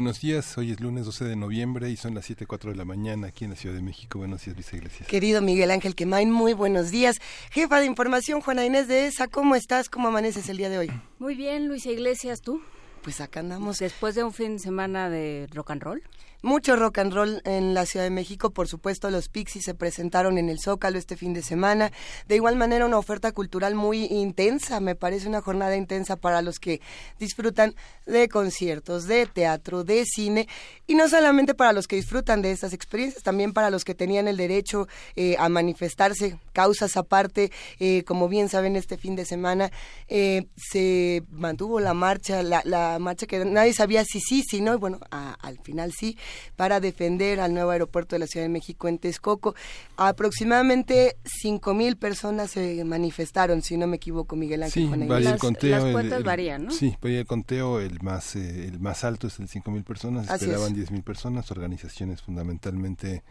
Buenos 0.00 0.22
días, 0.22 0.56
hoy 0.56 0.70
es 0.70 0.80
lunes 0.80 1.04
12 1.04 1.26
de 1.26 1.36
noviembre 1.36 1.90
y 1.90 1.96
son 1.98 2.14
las 2.14 2.30
7.04 2.30 2.70
de 2.70 2.74
la 2.74 2.86
mañana 2.86 3.26
aquí 3.26 3.44
en 3.44 3.50
la 3.50 3.56
Ciudad 3.56 3.76
de 3.76 3.82
México. 3.82 4.18
Buenos 4.18 4.42
días, 4.42 4.56
Luisa 4.56 4.76
Iglesias. 4.76 5.06
Querido 5.06 5.42
Miguel 5.42 5.70
Ángel 5.70 5.94
Quemain, 5.94 6.32
muy 6.32 6.54
buenos 6.54 6.90
días. 6.90 7.18
Jefa 7.50 7.80
de 7.80 7.84
Información, 7.84 8.40
Juana 8.40 8.64
Inés 8.64 8.88
de 8.88 9.08
ESA, 9.08 9.28
¿cómo 9.28 9.56
estás? 9.56 9.90
¿Cómo 9.90 10.08
amaneces 10.08 10.48
el 10.48 10.56
día 10.56 10.70
de 10.70 10.78
hoy? 10.78 10.90
Muy 11.18 11.34
bien, 11.34 11.68
Luisa 11.68 11.90
Iglesias, 11.90 12.40
¿tú? 12.40 12.62
Pues 13.02 13.20
acá 13.20 13.40
andamos. 13.40 13.78
Después 13.78 14.14
de 14.14 14.24
un 14.24 14.32
fin 14.32 14.54
de 14.54 14.60
semana 14.60 15.10
de 15.10 15.46
rock 15.52 15.72
and 15.72 15.82
roll 15.82 16.02
mucho 16.42 16.76
rock 16.76 16.98
and 16.98 17.12
roll 17.12 17.42
en 17.44 17.74
la 17.74 17.86
Ciudad 17.86 18.04
de 18.04 18.10
México. 18.10 18.50
Por 18.50 18.68
supuesto, 18.68 19.10
los 19.10 19.28
Pixies 19.28 19.64
se 19.64 19.74
presentaron 19.74 20.38
en 20.38 20.48
el 20.48 20.58
Zócalo 20.58 20.98
este 20.98 21.16
fin 21.16 21.34
de 21.34 21.42
semana. 21.42 21.92
De 22.26 22.36
igual 22.36 22.56
manera, 22.56 22.86
una 22.86 22.98
oferta 22.98 23.32
cultural 23.32 23.74
muy 23.74 24.04
intensa. 24.06 24.80
Me 24.80 24.94
parece 24.94 25.28
una 25.28 25.40
jornada 25.40 25.76
intensa 25.76 26.16
para 26.16 26.42
los 26.42 26.58
que 26.58 26.80
disfrutan 27.18 27.74
de 28.06 28.28
conciertos, 28.28 29.06
de 29.06 29.26
teatro, 29.26 29.84
de 29.84 30.04
cine. 30.06 30.48
Y 30.86 30.94
no 30.94 31.08
solamente 31.08 31.54
para 31.54 31.72
los 31.72 31.86
que 31.86 31.96
disfrutan 31.96 32.42
de 32.42 32.52
estas 32.52 32.72
experiencias, 32.72 33.22
también 33.22 33.52
para 33.52 33.70
los 33.70 33.84
que 33.84 33.94
tenían 33.94 34.28
el 34.28 34.36
derecho 34.36 34.88
eh, 35.16 35.36
a 35.38 35.48
manifestarse, 35.48 36.38
causas 36.52 36.96
aparte. 36.96 37.50
Eh, 37.78 38.02
como 38.04 38.28
bien 38.28 38.48
saben, 38.48 38.76
este 38.76 38.96
fin 38.96 39.16
de 39.16 39.24
semana 39.24 39.70
eh, 40.08 40.46
se 40.56 41.22
mantuvo 41.30 41.80
la 41.80 41.94
marcha, 41.94 42.42
la, 42.42 42.98
marcha 42.98 43.26
que 43.26 43.44
nadie 43.44 43.72
sabía 43.72 44.04
si 44.04 44.20
sí, 44.20 44.42
si 44.42 44.60
no. 44.60 44.74
Y 44.74 44.78
bueno, 44.78 45.00
al 45.10 45.58
final 45.60 45.92
sí 45.92 46.16
para 46.56 46.80
defender 46.80 47.40
al 47.40 47.54
nuevo 47.54 47.70
aeropuerto 47.70 48.14
de 48.14 48.20
la 48.20 48.26
Ciudad 48.26 48.44
de 48.44 48.50
México 48.50 48.88
en 48.88 48.98
Texcoco. 48.98 49.54
Aproximadamente 49.96 51.16
cinco 51.24 51.74
mil 51.74 51.96
personas 51.96 52.50
se 52.50 52.84
manifestaron, 52.84 53.62
si 53.62 53.76
no 53.76 53.86
me 53.86 53.96
equivoco, 53.96 54.36
Miguel 54.36 54.62
Ángel. 54.62 54.88
Sí, 54.88 54.92
el 54.92 55.38
conteo, 55.38 55.70
las 55.70 55.92
cuentas 55.92 56.22
varían, 56.22 56.66
¿no? 56.66 56.70
Sí, 56.70 56.96
el 57.02 57.26
conteo, 57.26 57.80
el 57.80 58.00
más, 58.02 58.36
eh, 58.36 58.66
el 58.68 58.80
más 58.80 59.04
alto 59.04 59.26
es 59.26 59.38
el 59.38 59.48
cinco 59.48 59.70
mil 59.70 59.84
personas, 59.84 60.30
esperaban 60.30 60.74
diez 60.74 60.90
mil 60.90 61.02
personas, 61.02 61.50
organizaciones 61.50 62.22
fundamentalmente 62.22 63.22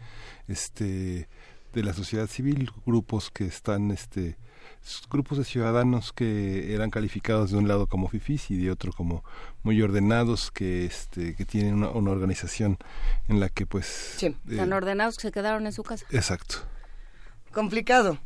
este 0.48 1.28
de 1.72 1.82
la 1.82 1.92
sociedad 1.92 2.26
civil, 2.26 2.70
grupos 2.84 3.30
que 3.30 3.44
están 3.44 3.90
este 3.90 4.36
grupos 5.10 5.38
de 5.38 5.44
ciudadanos 5.44 6.12
que 6.12 6.74
eran 6.74 6.90
calificados 6.90 7.50
de 7.50 7.58
un 7.58 7.68
lado 7.68 7.86
como 7.86 8.08
fifís 8.08 8.50
y 8.50 8.56
de 8.56 8.70
otro 8.70 8.92
como 8.92 9.24
muy 9.62 9.80
ordenados 9.82 10.50
que 10.50 10.86
este 10.86 11.34
que 11.34 11.44
tienen 11.44 11.74
una, 11.74 12.10
organización 12.10 12.78
en 13.28 13.40
la 13.40 13.48
que 13.48 13.66
pues 13.66 13.86
sí, 14.16 14.26
eh, 14.48 14.56
tan 14.56 14.72
ordenados 14.72 15.16
que 15.16 15.22
se 15.22 15.32
quedaron 15.32 15.66
en 15.66 15.72
su 15.72 15.82
casa. 15.82 16.06
Exacto. 16.10 16.56
Complicado 17.52 18.18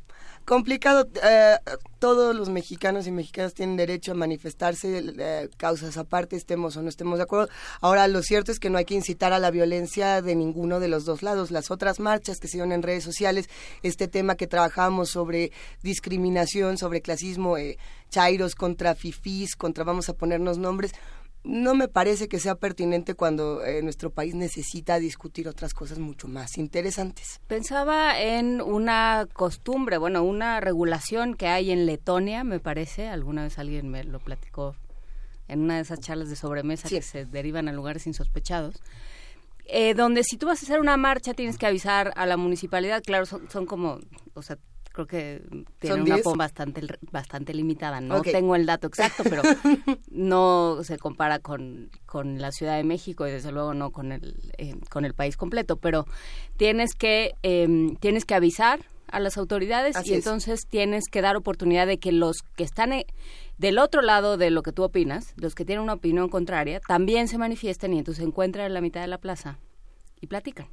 complicado. 0.44 1.08
Eh, 1.22 1.56
todos 1.98 2.36
los 2.36 2.50
mexicanos 2.50 3.06
y 3.06 3.10
mexicanas 3.10 3.54
tienen 3.54 3.76
derecho 3.76 4.12
a 4.12 4.14
manifestarse, 4.14 5.02
eh, 5.18 5.48
causas 5.56 5.96
aparte, 5.96 6.36
estemos 6.36 6.76
o 6.76 6.82
no 6.82 6.88
estemos 6.88 7.18
de 7.18 7.24
acuerdo. 7.24 7.48
Ahora, 7.80 8.06
lo 8.08 8.22
cierto 8.22 8.52
es 8.52 8.58
que 8.58 8.70
no 8.70 8.78
hay 8.78 8.84
que 8.84 8.94
incitar 8.94 9.32
a 9.32 9.38
la 9.38 9.50
violencia 9.50 10.20
de 10.20 10.34
ninguno 10.34 10.80
de 10.80 10.88
los 10.88 11.04
dos 11.04 11.22
lados. 11.22 11.50
Las 11.50 11.70
otras 11.70 12.00
marchas 12.00 12.40
que 12.40 12.48
se 12.48 12.58
dieron 12.58 12.72
en 12.72 12.82
redes 12.82 13.04
sociales, 13.04 13.48
este 13.82 14.06
tema 14.08 14.34
que 14.34 14.46
trabajamos 14.46 15.10
sobre 15.10 15.52
discriminación, 15.82 16.76
sobre 16.76 17.00
clasismo, 17.00 17.56
eh, 17.56 17.78
chairos 18.10 18.54
contra 18.54 18.94
fifís, 18.94 19.56
contra 19.56 19.84
vamos 19.84 20.08
a 20.08 20.14
ponernos 20.14 20.58
nombres, 20.58 20.92
no 21.44 21.74
me 21.74 21.88
parece 21.88 22.28
que 22.28 22.40
sea 22.40 22.54
pertinente 22.54 23.14
cuando 23.14 23.64
eh, 23.64 23.82
nuestro 23.82 24.10
país 24.10 24.34
necesita 24.34 24.98
discutir 24.98 25.46
otras 25.46 25.74
cosas 25.74 25.98
mucho 25.98 26.26
más 26.26 26.56
interesantes. 26.56 27.40
Pensaba 27.46 28.18
en 28.18 28.62
una 28.62 29.28
costumbre, 29.32 29.98
bueno, 29.98 30.24
una 30.24 30.60
regulación 30.60 31.34
que 31.34 31.46
hay 31.46 31.70
en 31.70 31.84
Letonia, 31.84 32.44
me 32.44 32.60
parece, 32.60 33.08
alguna 33.08 33.44
vez 33.44 33.58
alguien 33.58 33.90
me 33.90 34.04
lo 34.04 34.20
platicó 34.20 34.74
en 35.46 35.60
una 35.60 35.76
de 35.76 35.82
esas 35.82 36.00
charlas 36.00 36.30
de 36.30 36.36
sobremesa 36.36 36.88
que 36.88 37.02
se 37.02 37.26
derivan 37.26 37.68
a 37.68 37.72
lugares 37.72 38.06
insospechados. 38.06 38.76
Eh, 39.66 39.94
donde 39.94 40.24
si 40.24 40.36
tú 40.36 40.46
vas 40.46 40.62
a 40.62 40.66
hacer 40.66 40.80
una 40.80 40.96
marcha 40.98 41.32
tienes 41.32 41.56
que 41.56 41.66
avisar 41.66 42.12
a 42.16 42.26
la 42.26 42.36
municipalidad, 42.36 43.02
claro, 43.02 43.26
son, 43.26 43.50
son 43.50 43.66
como, 43.66 43.98
o 44.34 44.42
sea, 44.42 44.58
creo 44.94 45.06
que 45.08 45.42
tiene 45.80 46.02
una 46.02 46.18
POM 46.18 46.38
bastante, 46.38 46.80
bastante 47.10 47.52
limitada. 47.52 48.00
No 48.00 48.22
tengo 48.22 48.54
el 48.54 48.64
dato 48.64 48.86
exacto, 48.86 49.24
pero 49.24 49.42
no 50.10 50.84
se 50.84 50.98
compara 50.98 51.40
con, 51.40 51.90
con 52.06 52.40
la 52.40 52.52
Ciudad 52.52 52.76
de 52.76 52.84
México 52.84 53.26
y 53.26 53.32
desde 53.32 53.50
luego 53.50 53.74
no 53.74 53.90
con 53.90 54.12
el, 54.12 54.52
eh, 54.56 54.76
con 54.90 55.04
el 55.04 55.12
país 55.12 55.36
completo. 55.36 55.76
Pero 55.78 56.06
tienes 56.56 56.94
que, 56.94 57.34
em, 57.42 57.96
tienes 57.96 58.24
que 58.24 58.36
avisar 58.36 58.82
a 59.08 59.18
las 59.18 59.36
autoridades 59.36 59.96
y 60.06 60.14
entonces 60.14 60.66
tienes 60.68 61.08
que 61.10 61.22
dar 61.22 61.36
oportunidad 61.36 61.88
de 61.88 61.98
que 61.98 62.12
los 62.12 62.42
que 62.54 62.62
están 62.62 62.92
eh, 62.92 63.06
del 63.58 63.78
otro 63.78 64.00
lado 64.00 64.36
de 64.36 64.50
lo 64.50 64.62
que 64.62 64.70
tú 64.70 64.84
opinas, 64.84 65.34
los 65.36 65.56
que 65.56 65.64
tienen 65.64 65.82
una 65.82 65.94
opinión 65.94 66.28
contraria, 66.28 66.78
también 66.86 67.26
se 67.26 67.36
manifiesten 67.36 67.94
y 67.94 67.98
entonces 67.98 68.22
se 68.22 68.28
encuentran 68.28 68.66
en 68.66 68.74
la 68.74 68.80
mitad 68.80 69.00
de 69.00 69.08
la 69.08 69.18
plaza 69.18 69.58
y 70.20 70.28
platican. 70.28 70.68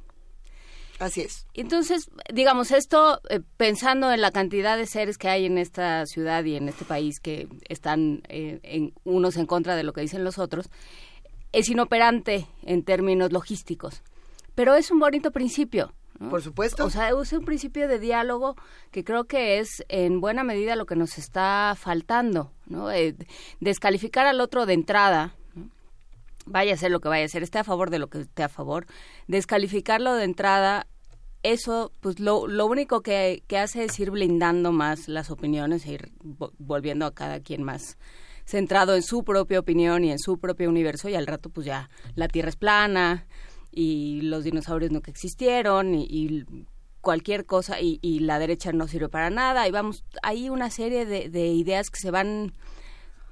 Así 1.02 1.22
es. 1.22 1.48
Entonces, 1.54 2.08
digamos, 2.32 2.70
esto, 2.70 3.20
eh, 3.28 3.40
pensando 3.56 4.12
en 4.12 4.20
la 4.20 4.30
cantidad 4.30 4.76
de 4.78 4.86
seres 4.86 5.18
que 5.18 5.28
hay 5.28 5.46
en 5.46 5.58
esta 5.58 6.06
ciudad 6.06 6.44
y 6.44 6.54
en 6.54 6.68
este 6.68 6.84
país 6.84 7.18
que 7.18 7.48
están 7.68 8.22
eh, 8.28 8.60
en, 8.62 8.94
unos 9.02 9.36
en 9.36 9.46
contra 9.46 9.74
de 9.74 9.82
lo 9.82 9.92
que 9.92 10.00
dicen 10.00 10.22
los 10.22 10.38
otros, 10.38 10.70
es 11.50 11.68
inoperante 11.68 12.46
en 12.62 12.84
términos 12.84 13.32
logísticos. 13.32 14.04
Pero 14.54 14.76
es 14.76 14.92
un 14.92 15.00
bonito 15.00 15.32
principio. 15.32 15.92
Por 16.30 16.40
supuesto. 16.40 16.84
O 16.84 16.90
sea, 16.90 17.08
es 17.08 17.32
un 17.32 17.44
principio 17.44 17.88
de 17.88 17.98
diálogo 17.98 18.54
que 18.92 19.02
creo 19.02 19.24
que 19.24 19.58
es 19.58 19.84
en 19.88 20.20
buena 20.20 20.44
medida 20.44 20.76
lo 20.76 20.86
que 20.86 20.94
nos 20.94 21.18
está 21.18 21.74
faltando, 21.76 22.52
¿no? 22.66 22.92
Eh, 22.92 23.16
descalificar 23.58 24.26
al 24.26 24.40
otro 24.40 24.66
de 24.66 24.74
entrada, 24.74 25.34
vaya 26.46 26.74
a 26.74 26.76
ser 26.76 26.92
lo 26.92 27.00
que 27.00 27.08
vaya 27.08 27.24
a 27.24 27.28
ser, 27.28 27.42
esté 27.42 27.58
a 27.58 27.64
favor 27.64 27.90
de 27.90 27.98
lo 27.98 28.08
que 28.08 28.20
esté 28.20 28.44
a 28.44 28.48
favor, 28.48 28.86
descalificarlo 29.26 30.14
de 30.14 30.24
entrada 30.24 30.86
eso, 31.42 31.92
pues 32.00 32.20
lo, 32.20 32.46
lo 32.46 32.66
único 32.66 33.02
que, 33.02 33.42
hace 33.60 33.84
es 33.84 33.98
ir 33.98 34.10
blindando 34.10 34.72
más 34.72 35.08
las 35.08 35.30
opiniones 35.30 35.86
e 35.86 35.92
ir 35.92 36.12
volviendo 36.58 37.06
a 37.06 37.14
cada 37.14 37.40
quien 37.40 37.62
más 37.62 37.98
centrado 38.44 38.94
en 38.94 39.02
su 39.02 39.24
propia 39.24 39.60
opinión 39.60 40.04
y 40.04 40.10
en 40.10 40.18
su 40.18 40.38
propio 40.38 40.68
universo 40.68 41.08
y 41.08 41.14
al 41.14 41.26
rato 41.26 41.48
pues 41.48 41.64
ya 41.64 41.90
la 42.16 42.26
Tierra 42.28 42.48
es 42.48 42.56
plana 42.56 43.26
y 43.70 44.22
los 44.22 44.44
dinosaurios 44.44 44.90
no 44.90 45.00
que 45.00 45.12
existieron 45.12 45.94
y, 45.94 46.44
cualquier 47.00 47.46
cosa 47.46 47.80
y, 47.80 47.98
y, 48.00 48.20
la 48.20 48.38
derecha 48.38 48.70
no 48.70 48.86
sirve 48.86 49.08
para 49.08 49.28
nada 49.28 49.66
y 49.66 49.72
vamos, 49.72 50.04
hay 50.22 50.48
una 50.48 50.70
serie 50.70 51.04
de, 51.04 51.28
de 51.28 51.48
ideas 51.48 51.90
que 51.90 51.98
se 51.98 52.12
van 52.12 52.52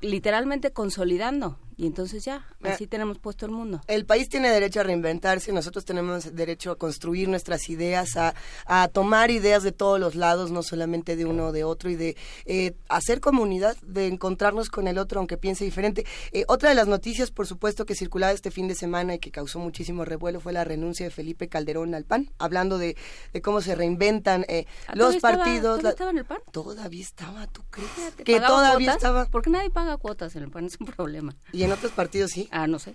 literalmente 0.00 0.72
consolidando 0.72 1.58
y 1.80 1.86
entonces 1.86 2.22
ya, 2.26 2.46
eh, 2.62 2.68
así 2.68 2.86
tenemos 2.86 3.18
puesto 3.18 3.46
el 3.46 3.52
mundo. 3.52 3.80
El 3.86 4.04
país 4.04 4.28
tiene 4.28 4.50
derecho 4.50 4.80
a 4.80 4.82
reinventarse, 4.82 5.50
nosotros 5.50 5.86
tenemos 5.86 6.36
derecho 6.36 6.72
a 6.72 6.76
construir 6.76 7.26
nuestras 7.26 7.70
ideas, 7.70 8.18
a, 8.18 8.34
a 8.66 8.88
tomar 8.88 9.30
ideas 9.30 9.62
de 9.62 9.72
todos 9.72 9.98
los 9.98 10.14
lados, 10.14 10.50
no 10.50 10.62
solamente 10.62 11.16
de 11.16 11.24
uno 11.24 11.46
o 11.46 11.52
de 11.52 11.64
otro, 11.64 11.88
y 11.88 11.96
de 11.96 12.18
eh, 12.44 12.74
hacer 12.90 13.22
comunidad, 13.22 13.78
de 13.80 14.08
encontrarnos 14.08 14.68
con 14.68 14.88
el 14.88 14.98
otro 14.98 15.20
aunque 15.20 15.38
piense 15.38 15.64
diferente. 15.64 16.04
Eh, 16.32 16.44
otra 16.48 16.68
de 16.68 16.74
las 16.74 16.86
noticias, 16.86 17.30
por 17.30 17.46
supuesto, 17.46 17.86
que 17.86 17.94
circulaba 17.94 18.34
este 18.34 18.50
fin 18.50 18.68
de 18.68 18.74
semana 18.74 19.14
y 19.14 19.18
que 19.18 19.30
causó 19.30 19.58
muchísimo 19.58 20.04
revuelo 20.04 20.38
fue 20.38 20.52
la 20.52 20.64
renuncia 20.64 21.06
de 21.06 21.10
Felipe 21.10 21.48
Calderón 21.48 21.94
al 21.94 22.04
PAN, 22.04 22.30
hablando 22.36 22.76
de, 22.76 22.94
de 23.32 23.40
cómo 23.40 23.62
se 23.62 23.74
reinventan 23.74 24.44
ah, 24.86 24.92
los 24.94 25.16
partidos. 25.16 25.78
¿Todavía 25.78 25.90
estaba 25.92 26.10
en 26.10 26.18
el 26.18 26.24
PAN? 26.26 26.40
Todavía 26.52 27.02
estaba, 27.02 27.46
¿tú 27.46 27.62
crees? 27.70 27.88
que 28.22 28.38
todavía 28.38 28.92
estaba. 28.92 29.24
Porque 29.24 29.48
nadie 29.48 29.70
paga 29.70 29.96
cuotas 29.96 30.36
en 30.36 30.42
el 30.42 30.50
PAN, 30.50 30.66
es 30.66 30.78
un 30.78 30.86
problema 30.86 31.34
en 31.69 31.69
otros 31.70 31.92
partidos 31.92 32.30
sí? 32.32 32.48
Ah, 32.50 32.66
no 32.66 32.78
sé. 32.78 32.94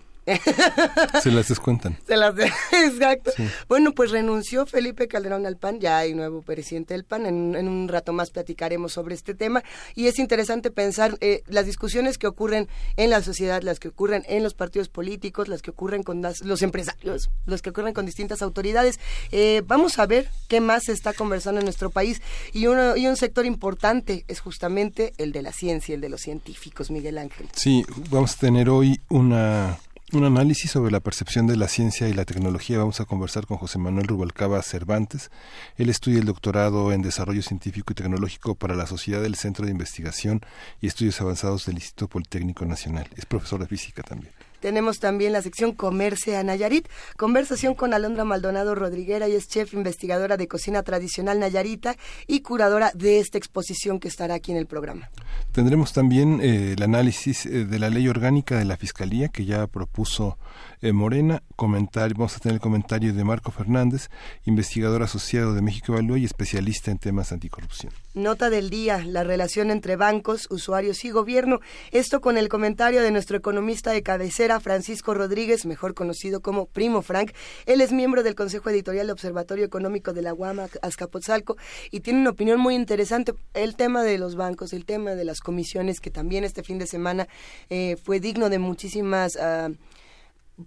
Se 1.22 1.32
las 1.32 1.48
descuentan. 1.48 1.98
Se 2.08 2.18
las 2.18 2.34
Exacto. 2.38 3.32
Bueno, 3.68 3.92
pues 3.94 4.12
renunció 4.12 4.66
Felipe 4.66 5.08
Calderón 5.08 5.46
al 5.46 5.58
PAN, 5.58 5.80
ya 5.80 6.00
hay 6.00 6.14
nuevo 6.14 6.42
presidente 6.42 6.94
del 6.94 7.04
PAN, 7.04 7.26
en, 7.26 7.56
un 7.68 7.88
rato 7.88 8.14
más 8.14 8.32
platicaremos 8.32 8.94
sobre 8.94 9.16
este 9.16 9.36
tema 9.36 9.64
y 9.94 10.08
es 10.08 10.20
interesante 10.20 10.72
pensar 10.72 11.18
eh, 11.22 11.44
las 11.48 11.66
discusiones 11.66 12.18
que 12.18 12.28
ocurren 12.28 12.68
en 12.98 13.10
la 13.10 13.22
sociedad, 13.22 13.62
las 13.62 13.80
que 13.80 13.90
ocurren 13.90 14.24
en 14.28 14.44
los 14.44 14.54
partidos 14.54 14.90
políticos, 14.90 15.48
las 15.48 15.62
que 15.62 15.72
ocurren 15.72 16.04
con 16.04 16.22
los 16.22 16.62
empresarios, 16.62 17.30
los 17.46 17.62
que 17.62 17.70
ocurren 17.70 17.94
con 17.94 18.06
distintas 18.06 18.42
autoridades. 18.42 19.00
Eh, 19.32 19.62
vamos 19.68 20.00
a 20.00 20.06
ver 20.06 20.30
qué 20.48 20.62
más 20.62 20.84
se 20.86 20.92
está 20.92 21.14
conversando 21.14 21.60
en 21.60 21.66
nuestro 21.66 21.90
país 21.90 22.22
y, 22.52 22.68
uno, 22.68 22.98
y 22.98 23.08
un 23.08 23.16
sector 23.16 23.46
importante 23.46 24.26
es 24.28 24.40
justamente 24.40 25.14
el 25.18 25.32
de 25.32 25.42
la 25.42 25.52
ciencia, 25.52 25.96
el 25.96 26.02
de 26.02 26.10
los 26.10 26.22
científicos, 26.22 26.90
Miguel 26.90 27.18
Ángel. 27.18 27.48
Sí, 27.54 27.86
vamos 28.10 28.34
a 28.34 28.40
tener 28.40 28.70
hoy 28.70 29.00
una 29.10 29.78
un 30.16 30.24
análisis 30.24 30.72
sobre 30.72 30.92
la 30.92 31.02
percepción 31.02 31.46
de 31.46 31.58
la 31.58 31.68
ciencia 31.68 32.08
y 32.08 32.14
la 32.14 32.24
tecnología. 32.24 32.78
Vamos 32.78 33.02
a 33.02 33.06
conversar 33.06 33.46
con 33.46 33.58
José 33.58 33.80
Manuel 33.80 34.08
Rubalcaba 34.08 34.62
Cervantes. 34.62 35.30
Él 35.78 35.90
estudia 35.90 36.20
el 36.20 36.26
doctorado 36.26 36.94
en 36.94 37.02
Desarrollo 37.02 37.42
Científico 37.42 37.92
y 37.92 37.96
Tecnológico 37.96 38.56
para 38.56 38.76
la 38.76 38.88
Sociedad 38.88 39.22
del 39.22 39.36
Centro 39.36 39.66
de 39.66 39.72
Investigación 39.72 40.42
y 40.80 40.88
Estudios 40.88 41.20
Avanzados 41.20 41.66
del 41.66 41.76
Instituto 41.76 42.08
Politécnico 42.08 42.66
Nacional. 42.66 43.10
Es 43.18 43.26
profesor 43.26 43.60
de 43.60 43.68
física 43.68 44.04
también. 44.04 44.32
Tenemos 44.60 45.00
también 45.00 45.34
la 45.34 45.42
sección 45.42 45.74
Comerse 45.74 46.38
a 46.38 46.44
Nayarit, 46.44 46.88
conversación 47.18 47.76
con 47.76 47.94
Alondra 47.94 48.24
Maldonado 48.26 48.76
Rodriguera, 48.76 49.28
y 49.28 49.34
es 49.34 49.48
chef 49.48 49.74
investigadora 49.74 50.38
de 50.38 50.48
cocina 50.48 50.84
tradicional 50.84 51.40
nayarita 51.40 51.96
y 52.28 52.42
curadora 52.42 52.92
de 52.94 53.20
esta 53.20 53.38
exposición 53.38 54.00
que 54.00 54.08
estará 54.08 54.36
aquí 54.36 54.52
en 54.52 54.58
el 54.58 54.66
programa. 54.66 55.10
Tendremos 55.52 55.94
también 55.94 56.40
eh, 56.42 56.74
el 56.78 56.84
análisis 56.84 57.46
eh, 57.46 57.66
de 57.66 57.80
la 57.80 57.90
ley 57.90 58.08
orgánica 58.08 58.58
de 58.58 58.66
la 58.66 58.78
Fiscalía 58.78 59.30
que 59.30 59.46
ya 59.46 59.68
propuso 59.68 60.38
eh, 60.82 60.92
Morena. 60.92 61.42
Comentario, 61.56 62.16
vamos 62.18 62.36
a 62.36 62.40
tener 62.40 62.56
el 62.56 62.62
comentario 62.62 63.14
de 63.14 63.24
Marco 63.24 63.52
Fernández, 63.52 64.10
investigador 64.44 65.04
asociado 65.04 65.54
de 65.54 65.62
México 65.62 65.94
Evalúa 65.94 66.20
y 66.20 66.26
especialista 66.26 66.92
en 66.92 66.98
temas 66.98 67.32
anticorrupción. 67.32 67.94
Nota 68.14 68.50
del 68.50 68.70
día, 68.70 69.04
la 69.06 69.24
relación 69.24 69.72
entre 69.72 69.96
bancos, 69.96 70.48
usuarios 70.50 71.04
y 71.06 71.12
gobierno. 71.12 71.60
Esto 71.92 72.22
con 72.22 72.38
el 72.38 72.50
comentario 72.50 73.02
de 73.02 73.12
nuestro 73.12 73.38
economista 73.38 73.92
de 73.92 74.04
cabecera, 74.04 74.55
Francisco 74.60 75.14
Rodríguez, 75.14 75.66
mejor 75.66 75.94
conocido 75.94 76.42
como 76.42 76.66
Primo 76.66 77.02
Frank. 77.02 77.32
Él 77.66 77.82
es 77.82 77.92
miembro 77.92 78.24
del 78.24 78.36
Consejo 78.36 78.70
Editorial 78.70 79.08
de 79.08 79.14
Observatorio 79.14 79.66
Económico 79.66 80.14
de 80.14 80.22
la 80.22 80.34
UAMA 80.34 80.68
Azcapotzalco 80.82 81.58
y 81.92 82.02
tiene 82.02 82.22
una 82.22 82.32
opinión 82.32 82.60
muy 82.60 82.76
interesante. 82.76 83.34
El 83.54 83.76
tema 83.76 84.04
de 84.04 84.18
los 84.18 84.36
bancos, 84.36 84.74
el 84.74 84.86
tema 84.86 85.16
de 85.16 85.26
las 85.26 85.40
comisiones, 85.40 86.00
que 86.00 86.12
también 86.12 86.44
este 86.44 86.64
fin 86.64 86.80
de 86.80 86.88
semana 86.88 87.28
eh, 87.70 87.98
fue 88.04 88.20
digno 88.20 88.50
de 88.50 88.60
muchísimas... 88.60 89.36
Ah, 89.38 89.70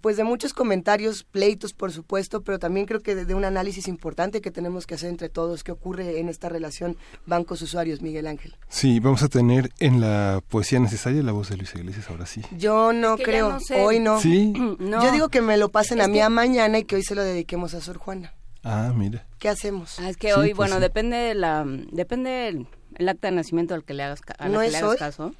pues 0.01 0.17
de 0.17 0.23
muchos 0.23 0.53
comentarios, 0.53 1.23
pleitos 1.23 1.73
por 1.73 1.91
supuesto, 1.91 2.41
pero 2.41 2.59
también 2.59 2.85
creo 2.85 3.01
que 3.01 3.15
de, 3.15 3.33
un 3.33 3.45
análisis 3.45 3.87
importante 3.87 4.41
que 4.41 4.51
tenemos 4.51 4.85
que 4.85 4.95
hacer 4.95 5.09
entre 5.09 5.29
todos, 5.29 5.63
qué 5.63 5.71
ocurre 5.71 6.19
en 6.19 6.29
esta 6.29 6.49
relación 6.49 6.97
bancos-usuarios, 7.25 8.01
Miguel 8.01 8.27
Ángel. 8.27 8.55
Sí, 8.67 8.99
vamos 8.99 9.23
a 9.23 9.29
tener 9.29 9.71
en 9.79 9.99
la 10.01 10.41
poesía 10.47 10.79
necesaria 10.79 11.23
la 11.23 11.31
voz 11.31 11.49
de 11.49 11.57
Luis 11.57 11.73
Iglesias, 11.75 12.09
ahora 12.09 12.25
sí. 12.25 12.41
Yo 12.57 12.93
no 12.93 13.17
creo, 13.17 13.57
hoy 13.77 13.99
no. 13.99 14.19
Sí. 14.19 14.53
Yo 14.79 15.11
digo 15.11 15.29
que 15.29 15.41
me 15.41 15.57
lo 15.57 15.69
pasen 15.69 16.01
a 16.01 16.07
mí 16.07 16.19
a 16.19 16.29
mañana 16.29 16.79
y 16.79 16.83
que 16.83 16.95
hoy 16.95 17.03
se 17.03 17.15
lo 17.15 17.23
dediquemos 17.23 17.73
a 17.73 17.81
Sor 17.81 17.97
Juana. 17.97 18.33
Ah, 18.63 18.91
mira. 18.95 19.25
¿Qué 19.39 19.49
hacemos? 19.49 19.99
Ah, 19.99 20.09
es 20.09 20.17
que 20.17 20.33
hoy, 20.33 20.53
pues 20.53 20.57
bueno, 20.69 20.79
depende 20.79 21.17
de 21.17 21.33
la, 21.33 21.65
depende 21.91 22.49
el, 22.49 23.09
acta 23.09 23.29
de 23.29 23.35
nacimiento 23.35 23.73
al 23.73 23.83
que 23.83 23.93
le 23.93 24.03
hagas, 24.03 24.21
¿No 24.49 24.61
es 24.61 24.81
hoy? 24.83 24.97
caso. 24.97 25.33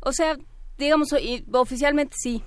O 0.00 0.12
sea, 0.12 0.36
digamos, 0.78 1.08
oficialmente 1.52 2.16
sí, 2.18 2.42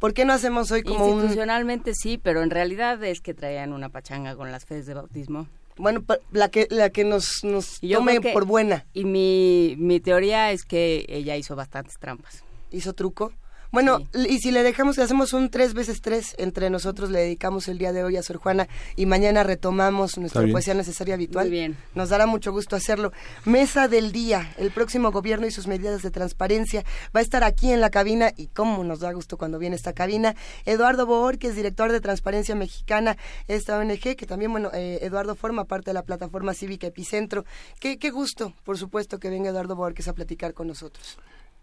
¿Por 0.00 0.14
qué 0.14 0.24
no 0.24 0.32
hacemos 0.32 0.70
hoy 0.70 0.82
como 0.82 1.06
Institucionalmente 1.08 1.92
sí, 1.94 2.18
pero 2.18 2.42
en 2.42 2.50
realidad 2.50 3.04
es 3.04 3.20
que 3.20 3.34
traían 3.34 3.74
una 3.74 3.90
pachanga 3.90 4.34
con 4.34 4.50
las 4.50 4.64
fees 4.64 4.86
de 4.86 4.94
bautismo. 4.94 5.46
Bueno, 5.76 6.02
la 6.32 6.48
que 6.48 6.66
la 6.70 6.88
que 6.90 7.04
nos, 7.04 7.44
nos 7.44 7.80
tome 7.80 8.20
por 8.32 8.46
buena. 8.46 8.86
Y 8.94 9.04
mi, 9.04 9.76
mi 9.78 10.00
teoría 10.00 10.52
es 10.52 10.64
que 10.64 11.04
ella 11.08 11.36
hizo 11.36 11.54
bastantes 11.54 11.98
trampas. 11.98 12.42
¿Hizo 12.70 12.94
truco? 12.94 13.32
Bueno, 13.72 14.00
y 14.14 14.40
si 14.40 14.50
le 14.50 14.64
dejamos 14.64 14.96
que 14.96 15.02
hacemos 15.02 15.32
un 15.32 15.48
tres 15.48 15.74
veces 15.74 16.00
tres 16.00 16.34
entre 16.38 16.70
nosotros, 16.70 17.10
le 17.10 17.20
dedicamos 17.20 17.68
el 17.68 17.78
día 17.78 17.92
de 17.92 18.02
hoy 18.02 18.16
a 18.16 18.22
Sor 18.22 18.38
Juana 18.38 18.68
y 18.96 19.06
mañana 19.06 19.44
retomamos 19.44 20.18
nuestra 20.18 20.44
poesía 20.48 20.74
necesaria 20.74 21.14
habitual. 21.14 21.46
Muy 21.46 21.56
bien. 21.56 21.76
Nos 21.94 22.08
dará 22.08 22.26
mucho 22.26 22.50
gusto 22.50 22.74
hacerlo. 22.74 23.12
Mesa 23.44 23.86
del 23.86 24.10
día, 24.10 24.52
el 24.58 24.72
próximo 24.72 25.12
gobierno 25.12 25.46
y 25.46 25.52
sus 25.52 25.68
medidas 25.68 26.02
de 26.02 26.10
transparencia 26.10 26.84
va 27.14 27.20
a 27.20 27.22
estar 27.22 27.44
aquí 27.44 27.70
en 27.70 27.80
la 27.80 27.90
cabina 27.90 28.32
y 28.36 28.48
cómo 28.48 28.82
nos 28.82 29.00
da 29.00 29.12
gusto 29.12 29.38
cuando 29.38 29.60
viene 29.60 29.76
esta 29.76 29.92
cabina. 29.92 30.34
Eduardo 30.66 31.06
Boor, 31.06 31.38
que 31.38 31.46
es 31.46 31.54
director 31.54 31.92
de 31.92 32.00
Transparencia 32.00 32.56
Mexicana, 32.56 33.16
esta 33.46 33.78
ONG, 33.78 34.16
que 34.16 34.26
también, 34.26 34.50
bueno, 34.50 34.70
eh, 34.74 34.98
Eduardo 35.02 35.36
forma 35.36 35.64
parte 35.64 35.90
de 35.90 35.94
la 35.94 36.02
plataforma 36.02 36.54
cívica 36.54 36.88
Epicentro. 36.88 37.44
Qué, 37.78 37.98
qué 37.98 38.10
gusto, 38.10 38.52
por 38.64 38.78
supuesto, 38.78 39.20
que 39.20 39.30
venga 39.30 39.50
Eduardo 39.50 39.76
Boor, 39.76 39.94
que 39.94 40.02
es 40.02 40.08
a 40.08 40.12
platicar 40.12 40.54
con 40.54 40.66
nosotros. 40.66 41.18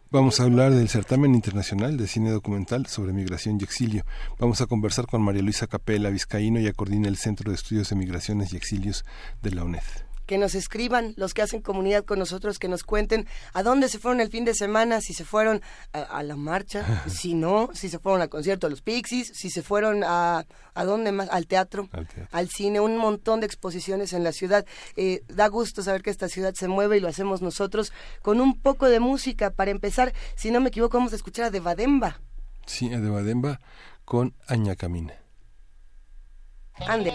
Vamos 0.09 0.39
a 0.39 0.43
hablar 0.43 0.71
del 0.71 0.87
certamen 0.87 1.35
internacional 1.35 1.97
de 1.97 2.07
cine 2.07 2.31
documental 2.31 2.85
sobre 2.85 3.11
migración 3.11 3.57
y 3.59 3.65
exilio. 3.65 4.05
Vamos 4.39 4.61
a 4.61 4.65
conversar 4.65 5.05
con 5.05 5.21
María 5.21 5.41
Luisa 5.41 5.67
Capela 5.67 6.09
Vizcaíno, 6.09 6.61
y 6.61 6.71
coordina 6.71 7.09
el 7.09 7.17
Centro 7.17 7.51
de 7.51 7.55
Estudios 7.55 7.89
de 7.89 7.97
Migraciones 7.97 8.53
y 8.53 8.55
Exilios 8.55 9.03
de 9.41 9.51
la 9.51 9.65
UNED 9.65 10.06
que 10.27 10.37
nos 10.37 10.53
escriban, 10.53 11.13
los 11.15 11.33
que 11.33 11.41
hacen 11.41 11.61
comunidad 11.61 12.05
con 12.05 12.19
nosotros, 12.19 12.59
que 12.59 12.67
nos 12.67 12.83
cuenten 12.83 13.25
a 13.53 13.63
dónde 13.63 13.89
se 13.89 13.97
fueron 13.97 14.21
el 14.21 14.29
fin 14.29 14.45
de 14.45 14.53
semana, 14.53 15.01
si 15.01 15.13
se 15.13 15.25
fueron 15.25 15.61
a, 15.93 16.21
la 16.21 16.35
marcha, 16.35 17.03
si 17.09 17.33
no, 17.33 17.69
si 17.73 17.89
se 17.89 17.97
fueron 17.97 18.21
al 18.21 18.29
concierto 18.29 18.67
de 18.67 18.71
los 18.71 18.81
Pixies, 18.81 19.31
si 19.33 19.49
se 19.49 19.63
fueron 19.63 20.03
a, 20.03 20.45
a 20.75 20.85
dónde 20.85 21.11
más, 21.11 21.29
al 21.29 21.47
teatro, 21.47 21.89
al, 22.31 22.49
cine, 22.49 22.79
un 22.79 22.97
montón 22.97 23.39
de 23.39 23.47
exposiciones 23.47 24.13
en 24.13 24.23
la 24.23 24.33
ciudad. 24.33 24.65
Eh, 24.97 25.23
da 25.29 25.47
gusto 25.47 25.81
saber 25.81 26.03
que 26.03 26.09
esta 26.09 26.27
ciudad 26.27 26.53
se 26.53 26.67
mueve 26.67 26.97
y 26.97 26.99
lo 26.99 27.07
hacemos 27.07 27.41
nosotros 27.41 27.93
con 28.21 28.41
un 28.41 28.59
poco 28.59 28.87
de 28.89 28.99
música. 28.99 29.51
Para 29.51 29.71
empezar, 29.71 30.13
si 30.35 30.51
no 30.51 30.59
me 30.59 30.69
equivoco, 30.69 30.97
vamos 30.97 31.13
a 31.13 31.15
escuchar 31.15 31.45
a 31.45 31.49
De 31.49 31.61
Bademba. 31.61 32.19
Sí, 32.65 32.93
a 32.93 32.99
De 32.99 33.09
Bademba 33.09 33.61
con 34.03 34.33
Aña 34.47 34.75
Camina. 34.75 35.13
Ande. 36.85 37.13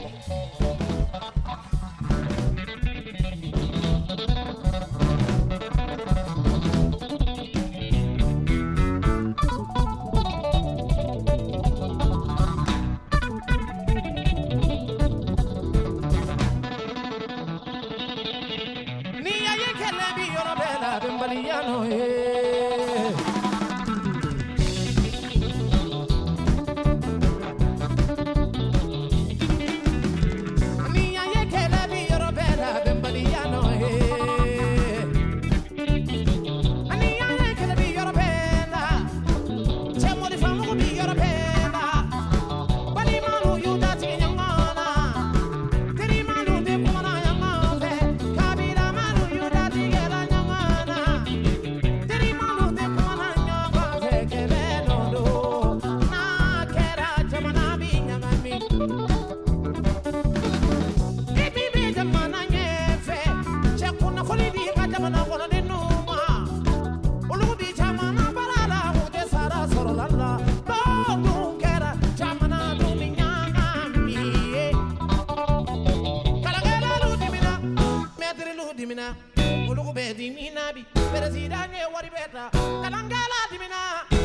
Bere 81.23 81.35
sida 81.35 81.67
ne 81.71 81.87
wari 81.95 82.11
beta. 82.11 82.51
Kalangala 82.83 83.39
dimina. 83.51 83.81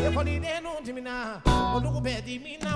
Efoni 0.07 0.39
dimina. 0.83 1.41
Dimina. 2.25 2.66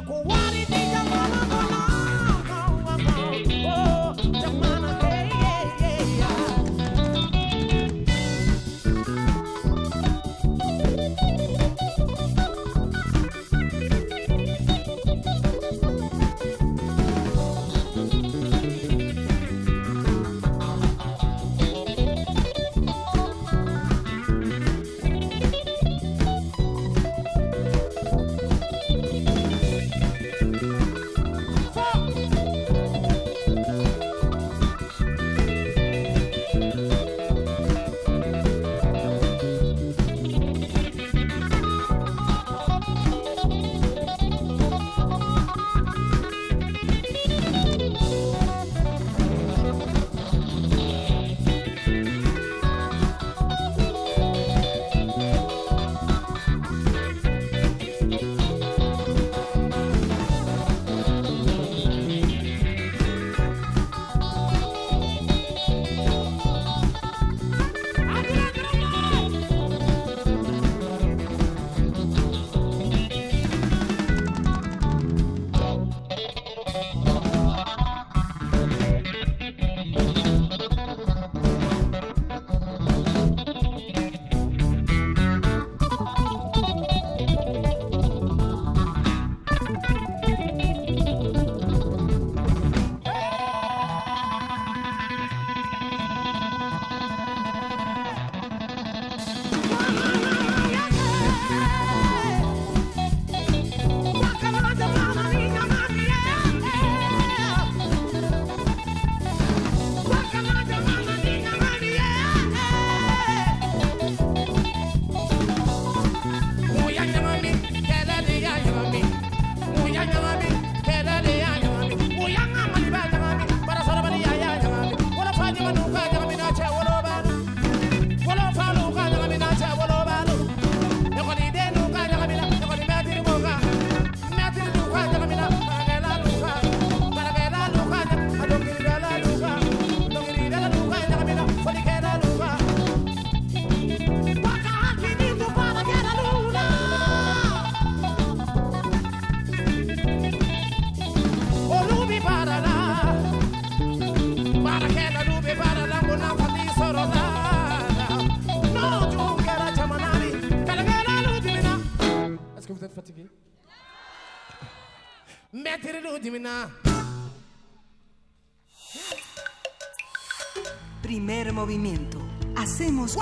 Primer 171.04 171.54
movimiento. 171.54 172.18
Hacemos 172.56 173.16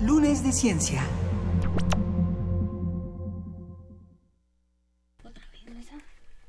Lunes 0.00 0.42
de 0.42 0.52
Ciencia. 0.52 1.02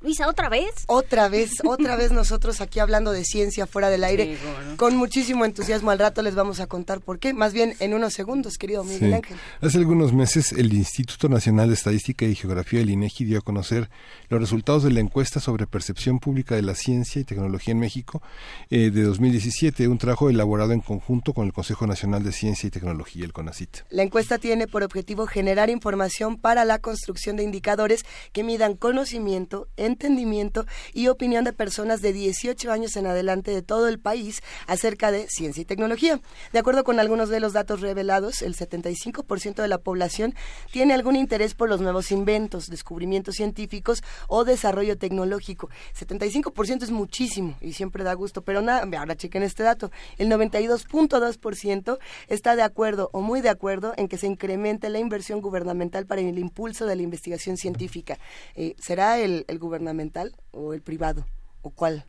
Luisa, 0.02 0.26
¿otra 0.26 0.48
vez? 0.48 0.84
Otra 0.88 1.28
vez, 1.28 1.52
otra 1.64 1.94
vez 1.94 2.10
nosotros 2.10 2.60
aquí 2.60 2.80
hablando 2.80 3.12
de 3.12 3.24
ciencia 3.24 3.68
fuera 3.68 3.88
del 3.88 4.02
aire. 4.02 4.36
Con 4.82 4.96
muchísimo 4.96 5.44
entusiasmo 5.44 5.92
al 5.92 6.00
rato 6.00 6.22
les 6.22 6.34
vamos 6.34 6.58
a 6.58 6.66
contar 6.66 7.00
por 7.00 7.20
qué. 7.20 7.32
Más 7.32 7.52
bien 7.52 7.76
en 7.78 7.94
unos 7.94 8.14
segundos, 8.14 8.58
querido 8.58 8.82
Miguel 8.82 9.14
Ángel. 9.14 9.36
Hace 9.60 9.78
algunos 9.78 10.12
meses 10.12 10.50
el 10.50 10.72
Instituto 10.72 11.28
Nacional 11.28 11.68
de 11.68 11.74
Estadística 11.74 12.24
y 12.24 12.34
Geografía, 12.34 12.80
el 12.80 12.90
INEGI, 12.90 13.24
dio 13.24 13.38
a 13.38 13.42
conocer 13.42 13.88
los 14.28 14.40
resultados 14.40 14.82
de 14.82 14.90
la 14.90 14.98
encuesta 14.98 15.38
sobre 15.38 15.68
percepción 15.68 16.18
pública 16.18 16.56
de 16.56 16.62
la 16.62 16.74
ciencia 16.74 17.20
y 17.20 17.24
tecnología 17.24 17.70
en 17.70 17.78
México 17.78 18.22
eh, 18.70 18.90
de 18.90 19.04
2017, 19.04 19.86
un 19.86 19.98
trabajo 19.98 20.28
elaborado 20.28 20.72
en 20.72 20.80
conjunto 20.80 21.32
con 21.32 21.46
el 21.46 21.52
Consejo 21.52 21.86
Nacional 21.86 22.24
de 22.24 22.32
Ciencia 22.32 22.66
y 22.66 22.70
Tecnología, 22.70 23.24
el 23.24 23.32
CONACIT. 23.32 23.84
La 23.90 24.02
encuesta 24.02 24.38
tiene 24.38 24.66
por 24.66 24.82
objetivo 24.82 25.28
generar 25.28 25.70
información 25.70 26.38
para 26.38 26.64
la 26.64 26.80
construcción 26.80 27.36
de 27.36 27.44
indicadores 27.44 28.02
que 28.32 28.42
midan 28.42 28.74
conocimiento, 28.74 29.68
en 29.76 29.92
entendimiento 29.92 30.66
y 30.92 31.06
opinión 31.06 31.44
de 31.44 31.52
personas 31.52 32.02
de 32.02 32.12
18 32.12 32.72
años 32.72 32.96
en 32.96 33.06
adelante 33.06 33.52
de 33.52 33.62
todo 33.62 33.86
el 33.86 34.00
país 34.00 34.42
acerca 34.72 35.12
de 35.12 35.28
ciencia 35.28 35.60
y 35.60 35.64
tecnología. 35.64 36.20
De 36.52 36.58
acuerdo 36.58 36.82
con 36.82 36.98
algunos 36.98 37.28
de 37.28 37.40
los 37.40 37.52
datos 37.52 37.80
revelados, 37.80 38.40
el 38.42 38.56
75% 38.56 39.62
de 39.62 39.68
la 39.68 39.78
población 39.78 40.34
tiene 40.70 40.94
algún 40.94 41.14
interés 41.14 41.54
por 41.54 41.68
los 41.68 41.80
nuevos 41.80 42.10
inventos, 42.10 42.68
descubrimientos 42.68 43.36
científicos 43.36 44.02
o 44.28 44.44
desarrollo 44.44 44.96
tecnológico. 44.96 45.68
75% 45.98 46.82
es 46.82 46.90
muchísimo 46.90 47.56
y 47.60 47.74
siempre 47.74 48.02
da 48.02 48.14
gusto, 48.14 48.42
pero 48.42 48.62
nada, 48.62 48.88
ahora 48.98 49.16
chequen 49.16 49.42
este 49.42 49.62
dato. 49.62 49.90
El 50.16 50.28
92.2% 50.30 51.98
está 52.28 52.56
de 52.56 52.62
acuerdo 52.62 53.10
o 53.12 53.20
muy 53.20 53.42
de 53.42 53.50
acuerdo 53.50 53.92
en 53.96 54.08
que 54.08 54.16
se 54.16 54.26
incremente 54.26 54.88
la 54.88 54.98
inversión 54.98 55.40
gubernamental 55.40 56.06
para 56.06 56.22
el 56.22 56.38
impulso 56.38 56.86
de 56.86 56.96
la 56.96 57.02
investigación 57.02 57.56
científica. 57.56 58.18
Eh, 58.54 58.74
¿Será 58.78 59.18
el, 59.18 59.44
gubernamental 59.58 60.34
o 60.50 60.72
el 60.72 60.80
privado? 60.80 61.26
¿O 61.60 61.70
cuál? 61.70 62.06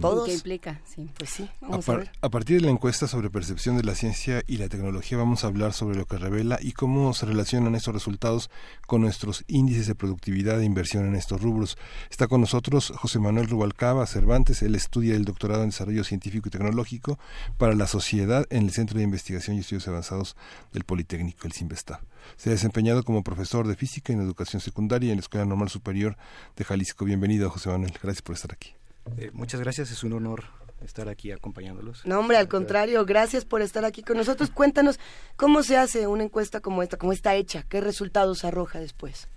¿Todos? 0.00 0.26
¿Qué 0.26 0.34
implica? 0.34 0.80
Sí. 0.86 1.10
Pues 1.18 1.28
sí, 1.28 1.48
vamos 1.60 1.86
a, 1.88 1.96
ver. 1.96 2.10
a, 2.22 2.30
partir 2.30 2.58
de 2.58 2.66
la 2.66 2.72
encuesta 2.72 3.06
sobre 3.06 3.28
percepción 3.28 3.76
de 3.76 3.82
la 3.82 3.94
ciencia 3.94 4.42
y 4.46 4.56
la 4.56 4.68
tecnología 4.68 5.18
vamos 5.18 5.44
a 5.44 5.48
hablar 5.48 5.74
sobre 5.74 5.98
lo 5.98 6.06
que 6.06 6.16
revela 6.16 6.58
y 6.62 6.72
cómo 6.72 7.12
se 7.12 7.26
relacionan 7.26 7.74
estos 7.74 7.92
resultados 7.92 8.50
con 8.86 9.02
nuestros 9.02 9.44
índices 9.46 9.86
de 9.86 9.94
productividad 9.94 10.60
e 10.62 10.64
inversión 10.64 11.06
en 11.06 11.14
estos 11.14 11.42
rubros. 11.42 11.76
Está 12.10 12.28
con 12.28 12.40
nosotros 12.40 12.94
José 12.96 13.18
Manuel 13.18 13.48
Rubalcaba 13.48 14.06
Cervantes, 14.06 14.62
él 14.62 14.74
estudia 14.74 15.14
el 15.14 15.26
doctorado 15.26 15.62
en 15.64 15.68
Desarrollo 15.68 16.02
Científico 16.02 16.48
y 16.48 16.50
Tecnológico 16.50 17.18
para 17.58 17.74
la 17.74 17.86
Sociedad 17.86 18.46
en 18.48 18.64
el 18.64 18.70
Centro 18.70 18.96
de 18.96 19.04
Investigación 19.04 19.56
y 19.56 19.60
Estudios 19.60 19.86
Avanzados 19.86 20.34
del 20.72 20.84
Politécnico, 20.84 21.46
el 21.46 21.52
CIMBESTAB. 21.52 22.00
Se 22.36 22.48
ha 22.48 22.52
desempeñado 22.52 23.02
como 23.02 23.22
profesor 23.22 23.68
de 23.68 23.76
física 23.76 24.14
en 24.14 24.20
educación 24.20 24.60
secundaria 24.60 25.10
en 25.10 25.16
la 25.16 25.20
Escuela 25.20 25.44
Normal 25.44 25.68
Superior 25.68 26.16
de 26.56 26.64
Jalisco. 26.64 27.04
Bienvenido, 27.04 27.50
José 27.50 27.68
Manuel. 27.68 27.92
Gracias 28.02 28.22
por 28.22 28.34
estar 28.34 28.52
aquí. 28.52 28.77
Eh, 29.16 29.30
muchas 29.32 29.60
gracias, 29.60 29.90
es 29.90 30.04
un 30.04 30.12
honor 30.12 30.44
estar 30.84 31.08
aquí 31.08 31.32
acompañándolos. 31.32 32.04
No, 32.06 32.20
hombre, 32.20 32.36
al 32.36 32.48
contrario, 32.48 33.04
gracias 33.04 33.44
por 33.44 33.62
estar 33.62 33.84
aquí 33.84 34.02
con 34.02 34.16
nosotros. 34.16 34.50
Cuéntanos 34.50 34.98
cómo 35.36 35.62
se 35.62 35.76
hace 35.76 36.06
una 36.06 36.24
encuesta 36.24 36.60
como 36.60 36.82
esta, 36.82 36.96
cómo 36.96 37.12
está 37.12 37.34
hecha, 37.34 37.64
qué 37.68 37.80
resultados 37.80 38.44
arroja 38.44 38.80
después. 38.80 39.28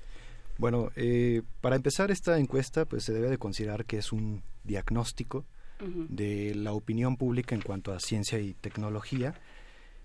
Bueno, 0.57 0.91
eh, 0.95 1.41
para 1.61 1.75
empezar 1.75 2.11
esta 2.11 2.37
encuesta, 2.37 2.85
pues 2.85 3.03
se 3.03 3.13
debe 3.13 3.29
de 3.29 3.37
considerar 3.37 3.85
que 3.85 3.97
es 3.97 4.11
un 4.11 4.43
diagnóstico 4.63 5.45
de 5.83 6.53
la 6.53 6.73
opinión 6.73 7.17
pública 7.17 7.55
en 7.55 7.61
cuanto 7.61 7.91
a 7.91 7.99
ciencia 7.99 8.37
y 8.37 8.53
tecnología 8.53 9.33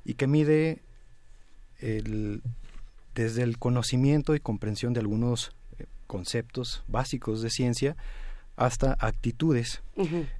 y 0.07 0.15
que 0.15 0.27
mide 0.27 0.81
el, 1.81 2.41
desde 3.15 3.43
el 3.43 3.59
conocimiento 3.59 4.35
y 4.35 4.41
comprensión 4.41 4.95
de 4.95 5.01
algunos 5.01 5.55
eh, 5.79 5.85
conceptos 6.07 6.83
básicos 6.89 7.43
de 7.43 7.51
ciencia 7.51 7.95
hasta 8.57 8.97
actitudes. 8.99 9.83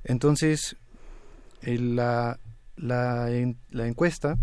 Entonces, 0.05 0.77
la, 1.63 2.39
la, 2.77 3.29
la, 3.71 3.87
encuesta 3.87 4.37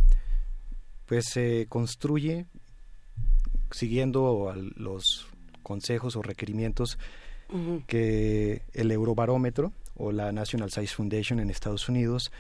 pues 1.06 1.25
se 1.25 1.68
construye 1.70 2.46
siguiendo 3.72 4.53
los 4.75 5.27
consejos 5.62 6.15
o 6.15 6.22
requerimientos 6.22 6.98
que 7.86 8.63
el 8.74 8.92
Eurobarómetro 8.92 9.74
o 9.96 10.12
la 10.12 10.32
National 10.32 10.72
Science 10.72 10.96
Foundation 10.96 11.39
en 11.39 11.51
Estados 11.51 11.88
Unidos 11.88 12.32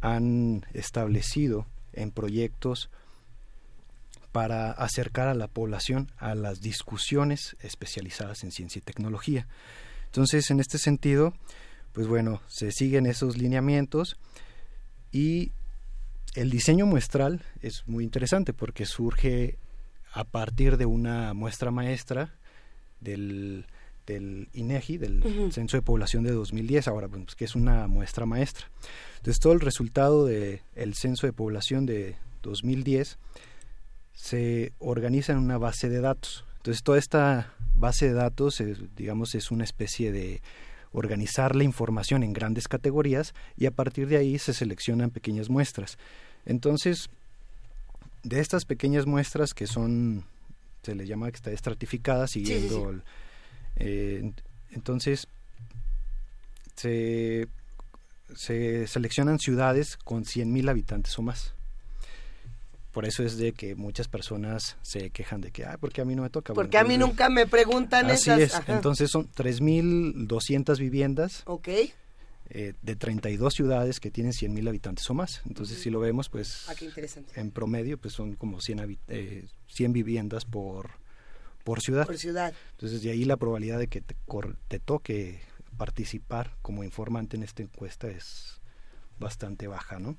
han 0.00 0.66
establecido 0.72 1.66
en 1.92 2.12
proyectos 2.12 2.90
para 4.30 4.70
acercar 4.72 5.28
a 5.28 5.34
la 5.34 5.48
población 5.48 6.10
a 6.16 6.34
las 6.34 6.60
discusiones 6.60 7.56
especializadas 7.60 8.44
en 8.44 8.50
ciencia 8.50 8.78
y 8.78 8.82
tecnología. 8.82 9.46
Entonces, 10.12 10.50
en 10.50 10.60
este 10.60 10.76
sentido, 10.76 11.32
pues 11.92 12.06
bueno, 12.06 12.42
se 12.46 12.70
siguen 12.70 13.06
esos 13.06 13.38
lineamientos 13.38 14.18
y 15.10 15.52
el 16.34 16.50
diseño 16.50 16.84
muestral 16.84 17.42
es 17.62 17.84
muy 17.86 18.04
interesante 18.04 18.52
porque 18.52 18.84
surge 18.84 19.56
a 20.12 20.24
partir 20.24 20.76
de 20.76 20.84
una 20.84 21.32
muestra 21.32 21.70
maestra 21.70 22.34
del, 23.00 23.64
del 24.06 24.50
INEGI, 24.52 24.98
del 24.98 25.50
Censo 25.50 25.78
de 25.78 25.82
Población 25.82 26.24
de 26.24 26.32
2010, 26.32 26.88
ahora 26.88 27.08
pues, 27.08 27.34
que 27.34 27.46
es 27.46 27.54
una 27.54 27.86
muestra 27.86 28.26
maestra. 28.26 28.70
Entonces 29.16 29.40
todo 29.40 29.54
el 29.54 29.60
resultado 29.60 30.26
del 30.26 30.94
Censo 30.94 31.26
de 31.26 31.32
Población 31.32 31.86
de 31.86 32.16
2010 32.42 33.18
se 34.12 34.74
organiza 34.78 35.32
en 35.32 35.38
una 35.38 35.56
base 35.56 35.88
de 35.88 36.02
datos. 36.02 36.44
Entonces 36.62 36.84
toda 36.84 36.98
esta 37.00 37.52
base 37.74 38.06
de 38.06 38.12
datos, 38.12 38.62
digamos, 38.96 39.34
es 39.34 39.50
una 39.50 39.64
especie 39.64 40.12
de 40.12 40.40
organizar 40.92 41.56
la 41.56 41.64
información 41.64 42.22
en 42.22 42.32
grandes 42.32 42.68
categorías 42.68 43.34
y 43.56 43.66
a 43.66 43.72
partir 43.72 44.06
de 44.06 44.16
ahí 44.16 44.38
se 44.38 44.54
seleccionan 44.54 45.10
pequeñas 45.10 45.50
muestras. 45.50 45.98
Entonces, 46.46 47.10
de 48.22 48.38
estas 48.38 48.64
pequeñas 48.64 49.06
muestras 49.06 49.54
que 49.54 49.66
son, 49.66 50.24
se 50.84 50.94
le 50.94 51.04
llama 51.04 51.32
que 51.32 51.36
está 51.36 51.50
estratificada 51.50 52.28
siguiendo, 52.28 52.94
eh, 53.74 54.30
entonces 54.70 55.26
se, 56.76 57.48
se 58.36 58.86
seleccionan 58.86 59.40
ciudades 59.40 59.96
con 59.96 60.22
100.000 60.22 60.70
habitantes 60.70 61.18
o 61.18 61.22
más. 61.22 61.54
Por 62.92 63.06
eso 63.06 63.22
es 63.22 63.38
de 63.38 63.52
que 63.52 63.74
muchas 63.74 64.06
personas 64.08 64.76
se 64.82 65.10
quejan 65.10 65.40
de 65.40 65.50
que, 65.50 65.64
ah, 65.64 65.78
porque 65.80 66.02
a 66.02 66.04
mí 66.04 66.14
no 66.14 66.22
me 66.22 66.30
toca. 66.30 66.52
Porque 66.52 66.76
a 66.76 66.84
mí 66.84 66.98
nunca 66.98 67.30
me 67.30 67.46
preguntan 67.46 68.10
así 68.10 68.30
es. 68.30 68.54
Entonces 68.66 69.10
son 69.10 69.30
3.200 69.30 70.78
viviendas. 70.78 71.42
Ok. 71.46 71.68
Eh, 72.54 72.74
de 72.82 72.96
32 72.96 73.54
ciudades 73.54 73.98
que 73.98 74.10
tienen 74.10 74.34
100.000 74.34 74.68
habitantes 74.68 75.08
o 75.08 75.14
más. 75.14 75.40
Entonces, 75.46 75.78
si 75.78 75.88
lo 75.88 76.00
vemos, 76.00 76.28
pues 76.28 76.66
ah, 76.68 76.74
en 77.34 77.50
promedio, 77.50 77.96
pues 77.96 78.12
son 78.12 78.34
como 78.36 78.60
100, 78.60 78.98
eh, 79.08 79.46
100 79.68 79.92
viviendas 79.94 80.44
por, 80.44 80.90
por 81.64 81.80
ciudad. 81.80 82.04
Por 82.04 82.18
ciudad. 82.18 82.52
Entonces, 82.72 83.00
de 83.00 83.10
ahí 83.10 83.24
la 83.24 83.38
probabilidad 83.38 83.78
de 83.78 83.86
que 83.86 84.02
te, 84.02 84.14
te 84.68 84.78
toque 84.78 85.40
participar 85.78 86.54
como 86.60 86.84
informante 86.84 87.38
en 87.38 87.42
esta 87.42 87.62
encuesta 87.62 88.08
es 88.08 88.60
bastante 89.18 89.66
baja, 89.66 89.98
¿no? 89.98 90.18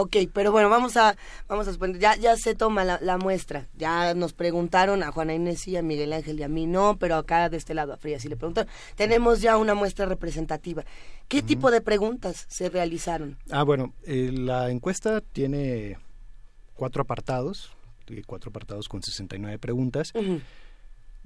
Ok, 0.00 0.16
pero 0.32 0.52
bueno, 0.52 0.70
vamos 0.70 0.96
a, 0.96 1.16
vamos 1.48 1.66
a 1.66 1.72
suponer, 1.72 1.98
ya, 1.98 2.14
ya 2.14 2.36
se 2.36 2.54
toma 2.54 2.84
la, 2.84 3.18
muestra. 3.18 3.66
Ya 3.76 4.14
nos 4.14 4.32
preguntaron 4.32 5.02
a 5.02 5.10
Juana 5.10 5.34
Inés 5.34 5.66
y 5.66 5.76
a 5.76 5.82
Miguel 5.82 6.12
Ángel 6.12 6.38
y 6.38 6.44
a 6.44 6.48
mí 6.48 6.66
no, 6.66 6.98
pero 7.00 7.16
acá 7.16 7.48
de 7.48 7.56
este 7.56 7.74
lado 7.74 7.92
a 7.92 7.96
Fría 7.96 8.20
sí 8.20 8.28
le 8.28 8.36
preguntaron. 8.36 8.70
Tenemos 8.94 9.40
ya 9.40 9.56
una 9.56 9.74
muestra 9.74 10.06
representativa. 10.06 10.84
¿Qué 11.26 11.42
tipo 11.42 11.72
de 11.72 11.80
preguntas 11.80 12.46
se 12.48 12.68
realizaron? 12.68 13.38
Ah, 13.50 13.64
bueno, 13.64 13.92
eh, 14.04 14.30
la 14.32 14.70
encuesta 14.70 15.20
tiene 15.20 15.98
cuatro 16.74 17.02
apartados, 17.02 17.72
cuatro 18.24 18.50
apartados 18.50 18.88
con 18.88 19.02
69 19.02 19.58
preguntas. 19.58 20.12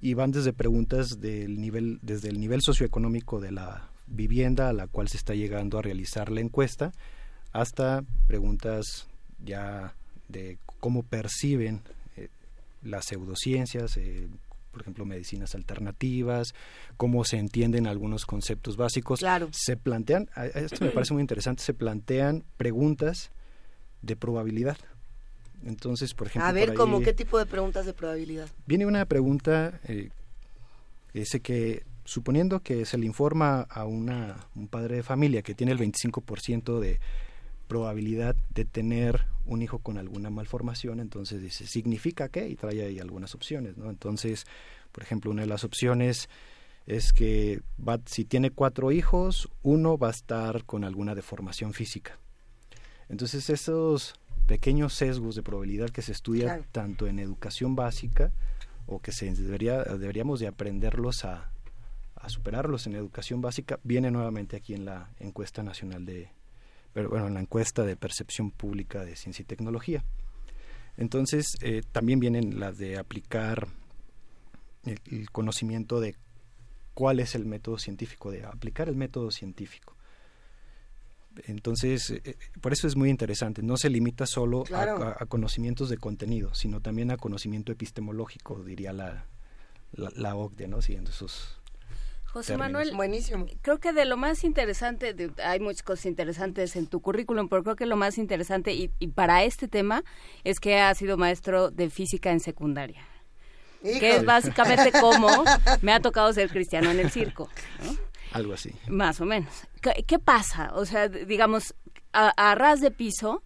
Y 0.00 0.14
van 0.14 0.30
desde 0.30 0.54
preguntas 0.54 1.20
del 1.20 1.60
nivel, 1.60 1.98
desde 2.00 2.30
el 2.30 2.40
nivel 2.40 2.62
socioeconómico 2.62 3.38
de 3.38 3.52
la 3.52 3.90
vivienda 4.06 4.70
a 4.70 4.72
la 4.72 4.86
cual 4.86 5.08
se 5.08 5.18
está 5.18 5.34
llegando 5.34 5.78
a 5.78 5.82
realizar 5.82 6.30
la 6.30 6.40
encuesta, 6.40 6.92
hasta 7.52 8.04
preguntas 8.26 9.06
ya 9.44 9.94
de 10.28 10.58
cómo 10.80 11.02
perciben 11.02 11.80
eh, 12.16 12.28
las 12.82 13.06
pseudociencias, 13.06 13.96
eh, 13.96 14.28
por 14.72 14.80
ejemplo, 14.80 15.04
medicinas 15.04 15.54
alternativas, 15.54 16.54
cómo 16.96 17.24
se 17.24 17.36
entienden 17.36 17.86
algunos 17.86 18.24
conceptos 18.24 18.76
básicos. 18.76 19.20
Claro. 19.20 19.48
Se 19.52 19.76
plantean, 19.76 20.28
esto 20.54 20.84
me 20.84 20.90
parece 20.92 21.12
muy 21.12 21.20
interesante, 21.20 21.62
se 21.62 21.74
plantean 21.74 22.42
preguntas 22.56 23.30
de 24.00 24.16
probabilidad. 24.16 24.78
Entonces, 25.64 26.14
por 26.14 26.26
ejemplo... 26.26 26.48
A 26.48 26.52
ver, 26.52 26.74
¿cómo 26.74 27.00
qué 27.00 27.12
tipo 27.12 27.38
de 27.38 27.46
preguntas 27.46 27.86
de 27.86 27.92
probabilidad? 27.92 28.48
Viene 28.66 28.86
una 28.86 29.04
pregunta, 29.04 29.78
eh, 29.84 30.10
ese 31.14 31.40
que 31.40 31.84
suponiendo 32.04 32.60
que 32.60 32.84
se 32.84 32.98
le 32.98 33.06
informa 33.06 33.60
a 33.60 33.84
una, 33.84 34.36
un 34.56 34.66
padre 34.66 34.96
de 34.96 35.02
familia 35.02 35.42
que 35.42 35.54
tiene 35.54 35.72
el 35.72 35.78
25% 35.78 36.80
de 36.80 36.98
probabilidad 37.72 38.36
de 38.50 38.66
tener 38.66 39.24
un 39.46 39.62
hijo 39.62 39.78
con 39.78 39.96
alguna 39.96 40.28
malformación, 40.28 41.00
entonces 41.00 41.40
dice, 41.40 41.66
¿significa 41.66 42.28
qué? 42.28 42.46
Y 42.46 42.54
trae 42.54 42.82
ahí 42.82 43.00
algunas 43.00 43.34
opciones, 43.34 43.78
¿no? 43.78 43.88
Entonces, 43.88 44.44
por 44.92 45.02
ejemplo, 45.02 45.30
una 45.30 45.40
de 45.40 45.48
las 45.48 45.64
opciones 45.64 46.28
es 46.86 47.14
que 47.14 47.62
va, 47.80 47.98
si 48.04 48.26
tiene 48.26 48.50
cuatro 48.50 48.92
hijos, 48.92 49.48
uno 49.62 49.96
va 49.96 50.08
a 50.08 50.10
estar 50.10 50.64
con 50.66 50.84
alguna 50.84 51.14
deformación 51.14 51.72
física. 51.72 52.18
Entonces, 53.08 53.48
esos 53.48 54.16
pequeños 54.46 54.92
sesgos 54.92 55.34
de 55.34 55.42
probabilidad 55.42 55.88
que 55.88 56.02
se 56.02 56.12
estudian 56.12 56.66
tanto 56.72 57.06
en 57.06 57.18
educación 57.20 57.74
básica 57.74 58.32
o 58.84 59.00
que 59.00 59.12
se 59.12 59.32
debería, 59.32 59.82
deberíamos 59.82 60.40
de 60.40 60.48
aprenderlos 60.48 61.24
a, 61.24 61.50
a 62.16 62.28
superarlos 62.28 62.86
en 62.86 62.96
educación 62.96 63.40
básica, 63.40 63.80
viene 63.82 64.10
nuevamente 64.10 64.56
aquí 64.56 64.74
en 64.74 64.84
la 64.84 65.08
encuesta 65.20 65.62
nacional 65.62 66.04
de, 66.04 66.28
pero 66.92 67.08
bueno, 67.08 67.26
en 67.26 67.34
la 67.34 67.40
encuesta 67.40 67.84
de 67.84 67.96
percepción 67.96 68.50
pública 68.50 69.04
de 69.04 69.16
ciencia 69.16 69.42
y 69.42 69.46
tecnología. 69.46 70.04
Entonces, 70.96 71.56
eh, 71.62 71.82
también 71.90 72.20
vienen 72.20 72.60
las 72.60 72.76
de 72.78 72.98
aplicar 72.98 73.68
el, 74.84 75.30
conocimiento 75.30 76.00
de 76.00 76.16
cuál 76.94 77.20
es 77.20 77.34
el 77.34 77.46
método 77.46 77.78
científico, 77.78 78.30
de 78.30 78.44
aplicar 78.44 78.88
el 78.88 78.96
método 78.96 79.30
científico. 79.30 79.96
Entonces, 81.46 82.10
eh, 82.10 82.36
por 82.60 82.74
eso 82.74 82.86
es 82.86 82.94
muy 82.94 83.08
interesante. 83.08 83.62
No 83.62 83.78
se 83.78 83.88
limita 83.88 84.26
solo 84.26 84.64
a, 84.74 85.24
conocimientos 85.26 85.88
de 85.88 85.96
contenido, 85.96 86.54
sino 86.54 86.80
también 86.80 87.10
a 87.10 87.16
conocimiento 87.16 87.72
epistemológico, 87.72 88.62
diría 88.62 88.92
la, 88.92 89.26
la, 89.92 90.10
la 90.14 90.36
OCDE, 90.36 90.68
¿no? 90.68 90.82
Siguiendo 90.82 91.10
esos, 91.10 91.61
José 92.32 92.56
Manuel, 92.56 92.92
buenísimo. 92.96 93.44
Creo 93.60 93.78
que 93.78 93.92
de 93.92 94.06
lo 94.06 94.16
más 94.16 94.42
interesante, 94.42 95.14
hay 95.44 95.60
muchas 95.60 95.82
cosas 95.82 96.06
interesantes 96.06 96.76
en 96.76 96.86
tu 96.86 97.02
currículum, 97.02 97.50
pero 97.50 97.62
creo 97.62 97.76
que 97.76 97.84
lo 97.84 97.96
más 97.96 98.16
interesante 98.16 98.72
y, 98.72 98.88
para 99.08 99.44
este 99.44 99.68
tema 99.68 100.02
es 100.42 100.58
que 100.58 100.78
has 100.80 100.96
sido 100.96 101.18
maestro 101.18 101.70
de 101.70 101.90
física 101.90 102.30
en 102.30 102.40
secundaria. 102.40 103.06
Que 103.82 104.16
es 104.16 104.24
básicamente 104.24 104.92
como 105.00 105.28
me 105.82 105.92
ha 105.92 106.00
tocado 106.00 106.32
ser 106.32 106.48
cristiano 106.48 106.90
en 106.90 107.00
el 107.00 107.10
circo. 107.10 107.50
Algo 108.32 108.54
así. 108.54 108.72
Más 108.88 109.20
o 109.20 109.26
menos. 109.26 109.52
¿Qué, 109.82 110.18
pasa? 110.18 110.70
O 110.74 110.86
sea, 110.86 111.08
digamos, 111.08 111.74
a, 112.14 112.30
a 112.30 112.54
ras 112.54 112.80
de 112.80 112.90
piso, 112.90 113.42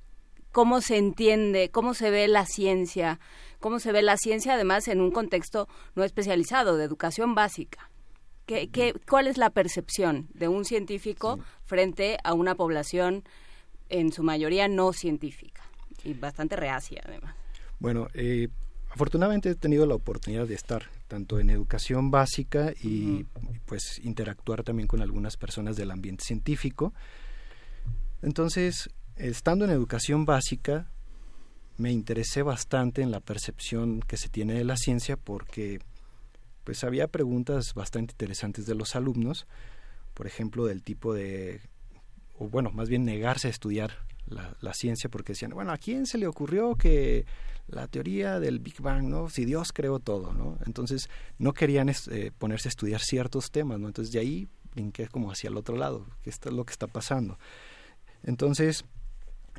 ¿cómo 0.53 0.81
se 0.81 0.97
entiende, 0.97 1.71
cómo 1.73 1.93
se 1.93 2.11
ve 2.11 2.29
la 2.29 2.47
ciencia? 2.47 3.19
¿Cómo 3.59 3.81
se 3.81 3.91
ve 3.91 4.03
la 4.03 4.17
ciencia 4.17 4.55
además 4.55 4.87
en 4.87 5.01
un 5.01 5.11
contexto 5.11 5.67
no 5.97 6.05
especializado, 6.05 6.77
de 6.77 6.85
educación 6.85 7.35
básica? 7.35 7.91
¿Qué, 8.47 8.95
cuál 9.09 9.27
es 9.27 9.39
la 9.39 9.51
percepción 9.51 10.29
de 10.33 10.47
un 10.47 10.65
científico 10.65 11.41
frente 11.65 12.19
a 12.23 12.33
una 12.33 12.55
población 12.55 13.25
en 13.89 14.13
su 14.13 14.23
mayoría 14.23 14.69
no 14.69 14.93
científica 14.93 15.63
y 16.05 16.15
bastante 16.15 16.55
reacia 16.55 17.03
además? 17.05 17.35
Bueno, 17.81 18.07
eh, 18.15 18.49
afortunadamente 18.91 19.51
he 19.51 19.55
tenido 19.57 19.85
la 19.85 19.97
oportunidad 19.97 20.47
de 20.47 20.55
estar 20.55 20.85
tanto 21.09 21.41
en 21.41 21.51
educación 21.51 22.11
básica 22.11 22.73
y 22.83 23.25
pues 23.67 24.01
interactuar 24.03 24.63
también 24.63 24.87
con 24.87 25.03
algunas 25.03 25.37
personas 25.37 25.77
del 25.77 25.91
ambiente 25.91 26.25
científico. 26.25 26.95
Entonces, 28.23 28.91
estando 29.17 29.65
en 29.65 29.73
educación 29.73 30.25
básica, 30.25 30.89
me 31.79 31.93
interesé 31.93 32.43
bastante 32.43 33.03
en 33.03 33.11
la 33.11 33.21
percepción 33.21 34.01
que 34.01 34.17
se 34.17 34.29
tiene 34.29 34.55
de 34.55 34.65
la 34.65 34.77
ciencia 34.77 35.17
porque 35.17 35.81
pues 36.67 36.83
había 36.83 37.07
preguntas 37.07 37.75
bastante 37.75 38.13
interesantes 38.13 38.67
de 38.67 38.75
los 38.75 38.97
alumnos, 38.97 39.47
por 40.15 40.27
ejemplo, 40.27 40.67
del 40.67 40.83
tipo 40.83 41.15
de, 41.15 41.61
o 42.41 42.49
bueno, 42.49 42.73
más 42.73 42.89
bien 42.89 43.05
negarse 43.05 43.47
a 43.47 43.51
estudiar 43.51 44.05
la, 44.27 44.75
ciencia 44.75 45.09
porque 45.09 45.33
decían, 45.33 45.53
bueno, 45.53 45.71
¿a 45.71 45.79
quién 45.79 46.07
se 46.07 46.19
le 46.19 46.27
ocurrió 46.27 46.75
que 46.75 47.25
la 47.69 47.87
teoría 47.87 48.41
del 48.41 48.59
Big 48.59 48.81
Bang, 48.81 49.05
¿no? 49.05 49.31
Si 49.31 49.45
Dios 49.45 49.73
creó 49.73 50.01
todo, 50.01 50.33
¿no? 50.33 50.59
Entonces 50.67 51.09
no 51.39 51.53
querían 51.53 51.89
eh, 51.89 52.33
ponerse 52.37 52.67
a 52.67 52.71
estudiar 52.71 53.01
ciertos 53.01 53.53
temas, 53.53 53.79
¿no? 53.79 53.87
Entonces 53.87 54.13
de 54.13 54.19
ahí 54.19 54.49
brinqué 54.75 55.07
como 55.07 55.31
hacia 55.31 55.51
el 55.51 55.57
otro 55.57 55.77
lado, 55.77 56.05
que 56.25 56.31
esto 56.31 56.49
es 56.49 56.55
lo 56.57 56.65
que 56.65 56.73
está 56.73 56.89
pasando. 56.89 57.39
Entonces, 58.25 58.85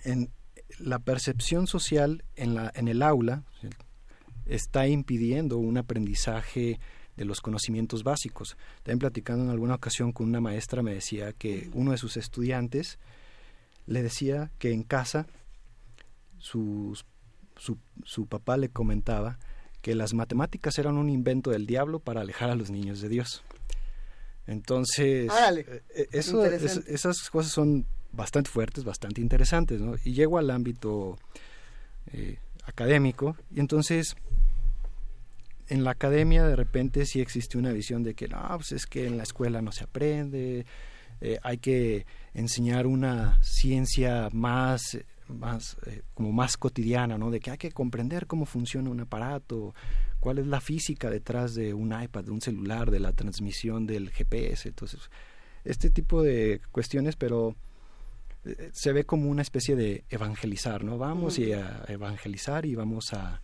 en 0.04 0.30
la 0.78 1.00
percepción 1.00 1.68
social 1.68 2.26
en, 2.36 2.54
la, 2.54 2.70
en 2.76 2.90
el 2.90 3.02
aula 3.02 3.44
está 4.46 4.88
impidiendo 4.88 5.58
un 5.58 5.78
aprendizaje 5.78 6.82
de 7.18 7.26
los 7.26 7.42
conocimientos 7.42 8.04
básicos. 8.04 8.56
También 8.84 9.00
platicando 9.00 9.44
en 9.44 9.50
alguna 9.50 9.76
ocasión 9.76 10.14
con 10.14 10.28
una 10.28 10.40
maestra 10.40 10.82
me 10.84 10.94
decía 10.94 11.34
que 11.34 11.70
uno 11.74 11.92
de 11.92 11.98
sus 11.98 12.16
estudiantes 12.16 13.00
le 13.88 14.04
decía 14.04 14.52
que 14.60 14.72
en 14.72 14.84
casa 14.84 15.26
su, 16.38 16.98
su, 17.58 18.26
papá 18.28 18.58
le 18.58 18.70
comentaba 18.70 19.40
que 19.82 19.96
las 19.96 20.14
matemáticas 20.14 20.78
eran 20.78 20.98
un 20.98 21.10
invento 21.10 21.50
del 21.50 21.66
diablo 21.66 22.00
para 22.00 22.22
alejar 22.22 22.50
a 22.50 22.56
los 22.56 22.70
niños 22.70 23.02
de 23.02 23.10
Dios. 23.10 23.44
Entonces, 24.46 25.30
eh, 25.30 25.84
eh, 25.96 26.08
eso, 26.12 26.46
esas 26.46 27.30
cosas 27.30 27.52
son 27.52 27.86
bastante 28.12 28.50
fuertes, 28.50 28.84
bastante 28.84 29.22
interesantes, 29.22 29.82
¿no? 29.82 29.96
Y 30.04 30.14
llego 30.14 30.38
al 30.38 30.50
ámbito 30.52 31.18
eh, 32.14 32.38
académico 32.66 33.36
y 33.52 33.60
entonces 33.60 34.16
en 35.70 35.84
la 35.84 35.92
academia 35.92 36.46
de 36.46 36.56
repente 36.56 37.06
sí 37.06 37.20
existe 37.20 37.58
una 37.58 37.72
visión 37.72 38.04
de 38.04 38.14
que 38.14 38.28
no, 38.28 38.42
pues 38.56 38.72
es 38.72 38.86
que 38.86 39.08
en 39.08 39.18
la 39.18 39.24
escuela 39.24 39.62
no 39.62 39.72
se 39.72 39.84
aprende, 39.84 40.66
eh, 41.22 41.40
hay 41.44 41.58
que 41.58 42.06
enseñar 42.34 42.88
una 42.88 43.42
ciencia 43.42 44.30
más 44.32 44.98
más 45.28 45.78
eh, 45.86 46.04
como 46.14 46.32
más 46.32 46.56
cotidiana, 46.58 47.18
¿no? 47.18 47.32
De 47.32 47.40
que 47.40 47.52
hay 47.52 47.58
que 47.58 47.72
comprender 47.72 48.28
cómo 48.28 48.46
funciona 48.46 48.90
un 48.90 49.02
aparato, 49.02 49.76
cuál 50.20 50.40
es 50.40 50.48
la 50.48 50.62
física 50.62 51.10
detrás 51.10 51.54
de 51.54 51.74
un 51.74 51.94
iPad, 52.00 52.24
de 52.24 52.32
un 52.32 52.42
celular, 52.42 52.92
de 52.92 53.00
la 53.00 53.12
transmisión 53.12 53.86
del 53.86 54.10
GPS, 54.10 54.70
entonces 54.70 55.10
este 55.66 55.90
tipo 55.90 56.24
de 56.24 56.62
cuestiones, 56.72 57.18
pero 57.18 57.56
eh, 58.46 58.70
se 58.72 58.94
ve 58.94 59.06
como 59.06 59.30
una 59.30 59.42
especie 59.42 59.76
de 59.76 60.06
evangelizar, 60.10 60.84
¿no? 60.84 60.98
Vamos 60.98 61.40
y 61.40 61.52
a 61.52 61.84
evangelizar 61.88 62.66
y 62.66 62.76
vamos 62.76 63.14
a 63.14 63.42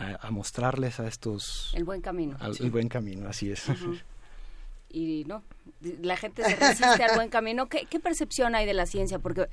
a, 0.00 0.30
mostrarles 0.30 1.00
a 1.00 1.06
estos... 1.06 1.72
El 1.74 1.84
buen 1.84 2.00
camino. 2.00 2.36
El 2.58 2.70
buen 2.70 2.88
camino, 2.88 3.28
así 3.28 3.50
es. 3.50 3.64
Y 4.92 5.24
no, 5.28 5.44
la 6.02 6.16
gente 6.16 6.42
se 6.42 6.56
resiste 6.56 7.04
al 7.04 7.14
buen 7.14 7.28
camino. 7.28 7.68
¿Qué, 7.68 8.00
percepción 8.00 8.56
hay 8.56 8.66
de 8.66 8.74
la 8.74 8.86
ciencia? 8.86 9.20
Porque 9.20 9.46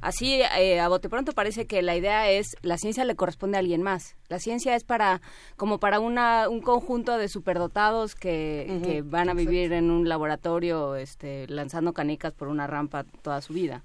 así, 0.00 0.40
eh, 0.56 0.78
a 0.78 0.86
bote 0.86 1.08
pronto, 1.08 1.32
parece 1.32 1.66
que 1.66 1.82
la 1.82 1.96
idea 1.96 2.30
es, 2.30 2.56
la 2.62 2.78
ciencia 2.78 3.04
le 3.04 3.16
corresponde 3.16 3.56
a 3.56 3.60
alguien 3.60 3.82
más. 3.82 4.14
La 4.28 4.38
ciencia 4.38 4.76
es 4.76 4.84
para, 4.84 5.20
como 5.56 5.80
para 5.80 5.98
una, 5.98 6.48
un 6.48 6.60
conjunto 6.60 7.18
de 7.18 7.28
superdotados 7.28 8.14
que, 8.14 8.80
que 8.84 9.02
van 9.02 9.28
a 9.28 9.34
vivir 9.34 9.72
en 9.72 9.90
un 9.90 10.08
laboratorio 10.08 10.94
este, 10.94 11.48
lanzando 11.48 11.92
canicas 11.92 12.32
por 12.32 12.46
una 12.46 12.68
rampa 12.68 13.02
toda 13.22 13.40
su 13.40 13.52
vida 13.52 13.82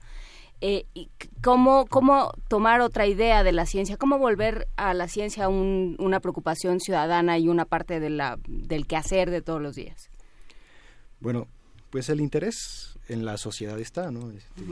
eh, 0.61 0.85
cómo, 1.41 1.85
cómo 1.85 2.33
tomar 2.47 2.81
otra 2.81 3.07
idea 3.07 3.43
de 3.43 3.51
la 3.51 3.65
ciencia, 3.65 3.97
cómo 3.97 4.17
volver 4.17 4.67
a 4.75 4.93
la 4.93 5.07
ciencia 5.07 5.47
una 5.47 6.19
preocupación 6.19 6.79
ciudadana 6.79 7.37
y 7.37 7.47
una 7.47 7.65
parte 7.65 7.99
de 7.99 8.09
la, 8.09 8.37
del 8.47 8.87
quehacer 8.87 9.29
de 9.31 9.41
todos 9.41 9.61
los 9.61 9.75
días. 9.75 10.09
Bueno, 11.19 11.47
pues 11.89 12.09
el 12.09 12.21
interés 12.21 12.97
en 13.07 13.25
la 13.25 13.37
sociedad 13.37 13.79
está, 13.79 14.11
¿no? 14.11 14.31
Este, 14.31 14.63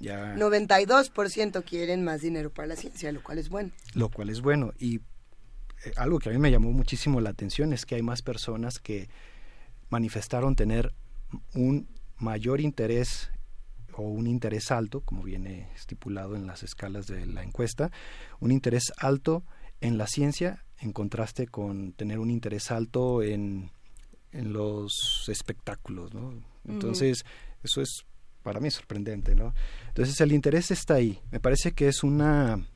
ya... 0.00 0.34
92% 0.36 1.64
quieren 1.64 2.02
más 2.02 2.22
dinero 2.22 2.50
para 2.50 2.68
la 2.68 2.76
ciencia, 2.76 3.12
lo 3.12 3.22
cual 3.22 3.38
es 3.38 3.48
bueno. 3.48 3.70
Lo 3.94 4.08
cual 4.08 4.30
es 4.30 4.40
bueno. 4.40 4.72
Y 4.78 4.96
eh, 5.84 5.92
algo 5.96 6.18
que 6.18 6.30
a 6.30 6.32
mí 6.32 6.38
me 6.38 6.50
llamó 6.50 6.72
muchísimo 6.72 7.20
la 7.20 7.30
atención 7.30 7.72
es 7.72 7.86
que 7.86 7.96
hay 7.96 8.02
más 8.02 8.22
personas 8.22 8.78
que 8.78 9.08
manifestaron 9.90 10.56
tener 10.56 10.94
un 11.54 11.88
mayor 12.18 12.60
interés 12.60 13.31
o 13.96 14.02
un 14.02 14.26
interés 14.26 14.70
alto, 14.70 15.00
como 15.00 15.22
viene 15.22 15.68
estipulado 15.74 16.36
en 16.36 16.46
las 16.46 16.62
escalas 16.62 17.06
de 17.06 17.26
la 17.26 17.42
encuesta, 17.42 17.90
un 18.40 18.50
interés 18.50 18.92
alto 18.98 19.44
en 19.80 19.98
la 19.98 20.06
ciencia 20.06 20.64
en 20.80 20.92
contraste 20.92 21.46
con 21.46 21.92
tener 21.92 22.18
un 22.18 22.30
interés 22.30 22.70
alto 22.70 23.22
en, 23.22 23.70
en 24.32 24.52
los 24.52 25.24
espectáculos, 25.28 26.12
¿no? 26.12 26.32
Entonces, 26.64 27.24
eso 27.62 27.80
es 27.80 28.04
para 28.42 28.60
mí 28.60 28.70
sorprendente, 28.70 29.34
¿no? 29.34 29.54
Entonces, 29.88 30.20
el 30.20 30.32
interés 30.32 30.70
está 30.70 30.94
ahí. 30.94 31.20
Me 31.30 31.38
parece 31.38 31.72
que 31.72 31.88
es 31.88 32.02
una 32.02 32.66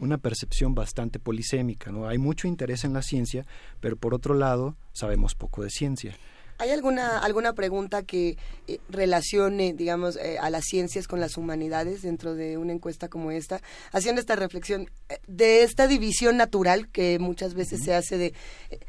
una 0.00 0.18
percepción 0.18 0.74
bastante 0.74 1.18
polisémica. 1.18 1.92
¿no? 1.92 2.08
Hay 2.08 2.18
mucho 2.18 2.48
interés 2.48 2.84
en 2.84 2.92
la 2.92 3.02
ciencia, 3.02 3.46
pero 3.80 3.96
por 3.96 4.14
otro 4.14 4.34
lado 4.34 4.76
sabemos 4.92 5.34
poco 5.34 5.62
de 5.62 5.70
ciencia. 5.70 6.16
¿Hay 6.60 6.72
alguna, 6.72 7.18
alguna 7.20 7.54
pregunta 7.54 8.02
que 8.02 8.36
eh, 8.66 8.80
relacione, 8.90 9.72
digamos, 9.72 10.16
eh, 10.16 10.36
a 10.38 10.50
las 10.50 10.64
ciencias 10.66 11.08
con 11.08 11.18
las 11.18 11.38
humanidades 11.38 12.02
dentro 12.02 12.34
de 12.34 12.58
una 12.58 12.74
encuesta 12.74 13.08
como 13.08 13.30
esta? 13.30 13.62
Haciendo 13.92 14.20
esta 14.20 14.36
reflexión 14.36 14.90
eh, 15.08 15.16
de 15.26 15.62
esta 15.62 15.86
división 15.86 16.36
natural 16.36 16.90
que 16.90 17.18
muchas 17.18 17.54
veces 17.54 17.80
se 17.82 17.94
hace 17.94 18.18
de 18.18 18.34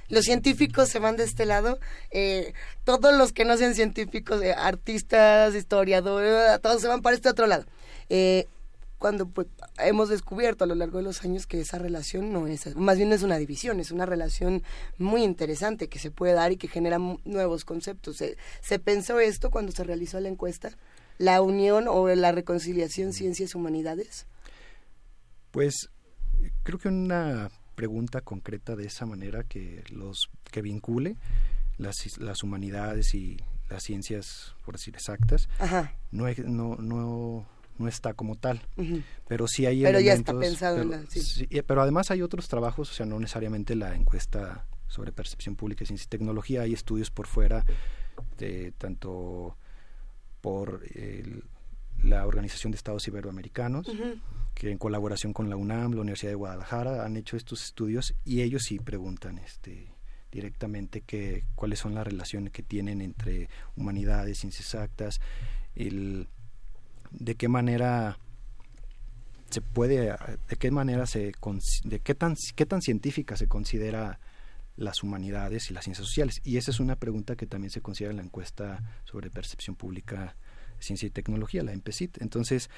los 0.09 0.25
científicos 0.25 0.89
se 0.89 0.99
van 0.99 1.15
de 1.15 1.23
este 1.23 1.45
lado, 1.45 1.79
todos 2.83 3.15
los 3.17 3.31
que 3.31 3.45
no 3.45 3.55
sean 3.55 3.73
científicos, 3.73 4.41
artistas, 4.57 5.55
historiadores, 5.55 6.59
todos 6.59 6.81
se 6.81 6.89
van 6.89 7.01
para 7.01 7.15
este 7.15 7.29
otro 7.29 7.47
lado 7.47 7.65
cuando 9.01 9.27
pues, 9.27 9.47
hemos 9.79 10.09
descubierto 10.09 10.63
a 10.63 10.67
lo 10.67 10.75
largo 10.75 10.99
de 10.99 11.03
los 11.03 11.25
años 11.25 11.47
que 11.47 11.59
esa 11.59 11.79
relación 11.79 12.31
no 12.31 12.45
es, 12.45 12.75
más 12.75 12.97
bien 12.97 13.09
no 13.09 13.15
es 13.15 13.23
una 13.23 13.37
división, 13.37 13.79
es 13.79 13.89
una 13.89 14.05
relación 14.05 14.61
muy 14.99 15.23
interesante 15.23 15.89
que 15.89 15.97
se 15.97 16.11
puede 16.11 16.33
dar 16.33 16.51
y 16.51 16.57
que 16.57 16.67
genera 16.67 16.99
nuevos 17.25 17.65
conceptos. 17.65 18.23
¿Se, 18.61 18.79
pensó 18.79 19.19
esto 19.19 19.49
cuando 19.49 19.71
se 19.71 19.83
realizó 19.83 20.19
la 20.19 20.29
encuesta? 20.29 20.77
¿La 21.17 21.41
unión 21.41 21.87
o 21.87 22.07
la 22.09 22.31
reconciliación 22.31 23.11
ciencias-humanidades? 23.11 24.27
Pues 25.49 25.89
creo 26.61 26.77
que 26.77 26.89
una 26.89 27.49
pregunta 27.73 28.21
concreta 28.21 28.75
de 28.75 28.85
esa 28.85 29.07
manera 29.07 29.43
que 29.43 29.83
los 29.89 30.29
que 30.51 30.61
vincule 30.61 31.15
las, 31.79 32.19
las 32.19 32.43
humanidades 32.43 33.15
y 33.15 33.37
las 33.67 33.81
ciencias, 33.81 34.53
por 34.63 34.75
decir 34.75 34.93
exactas, 34.93 35.49
no, 36.11 36.27
no, 36.45 36.75
no 36.75 37.47
no 37.81 37.87
está 37.87 38.13
como 38.13 38.35
tal. 38.35 38.61
Pero 39.27 39.47
sí 39.47 39.65
hay 39.65 39.83
pero 39.83 39.99
ya 39.99 40.13
está 40.13 40.37
pensado 40.37 40.77
pero, 40.77 40.93
en 40.93 41.07
sí. 41.09 41.47
pero 41.65 41.81
además 41.81 42.11
hay 42.11 42.21
otros 42.21 42.47
trabajos, 42.47 42.91
o 42.91 42.93
sea, 42.93 43.05
no 43.05 43.19
necesariamente 43.19 43.75
la 43.75 43.95
encuesta 43.95 44.65
sobre 44.87 45.11
percepción 45.11 45.55
pública, 45.55 45.85
ciencia 45.85 46.05
y 46.05 46.09
tecnología, 46.09 46.61
hay 46.61 46.73
estudios 46.73 47.11
por 47.11 47.27
fuera, 47.27 47.65
de, 48.37 48.73
tanto 48.77 49.55
por 50.41 50.81
la 52.03 52.25
Organización 52.25 52.71
de 52.71 52.75
Estados 52.75 53.07
Iberoamericanos, 53.07 53.87
que 54.53 54.69
en 54.69 54.77
colaboración 54.77 55.33
con 55.33 55.49
la 55.49 55.55
UNAM, 55.55 55.93
la 55.93 56.01
Universidad 56.01 56.31
de 56.31 56.35
Guadalajara, 56.35 57.05
han 57.05 57.15
hecho 57.15 57.37
estos 57.37 57.63
estudios 57.63 58.13
y 58.25 58.41
ellos 58.41 58.63
sí 58.63 58.79
preguntan 58.79 59.37
este 59.39 59.93
directamente 60.31 61.01
que, 61.01 61.43
cuáles 61.55 61.79
son 61.79 61.93
las 61.93 62.07
relaciones 62.07 62.53
que 62.53 62.63
tienen 62.63 63.01
entre 63.01 63.49
humanidades, 63.75 64.39
ciencias 64.39 64.73
exactas, 64.73 65.19
el 65.75 66.27
de 67.11 67.35
qué 67.35 67.47
manera 67.47 68.17
se 69.49 69.61
puede, 69.61 70.15
de 70.49 70.55
qué 70.57 70.71
manera 70.71 71.05
se, 71.05 71.33
de 71.83 71.99
qué 71.99 72.15
tan, 72.15 72.35
qué 72.55 72.65
tan 72.65 72.81
científica 72.81 73.35
se 73.35 73.47
considera 73.47 74.19
las 74.77 75.03
humanidades 75.03 75.69
y 75.69 75.73
las 75.73 75.83
ciencias 75.83 76.07
sociales. 76.07 76.41
Y 76.43 76.57
esa 76.57 76.71
es 76.71 76.79
una 76.79 76.95
pregunta 76.95 77.35
que 77.35 77.45
también 77.45 77.71
se 77.71 77.81
considera 77.81 78.11
en 78.11 78.17
la 78.17 78.23
encuesta 78.23 78.81
sobre 79.05 79.29
percepción 79.29 79.75
pública, 79.75 80.35
ciencia 80.79 81.07
y 81.07 81.11
tecnología, 81.11 81.63
la 81.63 81.73
EMPECIT. 81.73 82.21
Entonces, 82.21 82.69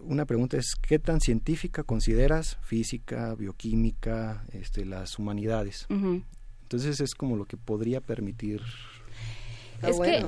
una 0.00 0.24
pregunta 0.24 0.56
es, 0.56 0.74
¿qué 0.80 0.98
tan 0.98 1.20
científica 1.20 1.82
consideras 1.82 2.58
física, 2.62 3.34
bioquímica, 3.34 4.44
este, 4.52 4.84
las 4.84 5.18
humanidades? 5.18 5.86
Entonces, 5.90 7.00
es 7.00 7.14
como 7.14 7.36
lo 7.36 7.44
que 7.44 7.56
podría 7.56 8.00
permitir 8.00 8.62
es 9.88 10.00
que 10.00 10.26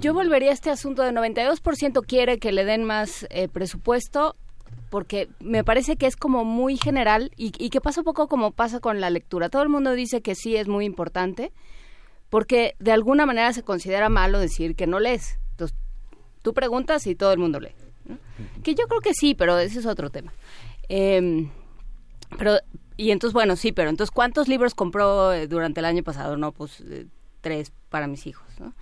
yo 0.00 0.14
volvería 0.14 0.50
a 0.50 0.52
este 0.52 0.70
asunto 0.70 1.02
de 1.02 1.12
92% 1.12 2.04
quiere 2.06 2.38
que 2.38 2.52
le 2.52 2.64
den 2.64 2.84
más 2.84 3.26
eh, 3.30 3.48
presupuesto 3.48 4.36
porque 4.90 5.28
me 5.38 5.62
parece 5.64 5.96
que 5.96 6.06
es 6.06 6.16
como 6.16 6.44
muy 6.44 6.76
general 6.76 7.30
y, 7.36 7.50
que 7.50 7.80
pasa 7.80 8.00
un 8.00 8.04
poco 8.04 8.26
como 8.28 8.50
pasa 8.50 8.80
con 8.80 9.00
la 9.00 9.08
lectura. 9.08 9.48
Todo 9.48 9.62
el 9.62 9.68
mundo 9.68 9.92
dice 9.92 10.20
que 10.20 10.34
sí 10.34 10.56
es 10.56 10.66
muy 10.66 10.84
importante 10.84 11.52
porque 12.28 12.74
de 12.80 12.92
alguna 12.92 13.24
manera 13.24 13.52
se 13.52 13.62
considera 13.62 14.08
malo 14.08 14.40
decir 14.40 14.74
que 14.74 14.88
no 14.88 14.98
lees. 14.98 15.38
Entonces, 15.52 15.76
tú 16.42 16.52
preguntas 16.54 17.06
y 17.06 17.14
todo 17.14 17.32
el 17.32 17.38
mundo 17.38 17.60
lee. 17.60 17.74
Que 18.64 18.74
yo 18.74 18.86
creo 18.88 19.00
que 19.00 19.14
sí, 19.14 19.34
pero 19.34 19.58
ese 19.58 19.78
es 19.78 19.86
otro 19.86 20.10
tema. 20.10 20.32
Em, 20.88 21.50
pero, 22.36 22.58
y 22.96 23.12
entonces, 23.12 23.32
bueno, 23.32 23.54
sí, 23.54 23.70
pero 23.70 23.90
entonces, 23.90 24.10
¿cuántos 24.10 24.48
libros 24.48 24.74
compró 24.74 25.32
eh, 25.32 25.46
durante 25.46 25.78
el 25.78 25.86
año 25.86 26.02
pasado? 26.02 26.36
No, 26.36 26.50
pues 26.50 26.80
eh, 26.80 27.06
tres 27.40 27.72
para 27.90 28.06
mis 28.06 28.26
hijos, 28.26 28.48
¿no? 28.58 28.72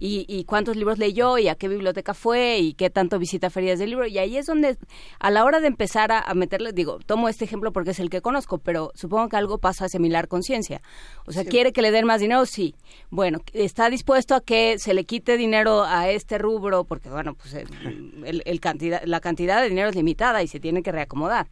Y, 0.00 0.44
cuántos 0.44 0.76
libros 0.76 0.98
leyó 0.98 1.38
y 1.38 1.48
a 1.48 1.56
qué 1.56 1.66
biblioteca 1.66 2.14
fue 2.14 2.58
y 2.58 2.74
qué 2.74 2.88
tanto 2.88 3.18
visita 3.18 3.50
ferias 3.50 3.80
de 3.80 3.88
libro. 3.88 4.06
Y 4.06 4.18
ahí 4.18 4.36
es 4.36 4.46
donde, 4.46 4.78
a 5.18 5.30
la 5.32 5.44
hora 5.44 5.58
de 5.58 5.66
empezar 5.66 6.12
a, 6.12 6.32
meterle, 6.34 6.72
digo, 6.72 7.00
tomo 7.04 7.28
este 7.28 7.44
ejemplo 7.44 7.72
porque 7.72 7.90
es 7.90 7.98
el 7.98 8.08
que 8.08 8.20
conozco, 8.20 8.58
pero 8.58 8.92
supongo 8.94 9.28
que 9.28 9.36
algo 9.36 9.58
pasa 9.58 9.88
similar 9.88 10.28
con 10.28 10.44
ciencia. 10.44 10.82
O 11.26 11.32
sea, 11.32 11.44
¿quiere 11.44 11.72
que 11.72 11.82
le 11.82 11.90
den 11.90 12.06
más 12.06 12.20
dinero? 12.20 12.46
Sí. 12.46 12.76
Bueno, 13.10 13.40
¿está 13.52 13.90
dispuesto 13.90 14.36
a 14.36 14.40
que 14.40 14.78
se 14.78 14.94
le 14.94 15.04
quite 15.04 15.36
dinero 15.36 15.82
a 15.82 16.08
este 16.08 16.38
rubro? 16.38 16.84
Porque, 16.84 17.08
bueno, 17.08 17.34
pues 17.34 17.54
el, 17.54 18.60
cantidad, 18.60 19.02
la 19.04 19.18
cantidad 19.18 19.60
de 19.60 19.68
dinero 19.68 19.88
es 19.88 19.96
limitada 19.96 20.44
y 20.44 20.46
se 20.46 20.60
tiene 20.60 20.84
que 20.84 20.92
reacomodar. 20.92 21.48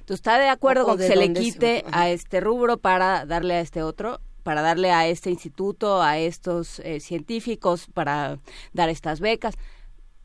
Entonces, 0.00 0.20
¿está 0.20 0.38
de 0.38 0.50
acuerdo 0.50 0.84
con 0.84 0.98
que 0.98 1.06
se 1.06 1.16
le 1.16 1.32
quite 1.32 1.82
a 1.90 2.10
este 2.10 2.40
rubro 2.40 2.76
para 2.76 3.24
darle 3.24 3.54
a 3.54 3.60
este 3.60 3.82
otro? 3.82 4.20
Para 4.46 4.62
darle 4.62 4.92
a 4.92 5.08
este 5.08 5.28
instituto, 5.28 6.00
a 6.00 6.18
estos 6.18 6.78
eh, 6.78 7.00
científicos, 7.00 7.88
para 7.92 8.38
dar 8.72 8.88
estas 8.88 9.18
becas. 9.18 9.56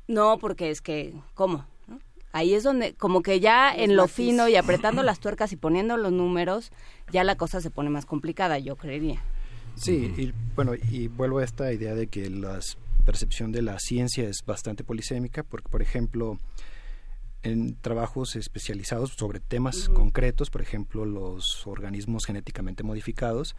No, 0.07 0.37
porque 0.37 0.69
es 0.69 0.79
que, 0.79 1.15
¿cómo? 1.33 1.65
Ahí 2.31 2.53
es 2.53 2.61
donde, 2.61 2.93
como 2.93 3.23
que 3.23 3.39
ya 3.39 3.73
en 3.73 3.95
lo 3.95 4.07
fino 4.07 4.47
y 4.47 4.57
apretando 4.57 5.01
las 5.09 5.19
tuercas 5.19 5.53
y 5.53 5.55
poniendo 5.55 5.97
los 5.97 6.11
números, 6.11 6.71
ya 7.11 7.23
la 7.23 7.35
cosa 7.35 7.61
se 7.61 7.71
pone 7.71 7.89
más 7.89 8.05
complicada, 8.05 8.59
yo 8.59 8.75
creería. 8.75 9.23
Sí, 9.73 10.13
y 10.15 10.31
bueno, 10.55 10.73
y 10.75 11.07
vuelvo 11.07 11.39
a 11.39 11.43
esta 11.43 11.73
idea 11.73 11.95
de 11.95 12.05
que 12.05 12.29
la 12.29 12.59
percepción 13.07 13.51
de 13.51 13.63
la 13.63 13.79
ciencia 13.79 14.29
es 14.29 14.45
bastante 14.45 14.83
polisémica, 14.83 15.41
porque, 15.41 15.67
por 15.67 15.81
ejemplo, 15.81 16.37
en 17.41 17.75
trabajos 17.81 18.35
especializados 18.35 19.15
sobre 19.17 19.39
temas 19.39 19.89
concretos, 19.89 20.51
por 20.51 20.61
ejemplo, 20.61 21.05
los 21.05 21.65
organismos 21.65 22.27
genéticamente 22.27 22.83
modificados, 22.83 23.55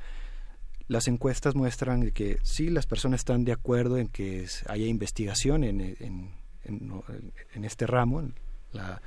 las 0.93 1.09
encuestas 1.09 1.55
muestran 1.55 2.11
que 2.11 2.39
sí, 2.43 2.69
las 2.69 2.87
personas 2.87 3.21
están 3.21 3.45
de 3.45 3.53
acuerdo 3.53 3.97
en 3.97 4.09
que 4.09 4.47
haya 4.69 4.87
investigación 4.87 5.65
en, 5.65 5.81
en, 5.81 6.31
en, 6.65 7.65
este 7.65 7.87
ramo, 7.87 8.21
en 8.21 8.35
la 8.73 9.01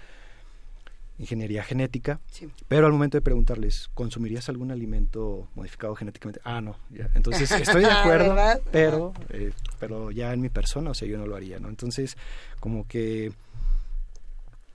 ingeniería 1.17 1.63
genética, 1.63 2.19
pero 2.67 2.87
al 2.87 2.91
momento 2.91 3.17
de 3.17 3.21
preguntarles, 3.21 3.89
¿consumirías 3.93 4.49
algún 4.49 4.71
alimento 4.71 5.47
modificado 5.53 5.95
genéticamente? 5.95 6.41
Ah, 6.43 6.59
no, 6.59 6.75
entonces 7.13 7.49
estoy 7.51 7.83
de 7.83 7.91
acuerdo, 7.91 8.35
pero, 8.71 9.13
eh, 9.29 9.53
pero 9.79 10.11
ya 10.11 10.33
en 10.33 10.41
mi 10.41 10.49
persona, 10.49 10.89
o 10.89 10.93
sea, 10.93 11.07
yo 11.07 11.17
no 11.17 11.27
lo 11.27 11.35
haría, 11.35 11.59
¿no? 11.59 11.69
Entonces, 11.69 12.17
como 12.59 12.87
que 12.87 13.27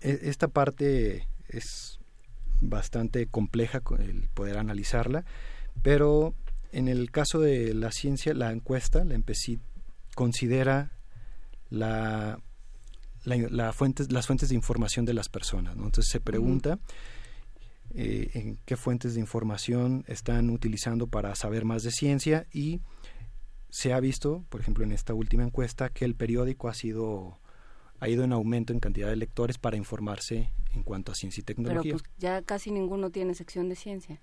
e, 0.01 0.21
esta 0.23 0.49
parte 0.49 1.27
es 1.49 1.99
bastante 2.61 3.27
compleja 3.27 3.83
el 3.99 4.29
poder 4.33 4.59
analizarla, 4.59 5.25
pero 5.83 6.35
en 6.73 6.89
el 6.89 7.11
caso 7.11 7.41
de 7.41 7.75
la 7.75 7.93
ciencia, 7.93 8.35
la 8.35 8.53
encuesta, 8.53 9.05
la 9.05 9.15
empecé, 9.15 9.59
considera 10.15 10.93
la, 11.69 12.41
la, 13.25 13.73
fuentes, 13.73 14.13
las 14.13 14.27
fuentes 14.27 14.49
de 14.49 14.55
información 14.55 15.05
de 15.05 15.15
las 15.15 15.29
personas. 15.29 15.75
Entonces 15.77 16.09
se 16.09 16.21
pregunta 16.21 16.79
eh, 17.95 18.31
en 18.35 18.59
qué 18.65 18.77
fuentes 18.77 19.15
de 19.15 19.21
información 19.21 20.05
están 20.07 20.51
utilizando 20.51 21.07
para 21.07 21.35
saber 21.35 21.65
más 21.65 21.83
de 21.83 21.91
ciencia 21.91 22.47
y 22.53 22.81
se 23.69 23.93
ha 23.93 24.01
visto, 24.01 24.45
por 24.49 24.61
ejemplo, 24.61 24.85
en 24.85 24.93
esta 24.93 25.15
última 25.15 25.45
encuesta, 25.45 25.91
que 25.91 26.05
el 26.05 26.15
periódico 26.15 26.69
ha 26.69 26.75
sido 26.75 27.39
ha 28.01 28.09
ido 28.09 28.25
en 28.25 28.33
aumento 28.33 28.73
en 28.73 28.81
cantidad 28.81 29.09
de 29.09 29.17
lectores 29.17 29.59
para 29.59 29.77
informarse 29.77 30.51
en 30.75 30.83
cuanto 30.83 31.13
a 31.13 31.15
ciencia 31.15 31.43
y 31.43 31.45
tecnología. 31.45 31.83
Pero 31.83 31.99
pues 31.99 32.11
ya 32.19 32.41
casi 32.43 32.71
ninguno 32.71 33.11
tiene 33.11 33.35
sección 33.35 33.69
de 33.69 33.77
ciencia. 33.77 34.19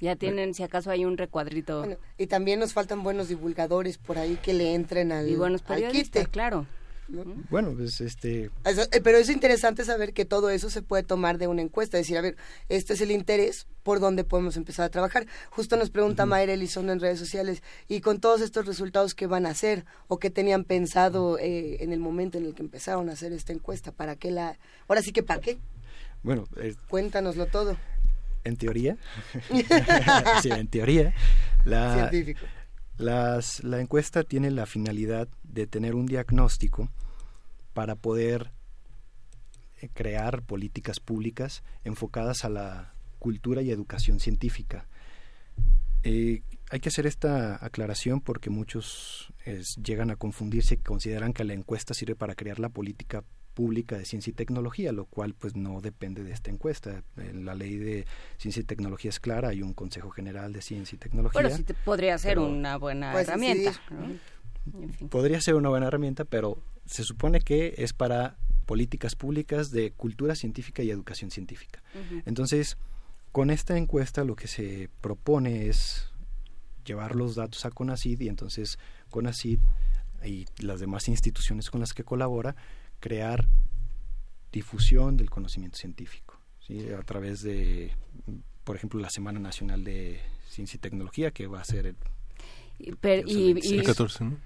Ya 0.00 0.16
tienen, 0.16 0.54
si 0.54 0.62
acaso 0.62 0.90
hay 0.90 1.04
un 1.04 1.16
recuadrito. 1.16 1.84
y 2.18 2.26
también 2.26 2.60
nos 2.60 2.72
faltan 2.72 3.02
buenos 3.02 3.28
divulgadores 3.28 3.98
por 3.98 4.18
ahí 4.18 4.38
que 4.42 4.54
le 4.54 4.74
entren 4.74 5.12
al, 5.12 5.28
y 5.28 5.36
buenos 5.36 5.62
periodistas, 5.62 6.28
claro. 6.28 6.66
Bueno, 7.50 7.74
pues 7.76 8.00
este... 8.00 8.50
Eh, 8.64 9.00
pero 9.02 9.18
es 9.18 9.28
interesante 9.28 9.84
saber 9.84 10.12
que 10.12 10.24
todo 10.24 10.50
eso 10.50 10.70
se 10.70 10.82
puede 10.82 11.02
tomar 11.02 11.38
de 11.38 11.48
una 11.48 11.62
encuesta, 11.62 11.96
decir, 11.96 12.16
a 12.16 12.20
ver, 12.20 12.36
este 12.68 12.92
es 12.92 13.00
el 13.00 13.10
interés, 13.10 13.66
por 13.82 13.98
dónde 13.98 14.22
podemos 14.22 14.56
empezar 14.56 14.84
a 14.86 14.90
trabajar. 14.90 15.26
Justo 15.50 15.76
nos 15.76 15.90
pregunta 15.90 16.26
Mayra 16.26 16.52
Elizondo 16.52 16.92
en 16.92 17.00
redes 17.00 17.18
sociales, 17.18 17.62
y 17.88 18.00
con 18.00 18.20
todos 18.20 18.40
estos 18.40 18.66
resultados, 18.66 19.14
¿qué 19.14 19.26
van 19.26 19.46
a 19.46 19.50
hacer? 19.50 19.84
¿O 20.06 20.18
qué 20.18 20.30
tenían 20.30 20.64
pensado 20.64 21.38
eh, 21.38 21.82
en 21.82 21.92
el 21.92 21.98
momento 21.98 22.38
en 22.38 22.46
el 22.46 22.54
que 22.54 22.62
empezaron 22.62 23.08
a 23.08 23.12
hacer 23.12 23.32
esta 23.32 23.52
encuesta? 23.52 23.90
¿Para 23.92 24.16
qué 24.16 24.30
la...? 24.30 24.56
Ahora 24.86 25.02
sí 25.02 25.12
que, 25.12 25.22
¿para 25.22 25.40
qué? 25.40 25.58
Bueno, 26.22 26.46
cuéntanoslo 26.88 27.46
todo 27.46 27.76
en 28.44 28.56
teoría, 28.56 28.96
sí, 30.42 30.50
en 30.50 30.68
teoría, 30.68 31.14
la, 31.64 32.10
las, 32.98 33.62
la 33.64 33.80
encuesta 33.80 34.22
tiene 34.22 34.50
la 34.50 34.66
finalidad 34.66 35.28
de 35.42 35.66
tener 35.66 35.94
un 35.94 36.06
diagnóstico 36.06 36.90
para 37.72 37.94
poder 37.96 38.52
eh, 39.80 39.88
crear 39.92 40.42
políticas 40.42 41.00
públicas 41.00 41.62
enfocadas 41.84 42.44
a 42.44 42.48
la 42.48 42.94
cultura 43.18 43.62
y 43.62 43.70
educación 43.70 44.20
científica. 44.20 44.86
Eh, 46.02 46.42
hay 46.70 46.80
que 46.80 46.88
hacer 46.88 47.06
esta 47.06 47.62
aclaración 47.64 48.20
porque 48.20 48.48
muchos 48.48 49.32
llegan 49.82 50.10
a 50.10 50.16
confundirse 50.16 50.74
y 50.74 50.78
consideran 50.78 51.32
que 51.32 51.44
la 51.44 51.52
encuesta 51.52 51.94
sirve 51.94 52.14
para 52.14 52.34
crear 52.34 52.58
la 52.58 52.68
política 52.68 53.24
pública 53.54 53.98
de 53.98 54.04
ciencia 54.04 54.30
y 54.30 54.34
tecnología, 54.34 54.92
lo 54.92 55.04
cual 55.04 55.34
pues 55.34 55.56
no 55.56 55.80
depende 55.80 56.22
de 56.22 56.32
esta 56.32 56.50
encuesta. 56.50 57.02
En 57.16 57.44
la 57.44 57.54
ley 57.54 57.76
de 57.76 58.06
ciencia 58.38 58.60
y 58.60 58.64
tecnología 58.64 59.10
es 59.10 59.20
clara, 59.20 59.48
hay 59.48 59.62
un 59.62 59.74
Consejo 59.74 60.10
General 60.10 60.52
de 60.52 60.62
Ciencia 60.62 60.96
y 60.96 60.98
Tecnología. 60.98 61.42
Pero 61.42 61.54
sí 61.54 61.64
podría 61.84 62.16
ser 62.18 62.38
una 62.38 62.76
buena 62.76 63.12
pues, 63.12 63.28
herramienta. 63.28 63.72
Podría 65.08 65.40
ser 65.40 65.54
una 65.54 65.68
buena 65.68 65.86
herramienta, 65.86 66.24
pero 66.24 66.62
se 66.86 67.04
supone 67.04 67.40
que 67.40 67.74
es 67.78 67.92
para 67.92 68.36
políticas 68.66 69.16
públicas 69.16 69.70
de 69.70 69.90
cultura 69.92 70.34
científica 70.34 70.82
y 70.82 70.90
educación 70.90 71.30
científica. 71.30 71.82
Entonces, 72.24 72.76
con 73.32 73.50
esta 73.50 73.76
encuesta 73.76 74.24
lo 74.24 74.36
que 74.36 74.48
se 74.48 74.90
propone 75.00 75.68
es 75.68 76.10
llevar 76.84 77.14
los 77.16 77.34
datos 77.34 77.64
a 77.64 77.70
CONACID 77.70 78.20
y 78.20 78.28
entonces 78.28 78.78
CONACID 79.10 79.60
y 80.24 80.46
las 80.58 80.80
demás 80.80 81.08
instituciones 81.08 81.70
con 81.70 81.80
las 81.80 81.94
que 81.94 82.04
colabora 82.04 82.56
crear 83.00 83.46
difusión 84.52 85.16
del 85.16 85.30
conocimiento 85.30 85.78
científico, 85.78 86.38
a 86.98 87.02
través 87.02 87.42
de, 87.42 87.92
por 88.64 88.76
ejemplo, 88.76 89.00
la 89.00 89.10
Semana 89.10 89.40
Nacional 89.40 89.82
de 89.82 90.20
Ciencia 90.48 90.76
y 90.76 90.80
Tecnología, 90.80 91.32
que 91.32 91.46
va 91.46 91.60
a 91.60 91.64
ser 91.64 91.86
el, 91.86 91.96
y, 92.78 93.82
14, 93.82 94.24
¿no? 94.24 94.38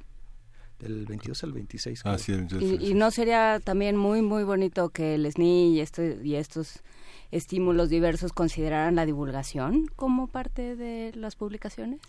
Del 0.79 1.07
22 1.07 1.45
al 1.45 1.53
26. 1.53 2.03
Ah, 2.05 2.19
sí, 2.19 2.33
y, 2.61 2.91
y, 2.91 2.95
no 2.95 3.11
sería 3.11 3.61
también 3.63 3.97
muy, 3.97 4.23
muy 4.23 4.43
bonito 4.43 4.89
que 4.89 5.15
el 5.15 5.31
SNI 5.31 5.77
y, 5.77 5.81
este, 5.81 6.19
y 6.23 6.35
estos 6.35 6.83
estímulos 7.31 7.89
diversos 7.89 8.33
consideraran 8.33 8.95
la 8.95 9.07
divulgación 9.07 9.87
como 9.97 10.29
parte 10.29 10.77
de 10.77 11.13
las 11.15 11.37
publicaciones? 11.37 12.01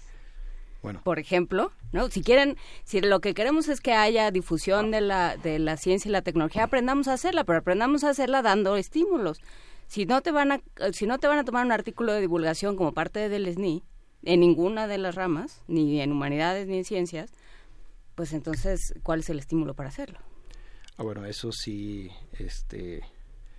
Por 1.04 1.20
ejemplo, 1.20 1.72
¿no? 1.92 2.10
Si 2.10 2.22
quieren, 2.22 2.58
si 2.84 3.02
lo 3.02 3.20
que 3.20 3.34
queremos 3.34 3.68
es 3.68 3.82
que 3.82 3.94
haya 3.94 4.32
difusión 4.32 4.92
de 4.92 5.02
la, 5.02 5.38
de 5.38 5.60
la 5.60 5.78
ciencia 5.78 6.10
y 6.10 6.12
la 6.12 6.22
tecnología, 6.22 6.64
aprendamos 6.64 7.08
a 7.08 7.14
hacerla, 7.14 7.44
pero 7.44 7.60
aprendamos 7.60 8.04
a 8.04 8.10
hacerla 8.10 8.42
dando 8.42 8.78
estímulos. 8.78 9.42
Si 9.88 10.06
no 10.06 10.22
te 10.22 10.32
van 10.32 10.52
a, 10.52 10.62
si 10.92 11.06
no 11.06 11.20
te 11.20 11.28
van 11.28 11.40
a 11.40 11.46
tomar 11.46 11.66
un 11.66 11.72
artículo 11.72 12.14
de 12.14 12.22
divulgación 12.22 12.76
como 12.76 12.94
parte 12.94 13.30
del 13.30 13.52
SNI, 13.54 13.84
en 14.24 14.40
ninguna 14.40 14.88
de 14.88 14.98
las 14.98 15.16
ramas, 15.16 15.62
ni 15.68 16.02
en 16.02 16.12
humanidades 16.12 16.68
ni 16.68 16.78
en 16.78 16.86
ciencias, 16.86 17.32
pues 18.16 18.34
entonces, 18.34 18.94
¿cuál 19.04 19.20
es 19.20 19.30
el 19.30 19.40
estímulo 19.40 19.76
para 19.76 19.90
hacerlo? 19.90 20.20
Ah, 20.98 21.04
bueno, 21.04 21.26
eso 21.26 21.52
sí, 21.52 22.10
este... 22.40 23.04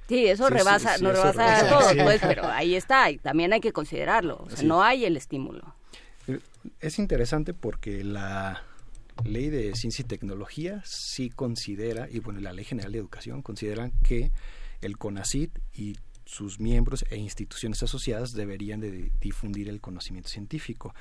Sí, 0.08 0.26
eso 0.26 0.48
rebasa, 0.48 0.98
no 0.98 1.12
rebasa, 1.12 1.68
todo, 1.68 2.04
pues, 2.04 2.20
pero 2.20 2.46
ahí 2.46 2.74
está, 2.74 3.10
y 3.10 3.18
también 3.18 3.52
hay 3.52 3.60
que 3.60 3.72
considerarlo, 3.72 4.44
o 4.44 4.50
sea, 4.50 4.66
no 4.66 4.82
hay 4.82 5.04
el 5.04 5.16
estímulo. 5.16 5.75
Es 6.80 6.98
interesante 6.98 7.54
porque 7.54 8.02
la 8.04 8.62
ley 9.24 9.48
de 9.50 9.74
ciencia 9.74 10.02
y 10.02 10.08
tecnología 10.08 10.82
sí 10.84 11.30
considera, 11.30 12.08
y 12.10 12.20
bueno, 12.20 12.40
la 12.40 12.52
ley 12.52 12.64
general 12.64 12.92
de 12.92 12.98
educación 12.98 13.42
consideran 13.42 13.92
que 14.02 14.32
el 14.80 14.98
CONACIT 14.98 15.58
y 15.74 15.96
sus 16.24 16.58
miembros 16.58 17.04
e 17.10 17.16
instituciones 17.16 17.82
asociadas 17.82 18.32
deberían 18.32 18.80
de 18.80 19.12
difundir 19.20 19.68
el 19.68 19.80
conocimiento 19.80 20.28
científico. 20.28 20.94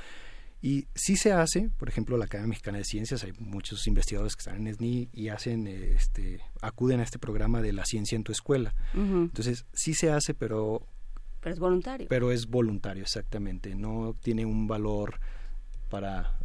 Y 0.62 0.88
sí 0.96 1.16
se 1.18 1.32
hace, 1.32 1.70
por 1.78 1.90
ejemplo, 1.90 2.18
la 2.18 2.26
Academia 2.26 2.50
Mexicana 2.50 2.78
de 2.78 2.86
Ciencias, 2.86 3.24
hay 3.24 3.34
muchos 3.40 3.86
investigadores 3.88 4.36
que 4.36 4.42
están 4.42 4.66
en 4.66 4.74
SNI 4.74 5.10
y 5.14 5.28
hacen, 5.30 5.68
este, 5.68 6.40
acuden 6.62 7.02
a 7.02 7.04
este 7.04 7.20
programa 7.20 7.62
de 7.62 7.74
la 7.74 7.86
ciencia 7.86 8.16
en 8.16 8.24
tu 8.24 8.32
escuela. 8.32 8.74
Entonces, 8.94 9.66
sí 9.74 9.94
se 9.94 10.12
hace, 10.12 10.34
pero 10.34 10.88
pero 11.46 11.54
es 11.54 11.60
voluntario. 11.60 12.08
Pero 12.10 12.32
es 12.32 12.48
voluntario, 12.48 13.04
exactamente. 13.04 13.76
No 13.76 14.16
tiene 14.20 14.48
un 14.48 14.66
valor 14.68 15.20
para 15.92 16.40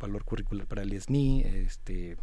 valor 0.00 0.24
curricular 0.24 0.66
para 0.66 0.82
el 0.82 1.00
SNI, 1.00 1.42
este 1.42 2.16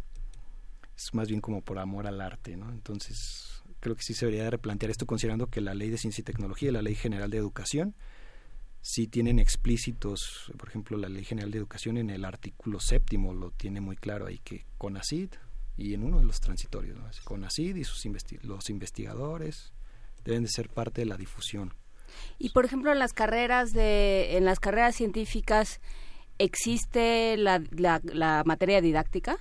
es 0.94 1.14
más 1.14 1.28
bien 1.28 1.40
como 1.40 1.62
por 1.62 1.78
amor 1.78 2.06
al 2.06 2.20
arte, 2.20 2.58
¿no? 2.58 2.70
Entonces, 2.72 3.62
creo 3.80 3.96
que 3.96 4.02
sí 4.02 4.12
se 4.12 4.26
debería 4.26 4.50
replantear 4.50 4.90
esto 4.90 5.06
considerando 5.06 5.46
que 5.46 5.62
la 5.62 5.72
Ley 5.72 5.88
de 5.88 5.96
Ciencia 5.96 6.20
y 6.20 6.24
Tecnología 6.26 6.68
y 6.68 6.72
la 6.72 6.82
Ley 6.82 6.94
General 6.94 7.30
de 7.30 7.38
Educación 7.38 7.94
sí 8.82 9.06
tienen 9.06 9.38
explícitos, 9.38 10.52
por 10.58 10.68
ejemplo, 10.68 10.98
la 10.98 11.08
Ley 11.08 11.24
General 11.24 11.50
de 11.50 11.56
Educación 11.56 11.96
en 11.96 12.10
el 12.10 12.26
artículo 12.26 12.80
séptimo 12.80 13.32
lo 13.32 13.50
tiene 13.50 13.80
muy 13.80 13.96
claro 13.96 14.26
ahí 14.26 14.40
que 14.44 14.66
CONACID 14.76 15.30
y 15.78 15.94
en 15.94 16.04
uno 16.04 16.18
de 16.18 16.26
los 16.26 16.42
transitorios, 16.42 16.98
¿no? 16.98 17.08
CONACID 17.24 17.76
y 17.76 17.84
sus 17.84 18.04
los 18.42 18.68
investigadores 18.68 19.72
deben 20.22 20.42
de 20.42 20.50
ser 20.50 20.68
parte 20.68 21.00
de 21.00 21.06
la 21.06 21.16
difusión 21.16 21.72
y 22.38 22.50
por 22.50 22.64
ejemplo, 22.64 22.92
en 22.92 22.98
las 22.98 23.12
carreras 23.12 23.72
de, 23.72 24.36
en 24.36 24.44
las 24.44 24.60
carreras 24.60 24.96
científicas, 24.96 25.80
¿existe 26.38 27.36
la, 27.36 27.62
la, 27.72 28.42
materia 28.44 28.80
didáctica? 28.80 29.38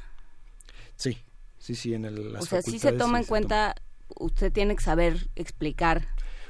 Sí, 0.96 1.18
sí, 1.58 1.76
sí, 1.76 1.94
en 1.94 2.06
el, 2.06 2.36
O 2.36 2.46
sea, 2.46 2.62
sí 2.62 2.80
se 2.80 2.92
toma 2.92 3.20
en 3.20 3.26
cuenta, 3.26 3.76
usted 4.18 4.52
tiene 4.52 4.76
que 4.76 4.84
saber 4.84 5.30
explicar 5.36 6.08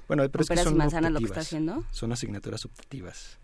bueno, 0.08 0.28
pero 0.32 0.42
es 0.42 0.50
que 0.50 0.58
son 0.58 0.76
manzanas 0.76 1.12
lo 1.12 1.20
que 1.20 1.26
está 1.26 1.42
haciendo. 1.42 1.84
Son 1.92 2.12
asignaturas 2.12 2.65
optativas 2.65 3.38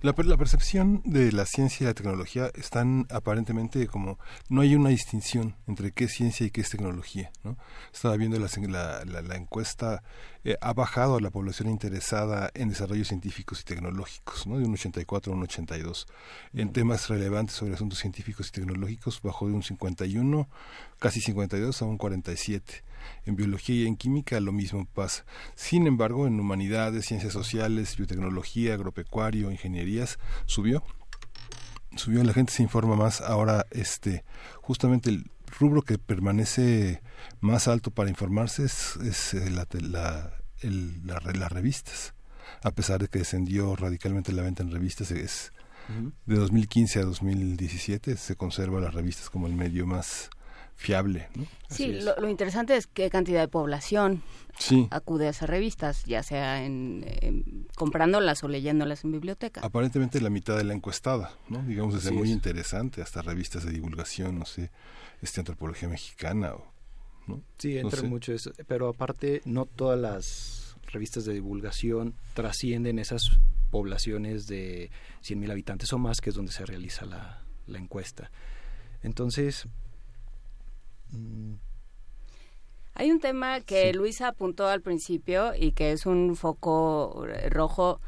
la, 0.00 0.12
percepción 0.12 1.02
de 1.04 1.32
la 1.32 1.46
ciencia 1.46 1.84
y 1.84 1.86
la 1.86 1.94
tecnología 1.94 2.50
están 2.54 3.06
aparentemente 3.10 3.86
como 3.86 4.18
no 4.48 4.60
hay 4.60 4.74
una 4.74 4.90
distinción 4.90 5.56
entre 5.66 5.92
qué 5.92 6.04
es 6.04 6.12
ciencia 6.12 6.46
y 6.46 6.50
qué 6.50 6.60
es 6.60 6.70
tecnología. 6.70 7.30
¿no? 7.44 7.56
Estaba 7.92 8.16
viendo 8.16 8.38
la, 8.38 9.04
la, 9.04 9.36
encuesta, 9.36 10.02
eh, 10.44 10.56
ha 10.60 10.72
bajado 10.72 11.20
la 11.20 11.30
población 11.30 11.70
interesada 11.70 12.50
en 12.54 12.68
desarrollos 12.68 13.08
científicos 13.08 13.60
y 13.60 13.64
tecnológicos, 13.64 14.46
¿no? 14.46 14.58
de 14.58 14.64
un 14.64 14.74
84 14.74 15.32
a 15.32 15.36
un 15.36 15.42
82. 15.44 16.06
En 16.54 16.72
temas 16.72 17.08
relevantes 17.08 17.56
sobre 17.56 17.74
asuntos 17.74 17.98
científicos 17.98 18.48
y 18.48 18.52
tecnológicos 18.52 19.22
bajó 19.22 19.48
de 19.48 19.54
un 19.54 19.62
51, 19.62 20.48
casi 20.98 21.20
52 21.20 21.82
a 21.82 21.84
un 21.84 21.96
47 21.96 22.84
en 23.24 23.36
biología 23.36 23.84
y 23.84 23.86
en 23.86 23.96
química 23.96 24.38
lo 24.40 24.52
mismo 24.52 24.86
pasa. 24.86 25.24
Sin 25.54 25.86
embargo, 25.86 26.26
en 26.26 26.38
humanidades, 26.38 27.06
ciencias 27.06 27.32
sociales, 27.32 27.96
biotecnología, 27.96 28.74
agropecuario, 28.74 29.50
ingenierías, 29.50 30.18
subió. 30.46 30.82
Subió, 31.96 32.24
la 32.24 32.32
gente 32.32 32.52
se 32.52 32.62
informa 32.62 32.96
más. 32.96 33.20
Ahora, 33.20 33.66
este, 33.70 34.24
justamente 34.62 35.10
el 35.10 35.30
rubro 35.58 35.82
que 35.82 35.98
permanece 35.98 37.02
más 37.40 37.68
alto 37.68 37.90
para 37.90 38.10
informarse 38.10 38.64
es, 38.64 38.96
es 38.96 39.34
eh, 39.34 39.50
la, 39.50 39.66
la, 39.80 40.32
el, 40.60 41.06
las 41.06 41.52
revistas. 41.52 42.14
A 42.62 42.70
pesar 42.70 43.00
de 43.00 43.08
que 43.08 43.18
descendió 43.18 43.76
radicalmente 43.76 44.32
la 44.32 44.42
venta 44.42 44.62
en 44.62 44.70
revistas, 44.70 45.10
es 45.10 45.52
de 46.26 46.36
2015 46.36 47.00
a 47.00 47.04
2017 47.04 48.16
se 48.16 48.36
conserva 48.36 48.80
las 48.80 48.94
revistas 48.94 49.30
como 49.30 49.46
el 49.46 49.54
medio 49.54 49.86
más 49.86 50.30
fiable. 50.82 51.28
¿no? 51.36 51.46
Sí, 51.70 51.92
lo, 51.92 52.28
interesante 52.28 52.76
es 52.76 52.86
qué 52.86 53.08
cantidad 53.08 53.40
de 53.40 53.48
población 53.48 54.22
acude 54.90 55.28
a 55.28 55.30
esas 55.30 55.48
revistas, 55.48 56.04
ya 56.04 56.22
sea 56.22 56.64
en, 56.64 57.66
comprándolas 57.76 58.42
o 58.44 58.48
leyéndolas 58.48 59.04
en 59.04 59.12
biblioteca. 59.12 59.60
Aparentemente 59.62 60.20
la 60.20 60.28
mitad 60.28 60.56
de 60.56 60.64
la 60.64 60.74
encuestada, 60.74 61.32
¿no? 61.48 61.62
digamos, 61.62 61.94
es 61.94 62.10
muy 62.12 62.30
interesante, 62.30 63.00
hasta 63.00 63.22
revistas 63.22 63.64
de 63.64 63.72
divulgación, 63.72 64.38
no 64.38 64.44
sé, 64.44 64.70
este 65.22 65.40
antropología 65.40 65.88
mexicana. 65.88 66.54
O, 66.54 66.66
¿no? 67.26 67.42
Sí, 67.58 67.78
entra 67.78 68.02
mucho 68.02 68.32
eso, 68.32 68.52
pero 68.66 68.88
aparte 68.88 69.40
no 69.44 69.66
todas 69.66 69.98
las 69.98 70.76
revistas 70.86 71.24
de 71.24 71.32
divulgación 71.32 72.14
trascienden 72.34 72.98
esas 72.98 73.38
poblaciones 73.70 74.46
de 74.48 74.90
100.000 75.22 75.50
habitantes 75.50 75.92
o 75.92 75.98
más, 75.98 76.20
que 76.20 76.30
es 76.30 76.36
donde 76.36 76.52
se 76.52 76.66
realiza 76.66 77.06
la, 77.06 77.42
la 77.66 77.78
encuesta. 77.78 78.30
Entonces, 79.02 79.66
Mm. 81.12 81.54
Hay 82.94 83.10
un 83.10 83.20
tema 83.20 83.60
que 83.60 83.92
Luisa 83.94 84.28
apuntó 84.28 84.68
al 84.68 84.82
principio 84.82 85.54
y 85.54 85.72
que 85.72 85.92
es 85.92 86.04
un 86.04 86.36
foco 86.36 87.26
rojo. 87.48 88.00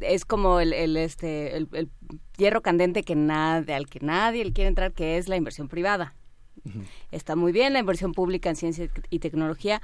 Es 0.00 0.24
como 0.24 0.60
el, 0.60 0.96
este, 0.96 1.56
el, 1.56 1.90
hierro 2.36 2.60
candente 2.60 3.02
que 3.02 3.14
nadie, 3.14 3.74
al 3.74 3.86
que 3.86 4.00
nadie 4.00 4.44
le 4.44 4.52
quiere 4.52 4.68
entrar, 4.68 4.92
que 4.92 5.16
es 5.16 5.28
la 5.28 5.36
inversión 5.36 5.68
privada. 5.68 6.14
Está 7.10 7.36
muy 7.36 7.52
bien 7.52 7.72
la 7.72 7.78
inversión 7.78 8.12
pública 8.12 8.50
en 8.50 8.56
ciencia 8.56 8.90
y 9.10 9.18
tecnología. 9.20 9.80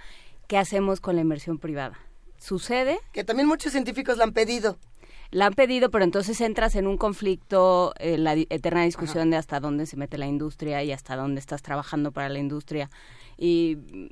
¿Qué 0.49 0.59
hacemos 0.59 1.01
con 1.01 1.15
la 1.15 1.23
inversión 1.23 1.59
privada? 1.59 1.99
¿Sucede? 2.39 2.99
Que 3.13 3.25
también 3.25 3.49
muchos 3.49 3.73
científicos 3.73 4.19
la 4.19 4.25
han 4.25 4.33
pedido 4.33 4.77
la 5.31 5.47
han 5.47 5.55
pedido, 5.55 5.91
pero 5.91 6.05
entonces 6.05 6.41
entras 6.41 6.77
en 6.77 6.87
un 6.87 6.97
conflicto, 6.97 7.93
en 7.99 8.25
la 8.25 8.35
eterna 8.35 8.85
discusión 8.85 9.31
de 9.31 9.37
hasta 9.37 9.61
dónde 9.61 9.87
se 9.87 9.97
mete 9.97 10.19
la 10.19 10.27
industria 10.27 10.83
y 10.83 10.93
hasta 10.93 11.17
dónde 11.17 11.41
estás 11.41 11.63
trabajando 11.63 12.13
para 12.13 12.29
la 12.29 12.39
industria. 12.39 12.91
Y 13.37 14.11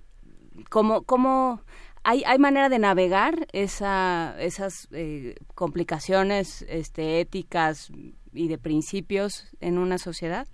cómo, 0.68 1.02
cómo 1.02 1.60
hay, 2.02 2.22
hay 2.24 2.38
manera 2.38 2.68
de 2.68 2.78
navegar 2.78 3.46
esa, 3.52 4.36
esas 4.38 4.88
eh, 4.92 5.36
complicaciones 5.54 6.62
este, 6.68 7.20
éticas 7.20 7.90
y 8.32 8.48
de 8.48 8.58
principios 8.58 9.48
en 9.60 9.78
una 9.78 9.98
sociedad, 9.98 10.46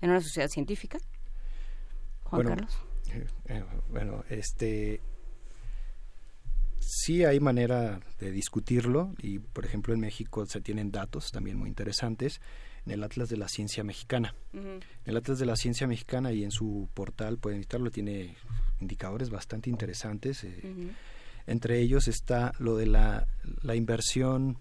en 0.00 0.10
una 0.10 0.20
sociedad 0.20 0.48
científica. 0.48 0.98
Juan 2.24 2.46
Carlos. 2.46 2.78
eh, 3.48 3.64
bueno, 3.90 4.24
este 4.28 5.00
sí 6.86 7.24
hay 7.24 7.40
manera 7.40 8.00
de 8.20 8.30
discutirlo 8.30 9.12
y, 9.18 9.40
por 9.40 9.66
ejemplo, 9.66 9.92
en 9.92 10.00
México 10.00 10.46
se 10.46 10.60
tienen 10.60 10.92
datos 10.92 11.32
también 11.32 11.58
muy 11.58 11.68
interesantes 11.68 12.40
en 12.86 12.92
el 12.92 13.02
Atlas 13.02 13.28
de 13.28 13.36
la 13.36 13.48
Ciencia 13.48 13.82
Mexicana. 13.82 14.34
En 14.52 14.80
el 15.04 15.16
Atlas 15.16 15.40
de 15.40 15.46
la 15.46 15.56
Ciencia 15.56 15.88
Mexicana 15.88 16.32
y 16.32 16.44
en 16.44 16.52
su 16.52 16.88
portal, 16.94 17.38
pueden 17.38 17.58
visitarlo, 17.58 17.90
tiene 17.90 18.36
indicadores 18.80 19.30
bastante 19.30 19.68
interesantes. 19.68 20.44
Eh, 20.44 20.92
entre 21.48 21.80
ellos 21.80 22.06
está 22.06 22.52
lo 22.60 22.76
de 22.76 22.86
la, 22.86 23.26
la 23.62 23.74
inversión, 23.74 24.58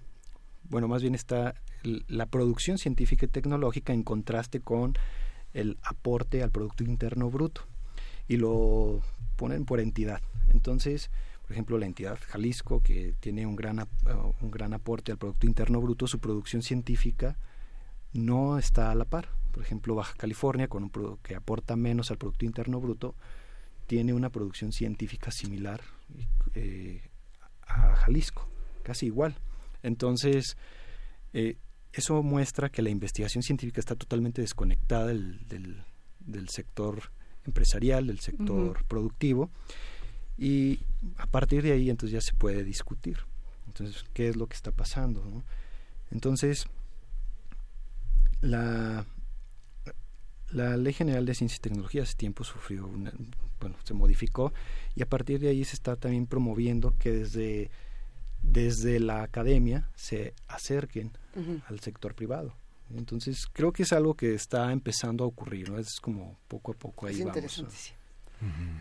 bueno, 0.63 0.87
más 0.87 1.03
bien 1.03 1.13
está 1.13 1.53
la 1.83 2.25
producción 2.25 2.79
científica 2.79 3.25
y 3.25 3.29
tecnológica 3.29 3.93
en 3.93 4.01
contraste 4.01 4.59
con 4.59 4.97
el 5.53 5.77
aporte 5.83 6.41
al 6.41 6.49
Producto 6.49 6.83
Interno 6.83 7.29
Bruto 7.29 7.61
y 8.27 8.37
lo 8.37 9.01
ponen 9.35 9.65
por 9.65 9.79
entidad. 9.79 10.21
Entonces, 10.51 11.11
por 11.45 11.51
ejemplo, 11.51 11.77
la 11.77 11.85
entidad 11.85 12.17
Jalisco, 12.27 12.81
que 12.81 13.13
tiene 13.19 13.45
un 13.45 13.55
gran, 13.55 13.87
un 14.41 14.49
gran 14.49 14.73
aporte 14.73 15.11
al 15.11 15.19
Producto 15.19 15.45
Interno 15.45 15.79
Bruto, 15.79 16.07
su 16.07 16.17
producción 16.17 16.63
científica 16.63 17.37
no 18.13 18.57
está 18.57 18.89
a 18.89 18.95
la 18.95 19.05
par. 19.05 19.29
Por 19.51 19.61
ejemplo, 19.61 19.93
Baja 19.93 20.15
California, 20.17 20.67
con 20.67 20.83
un 20.83 21.17
que 21.21 21.35
aporta 21.35 21.75
menos 21.75 22.09
al 22.09 22.17
Producto 22.17 22.45
Interno 22.45 22.81
Bruto, 22.81 23.13
tiene 23.85 24.13
una 24.13 24.31
producción 24.31 24.71
científica 24.71 25.29
similar 25.29 25.81
eh, 26.55 27.01
a 27.67 27.95
Jalisco, 27.95 28.49
casi 28.81 29.05
igual. 29.05 29.35
Entonces, 29.83 30.57
eh, 31.33 31.57
eso 31.93 32.23
muestra 32.23 32.69
que 32.69 32.81
la 32.81 32.89
investigación 32.89 33.43
científica 33.43 33.79
está 33.79 33.95
totalmente 33.95 34.41
desconectada 34.41 35.05
del, 35.05 35.45
del, 35.47 36.49
sector 36.49 37.11
empresarial, 37.45 38.07
del 38.07 38.19
sector 38.19 38.83
productivo, 38.85 39.51
y 40.37 40.79
a 41.17 41.27
partir 41.27 41.63
de 41.63 41.71
ahí 41.71 41.89
entonces 41.89 42.13
ya 42.13 42.21
se 42.21 42.33
puede 42.33 42.63
discutir. 42.63 43.17
Entonces, 43.67 44.05
¿qué 44.13 44.29
es 44.29 44.35
lo 44.35 44.47
que 44.47 44.55
está 44.55 44.71
pasando? 44.71 45.43
Entonces, 46.11 46.65
la, 48.41 49.05
la 50.51 50.77
Ley 50.77 50.93
General 50.93 51.25
de 51.25 51.35
Ciencia 51.35 51.57
y 51.57 51.61
Tecnología 51.61 52.03
hace 52.03 52.15
tiempo 52.15 52.43
sufrió, 52.43 52.87
una, 52.87 53.11
bueno, 53.59 53.75
se 53.83 53.93
modificó 53.93 54.53
y 54.95 55.01
a 55.01 55.09
partir 55.09 55.39
de 55.39 55.49
ahí 55.49 55.65
se 55.65 55.75
está 55.75 55.95
también 55.95 56.27
promoviendo 56.27 56.93
que 56.97 57.11
desde, 57.11 57.69
desde 58.41 58.99
la 58.99 59.23
academia 59.23 59.89
se 59.95 60.33
acerquen 60.47 61.11
al 61.67 61.79
sector 61.79 62.13
privado. 62.15 62.55
Entonces, 62.93 63.47
creo 63.51 63.73
que 63.73 63.83
es 63.83 63.91
algo 63.91 64.13
que 64.13 64.35
está 64.35 64.71
empezando 64.71 65.23
a 65.23 65.27
ocurrir, 65.27 65.69
¿no? 65.71 65.79
Es 65.79 65.99
como 65.99 66.37
poco 66.47 66.71
a 66.71 66.75
poco 66.75 67.07
ahí 67.07 67.23
vamos. 67.23 67.93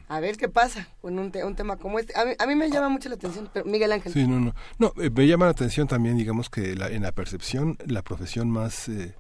A 0.09 0.21
ver 0.21 0.37
qué 0.37 0.49
pasa 0.49 0.88
con 1.01 1.19
un, 1.19 1.33
un 1.35 1.55
tema 1.57 1.77
como 1.77 1.99
este. 1.99 2.12
A 2.17 2.47
mí, 2.47 2.55
me 2.55 2.71
llama 2.71 2.88
mucho 2.88 3.09
la 3.09 3.14
atención, 3.14 3.49
pero 3.53 3.64
Miguel 3.64 3.93
Ángel. 3.93 4.12
Sí, 4.12 4.27
no, 4.27 4.40
no. 4.40 4.55
No, 4.79 4.93
eh, 5.03 5.11
me 5.11 5.27
llama 5.27 5.47
la 5.47 5.53
atención 5.53 5.88
también, 5.88 6.17
digamos 6.17 6.51
que 6.51 6.75
la, 6.75 6.88
en 6.88 7.03
la 7.03 7.12
percepción, 7.12 7.79
la 7.87 8.03
profesión 8.03 8.51
más, 8.51 8.88
eh, 8.88 9.14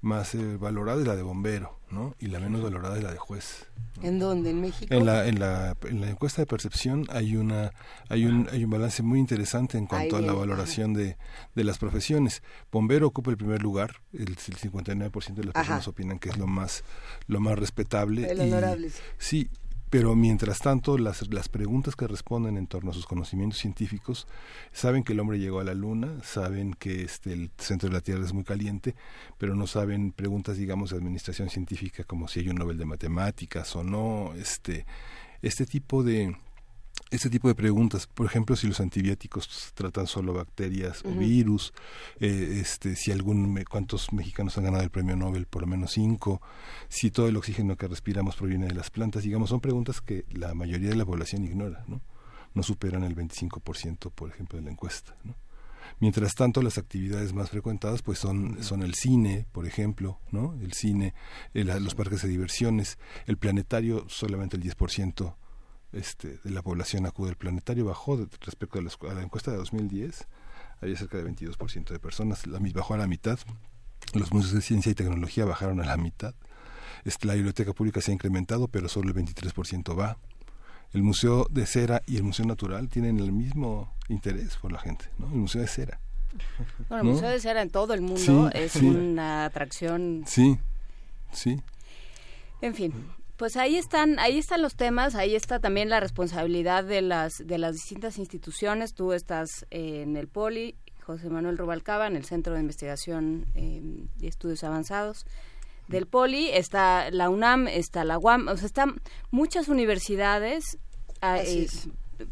más 0.00 0.34
eh, 0.34 0.56
valorada 0.56 1.00
es 1.00 1.06
la 1.06 1.16
de 1.16 1.22
bombero, 1.22 1.78
¿no? 1.90 2.14
Y 2.18 2.26
la 2.26 2.40
menos 2.40 2.62
valorada 2.62 2.96
es 2.96 3.02
la 3.02 3.12
de 3.12 3.18
juez. 3.18 3.66
¿En 4.02 4.18
dónde? 4.18 4.50
¿En 4.50 4.60
México? 4.60 4.92
En 4.94 5.06
la, 5.06 5.26
en 5.26 5.40
la, 5.40 5.76
en 5.88 6.00
la 6.00 6.10
encuesta 6.10 6.42
de 6.42 6.46
percepción 6.46 7.06
hay 7.08 7.36
una 7.36 7.72
hay 8.08 8.26
un 8.26 8.46
hay 8.52 8.62
un 8.64 8.70
balance 8.70 9.02
muy 9.02 9.18
interesante 9.18 9.78
en 9.78 9.86
cuanto 9.86 10.16
a 10.16 10.20
la 10.20 10.32
valoración 10.32 10.92
de, 10.92 11.16
de 11.54 11.64
las 11.64 11.78
profesiones. 11.78 12.42
Bombero 12.70 13.06
ocupa 13.06 13.30
el 13.30 13.38
primer 13.38 13.62
lugar, 13.62 14.02
el, 14.12 14.28
el 14.28 14.36
59% 14.36 15.34
de 15.34 15.44
las 15.44 15.54
personas 15.54 15.88
opinan 15.88 16.18
que 16.18 16.28
es 16.28 16.36
lo 16.36 16.46
más 16.46 16.84
lo 17.26 17.40
más 17.40 17.58
respetable. 17.58 18.30
El 18.30 18.40
honorable. 18.40 18.90
sí, 19.18 19.48
pero 19.90 20.16
mientras 20.16 20.58
tanto 20.58 20.98
las, 20.98 21.28
las 21.32 21.48
preguntas 21.48 21.94
que 21.94 22.08
responden 22.08 22.56
en 22.56 22.66
torno 22.66 22.90
a 22.90 22.94
sus 22.94 23.06
conocimientos 23.06 23.60
científicos 23.60 24.26
saben 24.72 25.04
que 25.04 25.12
el 25.12 25.20
hombre 25.20 25.38
llegó 25.38 25.60
a 25.60 25.64
la 25.64 25.74
luna, 25.74 26.22
saben 26.24 26.74
que 26.74 27.02
este, 27.02 27.32
el 27.32 27.50
centro 27.56 27.88
de 27.88 27.94
la 27.94 28.00
Tierra 28.00 28.24
es 28.24 28.32
muy 28.32 28.44
caliente, 28.44 28.96
pero 29.38 29.54
no 29.54 29.66
saben 29.66 30.12
preguntas, 30.12 30.56
digamos, 30.56 30.90
de 30.90 30.96
administración 30.96 31.50
científica 31.50 32.04
como 32.04 32.26
si 32.26 32.40
hay 32.40 32.48
un 32.48 32.56
Nobel 32.56 32.78
de 32.78 32.84
Matemáticas 32.84 33.76
o 33.76 33.84
no, 33.84 34.34
este, 34.34 34.86
este 35.40 35.66
tipo 35.66 36.02
de, 36.02 36.36
este 37.10 37.30
tipo 37.30 37.48
de 37.48 37.54
preguntas, 37.54 38.08
por 38.08 38.26
ejemplo, 38.26 38.56
si 38.56 38.66
los 38.66 38.80
antibióticos 38.80 39.72
tratan 39.74 40.06
solo 40.06 40.34
bacterias 40.34 41.04
o 41.04 41.10
virus, 41.10 41.72
eh, 42.18 42.58
este, 42.60 42.96
si 42.96 43.12
algún, 43.12 43.62
cuántos 43.70 44.12
mexicanos 44.12 44.58
han 44.58 44.64
ganado 44.64 44.82
el 44.82 44.90
premio 44.90 45.14
Nobel, 45.14 45.46
por 45.46 45.62
lo 45.62 45.68
menos 45.68 45.92
cinco, 45.92 46.42
si 46.88 47.10
todo 47.10 47.28
el 47.28 47.36
oxígeno 47.36 47.76
que 47.76 47.86
respiramos 47.86 48.36
proviene 48.36 48.66
de 48.66 48.74
las 48.74 48.90
plantas, 48.90 49.22
digamos, 49.22 49.50
son 49.50 49.60
preguntas 49.60 50.00
que 50.00 50.24
la 50.32 50.54
mayoría 50.54 50.90
de 50.90 50.96
la 50.96 51.04
población 51.04 51.44
ignora, 51.44 51.84
¿no? 51.86 52.00
No 52.54 52.62
superan 52.62 53.04
el 53.04 53.14
25%, 53.14 54.10
por 54.10 54.30
ejemplo, 54.30 54.58
de 54.58 54.64
la 54.64 54.70
encuesta, 54.70 55.14
¿no? 55.22 55.36
Mientras 56.00 56.34
tanto, 56.34 56.60
las 56.62 56.78
actividades 56.78 57.32
más 57.32 57.50
frecuentadas 57.50 58.02
pues 58.02 58.18
son, 58.18 58.62
son 58.62 58.82
el 58.82 58.94
cine, 58.94 59.46
por 59.52 59.66
ejemplo, 59.66 60.18
¿no? 60.32 60.54
El 60.60 60.72
cine, 60.72 61.14
los 61.54 61.94
parques 61.94 62.22
de 62.22 62.28
diversiones, 62.28 62.98
el 63.26 63.38
planetario, 63.38 64.04
solamente 64.08 64.56
el 64.56 64.64
10% 64.64 65.36
este, 65.92 66.38
de 66.42 66.50
la 66.50 66.62
población 66.62 67.06
acude 67.06 67.30
al 67.30 67.36
planetario 67.36 67.84
bajó 67.84 68.16
respecto 68.40 68.78
a 68.78 69.14
la, 69.14 69.22
encuesta 69.22 69.50
de 69.50 69.56
2010 69.58 70.26
había 70.80 70.96
cerca 70.96 71.18
de 71.18 71.24
22% 71.24 71.86
de 71.86 71.98
personas 71.98 72.46
la, 72.46 72.58
bajó 72.74 72.94
a 72.94 72.98
la 72.98 73.06
mitad. 73.06 73.38
Los 74.12 74.32
museos 74.32 74.52
de 74.52 74.60
ciencia 74.60 74.92
y 74.92 74.94
tecnología 74.94 75.46
bajaron 75.46 75.80
a 75.80 75.86
la 75.86 75.96
mitad. 75.96 76.34
Este, 77.04 77.26
la 77.26 77.34
biblioteca 77.34 77.72
pública 77.72 78.00
se 78.00 78.10
ha 78.10 78.14
incrementado 78.14 78.68
pero 78.68 78.88
solo 78.88 79.08
el 79.08 79.14
23% 79.14 79.98
va. 79.98 80.18
El 80.92 81.02
museo 81.02 81.46
de 81.50 81.66
cera 81.66 82.02
y 82.06 82.16
el 82.16 82.22
museo 82.22 82.46
natural 82.46 82.88
tienen 82.88 83.18
el 83.18 83.32
mismo 83.32 83.94
interés 84.08 84.56
por 84.56 84.70
la 84.70 84.78
gente 84.78 85.06
¿no? 85.18 85.26
el 85.26 85.38
museo 85.38 85.60
de 85.60 85.68
cera. 85.68 86.00
Bueno, 86.88 87.02
el 87.04 87.14
museo 87.14 87.30
de 87.30 87.40
cera 87.40 87.62
en 87.62 87.70
todo 87.70 87.94
el 87.94 88.02
mundo 88.02 88.50
es 88.52 88.76
una 88.76 89.46
atracción. 89.46 90.24
Sí 90.26 90.58
sí. 91.32 91.60
En 92.60 92.74
fin 92.74 92.92
pues 93.36 93.56
ahí 93.56 93.76
están, 93.76 94.18
ahí 94.18 94.38
están 94.38 94.62
los 94.62 94.76
temas, 94.76 95.14
ahí 95.14 95.34
está 95.34 95.60
también 95.60 95.90
la 95.90 96.00
responsabilidad 96.00 96.84
de 96.84 97.02
las 97.02 97.34
de 97.38 97.58
las 97.58 97.74
distintas 97.74 98.18
instituciones. 98.18 98.94
Tú 98.94 99.12
estás 99.12 99.66
en 99.70 100.16
el 100.16 100.28
Poli, 100.28 100.74
José 101.02 101.28
Manuel 101.28 101.58
Rubalcaba, 101.58 102.06
en 102.06 102.16
el 102.16 102.24
Centro 102.24 102.54
de 102.54 102.60
Investigación 102.60 103.46
em, 103.54 104.08
y 104.20 104.26
Estudios 104.26 104.64
Avanzados 104.64 105.26
del 105.88 106.06
Poli, 106.06 106.48
está 106.50 107.10
la 107.10 107.30
UNAM, 107.30 107.68
está 107.68 108.04
la 108.04 108.18
UAM, 108.18 108.48
o 108.48 108.56
sea, 108.56 108.66
están 108.66 109.00
muchas 109.30 109.68
universidades. 109.68 110.78
Ah, 111.20 111.38
eh, 111.38 111.68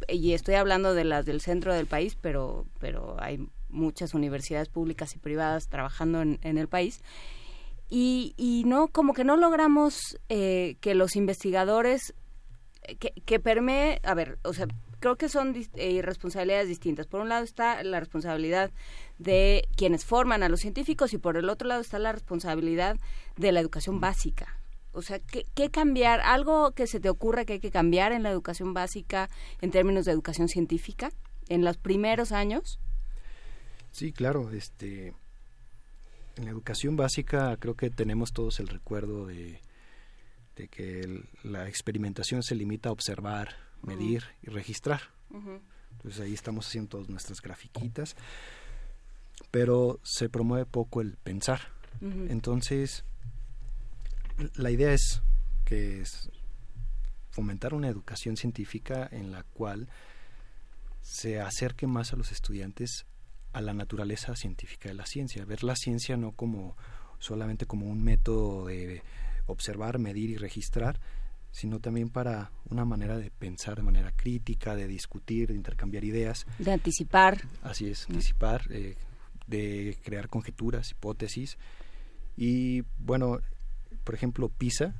y 0.09 0.33
estoy 0.33 0.55
hablando 0.55 0.95
de 0.95 1.05
las 1.05 1.27
del 1.27 1.41
centro 1.41 1.75
del 1.75 1.87
país, 1.87 2.17
pero 2.21 2.67
pero 2.81 3.17
hay 3.21 3.47
muchas 3.69 4.15
universidades 4.15 4.69
públicas 4.69 5.15
y 5.15 5.19
privadas 5.19 5.69
trabajando 5.69 6.23
en, 6.23 6.39
en 6.43 6.59
el 6.59 6.69
país 6.69 7.01
y, 7.89 8.35
y 8.37 8.65
no, 8.65 8.89
como 8.89 9.15
que 9.15 9.25
no 9.25 9.37
logramos 9.37 10.19
eh, 10.29 10.77
que 10.81 10.95
los 10.95 11.17
investigadores, 11.17 12.15
que, 12.99 13.13
que 13.25 13.41
permee, 13.41 14.01
a 14.03 14.15
ver, 14.15 14.39
o 14.43 14.53
sea, 14.53 14.67
creo 15.05 15.17
que 15.17 15.29
son 15.29 15.55
eh, 15.75 16.01
responsabilidades 16.03 16.67
distintas. 16.67 17.07
Por 17.07 17.21
un 17.21 17.29
lado 17.29 17.45
está 17.45 17.83
la 17.83 18.01
responsabilidad 18.01 18.71
de 19.19 19.69
quienes 19.77 20.07
forman 20.07 20.43
a 20.43 20.49
los 20.49 20.61
científicos 20.61 21.13
y 21.13 21.19
por 21.19 21.37
el 21.37 21.51
otro 21.51 21.69
lado 21.69 21.83
está 21.83 21.99
la 21.99 22.13
responsabilidad 22.13 22.97
de 23.37 23.53
la 23.53 23.61
educación 23.61 24.01
básica. 24.01 24.59
O 24.93 25.03
sea, 25.03 25.19
¿qué, 25.19 25.45
¿qué, 25.55 25.71
cambiar? 25.71 26.21
¿Algo 26.21 26.73
que 26.73 26.87
se 26.87 27.01
te 27.01 27.11
ocurra 27.11 27.45
que 27.45 27.55
hay 27.55 27.61
que 27.61 27.71
cambiar 27.71 28.13
en 28.13 28.23
la 28.23 28.31
educación 28.31 28.73
básica 28.73 29.29
en 29.61 29.71
términos 29.71 30.07
de 30.07 30.13
educación 30.13 30.49
científica 30.49 31.11
en 31.51 31.65
los 31.65 31.77
primeros 31.77 32.33
años? 32.33 32.81
Sí, 33.91 34.11
claro. 34.11 34.53
Este, 34.53 35.13
en 36.37 36.45
la 36.45 36.51
educación 36.51 36.97
básica 36.97 37.57
creo 37.59 37.77
que 37.77 37.91
tenemos 37.91 38.33
todos 38.33 38.61
el 38.61 38.69
recuerdo 38.69 39.27
de, 39.27 39.61
que 40.71 41.25
la 41.43 41.69
experimentación 41.69 42.43
se 42.43 42.55
limita 42.55 42.89
a 42.89 42.93
observar, 42.93 43.57
medir 43.83 44.25
y 44.43 44.51
registrar. 44.51 45.01
Entonces 45.31 46.21
ahí 46.21 46.35
estamos 46.35 46.67
haciendo 46.67 46.91
todas 46.91 47.09
nuestras 47.09 47.41
grafiquitas, 47.41 48.17
pero 49.51 50.01
se 50.03 50.29
promueve 50.29 50.67
poco 50.67 51.01
el 51.01 51.17
pensar. 51.17 51.61
Entonces, 52.01 53.05
la 54.57 54.71
idea 54.71 54.93
es 54.93 55.23
que 55.65 56.03
es 56.03 56.31
fomentar 57.31 57.75
una 57.75 57.89
educación 57.89 58.37
científica 58.37 59.09
en 59.11 59.33
la 59.33 59.43
cual 59.43 59.89
se 61.03 61.41
acerque 61.41 61.87
más 61.87 62.13
a 62.13 62.17
los 62.17 62.33
estudiantes 62.33 63.07
a 63.55 63.61
la 63.61 63.73
naturaleza 63.73 64.37
científica 64.37 64.89
de 64.89 64.95
la 64.95 65.07
ciencia, 65.07 65.45
ver 65.45 65.63
la 65.63 65.77
ciencia 65.77 66.17
no 66.17 66.33
como 66.33 66.77
solamente 67.19 67.67
como 67.67 67.87
un 67.87 68.03
método 68.03 68.67
de 68.67 69.03
observar, 69.47 69.99
medir 69.99 70.31
y 70.31 70.37
registrar, 70.37 71.01
sino 71.53 71.79
también 71.79 72.11
para 72.11 72.51
una 72.69 72.85
manera 72.85 73.17
de 73.17 73.31
pensar 73.31 73.77
de 73.77 73.83
manera 73.83 74.11
crítica, 74.11 74.75
de 74.75 74.89
discutir, 74.89 75.49
de 75.49 75.55
intercambiar 75.55 76.05
ideas. 76.05 76.47
De 76.59 76.73
anticipar. 76.73 77.43
Así 77.63 77.89
es, 77.89 78.09
anticipar, 78.09 78.67
eh, 78.71 78.97
de 79.47 79.97
crear 80.03 80.29
conjeturas, 80.29 80.91
hipótesis. 80.91 81.57
Y 82.37 82.83
bueno, 82.99 83.39
por 84.03 84.17
ejemplo, 84.17 84.49
PISA 84.49 84.95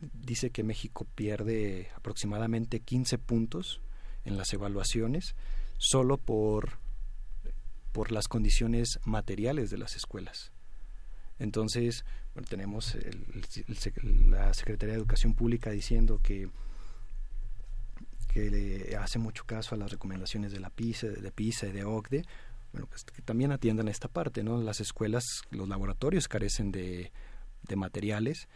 dice 0.00 0.50
que 0.50 0.64
México 0.64 1.06
pierde 1.14 1.88
aproximadamente 1.94 2.80
15 2.80 3.18
puntos 3.18 3.80
en 4.24 4.36
las 4.36 4.52
evaluaciones 4.52 5.36
solo 5.78 6.18
por, 6.18 6.78
por 7.98 8.12
las 8.12 8.28
condiciones 8.28 9.00
materiales 9.06 9.70
de 9.70 9.76
las 9.76 9.96
escuelas. 9.96 10.52
Entonces, 11.40 12.04
tenemos 12.48 12.96
la 13.96 14.54
Secretaría 14.54 14.92
de 14.92 15.00
Educación 15.00 15.34
Pública 15.34 15.72
diciendo 15.72 16.20
que 16.22 16.48
que 18.28 18.52
le 18.52 18.96
hace 18.96 19.18
mucho 19.18 19.46
caso 19.46 19.74
a 19.74 19.78
las 19.78 19.90
recomendaciones 19.90 20.52
de 20.52 20.60
la 20.60 20.70
PISA, 20.70 21.08
de 21.08 21.32
PISA 21.32 21.66
y 21.66 21.72
de 21.72 21.82
OCDE, 21.82 22.22
bueno, 22.70 22.86
pues 22.86 23.02
que 23.02 23.20
también 23.20 23.50
atiendan 23.50 23.88
esta 23.88 24.06
parte, 24.06 24.44
¿no? 24.44 24.62
Las 24.62 24.78
escuelas, 24.78 25.24
los 25.50 25.68
laboratorios 25.68 26.28
carecen 26.28 26.70
de, 26.70 27.10
de 27.62 27.74
materiales. 27.74 28.46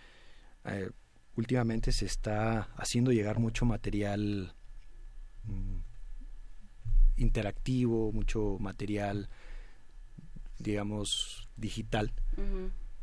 Eh, 0.67 0.89
últimamente 1.35 1.91
se 1.91 2.07
está 2.07 2.69
haciendo 2.77 3.11
llegar 3.11 3.41
mucho 3.41 3.65
material 3.65 4.55
mm, 5.43 5.92
interactivo, 7.23 8.13
mucho 8.13 8.59
material, 8.61 9.29
digamos, 10.59 11.49
digital, 11.57 12.13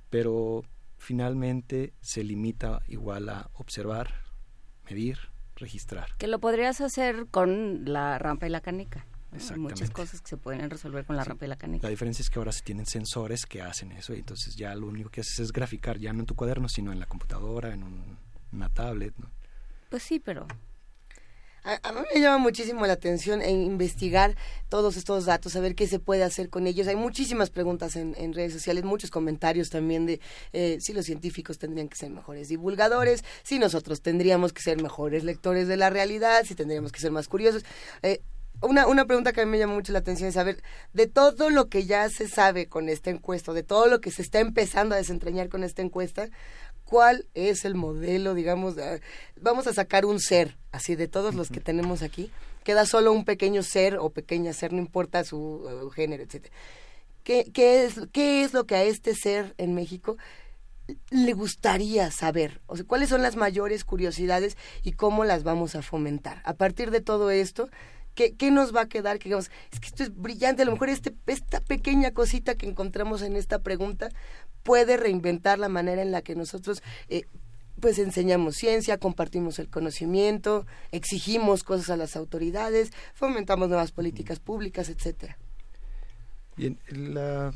pero 0.09 0.63
finalmente 0.97 1.93
se 2.01 2.23
limita 2.23 2.81
igual 2.87 3.29
a 3.29 3.49
observar, 3.53 4.13
medir, 4.89 5.17
registrar. 5.55 6.15
Que 6.17 6.27
lo 6.27 6.39
podrías 6.39 6.81
hacer 6.81 7.27
con 7.31 7.85
la 7.85 8.17
rampa 8.17 8.47
y 8.47 8.49
la 8.49 8.61
canica. 8.61 9.05
Hay 9.31 9.59
muchas 9.59 9.91
cosas 9.91 10.21
que 10.21 10.29
se 10.29 10.37
pueden 10.37 10.69
resolver 10.71 11.05
con 11.05 11.15
la 11.15 11.23
rampa 11.23 11.45
y 11.45 11.49
la 11.49 11.55
canica. 11.55 11.85
La 11.85 11.91
diferencia 11.91 12.23
es 12.23 12.29
que 12.29 12.39
ahora 12.39 12.51
se 12.51 12.63
tienen 12.63 12.87
sensores 12.87 13.45
que 13.45 13.61
hacen 13.61 13.91
eso 13.91 14.13
y 14.15 14.19
entonces 14.19 14.55
ya 14.55 14.73
lo 14.73 14.87
único 14.87 15.11
que 15.11 15.21
haces 15.21 15.39
es 15.39 15.51
graficar, 15.51 15.99
ya 15.99 16.11
no 16.13 16.21
en 16.21 16.25
tu 16.25 16.35
cuaderno, 16.35 16.67
sino 16.67 16.91
en 16.91 16.99
la 16.99 17.05
computadora, 17.05 17.73
en 17.73 17.83
una 18.51 18.69
tablet. 18.69 19.13
¿no? 19.17 19.29
Pues 19.89 20.01
sí, 20.01 20.19
pero 20.19 20.47
a, 21.63 21.91
mí 21.91 21.99
me 22.13 22.21
llama 22.21 22.37
muchísimo 22.37 22.85
la 22.85 22.93
atención 22.93 23.41
en 23.41 23.63
investigar 23.63 24.35
todos 24.69 24.97
estos 24.97 25.25
datos, 25.25 25.53
saber 25.53 25.75
qué 25.75 25.87
se 25.87 25.99
puede 25.99 26.23
hacer 26.23 26.49
con 26.49 26.67
ellos. 26.67 26.87
Hay 26.87 26.95
muchísimas 26.95 27.49
preguntas 27.49 27.95
en, 27.95 28.33
redes 28.33 28.53
sociales, 28.53 28.83
muchos 28.83 29.11
comentarios 29.11 29.69
también 29.69 30.05
de 30.05 30.19
eh, 30.53 30.77
si 30.79 30.93
los 30.93 31.05
científicos 31.05 31.57
tendrían 31.57 31.89
que 31.89 31.97
ser 31.97 32.11
mejores 32.11 32.47
divulgadores, 32.47 33.23
si 33.43 33.59
nosotros 33.59 34.01
tendríamos 34.01 34.53
que 34.53 34.61
ser 34.61 34.81
mejores 34.81 35.23
lectores 35.23 35.67
de 35.67 35.77
la 35.77 35.89
realidad, 35.89 36.43
si 36.45 36.55
tendríamos 36.55 36.91
que 36.91 36.99
ser 36.99 37.11
más 37.11 37.27
curiosos. 37.27 37.65
Eh, 38.03 38.21
una, 38.61 38.87
una 38.87 39.05
pregunta 39.05 39.31
que 39.31 39.41
a 39.41 39.45
mí 39.45 39.51
me 39.51 39.57
llama 39.57 39.73
mucho 39.73 39.93
la 39.93 39.99
atención 39.99 40.27
es 40.27 40.35
saber 40.35 40.61
de 40.91 41.07
todo 41.07 41.49
lo 41.49 41.69
que 41.69 41.85
ya 41.85 42.09
se 42.09 42.27
sabe 42.27 42.67
con 42.67 42.89
esta 42.89 43.09
encuesta, 43.09 43.53
de 43.53 43.63
todo 43.63 43.87
lo 43.87 44.01
que 44.01 44.11
se 44.11 44.21
está 44.21 44.39
empezando 44.39 44.95
a 44.95 44.97
desentrañar 44.97 45.47
con 45.47 45.63
esta 45.63 45.81
encuesta, 45.81 46.29
cuál 46.89 47.27
es 47.35 47.65
el 47.65 47.75
modelo, 47.75 48.33
digamos, 48.33 48.73
vamos 49.39 49.67
a 49.67 49.73
sacar 49.73 50.07
un 50.07 50.19
ser, 50.19 50.57
así 50.71 50.95
de 50.95 51.07
todos 51.07 51.35
los 51.35 51.49
que 51.49 51.59
tenemos 51.59 52.01
aquí, 52.01 52.31
queda 52.63 52.87
solo 52.87 53.11
un 53.11 53.25
pequeño 53.25 53.61
ser 53.61 53.97
o 53.99 54.09
pequeña 54.09 54.53
ser, 54.53 54.73
no 54.73 54.79
importa 54.79 55.23
su 55.23 55.37
uh, 55.37 55.89
género, 55.91 56.23
etcétera. 56.23 56.51
¿Qué, 57.23 57.51
qué, 57.53 57.85
es, 57.85 57.99
¿Qué 58.11 58.43
es 58.43 58.53
lo 58.53 58.65
que 58.65 58.73
a 58.73 58.81
este 58.81 59.13
ser 59.13 59.53
en 59.59 59.75
México 59.75 60.17
le 61.11 61.33
gustaría 61.33 62.09
saber? 62.09 62.59
O 62.65 62.75
sea, 62.75 62.87
¿cuáles 62.87 63.09
son 63.09 63.21
las 63.21 63.35
mayores 63.35 63.83
curiosidades 63.83 64.57
y 64.81 64.93
cómo 64.93 65.25
las 65.25 65.43
vamos 65.43 65.75
a 65.75 65.83
fomentar? 65.83 66.41
A 66.43 66.55
partir 66.55 66.89
de 66.89 67.01
todo 67.01 67.29
esto, 67.29 67.69
¿Qué, 68.15 68.35
¿Qué, 68.35 68.51
nos 68.51 68.75
va 68.75 68.81
a 68.81 68.89
quedar? 68.89 69.19
Que 69.19 69.25
digamos, 69.25 69.51
es 69.71 69.79
que 69.79 69.87
esto 69.87 70.03
es 70.03 70.13
brillante, 70.13 70.63
a 70.63 70.65
lo 70.65 70.73
mejor 70.73 70.89
este, 70.89 71.13
esta 71.27 71.61
pequeña 71.61 72.11
cosita 72.11 72.55
que 72.55 72.65
encontramos 72.65 73.21
en 73.21 73.35
esta 73.35 73.59
pregunta 73.59 74.09
puede 74.63 74.97
reinventar 74.97 75.59
la 75.59 75.69
manera 75.69 76.01
en 76.01 76.11
la 76.11 76.21
que 76.21 76.35
nosotros 76.35 76.81
eh, 77.07 77.23
pues 77.79 77.97
enseñamos 77.99 78.55
ciencia, 78.55 78.97
compartimos 78.97 79.59
el 79.59 79.69
conocimiento, 79.69 80.65
exigimos 80.91 81.63
cosas 81.63 81.89
a 81.89 81.97
las 81.97 82.15
autoridades, 82.15 82.91
fomentamos 83.13 83.69
nuevas 83.69 83.91
políticas 83.91 84.39
públicas, 84.39 84.89
etcétera. 84.89 85.37
Bien, 86.57 86.77
la, 86.89 87.53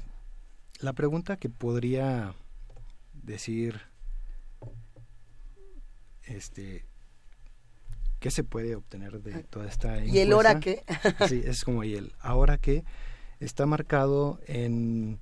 la 0.80 0.94
pregunta 0.94 1.38
que 1.38 1.50
podría 1.50 2.34
decir 3.14 3.82
este 6.24 6.86
qué 8.20 8.32
se 8.32 8.46
puede 8.46 8.76
obtener 8.76 9.22
de 9.22 9.34
ah. 9.34 9.44
toda 9.50 9.68
esta 9.68 10.04
¿Y 10.06 10.20
el 10.20 10.32
ahora 10.32 10.60
qué? 10.60 10.84
sí, 11.28 11.42
es 11.46 11.64
como 11.64 11.84
y 11.84 11.96
el 11.96 12.14
ahora 12.20 12.58
qué 12.58 12.86
está 13.40 13.66
marcado 13.66 14.40
en 14.48 15.20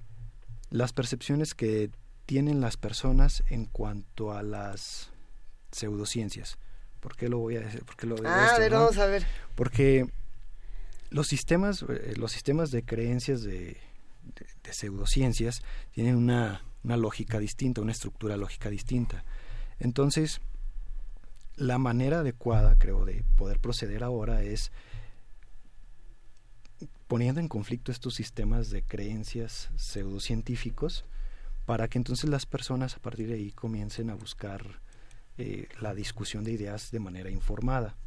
las 0.71 0.93
percepciones 0.93 1.53
que 1.53 1.91
tienen 2.25 2.61
las 2.61 2.77
personas 2.77 3.43
en 3.49 3.65
cuanto 3.65 4.31
a 4.31 4.41
las 4.41 5.11
pseudociencias. 5.71 6.57
¿Por 7.01 7.15
qué 7.15 7.29
lo 7.29 7.39
voy 7.39 7.57
a 7.57 7.61
decir? 7.61 7.83
¿Por 7.83 8.03
lo 8.05 8.15
ah, 8.27 8.55
a 8.55 8.59
ver, 8.59 8.71
vamos 8.71 8.97
a 8.97 9.05
ver. 9.05 9.25
Porque 9.55 10.07
los 11.09 11.27
sistemas, 11.27 11.83
eh, 11.87 12.13
los 12.15 12.31
sistemas 12.31 12.71
de 12.71 12.83
creencias 12.83 13.43
de, 13.43 13.77
pseudociencias 14.69 15.61
tienen 15.91 16.15
una, 16.15 16.63
una 16.83 16.95
lógica 16.95 17.37
distinta, 17.39 17.81
una 17.81 17.91
estructura 17.91 18.37
lógica 18.37 18.69
distinta. 18.69 19.25
Entonces, 19.79 20.39
la 21.55 21.79
manera 21.79 22.19
adecuada, 22.19 22.75
creo, 22.77 23.03
de 23.03 23.25
poder 23.35 23.59
proceder 23.59 24.03
ahora 24.03 24.41
es 24.41 24.71
poniendo 27.11 27.41
en 27.41 27.49
conflicto 27.49 27.91
estos 27.91 28.15
sistemas 28.15 28.69
de 28.69 28.83
creencias 28.83 29.69
pseudocientíficos 29.75 31.03
para 31.65 31.89
que 31.89 31.97
entonces 31.97 32.29
las 32.29 32.45
personas 32.45 32.95
a 32.95 32.99
partir 32.99 33.27
de 33.27 33.33
ahí 33.33 33.51
comiencen 33.51 34.09
a 34.09 34.15
buscar 34.15 34.79
eh, 35.37 35.67
la 35.81 35.93
discusión 35.93 36.45
de 36.45 36.53
ideas 36.53 36.89
de 36.89 37.01
manera 37.01 37.29
informada. 37.29 37.97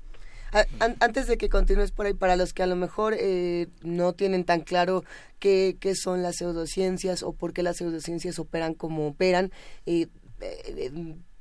Antes 1.00 1.26
de 1.26 1.36
que 1.36 1.50
continúes 1.50 1.92
por 1.92 2.06
ahí, 2.06 2.14
para 2.14 2.36
los 2.36 2.54
que 2.54 2.62
a 2.62 2.66
lo 2.66 2.76
mejor 2.76 3.14
eh, 3.18 3.66
no 3.82 4.14
tienen 4.14 4.44
tan 4.44 4.62
claro 4.62 5.04
qué, 5.38 5.76
son 5.94 6.22
las 6.22 6.36
pseudociencias 6.36 7.22
o 7.22 7.34
por 7.34 7.52
qué 7.52 7.62
las 7.62 7.76
pseudociencias 7.76 8.38
operan 8.38 8.72
como 8.72 9.06
operan, 9.06 9.52
eh, 9.84 10.08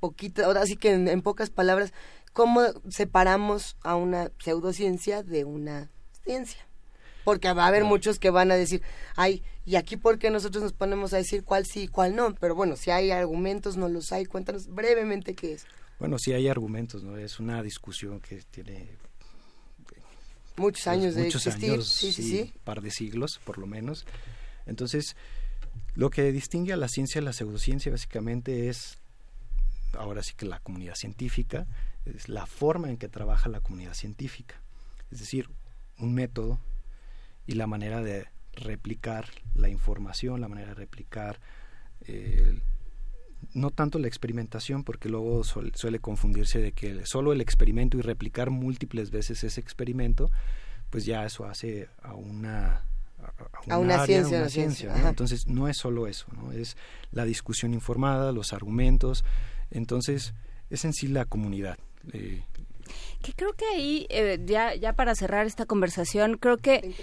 poquito, 0.01 0.43
ahora 0.43 0.63
que 0.77 0.91
en 0.91 1.21
pocas 1.21 1.49
palabras, 1.49 1.93
¿cómo 2.33 2.59
separamos 2.89 3.77
a 3.83 3.95
una 3.95 4.33
pseudociencia 4.37 5.23
de 5.23 5.45
una 5.45 5.91
ciencia? 6.25 6.67
Porque 7.23 7.51
va 7.53 7.65
a 7.65 7.67
haber 7.67 7.83
muchos 7.83 8.19
que 8.19 8.29
van 8.29 8.51
a 8.51 8.55
decir, 8.55 8.81
ay, 9.15 9.43
y 9.65 9.75
aquí 9.75 9.97
por 9.97 10.19
qué 10.19 10.29
nosotros 10.29 10.63
nos 10.63 10.73
ponemos 10.73 11.13
a 11.13 11.17
decir 11.17 11.43
cuál 11.43 11.65
sí 11.65 11.83
y 11.83 11.87
cuál 11.87 12.15
no, 12.15 12.33
pero 12.35 12.55
bueno, 12.55 12.75
si 12.75 12.91
hay 12.91 13.11
argumentos, 13.11 13.77
no 13.77 13.89
los 13.89 14.11
hay, 14.11 14.25
cuéntanos 14.25 14.67
brevemente 14.67 15.33
qué 15.35 15.53
es. 15.53 15.65
Bueno, 15.99 16.17
sí 16.19 16.33
hay 16.33 16.47
argumentos, 16.47 17.03
¿no? 17.03 17.17
Es 17.17 17.39
una 17.39 17.63
discusión 17.63 18.19
que 18.19 18.41
tiene 18.51 18.89
muchos 20.57 20.87
años 20.87 21.15
de 21.15 21.23
muchos 21.23 21.47
existir, 21.47 21.71
años, 21.71 21.87
sí, 21.87 22.11
sí, 22.11 22.23
sí, 22.23 22.53
par 22.63 22.81
de 22.81 22.91
siglos 22.91 23.39
por 23.43 23.57
lo 23.57 23.67
menos. 23.67 24.05
Entonces, 24.65 25.15
lo 25.95 26.09
que 26.09 26.31
distingue 26.31 26.73
a 26.73 26.77
la 26.77 26.87
ciencia 26.87 27.21
de 27.21 27.25
la 27.25 27.33
pseudociencia 27.33 27.91
básicamente 27.91 28.69
es 28.69 28.97
ahora 29.97 30.23
sí 30.23 30.33
que 30.35 30.45
la 30.45 30.59
comunidad 30.59 30.95
científica, 30.95 31.67
es 32.05 32.27
la 32.29 32.45
forma 32.45 32.89
en 32.89 32.97
que 32.97 33.07
trabaja 33.07 33.49
la 33.49 33.61
comunidad 33.61 33.93
científica. 33.93 34.61
Es 35.11 35.19
decir, 35.19 35.49
un 35.99 36.13
método 36.13 36.59
y 37.45 37.53
la 37.53 37.67
manera 37.67 38.01
de 38.01 38.27
replicar 38.53 39.25
la 39.55 39.69
información, 39.69 40.41
la 40.41 40.47
manera 40.47 40.69
de 40.69 40.75
replicar 40.75 41.39
no 43.53 43.71
tanto 43.71 43.99
la 43.99 44.07
experimentación, 44.07 44.83
porque 44.83 45.09
luego 45.09 45.43
suele, 45.43 45.99
confundirse 45.99 46.59
de 46.59 46.71
que 46.71 47.05
solo 47.05 47.33
el 47.33 47.41
experimento 47.41 47.97
y 47.97 48.01
replicar 48.01 48.49
múltiples 48.49 49.11
veces 49.11 49.43
ese 49.43 49.59
experimento, 49.59 50.31
pues 50.89 51.05
ya 51.05 51.25
eso 51.25 51.45
hace 51.45 51.89
a 52.01 52.13
una 52.13 52.83
a 53.69 53.77
una, 53.77 54.05
ciencia, 54.05 54.39
una 54.39 54.49
ciencia 54.49 54.93
entonces 55.07 55.47
no 55.47 55.69
es 55.69 55.77
solo 55.77 56.07
eso 56.07 56.27
no 56.35 56.51
es 56.51 56.75
la 57.11 57.23
discusión 57.23 57.73
informada 57.73 58.33
los 58.33 58.51
argumentos. 58.51 59.23
Entonces 59.71 60.33
es 60.69 60.83
en 60.83 60.93
sí 60.93 61.07
la 61.07 61.23
comunidad 61.23 61.77
eh, 62.11 62.43
que 63.21 63.33
creo 63.33 63.53
que 63.53 63.65
ahí, 63.65 64.07
eh, 64.09 64.39
ya, 64.43 64.75
ya 64.75 64.93
para 64.93 65.15
cerrar 65.15 65.45
esta 65.45 65.65
conversación, 65.65 66.37
creo 66.37 66.57
que 66.57 66.93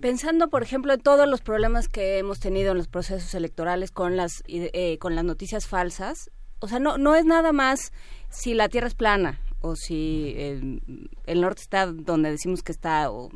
pensando, 0.00 0.48
por 0.48 0.62
ejemplo, 0.62 0.92
en 0.92 1.00
todos 1.00 1.28
los 1.28 1.40
problemas 1.40 1.88
que 1.88 2.18
hemos 2.18 2.40
tenido 2.40 2.72
en 2.72 2.78
los 2.78 2.88
procesos 2.88 3.34
electorales 3.34 3.90
con 3.90 4.16
las, 4.16 4.42
eh, 4.46 4.98
con 4.98 5.14
las 5.14 5.24
noticias 5.24 5.66
falsas, 5.66 6.30
o 6.60 6.68
sea, 6.68 6.78
no, 6.78 6.98
no 6.98 7.14
es 7.14 7.24
nada 7.24 7.52
más 7.52 7.92
si 8.30 8.54
la 8.54 8.68
Tierra 8.68 8.88
es 8.88 8.94
plana 8.94 9.40
o 9.60 9.76
si 9.76 10.34
el, 10.36 11.40
norte 11.40 11.62
está 11.62 11.86
donde 11.86 12.30
decimos 12.30 12.62
que 12.62 12.72
está 12.72 13.10
o 13.10 13.30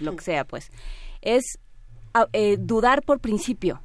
lo 0.00 0.16
que 0.16 0.24
sea, 0.24 0.44
pues. 0.44 0.70
Es 1.20 1.58
ah, 2.14 2.26
eh, 2.32 2.56
dudar 2.58 3.02
por 3.02 3.20
principio. 3.20 3.82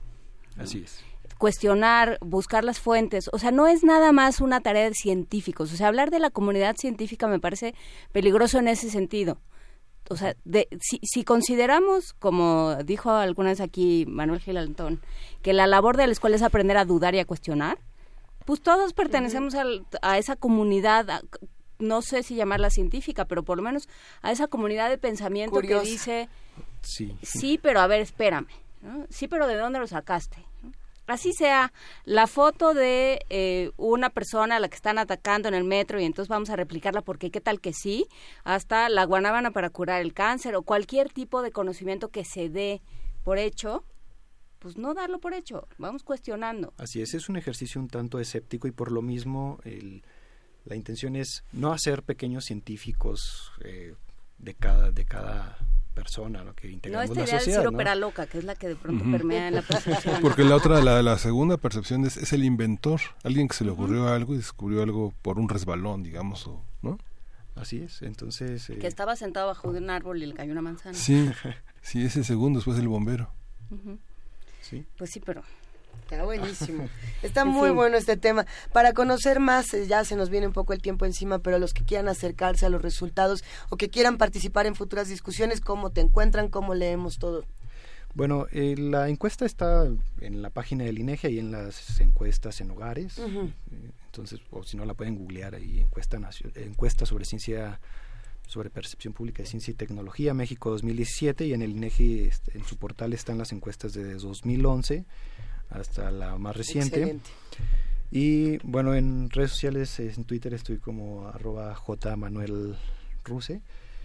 Así 0.57 0.83
es 0.83 1.03
cuestionar, 1.43 2.19
buscar 2.21 2.63
las 2.63 2.79
fuentes, 2.79 3.29
o 3.33 3.37
sea, 3.37 3.51
no 3.51 3.67
es 3.67 3.83
nada 3.83 4.13
más 4.13 4.39
una 4.39 4.61
tarea 4.61 4.87
de 4.87 4.93
científicos, 4.93 5.73
o 5.73 5.75
sea, 5.75 5.89
hablar 5.89 6.09
de 6.09 6.19
la 6.19 6.29
comunidad 6.29 6.77
científica 6.77 7.27
me 7.27 7.37
parece 7.37 7.75
peligroso 8.13 8.59
en 8.59 8.69
ese 8.69 8.89
sentido. 8.89 9.41
O 10.09 10.15
sea, 10.15 10.37
de, 10.45 10.69
si, 10.79 11.01
si, 11.03 11.25
consideramos, 11.25 12.13
como 12.13 12.77
dijo 12.85 13.11
alguna 13.11 13.49
vez 13.49 13.59
aquí 13.59 14.05
Manuel 14.07 14.39
Gilantón, 14.39 15.01
que 15.41 15.51
la 15.51 15.67
labor 15.67 15.97
de 15.97 16.07
la 16.07 16.13
escuela 16.13 16.37
es 16.37 16.43
aprender 16.43 16.77
a 16.77 16.85
dudar 16.85 17.13
y 17.13 17.19
a 17.19 17.25
cuestionar, 17.25 17.77
Pues 18.45 18.61
todos 18.61 18.93
pertenecemos 18.93 19.53
a 20.01 20.17
esa 20.17 20.37
comunidad, 20.37 21.23
no 21.77 22.01
sé 22.01 22.23
si 22.23 22.35
llamarla 22.35 22.69
científica, 22.69 23.25
pero 23.25 23.43
por 23.43 23.57
lo 23.57 23.63
menos 23.63 23.89
a 24.21 24.31
esa 24.31 24.47
comunidad 24.47 24.89
de 24.89 24.97
pensamiento 24.97 25.59
que 25.59 25.77
dice, 25.81 26.29
sí. 26.83 27.17
sí, 27.21 27.59
pero 27.61 27.81
a 27.81 27.87
ver, 27.87 27.99
espérame, 27.99 28.47
sí, 29.09 29.27
pero 29.27 29.45
¿de 29.45 29.57
dónde 29.57 29.79
lo 29.79 29.87
sacaste? 29.87 30.52
Así 31.05 31.33
sea, 31.33 31.73
la 32.05 32.27
foto 32.27 32.73
de 32.73 33.19
eh, 33.29 33.71
una 33.77 34.09
persona 34.09 34.55
a 34.55 34.59
la 34.59 34.69
que 34.69 34.75
están 34.75 34.97
atacando 34.97 35.49
en 35.49 35.53
el 35.53 35.65
metro 35.65 35.99
y 35.99 36.05
entonces 36.05 36.29
vamos 36.29 36.49
a 36.49 36.55
replicarla 36.55 37.01
porque 37.01 37.29
qué 37.29 37.41
tal 37.41 37.59
que 37.59 37.73
sí, 37.73 38.07
hasta 38.43 38.87
la 38.89 39.03
guanábana 39.03 39.51
para 39.51 39.69
curar 39.69 40.01
el 40.01 40.13
cáncer 40.13 40.55
o 40.55 40.63
cualquier 40.63 41.11
tipo 41.11 41.41
de 41.41 41.51
conocimiento 41.51 42.09
que 42.09 42.23
se 42.23 42.49
dé 42.49 42.81
por 43.23 43.37
hecho, 43.37 43.83
pues 44.59 44.77
no 44.77 44.93
darlo 44.93 45.19
por 45.19 45.33
hecho, 45.33 45.67
vamos 45.77 46.03
cuestionando. 46.03 46.73
Así 46.77 47.01
es, 47.01 47.13
es 47.13 47.27
un 47.27 47.35
ejercicio 47.35 47.81
un 47.81 47.89
tanto 47.89 48.19
escéptico 48.19 48.67
y 48.67 48.71
por 48.71 48.91
lo 48.91 49.01
mismo 49.01 49.59
la 50.65 50.75
intención 50.75 51.17
es 51.17 51.43
no 51.51 51.73
hacer 51.73 52.03
pequeños 52.03 52.45
científicos 52.45 53.51
eh, 53.63 53.95
de 54.37 54.53
cada 54.53 54.91
de 54.91 55.05
cada 55.05 55.57
persona 55.93 56.43
lo 56.43 56.53
que 56.53 56.69
integramos 56.69 57.09
no, 57.09 57.23
esta 57.23 57.35
la 57.35 57.39
sociedad. 57.39 57.71
¿no? 57.71 57.95
loca, 57.95 58.25
que 58.27 58.39
es 58.39 58.43
la 58.43 58.55
que 58.55 58.67
de 58.67 58.75
pronto 58.75 59.05
permea 59.09 59.47
en 59.47 59.55
la 59.55 59.61
percepción. 59.67 60.21
Porque 60.21 60.43
la 60.43 60.55
otra, 60.55 60.81
la, 60.81 61.01
la 61.01 61.17
segunda 61.17 61.57
percepción 61.57 62.05
es, 62.05 62.17
es, 62.17 62.33
el 62.33 62.43
inventor, 62.43 62.99
alguien 63.23 63.47
que 63.47 63.55
se 63.55 63.63
le 63.63 63.71
ocurrió 63.71 64.07
algo 64.07 64.33
y 64.33 64.37
descubrió 64.37 64.83
algo 64.83 65.13
por 65.21 65.39
un 65.39 65.49
resbalón, 65.49 66.03
digamos, 66.03 66.47
o, 66.47 66.63
¿no? 66.81 66.97
Así 67.55 67.77
es, 67.77 68.01
entonces... 68.01 68.65
Que 68.65 68.73
eh, 68.73 68.87
estaba 68.87 69.15
sentado 69.15 69.47
bajo 69.47 69.71
de 69.71 69.79
un 69.79 69.89
árbol 69.89 70.21
y 70.21 70.25
le 70.25 70.33
cayó 70.33 70.51
una 70.51 70.63
manzana. 70.63 70.95
Sí, 70.95 71.29
sí, 71.81 72.03
ese 72.03 72.23
segundo, 72.23 72.59
después 72.59 72.79
el 72.79 72.87
bombero. 72.87 73.29
Sí. 74.61 74.85
Pues 74.97 75.11
sí, 75.11 75.19
pero 75.19 75.43
Está 76.03 76.23
buenísimo. 76.23 76.89
Está 77.23 77.45
muy 77.45 77.71
bueno 77.71 77.97
este 77.97 78.17
tema. 78.17 78.45
Para 78.71 78.93
conocer 78.93 79.39
más, 79.39 79.73
eh, 79.73 79.87
ya 79.87 80.03
se 80.05 80.15
nos 80.15 80.29
viene 80.29 80.47
un 80.47 80.53
poco 80.53 80.73
el 80.73 80.81
tiempo 80.81 81.05
encima, 81.05 81.39
pero 81.39 81.57
los 81.57 81.73
que 81.73 81.83
quieran 81.83 82.07
acercarse 82.07 82.65
a 82.65 82.69
los 82.69 82.81
resultados 82.81 83.43
o 83.69 83.77
que 83.77 83.89
quieran 83.89 84.17
participar 84.17 84.65
en 84.65 84.75
futuras 84.75 85.07
discusiones, 85.07 85.61
¿cómo 85.61 85.91
te 85.91 86.01
encuentran? 86.01 86.49
¿Cómo 86.49 86.75
leemos 86.75 87.17
todo? 87.17 87.45
Bueno, 88.13 88.45
eh, 88.51 88.75
la 88.77 89.09
encuesta 89.09 89.45
está 89.45 89.87
en 90.21 90.41
la 90.43 90.51
página 90.51 90.83
del 90.83 90.99
INEGI 90.99 91.29
y 91.29 91.39
en 91.39 91.51
las 91.51 91.99
encuestas 91.99 92.61
en 92.61 92.69
hogares. 92.69 93.17
Eh, 93.17 93.51
entonces, 94.05 94.39
o 94.51 94.63
si 94.63 94.77
no, 94.77 94.85
la 94.85 94.93
pueden 94.93 95.15
googlear 95.15 95.55
ahí, 95.55 95.79
encuesta, 95.79 96.19
encuesta 96.55 97.05
sobre 97.05 97.25
ciencia 97.25 97.79
sobre 98.45 98.69
percepción 98.69 99.13
pública 99.13 99.41
de 99.41 99.47
ciencia 99.47 99.71
y 99.71 99.75
tecnología 99.75 100.33
México 100.33 100.69
2017 100.69 101.47
y 101.47 101.53
en 101.53 101.61
el 101.61 101.71
INEGI 101.71 102.25
este, 102.25 102.57
en 102.57 102.65
su 102.65 102.75
portal 102.75 103.13
están 103.13 103.37
las 103.37 103.53
encuestas 103.53 103.93
de 103.93 104.15
2011 104.15 105.05
hasta 105.69 106.11
la 106.11 106.37
más 106.37 106.55
reciente. 106.55 107.19
Y 108.11 108.57
bueno, 108.59 108.93
en 108.93 109.29
redes 109.31 109.51
sociales, 109.51 109.99
en 109.99 110.23
Twitter 110.25 110.53
estoy 110.53 110.77
como 110.77 111.27
arroba 111.27 111.75
Ruse. 113.23 113.61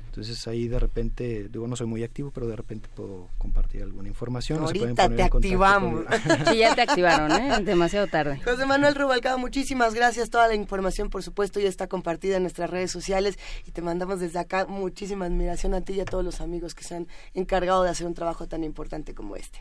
Entonces 0.09 0.49
ahí 0.49 0.67
de 0.67 0.79
repente, 0.79 1.49
digo, 1.51 1.69
no 1.69 1.77
soy 1.77 1.87
muy 1.87 2.03
activo, 2.03 2.31
pero 2.31 2.47
de 2.47 2.57
repente 2.57 2.89
puedo 2.95 3.29
compartir 3.37 3.83
alguna 3.83 4.09
información. 4.09 4.61
Ahorita 4.61 5.09
te 5.09 5.23
activamos. 5.23 6.07
Sí, 6.49 6.59
ya 6.59 6.75
te 6.75 6.83
activaron, 6.83 7.31
¿eh? 7.33 7.63
Demasiado 7.63 8.07
tarde. 8.07 8.41
José 8.43 8.65
Manuel 8.65 8.95
Rubalcaba, 8.95 9.37
muchísimas 9.37 9.95
gracias. 9.95 10.31
Toda 10.31 10.49
la 10.49 10.55
información, 10.55 11.11
por 11.11 11.23
supuesto, 11.23 11.61
ya 11.61 11.69
está 11.69 11.87
compartida 11.87 12.37
en 12.37 12.43
nuestras 12.43 12.71
redes 12.71 12.91
sociales 12.91 13.39
y 13.67 13.73
te 13.73 13.83
mandamos 13.83 14.21
desde 14.21 14.39
acá 14.39 14.67
muchísima 14.67 15.27
admiración 15.27 15.75
a 15.75 15.83
ti 15.83 15.93
y 15.95 16.01
a 16.01 16.05
todos 16.05 16.25
los 16.25 16.41
amigos 16.41 16.75
que 16.75 16.85
se 16.85 16.97
han 16.97 17.07
encargado 17.35 17.83
de 17.83 17.91
hacer 17.91 18.07
un 18.07 18.15
trabajo 18.15 18.49
tan 18.49 18.65
importante 18.65 19.15
como 19.15 19.37
este 19.37 19.61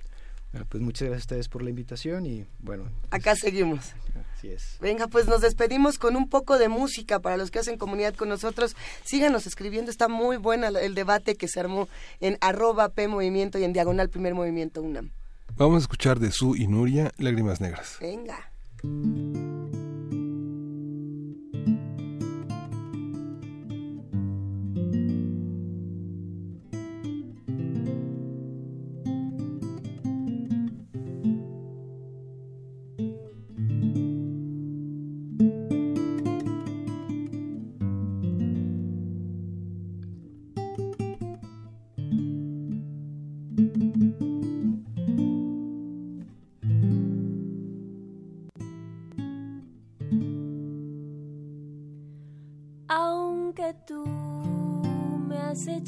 pues 0.65 0.81
muchas 0.81 1.07
gracias 1.07 1.23
a 1.23 1.25
ustedes 1.25 1.49
por 1.49 1.63
la 1.63 1.69
invitación 1.69 2.25
y 2.25 2.45
bueno. 2.59 2.89
Acá 3.11 3.35
seguimos. 3.35 3.93
Así 4.35 4.49
es. 4.49 4.77
Venga, 4.79 5.07
pues 5.07 5.27
nos 5.27 5.41
despedimos 5.41 5.97
con 5.97 6.15
un 6.15 6.29
poco 6.29 6.57
de 6.57 6.69
música 6.69 7.19
para 7.19 7.37
los 7.37 7.51
que 7.51 7.59
hacen 7.59 7.77
comunidad 7.77 8.15
con 8.15 8.29
nosotros. 8.29 8.75
Síganos 9.03 9.47
escribiendo, 9.47 9.91
está 9.91 10.07
muy 10.07 10.37
buena 10.37 10.67
el 10.67 10.95
debate 10.95 11.35
que 11.35 11.47
se 11.47 11.59
armó 11.59 11.87
en 12.19 12.37
arroba 12.41 12.89
P 12.89 13.07
Movimiento 13.07 13.57
y 13.59 13.63
en 13.63 13.73
diagonal 13.73 14.09
Primer 14.09 14.35
Movimiento 14.35 14.81
UNAM. 14.81 15.11
Vamos 15.55 15.77
a 15.77 15.79
escuchar 15.79 16.19
de 16.19 16.31
Su 16.31 16.55
y 16.55 16.67
Nuria, 16.67 17.11
Lágrimas 17.17 17.61
Negras. 17.61 17.97
Venga. 17.99 18.51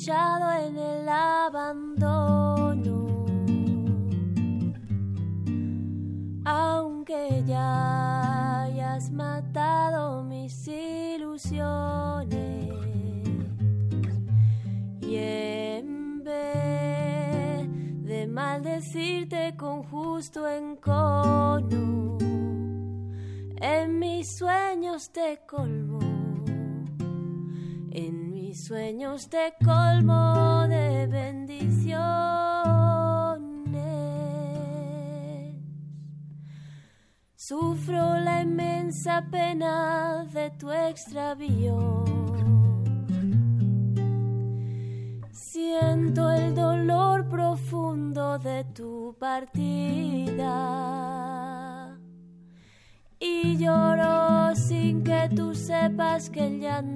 En 0.08 0.78
el 0.78 0.89
sueños 29.20 29.30
te 29.30 29.54
colmo 29.64 30.68
de 30.68 31.08
bendiciones. 31.08 31.98
Sufro 37.36 38.20
la 38.20 38.42
inmensa 38.42 39.26
pena 39.30 40.26
de 40.34 40.52
tu 40.52 40.72
extravío. 40.72 42.06
Siento 45.32 46.32
el 46.32 46.56
dolor 46.56 47.28
profundo 47.28 48.38
de 48.40 48.64
tu 48.74 49.16
partida 49.20 50.50
y 53.20 53.58
lloro 53.58 54.56
sin 54.56 55.04
que 55.04 55.30
tú 55.36 55.54
sepas 55.54 56.30
que 56.30 56.48
el 56.48 56.60
llanto 56.60 56.89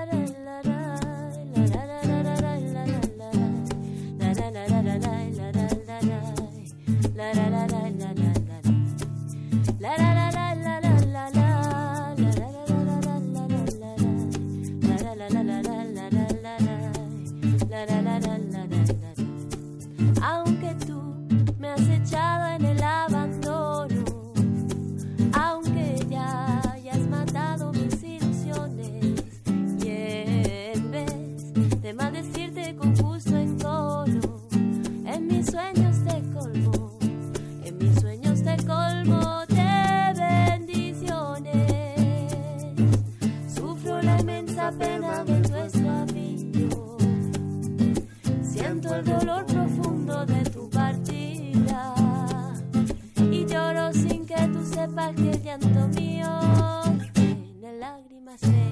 lágrimas 58.32 58.50
negras, 58.50 58.71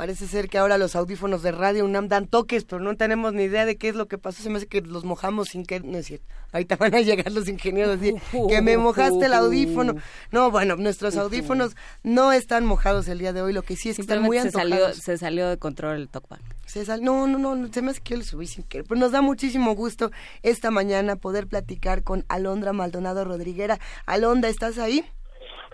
Parece 0.00 0.26
ser 0.26 0.48
que 0.48 0.56
ahora 0.56 0.78
los 0.78 0.96
audífonos 0.96 1.42
de 1.42 1.52
Radio 1.52 1.84
UNAM 1.84 2.08
dan 2.08 2.26
toques, 2.26 2.64
pero 2.64 2.80
no 2.80 2.96
tenemos 2.96 3.34
ni 3.34 3.42
idea 3.42 3.66
de 3.66 3.76
qué 3.76 3.90
es 3.90 3.94
lo 3.94 4.08
que 4.08 4.16
pasó. 4.16 4.42
Se 4.42 4.48
me 4.48 4.56
hace 4.56 4.66
que 4.66 4.80
los 4.80 5.04
mojamos 5.04 5.48
sin 5.48 5.66
que... 5.66 5.80
No 5.80 5.98
es 5.98 6.06
cierto. 6.06 6.24
Ahorita 6.52 6.76
van 6.76 6.94
a 6.94 7.00
llegar 7.02 7.30
los 7.30 7.46
ingenieros 7.48 7.98
y 7.98 8.12
decir 8.12 8.22
que 8.48 8.62
me 8.62 8.78
mojaste 8.78 9.26
el 9.26 9.34
audífono. 9.34 9.96
No, 10.30 10.50
bueno, 10.50 10.76
nuestros 10.76 11.18
audífonos 11.18 11.76
no 12.02 12.32
están 12.32 12.64
mojados 12.64 13.08
el 13.08 13.18
día 13.18 13.34
de 13.34 13.42
hoy. 13.42 13.52
Lo 13.52 13.60
que 13.60 13.76
sí 13.76 13.90
es 13.90 13.96
que 13.96 14.00
están 14.00 14.22
muy 14.22 14.38
se 14.38 14.46
antojados. 14.46 14.70
salió, 14.70 14.94
se 14.94 15.18
salió 15.18 15.50
de 15.50 15.58
control 15.58 15.96
el 15.96 16.08
talkback. 16.08 16.40
Se 16.64 16.82
sal- 16.86 17.02
No, 17.04 17.26
no, 17.26 17.36
no, 17.54 17.70
se 17.70 17.82
me 17.82 17.90
hace 17.90 18.00
que 18.00 18.12
yo 18.14 18.16
lo 18.20 18.24
subí 18.24 18.46
sin 18.46 18.64
querer. 18.64 18.86
Pero 18.88 18.98
nos 18.98 19.12
da 19.12 19.20
muchísimo 19.20 19.74
gusto 19.74 20.10
esta 20.42 20.70
mañana 20.70 21.16
poder 21.16 21.46
platicar 21.46 22.04
con 22.04 22.24
Alondra 22.30 22.72
Maldonado 22.72 23.22
Rodriguera. 23.26 23.78
Alondra, 24.06 24.48
¿estás 24.48 24.78
ahí? 24.78 25.04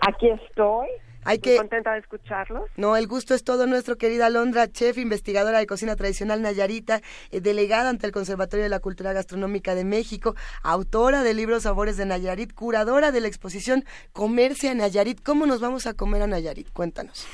Aquí 0.05 0.27
estoy. 0.27 0.87
Hay 1.27 1.39
Muy 1.39 1.41
que... 1.41 1.57
contenta 1.57 1.91
de 1.91 1.99
escucharlos. 1.99 2.69
No, 2.77 2.95
el 2.95 3.05
gusto 3.05 3.33
es 3.33 3.43
todo 3.43 3.67
nuestro, 3.67 3.97
querida 3.97 4.27
Alondra, 4.27 4.67
chef, 4.69 4.97
investigadora 4.97 5.59
de 5.59 5.67
cocina 5.67 5.97
tradicional 5.97 6.41
Nayarita, 6.41 7.01
eh, 7.31 7.41
delegada 7.41 7.89
ante 7.89 8.05
el 8.07 8.13
Conservatorio 8.13 8.63
de 8.63 8.69
la 8.69 8.79
Cultura 8.79 9.11
Gastronómica 9.11 9.75
de 9.75 9.83
México, 9.83 10.35
autora 10.63 11.23
del 11.23 11.35
libro 11.35 11.59
Sabores 11.59 11.97
de 11.97 12.05
Nayarit, 12.05 12.53
curadora 12.53 13.11
de 13.11 13.19
la 13.19 13.27
exposición 13.27 13.83
Comerse 14.13 14.69
a 14.69 14.73
Nayarit. 14.73 15.21
¿Cómo 15.21 15.45
nos 15.45 15.59
vamos 15.59 15.85
a 15.85 15.95
comer 15.95 16.21
a 16.21 16.27
Nayarit? 16.27 16.71
Cuéntanos. 16.71 17.27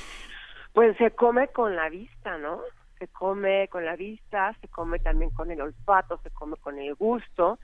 Pues 0.73 0.97
se 0.97 1.11
come 1.11 1.49
con 1.49 1.75
la 1.75 1.87
vista, 1.89 2.39
¿no? 2.39 2.61
Se 2.97 3.07
come 3.09 3.67
con 3.67 3.85
la 3.85 3.95
vista, 3.95 4.55
se 4.59 4.69
come 4.69 4.97
también 4.97 5.29
con 5.29 5.51
el 5.51 5.61
olfato, 5.61 6.19
se 6.23 6.31
come 6.31 6.55
con 6.57 6.79
el 6.79 6.95
gusto. 6.95 7.59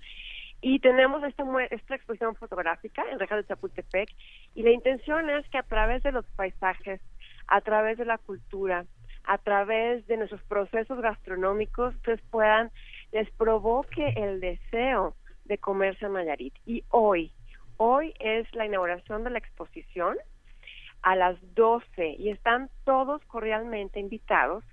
Y 0.62 0.80
tenemos 0.80 1.24
esta, 1.24 1.43
mue- 1.43 1.68
esta 1.72 1.95
exposición 1.95 2.36
fotográfica 2.36 3.03
en 3.12 3.20
Rejas 3.20 3.38
de 3.39 3.47
Chapultepec 3.47 4.10
y 4.55 4.64
la 4.64 4.72
intención 4.72 5.30
es 5.30 5.47
que 5.49 5.57
a 5.57 5.64
través 5.64 6.03
de 6.03 6.12
los 6.12 6.26
paisajes, 6.36 6.99
a 7.47 7.62
través 7.62 7.97
de 7.97 8.05
la 8.05 8.18
cultura, 8.18 8.86
a 9.24 9.38
través 9.38 10.05
de 10.07 10.18
nuestros 10.18 10.41
procesos 10.43 10.99
gastronómicos, 11.01 11.95
ustedes 11.95 12.22
puedan, 12.30 12.72
les 13.12 13.30
provoque 13.32 14.14
el 14.18 14.39
deseo 14.39 15.16
de 15.45 15.57
comerse 15.57 16.05
a 16.05 16.10
Nayarit. 16.10 16.53
Y 16.66 16.84
hoy, 16.89 17.32
hoy 17.78 18.14
es 18.20 18.53
la 18.53 18.66
inauguración 18.66 19.24
de 19.24 19.30
la 19.30 19.39
exposición 19.39 20.18
a 21.01 21.16
las 21.16 21.38
12 21.55 22.16
y 22.20 22.30
están 22.30 22.70
todos 22.84 23.24
cordialmente 23.26 23.99
invitados 23.99 24.64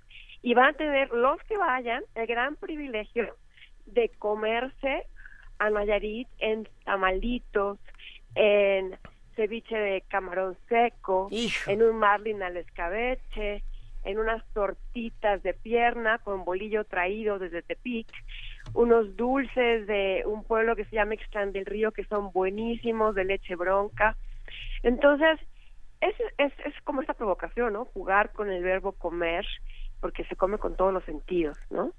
y 0.41 0.53
van 0.53 0.71
a 0.73 0.77
tener 0.77 1.09
los 1.11 1.41
que 1.43 1.57
vayan 1.57 2.03
el 2.15 2.27
gran 2.27 2.55
privilegio 2.57 3.35
de 3.85 4.09
comerse 4.19 5.05
a 5.59 5.69
Nayarit 5.69 6.27
en 6.39 6.67
tamalitos, 6.85 7.79
en 8.35 8.97
ceviche 9.35 9.77
de 9.77 10.01
camarón 10.07 10.57
seco, 10.67 11.29
en 11.31 11.83
un 11.83 11.97
marlin 11.97 12.41
al 12.43 12.57
escabeche, 12.57 13.63
en 14.03 14.19
unas 14.19 14.43
tortitas 14.53 15.43
de 15.43 15.53
pierna 15.53 16.17
con 16.19 16.45
bolillo 16.45 16.83
traído 16.85 17.39
desde 17.39 17.61
Tepic, 17.61 18.07
unos 18.73 19.15
dulces 19.15 19.85
de 19.87 20.23
un 20.25 20.43
pueblo 20.43 20.75
que 20.75 20.85
se 20.85 20.95
llama 20.95 21.15
Ixtlán 21.15 21.51
del 21.51 21.65
Río 21.65 21.91
que 21.91 22.05
son 22.05 22.31
buenísimos, 22.31 23.15
de 23.15 23.25
leche 23.25 23.55
bronca. 23.55 24.15
Entonces, 24.83 25.39
es, 26.01 26.15
es, 26.37 26.53
es 26.65 26.73
como 26.83 27.01
esta 27.01 27.13
provocación, 27.13 27.73
¿no? 27.73 27.85
Jugar 27.85 28.31
con 28.31 28.49
el 28.49 28.63
verbo 28.63 28.93
comer, 28.93 29.45
porque 29.99 30.23
se 30.25 30.35
come 30.35 30.57
con 30.57 30.75
todos 30.75 30.93
los 30.93 31.03
sentidos, 31.03 31.57
¿no? 31.69 31.91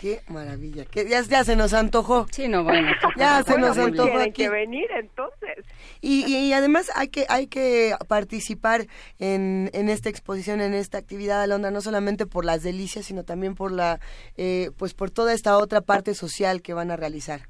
Qué 0.00 0.20
maravilla. 0.28 0.84
Que 0.84 1.08
ya, 1.08 1.22
ya 1.22 1.42
se 1.42 1.56
nos 1.56 1.74
antojó. 1.74 2.26
Sí, 2.30 2.46
no, 2.48 2.62
bueno. 2.62 2.88
Ya 3.16 3.42
se 3.42 3.52
Bueno, 3.52 3.68
nos 3.68 3.78
antojó 3.78 4.08
tienen 4.08 4.28
aquí. 4.28 4.42
que 4.44 4.48
venir 4.48 4.88
entonces. 4.96 5.66
Y, 6.00 6.24
y, 6.26 6.36
y 6.48 6.52
además 6.52 6.90
hay 6.94 7.08
que 7.08 7.26
hay 7.28 7.48
que 7.48 7.94
participar 8.06 8.86
en, 9.18 9.70
en 9.72 9.88
esta 9.88 10.08
exposición, 10.08 10.60
en 10.60 10.72
esta 10.74 10.98
actividad 10.98 11.42
Alondra, 11.42 11.72
no 11.72 11.80
solamente 11.80 12.26
por 12.26 12.44
las 12.44 12.62
delicias, 12.62 13.06
sino 13.06 13.24
también 13.24 13.56
por 13.56 13.72
la 13.72 13.98
eh, 14.36 14.70
pues 14.78 14.94
por 14.94 15.10
toda 15.10 15.32
esta 15.32 15.58
otra 15.58 15.80
parte 15.80 16.14
social 16.14 16.62
que 16.62 16.74
van 16.74 16.92
a 16.92 16.96
realizar. 16.96 17.40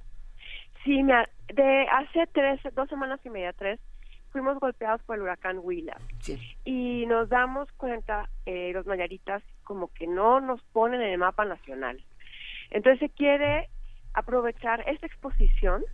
Sí, 0.84 1.02
mira, 1.02 1.28
de 1.54 1.86
hace 1.92 2.26
tres, 2.32 2.60
dos 2.74 2.88
semanas 2.88 3.20
y 3.24 3.28
media, 3.30 3.52
tres, 3.52 3.78
fuimos 4.32 4.58
golpeados 4.58 5.02
por 5.02 5.16
el 5.16 5.22
huracán 5.22 5.58
Willa. 5.62 5.98
Y 6.64 7.04
nos 7.06 7.28
damos 7.28 7.70
cuenta, 7.72 8.30
eh, 8.46 8.70
los 8.72 8.86
mayaritas, 8.86 9.42
como 9.64 9.88
que 9.92 10.06
no 10.06 10.40
nos 10.40 10.62
ponen 10.72 11.02
en 11.02 11.10
el 11.10 11.18
mapa 11.18 11.44
nacional. 11.44 12.02
Entonces 12.70 13.00
se 13.00 13.14
quiere 13.14 13.68
aprovechar 14.14 14.84
esta 14.88 15.06
exposición 15.06 15.84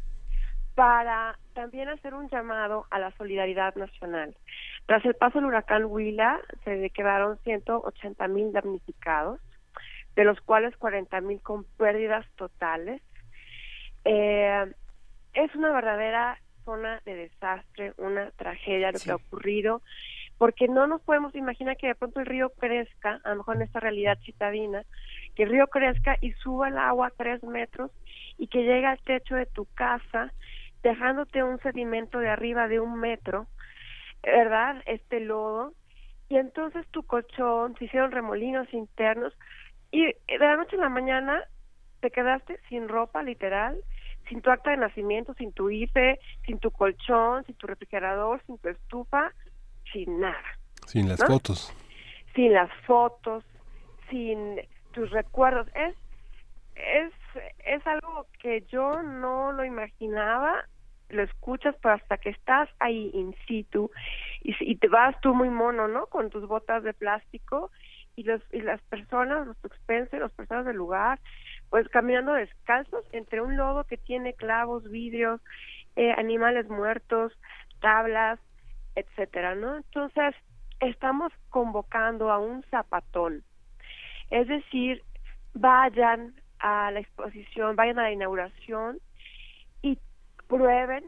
para 0.74 1.38
también 1.52 1.88
hacer 1.88 2.14
un 2.14 2.28
llamado 2.28 2.86
a 2.90 2.98
la 2.98 3.12
solidaridad 3.12 3.74
nacional. 3.76 4.36
Tras 4.86 5.04
el 5.04 5.14
paso 5.14 5.38
del 5.38 5.46
huracán 5.46 5.84
Huila, 5.84 6.40
se 6.64 6.76
declararon 6.76 7.38
180 7.44 8.28
mil 8.28 8.52
damnificados, 8.52 9.40
de 10.16 10.24
los 10.24 10.40
cuales 10.40 10.76
40 10.76 11.20
mil 11.20 11.40
con 11.40 11.64
pérdidas 11.76 12.26
totales. 12.36 13.02
Eh, 14.04 14.66
es 15.34 15.54
una 15.54 15.72
verdadera 15.72 16.38
zona 16.64 17.00
de 17.04 17.14
desastre, 17.14 17.92
una 17.98 18.30
tragedia 18.32 18.92
lo 18.92 18.98
que 18.98 19.10
ha 19.10 19.16
ocurrido. 19.16 19.82
Porque 20.38 20.68
no 20.68 20.86
nos 20.86 21.00
podemos 21.02 21.34
imaginar 21.34 21.76
que 21.76 21.88
de 21.88 21.94
pronto 21.94 22.20
el 22.20 22.26
río 22.26 22.50
crezca, 22.58 23.20
a 23.24 23.30
lo 23.30 23.36
mejor 23.36 23.56
en 23.56 23.62
esta 23.62 23.80
realidad 23.80 24.18
citadina, 24.24 24.84
que 25.34 25.44
el 25.44 25.50
río 25.50 25.66
crezca 25.68 26.16
y 26.20 26.32
suba 26.32 26.68
el 26.68 26.78
agua 26.78 27.12
tres 27.16 27.42
metros 27.42 27.90
y 28.38 28.48
que 28.48 28.62
llegue 28.62 28.86
al 28.86 29.00
techo 29.02 29.36
de 29.36 29.46
tu 29.46 29.66
casa, 29.74 30.32
dejándote 30.82 31.42
un 31.42 31.58
sedimento 31.60 32.18
de 32.18 32.28
arriba 32.28 32.68
de 32.68 32.80
un 32.80 32.98
metro, 32.98 33.46
¿verdad? 34.22 34.82
Este 34.86 35.20
lodo, 35.20 35.72
y 36.28 36.36
entonces 36.36 36.86
tu 36.88 37.04
colchón, 37.04 37.76
se 37.76 37.84
hicieron 37.84 38.10
remolinos 38.10 38.72
internos, 38.72 39.32
y 39.90 40.06
de 40.06 40.38
la 40.38 40.56
noche 40.56 40.76
a 40.76 40.80
la 40.80 40.88
mañana 40.88 41.44
te 42.00 42.10
quedaste 42.10 42.58
sin 42.68 42.88
ropa, 42.88 43.22
literal, 43.22 43.78
sin 44.28 44.42
tu 44.42 44.50
acta 44.50 44.70
de 44.70 44.78
nacimiento, 44.78 45.34
sin 45.34 45.52
tu 45.52 45.70
IFE, 45.70 46.18
sin 46.44 46.58
tu 46.58 46.70
colchón, 46.70 47.44
sin 47.44 47.54
tu 47.54 47.66
refrigerador, 47.66 48.42
sin 48.46 48.58
tu 48.58 48.68
estufa, 48.68 49.32
sin 49.94 50.20
nada. 50.20 50.58
Sin 50.86 51.08
las 51.08 51.24
fotos. 51.24 51.72
Sin 52.34 52.52
las 52.52 52.70
fotos, 52.86 53.44
sin 54.10 54.60
tus 54.92 55.10
recuerdos. 55.10 55.68
Es, 55.74 55.94
es, 56.74 57.12
es 57.64 57.86
algo 57.86 58.26
que 58.40 58.62
yo 58.70 59.02
no 59.02 59.52
lo 59.52 59.64
imaginaba, 59.64 60.66
lo 61.08 61.22
escuchas, 61.22 61.74
pero 61.80 61.94
hasta 61.94 62.18
que 62.18 62.30
estás 62.30 62.68
ahí 62.80 63.10
in 63.14 63.34
situ 63.46 63.90
y, 64.42 64.54
y 64.60 64.76
te 64.76 64.88
vas 64.88 65.18
tú 65.20 65.32
muy 65.32 65.48
mono, 65.48 65.88
¿no? 65.88 66.06
Con 66.06 66.28
tus 66.28 66.46
botas 66.46 66.82
de 66.82 66.92
plástico 66.92 67.70
y 68.16 68.24
los 68.24 68.42
y 68.52 68.60
las 68.60 68.82
personas, 68.82 69.46
los 69.46 69.64
expensos, 69.64 70.18
las 70.18 70.32
personas 70.32 70.66
del 70.66 70.76
lugar, 70.76 71.20
pues 71.70 71.88
caminando 71.88 72.32
descalzos 72.32 73.04
entre 73.12 73.40
un 73.40 73.56
lodo 73.56 73.84
que 73.84 73.96
tiene 73.96 74.34
clavos, 74.34 74.90
vidrios, 74.90 75.40
eh, 75.96 76.12
animales 76.12 76.68
muertos, 76.68 77.32
tablas, 77.80 78.40
etcétera, 78.94 79.54
¿no? 79.54 79.76
Entonces 79.76 80.34
estamos 80.80 81.32
convocando 81.50 82.30
a 82.30 82.38
un 82.38 82.62
zapatón, 82.64 83.42
es 84.30 84.48
decir, 84.48 85.02
vayan 85.54 86.34
a 86.58 86.90
la 86.90 87.00
exposición, 87.00 87.76
vayan 87.76 87.98
a 87.98 88.04
la 88.04 88.12
inauguración 88.12 88.98
y 89.82 89.98
prueben, 90.48 91.04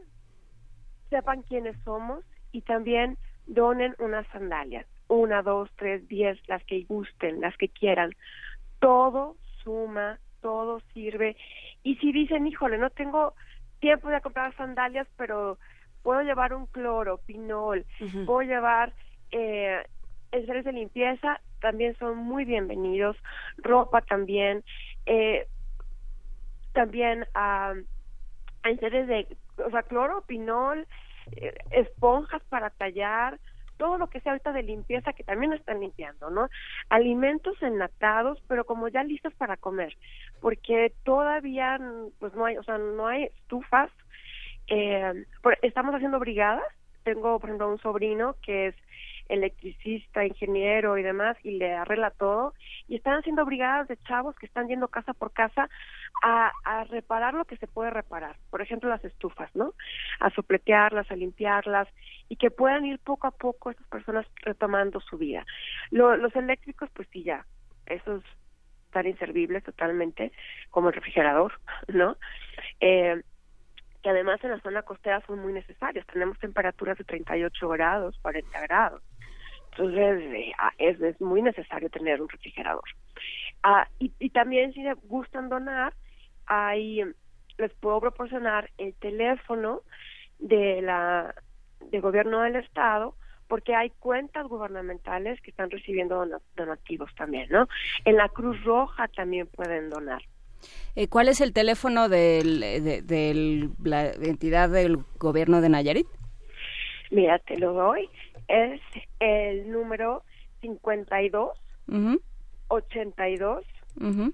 sepan 1.09 1.41
quiénes 1.43 1.75
somos 1.83 2.23
y 2.51 2.61
también 2.61 3.17
donen 3.45 3.95
unas 3.99 4.27
sandalias 4.27 4.85
una, 5.07 5.41
dos, 5.41 5.69
tres, 5.75 6.07
diez, 6.07 6.37
las 6.47 6.63
que 6.65 6.83
gusten, 6.83 7.41
las 7.41 7.55
que 7.57 7.69
quieran. 7.69 8.11
Todo 8.79 9.35
suma, 9.63 10.19
todo 10.41 10.81
sirve. 10.93 11.35
Y 11.83 11.95
si 11.95 12.11
dicen, 12.11 12.47
híjole, 12.47 12.77
no 12.77 12.89
tengo 12.89 13.33
tiempo 13.79 14.09
de 14.09 14.21
comprar 14.21 14.55
sandalias, 14.55 15.07
pero 15.17 15.57
puedo 16.07 16.21
llevar 16.21 16.53
un 16.53 16.67
cloro, 16.67 17.17
pinol, 17.17 17.85
puedo 18.25 18.41
llevar 18.41 18.93
eh, 19.31 19.83
seres 20.31 20.63
de 20.63 20.71
limpieza, 20.71 21.41
también 21.59 21.97
son 21.99 22.15
muy 22.15 22.45
bienvenidos. 22.45 23.17
Ropa 23.57 23.99
también. 23.99 24.63
Eh, 25.05 25.49
también 26.71 27.25
uh, 27.35 27.75
seres 28.79 29.05
de, 29.09 29.27
o 29.57 29.69
sea, 29.69 29.83
cloro, 29.83 30.21
pinol, 30.21 30.87
eh, 31.33 31.53
esponjas 31.71 32.41
para 32.47 32.69
tallar, 32.69 33.37
todo 33.75 33.97
lo 33.97 34.07
que 34.07 34.21
sea 34.21 34.31
ahorita 34.31 34.53
de 34.53 34.63
limpieza 34.63 35.11
que 35.11 35.25
también 35.25 35.51
están 35.51 35.81
limpiando, 35.81 36.29
¿no? 36.29 36.47
Alimentos 36.87 37.61
enlatados, 37.61 38.41
pero 38.47 38.65
como 38.65 38.87
ya 38.87 39.03
listos 39.03 39.33
para 39.33 39.57
comer, 39.57 39.93
porque 40.39 40.93
todavía 41.03 41.77
pues 42.19 42.33
no 42.33 42.45
hay, 42.45 42.55
o 42.55 42.63
sea, 42.63 42.77
no 42.77 43.07
hay 43.07 43.25
estufas. 43.25 43.91
Eh, 44.67 45.25
estamos 45.61 45.95
haciendo 45.95 46.19
brigadas. 46.19 46.65
Tengo, 47.03 47.39
por 47.39 47.49
ejemplo, 47.49 47.69
un 47.69 47.79
sobrino 47.79 48.35
que 48.41 48.67
es 48.67 48.75
electricista, 49.29 50.25
ingeniero 50.25 50.97
y 50.97 51.03
demás, 51.03 51.37
y 51.43 51.51
le 51.51 51.73
arregla 51.73 52.11
todo. 52.11 52.53
Y 52.87 52.95
están 52.95 53.19
haciendo 53.19 53.45
brigadas 53.45 53.87
de 53.87 53.97
chavos 53.97 54.35
que 54.35 54.45
están 54.45 54.67
yendo 54.67 54.87
casa 54.87 55.13
por 55.13 55.31
casa 55.31 55.69
a, 56.23 56.51
reparar 56.89 57.33
lo 57.33 57.45
que 57.45 57.57
se 57.57 57.67
puede 57.67 57.89
reparar. 57.89 58.37
Por 58.49 58.61
ejemplo, 58.61 58.89
las 58.89 59.03
estufas, 59.03 59.53
¿no? 59.55 59.73
A 60.19 60.29
sopletearlas, 60.31 61.09
a 61.11 61.15
limpiarlas, 61.15 61.87
y 62.29 62.35
que 62.37 62.51
puedan 62.51 62.85
ir 62.85 62.99
poco 62.99 63.27
a 63.27 63.31
poco 63.31 63.71
estas 63.71 63.87
personas 63.87 64.25
retomando 64.37 64.99
su 65.01 65.17
vida. 65.17 65.45
los 65.91 66.35
eléctricos, 66.35 66.89
pues 66.93 67.07
sí, 67.11 67.23
ya, 67.23 67.45
esos 67.85 68.23
están 68.85 69.07
inservibles 69.07 69.63
totalmente, 69.63 70.31
como 70.69 70.89
el 70.89 70.95
refrigerador, 70.95 71.53
¿no? 71.87 72.17
Eh, 72.79 73.21
además 74.09 74.43
en 74.43 74.51
la 74.51 74.59
zona 74.59 74.83
costera 74.83 75.21
son 75.25 75.39
muy 75.39 75.53
necesarios. 75.53 76.05
Tenemos 76.07 76.39
temperaturas 76.39 76.97
de 76.97 77.03
38 77.03 77.69
grados, 77.69 78.17
40 78.21 78.61
grados. 78.61 79.01
Entonces, 79.71 80.23
eh, 80.33 80.51
ah, 80.57 80.71
es, 80.77 81.21
muy 81.21 81.41
necesario 81.41 81.89
tener 81.89 82.21
un 82.21 82.29
refrigerador. 82.29 82.83
Ah, 83.63 83.87
y, 83.99 84.29
también 84.29 84.73
si 84.73 84.83
gustan 85.03 85.49
donar, 85.49 85.93
ahí 86.45 87.03
les 87.57 87.73
puedo 87.75 87.99
proporcionar 87.99 88.69
el 88.77 88.93
teléfono 88.95 89.81
de 90.39 90.81
la 90.81 91.33
de 91.91 91.99
gobierno 91.99 92.41
del 92.41 92.57
estado 92.57 93.15
porque 93.47 93.75
hay 93.75 93.91
cuentas 93.91 94.45
gubernamentales 94.47 95.39
que 95.41 95.51
están 95.51 95.69
recibiendo 95.69 96.25
donativos 96.55 97.13
también, 97.15 97.47
¿no? 97.49 97.67
En 98.03 98.17
la 98.17 98.29
Cruz 98.29 98.61
Roja 98.63 99.07
también 99.07 99.47
pueden 99.47 99.89
donar. 99.89 100.21
Eh, 100.95 101.07
¿Cuál 101.07 101.27
es 101.29 101.41
el 101.41 101.53
teléfono 101.53 102.09
de, 102.09 102.43
la 103.83 104.11
entidad 104.11 104.69
del 104.69 104.97
gobierno 105.19 105.61
de 105.61 105.69
Nayarit? 105.69 106.07
Mira, 107.11 107.39
te 107.39 107.57
lo 107.57 107.73
doy. 107.73 108.09
Es 108.47 108.81
el 109.19 109.71
número 109.71 110.23
52 110.61 111.49
82 112.67 113.65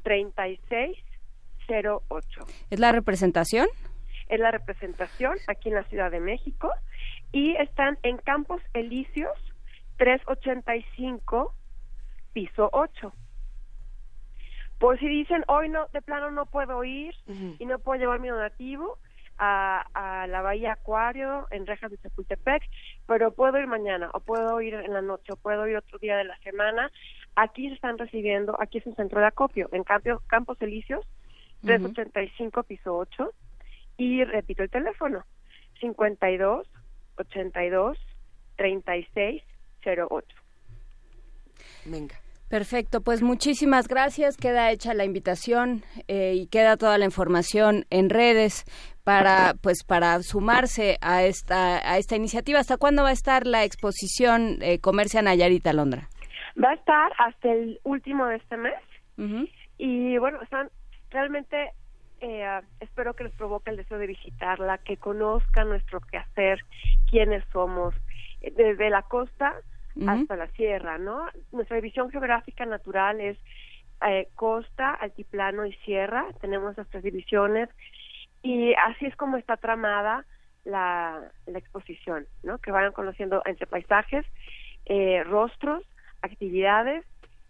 36 0.03 0.97
08. 1.67 2.45
¿Es 2.69 2.79
la 2.79 2.91
representación? 2.91 3.67
Es 4.27 4.39
la 4.39 4.51
representación 4.51 5.37
aquí 5.47 5.69
en 5.69 5.75
la 5.75 5.83
Ciudad 5.83 6.11
de 6.11 6.19
México 6.19 6.69
y 7.31 7.55
están 7.57 7.97
en 8.03 8.17
Campos 8.17 8.61
Elíseos 8.73 9.37
385 9.97 11.53
piso 12.33 12.69
8. 12.73 13.13
Por 14.83 14.99
si 14.99 15.07
dicen, 15.07 15.45
hoy 15.47 15.69
no, 15.69 15.87
de 15.93 16.01
plano 16.01 16.29
no 16.29 16.45
puedo 16.45 16.83
ir 16.83 17.15
y 17.57 17.65
no 17.65 17.79
puedo 17.79 18.01
llevar 18.01 18.19
mi 18.19 18.27
donativo 18.27 18.97
a, 19.37 19.79
a 19.93 20.27
la 20.27 20.41
Bahía 20.41 20.73
Acuario 20.73 21.47
en 21.51 21.65
Rejas 21.65 21.89
de 21.89 21.97
Chapultepec, 21.99 22.61
pero 23.07 23.31
puedo 23.31 23.57
ir 23.59 23.67
mañana 23.67 24.09
o 24.13 24.19
puedo 24.19 24.59
ir 24.59 24.73
en 24.73 24.91
la 24.91 25.01
noche 25.01 25.31
o 25.31 25.37
puedo 25.37 25.65
ir 25.69 25.77
otro 25.77 25.99
día 25.99 26.17
de 26.17 26.25
la 26.25 26.37
semana. 26.39 26.91
Aquí 27.37 27.69
se 27.69 27.75
están 27.75 27.97
recibiendo, 27.97 28.57
aquí 28.59 28.79
es 28.79 28.85
un 28.85 28.97
centro 28.97 29.21
de 29.21 29.27
acopio, 29.27 29.69
en 29.71 29.85
Campos 29.85 30.61
Elíseos 30.61 31.05
385 31.61 32.63
piso 32.63 32.97
8 32.97 33.33
y 33.95 34.25
repito 34.25 34.63
el 34.63 34.69
teléfono 34.69 35.23
52 35.79 36.67
82 37.19 37.97
36 38.57 39.43
08. 39.85 40.27
Venga. 41.85 42.22
Perfecto, 42.53 43.01
pues 43.01 43.23
muchísimas 43.23 43.87
gracias. 43.87 44.37
Queda 44.37 44.69
hecha 44.69 44.93
la 44.93 45.05
invitación 45.05 45.81
eh, 46.07 46.33
y 46.35 46.45
queda 46.45 46.77
toda 46.77 46.99
la 46.99 47.05
información 47.05 47.85
en 47.89 48.11
redes 48.11 48.63
para 49.03 49.55
pues 49.59 49.83
para 49.83 50.19
sumarse 50.21 50.99
a 51.01 51.23
esta 51.23 51.77
a 51.77 51.97
esta 51.97 52.15
iniciativa. 52.15 52.59
¿Hasta 52.59 52.77
cuándo 52.77 53.01
va 53.01 53.09
a 53.09 53.11
estar 53.11 53.47
la 53.47 53.63
exposición 53.63 54.59
eh, 54.61 54.79
Comercia 54.79 55.23
Nayarita 55.23 55.73
Londra? 55.73 56.09
Va 56.63 56.69
a 56.69 56.73
estar 56.75 57.11
hasta 57.17 57.51
el 57.51 57.79
último 57.85 58.27
de 58.27 58.35
este 58.35 58.55
mes. 58.57 58.79
Y 59.79 60.19
bueno, 60.19 60.39
están 60.43 60.69
realmente 61.09 61.71
eh, 62.21 62.61
espero 62.81 63.15
que 63.15 63.23
les 63.23 63.33
provoque 63.33 63.71
el 63.71 63.77
deseo 63.77 63.97
de 63.97 64.05
visitarla, 64.05 64.77
que 64.77 64.97
conozcan 64.97 65.69
nuestro 65.69 66.01
quehacer, 66.01 66.59
quiénes 67.09 67.43
somos, 67.51 67.95
eh, 68.41 68.53
desde 68.55 68.91
la 68.91 69.01
costa 69.01 69.55
hasta 70.07 70.35
la 70.35 70.47
sierra, 70.51 70.97
¿no? 70.97 71.27
Nuestra 71.51 71.75
división 71.75 72.09
geográfica 72.09 72.65
natural 72.65 73.19
es 73.21 73.37
eh, 74.05 74.27
costa, 74.35 74.93
altiplano 74.93 75.65
y 75.65 75.73
sierra, 75.85 76.25
tenemos 76.41 76.75
nuestras 76.75 77.03
divisiones 77.03 77.69
y 78.41 78.73
así 78.73 79.05
es 79.05 79.15
como 79.15 79.37
está 79.37 79.57
tramada 79.57 80.25
la, 80.65 81.21
la 81.45 81.57
exposición, 81.57 82.25
¿no? 82.43 82.57
Que 82.57 82.71
vayan 82.71 82.91
conociendo 82.91 83.41
entre 83.45 83.67
paisajes, 83.67 84.25
eh, 84.85 85.23
rostros, 85.23 85.83
actividades 86.21 87.05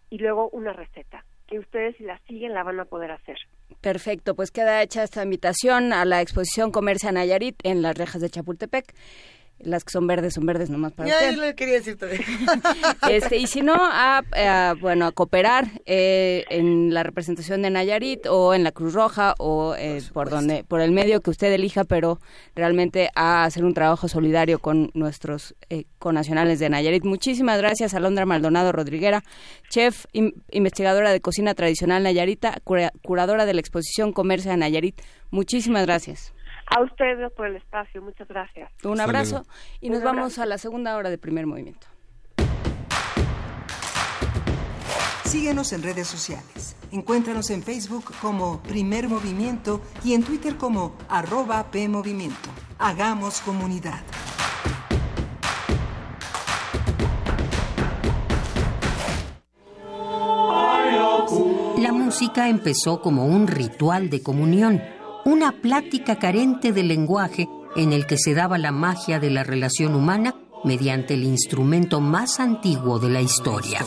y 0.09 0.19
luego 0.19 0.49
una 0.49 0.73
receta, 0.73 1.25
que 1.47 1.59
ustedes 1.59 1.95
si 1.97 2.03
la 2.03 2.19
siguen 2.27 2.53
la 2.53 2.63
van 2.63 2.79
a 2.79 2.85
poder 2.85 3.11
hacer. 3.11 3.37
Perfecto, 3.81 4.35
pues 4.35 4.51
queda 4.51 4.81
hecha 4.81 5.03
esta 5.03 5.23
invitación 5.23 5.93
a 5.93 6.05
la 6.05 6.21
exposición 6.21 6.71
Comercia 6.71 7.11
Nayarit 7.11 7.55
en 7.63 7.81
las 7.81 7.97
rejas 7.97 8.21
de 8.21 8.29
Chapultepec. 8.29 8.93
Las 9.65 9.83
que 9.83 9.91
son 9.91 10.07
verdes 10.07 10.33
son 10.33 10.45
verdes 10.45 10.69
nomás 10.69 10.93
para 10.93 11.09
ya, 11.09 11.29
usted. 11.31 11.55
quería 11.55 11.75
decir 11.75 11.97
todavía. 11.97 12.19
Este, 13.09 13.37
y 13.37 13.47
si 13.47 13.61
no, 13.61 13.75
a, 13.77 14.21
a, 14.35 14.73
bueno, 14.79 15.05
a 15.05 15.11
cooperar 15.11 15.67
eh, 15.85 16.45
en 16.49 16.93
la 16.93 17.03
representación 17.03 17.61
de 17.61 17.69
Nayarit 17.69 18.25
o 18.27 18.53
en 18.53 18.63
la 18.63 18.71
Cruz 18.71 18.93
Roja 18.93 19.35
o 19.39 19.75
eh, 19.77 20.01
por, 20.13 20.29
donde, 20.29 20.63
por 20.63 20.81
el 20.81 20.91
medio 20.91 21.21
que 21.21 21.29
usted 21.29 21.51
elija, 21.51 21.83
pero 21.83 22.19
realmente 22.55 23.09
a 23.15 23.43
hacer 23.43 23.63
un 23.65 23.73
trabajo 23.73 24.07
solidario 24.07 24.59
con 24.59 24.89
nuestros 24.93 25.55
eh, 25.69 25.85
connacionales 25.99 26.59
de 26.59 26.69
Nayarit. 26.69 27.03
Muchísimas 27.03 27.57
gracias, 27.57 27.93
Alondra 27.93 28.25
Maldonado 28.25 28.71
Rodriguera, 28.71 29.23
chef, 29.69 30.05
investigadora 30.51 31.11
de 31.11 31.21
cocina 31.21 31.53
tradicional 31.53 32.03
Nayarita, 32.03 32.59
cura- 32.63 32.91
curadora 33.03 33.45
de 33.45 33.53
la 33.53 33.59
exposición 33.59 34.13
Comercio 34.13 34.51
de 34.51 34.57
Nayarit. 34.57 35.01
Muchísimas 35.31 35.85
gracias. 35.85 36.32
A 36.67 36.81
ustedes 36.81 37.31
por 37.33 37.47
el 37.47 37.55
espacio, 37.55 38.01
muchas 38.01 38.27
gracias. 38.27 38.71
Un 38.83 38.99
abrazo 38.99 39.45
y 39.81 39.89
nos 39.89 40.03
vamos 40.03 40.39
a 40.39 40.45
la 40.45 40.57
segunda 40.57 40.95
hora 40.97 41.09
de 41.09 41.17
primer 41.17 41.45
movimiento. 41.45 41.87
Síguenos 45.25 45.73
en 45.73 45.81
redes 45.81 46.07
sociales. 46.07 46.75
Encuéntranos 46.91 47.49
en 47.49 47.63
Facebook 47.63 48.13
como 48.21 48.61
Primer 48.61 49.09
Movimiento 49.09 49.81
y 50.03 50.13
en 50.13 50.23
Twitter 50.23 50.57
como 50.57 50.95
arroba 51.09 51.71
PMovimiento. 51.71 52.49
Hagamos 52.77 53.41
comunidad. 53.41 54.01
La 61.79 61.91
música 61.91 62.47
empezó 62.47 63.01
como 63.01 63.25
un 63.25 63.47
ritual 63.47 64.11
de 64.11 64.21
comunión, 64.21 64.83
una 65.25 65.51
plática 65.61 66.17
carente 66.17 66.71
de 66.71 66.83
lenguaje 66.83 67.47
en 67.75 67.93
el 67.93 68.05
que 68.05 68.17
se 68.17 68.33
daba 68.33 68.57
la 68.57 68.71
magia 68.71 69.19
de 69.19 69.29
la 69.29 69.43
relación 69.43 69.95
humana 69.95 70.35
mediante 70.63 71.13
el 71.15 71.23
instrumento 71.23 71.99
más 71.99 72.39
antiguo 72.39 72.99
de 72.99 73.09
la 73.09 73.21
historia. 73.21 73.79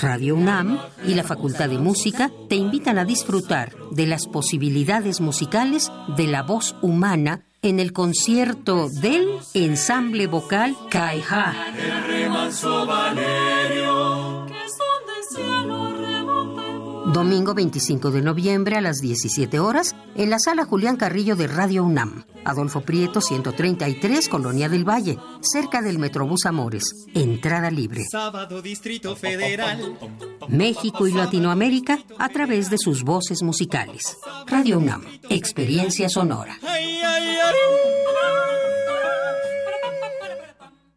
Radio 0.00 0.34
UNAM 0.36 0.78
y 1.06 1.14
la 1.14 1.24
Facultad 1.24 1.68
de 1.70 1.78
Música 1.78 2.30
te 2.48 2.54
invitan 2.54 2.98
a 2.98 3.04
disfrutar 3.04 3.72
de 3.90 4.06
las 4.06 4.26
posibilidades 4.26 5.20
musicales 5.20 5.90
de 6.16 6.26
la 6.26 6.42
voz 6.42 6.76
humana 6.82 7.46
en 7.62 7.80
el 7.80 7.92
concierto 7.92 8.88
del 8.88 9.26
ensamble 9.54 10.26
vocal 10.26 10.76
Caiha. 10.90 11.54
Domingo 17.12 17.54
25 17.54 18.10
de 18.10 18.20
noviembre 18.20 18.76
a 18.76 18.80
las 18.80 18.98
17 18.98 19.60
horas 19.60 19.94
en 20.16 20.28
la 20.28 20.38
sala 20.38 20.64
Julián 20.64 20.96
Carrillo 20.96 21.36
de 21.36 21.46
Radio 21.46 21.84
UNAM. 21.84 22.24
Adolfo 22.44 22.80
Prieto 22.80 23.20
133, 23.20 24.28
Colonia 24.28 24.68
del 24.68 24.88
Valle, 24.88 25.18
cerca 25.40 25.82
del 25.82 25.98
Metrobús 25.98 26.46
Amores. 26.46 27.06
Entrada 27.14 27.70
libre. 27.70 28.04
Sábado 28.10 28.60
Distrito 28.60 29.14
Federal. 29.14 29.96
México 30.48 31.06
y 31.06 31.12
Latinoamérica 31.12 32.00
a 32.18 32.28
través 32.28 32.70
de 32.70 32.78
sus 32.78 33.04
voces 33.04 33.42
musicales. 33.42 34.16
Radio 34.46 34.78
UNAM, 34.78 35.04
experiencia 35.30 36.08
sonora. 36.08 36.58
Ay, 36.62 37.00
ay, 37.04 37.36
ay. 37.44 38.95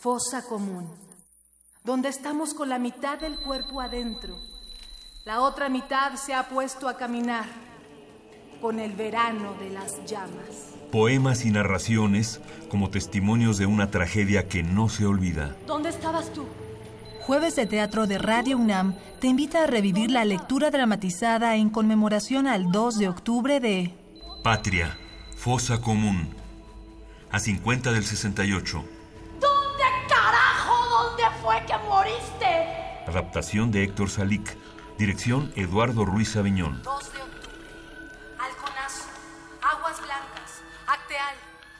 fosa 0.00 0.40
común, 0.40 0.88
donde 1.84 2.08
estamos 2.08 2.54
con 2.54 2.70
la 2.70 2.78
mitad 2.78 3.18
del 3.18 3.38
cuerpo 3.38 3.82
adentro, 3.82 4.38
la 5.26 5.42
otra 5.42 5.68
mitad 5.68 6.14
se 6.14 6.32
ha 6.32 6.48
puesto 6.48 6.88
a 6.88 6.96
caminar 6.96 7.44
con 8.62 8.80
el 8.80 8.94
verano 8.94 9.52
de 9.60 9.68
las 9.68 10.02
llamas. 10.06 10.74
Poemas 10.90 11.44
y 11.44 11.50
narraciones 11.50 12.40
como 12.70 12.88
testimonios 12.88 13.58
de 13.58 13.66
una 13.66 13.90
tragedia 13.90 14.48
que 14.48 14.62
no 14.62 14.88
se 14.88 15.04
olvida. 15.04 15.54
¿Dónde 15.66 15.90
estabas 15.90 16.32
tú? 16.32 16.46
Jueves 17.20 17.54
de 17.56 17.66
Teatro 17.66 18.06
de 18.06 18.16
Radio 18.16 18.56
UNAM 18.56 18.94
te 19.20 19.26
invita 19.26 19.64
a 19.64 19.66
revivir 19.66 20.10
la 20.10 20.24
lectura 20.24 20.70
dramatizada 20.70 21.56
en 21.56 21.68
conmemoración 21.68 22.46
al 22.46 22.72
2 22.72 22.98
de 22.98 23.08
octubre 23.08 23.60
de 23.60 23.94
Patria, 24.42 24.96
fosa 25.36 25.82
común. 25.82 26.34
A 27.30 27.38
50 27.38 27.92
del 27.92 28.04
68. 28.04 28.99
¿Dónde 30.10 30.22
carajo? 30.22 30.88
¿Dónde 30.88 31.22
fue 31.40 31.64
que 31.66 31.74
moriste? 31.88 33.06
Adaptación 33.06 33.70
de 33.70 33.84
Héctor 33.84 34.10
Salic. 34.10 34.56
Dirección 34.98 35.52
Eduardo 35.56 36.04
Ruiz 36.04 36.36
Aviñón. 36.36 36.82
2 36.82 37.12
de 37.12 37.22
octubre. 37.22 37.58
Alconazo, 38.38 39.04
Aguas 39.62 39.98
Blancas, 39.98 40.62
Acteal, 40.86 41.34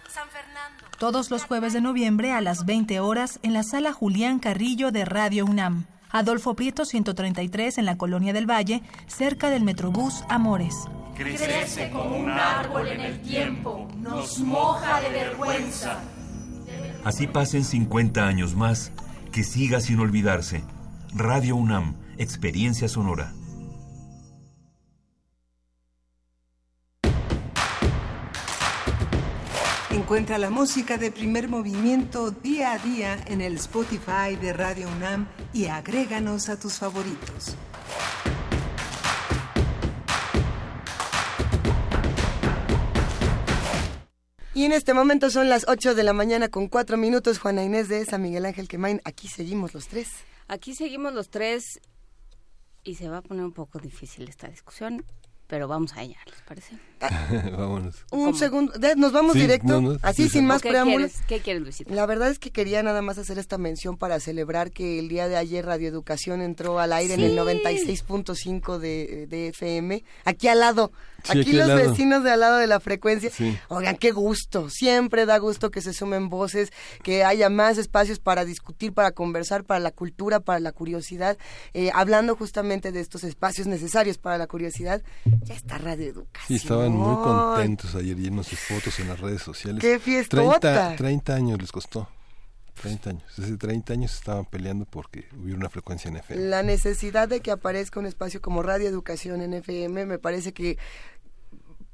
San 0.09 0.29
Fernando. 0.29 0.85
todos 0.99 1.31
los 1.31 1.45
jueves 1.45 1.73
de 1.73 1.81
noviembre 1.81 2.33
a 2.33 2.41
las 2.41 2.65
20 2.65 3.01
horas 3.01 3.41
en 3.43 3.53
la 3.53 3.63
sala 3.63 3.93
Julián 3.93 4.39
Carrillo 4.39 4.93
de 4.93 5.05
Radio 5.05 5.45
UNAM. 5.45 5.87
Adolfo 6.11 6.55
Prieto 6.55 6.85
133 6.85 7.79
en 7.79 7.87
la 7.87 7.97
Colonia 7.99 8.33
del 8.33 8.49
Valle, 8.49 8.83
cerca 9.07 9.51
del 9.51 9.65
Metrobús 9.65 10.25
Amores. 10.29 10.75
Crece 11.17 11.91
como 11.91 12.17
un 12.17 12.31
árbol 12.31 12.89
en 12.89 13.01
el 13.01 13.21
tiempo, 13.21 13.89
nos 13.99 14.39
moja 14.39 15.01
de 15.01 15.11
vergüenza. 15.11 16.01
Así 17.05 17.27
pasen 17.27 17.65
50 17.65 18.27
años 18.27 18.55
más, 18.55 18.93
que 19.33 19.43
siga 19.43 19.81
sin 19.81 20.01
olvidarse. 20.01 20.63
Radio 21.15 21.57
UNAM, 21.57 21.97
experiencia 22.19 22.89
sonora. 22.89 23.33
Encuentra 29.91 30.39
la 30.39 30.51
música 30.51 30.99
de 30.99 31.11
primer 31.11 31.49
movimiento 31.49 32.31
día 32.31 32.73
a 32.73 32.79
día 32.79 33.17
en 33.27 33.41
el 33.41 33.57
Spotify 33.57 34.37
de 34.41 34.53
Radio 34.53 34.89
UNAM 34.89 35.27
y 35.53 35.67
agréganos 35.67 36.49
a 36.49 36.59
tus 36.59 36.79
favoritos. 36.79 37.57
Y 44.61 44.67
en 44.67 44.73
este 44.73 44.93
momento 44.93 45.31
son 45.31 45.49
las 45.49 45.65
8 45.69 45.95
de 45.95 46.03
la 46.03 46.13
mañana 46.13 46.51
con 46.51 46.69
4 46.69 46.99
minutos. 46.99 47.39
Juana 47.39 47.65
Inés 47.65 47.89
de 47.89 48.03
esa, 48.03 48.19
Miguel 48.19 48.45
Ángel 48.45 48.69
Quemain. 48.69 49.01
Aquí 49.07 49.27
seguimos 49.27 49.73
los 49.73 49.89
tres. 49.89 50.11
Aquí 50.49 50.75
seguimos 50.75 51.15
los 51.15 51.31
tres 51.31 51.81
y 52.85 52.97
se 52.97 53.09
va 53.09 53.17
a 53.17 53.23
poner 53.23 53.43
un 53.43 53.55
poco 53.55 53.79
difícil 53.79 54.29
esta 54.29 54.49
discusión, 54.49 55.03
pero 55.51 55.69
vamos 55.69 55.93
a 55.95 56.03
ella, 56.03 56.17
¿les 56.27 56.41
parece? 56.43 56.77
Vámonos. 57.57 57.97
Un 58.11 58.27
¿Cómo? 58.27 58.35
segundo, 58.39 58.73
de- 58.79 58.95
nos 58.95 59.11
vamos 59.13 59.33
Sí, 59.33 59.41
directo, 59.41 59.81
no, 59.81 59.93
no, 59.93 59.99
así 60.03 60.25
sí, 60.25 60.29
sin 60.29 60.41
sí. 60.43 60.47
más 60.47 60.61
¿Qué 60.63 60.69
preámbulos. 60.69 61.11
quieres, 61.13 61.27
¿Qué 61.27 61.41
quieres, 61.41 61.63
Luisito? 61.63 61.95
La 61.95 62.07
verdad 62.07 62.29
es 62.31 62.39
que 62.39 62.51
quería 62.51 62.83
nada 62.83 63.01
más 63.03 63.19
hacer 63.19 63.39
esta 63.39 63.57
mención 63.59 63.97
para 63.97 64.21
celebrar 64.21 64.71
que 64.71 64.99
el 64.99 65.09
día 65.09 65.27
de 65.29 65.37
ayer 65.37 65.65
Radioeducación 65.67 66.41
entró 66.43 66.79
al 66.79 66.93
aire 66.93 67.15
en 67.15 67.21
el 67.21 67.31
Sí. 67.33 67.37
96.5 67.37 68.79
de, 68.79 69.27
de 69.29 69.49
FM, 69.49 70.05
aquí 70.25 70.49
al 70.49 70.61
lado 70.61 70.93
aquí, 71.29 71.53
los 71.53 71.69
vecinos 71.75 72.23
de 72.25 72.31
al 72.31 72.41
lado 72.41 72.57
de 72.59 72.67
la 72.67 72.81
frecuencia. 72.81 73.31
Oigan, 73.69 73.97
qué 73.97 74.11
gusto. 74.11 74.69
Siempre 74.71 75.27
da 75.27 75.39
gusto 75.39 75.71
que 75.71 75.81
se 75.83 75.93
sumen 75.93 76.29
voces, 76.29 76.71
que 77.03 77.25
haya 77.25 77.49
más 77.51 77.79
espacios 77.79 78.19
para 78.19 78.45
discutir, 78.45 78.93
para 78.93 79.13
conversar, 79.13 79.65
para 79.65 79.81
la 79.81 79.91
cultura, 79.91 80.41
para 80.41 80.61
la 80.61 80.73
curiosidad. 80.73 81.37
Eh, 81.75 81.91
hablando 81.95 82.37
justamente 82.37 82.93
de 82.93 83.01
estos 83.01 83.25
espacios 83.25 83.67
necesarios 83.67 84.19
para 84.19 84.39
la 84.39 84.47
curiosidad, 84.47 85.03
ya 85.43 85.55
está 85.55 85.79
Radio 85.79 86.09
Educación. 86.09 86.47
Sí, 86.49 86.55
estaban 86.55 86.93
muy 86.93 87.15
contentos 87.17 87.95
ayer 87.95 88.17
llenos 88.17 88.51
de 88.51 88.57
fotos 88.57 88.99
en 89.01 89.09
las 89.09 89.21
redes 89.21 89.43
sociales. 89.43 89.81
¡Qué 89.81 89.99
fiestota! 89.99 90.97
30, 90.97 90.97
30 90.97 91.35
años 91.35 91.61
les 91.61 91.73
costó. 91.73 92.09
30 92.81 93.11
años. 93.11 93.25
Desde 93.37 93.57
30 93.57 93.93
años 93.93 94.15
estaban 94.15 94.47
peleando 94.47 94.87
porque 94.87 95.29
hubiera 95.37 95.59
una 95.59 95.69
frecuencia 95.69 96.09
en 96.09 96.17
FM. 96.17 96.49
La 96.49 96.63
necesidad 96.63 97.29
de 97.29 97.41
que 97.41 97.51
aparezca 97.51 98.01
un 98.01 98.07
espacio 98.07 98.41
como 98.41 98.63
Radio 98.63 98.89
Educación 98.89 99.43
en 99.43 99.55
FM 99.55 100.07
me 100.07 100.19
parece 100.19 100.53
que 100.53 100.79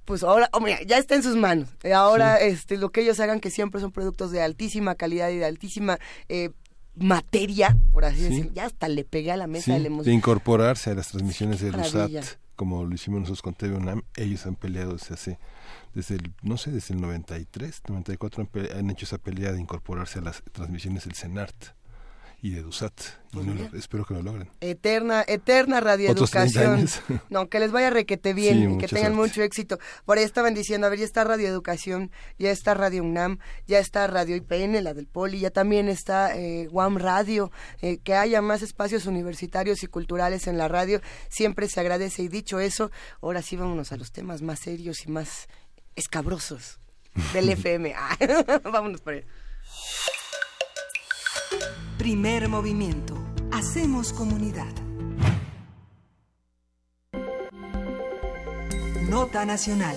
pues 0.05 0.23
ahora, 0.23 0.49
hombre, 0.53 0.79
ya 0.87 0.99
está 0.99 1.17
en 1.17 1.25
sus 1.25 1.35
manos. 1.35 1.69
Ahora, 1.93 2.37
este, 2.37 2.77
lo 2.77 2.91
que 2.91 3.01
ellos 3.01 3.19
hagan, 3.19 3.41
que 3.41 3.51
siempre 3.51 3.81
son 3.81 3.91
productos 3.91 4.31
de 4.31 4.41
altísima 4.41 4.95
calidad 4.95 5.31
y 5.31 5.39
de 5.39 5.45
altísima 5.45 5.99
eh, 6.29 6.51
materia, 6.95 7.77
por 7.93 8.05
así 8.05 8.23
decirlo, 8.23 8.53
ya 8.55 8.67
hasta 8.67 8.89
le 8.89 9.05
pegué 9.05 9.33
a 9.33 9.37
la 9.37 9.49
mesa 9.49 9.77
de 9.77 9.91
De 9.91 10.13
incorporarse 10.13 10.91
a 10.91 10.95
las 10.95 11.09
transmisiones 11.09 11.61
de 11.61 11.71
USAT, 11.71 12.11
como 12.57 12.85
lo 12.85 12.95
hicimos 12.95 13.21
nosotros 13.21 13.43
con 13.43 13.55
TV 13.55 13.77
UNAM, 13.77 14.03
ellos 14.17 14.47
han 14.47 14.57
peleado 14.57 14.95
desde 14.95 15.15
hace 15.15 15.39
desde 15.95 16.17
el, 16.17 16.35
no 16.43 16.57
sé, 16.57 16.71
desde 16.71 16.95
el 16.95 17.01
93, 17.01 17.83
94 17.89 18.49
han, 18.75 18.91
hecho 18.91 19.05
esa 19.05 19.19
pelea 19.19 19.53
de 19.53 19.61
incorporarse 19.61 20.19
a 20.19 20.23
las 20.23 20.43
transmisiones 20.53 21.05
del 21.05 21.15
CENART 21.15 21.75
y 22.43 22.51
de 22.51 22.63
DUSAT. 22.63 22.93
y 23.33 23.77
espero 23.77 24.05
que 24.05 24.15
lo 24.15 24.23
logren. 24.23 24.51
Eterna, 24.61 25.25
eterna 25.27 25.81
radioeducación. 25.81 26.87
No, 27.31 27.49
que 27.49 27.59
les 27.59 27.73
vaya 27.73 27.91
requete 27.91 28.35
bien 28.35 28.73
y 28.73 28.79
que 28.79 28.89
tengan 28.89 29.15
mucho 29.15 29.43
éxito. 29.43 29.79
Por 30.05 30.19
ahí 30.19 30.25
estaban 30.25 30.55
diciendo, 30.55 30.87
a 30.87 30.91
ver, 30.91 30.99
ya 30.99 31.05
está 31.05 31.25
radioeducación, 31.25 32.11
ya 32.39 32.51
está 32.51 32.75
Radio 32.75 33.03
UNAM, 33.03 33.39
ya 33.67 33.79
está 33.79 34.07
Radio 34.07 34.37
IPN, 34.37 34.83
la 34.85 34.95
del 34.95 35.07
Poli, 35.07 35.41
ya 35.41 35.51
también 35.51 35.89
está 35.89 36.37
eh, 36.37 36.69
Radio, 36.97 37.51
eh, 37.81 37.99
que 37.99 38.15
haya 38.15 38.43
más 38.43 38.63
espacios 38.63 39.07
universitarios 39.07 39.83
y 39.83 39.87
culturales 39.87 40.47
en 40.47 40.59
la 40.59 40.69
radio, 40.69 41.01
siempre 41.29 41.69
se 41.69 41.81
agradece. 41.81 42.23
Y 42.23 42.29
dicho 42.29 42.61
eso, 42.61 42.91
ahora 43.23 43.43
sí 43.43 43.57
vámonos 43.57 43.93
a 43.93 43.97
los 43.97 44.13
temas 44.13 44.43
más 44.43 44.61
serios 44.61 45.05
y 45.05 45.11
más 45.11 45.49
escabrosos 45.95 46.79
del 47.33 47.49
FM. 47.51 47.95
Ah, 47.97 48.17
vámonos 48.71 49.01
por 49.01 49.15
ahí. 49.15 49.25
Primer 52.07 52.49
movimiento. 52.49 53.17
Hacemos 53.51 54.13
comunidad. 54.13 54.73
Nota 59.11 59.45
Nacional. 59.45 59.97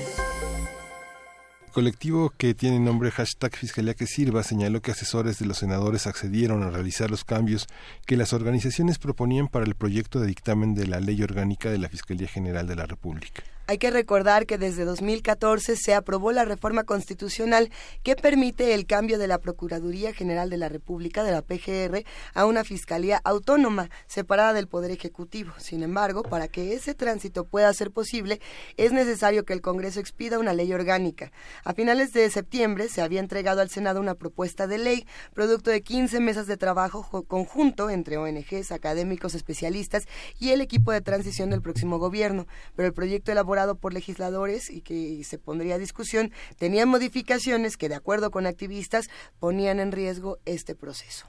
El 1.67 1.71
colectivo 1.71 2.31
que 2.35 2.55
tiene 2.55 2.79
nombre 2.79 3.11
hashtag 3.11 3.55
Fiscalía 3.55 3.93
que 3.93 4.07
Sirva 4.07 4.41
señaló 4.41 4.81
que 4.81 4.89
asesores 4.89 5.37
de 5.37 5.45
los 5.45 5.59
senadores 5.59 6.07
accedieron 6.07 6.63
a 6.63 6.71
realizar 6.71 7.11
los 7.11 7.23
cambios 7.23 7.67
que 8.07 8.17
las 8.17 8.33
organizaciones 8.33 8.97
proponían 8.97 9.47
para 9.47 9.65
el 9.65 9.75
proyecto 9.75 10.19
de 10.19 10.25
dictamen 10.25 10.73
de 10.73 10.87
la 10.87 10.99
Ley 10.99 11.21
Orgánica 11.21 11.69
de 11.69 11.77
la 11.77 11.89
Fiscalía 11.89 12.27
General 12.27 12.65
de 12.65 12.75
la 12.75 12.87
República. 12.87 13.43
Hay 13.69 13.77
que 13.77 13.91
recordar 13.91 14.47
que 14.47 14.57
desde 14.57 14.83
2014 14.83 15.75
se 15.75 15.93
aprobó 15.93 16.31
la 16.31 16.43
reforma 16.43 16.85
constitucional 16.85 17.69
que 18.01 18.15
permite 18.15 18.73
el 18.73 18.87
cambio 18.87 19.19
de 19.19 19.27
la 19.27 19.37
Procuraduría 19.37 20.11
General 20.11 20.49
de 20.49 20.57
la 20.57 20.69
República, 20.69 21.23
de 21.23 21.31
la 21.31 21.43
PGR, 21.43 22.03
a 22.33 22.45
una 22.45 22.63
Fiscalía 22.63 23.21
autónoma, 23.23 23.91
separada 24.07 24.53
del 24.53 24.67
Poder 24.67 24.89
Ejecutivo. 24.89 25.53
Sin 25.59 25.83
embargo, 25.83 26.23
para 26.23 26.47
que 26.47 26.73
ese 26.73 26.95
tránsito 26.95 27.45
pueda 27.45 27.71
ser 27.75 27.91
posible, 27.91 28.41
es 28.75 28.91
necesario 28.91 29.45
que 29.45 29.53
el 29.53 29.61
Congreso 29.61 29.99
expida 29.99 30.39
una 30.39 30.53
ley 30.53 30.73
orgánica. 30.73 31.31
A 31.63 31.75
finales 31.75 32.11
de 32.11 32.27
septiembre 32.31 32.89
se 32.89 33.03
había 33.03 33.19
entregado 33.19 33.61
al 33.61 33.69
Senado 33.69 33.99
una 33.99 34.15
propuesta 34.15 34.65
de 34.65 34.79
ley, 34.79 35.05
producto 35.35 35.69
de 35.69 35.83
15 35.83 36.19
mesas 36.21 36.47
de 36.47 36.57
trabajo 36.57 37.03
conjunto 37.27 37.91
entre 37.91 38.17
ONGs, 38.17 38.71
académicos, 38.71 39.35
especialistas 39.35 40.07
y 40.39 40.49
el 40.49 40.61
equipo 40.61 40.91
de 40.91 41.01
transición 41.01 41.51
del 41.51 41.61
próximo 41.61 41.99
gobierno. 41.99 42.47
Pero 42.75 42.87
el 42.87 42.95
proyecto 42.95 43.31
elaborado 43.31 43.58
por 43.75 43.93
legisladores 43.93 44.69
y 44.69 44.81
que 44.81 45.23
se 45.23 45.37
pondría 45.37 45.75
a 45.75 45.77
discusión, 45.77 46.31
tenían 46.57 46.89
modificaciones 46.89 47.77
que, 47.77 47.89
de 47.89 47.95
acuerdo 47.95 48.31
con 48.31 48.45
activistas, 48.45 49.09
ponían 49.39 49.79
en 49.79 49.91
riesgo 49.91 50.37
este 50.45 50.75
proceso. 50.75 51.25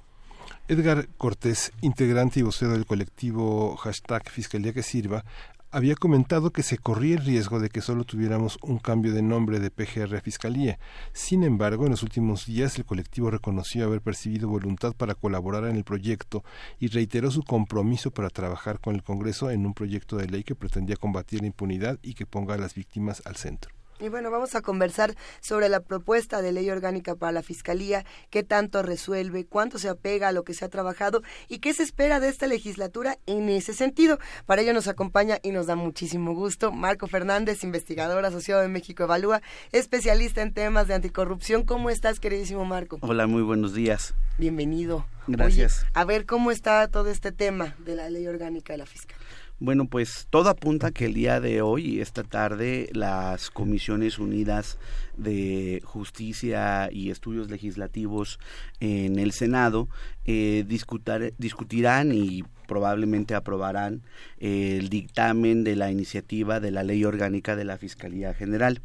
Edgar 0.68 1.08
Cortés, 1.16 1.72
integrante 1.80 2.40
y 2.40 2.42
vocero 2.42 2.72
del 2.72 2.86
colectivo 2.86 3.76
hashtag 3.76 4.28
Fiscalía 4.30 4.72
que 4.72 4.82
Sirva, 4.82 5.24
había 5.72 5.94
comentado 5.94 6.50
que 6.50 6.62
se 6.62 6.78
corría 6.78 7.16
el 7.16 7.24
riesgo 7.24 7.60
de 7.60 7.68
que 7.68 7.80
solo 7.80 8.04
tuviéramos 8.04 8.58
un 8.62 8.78
cambio 8.78 9.12
de 9.12 9.22
nombre 9.22 9.60
de 9.60 9.70
PGR 9.70 10.16
a 10.16 10.20
Fiscalía. 10.20 10.78
Sin 11.12 11.44
embargo, 11.44 11.84
en 11.84 11.92
los 11.92 12.02
últimos 12.02 12.46
días 12.46 12.76
el 12.78 12.84
colectivo 12.84 13.30
reconoció 13.30 13.84
haber 13.84 14.00
percibido 14.00 14.48
voluntad 14.48 14.94
para 14.94 15.14
colaborar 15.14 15.64
en 15.64 15.76
el 15.76 15.84
proyecto 15.84 16.44
y 16.78 16.88
reiteró 16.88 17.30
su 17.30 17.42
compromiso 17.42 18.10
para 18.10 18.30
trabajar 18.30 18.80
con 18.80 18.96
el 18.96 19.02
Congreso 19.02 19.50
en 19.50 19.64
un 19.64 19.74
proyecto 19.74 20.16
de 20.16 20.26
ley 20.26 20.42
que 20.42 20.56
pretendía 20.56 20.96
combatir 20.96 21.40
la 21.40 21.46
impunidad 21.46 21.98
y 22.02 22.14
que 22.14 22.26
ponga 22.26 22.54
a 22.54 22.58
las 22.58 22.74
víctimas 22.74 23.22
al 23.24 23.36
centro. 23.36 23.79
Y 24.00 24.08
bueno, 24.08 24.30
vamos 24.30 24.54
a 24.54 24.62
conversar 24.62 25.14
sobre 25.40 25.68
la 25.68 25.80
propuesta 25.80 26.40
de 26.40 26.52
ley 26.52 26.70
orgánica 26.70 27.14
para 27.16 27.32
la 27.32 27.42
Fiscalía, 27.42 28.06
qué 28.30 28.42
tanto 28.42 28.82
resuelve, 28.82 29.44
cuánto 29.44 29.78
se 29.78 29.90
apega 29.90 30.28
a 30.28 30.32
lo 30.32 30.42
que 30.42 30.54
se 30.54 30.64
ha 30.64 30.70
trabajado 30.70 31.22
y 31.48 31.58
qué 31.58 31.74
se 31.74 31.82
espera 31.82 32.18
de 32.18 32.28
esta 32.28 32.46
legislatura 32.46 33.18
en 33.26 33.50
ese 33.50 33.74
sentido. 33.74 34.18
Para 34.46 34.62
ello 34.62 34.72
nos 34.72 34.88
acompaña 34.88 35.38
y 35.42 35.50
nos 35.50 35.66
da 35.66 35.76
muchísimo 35.76 36.34
gusto 36.34 36.72
Marco 36.72 37.08
Fernández, 37.08 37.62
investigador 37.62 38.24
asociado 38.24 38.62
de 38.62 38.68
México 38.68 39.02
Evalúa, 39.02 39.42
especialista 39.72 40.40
en 40.40 40.54
temas 40.54 40.88
de 40.88 40.94
anticorrupción. 40.94 41.64
¿Cómo 41.64 41.90
estás, 41.90 42.20
queridísimo 42.20 42.64
Marco? 42.64 42.98
Hola, 43.02 43.26
muy 43.26 43.42
buenos 43.42 43.74
días. 43.74 44.14
Bienvenido. 44.38 45.04
Gracias. 45.26 45.86
a 45.94 46.04
ver 46.04 46.26
cómo 46.26 46.50
está 46.50 46.88
todo 46.88 47.08
este 47.10 47.30
tema 47.30 47.76
de 47.78 47.94
la 47.94 48.08
ley 48.08 48.26
orgánica 48.26 48.72
de 48.72 48.78
la 48.78 48.86
Fiscalía. 48.86 49.19
Bueno, 49.62 49.88
pues 49.88 50.26
todo 50.30 50.48
apunta 50.48 50.90
que 50.90 51.04
el 51.04 51.12
día 51.12 51.38
de 51.38 51.60
hoy 51.60 51.84
y 51.84 52.00
esta 52.00 52.24
tarde 52.24 52.88
las 52.94 53.50
Comisiones 53.50 54.18
Unidas 54.18 54.78
de 55.18 55.82
Justicia 55.84 56.88
y 56.90 57.10
Estudios 57.10 57.50
Legislativos 57.50 58.38
en 58.80 59.18
el 59.18 59.32
Senado 59.32 59.86
eh, 60.24 60.64
discutirán 60.66 62.12
y 62.14 62.42
probablemente 62.66 63.34
aprobarán 63.34 64.00
el 64.38 64.88
dictamen 64.88 65.62
de 65.62 65.76
la 65.76 65.90
iniciativa 65.90 66.58
de 66.58 66.70
la 66.70 66.82
Ley 66.82 67.04
Orgánica 67.04 67.54
de 67.54 67.64
la 67.66 67.76
Fiscalía 67.76 68.32
General. 68.32 68.80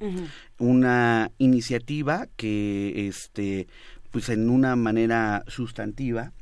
Una 0.60 1.32
iniciativa 1.38 2.28
que, 2.36 3.08
este, 3.08 3.68
pues 4.12 4.28
en 4.28 4.50
una 4.50 4.76
manera 4.76 5.46
sustantiva, 5.48 6.34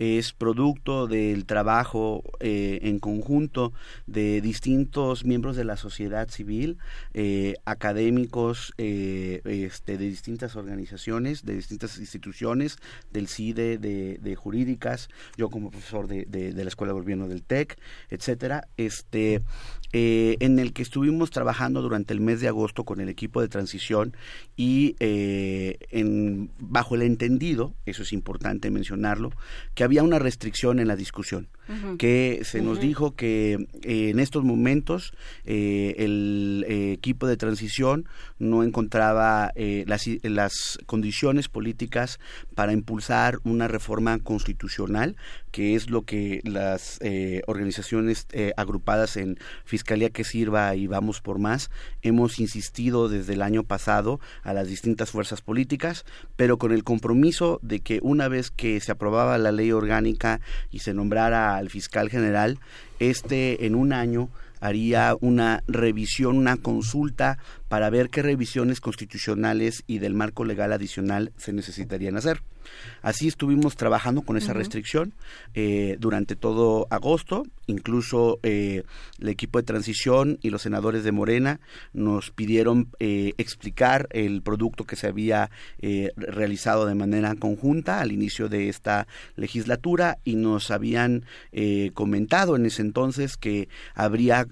es 0.00 0.32
producto 0.32 1.06
del 1.06 1.44
trabajo 1.44 2.24
eh, 2.40 2.78
en 2.82 2.98
conjunto 3.00 3.74
de 4.06 4.40
distintos 4.40 5.26
miembros 5.26 5.56
de 5.56 5.64
la 5.64 5.76
sociedad 5.76 6.30
civil, 6.30 6.78
eh, 7.12 7.56
académicos 7.66 8.72
eh, 8.78 9.42
este, 9.44 9.98
de 9.98 10.06
distintas 10.06 10.56
organizaciones, 10.56 11.44
de 11.44 11.54
distintas 11.54 11.98
instituciones, 11.98 12.78
del 13.12 13.28
CIDE, 13.28 13.76
de, 13.76 14.36
jurídicas, 14.36 15.10
yo 15.36 15.50
como 15.50 15.70
profesor 15.70 16.08
de, 16.08 16.24
de, 16.24 16.64
la 16.64 16.68
Escuela 16.68 16.94
de 16.94 17.00
Gobierno 17.00 17.28
del 17.28 17.42
TEC, 17.42 17.78
etcétera, 18.08 18.68
este, 18.78 19.42
en 19.92 20.58
el 20.58 20.72
que 20.72 20.82
estuvimos 20.82 21.30
trabajando 21.30 21.82
durante 21.82 22.14
el 22.14 22.20
mes 22.20 22.40
de 22.40 22.48
agosto 22.48 22.84
con 22.84 23.00
el 23.00 23.08
equipo 23.08 23.40
de 23.40 23.48
transición 23.48 24.16
y 24.56 24.96
en, 24.98 26.50
bajo 26.58 26.94
el 26.94 27.02
entendido, 27.02 27.74
eso 27.86 28.02
es 28.02 28.12
importante 28.12 28.70
mencionarlo, 28.70 29.30
que 29.74 29.84
había 29.84 30.02
una 30.02 30.18
restricción 30.18 30.78
en 30.78 30.88
la 30.88 30.96
discusión, 30.96 31.48
que 31.98 32.40
se 32.42 32.62
nos 32.62 32.80
dijo 32.80 33.14
que 33.14 33.68
eh, 33.82 34.10
en 34.10 34.18
estos 34.18 34.42
momentos 34.42 35.12
eh, 35.44 35.94
el 35.98 36.64
eh, 36.68 36.92
equipo 36.92 37.28
de 37.28 37.36
transición 37.36 38.08
no 38.40 38.64
encontraba 38.64 39.52
las, 39.86 40.08
las 40.22 40.78
condiciones 40.86 41.48
políticas 41.48 42.18
para 42.56 42.72
impulsar 42.72 43.38
una 43.44 43.68
reforma 43.68 44.18
constitucional, 44.18 45.16
que 45.52 45.76
es 45.76 45.90
lo 45.90 46.02
que 46.02 46.40
las 46.44 46.98
organizaciones 47.46 48.26
agrupadas 48.56 49.16
en 49.16 49.38
Fiscalía 49.64 49.79
que 49.82 50.24
Sirva 50.24 50.74
y 50.74 50.86
Vamos 50.86 51.20
por 51.20 51.38
Más 51.38 51.70
hemos 52.02 52.38
insistido 52.38 53.08
desde 53.08 53.34
el 53.34 53.42
año 53.42 53.62
pasado 53.64 54.20
a 54.42 54.52
las 54.52 54.68
distintas 54.68 55.10
fuerzas 55.10 55.40
políticas, 55.40 56.04
pero 56.36 56.58
con 56.58 56.72
el 56.72 56.84
compromiso 56.84 57.58
de 57.62 57.80
que 57.80 57.98
una 58.02 58.28
vez 58.28 58.50
que 58.50 58.80
se 58.80 58.92
aprobaba 58.92 59.38
la 59.38 59.52
ley 59.52 59.72
orgánica 59.72 60.40
y 60.70 60.80
se 60.80 60.94
nombrara 60.94 61.56
al 61.56 61.70
fiscal 61.70 62.08
general, 62.08 62.58
este 62.98 63.66
en 63.66 63.74
un 63.74 63.92
año 63.92 64.30
haría 64.60 65.16
una 65.20 65.62
revisión, 65.66 66.36
una 66.36 66.56
consulta 66.56 67.38
para 67.68 67.90
ver 67.90 68.10
qué 68.10 68.22
revisiones 68.22 68.80
constitucionales 68.80 69.84
y 69.86 69.98
del 69.98 70.14
marco 70.14 70.44
legal 70.44 70.72
adicional 70.72 71.32
se 71.36 71.52
necesitarían 71.52 72.16
hacer. 72.16 72.42
Así 73.02 73.28
estuvimos 73.28 73.76
trabajando 73.76 74.22
con 74.22 74.36
esa 74.36 74.52
restricción 74.52 75.14
eh, 75.54 75.96
durante 75.98 76.36
todo 76.36 76.86
agosto, 76.90 77.44
incluso 77.66 78.38
eh, 78.42 78.82
el 79.18 79.28
equipo 79.28 79.58
de 79.58 79.64
transición 79.64 80.38
y 80.42 80.50
los 80.50 80.62
senadores 80.62 81.02
de 81.02 81.12
Morena 81.12 81.60
nos 81.92 82.30
pidieron 82.30 82.88
eh, 82.98 83.32
explicar 83.38 84.06
el 84.10 84.42
producto 84.42 84.84
que 84.84 84.96
se 84.96 85.06
había 85.06 85.50
realizado 86.16 86.86
de 86.86 86.94
manera 86.94 87.34
conjunta 87.36 88.00
al 88.00 88.12
inicio 88.12 88.48
de 88.48 88.68
esta 88.68 89.06
legislatura 89.36 90.18
y 90.24 90.36
nos 90.36 90.70
habían 90.70 91.24
comentado 91.94 92.56
en 92.56 92.66
ese 92.66 92.82
entonces 92.82 93.36
que 93.36 93.68
habría 93.94 94.46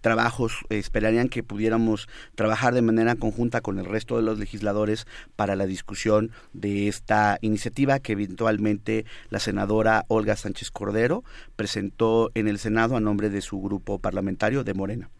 trabajos, 0.00 0.54
esperarían 0.70 1.28
que 1.28 1.42
pudiéramos 1.42 2.08
trabajar 2.34 2.74
de 2.74 2.82
manera 2.82 3.16
conjunta 3.16 3.60
con 3.60 3.78
el 3.78 3.84
resto 3.84 4.16
de 4.16 4.22
los 4.22 4.38
legisladores 4.38 5.06
para 5.36 5.56
la 5.56 5.66
discusión 5.66 6.30
de 6.52 6.88
esta 6.88 7.38
iniciativa 7.46 7.98
que 8.00 8.12
eventualmente 8.12 9.04
la 9.30 9.38
senadora 9.38 10.04
Olga 10.08 10.36
Sánchez 10.36 10.70
Cordero 10.70 11.24
presentó 11.56 12.30
en 12.34 12.48
el 12.48 12.58
Senado 12.58 12.96
a 12.96 13.00
nombre 13.00 13.30
de 13.30 13.40
su 13.40 13.60
grupo 13.60 13.98
parlamentario 13.98 14.64
de 14.64 14.74
Morena. 14.74 15.10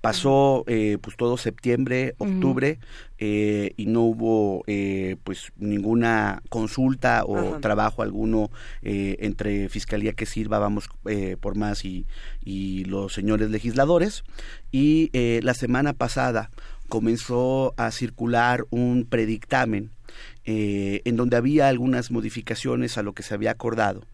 Pasó 0.00 0.62
eh, 0.68 0.98
pues 1.00 1.16
todo 1.16 1.36
septiembre, 1.36 2.14
octubre 2.18 2.78
eh, 3.18 3.72
y 3.76 3.86
no 3.86 4.02
hubo 4.02 4.62
eh, 4.68 5.16
pues 5.24 5.52
ninguna 5.56 6.42
consulta 6.48 7.24
o 7.24 7.58
trabajo 7.58 8.02
alguno 8.02 8.50
entre 8.82 9.68
Fiscalía 9.68 10.12
que 10.12 10.26
sirva, 10.26 10.60
vamos 10.60 10.88
por 11.40 11.56
más 11.56 11.84
y, 11.84 12.06
y 12.44 12.84
los 12.84 13.14
señores 13.14 13.50
legisladores. 13.50 14.22
Y 14.70 15.10
la 15.40 15.54
semana 15.54 15.92
pasada 15.92 16.50
comenzó 16.88 17.74
a 17.76 17.90
circular 17.90 18.64
un 18.70 19.06
predictamen 19.08 19.90
eh, 20.44 21.02
en 21.04 21.16
donde 21.16 21.36
había 21.36 21.68
algunas 21.68 22.10
modificaciones 22.10 22.98
a 22.98 23.02
lo 23.02 23.12
que 23.12 23.22
se 23.22 23.34
había 23.34 23.50
acordado, 23.50 24.06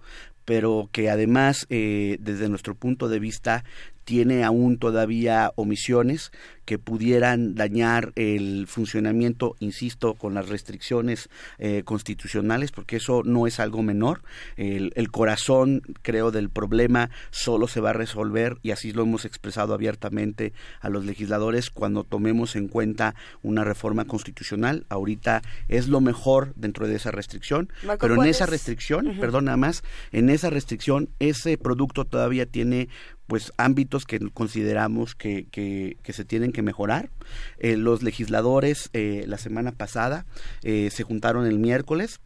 pero 0.44 0.88
que 0.92 1.10
además, 1.10 1.66
eh, 1.70 2.16
desde 2.20 2.48
nuestro 2.48 2.74
punto 2.74 3.08
de 3.08 3.18
vista, 3.18 3.64
tiene 4.04 4.44
aún 4.44 4.78
todavía 4.78 5.52
omisiones 5.56 6.32
que 6.64 6.78
pudieran 6.78 7.54
dañar 7.54 8.12
el 8.14 8.66
funcionamiento, 8.68 9.56
insisto, 9.58 10.14
con 10.14 10.34
las 10.34 10.48
restricciones 10.48 11.28
eh, 11.58 11.82
constitucionales, 11.84 12.70
porque 12.70 12.96
eso 12.96 13.22
no 13.24 13.46
es 13.46 13.58
algo 13.58 13.82
menor. 13.82 14.22
El, 14.56 15.10
corazón, 15.10 15.82
creo, 16.02 16.30
del 16.30 16.50
problema 16.50 17.10
solo 17.30 17.66
se 17.66 17.80
va 17.80 17.90
a 17.90 17.94
resolver, 17.94 18.58
y 18.62 18.70
así 18.70 18.92
lo 18.92 19.02
hemos 19.02 19.24
expresado 19.24 19.74
abiertamente 19.74 20.52
a 20.80 20.88
los 20.88 21.04
legisladores, 21.04 21.70
cuando 21.70 22.04
tomemos 22.04 22.54
en 22.54 22.68
cuenta 22.68 23.14
una 23.42 23.64
reforma 23.64 24.04
constitucional. 24.04 24.86
Ahorita 24.88 25.42
es 25.68 25.88
lo 25.88 26.00
mejor 26.00 26.52
dentro 26.54 26.86
de 26.86 26.96
esa 26.96 27.10
restricción, 27.10 27.70
pero 27.98 28.22
en 28.22 28.28
esa 28.28 28.46
restricción, 28.46 29.16
perdón, 29.18 29.46
nada 29.46 29.56
más, 29.56 29.82
en 30.12 30.30
esa 30.30 30.48
restricción, 30.48 31.08
ese 31.18 31.58
producto 31.58 32.04
todavía 32.04 32.46
tiene 32.46 32.88
pues 33.32 33.50
ámbitos 33.56 34.04
que 34.04 34.18
consideramos 34.18 35.14
que, 35.14 35.46
que, 35.50 36.12
se 36.12 36.26
tienen 36.26 36.52
que 36.52 36.60
mejorar. 36.60 37.08
Eh, 37.56 37.78
los 37.78 38.02
legisladores 38.02 38.90
eh, 38.92 39.24
la 39.26 39.38
semana 39.38 39.72
pasada 39.72 40.26
eh, 40.62 40.90
se 40.90 41.02
juntaron 41.02 41.46
el 41.46 41.58
miércoles 41.58 42.20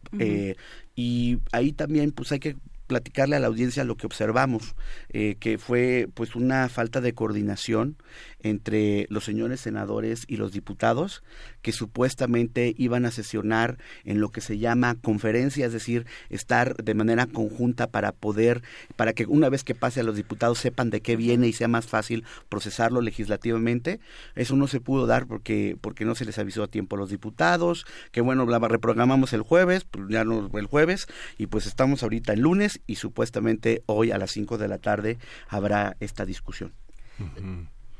y 0.95 1.37
ahí 1.53 1.71
también 1.71 2.11
pues 2.11 2.33
hay 2.33 2.39
que 2.39 2.57
platicarle 2.87 3.35
a 3.35 3.39
la 3.39 3.47
audiencia 3.47 3.83
lo 3.83 3.95
que 3.95 4.07
observamos, 4.07 4.75
eh, 5.09 5.35
que 5.39 5.57
fue 5.57 6.07
pues 6.13 6.35
una 6.35 6.67
falta 6.69 7.01
de 7.01 7.13
coordinación 7.13 7.97
entre 8.41 9.07
los 9.09 9.23
señores 9.23 9.61
senadores 9.61 10.25
y 10.27 10.37
los 10.37 10.51
diputados 10.51 11.23
que 11.61 11.71
supuestamente 11.71 12.73
iban 12.77 13.05
a 13.05 13.11
sesionar 13.11 13.77
en 14.03 14.21
lo 14.21 14.29
que 14.29 14.41
se 14.41 14.57
llama 14.57 14.95
conferencia, 14.95 15.65
es 15.65 15.73
decir, 15.73 16.05
estar 16.29 16.75
de 16.75 16.93
manera 16.93 17.25
conjunta 17.25 17.87
para 17.87 18.11
poder, 18.11 18.61
para 18.95 19.13
que 19.13 19.25
una 19.25 19.49
vez 19.49 19.63
que 19.63 19.75
pase 19.75 19.99
a 19.99 20.03
los 20.03 20.15
diputados 20.15 20.59
sepan 20.59 20.89
de 20.89 21.01
qué 21.01 21.15
viene 21.15 21.47
y 21.47 21.53
sea 21.53 21.67
más 21.67 21.87
fácil 21.87 22.23
procesarlo 22.49 23.01
legislativamente. 23.01 23.99
Eso 24.35 24.55
no 24.55 24.67
se 24.67 24.79
pudo 24.79 25.07
dar 25.07 25.27
porque, 25.27 25.77
porque 25.81 26.05
no 26.05 26.15
se 26.15 26.25
les 26.25 26.37
avisó 26.37 26.63
a 26.63 26.67
tiempo 26.67 26.95
a 26.95 26.99
los 26.99 27.09
diputados, 27.09 27.85
que 28.11 28.21
bueno, 28.21 28.45
la 28.45 28.59
reprogramamos 28.59 29.33
el 29.33 29.41
jueves, 29.41 29.83
pues 29.85 30.05
ya 30.09 30.23
no 30.23 30.49
el 30.57 30.65
jueves, 30.65 31.07
y 31.37 31.47
pues 31.47 31.65
estamos 31.65 32.03
ahorita 32.03 32.33
el 32.33 32.41
lunes 32.41 32.81
y 32.87 32.95
supuestamente 32.95 33.83
hoy 33.85 34.11
a 34.11 34.17
las 34.17 34.31
5 34.31 34.57
de 34.57 34.67
la 34.67 34.77
tarde 34.77 35.17
habrá 35.47 35.95
esta 35.99 36.25
discusión. 36.25 36.73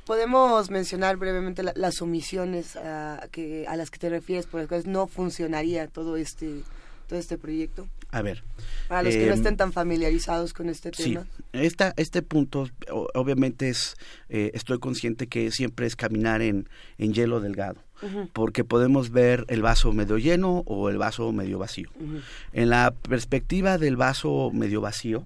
Podemos 0.08 0.72
mencionar 0.72 1.18
brevemente 1.18 1.64
las 1.76 2.02
omisiones 2.02 2.76
a, 2.78 3.28
que, 3.32 3.66
a 3.68 3.76
las 3.76 3.92
que 3.92 4.00
te 4.00 4.10
refieres, 4.10 4.46
por 4.46 4.62
las 4.62 4.68
cuales 4.68 4.88
no 4.88 5.08
funcionaría 5.08 5.88
todo 5.88 6.18
este 6.18 6.64
todo 7.08 7.20
este 7.20 7.38
proyecto? 7.38 7.88
A 8.12 8.22
ver. 8.22 8.44
Para 8.90 9.04
los 9.04 9.14
que 9.14 9.26
no 9.26 9.34
em, 9.34 9.38
estén 9.38 9.56
tan 9.56 9.72
familiarizados 9.72 10.52
con 10.52 10.68
este 10.68 10.92
tema. 10.92 11.24
Sí, 11.24 11.44
esta, 11.54 11.94
este 11.96 12.22
punto 12.22 12.70
obviamente 13.14 13.70
es, 13.70 13.96
eh, 14.28 14.52
estoy 14.54 14.80
consciente 14.80 15.28
que 15.28 15.52
siempre 15.52 15.88
es 15.88 15.96
caminar 15.96 16.42
en, 16.42 16.68
en 16.98 17.14
hielo 17.14 17.40
delgado 17.40 17.88
porque 18.34 18.64
podemos 18.64 19.12
ver 19.12 19.46
el 19.48 19.62
vaso 19.62 19.92
medio 19.92 20.18
lleno 20.18 20.64
o 20.66 20.90
el 20.90 20.98
vaso 20.98 21.32
medio 21.32 21.58
vacío. 21.60 21.90
En 22.54 22.70
la 22.70 22.92
perspectiva 22.92 23.78
del 23.78 23.96
vaso 23.98 24.52
medio 24.54 24.82
vacío, 24.82 25.26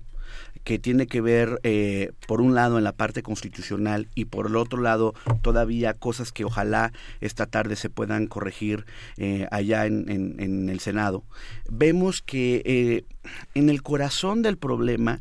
que 0.64 0.80
tiene 0.80 1.08
que 1.08 1.22
ver, 1.22 1.60
eh, 1.64 2.12
por 2.28 2.42
un 2.42 2.54
lado, 2.54 2.78
en 2.78 2.84
la 2.84 2.92
parte 2.92 3.24
constitucional 3.24 4.08
y 4.16 4.26
por 4.26 4.48
el 4.48 4.56
otro 4.56 4.82
lado, 4.82 5.14
todavía 5.42 5.94
cosas 5.94 6.32
que 6.32 6.46
ojalá 6.46 6.94
esta 7.20 7.48
tarde 7.48 7.76
se 7.76 7.90
puedan 7.90 8.28
corregir 8.28 8.86
eh, 9.18 9.48
allá 9.52 9.86
en, 9.86 10.10
en, 10.10 10.70
el 10.70 10.80
Senado. 10.80 11.24
Vemos 11.70 12.22
que 12.22 12.62
eh, 12.66 13.04
en 13.56 13.70
el 13.70 13.82
corazón 13.82 14.42
del 14.42 14.58
problema 14.58 15.20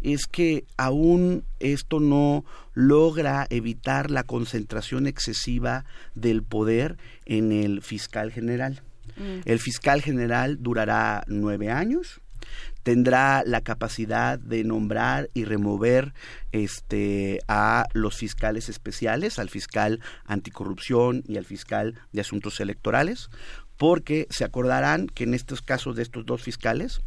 es 0.00 0.26
que 0.26 0.64
aún 0.76 1.44
esto 1.60 2.00
no 2.00 2.44
logra 2.74 3.46
evitar 3.50 4.10
la 4.10 4.24
concentración 4.24 5.06
excesiva 5.06 5.84
del 6.14 6.42
poder 6.42 6.96
en 7.24 7.52
el 7.52 7.82
fiscal 7.82 8.30
general. 8.30 8.82
Mm. 9.16 9.40
El 9.44 9.58
fiscal 9.58 10.02
general 10.02 10.58
durará 10.60 11.24
nueve 11.26 11.70
años 11.70 12.20
tendrá 12.82 13.42
la 13.46 13.60
capacidad 13.60 14.38
de 14.38 14.64
nombrar 14.64 15.30
y 15.34 15.44
remover 15.44 16.14
este 16.52 17.40
a 17.48 17.86
los 17.92 18.16
fiscales 18.16 18.68
especiales, 18.68 19.38
al 19.38 19.48
fiscal 19.48 20.00
anticorrupción 20.24 21.22
y 21.26 21.36
al 21.36 21.44
fiscal 21.44 21.94
de 22.12 22.20
asuntos 22.20 22.60
electorales, 22.60 23.30
porque 23.76 24.26
se 24.30 24.44
acordarán 24.44 25.06
que 25.06 25.24
en 25.24 25.34
estos 25.34 25.62
casos 25.62 25.96
de 25.96 26.02
estos 26.02 26.26
dos 26.26 26.42
fiscales, 26.42 27.02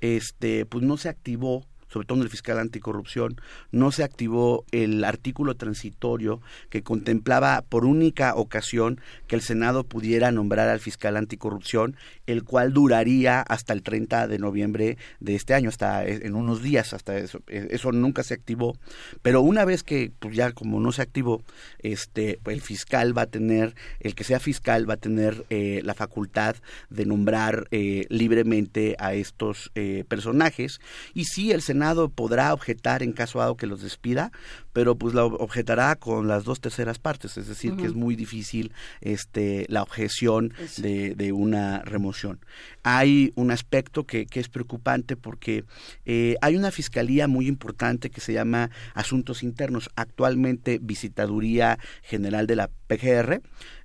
este, 0.00 0.66
pues 0.66 0.84
no 0.84 0.96
se 0.96 1.08
activó 1.08 1.66
sobre 1.88 2.06
todo 2.06 2.18
en 2.18 2.24
el 2.24 2.30
fiscal 2.30 2.58
anticorrupción, 2.58 3.40
no 3.72 3.92
se 3.92 4.04
activó 4.04 4.64
el 4.72 5.04
artículo 5.04 5.54
transitorio 5.54 6.40
que 6.70 6.82
contemplaba 6.82 7.62
por 7.68 7.84
única 7.84 8.34
ocasión 8.34 9.00
que 9.26 9.36
el 9.36 9.42
Senado 9.42 9.84
pudiera 9.84 10.30
nombrar 10.32 10.68
al 10.68 10.80
fiscal 10.80 11.16
anticorrupción, 11.16 11.96
el 12.26 12.44
cual 12.44 12.72
duraría 12.72 13.40
hasta 13.40 13.72
el 13.72 13.82
30 13.82 14.28
de 14.28 14.38
noviembre 14.38 14.98
de 15.20 15.34
este 15.34 15.54
año, 15.54 15.68
hasta 15.68 16.06
en 16.06 16.34
unos 16.34 16.62
días, 16.62 16.92
hasta 16.92 17.16
eso. 17.16 17.40
E, 17.46 17.68
eso 17.70 17.92
nunca 17.92 18.22
se 18.22 18.34
activó. 18.34 18.76
Pero 19.22 19.40
una 19.40 19.64
vez 19.64 19.82
que, 19.82 20.12
pues 20.18 20.34
ya 20.34 20.52
como 20.52 20.80
no 20.80 20.92
se 20.92 21.02
activó, 21.02 21.42
este, 21.78 22.38
el 22.46 22.60
fiscal 22.60 23.16
va 23.16 23.22
a 23.22 23.26
tener, 23.26 23.74
el 24.00 24.14
que 24.14 24.24
sea 24.24 24.40
fiscal 24.40 24.88
va 24.88 24.94
a 24.94 24.98
tener 24.98 25.44
eh, 25.50 25.80
la 25.84 25.94
facultad 25.94 26.56
de 26.90 27.06
nombrar 27.06 27.68
eh, 27.70 28.06
libremente 28.08 28.96
a 28.98 29.14
estos 29.14 29.70
eh, 29.74 30.04
personajes. 30.08 30.80
Y 31.14 31.24
si 31.24 31.52
el 31.52 31.62
Senado 31.62 31.77
Senado 31.78 32.08
podrá 32.08 32.52
objetar 32.54 33.04
en 33.04 33.12
caso 33.12 33.38
dado 33.38 33.56
que 33.56 33.68
los 33.68 33.82
despida, 33.82 34.32
pero 34.72 34.96
pues 34.96 35.14
la 35.14 35.24
objetará 35.24 35.94
con 35.94 36.26
las 36.26 36.42
dos 36.42 36.60
terceras 36.60 36.98
partes, 36.98 37.36
es 37.36 37.46
decir, 37.46 37.76
que 37.76 37.86
es 37.86 37.94
muy 37.94 38.16
difícil 38.16 38.72
este 39.00 39.64
la 39.68 39.82
objeción 39.82 40.52
de, 40.78 41.32
una 41.32 41.82
remoción. 41.82 42.40
Hay 42.82 43.32
un 43.36 43.52
aspecto 43.52 44.04
que, 44.04 44.26
es 44.32 44.48
preocupante 44.48 45.16
porque 45.16 45.64
eh, 46.04 46.34
hay 46.40 46.56
una 46.56 46.72
fiscalía 46.72 47.28
muy 47.28 47.46
importante 47.46 48.10
que 48.10 48.20
se 48.20 48.32
llama 48.32 48.70
Asuntos 48.94 49.44
Internos, 49.44 49.88
actualmente 49.94 50.80
Visitaduría 50.82 51.78
General 52.02 52.48
de 52.48 52.56
la 52.56 52.70
PGR, 52.88 53.40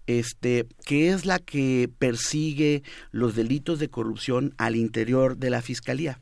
este, 0.07 0.65
que 0.83 1.09
es 1.09 1.27
la 1.27 1.37
que 1.37 1.91
persigue 1.99 2.81
los 3.11 3.35
delitos 3.35 3.77
de 3.77 3.89
corrupción 3.89 4.55
al 4.57 4.75
interior 4.75 5.37
de 5.37 5.51
la 5.51 5.61
fiscalía. 5.61 6.19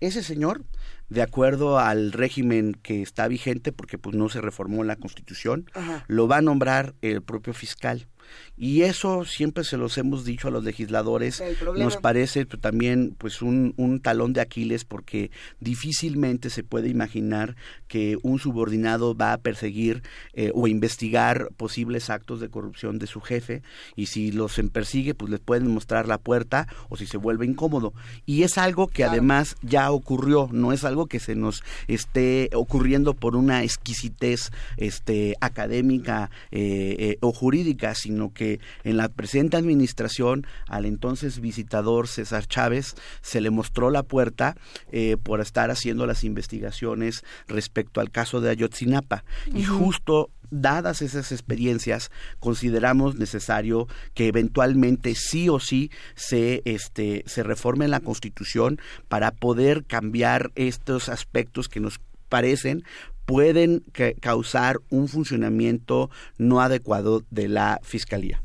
Ese 0.00 0.22
señor 0.22 0.62
de 1.08 1.22
acuerdo 1.22 1.78
al 1.78 2.12
régimen 2.12 2.76
que 2.82 3.02
está 3.02 3.28
vigente, 3.28 3.72
porque 3.72 3.98
pues 3.98 4.16
no 4.16 4.28
se 4.28 4.40
reformó 4.40 4.84
la 4.84 4.96
Constitución, 4.96 5.70
lo 6.06 6.28
va 6.28 6.38
a 6.38 6.42
nombrar 6.42 6.94
el 7.02 7.22
propio 7.22 7.54
fiscal. 7.54 8.08
Y 8.56 8.82
eso 8.82 9.24
siempre 9.24 9.64
se 9.64 9.76
los 9.76 9.98
hemos 9.98 10.24
dicho 10.24 10.48
a 10.48 10.50
los 10.50 10.64
legisladores. 10.64 11.42
Nos 11.76 11.98
parece 11.98 12.46
también 12.46 13.14
pues 13.18 13.42
un, 13.42 13.74
un, 13.76 14.00
talón 14.00 14.32
de 14.32 14.40
Aquiles 14.40 14.84
porque 14.84 15.30
difícilmente 15.60 16.48
se 16.48 16.62
puede 16.62 16.88
imaginar 16.88 17.56
que 17.86 18.16
un 18.22 18.38
subordinado 18.38 19.14
va 19.14 19.34
a 19.34 19.38
perseguir 19.38 20.02
eh, 20.32 20.52
o 20.54 20.68
investigar 20.68 21.50
posibles 21.56 22.08
actos 22.08 22.40
de 22.40 22.48
corrupción 22.48 22.98
de 22.98 23.06
su 23.06 23.20
jefe. 23.20 23.62
Y 23.94 24.06
si 24.06 24.32
los 24.32 24.58
persigue 24.72 25.14
pues 25.14 25.30
les 25.30 25.40
pueden 25.40 25.68
mostrar 25.68 26.08
la 26.08 26.18
puerta 26.18 26.66
o 26.88 26.96
si 26.96 27.06
se 27.06 27.18
vuelve 27.18 27.44
incómodo. 27.44 27.92
Y 28.24 28.42
es 28.42 28.56
algo 28.56 28.88
que 28.88 29.04
además 29.04 29.56
ya 29.62 29.90
ocurrió. 29.90 30.48
No 30.50 30.72
es 30.72 30.84
algo 30.84 31.06
que 31.06 31.20
se 31.20 31.34
nos 31.34 31.62
esté 31.88 32.48
ocurriendo 32.54 33.12
por 33.12 33.36
una 33.36 33.62
exquisitez 33.62 34.50
este 34.78 35.34
académica 35.40 36.30
eh, 36.50 36.96
eh, 36.98 37.18
o 37.20 37.32
jurídica 37.32 37.94
sino 37.94 38.15
que 38.32 38.60
en 38.84 38.96
la 38.96 39.08
presente 39.08 39.56
administración 39.56 40.46
al 40.68 40.84
entonces 40.84 41.40
visitador 41.40 42.08
César 42.08 42.46
Chávez 42.46 42.94
se 43.22 43.40
le 43.40 43.50
mostró 43.50 43.90
la 43.90 44.02
puerta 44.02 44.56
eh, 44.92 45.16
por 45.22 45.40
estar 45.40 45.70
haciendo 45.70 46.06
las 46.06 46.24
investigaciones 46.24 47.24
respecto 47.46 48.00
al 48.00 48.10
caso 48.10 48.40
de 48.40 48.50
Ayotzinapa. 48.50 49.24
Y 49.54 49.64
justo 49.64 50.30
dadas 50.50 51.02
esas 51.02 51.32
experiencias, 51.32 52.10
consideramos 52.38 53.16
necesario 53.16 53.88
que 54.14 54.28
eventualmente 54.28 55.14
sí 55.14 55.48
o 55.48 55.60
sí 55.60 55.90
se, 56.14 56.62
este, 56.64 57.24
se 57.26 57.42
reforme 57.42 57.88
la 57.88 58.00
Constitución 58.00 58.80
para 59.08 59.32
poder 59.32 59.84
cambiar 59.84 60.52
estos 60.54 61.08
aspectos 61.08 61.68
que 61.68 61.80
nos 61.80 62.00
parecen 62.28 62.84
pueden 63.26 63.82
causar 64.20 64.78
un 64.88 65.08
funcionamiento 65.08 66.10
no 66.38 66.60
adecuado 66.60 67.24
de 67.30 67.48
la 67.48 67.80
Fiscalía. 67.82 68.42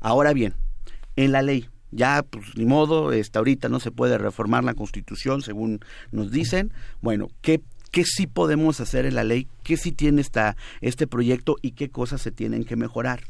Ahora 0.00 0.32
bien, 0.32 0.54
en 1.16 1.32
la 1.32 1.42
ley, 1.42 1.68
ya 1.90 2.22
pues 2.22 2.56
ni 2.56 2.64
modo, 2.64 3.12
este, 3.12 3.38
ahorita 3.38 3.68
no 3.68 3.80
se 3.80 3.90
puede 3.90 4.16
reformar 4.16 4.64
la 4.64 4.74
Constitución 4.74 5.42
según 5.42 5.80
nos 6.12 6.30
dicen. 6.30 6.72
Bueno, 7.02 7.28
¿qué, 7.42 7.60
qué 7.90 8.04
sí 8.04 8.26
podemos 8.26 8.80
hacer 8.80 9.04
en 9.04 9.16
la 9.16 9.24
ley 9.24 9.48
qué 9.70 9.76
sí 9.76 9.92
tiene 9.92 10.20
esta, 10.20 10.56
este 10.80 11.06
proyecto 11.06 11.54
y 11.62 11.72
qué 11.72 11.90
cosas 11.90 12.20
se 12.20 12.32
tienen 12.32 12.64
que 12.64 12.74
mejorar. 12.74 13.22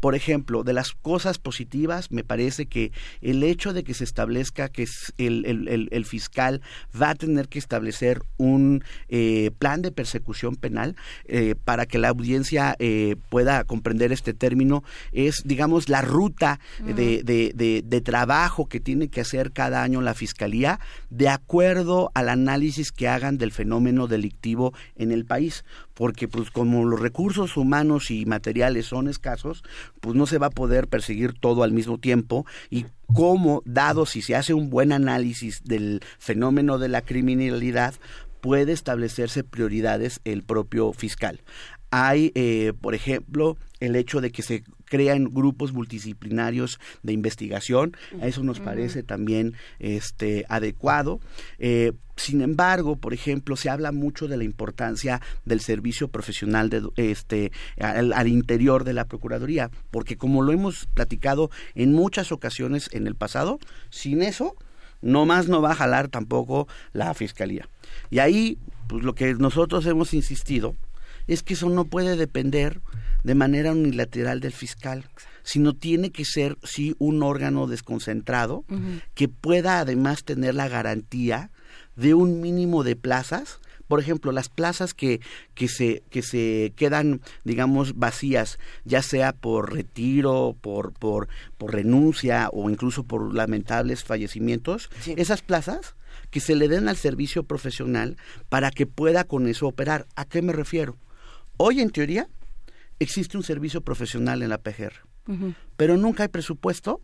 Por 0.00 0.14
ejemplo, 0.14 0.64
de 0.64 0.72
las 0.72 0.92
cosas 0.92 1.36
positivas, 1.36 2.10
me 2.10 2.24
parece 2.24 2.64
que 2.64 2.92
el 3.20 3.42
hecho 3.42 3.74
de 3.74 3.84
que 3.84 3.92
se 3.92 4.04
establezca 4.04 4.70
que 4.70 4.86
el, 5.18 5.44
el, 5.44 5.88
el, 5.92 6.04
fiscal 6.06 6.62
va 6.98 7.10
a 7.10 7.14
tener 7.14 7.48
que 7.48 7.58
establecer 7.58 8.22
un 8.38 8.82
eh, 9.10 9.50
plan 9.58 9.82
de 9.82 9.92
persecución 9.92 10.56
penal 10.56 10.96
eh, 11.26 11.56
para 11.62 11.84
que 11.84 11.98
la 11.98 12.08
audiencia 12.08 12.74
eh, 12.78 13.16
pueda 13.28 13.64
comprender 13.64 14.12
este 14.12 14.32
término, 14.32 14.84
es, 15.12 15.42
digamos, 15.44 15.90
la 15.90 16.00
ruta 16.00 16.58
de, 16.78 17.22
de, 17.22 17.82
de 17.84 18.00
trabajo 18.00 18.66
que 18.66 18.80
tiene 18.80 19.08
que 19.08 19.20
hacer 19.20 19.52
cada 19.52 19.82
año 19.82 20.00
la 20.00 20.14
fiscalía 20.14 20.80
de 21.10 21.28
acuerdo 21.28 22.10
al 22.14 22.30
análisis 22.30 22.92
que 22.92 23.08
hagan 23.08 23.36
del 23.36 23.52
fenómeno 23.52 24.06
delictivo 24.06 24.72
en 24.96 25.12
el 25.12 25.26
país 25.26 25.66
porque 25.94 26.28
pues 26.28 26.50
como 26.50 26.84
los 26.84 27.00
recursos 27.00 27.56
humanos 27.56 28.10
y 28.10 28.26
materiales 28.26 28.86
son 28.86 29.08
escasos, 29.08 29.62
pues 30.00 30.16
no 30.16 30.26
se 30.26 30.38
va 30.38 30.46
a 30.46 30.50
poder 30.50 30.88
perseguir 30.88 31.32
todo 31.32 31.62
al 31.62 31.72
mismo 31.72 31.98
tiempo 31.98 32.46
y 32.70 32.86
cómo, 33.14 33.62
dado 33.64 34.06
si 34.06 34.22
se 34.22 34.36
hace 34.36 34.54
un 34.54 34.70
buen 34.70 34.92
análisis 34.92 35.62
del 35.64 36.00
fenómeno 36.18 36.78
de 36.78 36.88
la 36.88 37.02
criminalidad, 37.02 37.94
puede 38.40 38.72
establecerse 38.72 39.44
prioridades 39.44 40.20
el 40.24 40.42
propio 40.42 40.92
fiscal. 40.92 41.40
Hay, 41.90 42.32
eh, 42.34 42.72
por 42.80 42.94
ejemplo, 42.94 43.56
el 43.80 43.96
hecho 43.96 44.20
de 44.20 44.32
que 44.32 44.42
se 44.42 44.64
crean 44.92 45.30
grupos 45.32 45.72
multidisciplinarios 45.72 46.78
de 47.02 47.14
investigación, 47.14 47.96
a 48.20 48.26
eso 48.26 48.42
nos 48.42 48.60
parece 48.60 49.02
también 49.02 49.54
este, 49.78 50.44
adecuado. 50.50 51.18
Eh, 51.58 51.92
sin 52.16 52.42
embargo, 52.42 52.96
por 52.96 53.14
ejemplo, 53.14 53.56
se 53.56 53.70
habla 53.70 53.90
mucho 53.90 54.28
de 54.28 54.36
la 54.36 54.44
importancia 54.44 55.22
del 55.46 55.60
servicio 55.60 56.08
profesional 56.08 56.68
de, 56.68 56.90
este, 56.96 57.52
al, 57.80 58.12
al, 58.12 58.28
interior 58.28 58.84
de 58.84 58.92
la 58.92 59.06
Procuraduría, 59.06 59.70
porque 59.90 60.18
como 60.18 60.42
lo 60.42 60.52
hemos 60.52 60.84
platicado 60.92 61.50
en 61.74 61.94
muchas 61.94 62.30
ocasiones 62.30 62.90
en 62.92 63.06
el 63.06 63.14
pasado, 63.14 63.60
sin 63.88 64.20
eso, 64.20 64.56
no 65.00 65.24
más 65.24 65.48
no 65.48 65.62
va 65.62 65.70
a 65.70 65.74
jalar 65.74 66.08
tampoco 66.08 66.68
la 66.92 67.14
Fiscalía. 67.14 67.66
Y 68.10 68.18
ahí, 68.18 68.58
pues 68.88 69.04
lo 69.04 69.14
que 69.14 69.32
nosotros 69.36 69.86
hemos 69.86 70.12
insistido 70.12 70.76
es 71.26 71.42
que 71.42 71.54
eso 71.54 71.70
no 71.70 71.86
puede 71.86 72.16
depender 72.16 72.82
de 73.22 73.34
manera 73.34 73.72
unilateral 73.72 74.40
del 74.40 74.52
fiscal, 74.52 75.08
sino 75.42 75.74
tiene 75.74 76.10
que 76.10 76.24
ser, 76.24 76.56
sí, 76.62 76.94
un 76.98 77.22
órgano 77.22 77.66
desconcentrado 77.66 78.64
que 79.14 79.28
pueda 79.28 79.80
además 79.80 80.24
tener 80.24 80.54
la 80.54 80.68
garantía 80.68 81.50
de 81.96 82.14
un 82.14 82.40
mínimo 82.40 82.84
de 82.84 82.96
plazas 82.96 83.60
por 83.92 84.00
ejemplo, 84.00 84.32
las 84.32 84.48
plazas 84.48 84.94
que, 84.94 85.20
que, 85.54 85.68
se, 85.68 86.02
que 86.08 86.22
se 86.22 86.72
quedan, 86.76 87.20
digamos, 87.44 87.98
vacías, 87.98 88.58
ya 88.86 89.02
sea 89.02 89.34
por 89.34 89.74
retiro, 89.74 90.56
por, 90.62 90.94
por, 90.94 91.28
por 91.58 91.74
renuncia 91.74 92.48
o 92.54 92.70
incluso 92.70 93.04
por 93.04 93.34
lamentables 93.34 94.02
fallecimientos, 94.02 94.88
esas 95.04 95.42
plazas 95.42 95.94
que 96.30 96.40
se 96.40 96.56
le 96.56 96.68
den 96.68 96.88
al 96.88 96.96
servicio 96.96 97.42
profesional 97.42 98.16
para 98.48 98.70
que 98.70 98.86
pueda 98.86 99.24
con 99.24 99.46
eso 99.46 99.66
operar. 99.66 100.06
¿A 100.16 100.24
qué 100.24 100.40
me 100.40 100.54
refiero? 100.54 100.96
Hoy, 101.58 101.80
en 101.82 101.90
teoría, 101.90 102.28
existe 103.02 103.36
un 103.36 103.42
servicio 103.42 103.80
profesional 103.80 104.42
en 104.42 104.48
la 104.48 104.58
PGR, 104.58 104.92
pero 105.76 105.96
nunca 105.96 106.24
hay 106.24 106.28
presupuesto 106.28 107.00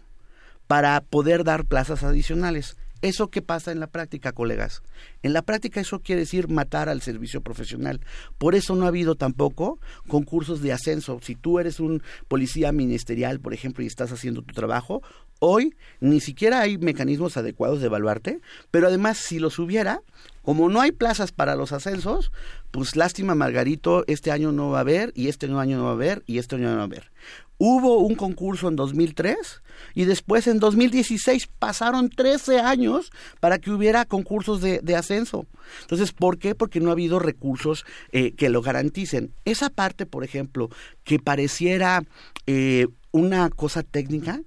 para 0.67 1.01
poder 1.01 1.45
dar 1.45 1.65
plazas 1.65 2.03
adicionales. 2.03 2.77
¿Eso 3.01 3.29
qué 3.29 3.43
pasa 3.43 3.71
en 3.71 3.79
la 3.79 3.87
práctica, 3.87 4.33
colegas? 4.33 4.83
En 5.23 5.33
la 5.33 5.43
práctica 5.43 5.81
eso 5.81 6.01
quiere 6.01 6.23
decir 6.23 6.49
matar 6.49 6.89
al 6.89 7.01
servicio 7.01 7.43
profesional. 7.43 8.01
Por 8.39 8.57
eso 8.57 8.75
no 8.75 8.87
ha 8.87 8.89
habido 8.89 9.15
tampoco 9.15 9.79
concursos 10.09 10.63
de 10.63 10.73
ascenso. 10.73 11.21
Si 11.23 11.37
tú 11.37 11.61
eres 11.61 11.79
un 11.79 12.03
policía 12.27 12.73
ministerial, 12.73 13.39
por 13.39 13.55
ejemplo, 13.55 13.85
y 13.85 13.87
estás 13.87 14.11
haciendo 14.11 14.43
tu 14.43 14.53
trabajo, 14.53 15.01
hoy 15.39 15.77
ni 16.01 16.19
siquiera 16.19 16.61
hay 16.61 16.77
mecanismos 16.77 17.37
adecuados 17.37 17.79
de 17.81 17.87
evaluarte, 17.87 18.41
pero 18.73 18.89
además 18.89 19.19
si 19.19 19.39
los 19.39 19.61
hubiera, 19.61 20.01
como 20.49 20.71
no 20.71 20.81
hay 20.81 20.93
plazas 20.93 21.31
para 21.31 21.57
los 21.57 21.73
ascensos, 21.73 22.33
pues 22.71 22.97
lástima 22.97 23.35
Margarito, 23.35 24.05
este 24.07 24.31
año 24.31 24.51
no 24.51 24.71
va 24.71 24.79
a 24.79 24.81
haber, 24.81 25.13
y 25.15 25.29
este 25.29 25.45
año 25.45 25.77
no 25.77 25.85
va 25.85 25.91
a 25.91 25.93
haber, 25.93 26.23
y 26.25 26.39
este 26.39 26.57
año 26.57 26.71
no 26.71 26.77
va 26.77 26.81
a 26.81 26.85
haber. 26.85 27.11
Hubo 27.59 27.99
un 27.99 28.15
concurso 28.15 28.67
en 28.69 28.75
2003 28.75 29.61
y 29.93 30.07
después 30.07 30.47
en 30.47 30.59
2016 30.59 31.49
pasaron 31.59 32.09
13 32.09 32.61
años 32.61 33.13
para 33.41 33.59
que 33.59 33.71
hubiera 33.71 34.07
concursos 34.07 34.63
de, 34.63 34.97
ascenso. 34.97 35.45
Entonces, 35.83 36.13
¿por 36.13 36.39
qué? 36.39 36.55
Porque 36.55 36.81
no 36.81 36.89
ha 36.89 36.93
habido 36.93 37.19
recursos 37.19 37.85
eh, 38.13 38.33
que 38.33 38.49
lo 38.49 38.63
garanticen. 38.63 39.35
Esa 39.45 39.69
parte, 39.69 40.07
por 40.07 40.25
ejemplo, 40.25 40.71
que 41.05 41.19
pareciera 41.19 42.05
eh, 42.47 42.87
una 43.11 43.51
cosa 43.51 43.83
técnica, 43.83 44.41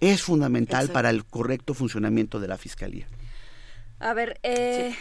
es 0.00 0.22
fundamental 0.22 0.88
para 0.88 1.10
el 1.10 1.26
correcto 1.26 1.74
funcionamiento 1.74 2.40
de 2.40 2.48
la 2.48 2.56
Fiscalía. 2.56 3.06
A 4.02 4.14
ver, 4.14 4.40
eh, 4.42 4.96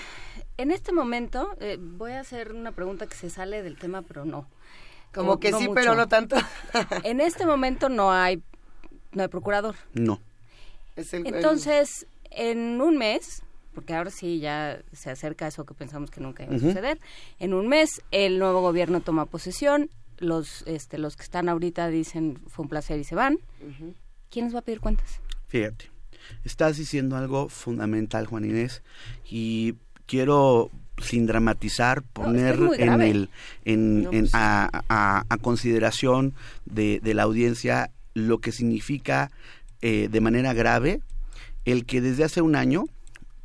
en 0.57 0.71
este 0.71 0.91
momento 0.91 1.55
voy 1.79 2.11
a 2.11 2.19
hacer 2.19 2.53
una 2.53 2.71
pregunta 2.71 3.07
que 3.07 3.15
se 3.15 3.29
sale 3.29 3.63
del 3.63 3.77
tema, 3.77 4.01
pero 4.01 4.25
no. 4.25 4.47
Como 5.13 5.39
que 5.39 5.51
sí, 5.53 5.69
pero 5.73 5.95
no 5.95 6.07
tanto. 6.07 6.37
en 7.03 7.19
este 7.19 7.45
momento 7.45 7.89
no 7.89 8.11
hay, 8.11 8.41
no 9.11 9.23
hay 9.23 9.27
procurador. 9.27 9.75
No. 9.93 10.21
Entonces, 10.95 12.07
en 12.29 12.79
un 12.81 12.97
mes, 12.97 13.43
porque 13.73 13.93
ahora 13.93 14.09
sí 14.09 14.39
ya 14.39 14.81
se 14.93 15.09
acerca 15.09 15.47
eso 15.47 15.65
que 15.65 15.73
pensamos 15.73 16.11
que 16.11 16.21
nunca 16.21 16.43
iba 16.43 16.55
a 16.55 16.59
suceder, 16.59 16.99
en 17.39 17.53
un 17.53 17.67
mes 17.67 18.01
el 18.11 18.39
nuevo 18.39 18.61
gobierno 18.61 19.01
toma 19.01 19.25
posesión, 19.25 19.89
los, 20.17 20.63
este, 20.67 20.97
los 20.97 21.17
que 21.17 21.23
están 21.23 21.49
ahorita 21.49 21.87
dicen 21.89 22.39
fue 22.47 22.63
un 22.63 22.69
placer 22.69 22.99
y 22.99 23.03
se 23.03 23.15
van. 23.15 23.39
¿Quién 24.29 24.45
les 24.45 24.55
va 24.55 24.59
a 24.59 24.63
pedir 24.63 24.79
cuentas? 24.79 25.19
Fíjate, 25.47 25.91
estás 26.45 26.77
diciendo 26.77 27.17
algo 27.17 27.49
fundamental, 27.49 28.27
Juan 28.27 28.45
Inés, 28.45 28.81
y 29.29 29.75
quiero 30.11 30.69
sin 30.97 31.25
dramatizar, 31.25 32.03
poner 32.03 32.59
en 32.77 33.01
el, 33.01 33.29
en, 33.63 34.07
pues. 34.11 34.31
a, 34.33 34.83
a, 34.89 35.37
consideración 35.37 36.33
de, 36.65 36.99
de, 37.01 37.13
la 37.13 37.23
audiencia 37.23 37.91
lo 38.13 38.39
que 38.39 38.51
significa 38.51 39.31
eh, 39.81 40.09
de 40.11 40.21
manera 40.21 40.53
grave 40.53 40.99
el 41.63 41.85
que 41.85 42.01
desde 42.01 42.25
hace 42.25 42.41
un 42.41 42.57
año 42.57 42.83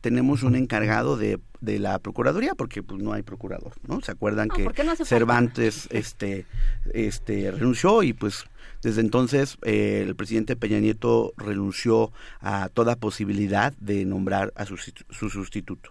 tenemos 0.00 0.42
un 0.42 0.56
encargado 0.56 1.16
de, 1.16 1.38
de 1.60 1.78
la 1.78 2.00
procuraduría 2.00 2.56
porque 2.56 2.82
pues 2.82 3.00
no 3.00 3.12
hay 3.12 3.22
procurador 3.22 3.72
no 3.86 4.00
se 4.00 4.10
acuerdan 4.10 4.48
que 4.48 4.68
Cervantes 5.04 5.88
este 5.90 6.46
este 6.92 7.52
renunció 7.52 8.02
y 8.02 8.12
pues 8.12 8.44
desde 8.82 9.00
entonces 9.02 9.56
eh, 9.62 10.04
el 10.06 10.16
presidente 10.16 10.56
Peña 10.56 10.80
Nieto 10.80 11.32
renunció 11.36 12.12
a 12.40 12.68
toda 12.74 12.96
posibilidad 12.96 13.72
de 13.78 14.04
nombrar 14.04 14.52
a 14.56 14.66
su, 14.66 14.76
su 14.76 15.30
sustituto 15.30 15.90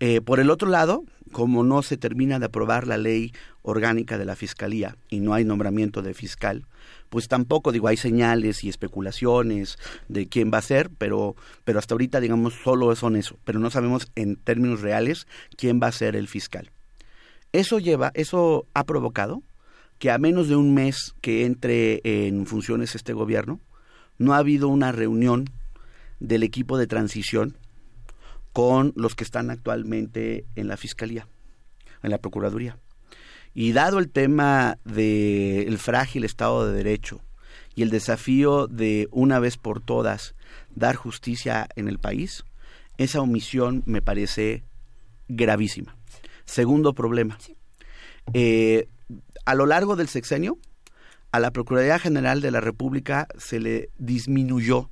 Eh, 0.00 0.22
por 0.22 0.40
el 0.40 0.50
otro 0.50 0.68
lado, 0.68 1.04
como 1.30 1.62
no 1.62 1.82
se 1.82 1.98
termina 1.98 2.38
de 2.38 2.46
aprobar 2.46 2.86
la 2.86 2.96
ley 2.96 3.32
orgánica 3.62 4.16
de 4.16 4.24
la 4.24 4.34
Fiscalía 4.34 4.96
y 5.10 5.20
no 5.20 5.34
hay 5.34 5.44
nombramiento 5.44 6.00
de 6.00 6.14
fiscal, 6.14 6.64
pues 7.10 7.28
tampoco, 7.28 7.70
digo, 7.70 7.88
hay 7.88 7.98
señales 7.98 8.64
y 8.64 8.68
especulaciones 8.68 9.78
de 10.08 10.26
quién 10.26 10.50
va 10.52 10.58
a 10.58 10.62
ser, 10.62 10.90
pero, 10.96 11.36
pero 11.64 11.78
hasta 11.78 11.94
ahorita, 11.94 12.20
digamos, 12.20 12.54
solo 12.54 12.94
son 12.96 13.16
eso, 13.16 13.36
pero 13.44 13.58
no 13.58 13.70
sabemos 13.70 14.10
en 14.16 14.36
términos 14.36 14.80
reales 14.80 15.26
quién 15.56 15.80
va 15.82 15.88
a 15.88 15.92
ser 15.92 16.16
el 16.16 16.28
fiscal. 16.28 16.70
Eso 17.52 17.78
lleva, 17.78 18.10
eso 18.14 18.66
ha 18.74 18.84
provocado 18.84 19.42
que 19.98 20.10
a 20.10 20.18
menos 20.18 20.48
de 20.48 20.56
un 20.56 20.72
mes 20.72 21.14
que 21.20 21.44
entre 21.44 22.00
en 22.04 22.46
funciones 22.46 22.94
este 22.94 23.12
gobierno, 23.12 23.60
no 24.16 24.32
ha 24.32 24.38
habido 24.38 24.68
una 24.68 24.92
reunión 24.92 25.50
del 26.20 26.42
equipo 26.42 26.78
de 26.78 26.86
transición 26.86 27.56
con 28.52 28.92
los 28.96 29.14
que 29.14 29.24
están 29.24 29.50
actualmente 29.50 30.44
en 30.56 30.68
la 30.68 30.76
Fiscalía, 30.76 31.26
en 32.02 32.10
la 32.10 32.18
Procuraduría. 32.18 32.78
Y 33.54 33.72
dado 33.72 33.98
el 33.98 34.10
tema 34.10 34.78
del 34.84 35.78
frágil 35.78 36.24
Estado 36.24 36.66
de 36.66 36.76
Derecho 36.76 37.20
y 37.74 37.82
el 37.82 37.90
desafío 37.90 38.66
de 38.66 39.08
una 39.10 39.38
vez 39.38 39.56
por 39.56 39.80
todas 39.80 40.34
dar 40.74 40.96
justicia 40.96 41.68
en 41.76 41.88
el 41.88 41.98
país, 41.98 42.44
esa 42.98 43.20
omisión 43.20 43.82
me 43.86 44.02
parece 44.02 44.64
gravísima. 45.28 45.96
Segundo 46.44 46.94
problema. 46.94 47.38
Eh, 48.34 48.88
a 49.44 49.54
lo 49.54 49.66
largo 49.66 49.96
del 49.96 50.08
sexenio, 50.08 50.58
a 51.32 51.40
la 51.40 51.52
Procuraduría 51.52 51.98
General 51.98 52.40
de 52.40 52.50
la 52.50 52.60
República 52.60 53.28
se 53.38 53.60
le 53.60 53.90
disminuyó 53.98 54.90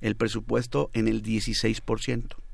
el 0.00 0.16
presupuesto 0.16 0.90
en 0.92 1.08
el 1.08 1.22
16% 1.22 2.45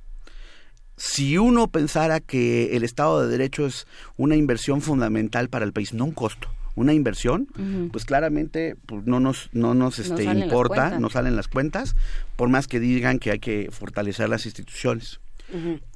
si 1.04 1.36
uno 1.36 1.66
pensara 1.66 2.20
que 2.20 2.76
el 2.76 2.84
Estado 2.84 3.22
de 3.22 3.26
Derecho 3.26 3.66
es 3.66 3.88
una 4.16 4.36
inversión 4.36 4.80
fundamental 4.80 5.48
para 5.48 5.64
el 5.64 5.72
país, 5.72 5.92
no 5.92 6.04
un 6.04 6.12
costo, 6.12 6.48
una 6.76 6.92
inversión, 6.92 7.48
pues 7.90 8.04
claramente 8.04 8.76
pues, 8.86 9.04
no 9.04 9.18
nos, 9.18 9.50
no 9.52 9.74
nos 9.74 9.98
este, 9.98 10.22
importa, 10.22 11.00
no 11.00 11.10
salen 11.10 11.34
las 11.34 11.48
cuentas, 11.48 11.96
por 12.36 12.50
más 12.50 12.68
que 12.68 12.78
digan 12.78 13.18
que 13.18 13.32
hay 13.32 13.40
que 13.40 13.68
fortalecer 13.72 14.28
las 14.28 14.46
instituciones. 14.46 15.18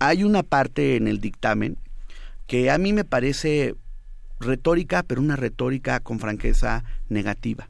Hay 0.00 0.24
una 0.24 0.42
parte 0.42 0.96
en 0.96 1.06
el 1.06 1.20
dictamen 1.20 1.78
que 2.48 2.72
a 2.72 2.76
mí 2.76 2.92
me 2.92 3.04
parece 3.04 3.76
retórica, 4.40 5.04
pero 5.04 5.20
una 5.20 5.36
retórica 5.36 6.00
con 6.00 6.18
franqueza 6.18 6.82
negativa 7.08 7.68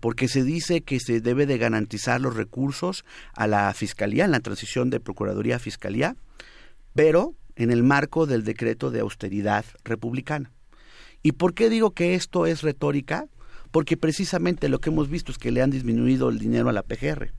porque 0.00 0.28
se 0.28 0.42
dice 0.42 0.82
que 0.82 1.00
se 1.00 1.20
debe 1.22 1.46
de 1.46 1.56
garantizar 1.56 2.20
los 2.20 2.36
recursos 2.36 3.06
a 3.32 3.46
la 3.46 3.72
Fiscalía 3.72 4.26
en 4.26 4.32
la 4.32 4.40
transición 4.40 4.90
de 4.90 5.00
Procuraduría 5.00 5.56
a 5.56 5.58
Fiscalía, 5.58 6.14
pero 6.94 7.34
en 7.56 7.70
el 7.70 7.82
marco 7.82 8.26
del 8.26 8.44
decreto 8.44 8.90
de 8.90 9.00
austeridad 9.00 9.64
republicana. 9.84 10.50
¿Y 11.22 11.32
por 11.32 11.54
qué 11.54 11.70
digo 11.70 11.92
que 11.92 12.14
esto 12.14 12.46
es 12.46 12.62
retórica? 12.62 13.26
Porque 13.70 13.96
precisamente 13.96 14.68
lo 14.68 14.80
que 14.80 14.90
hemos 14.90 15.08
visto 15.08 15.32
es 15.32 15.38
que 15.38 15.50
le 15.50 15.62
han 15.62 15.70
disminuido 15.70 16.28
el 16.28 16.38
dinero 16.38 16.68
a 16.68 16.72
la 16.72 16.82
PGR. 16.82 17.32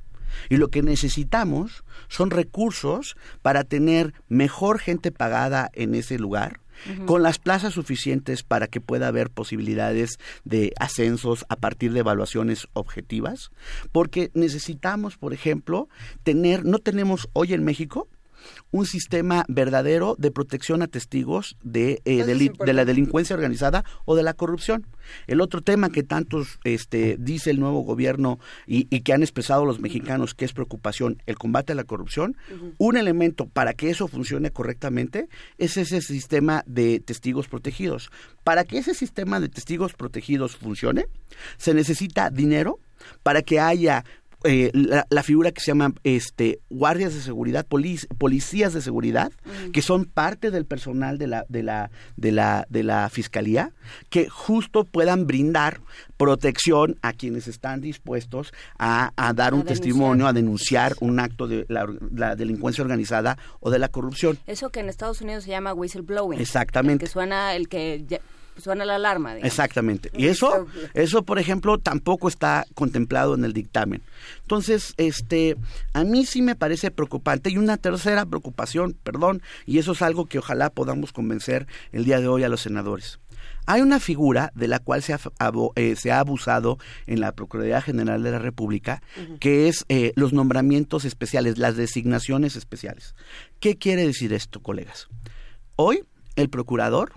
Y 0.50 0.58
lo 0.58 0.70
que 0.70 0.82
necesitamos 0.82 1.84
son 2.08 2.30
recursos 2.30 3.16
para 3.42 3.64
tener 3.64 4.14
mejor 4.28 4.80
gente 4.80 5.12
pagada 5.12 5.70
en 5.74 5.96
ese 5.96 6.20
lugar, 6.20 6.60
con 7.06 7.24
las 7.24 7.40
plazas 7.40 7.74
suficientes 7.74 8.44
para 8.44 8.68
que 8.68 8.82
pueda 8.82 9.08
haber 9.08 9.30
posibilidades 9.30 10.18
de 10.44 10.74
ascensos 10.78 11.46
a 11.48 11.56
partir 11.56 11.94
de 11.94 12.02
evaluaciones 12.02 12.68
objetivas, 12.74 13.50
porque 13.94 14.30
necesitamos, 14.34 15.18
por 15.18 15.34
ejemplo, 15.34 15.88
tener, 16.24 16.66
no 16.66 16.80
tenemos 16.80 17.30
hoy 17.32 17.54
en 17.54 17.64
México 17.64 18.10
un 18.72 18.86
sistema 18.86 19.46
verdadero 19.48 20.16
de 20.18 20.32
protección 20.32 20.82
a 20.82 20.88
testigos 20.88 21.58
de, 21.64 22.02
eh, 22.06 22.24
de 22.24 22.74
la 22.74 22.86
delincuencia 22.86 23.36
organizada 23.36 23.84
o 24.06 24.16
de 24.16 24.24
la 24.24 24.34
corrupción. 24.34 24.86
El 25.28 25.42
otro 25.42 25.62
tema 25.62 25.90
que 25.90 26.04
tantos 26.04 26.60
este, 26.64 27.18
dice 27.20 27.52
el 27.52 27.60
nuevo 27.60 27.82
gobierno 27.82 28.40
y, 28.66 28.86
que 29.02 29.14
han 29.14 29.22
expresado 29.22 29.66
los 29.66 29.80
mexicanos 29.80 30.34
que 30.34 30.46
es 30.46 30.54
preocupación, 30.54 31.22
el 31.26 31.38
combate 31.38 31.74
a 31.74 31.76
la 31.76 31.84
corrupción, 31.84 32.36
un 32.78 32.98
elemento 32.98 33.48
para 33.48 33.74
que 33.74 33.90
eso 33.90 34.08
funcione 34.08 34.52
correctamente 34.52 35.28
es 35.58 35.78
ese 35.78 36.02
sistema 36.02 36.64
de 36.66 37.00
testigos 37.00 37.48
protegidos. 37.48 38.10
Para 38.44 38.64
que 38.64 38.78
ese 38.78 38.94
sistema 38.94 39.40
de 39.40 39.50
testigos 39.50 39.94
protegidos 39.94 40.56
funcione, 40.56 41.06
se 41.58 41.74
necesita 41.74 42.30
dinero 42.30 42.80
para 43.24 43.42
que 43.42 43.60
haya 43.60 44.06
eh, 44.44 44.72
la, 44.74 45.24
figura 45.24 45.52
que 45.52 45.62
se 45.62 45.68
llama 45.68 45.94
este 46.04 46.60
guardias 46.70 47.14
de 47.14 47.22
seguridad, 47.22 47.66
policías 47.66 48.74
de 48.74 48.82
seguridad, 48.82 49.32
que 49.74 49.82
son 49.82 50.06
parte 50.06 50.52
del 50.52 50.66
personal 50.66 51.18
de 51.18 51.28
la, 51.28 51.46
de 51.50 51.64
la, 51.64 51.90
de 52.16 52.32
la, 52.32 52.68
de 52.70 52.84
la 52.84 53.10
fiscalía, 53.10 53.72
que 54.10 54.30
justo 54.30 54.84
puedan 54.84 55.26
brindar 55.26 55.82
protección 56.18 56.98
a 57.02 57.14
quienes 57.14 57.48
están 57.48 57.82
dispuestos 57.82 58.54
a, 58.78 59.12
dar 59.36 59.54
un 59.54 59.64
testimonio, 59.64 60.28
a 60.28 60.34
denunciar 60.34 60.94
un 61.00 61.20
acto 61.20 61.48
de 61.48 61.66
la, 61.68 62.36
delincuencia 62.36 62.84
organizada 62.84 63.38
o 63.60 63.70
de 63.70 63.80
la 63.80 63.90
corrupción. 63.90 64.38
Eso 64.46 64.70
que 64.70 64.80
en 64.80 64.90
Estados 64.90 65.22
Unidos 65.22 65.44
se 65.44 65.52
llama 65.52 65.74
whistleblowing. 65.74 66.40
Exactamente. 66.40 67.06
que 67.06 67.12
suena 67.12 67.56
el 67.56 67.68
que 67.68 68.22
suena 68.58 68.86
la 68.86 68.96
alarma. 68.96 69.38
Exactamente. 69.38 70.10
Y 70.16 70.28
eso, 70.28 70.68
eso, 70.94 71.24
por 71.24 71.40
ejemplo, 71.40 71.78
tampoco 71.78 72.28
está 72.28 72.66
contemplado 72.74 73.36
en 73.36 73.46
el 73.46 73.54
dictamen. 73.54 74.02
Entonces, 74.42 74.94
este, 74.98 75.58
a 75.94 76.04
mí 76.04 76.26
sí 76.26 76.42
me 76.42 76.56
parece 76.56 76.92
preocupante. 76.92 77.50
Y 77.50 77.58
una 77.58 77.78
tercera 77.78 78.26
preocupación, 78.26 78.96
perdón, 79.04 79.42
y 79.66 79.80
eso 79.80 79.94
es 79.94 80.02
algo 80.02 80.26
que 80.26 80.40
ojalá 80.40 80.70
podamos 80.70 81.12
convencer 81.12 81.68
el 81.92 82.06
día 82.06 82.20
de 82.20 82.28
hoy 82.28 82.44
a 82.44 82.50
los 82.50 82.62
senadores. 82.62 83.20
Hay 83.68 83.82
una 83.82 84.00
figura 84.00 84.52
de 84.56 84.68
la 84.68 84.80
cual 84.80 85.02
se 85.02 85.14
ha, 85.14 85.20
eh, 85.76 85.96
se 85.96 86.12
ha 86.12 86.20
abusado 86.20 86.78
en 87.08 87.20
la 87.20 87.32
Procuraduría 87.32 87.82
General 87.82 88.22
de 88.22 88.32
la 88.32 88.40
República, 88.40 89.02
que 89.40 89.68
es 89.68 89.86
eh, 89.90 90.14
los 90.16 90.34
nombramientos 90.34 91.04
especiales, 91.04 91.58
las 91.58 91.76
designaciones 91.76 92.56
especiales. 92.56 93.16
¿Qué 93.60 93.78
quiere 93.78 94.06
decir 94.06 94.34
esto, 94.34 94.62
colegas? 94.62 95.08
Hoy, 95.78 96.04
el 96.36 96.50
procurador 96.50 97.14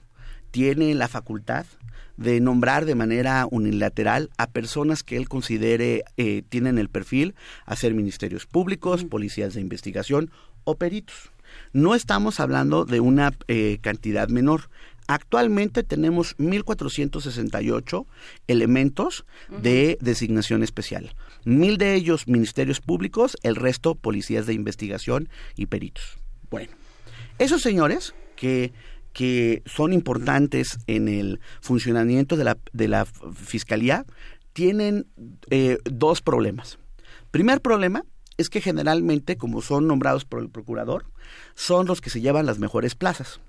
tiene 0.51 0.95
la 0.95 1.09
facultad 1.09 1.67
de 2.19 2.41
nombrar 2.41 2.85
de 2.85 2.97
manera 2.97 3.47
unilateral 3.51 4.31
a 4.37 4.49
personas 4.49 5.03
que 5.05 5.17
él 5.17 5.29
considere 5.29 6.05
eh, 6.17 6.43
tienen 6.49 6.79
el 6.79 6.89
perfil 6.89 7.35
a 7.65 7.77
ser 7.77 7.95
ministerios 7.95 8.45
públicos, 8.45 9.05
policías 9.05 9.55
de 9.55 9.61
investigación 9.61 10.31
o 10.65 10.77
peritos. 10.77 11.31
No 11.73 11.95
estamos 11.95 12.41
hablando 12.41 12.85
de 12.85 13.01
una 13.01 13.33
eh, 13.47 13.79
cantidad 13.81 14.29
menor. 14.29 14.69
Actualmente 15.07 15.85
tenemos 15.85 16.37
1.468 16.37 18.07
elementos 18.47 19.25
de 19.63 19.97
designación 20.03 20.63
especial. 20.63 21.15
Mil 21.45 21.79
de 21.79 21.95
ellos 21.95 22.27
ministerios 22.29 22.81
públicos, 22.81 23.37
el 23.43 23.57
resto 23.57 23.95
policías 23.95 24.47
de 24.47 24.53
investigación 24.53 25.31
y 25.57 25.67
peritos. 25.67 26.19
Bueno, 26.51 26.73
esos 27.39 27.63
señores 27.63 28.15
que 28.37 28.73
que 29.19 29.65
son 29.67 29.93
importantes 29.93 30.79
en 30.87 31.09
el 31.09 31.41
funcionamiento 31.61 32.37
de 32.37 32.45
la, 32.45 32.57
de 32.73 32.87
la 32.87 33.05
Fiscalía 33.05 34.07
tienen 34.53 35.09
eh, 35.51 35.79
dos 35.83 36.23
problemas. 36.23 36.79
Primer 37.33 37.61
problema 37.61 38.05
es 38.37 38.49
que 38.49 38.61
generalmente, 38.61 39.37
como 39.37 39.61
son 39.61 39.89
nombrados 39.89 40.25
por 40.25 40.41
el 40.41 40.51
procurador, 40.51 41.07
son 41.57 41.89
los 41.89 42.01
que 42.01 42.11
se 42.11 42.21
llevan 42.21 42.47
las 42.47 42.61
mejores 42.61 42.95
plazas. 42.95 43.41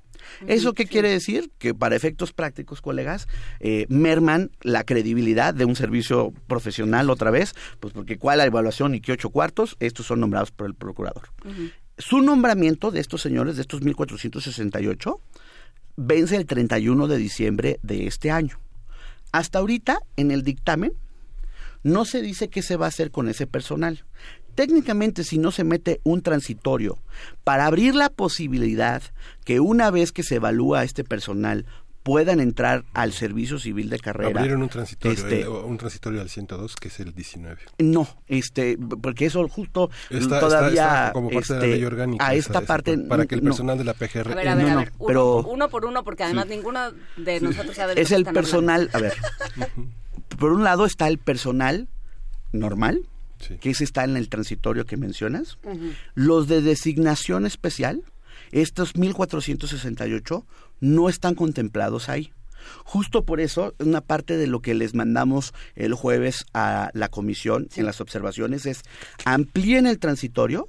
¿Eso 0.47 0.73
qué 0.73 0.87
quiere 0.87 1.11
decir? 1.11 1.51
Que 1.59 1.75
para 1.75 1.95
efectos 1.95 2.33
prácticos, 2.33 2.81
colegas, 2.81 3.27
eh, 3.59 3.85
merman 3.89 4.49
la 4.63 4.83
credibilidad 4.83 5.53
de 5.53 5.65
un 5.65 5.75
servicio 5.75 6.33
profesional 6.47 7.11
otra 7.11 7.29
vez, 7.29 7.53
pues 7.79 7.93
porque 7.93 8.17
cuál 8.17 8.39
la 8.39 8.45
evaluación 8.45 8.95
y 8.95 9.01
qué 9.01 9.11
ocho 9.11 9.29
cuartos, 9.29 9.77
estos 9.79 10.07
son 10.07 10.19
nombrados 10.19 10.49
por 10.49 10.65
el 10.65 10.73
procurador. 10.73 11.29
Su 11.99 12.21
nombramiento 12.21 12.89
de 12.89 13.01
estos 13.01 13.21
señores, 13.21 13.55
de 13.57 13.61
estos 13.61 13.83
1468, 13.83 15.21
vence 15.99 16.37
el 16.37 16.45
31 16.45 17.07
de 17.07 17.17
diciembre 17.17 17.79
de 17.83 18.07
este 18.07 18.31
año. 18.31 18.57
Hasta 19.31 19.59
ahorita, 19.59 19.99
en 20.15 20.31
el 20.31 20.43
dictamen, 20.43 20.93
no 21.83 22.05
se 22.05 22.21
dice 22.21 22.49
qué 22.49 22.61
se 22.61 22.77
va 22.77 22.85
a 22.85 22.89
hacer 22.89 23.11
con 23.11 23.27
ese 23.27 23.47
personal. 23.47 24.05
Técnicamente, 24.55 25.23
si 25.23 25.37
no 25.37 25.51
se 25.51 25.63
mete 25.63 25.99
un 26.03 26.21
transitorio 26.21 26.97
para 27.43 27.65
abrir 27.65 27.95
la 27.95 28.09
posibilidad 28.09 29.03
que 29.45 29.59
una 29.59 29.91
vez 29.91 30.11
que 30.11 30.23
se 30.23 30.35
evalúa 30.35 30.83
este 30.83 31.03
personal 31.03 31.65
puedan 32.03 32.39
entrar 32.39 32.85
al 32.93 33.13
servicio 33.13 33.59
civil 33.59 33.89
de 33.89 33.99
carrera. 33.99 34.39
Abrieron 34.39 34.61
un 34.61 34.69
transitorio, 34.69 35.17
este, 35.17 35.41
eh, 35.41 35.47
un 35.47 35.77
transitorio 35.77 36.21
al 36.21 36.29
102 36.29 36.75
que 36.75 36.87
es 36.87 36.99
el 36.99 37.13
19. 37.13 37.61
No, 37.79 38.07
este, 38.27 38.77
porque 39.01 39.25
eso 39.25 39.47
justo 39.47 39.89
todavía 40.09 41.11
como 41.13 41.29
parte 41.29 41.53
de 41.53 41.59
la 41.59 41.65
este, 41.65 41.77
ley 41.77 41.85
orgánica, 41.85 42.27
a 42.27 42.33
esta 42.33 42.61
parte 42.61 42.97
para 42.97 43.25
que 43.25 43.35
el 43.35 43.41
personal 43.41 43.77
de 43.77 43.83
la 43.83 43.93
PGR 43.93 44.31
a 44.31 44.35
ver, 44.35 44.47
a 44.47 44.55
ver, 44.55 44.69
a 44.69 44.75
ver, 44.75 44.91
uno, 44.97 45.07
pero 45.07 45.43
uno 45.43 45.69
por 45.69 45.85
uno 45.85 46.03
porque 46.03 46.23
además 46.23 46.47
ninguno 46.47 46.91
de 47.17 47.41
nosotros 47.41 47.75
sabe 47.75 47.95
de 47.95 48.01
Es 48.01 48.11
el 48.11 48.25
personal, 48.25 48.89
a 48.93 48.99
ver. 48.99 49.13
por 50.39 50.51
un 50.51 50.63
lado 50.63 50.85
está 50.85 51.07
el 51.07 51.17
personal 51.17 51.89
normal, 52.51 53.01
que 53.61 53.69
ese 53.69 53.83
está 53.83 54.03
en 54.03 54.17
el 54.17 54.29
transitorio 54.29 54.85
que 54.85 54.97
mencionas. 54.97 55.57
Los 56.15 56.47
de 56.47 56.61
designación 56.61 57.45
especial 57.45 58.03
estos 58.51 58.95
1468 58.95 60.45
no 60.79 61.09
están 61.09 61.35
contemplados 61.35 62.09
ahí. 62.09 62.31
Justo 62.83 63.23
por 63.23 63.39
eso, 63.39 63.73
una 63.79 64.01
parte 64.01 64.37
de 64.37 64.47
lo 64.47 64.61
que 64.61 64.73
les 64.73 64.93
mandamos 64.93 65.53
el 65.75 65.93
jueves 65.93 66.45
a 66.53 66.89
la 66.93 67.09
comisión 67.09 67.67
en 67.75 67.85
las 67.85 68.01
observaciones 68.01 68.65
es 68.65 68.81
amplíen 69.25 69.87
el 69.87 69.99
transitorio 69.99 70.67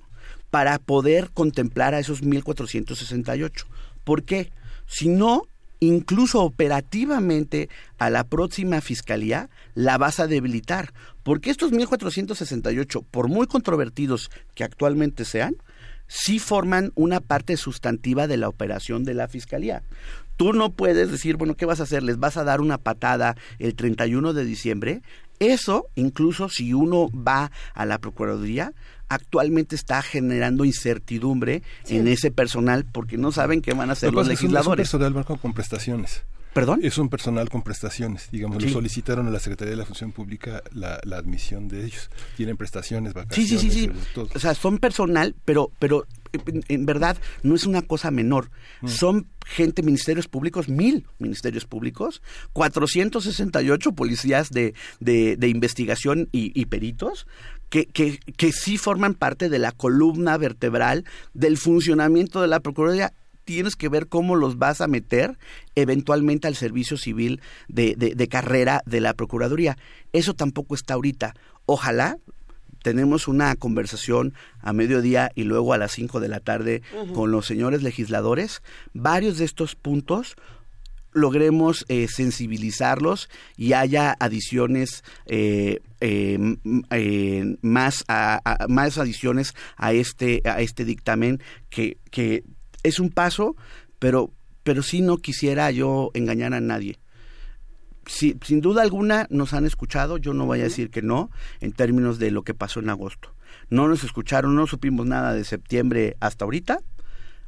para 0.50 0.78
poder 0.78 1.30
contemplar 1.32 1.94
a 1.94 1.98
esos 1.98 2.22
1468. 2.22 3.66
¿Por 4.04 4.24
qué? 4.24 4.52
Si 4.86 5.08
no, 5.08 5.42
incluso 5.78 6.42
operativamente 6.42 7.68
a 7.98 8.10
la 8.10 8.24
próxima 8.24 8.80
fiscalía 8.80 9.48
la 9.74 9.98
vas 9.98 10.20
a 10.20 10.26
debilitar, 10.26 10.92
porque 11.22 11.50
estos 11.50 11.72
1468, 11.72 13.02
por 13.10 13.28
muy 13.28 13.46
controvertidos 13.46 14.30
que 14.54 14.64
actualmente 14.64 15.24
sean, 15.24 15.56
sí 16.10 16.40
forman 16.40 16.90
una 16.96 17.20
parte 17.20 17.56
sustantiva 17.56 18.26
de 18.26 18.36
la 18.36 18.48
operación 18.48 19.04
de 19.04 19.14
la 19.14 19.28
fiscalía. 19.28 19.84
Tú 20.36 20.52
no 20.52 20.72
puedes 20.72 21.10
decir, 21.10 21.36
bueno, 21.36 21.54
¿qué 21.54 21.66
vas 21.66 21.78
a 21.78 21.84
hacer? 21.84 22.02
¿Les 22.02 22.18
vas 22.18 22.36
a 22.36 22.44
dar 22.44 22.60
una 22.60 22.78
patada 22.78 23.36
el 23.58 23.76
31 23.76 24.32
de 24.32 24.44
diciembre? 24.44 25.02
Eso, 25.38 25.86
incluso 25.94 26.48
si 26.48 26.74
uno 26.74 27.08
va 27.10 27.52
a 27.74 27.86
la 27.86 27.98
Procuraduría, 27.98 28.72
actualmente 29.08 29.76
está 29.76 30.02
generando 30.02 30.64
incertidumbre 30.64 31.62
en 31.86 32.08
ese 32.08 32.30
personal 32.30 32.84
porque 32.90 33.16
no 33.16 33.30
saben 33.30 33.62
qué 33.62 33.72
van 33.72 33.90
a 33.90 33.92
hacer 33.92 34.12
los 34.12 34.26
legisladores. 34.26 34.88
Es 34.88 34.94
un, 34.94 35.00
personal 35.00 35.38
con 35.38 35.52
prestaciones. 35.52 36.24
¿Perdón? 36.52 36.80
Es 36.82 36.98
un 36.98 37.08
personal 37.08 37.48
con 37.48 37.62
prestaciones. 37.62 38.28
Digamos, 38.30 38.62
lo 38.62 38.68
solicitaron 38.68 39.26
a 39.28 39.30
la 39.30 39.38
Secretaría 39.38 39.70
de 39.70 39.76
la 39.76 39.84
Función 39.84 40.12
Pública 40.12 40.62
la, 40.72 41.00
admisión 41.16 41.68
de 41.68 41.84
ellos. 41.84 42.10
Tienen 42.36 42.56
prestaciones, 42.56 43.14
vacaciones. 43.14 43.50
Sí, 43.50 43.58
sí, 43.58 43.70
sí. 43.70 43.88
sí. 43.88 43.90
O 44.34 44.38
sea, 44.38 44.54
son 44.54 44.78
personal, 44.78 45.36
pero, 45.44 45.70
pero 45.78 46.06
en, 46.68 46.86
verdad 46.86 47.16
no 47.42 47.54
es 47.54 47.66
una 47.66 47.82
cosa 47.82 48.10
menor. 48.10 48.50
Mm. 48.80 48.88
Son 48.88 49.26
gente, 49.46 49.82
ministerios 49.82 50.28
públicos, 50.28 50.68
mil 50.68 51.06
ministerios 51.18 51.66
públicos, 51.66 52.22
468 52.52 53.92
policías 53.92 54.50
de, 54.50 54.74
de, 54.98 55.48
investigación 55.48 56.28
y, 56.32 56.64
peritos, 56.66 57.26
que, 57.68 57.86
que, 57.86 58.18
que 58.36 58.52
sí 58.52 58.78
forman 58.78 59.14
parte 59.14 59.48
de 59.48 59.58
la 59.58 59.72
columna 59.72 60.36
vertebral 60.36 61.04
del 61.34 61.58
funcionamiento 61.58 62.40
de 62.40 62.48
la 62.48 62.60
Procuraduría 62.60 63.12
tienes 63.44 63.76
que 63.76 63.88
ver 63.88 64.08
cómo 64.08 64.36
los 64.36 64.58
vas 64.58 64.80
a 64.80 64.86
meter 64.86 65.38
eventualmente 65.74 66.46
al 66.48 66.56
servicio 66.56 66.96
civil 66.96 67.40
de, 67.68 67.94
de, 67.96 68.28
carrera 68.28 68.82
de 68.86 69.00
la 69.00 69.14
Procuraduría. 69.14 69.76
Eso 70.12 70.34
tampoco 70.34 70.74
está 70.74 70.94
ahorita. 70.94 71.34
Ojalá 71.66 72.18
tenemos 72.82 73.28
una 73.28 73.54
conversación 73.56 74.34
a 74.60 74.72
mediodía 74.72 75.30
y 75.34 75.44
luego 75.44 75.72
a 75.72 75.78
las 75.78 75.92
5 75.92 76.20
de 76.20 76.28
la 76.28 76.40
tarde 76.40 76.82
con 77.14 77.30
los 77.30 77.46
señores 77.46 77.82
legisladores. 77.82 78.62
Varios 78.94 79.38
de 79.38 79.44
estos 79.44 79.74
puntos 79.74 80.36
logremos 81.12 81.84
eh, 81.88 82.06
sensibilizarlos 82.08 83.28
y 83.56 83.72
haya 83.72 84.16
adiciones 84.20 85.02
eh, 85.26 85.80
eh, 86.00 87.56
más 87.62 88.04
más 88.68 88.98
adiciones 88.98 89.54
a 89.76 89.92
este 89.92 90.40
a 90.44 90.60
este 90.60 90.84
dictamen 90.84 91.42
que, 91.68 91.98
que 92.10 92.44
es 92.82 93.00
un 93.00 93.10
paso, 93.10 93.56
pero, 93.98 94.32
pero 94.62 94.82
sí 94.82 95.00
no 95.00 95.18
quisiera 95.18 95.70
yo 95.70 96.10
engañar 96.14 96.54
a 96.54 96.60
nadie. 96.60 96.98
sin 98.06 98.60
duda 98.60 98.82
alguna 98.82 99.26
nos 99.30 99.52
han 99.52 99.66
escuchado, 99.66 100.18
yo 100.18 100.34
no 100.34 100.46
voy 100.46 100.60
a 100.60 100.64
decir 100.64 100.90
que 100.90 101.02
no, 101.02 101.30
en 101.60 101.72
términos 101.72 102.18
de 102.18 102.30
lo 102.30 102.42
que 102.42 102.54
pasó 102.54 102.80
en 102.80 102.90
agosto. 102.90 103.34
No 103.68 103.88
nos 103.88 104.04
escucharon, 104.04 104.54
no 104.54 104.66
supimos 104.66 105.06
nada 105.06 105.32
de 105.34 105.44
septiembre 105.44 106.16
hasta 106.20 106.44
ahorita. 106.44 106.80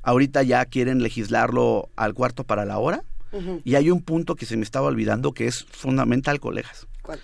Ahorita 0.02 0.42
ya 0.42 0.64
quieren 0.66 1.02
legislarlo 1.02 1.90
al 1.96 2.14
cuarto 2.14 2.44
para 2.44 2.64
la 2.64 2.78
hora. 2.78 3.04
Y 3.64 3.76
hay 3.76 3.90
un 3.90 4.02
punto 4.02 4.34
que 4.34 4.44
se 4.44 4.58
me 4.58 4.62
estaba 4.62 4.88
olvidando 4.88 5.32
que 5.32 5.46
es 5.46 5.64
fundamental, 5.64 6.38
colegas. 6.38 6.86
¿Cuál? 7.00 7.18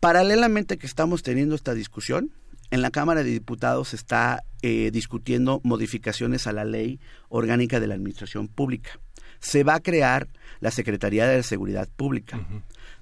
Paralelamente 0.00 0.78
que 0.78 0.86
estamos 0.86 1.22
teniendo 1.22 1.54
esta 1.54 1.74
discusión, 1.74 2.30
en 2.70 2.82
la 2.82 2.90
Cámara 2.90 3.22
de 3.22 3.30
Diputados 3.30 3.88
se 3.88 3.96
está 3.96 4.44
eh, 4.62 4.90
discutiendo 4.92 5.60
modificaciones 5.62 6.46
a 6.46 6.52
la 6.52 6.64
ley 6.64 7.00
orgánica 7.28 7.80
de 7.80 7.86
la 7.86 7.94
Administración 7.94 8.48
Pública. 8.48 8.98
Se 9.38 9.64
va 9.64 9.74
a 9.74 9.80
crear 9.80 10.28
la 10.60 10.70
Secretaría 10.70 11.26
de 11.26 11.42
Seguridad 11.42 11.88
Pública. 11.94 12.40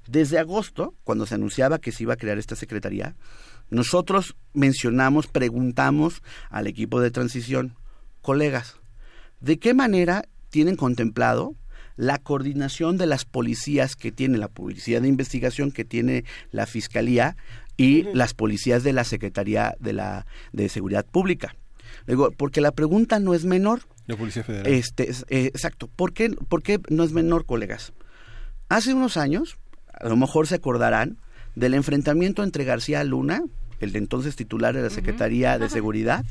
Desde 0.06 0.38
agosto, 0.38 0.94
cuando 1.04 1.26
se 1.26 1.36
anunciaba 1.36 1.78
que 1.78 1.92
se 1.92 2.02
iba 2.02 2.14
a 2.14 2.18
crear 2.18 2.38
esta 2.38 2.56
Secretaría, 2.56 3.14
nosotros 3.70 4.36
mencionamos, 4.52 5.26
preguntamos 5.26 6.22
al 6.50 6.66
equipo 6.66 7.00
de 7.00 7.10
transición, 7.10 7.76
colegas, 8.20 8.76
¿de 9.40 9.58
qué 9.58 9.74
manera 9.74 10.26
tienen 10.50 10.76
contemplado 10.76 11.54
la 11.96 12.18
coordinación 12.18 12.96
de 12.96 13.06
las 13.06 13.24
policías 13.24 13.96
que 13.96 14.12
tiene 14.12 14.38
la 14.38 14.48
policía 14.48 15.00
de 15.00 15.08
investigación 15.08 15.70
que 15.70 15.84
tiene 15.84 16.24
la 16.50 16.66
fiscalía 16.66 17.36
y 17.76 18.04
las 18.14 18.34
policías 18.34 18.82
de 18.82 18.92
la 18.92 19.04
Secretaría 19.04 19.76
de 19.80 19.92
la 19.92 20.26
de 20.52 20.68
Seguridad 20.68 21.04
Pública. 21.04 21.56
Digo, 22.06 22.30
porque 22.30 22.60
la 22.60 22.72
pregunta 22.72 23.18
no 23.18 23.34
es 23.34 23.44
menor. 23.44 23.82
La 24.06 24.16
Policía 24.16 24.44
Federal. 24.44 24.66
Este, 24.66 25.10
eh, 25.28 25.46
exacto. 25.46 25.88
¿Por 25.88 26.12
qué, 26.12 26.30
¿Por 26.30 26.62
qué 26.62 26.80
no 26.88 27.04
es 27.04 27.12
menor, 27.12 27.46
colegas? 27.46 27.92
Hace 28.68 28.94
unos 28.94 29.16
años, 29.16 29.56
a 29.92 30.08
lo 30.08 30.16
mejor 30.16 30.46
se 30.46 30.56
acordarán, 30.56 31.18
del 31.54 31.74
enfrentamiento 31.74 32.42
entre 32.42 32.64
García 32.64 33.04
Luna, 33.04 33.42
el 33.80 33.92
de 33.92 33.98
entonces 33.98 34.36
titular 34.36 34.74
de 34.74 34.82
la 34.82 34.90
Secretaría 34.90 35.58
de 35.58 35.68
Seguridad, 35.70 36.24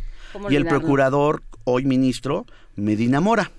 y 0.50 0.56
el 0.56 0.66
procurador, 0.66 1.44
hoy 1.64 1.86
ministro, 1.86 2.46
Medina 2.76 3.22
Mora. 3.22 3.52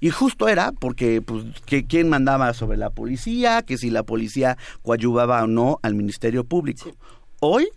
Y 0.00 0.10
justo 0.10 0.48
era 0.48 0.72
porque, 0.72 1.22
pues, 1.22 1.44
que, 1.66 1.86
quién 1.86 2.08
mandaba 2.08 2.52
sobre 2.54 2.78
la 2.78 2.90
policía, 2.90 3.62
que 3.62 3.78
si 3.78 3.90
la 3.90 4.02
policía 4.02 4.56
coadyuvaba 4.82 5.42
o 5.44 5.46
no 5.46 5.78
al 5.82 5.94
Ministerio 5.94 6.44
Público. 6.44 6.94
Hoy, 7.40 7.68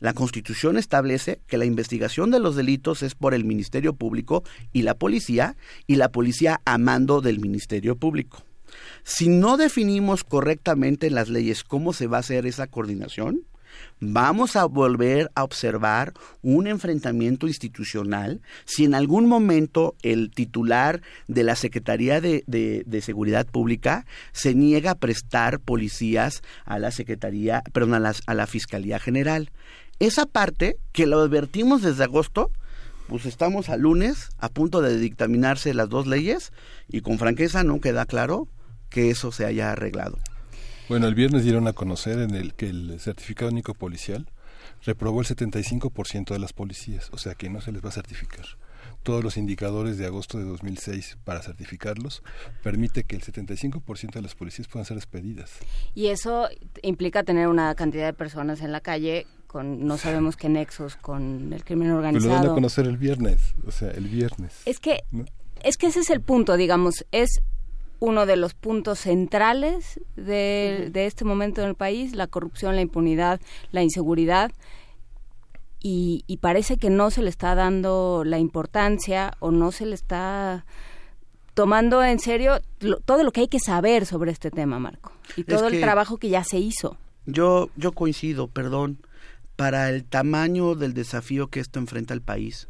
la 0.00 0.14
Constitución 0.14 0.76
establece 0.78 1.40
que 1.46 1.58
la 1.58 1.64
investigación 1.64 2.30
de 2.30 2.40
los 2.40 2.56
delitos 2.56 3.02
es 3.02 3.14
por 3.14 3.34
el 3.34 3.44
Ministerio 3.44 3.94
Público 3.94 4.42
y 4.72 4.82
la 4.82 4.94
policía, 4.94 5.56
y 5.86 5.96
la 5.96 6.10
policía 6.10 6.60
a 6.64 6.76
mando 6.78 7.20
del 7.20 7.38
Ministerio 7.38 7.96
Público. 7.96 8.42
Si 9.04 9.28
no 9.28 9.56
definimos 9.56 10.24
correctamente 10.24 11.06
en 11.06 11.14
las 11.14 11.28
leyes 11.28 11.62
cómo 11.62 11.92
se 11.92 12.06
va 12.06 12.16
a 12.16 12.20
hacer 12.20 12.46
esa 12.46 12.66
coordinación, 12.66 13.42
vamos 14.04 14.56
a 14.56 14.64
volver 14.64 15.30
a 15.36 15.44
observar 15.44 16.12
un 16.42 16.66
enfrentamiento 16.66 17.46
institucional 17.46 18.42
si 18.64 18.84
en 18.84 18.94
algún 18.94 19.26
momento 19.26 19.94
el 20.02 20.32
titular 20.32 21.02
de 21.28 21.44
la 21.44 21.54
Secretaría 21.54 22.20
de, 22.20 23.00
Seguridad 23.00 23.46
Pública 23.46 24.04
se 24.32 24.54
niega 24.54 24.90
a 24.92 24.94
prestar 24.96 25.60
policías 25.60 26.42
a 26.64 26.80
la 26.80 26.90
Secretaría, 26.90 27.62
perdón, 27.72 28.04
a 28.04 28.12
a 28.26 28.34
la 28.34 28.46
Fiscalía 28.48 28.98
General. 28.98 29.50
Esa 30.00 30.26
parte, 30.26 30.76
que 30.90 31.06
lo 31.06 31.20
advertimos 31.20 31.82
desde 31.82 32.04
agosto, 32.04 32.50
pues 33.08 33.24
estamos 33.24 33.68
a 33.68 33.76
lunes 33.76 34.30
a 34.38 34.48
punto 34.48 34.82
de 34.82 34.98
dictaminarse 34.98 35.74
las 35.74 35.88
dos 35.88 36.08
leyes 36.08 36.52
y 36.88 37.02
con 37.02 37.18
franqueza 37.18 37.62
no 37.62 37.80
queda 37.80 38.04
claro 38.06 38.48
que 38.90 39.10
eso 39.10 39.30
se 39.30 39.44
haya 39.44 39.70
arreglado. 39.70 40.18
Bueno, 40.92 41.08
el 41.08 41.14
viernes 41.14 41.42
dieron 41.42 41.68
a 41.68 41.72
conocer 41.72 42.18
en 42.18 42.34
el 42.34 42.52
que 42.52 42.68
el 42.68 43.00
certificado 43.00 43.50
único 43.50 43.72
policial 43.72 44.28
reprobó 44.84 45.22
el 45.22 45.26
75% 45.26 46.34
de 46.34 46.38
las 46.38 46.52
policías, 46.52 47.08
o 47.12 47.16
sea 47.16 47.34
que 47.34 47.48
no 47.48 47.62
se 47.62 47.72
les 47.72 47.82
va 47.82 47.88
a 47.88 47.92
certificar. 47.92 48.44
Todos 49.02 49.24
los 49.24 49.38
indicadores 49.38 49.96
de 49.96 50.04
agosto 50.04 50.36
de 50.36 50.44
2006 50.44 51.16
para 51.24 51.40
certificarlos 51.40 52.22
permite 52.62 53.04
que 53.04 53.16
el 53.16 53.22
75% 53.22 54.12
de 54.12 54.20
las 54.20 54.34
policías 54.34 54.68
puedan 54.68 54.84
ser 54.84 54.96
despedidas. 54.96 55.60
Y 55.94 56.08
eso 56.08 56.50
implica 56.82 57.22
tener 57.22 57.48
una 57.48 57.74
cantidad 57.74 58.04
de 58.04 58.12
personas 58.12 58.60
en 58.60 58.70
la 58.70 58.82
calle 58.82 59.26
con 59.46 59.86
no 59.86 59.96
sabemos 59.96 60.36
qué 60.36 60.50
nexos 60.50 60.96
con 60.96 61.54
el 61.54 61.64
crimen 61.64 61.90
organizado. 61.92 62.28
Pero 62.28 62.34
lo 62.34 62.48
van 62.48 62.52
a 62.52 62.54
conocer 62.54 62.86
el 62.86 62.98
viernes, 62.98 63.54
o 63.66 63.70
sea, 63.70 63.92
el 63.92 64.08
viernes. 64.08 64.60
Es 64.66 64.78
que 64.78 65.04
es 65.62 65.76
que 65.76 65.86
ese 65.86 66.00
es 66.00 66.10
el 66.10 66.20
punto, 66.20 66.56
digamos, 66.56 67.06
es 67.12 67.40
uno 68.02 68.26
de 68.26 68.34
los 68.34 68.54
puntos 68.54 68.98
centrales 68.98 70.00
de, 70.16 70.90
este 70.92 71.24
momento 71.24 71.62
en 71.62 71.68
el 71.68 71.76
país, 71.76 72.16
la 72.16 72.26
corrupción, 72.26 72.74
la 72.74 72.82
impunidad, 72.82 73.40
la 73.70 73.84
inseguridad. 73.84 74.50
Y, 75.78 76.24
parece 76.40 76.78
que 76.78 76.90
no 76.90 77.12
se 77.12 77.22
le 77.22 77.30
está 77.30 77.54
dando 77.54 78.24
la 78.26 78.40
importancia 78.40 79.34
o 79.38 79.52
no 79.52 79.70
se 79.70 79.86
le 79.86 79.94
está 79.94 80.66
tomando 81.54 82.02
en 82.02 82.18
serio 82.18 82.60
todo 83.04 83.22
lo 83.22 83.30
que 83.30 83.42
hay 83.42 83.48
que 83.48 83.60
saber 83.60 84.04
sobre 84.04 84.32
este 84.32 84.50
tema, 84.50 84.80
Marco, 84.80 85.12
y 85.36 85.44
todo 85.44 85.68
el 85.68 85.80
trabajo 85.80 86.18
que 86.18 86.28
ya 86.28 86.42
se 86.42 86.58
hizo. 86.58 86.96
Yo, 87.26 87.70
yo 87.76 87.92
coincido, 87.92 88.48
perdón, 88.48 88.98
para 89.54 89.90
el 89.90 90.02
tamaño 90.04 90.74
del 90.74 90.92
desafío 90.92 91.46
que 91.46 91.60
esto 91.60 91.78
enfrenta 91.78 92.14
el 92.14 92.22
país, 92.22 92.66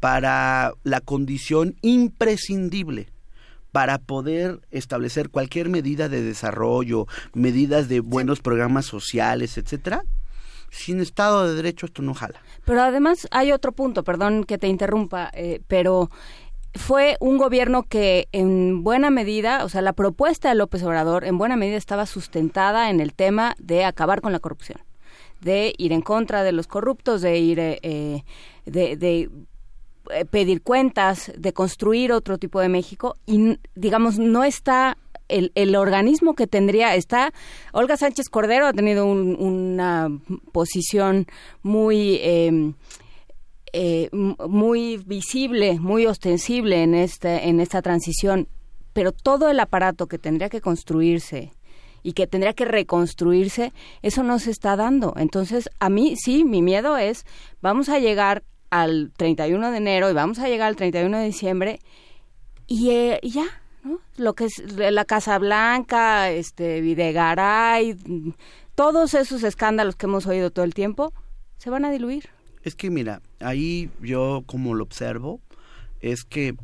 para 0.00 0.74
la 0.82 1.00
condición 1.00 1.76
imprescindible 1.82 3.10
para 3.76 3.98
poder 3.98 4.60
establecer 4.70 5.28
cualquier 5.28 5.68
medida 5.68 6.08
de 6.08 6.22
desarrollo, 6.22 7.06
medidas 7.34 7.90
de 7.90 8.00
buenos 8.00 8.40
programas 8.40 8.86
sociales, 8.86 9.58
etcétera, 9.58 10.02
sin 10.70 10.98
Estado 10.98 11.46
de 11.46 11.56
Derecho 11.56 11.84
esto 11.84 12.00
no 12.00 12.14
jala. 12.14 12.40
Pero 12.64 12.80
además 12.80 13.28
hay 13.32 13.52
otro 13.52 13.72
punto, 13.72 14.02
perdón 14.02 14.44
que 14.44 14.56
te 14.56 14.66
interrumpa, 14.66 15.30
eh, 15.34 15.60
pero 15.68 16.08
fue 16.72 17.18
un 17.20 17.36
gobierno 17.36 17.82
que 17.82 18.28
en 18.32 18.82
buena 18.82 19.10
medida, 19.10 19.62
o 19.62 19.68
sea, 19.68 19.82
la 19.82 19.92
propuesta 19.92 20.48
de 20.48 20.54
López 20.54 20.82
Obrador 20.82 21.26
en 21.26 21.36
buena 21.36 21.58
medida 21.58 21.76
estaba 21.76 22.06
sustentada 22.06 22.88
en 22.88 23.00
el 23.00 23.12
tema 23.12 23.56
de 23.58 23.84
acabar 23.84 24.22
con 24.22 24.32
la 24.32 24.38
corrupción, 24.38 24.80
de 25.42 25.74
ir 25.76 25.92
en 25.92 26.00
contra 26.00 26.44
de 26.44 26.52
los 26.52 26.66
corruptos, 26.66 27.20
de 27.20 27.38
ir, 27.40 27.58
eh, 27.60 28.24
de, 28.64 28.96
de 28.96 29.20
eh, 29.20 29.30
pedir 30.30 30.62
cuentas, 30.62 31.32
de 31.36 31.52
construir 31.52 32.12
otro 32.12 32.38
tipo 32.38 32.60
de 32.60 32.68
México 32.68 33.16
y, 33.26 33.58
digamos, 33.74 34.18
no 34.18 34.44
está 34.44 34.96
el, 35.28 35.50
el, 35.54 35.74
organismo 35.74 36.34
que 36.34 36.46
tendría 36.46 36.94
está 36.94 37.32
Olga 37.72 37.96
Sánchez 37.96 38.28
Cordero 38.28 38.68
ha 38.68 38.72
tenido 38.72 39.06
una 39.06 40.08
posición 40.52 41.26
muy 41.62 42.20
eh, 42.22 42.72
eh, 43.78 44.08
muy 44.12 44.96
visible, 44.96 45.78
muy 45.78 46.06
ostensible 46.06 46.82
en 46.82 46.94
este, 46.94 47.48
en 47.48 47.60
esta 47.60 47.82
transición, 47.82 48.48
pero 48.94 49.12
todo 49.12 49.50
el 49.50 49.60
aparato 49.60 50.06
que 50.06 50.18
tendría 50.18 50.48
que 50.48 50.62
construirse 50.62 51.52
y 52.02 52.14
que 52.14 52.26
tendría 52.26 52.54
que 52.54 52.64
reconstruirse, 52.64 53.74
eso 54.00 54.22
no 54.22 54.38
se 54.38 54.50
está 54.50 54.76
dando. 54.76 55.12
Entonces, 55.18 55.68
a 55.78 55.90
mí 55.90 56.14
sí, 56.16 56.42
mi 56.42 56.62
miedo 56.62 56.96
es, 56.96 57.26
vamos 57.60 57.90
a 57.90 57.98
llegar 57.98 58.44
al 58.82 59.12
31 59.16 59.70
de 59.70 59.76
enero 59.76 60.10
y 60.10 60.14
vamos 60.14 60.38
a 60.38 60.48
llegar 60.48 60.68
al 60.68 60.76
31 60.76 61.18
de 61.18 61.24
diciembre 61.24 61.80
y, 62.66 62.90
eh, 62.90 63.20
ya, 63.22 63.46
¿no? 63.84 64.00
Lo 64.16 64.34
que 64.34 64.46
es 64.46 64.62
la 64.76 65.04
Casa 65.04 65.38
Blanca, 65.38 66.30
este, 66.30 66.80
Videgaray, 66.80 67.96
todos 68.74 69.14
esos 69.14 69.42
escándalos 69.44 69.96
que 69.96 70.06
hemos 70.06 70.26
oído 70.26 70.50
todo 70.50 70.64
el 70.64 70.74
tiempo, 70.74 71.12
se 71.58 71.70
van 71.70 71.84
a 71.84 71.90
diluir. 71.90 72.28
Es 72.62 72.74
que 72.74 72.90
mira, 72.90 73.22
ahí 73.40 73.90
yo 74.00 74.42
como 74.46 74.74
lo 74.74 74.82
observo, 74.82 75.40
es 76.00 76.24
que 76.24 76.56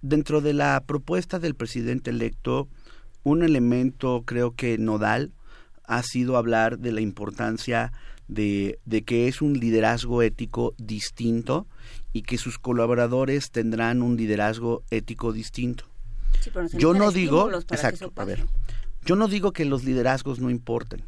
dentro 0.00 0.40
de 0.40 0.54
la 0.54 0.80
propuesta 0.86 1.38
del 1.38 1.54
presidente 1.54 2.10
electo, 2.10 2.68
un 3.24 3.42
elemento 3.42 4.22
creo 4.24 4.52
que 4.52 4.78
nodal 4.78 5.32
ha 5.84 6.02
sido 6.02 6.36
hablar 6.36 6.78
de 6.78 6.92
la 6.92 7.00
importancia 7.00 7.92
de, 8.28 8.78
de, 8.84 9.02
que 9.02 9.28
es 9.28 9.42
un 9.42 9.54
liderazgo 9.58 10.22
ético 10.22 10.74
distinto 10.78 11.66
y 12.12 12.22
que 12.22 12.38
sus 12.38 12.58
colaboradores 12.58 13.50
tendrán 13.50 14.02
un 14.02 14.16
liderazgo 14.16 14.82
ético 14.90 15.32
distinto. 15.32 15.84
yo 16.74 16.94
no 16.94 17.10
digo, 17.10 17.50
exacto, 17.52 18.12
a 18.16 18.24
ver, 18.24 18.44
yo 19.04 19.16
no 19.16 19.28
digo 19.28 19.52
que 19.52 19.64
los 19.64 19.84
liderazgos 19.84 20.40
no 20.40 20.50
importen. 20.50 21.02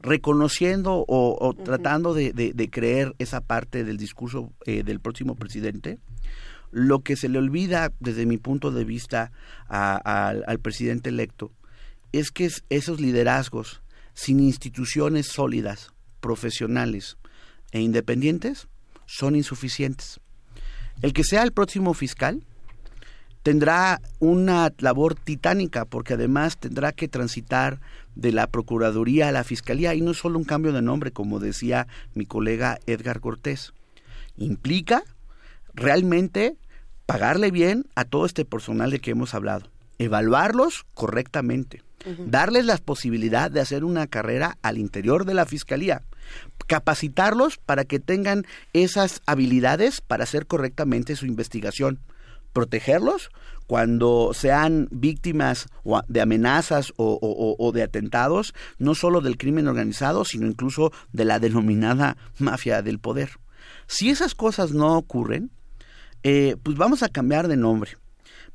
Reconociendo 0.00 1.04
o, 1.08 1.54
tratando 1.64 2.12
de, 2.12 2.68
creer 2.70 3.14
esa 3.18 3.40
parte 3.40 3.84
del 3.84 3.96
discurso 3.96 4.52
eh, 4.66 4.82
del 4.82 5.00
próximo 5.00 5.34
presidente, 5.34 5.98
lo 6.70 7.00
que 7.00 7.16
se 7.16 7.28
le 7.28 7.38
olvida 7.38 7.92
desde 8.00 8.26
mi 8.26 8.36
punto 8.36 8.70
de 8.70 8.84
vista 8.84 9.32
al 9.68 10.58
presidente 10.60 11.08
electo 11.08 11.52
es 12.12 12.30
que 12.30 12.50
esos 12.68 13.00
liderazgos 13.00 13.82
sin 14.12 14.40
instituciones 14.40 15.26
sólidas, 15.26 15.93
profesionales 16.24 17.18
e 17.70 17.82
independientes 17.82 18.66
son 19.04 19.36
insuficientes. 19.36 20.20
El 21.02 21.12
que 21.12 21.22
sea 21.22 21.42
el 21.42 21.52
próximo 21.52 21.92
fiscal 21.92 22.42
tendrá 23.42 24.00
una 24.20 24.72
labor 24.78 25.16
titánica 25.16 25.84
porque 25.84 26.14
además 26.14 26.56
tendrá 26.56 26.92
que 26.92 27.08
transitar 27.08 27.78
de 28.14 28.32
la 28.32 28.46
Procuraduría 28.46 29.28
a 29.28 29.32
la 29.32 29.44
Fiscalía 29.44 29.94
y 29.94 30.00
no 30.00 30.12
es 30.12 30.16
solo 30.16 30.38
un 30.38 30.46
cambio 30.46 30.72
de 30.72 30.80
nombre, 30.80 31.10
como 31.10 31.40
decía 31.40 31.88
mi 32.14 32.24
colega 32.24 32.78
Edgar 32.86 33.20
Cortés. 33.20 33.74
Implica 34.38 35.02
realmente 35.74 36.56
pagarle 37.04 37.50
bien 37.50 37.84
a 37.96 38.06
todo 38.06 38.24
este 38.24 38.46
personal 38.46 38.90
de 38.90 39.00
que 39.00 39.10
hemos 39.10 39.34
hablado, 39.34 39.68
evaluarlos 39.98 40.86
correctamente, 40.94 41.82
darles 42.26 42.64
la 42.64 42.78
posibilidad 42.78 43.50
de 43.50 43.60
hacer 43.60 43.84
una 43.84 44.06
carrera 44.06 44.56
al 44.62 44.78
interior 44.78 45.26
de 45.26 45.34
la 45.34 45.44
Fiscalía, 45.44 46.00
capacitarlos 46.66 47.58
para 47.58 47.84
que 47.84 48.00
tengan 48.00 48.44
esas 48.72 49.22
habilidades 49.26 50.00
para 50.00 50.24
hacer 50.24 50.46
correctamente 50.46 51.16
su 51.16 51.26
investigación, 51.26 52.00
protegerlos 52.52 53.30
cuando 53.66 54.32
sean 54.34 54.88
víctimas 54.90 55.66
de 56.08 56.20
amenazas 56.20 56.92
o, 56.96 57.72
de 57.72 57.82
atentados, 57.82 58.54
no 58.78 58.94
solo 58.94 59.20
del 59.20 59.38
crimen 59.38 59.68
organizado, 59.68 60.24
sino 60.24 60.46
incluso 60.46 60.92
de 61.12 61.24
la 61.24 61.38
denominada 61.38 62.16
mafia 62.38 62.82
del 62.82 62.98
poder. 62.98 63.30
Si 63.86 64.10
esas 64.10 64.34
cosas 64.34 64.72
no 64.72 64.96
ocurren, 64.96 65.50
eh, 66.22 66.56
pues 66.62 66.76
vamos 66.76 67.02
a 67.02 67.08
cambiar 67.08 67.48
de 67.48 67.56
nombre. 67.56 67.96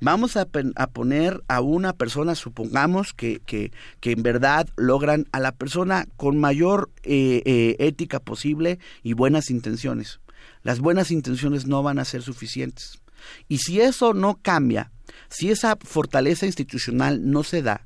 Vamos 0.02 0.38
a, 0.38 0.46
poner 0.46 1.44
a 1.48 1.62
una 1.62 1.94
persona, 1.94 2.36
supongamos 2.36 3.14
que, 3.14 3.42
que, 3.46 3.72
en 4.02 4.24
verdad 4.24 4.68
logran 4.78 5.28
a 5.32 5.40
la 5.40 5.52
persona 5.52 6.08
con 6.16 6.38
mayor 6.38 6.90
eh, 7.04 7.42
eh, 7.46 7.76
ética 7.80 8.20
posible 8.20 8.80
y 9.04 9.14
buenas 9.14 9.50
intenciones. 9.50 10.22
Las 10.64 10.80
buenas 10.80 11.12
intenciones 11.12 11.68
no 11.68 11.84
van 11.84 12.00
a 12.00 12.06
ser 12.06 12.22
suficientes. 12.22 13.00
Y 13.48 13.58
si 13.58 13.82
eso 13.82 14.14
no 14.14 14.40
cambia, 14.42 14.92
si 15.30 15.52
esa 15.52 15.78
fortaleza 15.82 16.46
institucional 16.46 17.30
no 17.30 17.44
se 17.44 17.62
da, 17.62 17.82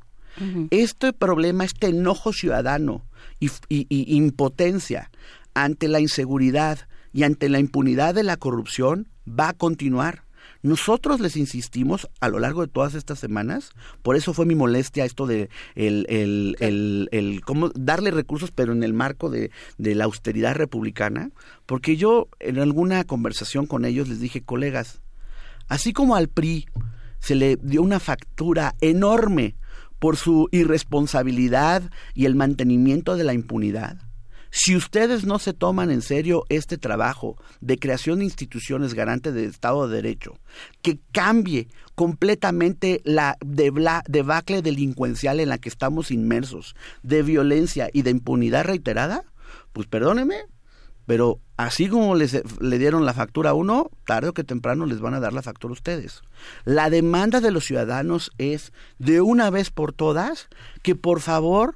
este 0.72 1.14
problema, 1.14 1.64
este 1.64 1.88
enojo 1.88 2.34
ciudadano 2.34 3.06
y, 3.40 3.52
impotencia 4.15 5.11
ante 5.53 5.88
la 5.88 5.99
inseguridad 5.99 6.80
y 7.11 7.23
ante 7.23 7.49
la 7.49 7.60
impunidad 7.60 8.15
de 8.15 8.23
la 8.23 8.38
corrupción 8.38 9.07
va 9.27 9.49
a 9.49 9.53
continuar. 9.53 10.23
Nosotros 10.64 11.19
les 11.19 11.35
insistimos 11.35 12.10
a 12.22 12.30
lo 12.30 12.40
largo 12.40 12.61
de 12.61 12.69
todas 12.69 12.95
estas 12.95 13.19
semanas, 13.19 13.72
por 14.02 14.15
eso 14.15 14.34
fue 14.34 14.45
mi 14.45 14.56
molestia 14.56 15.03
esto 15.03 15.27
de 15.27 15.49
el, 15.76 16.06
el, 16.07 16.56
el, 17.11 17.41
cómo 17.41 17.69
darle 17.76 18.11
recursos, 18.11 18.52
pero 18.52 18.72
en 18.72 18.81
el 18.81 18.94
marco 18.94 19.30
de, 19.30 19.52
la 19.77 20.06
austeridad 20.06 20.56
republicana, 20.56 21.31
porque 21.65 21.98
yo 21.98 22.30
en 22.40 22.60
alguna 22.60 23.03
conversación 23.03 23.65
con 23.65 23.84
ellos 23.84 24.07
les 24.07 24.22
dije, 24.22 24.41
colegas, 24.41 25.02
así 25.68 25.91
como 25.91 26.15
al 26.15 26.30
PRI 26.30 26.65
se 27.19 27.35
le 27.35 27.57
dio 27.57 27.81
una 27.81 27.99
factura 27.99 28.76
enorme 28.80 29.56
por 29.99 30.15
su 30.15 30.48
irresponsabilidad 30.52 31.84
y 32.14 32.26
el 32.26 32.35
mantenimiento 32.35 33.18
de 33.18 33.26
la 33.26 33.34
impunidad. 33.34 34.12
Si 34.56 34.76
ustedes 34.76 35.26
no 35.26 35.40
se 35.40 35.52
toman 35.52 35.90
en 35.90 36.04
serio 36.04 36.46
este 36.48 36.78
trabajo 36.78 37.38
de 37.60 37.80
creación 37.80 38.20
de 38.20 38.26
instituciones 38.26 38.94
garantes 38.94 39.34
del 39.34 39.50
Estado 39.50 39.88
de 39.88 39.96
Derecho, 39.96 40.38
que 40.84 41.00
cambie 41.12 41.70
completamente 41.96 43.02
la 43.04 43.36
debacle 43.42 44.62
delincuencial 44.62 45.40
en 45.40 45.50
la 45.50 45.58
que 45.58 45.70
estamos 45.70 46.12
inmersos, 46.12 46.76
de 47.02 47.24
violencia 47.24 47.90
y 47.92 48.04
de 48.04 48.12
impunidad 48.12 48.66
reiterada, 48.66 49.24
pues 49.74 49.88
perdóneme, 49.88 50.36
pero 51.08 51.40
así 51.58 51.88
como 51.90 52.14
les, 52.14 52.40
le 52.62 52.78
dieron 52.78 53.08
la 53.08 53.16
factura 53.16 53.50
a 53.50 53.54
uno, 53.56 53.90
tarde 54.06 54.30
o 54.30 54.34
que 54.36 54.44
temprano 54.44 54.86
les 54.86 55.00
van 55.00 55.16
a 55.16 55.20
dar 55.20 55.34
la 55.34 55.42
factura 55.42 55.72
a 55.72 55.74
ustedes. 55.74 56.22
La 56.64 56.92
demanda 56.92 57.42
de 57.42 57.50
los 57.50 57.66
ciudadanos 57.66 58.30
es, 58.38 58.72
de 59.00 59.20
una 59.20 59.50
vez 59.50 59.72
por 59.72 59.94
todas, 59.94 60.48
que 60.84 60.94
por 60.96 61.22
favor 61.22 61.76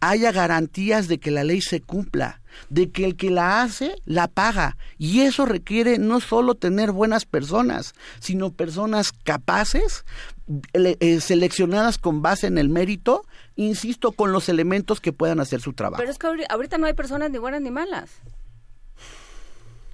haya 0.00 0.32
garantías 0.32 1.08
de 1.08 1.18
que 1.18 1.30
la 1.30 1.44
ley 1.44 1.60
se 1.60 1.80
cumpla, 1.80 2.40
de 2.70 2.90
que 2.90 3.04
el 3.04 3.16
que 3.16 3.30
la 3.30 3.62
hace 3.62 3.96
la 4.04 4.28
paga. 4.28 4.76
Y 4.98 5.20
eso 5.20 5.46
requiere 5.46 5.98
no 5.98 6.20
solo 6.20 6.54
tener 6.54 6.92
buenas 6.92 7.24
personas, 7.24 7.94
sino 8.20 8.52
personas 8.52 9.12
capaces, 9.12 10.04
eh, 10.72 11.20
seleccionadas 11.20 11.98
con 11.98 12.22
base 12.22 12.46
en 12.46 12.58
el 12.58 12.68
mérito, 12.68 13.24
insisto, 13.56 14.12
con 14.12 14.32
los 14.32 14.48
elementos 14.48 15.00
que 15.00 15.12
puedan 15.12 15.40
hacer 15.40 15.60
su 15.60 15.72
trabajo. 15.72 16.00
Pero 16.00 16.10
es 16.10 16.18
que 16.18 16.26
ahorita 16.48 16.78
no 16.78 16.86
hay 16.86 16.94
personas 16.94 17.30
ni 17.30 17.38
buenas 17.38 17.60
ni 17.60 17.70
malas. 17.70 18.10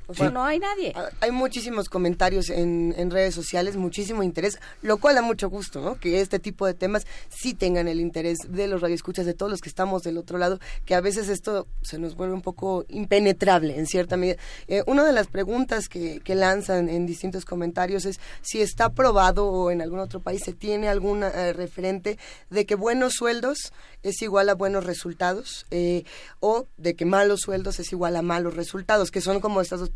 O 0.06 0.14
sea, 0.14 0.30
no 0.30 0.44
hay 0.44 0.58
nadie. 0.58 0.92
Ah, 0.94 1.08
hay 1.20 1.30
muchísimos 1.30 1.88
comentarios 1.88 2.50
en, 2.50 2.94
en, 2.96 3.10
redes 3.10 3.34
sociales, 3.34 3.76
muchísimo 3.76 4.22
interés, 4.22 4.58
lo 4.82 4.98
cual 4.98 5.14
da 5.14 5.22
mucho 5.22 5.48
gusto, 5.48 5.80
¿no? 5.80 5.98
Que 5.98 6.20
este 6.20 6.38
tipo 6.38 6.66
de 6.66 6.74
temas 6.74 7.06
sí 7.28 7.54
tengan 7.54 7.88
el 7.88 8.00
interés 8.00 8.38
de 8.48 8.66
los 8.66 8.80
radioescuchas, 8.80 9.26
de 9.26 9.34
todos 9.34 9.50
los 9.50 9.60
que 9.60 9.68
estamos 9.68 10.02
del 10.02 10.18
otro 10.18 10.38
lado, 10.38 10.58
que 10.84 10.94
a 10.94 11.00
veces 11.00 11.28
esto 11.28 11.66
se 11.82 11.98
nos 11.98 12.16
vuelve 12.16 12.34
un 12.34 12.42
poco 12.42 12.84
impenetrable 12.88 13.78
en 13.78 13.86
cierta 13.86 14.16
medida. 14.16 14.36
Eh, 14.68 14.82
una 14.86 15.04
de 15.04 15.12
las 15.12 15.26
preguntas 15.26 15.88
que, 15.88 16.20
que, 16.20 16.34
lanzan 16.34 16.88
en 16.88 17.06
distintos 17.06 17.44
comentarios 17.44 18.04
es 18.06 18.18
si 18.42 18.60
está 18.60 18.92
probado 18.92 19.46
o 19.46 19.70
en 19.70 19.80
algún 19.80 20.00
otro 20.00 20.20
país 20.20 20.42
se 20.44 20.52
tiene 20.52 20.88
algún 20.88 21.22
eh, 21.22 21.52
referente 21.52 22.18
de 22.50 22.66
que 22.66 22.74
buenos 22.74 23.14
sueldos 23.14 23.72
es 24.02 24.20
igual 24.22 24.48
a 24.48 24.54
buenos 24.54 24.84
resultados 24.84 25.66
eh, 25.70 26.04
o 26.40 26.66
de 26.76 26.94
que 26.94 27.04
malos 27.04 27.40
sueldos 27.40 27.80
es 27.80 27.90
igual 27.92 28.16
a 28.16 28.22
malos 28.22 28.54
resultados, 28.54 29.10
que 29.10 29.20
son 29.20 29.40
como 29.40 29.60
estas 29.60 29.80
dos 29.80 29.90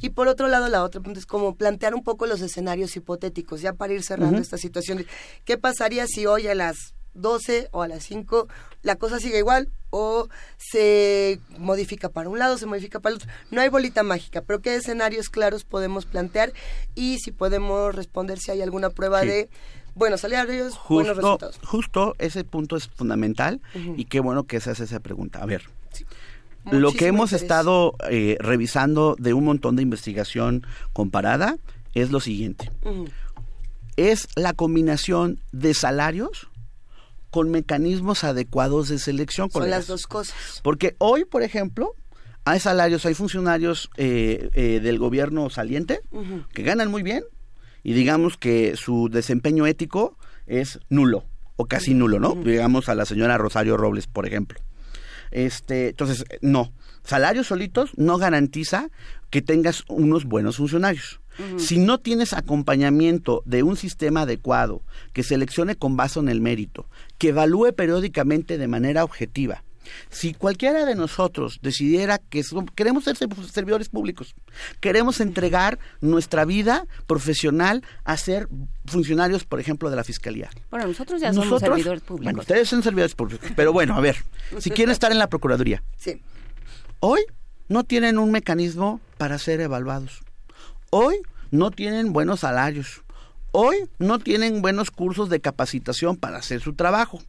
Y 0.00 0.10
por 0.10 0.28
otro 0.28 0.48
lado, 0.48 0.68
la 0.68 0.82
otra 0.82 1.00
pregunta 1.00 1.20
es 1.20 1.26
como 1.26 1.54
plantear 1.56 1.94
un 1.94 2.02
poco 2.02 2.26
los 2.26 2.40
escenarios 2.40 2.96
hipotéticos, 2.96 3.60
ya 3.60 3.72
para 3.72 3.92
ir 3.92 4.02
cerrando 4.02 4.38
esta 4.38 4.58
situación. 4.58 5.04
¿Qué 5.44 5.58
pasaría 5.58 6.06
si 6.06 6.26
hoy 6.26 6.46
a 6.46 6.54
las 6.54 6.94
12 7.14 7.68
o 7.72 7.82
a 7.82 7.88
las 7.88 8.04
5 8.04 8.48
la 8.82 8.96
cosa 8.96 9.18
sigue 9.18 9.38
igual 9.38 9.68
o 9.90 10.28
se 10.56 11.40
modifica 11.58 12.08
para 12.08 12.28
un 12.28 12.38
lado, 12.38 12.56
se 12.56 12.66
modifica 12.66 13.00
para 13.00 13.14
el 13.14 13.16
otro. 13.16 13.30
No 13.50 13.60
hay 13.60 13.68
bolita 13.68 14.02
mágica, 14.02 14.40
pero 14.42 14.60
qué 14.60 14.76
escenarios 14.76 15.28
claros 15.28 15.64
podemos 15.64 16.06
plantear 16.06 16.52
y 16.94 17.18
si 17.18 17.32
podemos 17.32 17.94
responder 17.94 18.38
si 18.38 18.52
hay 18.52 18.62
alguna 18.62 18.90
prueba 18.90 19.22
de 19.22 19.50
buenos 19.94 20.20
salarios, 20.20 20.78
buenos 20.88 21.16
resultados. 21.16 21.58
Justo 21.64 22.14
ese 22.18 22.44
punto 22.44 22.76
es 22.76 22.86
fundamental 22.88 23.60
y 23.96 24.04
qué 24.04 24.20
bueno 24.20 24.44
que 24.44 24.60
se 24.60 24.70
hace 24.70 24.84
esa 24.84 25.00
pregunta. 25.00 25.42
A 25.42 25.46
ver, 25.46 25.64
lo 26.70 26.92
que 26.92 27.06
hemos 27.06 27.32
estado 27.32 27.94
eh, 28.10 28.36
revisando 28.40 29.16
de 29.18 29.34
un 29.34 29.44
montón 29.44 29.76
de 29.76 29.82
investigación 29.82 30.66
comparada 30.92 31.56
es 31.94 32.10
lo 32.10 32.20
siguiente. 32.20 32.70
Es 33.96 34.28
la 34.36 34.52
combinación 34.52 35.40
de 35.52 35.74
salarios 35.74 36.48
con 37.30 37.50
mecanismos 37.50 38.24
adecuados 38.24 38.88
de 38.88 38.98
selección. 38.98 39.50
Son 39.50 39.70
las 39.70 39.86
dos 39.86 40.06
cosas. 40.06 40.60
Porque 40.62 40.96
hoy, 40.98 41.24
por 41.24 41.42
ejemplo, 41.42 41.94
hay 42.44 42.60
salarios, 42.60 43.06
hay 43.06 43.14
funcionarios 43.14 43.90
eh, 43.96 44.50
eh, 44.54 44.80
del 44.80 44.98
gobierno 44.98 45.50
saliente 45.50 46.00
que 46.52 46.62
ganan 46.62 46.90
muy 46.90 47.02
bien 47.02 47.24
y 47.82 47.92
digamos 47.92 48.36
que 48.36 48.76
su 48.76 49.08
desempeño 49.10 49.66
ético 49.66 50.16
es 50.46 50.80
nulo 50.88 51.24
o 51.56 51.66
casi 51.66 51.94
nulo, 51.94 52.18
¿no? 52.18 52.34
Digamos 52.34 52.88
a 52.88 52.94
la 52.94 53.04
señora 53.04 53.38
Rosario 53.38 53.76
Robles, 53.76 54.06
por 54.06 54.26
ejemplo. 54.26 54.60
Este, 55.30 55.90
entonces, 55.90 56.24
no. 56.40 56.72
Salarios 57.02 57.48
solitos 57.48 57.90
no 57.96 58.18
garantiza 58.18 58.88
que 59.30 59.42
tengas 59.42 59.84
unos 59.88 60.24
buenos 60.24 60.56
funcionarios. 60.56 61.20
Si 61.56 61.78
no 61.78 61.98
tienes 61.98 62.34
acompañamiento 62.34 63.42
de 63.46 63.62
un 63.62 63.76
sistema 63.76 64.22
adecuado, 64.22 64.82
que 65.14 65.22
seleccione 65.22 65.74
con 65.74 65.96
base 65.96 66.20
en 66.20 66.28
el 66.28 66.42
mérito, 66.42 66.86
que 67.16 67.28
evalúe 67.28 67.72
periódicamente 67.72 68.58
de 68.58 68.68
manera 68.68 69.04
objetiva, 69.04 69.64
si 70.10 70.34
cualquiera 70.34 70.84
de 70.84 70.94
nosotros 70.94 71.58
decidiera 71.62 72.18
que 72.18 72.44
queremos 72.74 73.04
ser 73.04 73.16
servidores 73.50 73.88
públicos, 73.88 74.34
queremos 74.80 75.20
entregar 75.20 75.78
nuestra 76.00 76.44
vida 76.44 76.86
profesional 77.06 77.82
a 78.04 78.16
ser 78.16 78.48
funcionarios, 78.86 79.44
por 79.44 79.60
ejemplo, 79.60 79.90
de 79.90 79.96
la 79.96 80.04
fiscalía. 80.04 80.50
Bueno, 80.70 80.86
nosotros 80.86 81.20
ya 81.20 81.32
somos 81.32 81.60
servidores 81.60 82.02
públicos. 82.02 82.24
Bueno, 82.24 82.40
ustedes 82.40 82.68
son 82.68 82.82
servidores 82.82 83.14
públicos, 83.14 83.50
pero 83.56 83.72
bueno, 83.72 83.94
a 83.94 84.00
ver, 84.00 84.16
si 84.58 84.70
quieren 84.70 84.92
estar 84.92 85.12
en 85.12 85.18
la 85.18 85.28
procuraduría, 85.28 85.82
sí. 85.96 86.20
hoy 87.00 87.20
no 87.68 87.84
tienen 87.84 88.18
un 88.18 88.30
mecanismo 88.32 89.00
para 89.16 89.38
ser 89.38 89.60
evaluados. 89.60 90.22
Hoy 90.90 91.16
no 91.50 91.70
tienen 91.70 92.12
buenos 92.12 92.40
salarios. 92.40 93.02
Hoy 93.52 93.88
no 93.98 94.18
tienen 94.18 94.62
buenos 94.62 94.90
cursos 94.90 95.28
de 95.28 95.40
capacitación 95.40 96.16
para 96.16 96.38
hacer 96.38 96.60
su 96.60 96.74
trabajo. 96.74 97.20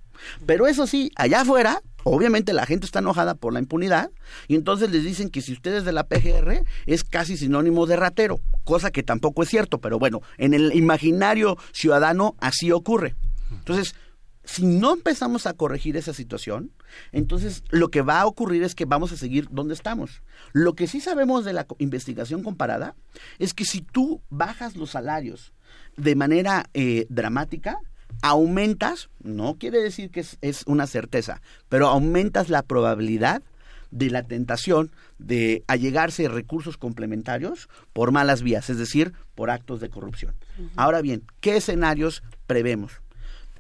Pero 0.45 0.68
eso 0.68 0.88
sí, 0.88 1.11
allá 1.15 1.41
afuera, 1.41 1.82
obviamente 2.03 2.53
la 2.53 2.65
gente 2.65 2.86
está 2.86 2.99
enojada 2.99 3.36
por 3.36 3.53
la 3.53 3.60
impunidad 3.60 4.11
y 4.48 4.56
entonces 4.56 4.90
les 4.91 5.03
dicen 5.03 5.30
que 5.30 5.41
si 5.41 5.53
ustedes 5.53 5.86
de 5.86 5.91
la 5.91 6.07
PGR 6.07 6.64
es 6.86 7.03
casi 7.03 7.38
sinónimo 7.38 7.86
de 7.86 7.95
ratero, 7.95 8.40
cosa 8.64 8.91
que 8.91 9.03
tampoco 9.03 9.44
es 9.44 9.49
cierto, 9.49 9.80
pero 9.80 9.99
bueno, 9.99 10.22
en 10.38 10.53
el 10.53 10.76
imaginario 10.76 11.57
ciudadano 11.72 12.36
así 12.40 12.72
ocurre. 12.72 13.15
Entonces, 13.52 13.95
si 14.44 14.65
no 14.65 14.94
empezamos 14.94 15.45
a 15.45 15.53
corregir 15.53 15.98
esa 15.98 16.14
situación, 16.14 16.72
entonces 17.11 17.64
lo 17.69 17.90
que 17.90 18.02
va 18.02 18.22
a 18.22 18.26
ocurrir 18.26 18.64
es 18.64 18.76
que 18.76 18.86
vamos 18.86 19.11
a 19.11 19.18
seguir 19.18 19.48
donde 19.52 19.73
estamos. 19.73 20.23
Lo 20.52 20.73
que 20.73 20.88
sí 20.88 20.99
sabemos 20.99 21.45
de 21.45 21.53
la 21.53 21.68
investigación 21.78 22.44
comparada 22.44 22.95
es 23.40 23.53
que 23.53 23.65
si 23.65 23.82
tú 23.82 24.22
bajas 24.30 24.76
los 24.76 24.91
salarios 24.91 25.53
de 25.95 26.15
manera 26.15 26.65
eh, 26.73 27.06
dramática, 27.10 27.78
aumentas, 28.22 29.10
no 29.23 29.56
quiere 29.56 29.81
decir 29.81 30.11
que 30.11 30.23
es, 30.41 30.64
una 30.65 30.88
certeza, 30.88 31.41
pero 31.69 31.88
aumentas 31.88 32.49
la 32.49 32.64
probabilidad 32.64 33.41
de 33.89 34.10
la 34.10 34.23
tentación 34.23 34.91
de 35.19 35.64
allegarse 35.68 36.30
recursos 36.30 36.77
complementarios 36.77 37.68
por 37.93 38.11
malas 38.11 38.41
vías, 38.41 38.69
es 38.69 38.77
decir, 38.77 39.14
por 39.35 39.49
actos 39.49 39.81
de 39.81 39.89
corrupción. 39.89 40.34
Ahora 40.76 41.02
bien, 41.02 41.23
¿qué 41.41 41.57
escenarios 41.57 42.23
prevemos? 42.48 42.93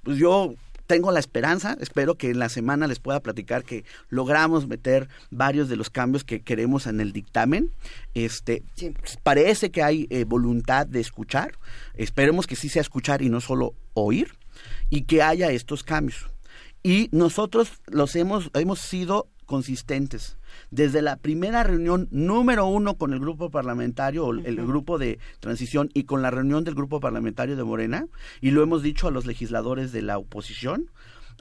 Pues 0.03 0.17
yo 0.17 0.55
tengo 0.87 1.11
la 1.11 1.19
esperanza, 1.19 1.77
espero 1.79 2.15
que 2.15 2.29
en 2.31 2.39
la 2.39 2.49
semana 2.49 2.87
les 2.87 2.99
pueda 2.99 3.21
platicar 3.21 3.63
que 3.63 3.85
logramos 4.09 4.67
meter 4.67 5.07
varios 5.29 5.69
de 5.69 5.77
los 5.77 5.89
cambios 5.89 6.23
que 6.23 6.41
queremos 6.41 6.85
en 6.85 6.99
el 6.99 7.13
dictamen. 7.13 7.71
Este, 8.13 8.63
parece 9.23 9.71
que 9.71 9.83
hay 9.83 10.07
eh, 10.09 10.25
voluntad 10.25 10.85
de 10.85 10.99
escuchar. 10.99 11.53
Esperemos 11.93 12.45
que 12.45 12.57
sí 12.57 12.67
sea 12.67 12.81
escuchar 12.81 13.21
y 13.21 13.29
no 13.29 13.39
solo 13.39 13.73
oír 13.93 14.40
y 14.89 15.03
que 15.03 15.21
haya 15.21 15.51
estos 15.51 15.83
cambios. 15.83 16.27
Y 16.83 17.09
nosotros 17.11 17.73
los 17.87 18.15
hemos 18.15 18.49
hemos 18.53 18.79
sido 18.79 19.27
consistentes 19.45 20.37
desde 20.69 21.01
la 21.01 21.17
primera 21.17 21.63
reunión 21.63 22.07
número 22.11 22.65
uno 22.65 22.97
con 22.97 23.13
el 23.13 23.19
grupo 23.19 23.49
parlamentario, 23.49 24.25
o 24.25 24.33
el 24.33 24.55
grupo 24.65 24.97
de 24.97 25.19
transición, 25.39 25.89
y 25.93 26.03
con 26.03 26.21
la 26.21 26.31
reunión 26.31 26.63
del 26.63 26.75
grupo 26.75 26.99
parlamentario 26.99 27.55
de 27.55 27.63
Morena, 27.63 28.07
y 28.39 28.51
lo 28.51 28.63
hemos 28.63 28.81
dicho 28.81 29.07
a 29.07 29.11
los 29.11 29.25
legisladores 29.25 29.91
de 29.91 30.01
la 30.01 30.17
oposición, 30.17 30.89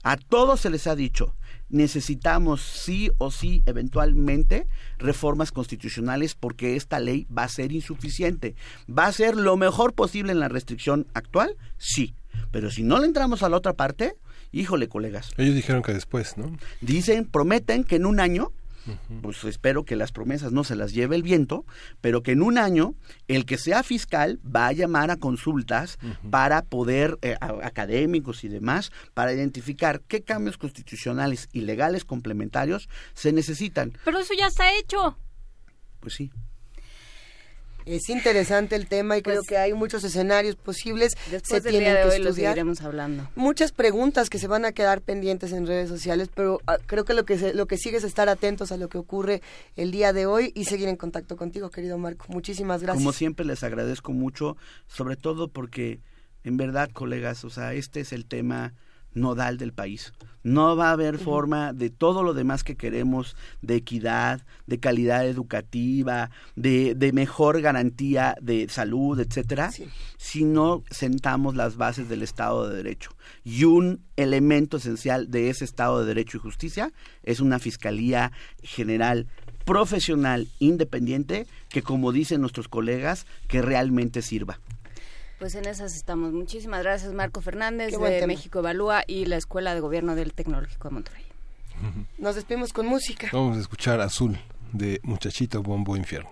a 0.02 0.16
todos 0.16 0.60
se 0.60 0.70
les 0.70 0.86
ha 0.86 0.96
dicho, 0.96 1.34
necesitamos 1.68 2.62
sí 2.62 3.10
o 3.18 3.30
sí 3.30 3.62
eventualmente 3.66 4.66
reformas 4.98 5.52
constitucionales 5.52 6.34
porque 6.34 6.76
esta 6.76 6.98
ley 6.98 7.26
va 7.26 7.44
a 7.44 7.48
ser 7.48 7.72
insuficiente. 7.72 8.54
¿Va 8.88 9.06
a 9.06 9.12
ser 9.12 9.36
lo 9.36 9.56
mejor 9.56 9.92
posible 9.92 10.32
en 10.32 10.40
la 10.40 10.48
restricción 10.48 11.06
actual? 11.14 11.56
Sí. 11.78 12.14
Pero 12.50 12.70
si 12.70 12.82
no 12.82 12.98
le 12.98 13.06
entramos 13.06 13.42
a 13.42 13.48
la 13.48 13.56
otra 13.56 13.74
parte, 13.74 14.14
híjole, 14.52 14.88
colegas. 14.88 15.30
Ellos 15.36 15.54
dijeron 15.54 15.82
que 15.82 15.92
después, 15.92 16.36
¿no? 16.36 16.56
Dicen, 16.80 17.26
prometen 17.26 17.84
que 17.84 17.96
en 17.96 18.06
un 18.06 18.20
año 18.20 18.52
pues 19.22 19.44
espero 19.44 19.84
que 19.84 19.96
las 19.96 20.12
promesas 20.12 20.52
no 20.52 20.64
se 20.64 20.76
las 20.76 20.92
lleve 20.92 21.16
el 21.16 21.22
viento, 21.22 21.64
pero 22.00 22.22
que 22.22 22.32
en 22.32 22.42
un 22.42 22.58
año 22.58 22.94
el 23.28 23.44
que 23.44 23.58
sea 23.58 23.82
fiscal 23.82 24.40
va 24.44 24.68
a 24.68 24.72
llamar 24.72 25.10
a 25.10 25.16
consultas 25.16 25.98
para 26.30 26.62
poder, 26.62 27.18
eh, 27.22 27.36
académicos 27.40 28.44
y 28.44 28.48
demás, 28.48 28.90
para 29.14 29.32
identificar 29.32 30.00
qué 30.00 30.22
cambios 30.22 30.58
constitucionales 30.58 31.48
y 31.52 31.62
legales 31.62 32.04
complementarios 32.04 32.88
se 33.14 33.32
necesitan. 33.32 33.92
Pero 34.04 34.18
eso 34.18 34.34
ya 34.36 34.46
está 34.46 34.74
hecho. 34.78 35.18
Pues 36.00 36.14
sí. 36.14 36.30
Es 37.86 38.08
interesante 38.08 38.76
el 38.76 38.86
tema 38.86 39.16
y 39.16 39.22
creo 39.22 39.36
pues 39.36 39.48
que 39.48 39.56
hay 39.56 39.72
muchos 39.72 40.04
escenarios 40.04 40.56
posibles. 40.56 41.16
Después 41.30 41.62
se 41.62 41.70
tienen 41.70 41.94
que 41.94 42.16
estudiar. 42.16 42.58
hablando. 42.82 43.28
Muchas 43.34 43.72
preguntas 43.72 44.30
que 44.30 44.38
se 44.38 44.46
van 44.46 44.64
a 44.64 44.72
quedar 44.72 45.00
pendientes 45.00 45.52
en 45.52 45.66
redes 45.66 45.88
sociales, 45.88 46.28
pero 46.34 46.60
ah, 46.66 46.78
creo 46.86 47.04
que 47.04 47.14
lo 47.14 47.24
que 47.24 47.52
lo 47.54 47.66
que 47.66 47.76
sigue 47.76 47.98
es 47.98 48.04
estar 48.04 48.28
atentos 48.28 48.72
a 48.72 48.76
lo 48.76 48.88
que 48.88 48.98
ocurre 48.98 49.42
el 49.76 49.90
día 49.90 50.12
de 50.12 50.26
hoy 50.26 50.52
y 50.54 50.64
seguir 50.64 50.88
en 50.88 50.96
contacto 50.96 51.36
contigo, 51.36 51.70
querido 51.70 51.98
Marco. 51.98 52.26
Muchísimas 52.28 52.82
gracias. 52.82 53.02
Como 53.02 53.12
siempre 53.12 53.44
les 53.44 53.62
agradezco 53.62 54.12
mucho, 54.12 54.56
sobre 54.86 55.16
todo 55.16 55.48
porque 55.48 56.00
en 56.44 56.56
verdad, 56.56 56.90
colegas, 56.92 57.44
o 57.44 57.50
sea, 57.50 57.74
este 57.74 58.00
es 58.00 58.12
el 58.12 58.26
tema 58.26 58.74
nodal 59.14 59.58
del 59.58 59.72
país. 59.72 60.12
No 60.42 60.74
va 60.74 60.88
a 60.88 60.92
haber 60.92 61.18
forma 61.18 61.74
de 61.74 61.90
todo 61.90 62.22
lo 62.22 62.32
demás 62.32 62.64
que 62.64 62.76
queremos, 62.76 63.36
de 63.60 63.76
equidad, 63.76 64.40
de 64.66 64.80
calidad 64.80 65.26
educativa, 65.26 66.30
de, 66.56 66.94
de 66.94 67.12
mejor 67.12 67.60
garantía 67.60 68.34
de 68.40 68.66
salud, 68.70 69.20
etcétera, 69.20 69.70
si 70.16 70.44
no 70.44 70.82
sentamos 70.90 71.56
las 71.56 71.76
bases 71.76 72.08
del 72.08 72.22
Estado 72.22 72.68
de 72.68 72.76
Derecho. 72.76 73.10
Y 73.44 73.64
un 73.64 74.02
elemento 74.16 74.78
esencial 74.78 75.30
de 75.30 75.50
ese 75.50 75.66
Estado 75.66 76.00
de 76.00 76.06
Derecho 76.06 76.38
y 76.38 76.40
Justicia 76.40 76.90
es 77.22 77.40
una 77.40 77.58
Fiscalía 77.58 78.32
General 78.62 79.26
profesional, 79.66 80.48
independiente, 80.58 81.46
que 81.68 81.82
como 81.82 82.12
dicen 82.12 82.40
nuestros 82.40 82.68
colegas, 82.68 83.26
que 83.46 83.60
realmente 83.62 84.22
sirva. 84.22 84.58
Pues 85.40 85.54
en 85.54 85.64
esas 85.64 85.96
estamos. 85.96 86.34
Muchísimas 86.34 86.82
gracias, 86.82 87.14
Marco 87.14 87.40
Fernández 87.40 87.98
de 87.98 88.26
México 88.26 88.58
Evalúa 88.58 89.04
y 89.06 89.24
la 89.24 89.38
Escuela 89.38 89.74
de 89.74 89.80
Gobierno 89.80 90.14
del 90.14 90.34
Tecnológico 90.34 90.88
de 90.88 90.94
Monterrey. 90.94 91.24
Nos 92.18 92.34
despedimos 92.34 92.74
con 92.74 92.84
música. 92.86 93.30
Vamos 93.32 93.56
a 93.56 93.60
escuchar 93.60 94.02
Azul 94.02 94.38
de 94.72 95.00
Muchachito 95.02 95.62
Bombo 95.62 95.96
Infierno. 95.96 96.30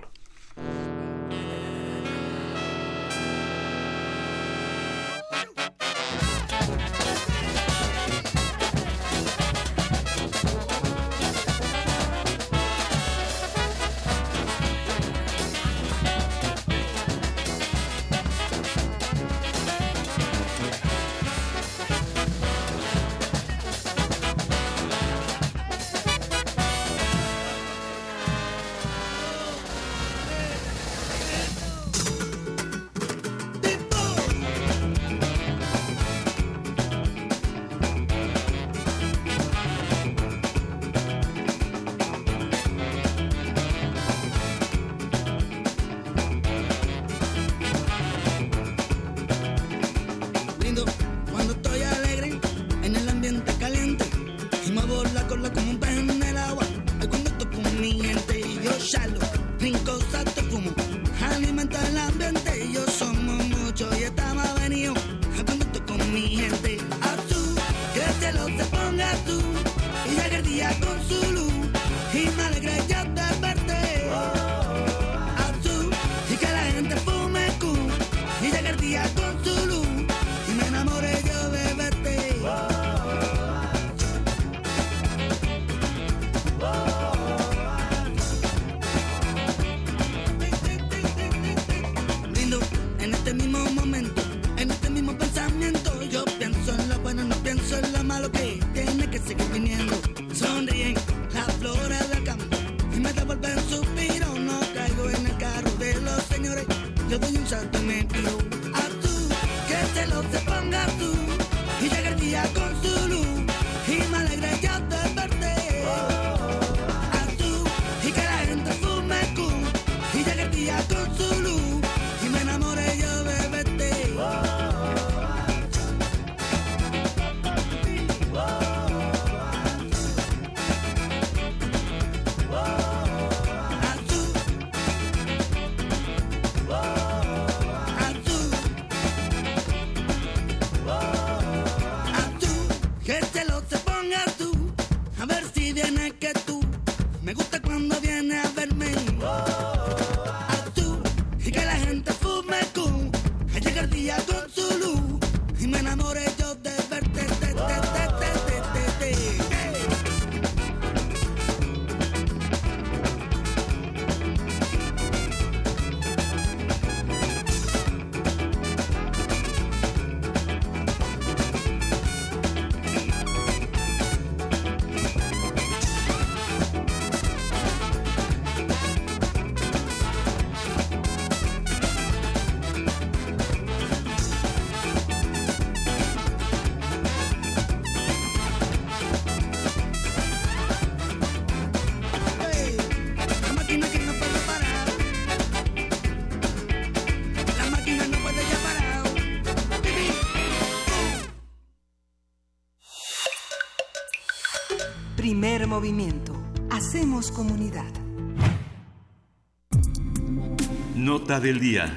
Nota 211.29 211.41
del 211.41 211.61
día. 211.61 211.95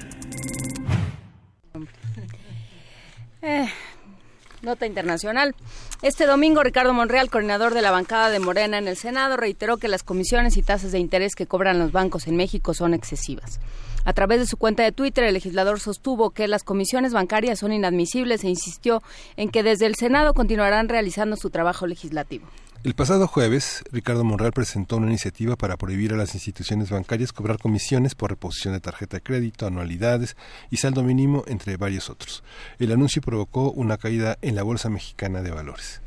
Eh, 3.42 3.66
nota 4.62 4.86
internacional. 4.86 5.56
Este 6.02 6.26
domingo, 6.26 6.64
Ricardo 6.64 6.94
Monreal, 6.94 7.30
coordinador 7.30 7.74
de 7.74 7.82
la 7.82 7.92
bancada 7.92 8.30
de 8.30 8.40
Morena 8.40 8.78
en 8.78 8.90
el 8.90 8.98
Senado, 8.98 9.38
reiteró 9.38 9.78
que 9.78 9.88
las 9.88 10.04
comisiones 10.04 10.58
y 10.58 10.64
tasas 10.64 10.92
de 10.92 11.00
interés 11.00 11.36
que 11.36 11.48
cobran 11.48 11.80
los 11.80 11.94
bancos 11.94 12.28
en 12.28 12.36
México 12.36 12.74
son 12.74 12.94
excesivas. 12.94 13.62
A 14.04 14.12
través 14.12 14.42
de 14.42 14.48
su 14.48 14.58
cuenta 14.58 14.84
de 14.84 14.92
Twitter, 14.92 15.24
el 15.24 15.36
legislador 15.36 15.80
sostuvo 15.80 16.32
que 16.32 16.50
las 16.50 16.64
comisiones 16.66 17.14
bancarias 17.14 17.60
son 17.60 17.72
inadmisibles 17.72 18.44
e 18.44 18.50
insistió 18.50 19.02
en 19.38 19.50
que 19.50 19.64
desde 19.64 19.86
el 19.86 19.96
Senado 19.96 20.34
continuarán 20.34 20.90
realizando 20.90 21.38
su 21.38 21.50
trabajo 21.52 21.88
legislativo. 21.88 22.48
El 22.84 22.96
pasado 22.96 23.28
jueves, 23.28 23.84
Ricardo 23.92 24.24
Monreal 24.24 24.54
presentó 24.54 24.98
una 24.98 25.06
iniciativa 25.06 25.56
para 25.56 25.78
prohibir 25.78 26.14
a 26.14 26.18
las 26.18 26.34
instituciones 26.34 26.90
bancarias 26.90 27.32
cobrar 27.32 27.60
comisiones 27.60 28.16
por 28.16 28.32
reposición 28.32 28.74
de 28.74 28.80
tarjeta 28.80 29.18
de 29.18 29.22
crédito, 29.22 29.68
anualidades 29.68 30.36
y 30.72 30.78
saldo 30.78 31.04
mínimo, 31.04 31.44
entre 31.46 31.78
varios 31.78 32.10
otros. 32.10 32.44
El 32.80 32.92
anuncio 32.92 33.22
provocó 33.22 33.70
una 33.70 34.00
caída 34.00 34.40
en 34.42 34.56
la 34.56 34.64
Bolsa 34.64 34.90
Mexicana 34.90 35.44
de 35.44 35.52
Valores. 35.52 36.02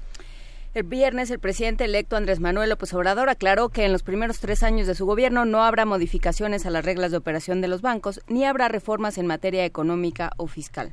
El 0.75 0.83
viernes, 0.83 1.31
el 1.31 1.39
presidente 1.39 1.85
electo 1.85 2.17
Andrés 2.17 2.41
Manuel 2.41 2.71
López 2.71 2.93
Obrador 2.93 3.29
aclaró 3.29 3.69
que 3.69 3.85
en 3.85 3.93
los 3.93 4.03
primeros 4.03 4.41
tres 4.41 4.65
años 4.65 4.89
de 4.89 4.97
su 4.97 5.07
gobierno 5.07 5.45
no 5.45 5.63
habrá 5.63 5.85
modificaciones 5.85 6.67
a 6.67 6.71
las 6.71 6.85
reglas 6.85 7.13
de 7.13 7.19
operación 7.19 7.61
de 7.61 7.69
los 7.69 7.83
bancos 7.83 8.21
ni 8.27 8.45
habrá 8.45 8.67
reformas 8.67 9.17
en 9.17 9.29
materia 9.29 9.65
económica 9.65 10.33
o 10.39 10.49
fiscal. 10.49 10.93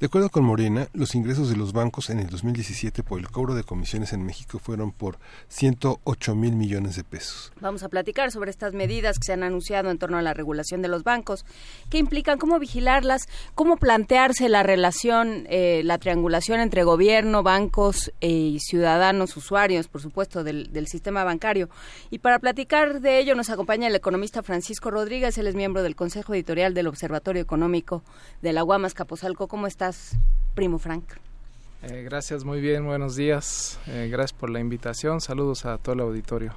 De 0.00 0.06
acuerdo 0.06 0.30
con 0.30 0.44
Morena, 0.44 0.88
los 0.94 1.14
ingresos 1.14 1.50
de 1.50 1.58
los 1.58 1.74
bancos 1.74 2.08
en 2.08 2.20
el 2.20 2.28
2017 2.28 3.02
por 3.02 3.20
el 3.20 3.28
cobro 3.28 3.54
de 3.54 3.64
comisiones 3.64 4.14
en 4.14 4.24
México 4.24 4.58
fueron 4.58 4.92
por 4.92 5.18
108 5.48 6.34
mil 6.34 6.56
millones 6.56 6.96
de 6.96 7.04
pesos. 7.04 7.52
Vamos 7.60 7.82
a 7.82 7.90
platicar 7.90 8.32
sobre 8.32 8.50
estas 8.50 8.72
medidas 8.72 9.18
que 9.18 9.26
se 9.26 9.34
han 9.34 9.42
anunciado 9.42 9.90
en 9.90 9.98
torno 9.98 10.16
a 10.16 10.22
la 10.22 10.32
regulación 10.32 10.80
de 10.80 10.88
los 10.88 11.04
bancos, 11.04 11.44
qué 11.90 11.98
implican, 11.98 12.38
cómo 12.38 12.58
vigilarlas, 12.58 13.28
cómo 13.54 13.76
plantearse 13.76 14.48
la 14.48 14.62
relación, 14.62 15.46
eh, 15.50 15.82
la 15.84 15.98
triangulación 15.98 16.60
entre 16.60 16.82
gobierno, 16.82 17.42
bancos 17.42 18.10
eh, 18.22 18.30
y 18.30 18.58
ciudadanos, 18.60 19.36
usuarios, 19.36 19.88
por 19.88 20.00
supuesto, 20.00 20.44
del, 20.44 20.86
sistema 20.86 21.24
bancario. 21.24 21.68
Y 22.08 22.20
para 22.20 22.38
platicar 22.38 23.02
de 23.02 23.18
ello 23.18 23.34
nos 23.34 23.50
acompaña 23.50 23.86
el 23.86 23.94
economista 23.94 24.42
Francisco 24.42 24.90
Rodríguez, 24.90 25.36
él 25.36 25.46
es 25.46 25.54
miembro 25.54 25.82
del 25.82 25.94
Consejo 25.94 26.32
Editorial 26.32 26.72
del 26.72 26.86
Observatorio 26.86 27.42
Económico 27.42 28.02
de 28.40 28.54
la 28.54 28.62
Guamas 28.62 28.94
Capozalco. 28.94 29.46
¿Cómo 29.46 29.66
estás, 29.66 29.89
primo 30.54 30.78
Frank? 30.78 31.04
Eh, 31.82 32.02
gracias, 32.02 32.44
muy 32.44 32.60
bien, 32.60 32.84
buenos 32.84 33.16
días. 33.16 33.78
Eh, 33.86 34.08
gracias 34.10 34.32
por 34.32 34.50
la 34.50 34.60
invitación. 34.60 35.20
Saludos 35.20 35.64
a 35.64 35.78
todo 35.78 35.94
el 35.94 36.00
auditorio. 36.00 36.52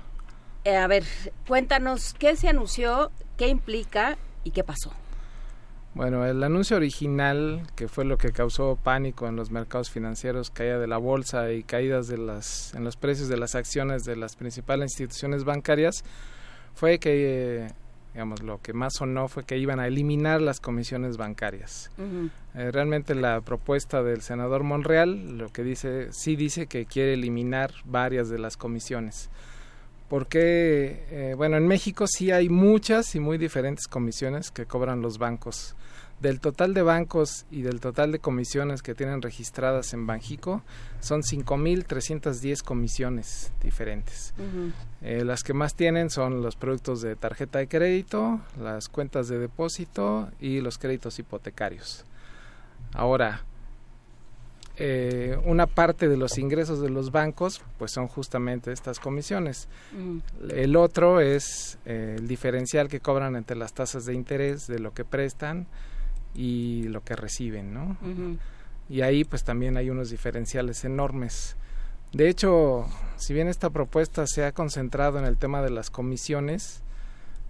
Eh, 0.65 0.75
a 0.75 0.87
ver, 0.87 1.03
cuéntanos 1.47 2.13
qué 2.13 2.35
se 2.35 2.49
anunció, 2.49 3.11
qué 3.37 3.47
implica 3.47 4.17
y 4.43 4.51
qué 4.51 4.63
pasó. 4.63 4.91
Bueno, 5.93 6.25
el 6.25 6.43
anuncio 6.43 6.75
original, 6.75 7.67
que 7.75 7.87
fue 7.87 8.03
lo 8.03 8.17
que 8.17 8.31
causó 8.31 8.77
pánico 8.81 9.27
en 9.27 9.35
los 9.35 9.51
mercados 9.51 9.91
financieros, 9.91 10.49
caída 10.49 10.79
de 10.79 10.87
la 10.87 10.97
bolsa 10.97 11.51
y 11.51 11.63
caídas 11.63 12.07
de 12.07 12.17
las, 12.17 12.73
en 12.73 12.83
los 12.83 12.97
precios 12.97 13.29
de 13.29 13.37
las 13.37 13.53
acciones 13.53 14.03
de 14.03 14.15
las 14.15 14.35
principales 14.35 14.93
instituciones 14.93 15.43
bancarias, 15.43 16.03
fue 16.73 16.97
que, 16.97 17.65
eh, 17.65 17.71
digamos, 18.13 18.43
lo 18.43 18.61
que 18.61 18.73
más 18.73 18.93
sonó 18.93 19.27
fue 19.27 19.43
que 19.43 19.57
iban 19.57 19.79
a 19.79 19.87
eliminar 19.87 20.41
las 20.41 20.59
comisiones 20.59 21.17
bancarias. 21.17 21.89
Eh, 22.55 22.71
realmente 22.71 23.15
la 23.15 23.41
propuesta 23.41 24.03
del 24.03 24.21
senador 24.21 24.63
Monreal, 24.63 25.37
lo 25.37 25.49
que 25.49 25.63
dice, 25.63 26.13
sí 26.13 26.35
dice 26.35 26.67
que 26.67 26.85
quiere 26.85 27.13
eliminar 27.13 27.73
varias 27.85 28.29
de 28.29 28.37
las 28.37 28.55
comisiones. 28.55 29.29
Porque, 30.09 31.05
eh, 31.09 31.33
bueno, 31.35 31.57
en 31.57 31.67
México 31.67 32.05
sí 32.07 32.29
hay 32.29 32.49
muchas 32.49 33.15
y 33.15 33.19
muy 33.19 33.39
diferentes 33.39 33.87
comisiones 33.87 34.51
que 34.51 34.67
cobran 34.67 35.01
los 35.01 35.17
bancos. 35.17 35.75
Del 36.23 36.39
total 36.39 36.73
de 36.73 36.83
bancos 36.83 37.45
y 37.51 37.63
del 37.63 37.81
total 37.81 38.13
de 38.13 38.19
comisiones 38.19 38.81
que 38.81 38.95
tienen 38.95 39.21
registradas 39.21 39.93
en 39.93 40.07
Banjico, 40.07 40.61
son 41.01 41.21
5.310 41.21 42.63
comisiones 42.63 43.51
diferentes. 43.61 44.33
Eh, 45.01 45.25
las 45.25 45.43
que 45.43 45.53
más 45.53 45.75
tienen 45.75 46.09
son 46.09 46.41
los 46.41 46.55
productos 46.55 47.01
de 47.01 47.17
tarjeta 47.17 47.59
de 47.59 47.67
crédito, 47.67 48.39
las 48.57 48.87
cuentas 48.87 49.27
de 49.27 49.37
depósito 49.37 50.29
y 50.39 50.61
los 50.61 50.77
créditos 50.77 51.19
hipotecarios. 51.19 52.05
Ahora, 52.93 53.43
eh, 54.77 55.37
una 55.43 55.67
parte 55.67 56.07
de 56.07 56.15
los 56.15 56.37
ingresos 56.37 56.79
de 56.79 56.89
los 56.89 57.11
bancos 57.11 57.61
pues 57.77 57.91
son 57.91 58.07
justamente 58.07 58.71
estas 58.71 58.97
comisiones. 58.97 59.67
El 60.49 60.77
otro 60.77 61.19
es 61.19 61.79
eh, 61.85 62.15
el 62.17 62.29
diferencial 62.29 62.87
que 62.87 63.01
cobran 63.01 63.35
entre 63.35 63.57
las 63.57 63.73
tasas 63.73 64.05
de 64.05 64.13
interés 64.13 64.67
de 64.67 64.79
lo 64.79 64.93
que 64.93 65.03
prestan 65.03 65.67
y 66.35 66.83
lo 66.89 67.03
que 67.03 67.15
reciben, 67.15 67.73
¿no? 67.73 67.97
Y 68.89 69.01
ahí 69.01 69.23
pues 69.23 69.43
también 69.43 69.77
hay 69.77 69.89
unos 69.89 70.09
diferenciales 70.09 70.83
enormes. 70.85 71.55
De 72.11 72.29
hecho, 72.29 72.85
si 73.17 73.33
bien 73.33 73.47
esta 73.47 73.69
propuesta 73.69 74.27
se 74.27 74.45
ha 74.45 74.51
concentrado 74.51 75.17
en 75.17 75.25
el 75.25 75.37
tema 75.37 75.61
de 75.61 75.71
las 75.71 75.89
comisiones, 75.89 76.83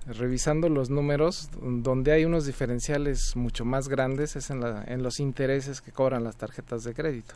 revisando 0.07 0.69
los 0.69 0.89
números, 0.89 1.49
donde 1.61 2.11
hay 2.11 2.26
unos 2.26 2.45
diferenciales 2.45 3.35
mucho 3.35 3.65
más 3.65 3.88
grandes 3.88 4.35
es 4.35 4.49
en, 4.49 4.61
la, 4.61 4.84
en 4.85 5.03
los 5.03 5.19
intereses 5.19 5.81
que 5.81 5.91
cobran 5.91 6.23
las 6.23 6.35
tarjetas 6.35 6.84
de 6.84 6.93
crédito. 6.93 7.35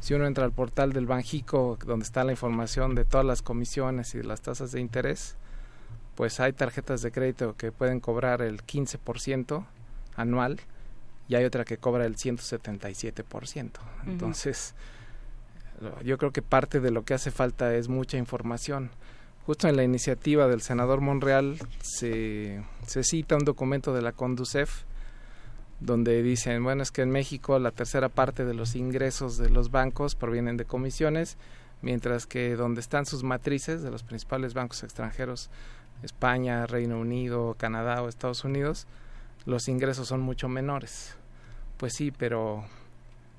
Si 0.00 0.14
uno 0.14 0.26
entra 0.26 0.44
al 0.44 0.52
portal 0.52 0.92
del 0.92 1.06
Banjico, 1.06 1.78
donde 1.84 2.04
está 2.04 2.22
la 2.24 2.32
información 2.32 2.94
de 2.94 3.04
todas 3.04 3.26
las 3.26 3.42
comisiones 3.42 4.14
y 4.14 4.18
de 4.18 4.24
las 4.24 4.40
tasas 4.40 4.72
de 4.72 4.80
interés, 4.80 5.36
pues 6.14 6.40
hay 6.40 6.52
tarjetas 6.52 7.02
de 7.02 7.12
crédito 7.12 7.56
que 7.56 7.72
pueden 7.72 8.00
cobrar 8.00 8.42
el 8.42 8.62
15% 8.62 9.64
anual 10.16 10.60
y 11.28 11.34
hay 11.34 11.44
otra 11.44 11.64
que 11.64 11.78
cobra 11.78 12.06
el 12.06 12.16
177%. 12.16 13.70
Entonces, 14.06 14.74
yo 16.04 16.18
creo 16.18 16.32
que 16.32 16.42
parte 16.42 16.80
de 16.80 16.90
lo 16.90 17.04
que 17.04 17.14
hace 17.14 17.30
falta 17.30 17.74
es 17.74 17.88
mucha 17.88 18.16
información 18.16 18.90
justo 19.46 19.68
en 19.68 19.76
la 19.76 19.84
iniciativa 19.84 20.48
del 20.48 20.60
senador 20.60 21.00
Monreal 21.00 21.56
se, 21.80 22.60
se 22.84 23.04
cita 23.04 23.36
un 23.36 23.44
documento 23.44 23.94
de 23.94 24.02
la 24.02 24.10
Conducef 24.10 24.82
donde 25.78 26.22
dicen, 26.22 26.64
bueno, 26.64 26.82
es 26.82 26.90
que 26.90 27.02
en 27.02 27.10
México 27.10 27.58
la 27.60 27.70
tercera 27.70 28.08
parte 28.08 28.44
de 28.44 28.54
los 28.54 28.74
ingresos 28.74 29.36
de 29.36 29.48
los 29.50 29.70
bancos 29.70 30.16
provienen 30.16 30.56
de 30.56 30.64
comisiones, 30.64 31.36
mientras 31.80 32.26
que 32.26 32.56
donde 32.56 32.80
están 32.80 33.06
sus 33.06 33.22
matrices 33.22 33.82
de 33.82 33.90
los 33.90 34.02
principales 34.02 34.52
bancos 34.52 34.82
extranjeros, 34.82 35.48
España, 36.02 36.66
Reino 36.66 36.98
Unido, 36.98 37.54
Canadá 37.56 38.02
o 38.02 38.08
Estados 38.08 38.42
Unidos, 38.42 38.88
los 39.46 39.68
ingresos 39.68 40.08
son 40.08 40.20
mucho 40.20 40.48
menores. 40.48 41.16
Pues 41.78 41.94
sí, 41.94 42.10
pero 42.10 42.64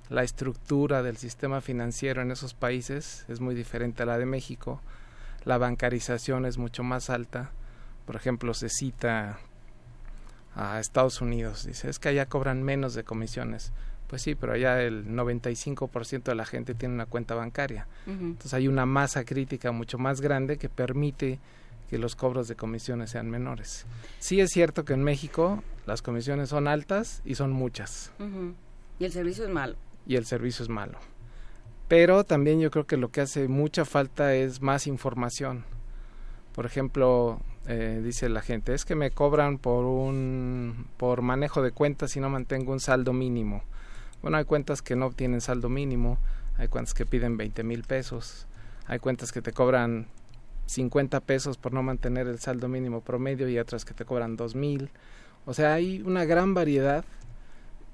la 0.10 0.24
estructura 0.24 1.04
del 1.04 1.18
sistema 1.18 1.62
financiero 1.62 2.22
en 2.22 2.32
esos 2.32 2.54
países 2.54 3.26
es 3.28 3.40
muy 3.40 3.54
diferente 3.54 4.04
a 4.04 4.06
la 4.08 4.18
de 4.18 4.26
México 4.26 4.82
la 5.48 5.58
bancarización 5.58 6.46
es 6.46 6.58
mucho 6.58 6.84
más 6.84 7.10
alta. 7.10 7.52
Por 8.06 8.18
ejemplo, 8.18 8.54
se 8.54 8.68
cita 8.68 9.40
a 10.56 10.80
Estados 10.80 11.22
Unidos, 11.22 11.66
dice, 11.66 11.90
es 11.90 12.00
que 12.00 12.10
allá 12.10 12.26
cobran 12.26 12.64
menos 12.64 12.94
de 12.94 13.06
comisiones. 13.06 13.72
Pues 14.08 14.22
sí, 14.22 14.36
pero 14.36 14.54
allá 14.54 14.82
el 14.82 15.08
95% 15.08 16.24
de 16.24 16.36
la 16.36 16.46
gente 16.46 16.74
tiene 16.74 16.96
una 16.96 17.06
cuenta 17.06 17.34
bancaria. 17.34 17.88
Entonces 18.06 18.54
hay 18.54 18.68
una 18.68 18.86
masa 18.86 19.24
crítica 19.24 19.72
mucho 19.72 19.98
más 19.98 20.20
grande 20.20 20.58
que 20.58 20.68
permite 20.68 21.40
que 21.90 21.98
los 21.98 22.16
cobros 22.16 22.48
de 22.48 22.56
comisiones 22.56 23.12
sean 23.12 23.30
menores. 23.30 23.86
Sí 24.20 24.40
es 24.40 24.52
cierto 24.52 24.86
que 24.86 24.94
en 24.94 25.04
México 25.04 25.64
las 25.86 26.02
comisiones 26.02 26.50
son 26.50 26.68
altas 26.68 27.22
y 27.26 27.36
son 27.36 27.52
muchas. 27.52 28.12
Y 29.00 29.06
el 29.06 29.12
servicio 29.12 29.46
es 29.46 29.50
malo. 29.50 29.76
Y 30.06 30.16
el 30.16 30.26
servicio 30.26 30.64
es 30.64 30.70
malo 30.70 31.00
pero 31.88 32.24
también 32.24 32.60
yo 32.60 32.70
creo 32.72 32.86
que 32.86 32.98
lo 32.98 33.10
que 33.10 33.22
hace 33.22 33.48
mucha 33.48 33.86
falta 33.86 34.34
es 34.36 34.62
más 34.62 34.88
información. 34.88 35.64
Por 36.54 36.66
ejemplo, 36.66 37.40
eh, 37.68 38.02
dice 38.04 38.30
la 38.30 38.42
gente, 38.42 38.74
es 38.74 38.84
que 38.84 38.96
me 38.96 39.12
cobran 39.12 39.58
por 39.58 39.86
un 39.86 40.88
por 40.98 41.22
manejo 41.22 41.62
de 41.62 41.72
cuentas 41.72 42.12
si 42.12 42.20
no 42.20 42.30
mantengo 42.30 42.74
un 42.74 42.80
saldo 42.80 43.14
mínimo. 43.14 43.64
Bueno, 44.22 44.38
hay 44.38 44.46
cuentas 44.46 44.82
que 44.82 44.96
no 44.96 45.12
tienen 45.12 45.42
saldo 45.42 45.70
mínimo, 45.70 46.18
hay 46.58 46.68
cuentas 46.68 46.94
que 46.94 47.06
piden 47.06 47.38
20 47.38 47.64
mil 47.64 47.84
pesos, 47.84 48.48
hay 48.88 49.00
cuentas 49.00 49.32
que 49.32 49.42
te 49.42 49.54
cobran 49.54 50.08
50 50.68 51.20
pesos 51.22 51.58
por 51.58 51.74
no 51.74 51.84
mantener 51.84 52.28
el 52.28 52.40
saldo 52.40 52.68
mínimo 52.68 53.02
promedio 53.02 53.50
y 53.50 53.60
otras 53.60 53.84
que 53.84 53.94
te 53.94 54.06
cobran 54.06 54.38
2 54.38 54.56
mil. 54.56 54.90
O 55.46 55.54
sea, 55.54 55.74
hay 55.74 56.02
una 56.02 56.26
gran 56.26 56.54
variedad, 56.54 57.04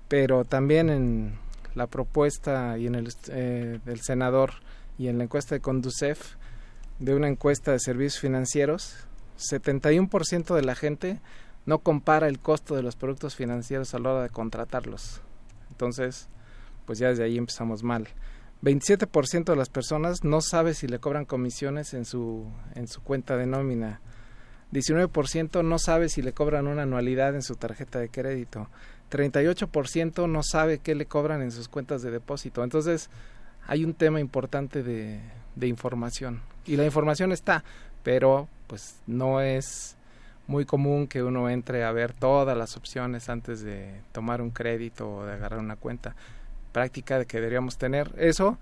pero 0.07 0.43
también 0.43 0.89
en, 0.89 1.33
la 1.75 1.87
propuesta 1.87 2.77
y 2.77 2.87
en 2.87 2.95
el 2.95 3.09
eh, 3.29 3.79
del 3.85 4.01
senador 4.01 4.53
y 4.97 5.07
en 5.07 5.17
la 5.17 5.23
encuesta 5.23 5.55
de 5.55 5.61
Conducef 5.61 6.35
de 6.99 7.15
una 7.15 7.27
encuesta 7.27 7.71
de 7.71 7.79
servicios 7.79 8.19
financieros, 8.19 8.95
71% 9.37 10.55
de 10.55 10.61
la 10.61 10.75
gente 10.75 11.19
no 11.65 11.79
compara 11.79 12.27
el 12.27 12.39
costo 12.39 12.75
de 12.75 12.83
los 12.83 12.95
productos 12.95 13.35
financieros 13.35 13.93
a 13.93 13.99
la 13.99 14.11
hora 14.11 14.23
de 14.23 14.29
contratarlos. 14.29 15.21
Entonces, 15.71 16.27
pues 16.85 16.99
ya 16.99 17.09
desde 17.09 17.23
ahí 17.23 17.37
empezamos 17.37 17.83
mal. 17.83 18.07
27% 18.63 19.43
de 19.43 19.55
las 19.57 19.67
personas 19.67 20.23
no 20.23 20.39
sabe 20.39 20.73
si 20.73 20.87
le 20.87 20.99
cobran 20.99 21.25
comisiones 21.25 21.93
en 21.93 22.05
su, 22.05 22.49
en 22.75 22.87
su 22.87 23.03
cuenta 23.03 23.35
de 23.35 23.45
nómina. 23.45 23.99
19% 24.71 25.65
no 25.65 25.77
sabe 25.77 26.07
si 26.07 26.21
le 26.21 26.31
cobran 26.31 26.67
una 26.67 26.83
anualidad 26.83 27.35
en 27.35 27.41
su 27.41 27.57
tarjeta 27.57 27.99
de 27.99 28.07
crédito. 28.07 28.69
38% 29.11 30.29
no 30.29 30.41
sabe 30.43 30.79
qué 30.79 30.95
le 30.95 31.05
cobran 31.05 31.41
en 31.41 31.51
sus 31.51 31.67
cuentas 31.67 32.01
de 32.03 32.11
depósito. 32.11 32.63
Entonces, 32.63 33.09
hay 33.67 33.83
un 33.83 33.93
tema 33.93 34.21
importante 34.21 34.81
de, 34.81 35.19
de 35.55 35.67
información. 35.67 36.41
Y 36.65 36.77
la 36.77 36.85
información 36.85 37.33
está, 37.33 37.65
pero 38.01 38.47
pues 38.67 38.95
no 39.07 39.41
es 39.41 39.97
muy 40.47 40.63
común 40.63 41.07
que 41.07 41.21
uno 41.21 41.49
entre 41.49 41.83
a 41.83 41.91
ver 41.91 42.13
todas 42.13 42.57
las 42.57 42.77
opciones 42.77 43.27
antes 43.27 43.61
de 43.61 44.01
tomar 44.13 44.41
un 44.41 44.51
crédito 44.51 45.17
o 45.17 45.25
de 45.25 45.33
agarrar 45.33 45.59
una 45.59 45.75
cuenta. 45.75 46.15
Práctica 46.73 47.17
de 47.17 47.25
que 47.25 47.37
deberíamos 47.37 47.77
tener 47.77 48.11
eso 48.17 48.57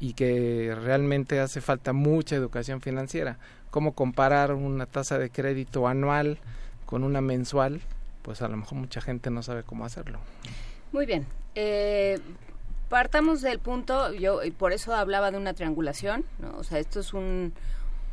y 0.00 0.14
que 0.14 0.74
realmente 0.82 1.40
hace 1.40 1.60
falta 1.60 1.92
mucha 1.92 2.34
educación 2.34 2.80
financiera. 2.80 3.36
Cómo 3.70 3.92
comparar 3.92 4.54
una 4.54 4.86
tasa 4.86 5.18
de 5.18 5.28
crédito 5.28 5.86
anual 5.86 6.38
con 6.86 7.04
una 7.04 7.20
mensual 7.20 7.82
pues 8.24 8.40
a 8.40 8.48
lo 8.48 8.56
mejor 8.56 8.78
mucha 8.78 9.02
gente 9.02 9.30
no 9.30 9.42
sabe 9.42 9.62
cómo 9.62 9.84
hacerlo. 9.84 10.18
Muy 10.92 11.04
bien. 11.04 11.26
Eh, 11.54 12.18
partamos 12.88 13.42
del 13.42 13.58
punto, 13.58 14.12
yo 14.14 14.40
por 14.56 14.72
eso 14.72 14.94
hablaba 14.94 15.30
de 15.30 15.36
una 15.36 15.52
triangulación, 15.52 16.24
¿no? 16.38 16.56
O 16.56 16.64
sea, 16.64 16.78
esto 16.78 17.00
es 17.00 17.12
un, 17.12 17.52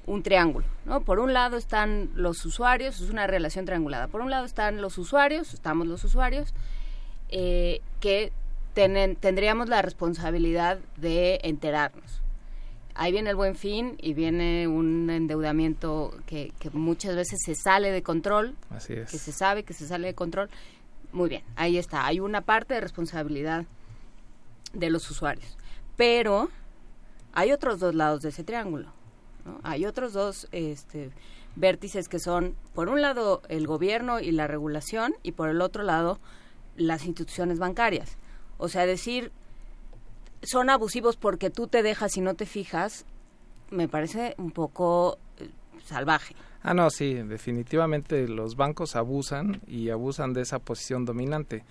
un 0.06 0.22
triángulo, 0.22 0.66
¿no? 0.86 1.00
Por 1.02 1.20
un 1.20 1.32
lado 1.32 1.56
están 1.56 2.10
los 2.14 2.46
usuarios, 2.46 3.00
es 3.00 3.10
una 3.10 3.26
relación 3.26 3.66
triangulada. 3.66 4.10
Por 4.10 4.20
un 4.20 4.30
lado 4.30 4.46
están 4.46 4.82
los 4.82 4.98
usuarios, 4.98 5.54
estamos 5.54 5.88
los 5.88 6.04
usuarios, 6.04 6.54
eh, 7.30 7.80
que 8.02 8.34
tendríamos 8.74 9.70
la 9.70 9.82
responsabilidad 9.82 10.80
de 10.98 11.40
enterarnos 11.44 12.22
ahí 12.96 13.12
viene 13.12 13.30
el 13.30 13.36
buen 13.36 13.56
fin 13.56 13.98
y 14.00 14.14
viene 14.14 14.68
un 14.68 15.10
endeudamiento 15.10 16.14
que, 16.26 16.54
muchas 16.74 17.16
veces 17.16 17.40
se 17.44 17.56
sale 17.56 17.92
de 17.92 18.04
control, 18.04 18.56
Así 18.70 18.94
es. 18.94 19.12
que 19.12 19.18
se 19.18 19.32
sabe 19.32 19.64
que 19.64 19.74
se 19.74 19.88
sale 19.88 20.08
de 20.08 20.14
control. 20.14 20.50
Muy 21.12 21.30
bien, 21.30 21.44
ahí 21.56 21.78
está, 21.78 22.06
hay 22.06 22.20
una 22.20 22.42
parte 22.42 22.74
de 22.74 22.82
responsabilidad 22.82 23.66
de 24.74 24.90
los 24.90 25.10
usuarios, 25.10 25.58
pero 25.98 26.50
hay 27.34 27.52
otros 27.52 27.80
dos 27.80 27.96
lados 27.96 28.22
de 28.22 28.30
ese 28.30 28.44
triángulo, 28.44 28.88
hay 29.64 29.86
otros 29.86 30.14
dos 30.14 30.48
este, 30.52 31.10
vértices 31.56 32.08
que 32.08 32.20
son, 32.20 32.56
por 32.74 32.88
un 32.88 33.02
lado, 33.02 33.42
el 33.50 33.68
gobierno 33.68 34.20
y 34.20 34.32
la 34.32 34.48
regulación 34.48 35.14
y 35.24 35.34
por 35.34 35.50
el 35.50 35.62
otro 35.62 35.84
lado, 35.84 36.20
las 36.78 37.06
instituciones 37.06 37.60
bancarias. 37.60 38.18
O 38.62 38.70
sea, 38.70 38.86
decir, 38.86 39.32
son 40.44 40.70
abusivos 40.70 41.18
porque 41.18 41.50
tú 41.50 41.66
te 41.66 41.82
dejas 41.82 42.16
y 42.16 42.22
no 42.22 42.36
te 42.36 42.46
fijas, 42.46 43.06
me 43.72 43.88
parece 43.88 44.36
un 44.38 44.52
poco 44.52 45.18
eh, 45.40 45.50
salvaje. 45.84 46.36
Ah, 46.62 46.76
no, 46.76 46.92
sí, 46.92 47.16
definitivamente 47.16 48.28
los 48.28 48.56
bancos 48.56 48.96
abusan 48.96 49.62
y 49.68 49.90
abusan 49.90 50.34
de 50.34 50.42
esa 50.42 50.60
posición 50.60 51.06
dominante. 51.06 51.64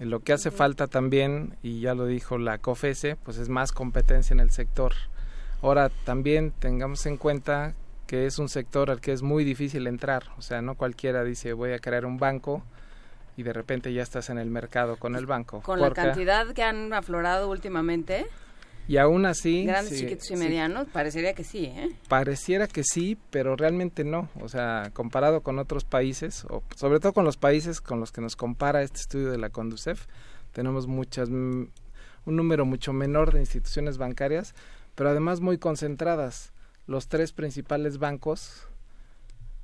Lo 0.00 0.18
que 0.18 0.32
hace 0.32 0.50
falta 0.50 0.88
también, 0.88 1.56
y 1.62 1.78
ya 1.78 1.94
lo 1.94 2.06
dijo 2.06 2.38
la 2.38 2.58
COFESE, 2.58 3.14
pues 3.14 3.38
es 3.38 3.48
más 3.48 3.70
competencia 3.70 4.34
en 4.34 4.40
el 4.40 4.50
sector. 4.50 4.94
Ahora, 5.62 5.90
también 6.04 6.52
tengamos 6.58 7.06
en 7.06 7.16
cuenta 7.16 7.74
que 8.08 8.26
es 8.26 8.40
un 8.40 8.48
sector 8.48 8.90
al 8.90 9.00
que 9.00 9.12
es 9.12 9.22
muy 9.22 9.44
difícil 9.44 9.86
entrar. 9.86 10.24
O 10.38 10.42
sea, 10.42 10.60
no 10.60 10.74
cualquiera 10.74 11.22
dice 11.22 11.52
voy 11.52 11.70
a 11.70 11.78
crear 11.78 12.04
un 12.04 12.18
banco 12.18 12.64
y 13.38 13.44
de 13.44 13.52
repente 13.52 13.92
ya 13.92 14.02
estás 14.02 14.30
en 14.30 14.38
el 14.38 14.50
mercado 14.50 14.96
con 14.96 15.14
el 15.14 15.24
banco. 15.24 15.62
Con 15.62 15.80
la 15.80 15.92
cantidad 15.92 16.52
que 16.52 16.64
han 16.64 16.92
aflorado 16.92 17.48
últimamente. 17.48 18.26
Y 18.88 18.96
aún 18.96 19.26
así... 19.26 19.64
Grandes, 19.64 19.96
chiquitos 19.96 20.28
y 20.32 20.36
medianos, 20.36 20.88
parecería 20.88 21.34
que 21.34 21.44
sí, 21.44 21.66
¿eh? 21.66 21.90
Pareciera 22.08 22.66
que 22.66 22.82
sí, 22.82 23.16
pero 23.30 23.54
realmente 23.54 24.02
no. 24.02 24.28
O 24.40 24.48
sea, 24.48 24.90
comparado 24.92 25.42
con 25.42 25.60
otros 25.60 25.84
países, 25.84 26.46
o 26.50 26.64
sobre 26.74 26.98
todo 26.98 27.12
con 27.12 27.24
los 27.24 27.36
países 27.36 27.80
con 27.80 28.00
los 28.00 28.10
que 28.10 28.20
nos 28.20 28.34
compara 28.34 28.82
este 28.82 28.98
estudio 28.98 29.30
de 29.30 29.38
la 29.38 29.50
Conducef, 29.50 30.06
tenemos 30.50 30.88
muchas, 30.88 31.28
un 31.28 31.70
número 32.24 32.64
mucho 32.64 32.92
menor 32.92 33.32
de 33.32 33.38
instituciones 33.38 33.98
bancarias, 33.98 34.56
pero 34.96 35.10
además 35.10 35.40
muy 35.40 35.58
concentradas. 35.58 36.52
Los 36.88 37.06
tres 37.06 37.32
principales 37.32 37.98
bancos 37.98 38.67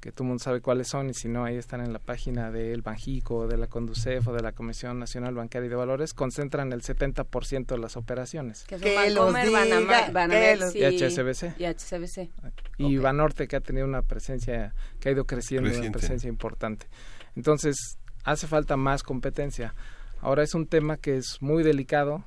que 0.05 0.13
todo 0.13 0.25
el 0.25 0.29
mundo 0.29 0.45
sabe 0.45 0.61
cuáles 0.61 0.89
son 0.89 1.09
y 1.09 1.15
si 1.15 1.29
no, 1.29 1.47
ahí 1.47 1.57
están 1.57 1.81
en 1.81 1.95
la 1.95 1.99
página 1.99 2.51
del 2.51 2.83
Banjico, 2.83 3.47
de 3.47 3.57
la 3.57 3.69
Conducef 3.69 4.29
o 4.29 4.35
de 4.35 4.43
la 4.43 4.53
Comisión 4.53 4.99
Nacional 4.99 5.35
Bancaria 5.35 5.65
y 5.65 5.71
de 5.71 5.77
Valores, 5.77 6.13
concentran 6.13 6.75
el 6.75 6.83
70% 6.83 7.65
de 7.65 7.79
las 7.79 7.97
operaciones. 7.97 8.65
Que 8.65 8.79
son 8.79 9.33
Bancomer, 9.33 10.13
Banamex 10.13 10.77
y, 10.77 10.85
HSBC. 10.85 11.59
Y 11.59 11.65
HSBC. 11.65 12.31
Y 12.77 12.99
Banorte, 12.99 13.49
que 13.49 13.57
ha 13.57 13.61
tenido 13.61 13.87
una 13.87 14.03
presencia, 14.03 14.75
que 15.01 15.09
ha 15.09 15.13
ido 15.13 15.25
creciendo, 15.25 15.71
una 15.71 15.91
presencia 15.91 16.29
importante. 16.29 16.87
Entonces, 17.35 17.97
hace 18.25 18.47
falta 18.47 18.77
más 18.77 19.03
competencia. 19.03 19.75
Ahora 20.21 20.43
es 20.43 20.55
un 20.55 20.67
tema 20.67 20.99
que 20.99 21.17
es 21.17 21.39
muy 21.41 21.63
delicado 21.63 22.27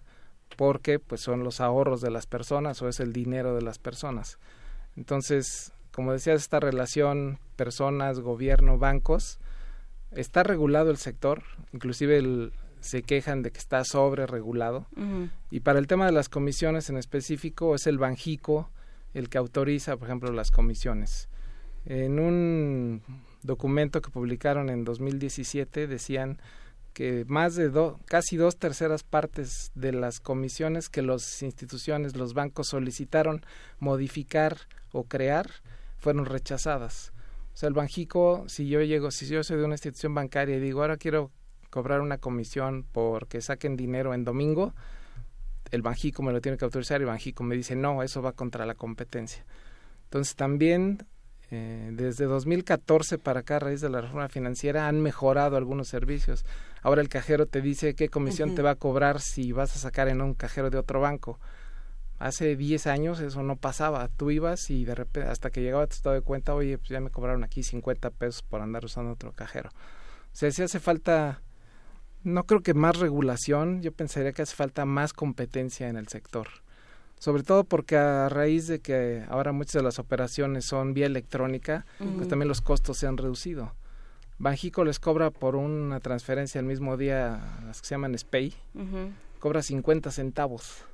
porque 0.55 0.97
pues 0.97 1.21
son 1.21 1.43
los 1.43 1.61
ahorros 1.61 2.01
de 2.01 2.09
las 2.09 2.25
personas 2.25 2.81
o 2.81 2.87
es 2.87 2.99
el 2.99 3.13
dinero 3.13 3.53
de 3.53 3.61
las 3.61 3.77
personas. 3.77 4.39
Entonces, 4.95 5.73
como 5.97 6.13
decías, 6.13 6.43
esta 6.43 6.59
relación 6.59 7.39
personas, 7.55 8.19
gobierno, 8.19 8.77
bancos, 8.77 9.39
está 10.11 10.43
regulado 10.43 10.91
el 10.91 10.97
sector, 10.97 11.41
inclusive 11.73 12.51
se 12.81 13.01
quejan 13.01 13.41
de 13.41 13.49
que 13.49 13.57
está 13.57 13.83
sobre 13.83 14.27
regulado. 14.27 14.85
Y 15.49 15.61
para 15.61 15.79
el 15.79 15.87
tema 15.87 16.05
de 16.05 16.11
las 16.11 16.29
comisiones 16.29 16.91
en 16.91 16.97
específico, 16.97 17.73
es 17.73 17.87
el 17.87 17.97
Banjico 17.97 18.69
el 19.15 19.27
que 19.27 19.39
autoriza, 19.39 19.97
por 19.97 20.07
ejemplo, 20.07 20.31
las 20.31 20.51
comisiones. 20.51 21.29
En 21.87 22.19
un 22.19 23.01
documento 23.41 23.99
que 23.99 24.11
publicaron 24.11 24.69
en 24.69 24.83
2017 24.83 25.87
decían 25.87 26.39
que 26.93 27.25
más 27.27 27.55
de 27.55 27.71
casi 28.05 28.37
dos 28.37 28.57
terceras 28.57 29.01
partes 29.01 29.71
de 29.73 29.93
las 29.93 30.19
comisiones 30.19 30.89
que 30.89 31.01
las 31.01 31.41
instituciones, 31.41 32.15
los 32.15 32.35
bancos 32.35 32.67
solicitaron 32.67 33.43
modificar 33.79 34.57
o 34.91 35.03
crear 35.03 35.49
fueron 35.97 36.25
rechazadas. 36.25 37.13
O 37.53 37.57
sea, 37.57 37.67
el 37.67 37.73
Banjico, 37.73 38.45
si 38.47 38.67
yo 38.67 38.81
llego, 38.81 39.11
si 39.11 39.27
yo 39.27 39.43
soy 39.43 39.57
de 39.57 39.65
una 39.65 39.73
institución 39.73 40.13
bancaria 40.13 40.57
y 40.57 40.59
digo, 40.59 40.81
ahora 40.81 40.97
quiero 40.97 41.31
cobrar 41.69 42.01
una 42.01 42.17
comisión 42.17 42.85
porque 42.91 43.41
saquen 43.41 43.75
dinero 43.75 44.13
en 44.13 44.23
domingo, 44.23 44.73
el 45.71 45.81
Banjico 45.81 46.23
me 46.23 46.31
lo 46.31 46.39
tiene 46.39 46.57
que 46.57 46.65
autorizar 46.65 47.01
y 47.01 47.03
el 47.03 47.07
Banjico 47.07 47.43
me 47.43 47.55
dice, 47.55 47.75
no, 47.75 48.03
eso 48.03 48.21
va 48.21 48.31
contra 48.31 48.65
la 48.65 48.75
competencia. 48.75 49.45
Entonces 50.05 50.35
también 50.35 51.05
eh, 51.49 51.91
desde 51.93 52.25
2014 52.25 53.17
para 53.17 53.41
acá, 53.41 53.55
a 53.55 53.59
raíz 53.59 53.79
de 53.79 53.89
la 53.89 54.01
reforma 54.01 54.27
financiera, 54.27 54.87
han 54.87 55.01
mejorado 55.01 55.55
algunos 55.55 55.87
servicios. 55.87 56.45
Ahora 56.81 57.01
el 57.01 57.09
cajero 57.09 57.45
te 57.45 57.61
dice 57.61 57.95
qué 57.95 58.09
comisión 58.09 58.53
te 58.55 58.61
va 58.61 58.71
a 58.71 58.75
cobrar 58.75 59.21
si 59.21 59.51
vas 59.51 59.75
a 59.75 59.79
sacar 59.79 60.09
en 60.09 60.21
un 60.21 60.33
cajero 60.33 60.69
de 60.69 60.77
otro 60.77 60.99
banco. 60.99 61.39
Hace 62.19 62.55
10 62.55 62.87
años 62.87 63.19
eso 63.19 63.43
no 63.43 63.57
pasaba. 63.57 64.07
Tú 64.07 64.31
ibas 64.31 64.69
y 64.71 64.85
de 64.85 64.95
repente, 64.95 65.29
hasta 65.29 65.51
que 65.51 65.61
llegaba 65.61 65.85
tu 65.85 65.93
estado 65.93 66.15
de 66.15 66.21
cuenta, 66.21 66.55
oye, 66.55 66.77
pues 66.77 66.89
ya 66.89 66.99
me 66.99 67.11
cobraron 67.11 67.43
aquí 67.43 67.61
50 67.61 68.09
pesos 68.11 68.41
por 68.41 68.61
andar 68.61 68.83
usando 68.85 69.11
otro 69.11 69.33
cajero. 69.33 69.69
O 69.69 70.35
sea, 70.35 70.49
si 70.51 70.63
hace 70.63 70.79
falta, 70.79 71.41
no 72.23 72.45
creo 72.45 72.61
que 72.61 72.73
más 72.73 72.97
regulación, 72.97 73.81
yo 73.81 73.91
pensaría 73.91 74.31
que 74.31 74.41
hace 74.41 74.55
falta 74.55 74.85
más 74.85 75.13
competencia 75.13 75.89
en 75.89 75.95
el 75.95 76.07
sector. 76.07 76.47
Sobre 77.19 77.43
todo 77.43 77.63
porque 77.63 77.97
a 77.97 78.29
raíz 78.29 78.67
de 78.67 78.79
que 78.79 79.23
ahora 79.29 79.51
muchas 79.51 79.73
de 79.73 79.83
las 79.83 79.99
operaciones 79.99 80.65
son 80.65 80.93
vía 80.93 81.07
electrónica, 81.07 81.85
pues 82.15 82.27
también 82.27 82.47
los 82.47 82.61
costos 82.61 82.97
se 82.97 83.07
han 83.07 83.17
reducido. 83.17 83.73
Banjico 84.39 84.85
les 84.85 84.99
cobra 84.99 85.31
por 85.31 85.55
una 85.55 85.99
transferencia 85.99 86.59
el 86.59 86.65
mismo 86.65 86.95
día, 86.95 87.59
las 87.65 87.81
que 87.81 87.87
se 87.87 87.95
llaman 87.95 88.17
SPAY, 88.17 88.53
cobra 89.39 89.63
50 89.63 90.11
centavos 90.11 90.85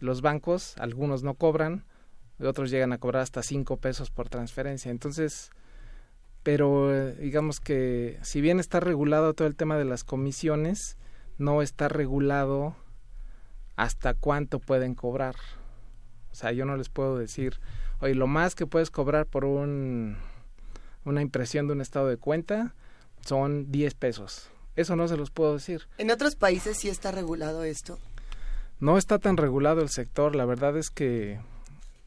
los 0.00 0.22
bancos, 0.22 0.74
algunos 0.78 1.22
no 1.22 1.34
cobran, 1.34 1.84
otros 2.40 2.70
llegan 2.70 2.92
a 2.92 2.98
cobrar 2.98 3.22
hasta 3.22 3.42
cinco 3.42 3.76
pesos 3.76 4.10
por 4.10 4.28
transferencia. 4.28 4.90
Entonces, 4.90 5.50
pero 6.42 6.94
eh, 6.94 7.14
digamos 7.14 7.60
que 7.60 8.18
si 8.22 8.40
bien 8.40 8.58
está 8.60 8.80
regulado 8.80 9.34
todo 9.34 9.46
el 9.46 9.56
tema 9.56 9.76
de 9.76 9.84
las 9.84 10.04
comisiones, 10.04 10.96
no 11.38 11.62
está 11.62 11.88
regulado 11.88 12.74
hasta 13.76 14.14
cuánto 14.14 14.58
pueden 14.58 14.94
cobrar. 14.94 15.36
O 16.32 16.34
sea, 16.34 16.52
yo 16.52 16.64
no 16.64 16.76
les 16.76 16.88
puedo 16.88 17.18
decir, 17.18 17.60
oye, 18.00 18.14
lo 18.14 18.26
más 18.26 18.54
que 18.54 18.66
puedes 18.66 18.90
cobrar 18.90 19.26
por 19.26 19.44
un, 19.44 20.16
una 21.04 21.22
impresión 21.22 21.66
de 21.66 21.74
un 21.74 21.80
estado 21.80 22.08
de 22.08 22.16
cuenta 22.16 22.74
son 23.24 23.70
10 23.70 23.94
pesos. 23.94 24.48
Eso 24.74 24.96
no 24.96 25.06
se 25.06 25.16
los 25.16 25.30
puedo 25.30 25.54
decir. 25.54 25.86
¿En 25.98 26.10
otros 26.10 26.34
países 26.34 26.78
sí 26.78 26.88
está 26.88 27.12
regulado 27.12 27.62
esto? 27.64 27.98
No 28.82 28.98
está 28.98 29.20
tan 29.20 29.36
regulado 29.36 29.80
el 29.80 29.90
sector. 29.90 30.34
La 30.34 30.44
verdad 30.44 30.76
es 30.76 30.90
que 30.90 31.38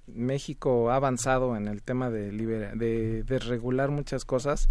México 0.08 0.92
ha 0.92 0.98
avanzado 0.98 1.56
en 1.56 1.70
el 1.70 1.82
tema 1.82 2.10
de, 2.10 2.32
de, 2.34 3.40
regular 3.40 3.92
muchas 3.92 4.26
cosas, 4.26 4.68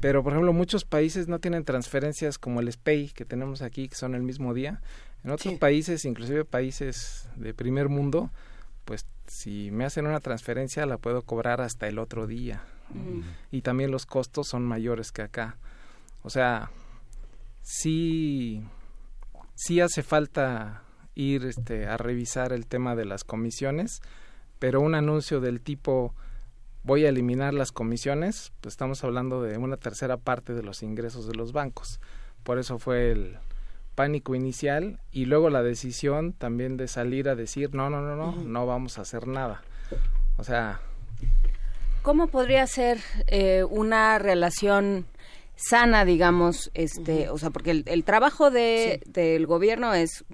pero 0.00 0.22
por 0.22 0.32
ejemplo 0.32 0.52
muchos 0.52 0.84
países 0.84 1.26
no 1.26 1.40
tienen 1.40 1.64
transferencias 1.64 2.38
como 2.38 2.60
el 2.60 2.70
SPAY 2.70 3.08
que 3.08 3.24
tenemos 3.24 3.62
aquí, 3.62 3.88
que 3.88 3.96
son 3.96 4.14
el 4.14 4.22
mismo 4.22 4.54
día. 4.54 4.80
En 5.24 5.32
otros 5.32 5.54
países, 5.54 6.04
inclusive 6.04 6.44
países 6.44 7.28
de 7.34 7.52
primer 7.52 7.88
mundo, 7.88 8.30
pues 8.84 9.04
si 9.26 9.72
me 9.72 9.84
hacen 9.84 10.06
una 10.06 10.20
transferencia 10.20 10.86
la 10.86 10.98
puedo 10.98 11.22
cobrar 11.22 11.60
hasta 11.60 11.88
el 11.88 11.98
otro 11.98 12.28
día. 12.28 12.62
Y 13.50 13.62
también 13.62 13.90
los 13.90 14.06
costos 14.06 14.46
son 14.46 14.64
mayores 14.64 15.10
que 15.10 15.22
acá. 15.22 15.56
O 16.22 16.30
sea, 16.30 16.70
sí, 17.60 18.62
sí 19.56 19.80
hace 19.80 20.04
falta 20.04 20.83
ir 21.14 21.44
este, 21.44 21.86
a 21.86 21.96
revisar 21.96 22.52
el 22.52 22.66
tema 22.66 22.96
de 22.96 23.04
las 23.04 23.24
comisiones, 23.24 24.02
pero 24.58 24.80
un 24.80 24.94
anuncio 24.94 25.40
del 25.40 25.60
tipo 25.60 26.14
voy 26.82 27.06
a 27.06 27.08
eliminar 27.08 27.54
las 27.54 27.72
comisiones, 27.72 28.52
pues 28.60 28.74
estamos 28.74 29.02
hablando 29.04 29.42
de 29.42 29.56
una 29.58 29.76
tercera 29.76 30.16
parte 30.16 30.52
de 30.52 30.62
los 30.62 30.82
ingresos 30.82 31.26
de 31.26 31.34
los 31.34 31.52
bancos. 31.52 32.00
Por 32.42 32.58
eso 32.58 32.78
fue 32.78 33.10
el 33.10 33.38
pánico 33.94 34.34
inicial 34.34 35.00
y 35.10 35.24
luego 35.24 35.50
la 35.50 35.62
decisión 35.62 36.32
también 36.32 36.76
de 36.76 36.88
salir 36.88 37.28
a 37.28 37.34
decir 37.34 37.74
no, 37.74 37.90
no, 37.90 38.02
no, 38.02 38.16
no, 38.16 38.32
no 38.32 38.66
vamos 38.66 38.98
a 38.98 39.02
hacer 39.02 39.26
nada. 39.26 39.62
O 40.36 40.44
sea... 40.44 40.80
¿Cómo 42.02 42.26
podría 42.26 42.66
ser 42.66 42.98
eh, 43.28 43.64
una 43.64 44.18
relación 44.18 45.06
sana, 45.56 46.04
digamos, 46.04 46.70
este, 46.74 47.28
o 47.30 47.38
sea, 47.38 47.50
porque 47.50 47.82
el, 47.84 48.04
trabajo 48.04 48.50
de, 48.50 49.00
del 49.06 49.46
gobierno 49.46 49.94
es, 49.94 50.24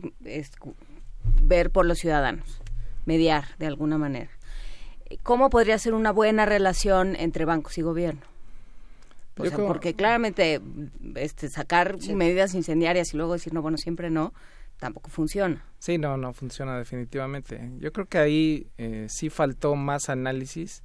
ver 1.42 1.70
por 1.70 1.86
los 1.86 1.98
ciudadanos, 1.98 2.60
mediar 3.04 3.56
de 3.58 3.66
alguna 3.66 3.98
manera. 3.98 4.30
¿Cómo 5.22 5.50
podría 5.50 5.78
ser 5.78 5.94
una 5.94 6.12
buena 6.12 6.46
relación 6.46 7.16
entre 7.16 7.44
bancos 7.44 7.76
y 7.78 7.82
gobierno? 7.82 8.22
O 9.36 9.46
sea, 9.46 9.56
porque 9.56 9.94
claramente 9.94 10.60
este, 11.14 11.48
sacar 11.48 11.96
medidas 12.14 12.54
incendiarias 12.54 13.14
y 13.14 13.16
luego 13.16 13.32
decir 13.32 13.54
no, 13.54 13.62
bueno, 13.62 13.78
siempre 13.78 14.10
no, 14.10 14.34
tampoco 14.78 15.08
funciona. 15.08 15.64
Sí, 15.78 15.98
no, 15.98 16.16
no 16.16 16.32
funciona 16.34 16.76
definitivamente. 16.78 17.70
Yo 17.78 17.92
creo 17.92 18.06
que 18.06 18.18
ahí 18.18 18.66
eh, 18.76 19.06
sí 19.08 19.30
faltó 19.30 19.76
más 19.76 20.10
análisis 20.10 20.82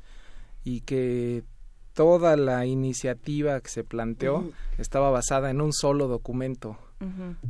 y 0.64 0.82
que 0.82 1.44
toda 1.96 2.36
la 2.36 2.66
iniciativa 2.68 3.60
que 3.62 3.70
se 3.70 3.84
planteó 3.84 4.52
estaba 4.78 5.10
basada 5.10 5.50
en 5.50 5.62
un 5.62 5.74
solo 5.74 6.08
documento 6.08 6.78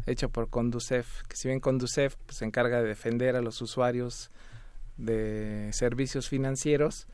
hecho 0.06 0.30
por 0.30 0.50
Conducef, 0.50 1.24
que 1.28 1.36
si 1.36 1.48
bien 1.48 1.60
Conducef 1.60 2.16
pues, 2.26 2.38
se 2.38 2.46
encarga 2.46 2.82
de 2.82 2.88
defender 2.88 3.36
a 3.36 3.42
los 3.42 3.62
usuarios 3.62 4.30
de 4.98 5.70
servicios 5.72 6.30
financieros, 6.30 7.08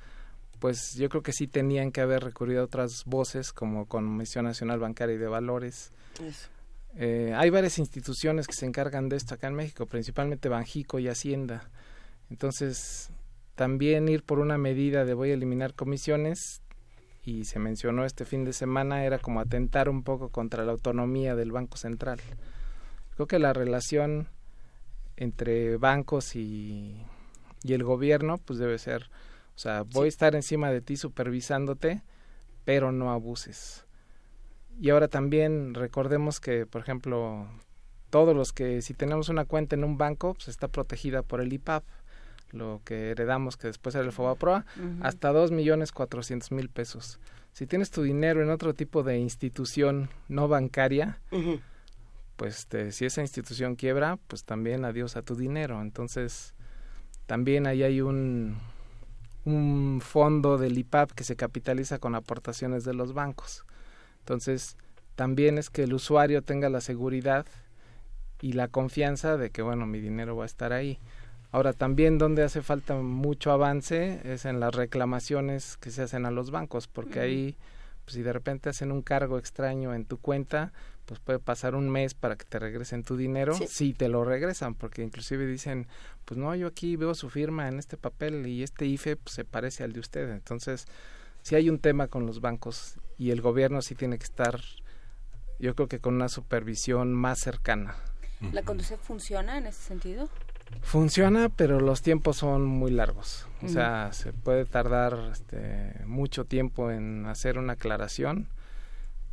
pues 0.60 0.94
yo 0.96 1.10
creo 1.10 1.24
que 1.24 1.34
sí 1.34 1.48
tenían 1.48 1.92
que 1.92 2.02
haber 2.02 2.24
recurrido 2.24 2.62
a 2.62 2.66
otras 2.66 3.04
voces 3.06 3.52
como 3.52 3.86
Comisión 3.88 4.46
Nacional 4.46 4.80
Bancaria 4.80 5.16
y 5.16 5.18
de 5.18 5.28
Valores. 5.28 5.92
Eh, 6.96 7.34
hay 7.36 7.50
varias 7.50 7.80
instituciones 7.80 8.48
que 8.48 8.54
se 8.54 8.66
encargan 8.66 9.08
de 9.08 9.18
esto 9.18 9.36
acá 9.36 9.48
en 9.48 9.56
México, 9.56 9.86
principalmente 9.86 10.50
Banjico 10.50 11.00
y 11.00 11.08
Hacienda. 11.08 11.70
Entonces, 12.30 13.10
también 13.56 14.08
ir 14.10 14.24
por 14.24 14.40
una 14.40 14.58
medida 14.58 15.06
de 15.06 15.14
voy 15.14 15.32
a 15.32 15.34
eliminar 15.34 15.74
comisiones 15.74 16.62
y 17.24 17.46
se 17.46 17.60
mencionó 17.60 18.06
este 18.06 18.26
fin 18.26 18.46
de 18.46 18.54
semana 18.54 19.06
era 19.06 19.20
como 19.20 19.40
atentar 19.40 19.90
un 19.90 20.04
poco 20.04 20.30
contra 20.30 20.66
la 20.66 20.72
autonomía 20.72 21.36
del 21.36 21.52
Banco 21.52 21.78
Central. 21.78 22.20
Creo 23.16 23.28
que 23.28 23.40
la 23.40 23.54
relación 23.54 24.28
entre 25.18 25.78
bancos 25.78 26.36
y, 26.36 27.06
y 27.64 27.74
el 27.74 27.84
gobierno 27.84 28.38
pues 28.40 28.58
debe 28.58 28.78
ser, 28.80 29.10
o 29.56 29.60
sea, 29.60 29.84
voy 29.84 30.08
a 30.08 30.10
estar 30.10 30.36
encima 30.36 30.72
de 30.72 30.82
ti 30.82 30.98
supervisándote, 30.98 32.02
pero 32.66 32.92
no 32.92 33.12
abuses. 33.12 33.86
Y 34.80 34.90
ahora 34.90 35.08
también 35.08 35.76
recordemos 35.76 36.40
que, 36.40 36.66
por 36.66 36.82
ejemplo, 36.82 37.48
todos 38.10 38.36
los 38.36 38.52
que 38.52 38.82
si 38.82 38.94
tenemos 38.94 39.30
una 39.30 39.46
cuenta 39.46 39.76
en 39.76 39.84
un 39.84 39.98
banco, 39.98 40.34
pues 40.34 40.48
está 40.48 40.68
protegida 40.68 41.22
por 41.22 41.42
el 41.42 41.54
IPAP 41.54 41.84
lo 42.52 42.82
que 42.84 43.12
heredamos, 43.12 43.58
que 43.58 43.68
después 43.68 43.96
era 43.96 44.04
el 44.06 44.12
FOBAPROA, 44.12 44.66
hasta 45.02 45.32
dos 45.32 45.52
millones 45.52 45.92
cuatrocientos 45.92 46.52
mil 46.52 46.70
pesos. 46.70 47.20
Si 47.54 47.68
tienes 47.68 47.92
tu 47.92 48.04
dinero 48.04 48.42
en 48.42 48.50
otro 48.50 48.74
tipo 48.74 49.04
de 49.04 49.18
institución 49.18 50.10
no 50.30 50.48
bancaria, 50.48 51.20
pues 52.38 52.60
este, 52.60 52.92
si 52.92 53.06
esa 53.06 53.22
institución 53.22 53.76
quiebra, 53.76 54.18
pues 54.28 54.44
también 54.46 54.86
adiós 54.86 55.16
a 55.16 55.22
tu 55.22 55.36
dinero. 55.36 55.82
Entonces, 55.82 56.54
también 57.28 57.68
ahí 57.68 57.84
hay 57.84 58.02
un, 58.02 58.58
un 59.46 60.02
fondo 60.04 60.58
del 60.58 60.78
IPAP 60.78 61.12
que 61.12 61.24
se 61.24 61.36
capitaliza 61.36 62.00
con 62.00 62.16
aportaciones 62.16 62.84
de 62.84 62.94
los 62.94 63.14
bancos. 63.14 63.66
Entonces, 64.20 64.78
también 65.16 65.58
es 65.58 65.70
que 65.70 65.84
el 65.84 65.94
usuario 65.94 66.42
tenga 66.42 66.70
la 66.70 66.82
seguridad 66.82 67.46
y 68.42 68.54
la 68.54 68.68
confianza 68.68 69.38
de 69.38 69.50
que, 69.52 69.62
bueno, 69.62 69.86
mi 69.86 70.00
dinero 70.00 70.36
va 70.36 70.44
a 70.44 70.48
estar 70.48 70.74
ahí. 70.74 71.00
Ahora, 71.52 71.74
también 71.74 72.18
donde 72.18 72.44
hace 72.44 72.62
falta 72.62 72.96
mucho 72.96 73.52
avance 73.52 74.22
es 74.24 74.46
en 74.46 74.60
las 74.60 74.74
reclamaciones 74.74 75.78
que 75.78 75.92
se 75.92 76.02
hacen 76.04 76.26
a 76.26 76.32
los 76.32 76.50
bancos, 76.50 76.88
porque 76.88 77.20
ahí, 77.20 77.58
pues, 78.06 78.16
si 78.16 78.22
de 78.22 78.32
repente 78.32 78.70
hacen 78.70 78.92
un 78.92 79.02
cargo 79.02 79.38
extraño 79.38 79.94
en 79.94 80.06
tu 80.06 80.18
cuenta, 80.18 80.72
pues 81.06 81.20
puede 81.20 81.40
pasar 81.40 81.76
un 81.76 81.90
mes 81.90 82.14
para 82.14 82.38
que 82.38 82.46
te 82.46 82.58
regresen 82.58 83.04
tu 83.04 83.18
dinero, 83.18 83.54
si 83.68 83.94
te 83.94 84.08
lo 84.08 84.24
regresan, 84.24 84.76
porque 84.76 85.02
inclusive 85.02 85.46
dicen, 85.46 85.88
pues 86.24 86.38
no, 86.38 86.56
yo 86.56 86.68
aquí 86.68 86.96
veo 86.96 87.14
su 87.16 87.30
firma 87.30 87.68
en 87.68 87.80
este 87.80 87.98
papel 87.98 88.48
y 88.48 88.64
este 88.64 88.86
IFE 88.86 89.18
pues, 89.18 89.36
se 89.36 89.44
parece 89.44 89.84
al 89.84 89.92
de 89.92 90.00
usted. 90.00 90.30
Entonces, 90.32 90.86
si 91.42 91.56
hay 91.56 91.70
un 91.70 91.80
tema 91.80 92.08
con 92.08 92.26
los 92.26 92.40
bancos 92.40 92.96
y 93.18 93.32
el 93.32 93.42
gobierno 93.42 93.82
sí 93.82 93.94
tiene 93.94 94.18
que 94.18 94.24
estar, 94.24 94.62
yo 95.60 95.76
creo 95.76 95.90
que 95.90 96.00
con 96.00 96.16
una 96.16 96.30
supervisión 96.30 97.14
más 97.14 97.40
cercana. 97.40 97.96
¿La 98.54 98.64
Conducef 98.64 99.02
funciona 99.02 99.58
en 99.58 99.68
ese 99.68 99.82
sentido? 99.84 100.30
Funciona, 100.82 101.50
pero 101.50 101.80
los 101.80 102.02
tiempos 102.02 102.38
son 102.38 102.66
muy 102.66 102.92
largos. 102.92 103.48
O 103.64 103.68
sea, 103.68 104.12
se 104.14 104.34
puede 104.34 104.66
tardar 104.66 105.18
este, 105.32 105.94
mucho 106.06 106.46
tiempo 106.46 106.90
en 106.90 107.28
hacer 107.28 107.60
una 107.60 107.74
aclaración, 107.74 108.48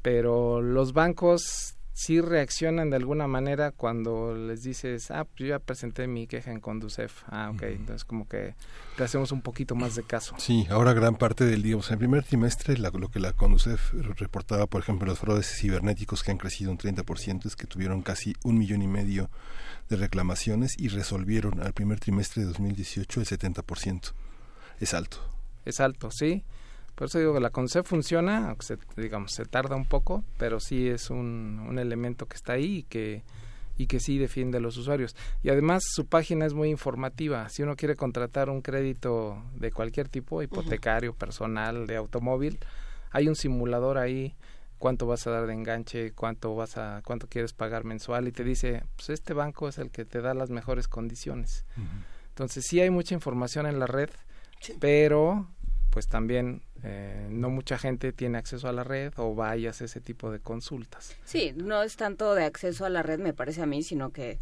pero 0.03 0.61
los 0.61 0.93
bancos 0.93 1.78
sí 1.99 2.21
reaccionan 2.21 2.91
de 2.91 2.97
alguna 2.97 3.27
manera 3.27 3.73
cuando 3.73 4.33
les 4.33 4.63
dices, 4.63 5.11
ah, 5.11 5.25
pues 5.25 5.41
yo 5.41 5.47
ya 5.47 5.59
presenté 5.59 6.07
mi 6.07 6.29
queja 6.29 6.53
en 6.53 6.61
Conducef. 6.61 7.25
Ah, 7.27 7.51
ok, 7.53 7.63
entonces 7.63 8.05
como 8.05 8.29
que 8.29 8.55
te 8.97 9.03
hacemos 9.03 9.33
un 9.33 9.43
poquito 9.43 9.75
más 9.75 9.97
de 9.97 10.05
caso. 10.05 10.37
Sí, 10.39 10.65
ahora 10.71 10.93
gran 10.93 11.17
parte 11.17 11.45
del 11.45 11.61
día, 11.61 11.77
o 11.77 11.83
sea, 11.83 11.95
en 11.95 11.95
el 11.95 11.99
primer 11.99 12.23
trimestre 12.23 12.79
lo 12.79 13.09
que 13.09 13.19
la 13.19 13.33
Conducef 13.33 13.93
reportaba, 14.17 14.69
por 14.69 14.81
ejemplo, 14.81 15.09
los 15.09 15.19
fraudes 15.19 15.53
cibernéticos 15.53 16.23
que 16.23 16.31
han 16.31 16.39
crecido 16.39 16.71
un 16.71 16.79
30%, 16.79 17.47
es 17.47 17.57
que 17.57 17.67
tuvieron 17.67 18.03
casi 18.03 18.33
un 18.45 18.59
millón 18.59 18.83
y 18.83 18.87
medio 18.87 19.29
de 19.89 19.97
reclamaciones 19.97 20.79
y 20.79 20.87
resolvieron 20.91 21.61
al 21.61 21.73
primer 21.73 21.99
trimestre 21.99 22.43
de 22.43 22.49
2018 22.49 23.21
el 23.23 23.27
70%. 23.27 24.13
Es 24.79 24.95
alto. 24.95 25.19
Es 25.65 25.81
alto, 25.81 26.13
sí. 26.13 26.45
Por 26.99 27.07
eso 27.07 27.21
digo 27.21 27.33
que 27.33 27.39
la 27.39 27.51
CONCEF 27.51 27.87
funciona, 27.87 28.49
aunque 28.49 28.67
se, 28.67 28.79
digamos, 28.97 29.31
se 29.31 29.45
tarda 29.45 29.77
un 29.77 29.85
poco, 29.85 30.25
pero 30.37 30.59
sí 30.59 30.89
es 30.89 31.11
un, 31.11 31.65
un 31.69 31.79
elemento 31.79 32.27
que 32.27 32.35
está 32.35 32.55
ahí 32.55 32.79
y 32.79 32.83
que, 32.83 33.23
y 33.77 33.87
que 33.87 34.01
sí 34.01 34.19
defiende 34.19 34.59
a 34.59 34.61
los 34.61 34.77
usuarios. 34.77 35.15
Y 35.45 35.51
además 35.51 35.85
su 35.87 36.07
página 36.07 36.45
es 36.45 36.55
muy 36.55 36.71
informativa. 36.71 37.49
Si 37.51 37.63
uno 37.63 37.77
quiere 37.77 37.95
contratar 37.95 38.51
un 38.51 38.63
crédito 38.63 39.41
de 39.55 39.71
cualquier 39.71 40.09
tipo, 40.09 40.43
hipotecario, 40.43 41.15
personal, 41.15 41.87
de 41.87 41.95
automóvil, 41.95 42.59
hay 43.13 43.29
un 43.29 43.37
simulador 43.37 43.97
ahí 43.97 44.35
cuánto 44.79 45.07
vas 45.07 45.25
a 45.29 45.31
dar 45.31 45.47
de 45.47 45.53
enganche, 45.53 46.11
cuánto 46.11 46.57
vas 46.57 46.79
a 46.79 47.01
cuánto 47.05 47.29
quieres 47.29 47.53
pagar 47.53 47.85
mensual 47.85 48.27
y 48.27 48.33
te 48.33 48.43
dice, 48.43 48.83
pues 48.97 49.11
este 49.11 49.35
banco 49.35 49.69
es 49.69 49.79
el 49.79 49.93
que 49.93 50.05
te 50.05 50.21
da 50.21 50.35
las 50.35 50.51
mejores 50.51 50.89
condiciones. 50.89 51.65
Entonces 52.31 52.65
sí 52.67 52.81
hay 52.81 52.91
mucha 52.91 53.15
información 53.15 53.67
en 53.67 53.79
la 53.79 53.87
red, 53.87 54.11
pero 54.81 55.47
pues 55.91 56.09
también 56.09 56.63
eh, 56.85 57.27
no 57.31 57.51
mucha 57.51 57.79
gente 57.79 58.13
tiene 58.13 58.39
acceso 58.39 58.69
a 58.69 58.73
la 58.73 58.85
red 58.85 59.13
o 59.17 59.35
vayas 59.35 59.81
a 59.81 59.85
ese 59.85 60.01
tipo 60.01 60.31
de 60.31 60.41
consultas. 60.41 61.17
Sí, 61.25 61.53
no 61.57 61.83
es 61.83 61.97
tanto 61.97 62.35
de 62.35 62.45
acceso 62.45 62.85
a 62.85 62.89
la 62.89 63.03
red, 63.03 63.19
me 63.19 63.33
parece 63.33 63.63
a 63.63 63.67
mí, 63.67 63.83
sino 63.83 64.11
que 64.11 64.39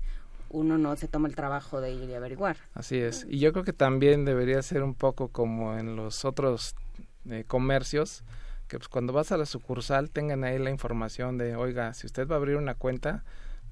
uno 0.50 0.78
no 0.78 0.96
se 0.96 1.08
toma 1.08 1.28
el 1.28 1.34
trabajo 1.34 1.80
de 1.80 1.92
ir 1.92 2.08
y 2.08 2.14
averiguar. 2.14 2.56
Así 2.74 2.98
es. 2.98 3.26
Y 3.28 3.38
yo 3.38 3.52
creo 3.52 3.64
que 3.64 3.72
también 3.72 4.24
debería 4.24 4.62
ser 4.62 4.82
un 4.82 4.94
poco 4.94 5.28
como 5.28 5.76
en 5.76 5.96
los 5.96 6.24
otros 6.24 6.74
eh, 7.28 7.44
comercios, 7.46 8.22
que 8.68 8.78
pues 8.78 8.88
cuando 8.88 9.12
vas 9.12 9.32
a 9.32 9.36
la 9.36 9.46
sucursal 9.46 10.10
tengan 10.10 10.44
ahí 10.44 10.58
la 10.58 10.70
información 10.70 11.38
de, 11.38 11.56
oiga, 11.56 11.94
si 11.94 12.06
usted 12.06 12.28
va 12.28 12.36
a 12.36 12.38
abrir 12.38 12.56
una 12.56 12.74
cuenta, 12.74 13.24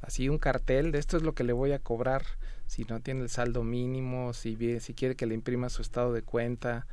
así 0.03 0.29
un 0.29 0.39
cartel 0.39 0.93
de 0.93 0.99
esto 0.99 1.17
es 1.17 1.23
lo 1.23 1.35
que 1.35 1.45
le 1.45 1.53
voy 1.53 1.73
a 1.73 1.79
cobrar 1.79 2.25
si 2.67 2.85
no 2.85 3.01
tiene 3.01 3.23
el 3.23 3.29
saldo 3.29 3.63
mínimo, 3.63 4.33
si, 4.33 4.81
si 4.81 4.95
quiere 4.95 5.17
que 5.17 5.27
le 5.27 5.35
imprima 5.35 5.69
su 5.69 5.83
estado 5.83 6.13
de 6.13 6.23
cuenta, 6.23 6.87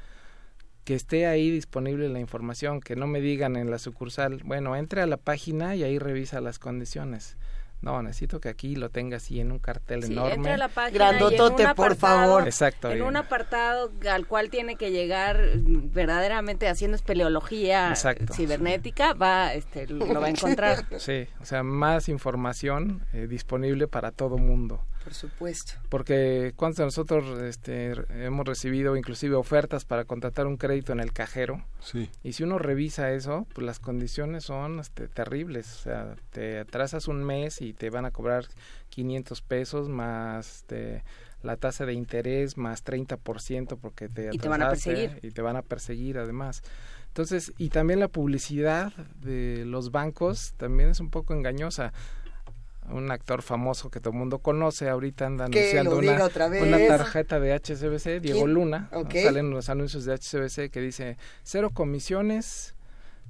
que 0.83 0.95
esté 0.95 1.27
ahí 1.27 1.51
disponible 1.51 2.09
la 2.09 2.19
información, 2.19 2.81
que 2.81 2.95
no 2.95 3.07
me 3.07 3.21
digan 3.21 3.55
en 3.55 3.69
la 3.69 3.79
sucursal, 3.79 4.41
bueno, 4.43 4.75
entre 4.75 5.01
a 5.01 5.07
la 5.07 5.17
página 5.17 5.75
y 5.75 5.83
ahí 5.83 5.99
revisa 5.99 6.41
las 6.41 6.59
condiciones. 6.59 7.37
No, 7.81 8.03
necesito 8.03 8.39
que 8.39 8.49
aquí 8.49 8.75
lo 8.75 8.89
tenga 8.89 9.17
así 9.17 9.39
en 9.39 9.51
un 9.51 9.57
cartel 9.57 10.03
enorme. 10.03 10.51
a 10.51 10.57
la 10.57 10.67
página 10.67 11.11
Grandotote, 11.11 11.73
por 11.73 11.95
favor. 11.95 12.43
Exacto. 12.43 12.91
En 12.91 13.01
un 13.01 13.15
apartado 13.15 13.91
al 14.07 14.27
cual 14.27 14.51
tiene 14.51 14.75
que 14.75 14.91
llegar 14.91 15.41
verdaderamente 15.55 16.67
haciendo 16.67 16.95
espeleología 16.95 17.95
cibernética, 18.31 19.13
va, 19.13 19.55
este, 19.55 19.87
lo 19.87 20.21
va 20.21 20.27
a 20.27 20.29
encontrar. 20.29 20.85
Sí, 20.99 21.27
o 21.41 21.45
sea, 21.45 21.63
más 21.63 22.09
información 22.09 23.03
eh, 23.13 23.25
disponible 23.27 23.87
para 23.87 24.11
todo 24.11 24.37
mundo. 24.37 24.85
Por 25.03 25.13
supuesto. 25.13 25.73
Porque 25.89 26.53
cuántos 26.55 26.77
de 26.77 26.85
nosotros 26.85 27.41
este, 27.41 27.93
hemos 28.23 28.45
recibido 28.45 28.95
inclusive 28.95 29.35
ofertas 29.35 29.85
para 29.85 30.05
contratar 30.05 30.47
un 30.47 30.57
crédito 30.57 30.93
en 30.93 30.99
el 30.99 31.11
cajero. 31.11 31.63
Sí. 31.79 32.09
Y 32.23 32.33
si 32.33 32.43
uno 32.43 32.59
revisa 32.59 33.11
eso, 33.11 33.47
pues 33.53 33.65
las 33.65 33.79
condiciones 33.79 34.43
son 34.43 34.79
este, 34.79 35.07
terribles. 35.07 35.73
O 35.73 35.83
sea, 35.83 36.15
te 36.31 36.59
atrasas 36.59 37.07
un 37.07 37.23
mes 37.23 37.61
y 37.61 37.73
te 37.73 37.89
van 37.89 38.05
a 38.05 38.11
cobrar 38.11 38.45
500 38.89 39.41
pesos 39.41 39.89
más 39.89 40.57
este, 40.57 41.03
la 41.41 41.57
tasa 41.57 41.85
de 41.85 41.93
interés 41.93 42.57
más 42.57 42.83
30% 42.85 43.77
porque 43.79 44.07
te 44.07 44.29
atrasaste. 44.29 44.35
Y 44.35 44.39
te 44.39 44.49
van 44.49 44.61
a 44.61 44.69
perseguir. 44.69 45.19
Y 45.23 45.31
te 45.31 45.41
van 45.41 45.55
a 45.55 45.61
perseguir 45.61 46.17
además. 46.19 46.63
Entonces, 47.07 47.51
y 47.57 47.69
también 47.69 47.99
la 47.99 48.07
publicidad 48.07 48.93
de 49.19 49.65
los 49.65 49.91
bancos 49.91 50.53
también 50.55 50.91
es 50.91 51.01
un 51.01 51.09
poco 51.09 51.33
engañosa 51.33 51.91
un 52.91 53.11
actor 53.11 53.41
famoso 53.41 53.89
que 53.89 53.99
todo 53.99 54.11
el 54.11 54.19
mundo 54.19 54.39
conoce, 54.39 54.89
ahorita 54.89 55.25
anda 55.25 55.45
anunciando 55.45 55.97
una, 55.97 56.13
una, 56.13 56.87
tarjeta 56.87 57.39
de 57.39 57.53
HCBC, 57.53 58.21
Diego 58.21 58.47
Luna, 58.47 58.89
salen 59.11 59.49
los 59.49 59.69
anuncios 59.69 60.05
de 60.05 60.13
HCBC 60.13 60.71
que 60.71 60.81
dice 60.81 61.17
cero 61.43 61.71
comisiones, 61.73 62.75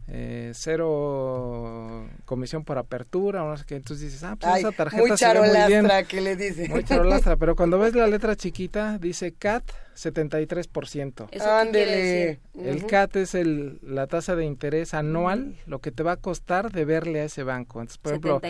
eh, 0.08 0.52
cero 0.54 2.08
comisión 2.26 2.64
por 2.64 2.78
apertura, 2.78 3.44
no 3.44 3.56
sé 3.56 3.64
qué, 3.66 3.76
entonces 3.76 4.08
dices, 4.08 4.24
ah, 4.24 4.36
pues 4.40 4.58
esa 4.58 4.72
tarjeta 4.72 5.02
muy 5.02 5.16
charolastra 5.16 6.04
que 6.04 6.22
le 6.22 6.36
dice. 6.36 6.68
Muy 6.70 6.84
charolastra, 6.84 7.38
pero 7.38 7.56
cuando 7.56 7.80
ves 7.80 7.96
la 7.96 8.08
letra 8.08 8.36
chiquita 8.38 8.98
dice 8.98 9.34
CAT 9.34 9.64
73%. 9.96 11.42
Ándele. 11.42 12.40
El 12.56 12.86
CAT 12.86 13.16
es 13.18 13.36
el, 13.36 13.80
la 13.84 14.08
tasa 14.08 14.36
de 14.36 14.46
interés 14.46 14.94
anual, 14.94 15.58
lo 15.66 15.80
que 15.80 15.92
te 15.92 16.04
va 16.04 16.14
a 16.14 16.18
costar 16.18 16.72
deberle 16.72 17.22
a 17.22 17.26
ese 17.26 17.44
banco. 17.44 17.82
Entonces, 17.82 18.00
por 18.00 18.12
ejemplo, 18.14 18.42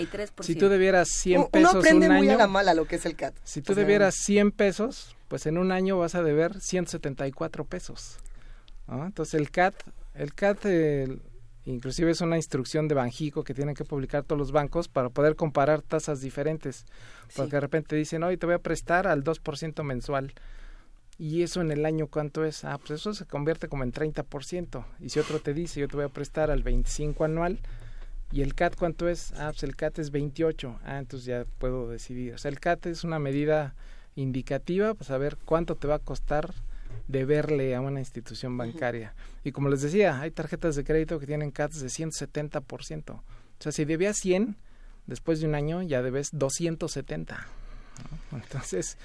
si 0.42 0.56
tú 0.56 0.70
debieras 0.70 1.10
100 1.10 1.48
pesos 1.48 1.72
Uno 1.72 1.80
aprende 1.80 2.08
un 2.08 2.16
muy 2.16 2.28
año, 2.30 2.38
a 2.38 2.40
la 2.40 2.48
mala 2.48 2.74
lo 2.74 2.86
que 2.86 2.96
es 2.96 3.06
el 3.06 3.16
CAT. 3.16 3.36
Si 3.44 3.62
tú 3.62 3.76
debieras 3.76 4.16
100 4.16 4.52
pesos, 4.52 5.16
pues 5.28 5.46
en 5.46 5.58
un 5.58 5.72
año 5.72 5.98
vas 5.98 6.16
a 6.16 6.24
deber 6.24 6.60
174 6.60 7.66
pesos. 7.66 8.18
Entonces 8.88 9.36
el 9.36 9.52
CAT, 9.52 9.76
el 10.16 10.34
CAT 10.34 10.66
el, 10.66 11.22
Inclusive 11.66 12.12
es 12.12 12.22
una 12.22 12.38
instrucción 12.38 12.88
de 12.88 12.96
Banjico 12.96 13.44
que 13.44 13.54
tienen 13.54 13.76
que 13.76 13.86
publicar 13.86 14.24
todos 14.24 14.40
los 14.40 14.52
bancos 14.52 14.88
para 14.88 15.10
poder 15.10 15.36
comparar 15.36 15.82
tasas 15.82 16.22
diferentes. 16.22 16.86
Porque 17.36 17.58
de 17.58 17.60
repente 17.60 17.96
dicen, 17.96 18.24
hoy 18.24 18.38
te 18.38 18.46
voy 18.46 18.56
a 18.56 18.60
prestar 18.60 19.08
al 19.08 19.24
2% 19.24 19.84
mensual. 19.84 20.34
¿Y 21.20 21.44
eso 21.44 21.62
en 21.62 21.72
el 21.72 21.86
año 21.86 22.08
cuánto 22.08 22.44
es? 22.46 22.66
Ah, 22.66 22.80
pues 22.80 22.92
eso 22.92 23.14
se 23.14 23.26
convierte 23.26 23.68
como 23.68 23.84
en 23.84 23.94
30%. 23.94 24.86
Y 25.00 25.10
si 25.10 25.20
otro 25.20 25.40
te 25.40 25.54
dice, 25.54 25.80
yo 25.80 25.88
te 25.88 25.96
voy 25.96 26.06
a 26.06 26.10
prestar 26.10 26.50
al 26.50 26.64
25 26.64 27.26
anual, 27.26 27.60
¿y 28.32 28.42
el 28.42 28.56
CAT 28.56 28.76
cuánto 28.76 29.08
es? 29.08 29.32
Ah, 29.34 29.50
pues 29.52 29.62
el 29.62 29.76
CAT 29.76 30.00
es 30.00 30.10
28. 30.10 30.80
Ah, 30.84 30.98
entonces 30.98 31.28
ya 31.28 31.46
puedo 31.60 31.90
decidir. 31.90 32.34
O 32.34 32.38
sea, 32.40 32.50
el 32.50 32.60
CAT 32.60 32.88
es 32.88 33.04
una 33.04 33.20
medida 33.20 33.76
indicativa 34.16 34.96
para 34.96 35.06
saber 35.06 35.38
cuánto 35.46 35.76
te 35.76 35.88
va 35.88 35.96
a 35.96 36.00
costar 36.00 36.56
deberle 37.08 37.76
a 37.76 37.82
una 37.82 38.00
institución 38.00 38.58
bancaria. 38.58 39.14
Y 39.44 39.52
como 39.52 39.70
les 39.70 39.82
decía, 39.82 40.20
hay 40.20 40.32
tarjetas 40.32 40.76
de 40.76 40.84
crédito 40.84 41.20
que 41.20 41.28
tienen 41.28 41.52
CATs 41.52 41.82
de 41.82 41.88
170%. 41.88 43.12
O 43.12 43.24
sea, 43.60 43.72
si 43.72 43.86
debías 43.86 44.18
100, 44.18 44.58
después 45.08 45.40
de 45.40 45.48
un 45.48 45.56
año 45.56 45.82
ya 45.82 46.02
debes 46.02 46.30
270. 46.32 47.48
Entonces, 48.32 48.98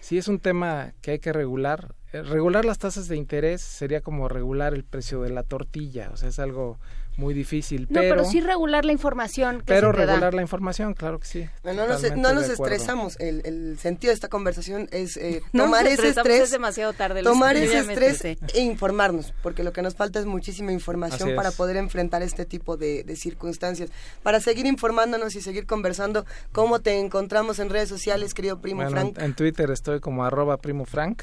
sí 0.00 0.18
es 0.18 0.28
un 0.28 0.40
tema 0.40 0.92
que 1.02 1.12
hay 1.12 1.18
que 1.18 1.32
regular. 1.32 1.94
Eh, 2.12 2.22
regular 2.22 2.64
las 2.64 2.78
tasas 2.78 3.08
de 3.08 3.16
interés 3.16 3.62
sería 3.62 4.00
como 4.00 4.28
regular 4.28 4.74
el 4.74 4.84
precio 4.84 5.22
de 5.22 5.30
la 5.30 5.42
tortilla. 5.42 6.10
O 6.12 6.16
sea, 6.16 6.28
es 6.28 6.38
algo 6.38 6.78
muy 7.16 7.34
difícil. 7.34 7.86
No, 7.90 8.00
pero, 8.00 8.24
sí 8.24 8.40
regular 8.40 8.84
la 8.84 8.92
información. 8.92 9.58
Que 9.58 9.64
pero 9.66 9.90
se 9.90 9.96
te 9.98 10.06
regular 10.06 10.32
da. 10.32 10.36
la 10.36 10.42
información, 10.42 10.94
claro 10.94 11.18
que 11.18 11.26
sí. 11.26 11.48
No, 11.64 11.72
no 11.72 11.86
nos, 11.86 12.02
no 12.16 12.34
nos 12.34 12.48
estresamos. 12.48 13.18
El, 13.18 13.42
el, 13.44 13.78
sentido 13.78 14.10
de 14.10 14.14
esta 14.14 14.28
conversación 14.28 14.88
es 14.92 15.16
eh, 15.16 15.42
No 15.52 15.64
tomar 15.64 15.84
nos 15.84 15.94
ese 15.94 16.08
estrés. 16.08 16.42
es 16.42 16.50
demasiado 16.50 16.92
tarde. 16.92 17.22
Tomar 17.22 17.56
ese 17.56 17.78
estrés 17.78 18.24
e 18.24 18.60
informarnos, 18.60 19.32
porque 19.42 19.64
lo 19.64 19.72
que 19.72 19.82
nos 19.82 19.94
falta 19.94 20.18
es 20.18 20.26
muchísima 20.26 20.72
información 20.72 21.22
Así 21.22 21.30
es. 21.30 21.36
para 21.36 21.50
poder 21.50 21.76
enfrentar 21.76 22.22
este 22.22 22.44
tipo 22.44 22.76
de, 22.76 23.02
de 23.04 23.16
circunstancias. 23.16 23.90
Para 24.22 24.40
seguir 24.40 24.66
informándonos 24.66 25.34
y 25.36 25.40
seguir 25.40 25.66
conversando, 25.66 26.26
¿cómo 26.52 26.80
te 26.80 26.98
encontramos 26.98 27.58
en 27.58 27.70
redes 27.70 27.88
sociales, 27.88 28.34
querido 28.34 28.60
primo 28.60 28.82
Bueno, 28.82 28.90
Frank? 28.90 29.18
En, 29.18 29.24
en 29.24 29.34
Twitter 29.34 29.70
estoy 29.70 30.00
como 30.00 30.24
arroba 30.24 30.58
primo 30.58 30.84
frank 30.84 31.22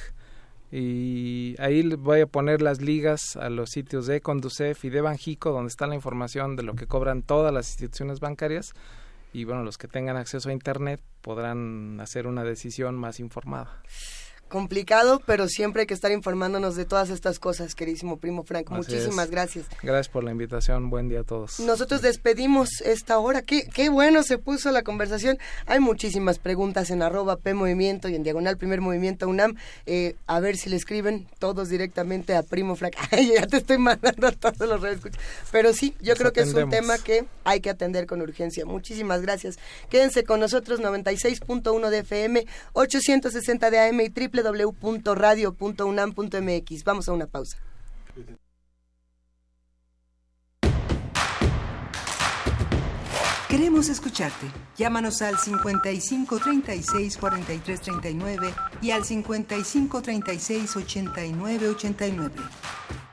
y 0.76 1.56
ahí 1.60 1.88
voy 1.98 2.22
a 2.22 2.26
poner 2.26 2.64
las 2.64 2.82
ligas 2.82 3.36
a 3.36 3.52
los 3.52 3.70
sitios 3.70 4.08
de 4.08 4.22
Conducef 4.22 4.84
y 4.86 4.90
de 4.90 5.02
Banjico 5.02 5.52
donde 5.52 5.68
está 5.68 5.86
la 5.86 5.94
información 5.94 6.56
de 6.56 6.64
lo 6.64 6.74
que 6.74 6.88
cobran 6.88 7.22
todas 7.22 7.54
las 7.54 7.70
instituciones 7.70 8.20
bancarias 8.20 8.74
y 9.34 9.44
bueno, 9.44 9.64
los 9.64 9.78
que 9.78 9.88
tengan 9.88 10.18
acceso 10.18 10.50
a 10.50 10.52
internet 10.52 11.00
podrán 11.22 12.00
hacer 12.02 12.26
una 12.26 12.44
decisión 12.44 12.96
más 12.96 13.20
informada 13.20 13.84
complicado, 14.54 15.20
pero 15.26 15.48
siempre 15.48 15.82
hay 15.82 15.88
que 15.88 15.96
estar 15.96 16.12
informándonos 16.12 16.76
de 16.76 16.86
todas 16.86 17.10
estas 17.10 17.40
cosas, 17.40 17.74
queridísimo 17.74 18.18
primo 18.18 18.44
Frank. 18.44 18.70
Muchísimas 18.70 19.32
gracias. 19.32 19.66
Gracias 19.82 20.10
por 20.10 20.24
la 20.24 20.30
invitación. 20.30 20.92
Buen 20.92 21.10
día 21.10 21.22
a 21.22 21.24
todos. 21.24 21.60
Nosotros 21.60 22.04
despedimos 22.04 22.70
esta 22.86 23.18
hora. 23.18 23.42
Qué, 23.42 23.68
qué 23.74 23.90
bueno 23.90 24.22
se 24.22 24.38
puso 24.38 24.72
la 24.72 24.84
conversación. 24.84 25.40
Hay 25.66 25.80
muchísimas 25.80 26.38
preguntas 26.38 26.92
en 26.92 27.02
arroba 27.02 27.38
P 27.38 27.56
Movimiento 27.56 28.10
y 28.10 28.16
en 28.16 28.22
Diagonal 28.22 28.58
Primer 28.58 28.80
Movimiento 28.80 29.28
UNAM. 29.28 29.56
Eh, 29.88 30.16
a 30.28 30.40
ver 30.40 30.56
si 30.56 30.70
le 30.70 30.76
escriben 30.76 31.26
todos 31.40 31.70
directamente 31.70 32.36
a 32.36 32.44
primo 32.44 32.76
Frank. 32.76 32.94
ya 33.12 33.48
te 33.48 33.58
estoy 33.58 33.80
mandando 33.80 34.28
a 34.28 34.34
todos 34.34 34.70
los 34.70 34.80
redes. 34.82 35.00
Pero 35.52 35.74
sí, 35.74 35.96
yo 36.00 36.14
creo 36.16 36.32
que 36.32 36.42
es 36.42 36.54
un 36.54 36.70
tema 36.70 37.00
que 37.00 37.26
hay 37.44 37.60
que 37.60 37.72
atender 37.72 38.06
con 38.06 38.22
urgencia. 38.22 38.68
Muchísimas 38.68 39.24
gracias. 39.24 39.58
Quédense 39.90 40.24
con 40.24 40.40
nosotros 40.40 40.80
96.1 40.80 41.90
de 41.90 41.98
FM, 41.98 42.46
860 42.74 43.72
de 43.72 43.80
AM 43.80 44.00
y 44.02 44.12
triple 44.12 44.43
www.radio.unam.mx. 44.44 46.84
Vamos 46.84 47.08
a 47.08 47.14
una 47.14 47.28
pausa. 47.28 47.58
Queremos 53.54 53.88
escucharte. 53.88 54.48
Llámanos 54.78 55.22
al 55.22 55.38
55 55.38 56.40
36 56.40 57.18
43 57.18 57.82
39 57.82 58.52
y 58.82 58.90
al 58.90 59.06
55 59.06 60.02
36 60.02 60.76
89 60.76 61.70
89. 61.70 62.36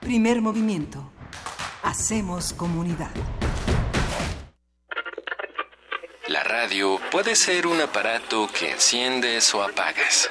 Primer 0.01 0.41
movimiento. 0.41 1.13
Hacemos 1.83 2.55
comunidad. 2.55 3.11
La 6.29 6.43
radio 6.43 6.99
puede 7.11 7.37
ser 7.37 7.67
un 7.67 7.81
aparato 7.81 8.49
que 8.57 8.71
enciendes 8.71 9.55
o 9.55 9.63
apagas. 9.63 10.31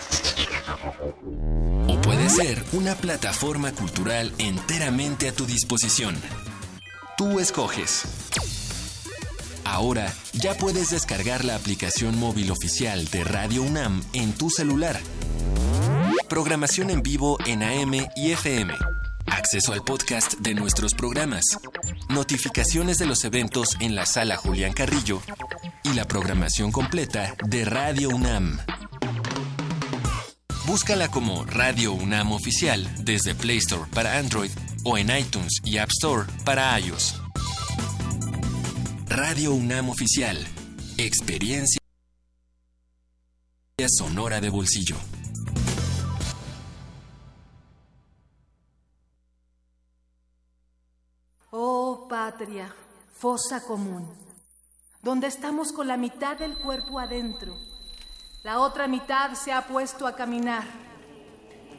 O 1.88 2.02
puede 2.02 2.30
ser 2.30 2.64
una 2.74 2.96
plataforma 2.96 3.72
cultural 3.72 4.34
enteramente 4.38 5.28
a 5.28 5.34
tu 5.34 5.46
disposición. 5.46 6.16
Tú 7.18 7.40
escoges. 7.40 8.04
Ahora 9.66 10.14
ya 10.34 10.56
puedes 10.56 10.90
descargar 10.90 11.46
la 11.46 11.56
aplicación 11.56 12.18
móvil 12.18 12.52
oficial 12.52 13.06
de 13.06 13.24
Radio 13.24 13.62
UNAM 13.64 14.02
en 14.14 14.34
tu 14.34 14.50
celular. 14.50 15.00
Programación 16.28 16.90
en 16.90 17.04
vivo 17.04 17.38
en 17.46 17.64
AM 17.64 18.08
y 18.16 18.32
FM 18.32 18.74
acceso 19.32 19.74
al 19.74 19.84
podcast 19.84 20.34
de 20.40 20.54
nuestros 20.54 20.94
programas, 20.94 21.44
notificaciones 22.10 22.98
de 22.98 23.06
los 23.06 23.24
eventos 23.24 23.78
en 23.80 23.96
la 23.96 24.06
sala 24.06 24.38
Julián 24.38 24.74
Carrillo 24.74 25.22
y 25.84 25.94
la 25.94 26.06
programación 26.06 26.72
completa 26.72 27.36
de 27.48 27.66
Radio 27.66 28.10
UNAM. 28.10 28.60
Búscala 30.70 31.10
como 31.10 31.46
Radio 31.46 31.94
UNAM 31.94 32.32
Oficial 32.32 32.88
desde 33.04 33.34
Play 33.34 33.58
Store 33.58 33.90
para 33.92 34.20
Android 34.20 34.52
o 34.86 35.00
en 35.00 35.10
iTunes 35.10 35.62
y 35.64 35.80
App 35.80 35.90
Store 35.90 36.32
para 36.46 36.80
iOS. 36.80 37.20
Radio 39.08 39.56
UNAM 39.56 39.90
Oficial. 39.90 40.38
Experiencia 40.96 41.80
sonora 43.88 44.40
de 44.40 44.50
bolsillo. 44.52 44.96
Oh 51.50 52.06
patria, 52.08 52.72
fosa 53.18 53.64
común, 53.64 54.08
donde 55.02 55.26
estamos 55.26 55.72
con 55.72 55.88
la 55.88 55.98
mitad 55.98 56.38
del 56.38 56.56
cuerpo 56.60 57.00
adentro, 57.00 57.58
la 58.44 58.60
otra 58.60 58.88
mitad 58.88 59.34
se 59.34 59.52
ha 59.52 59.68
puesto 59.68 60.08
a 60.08 60.16
caminar 60.16 60.64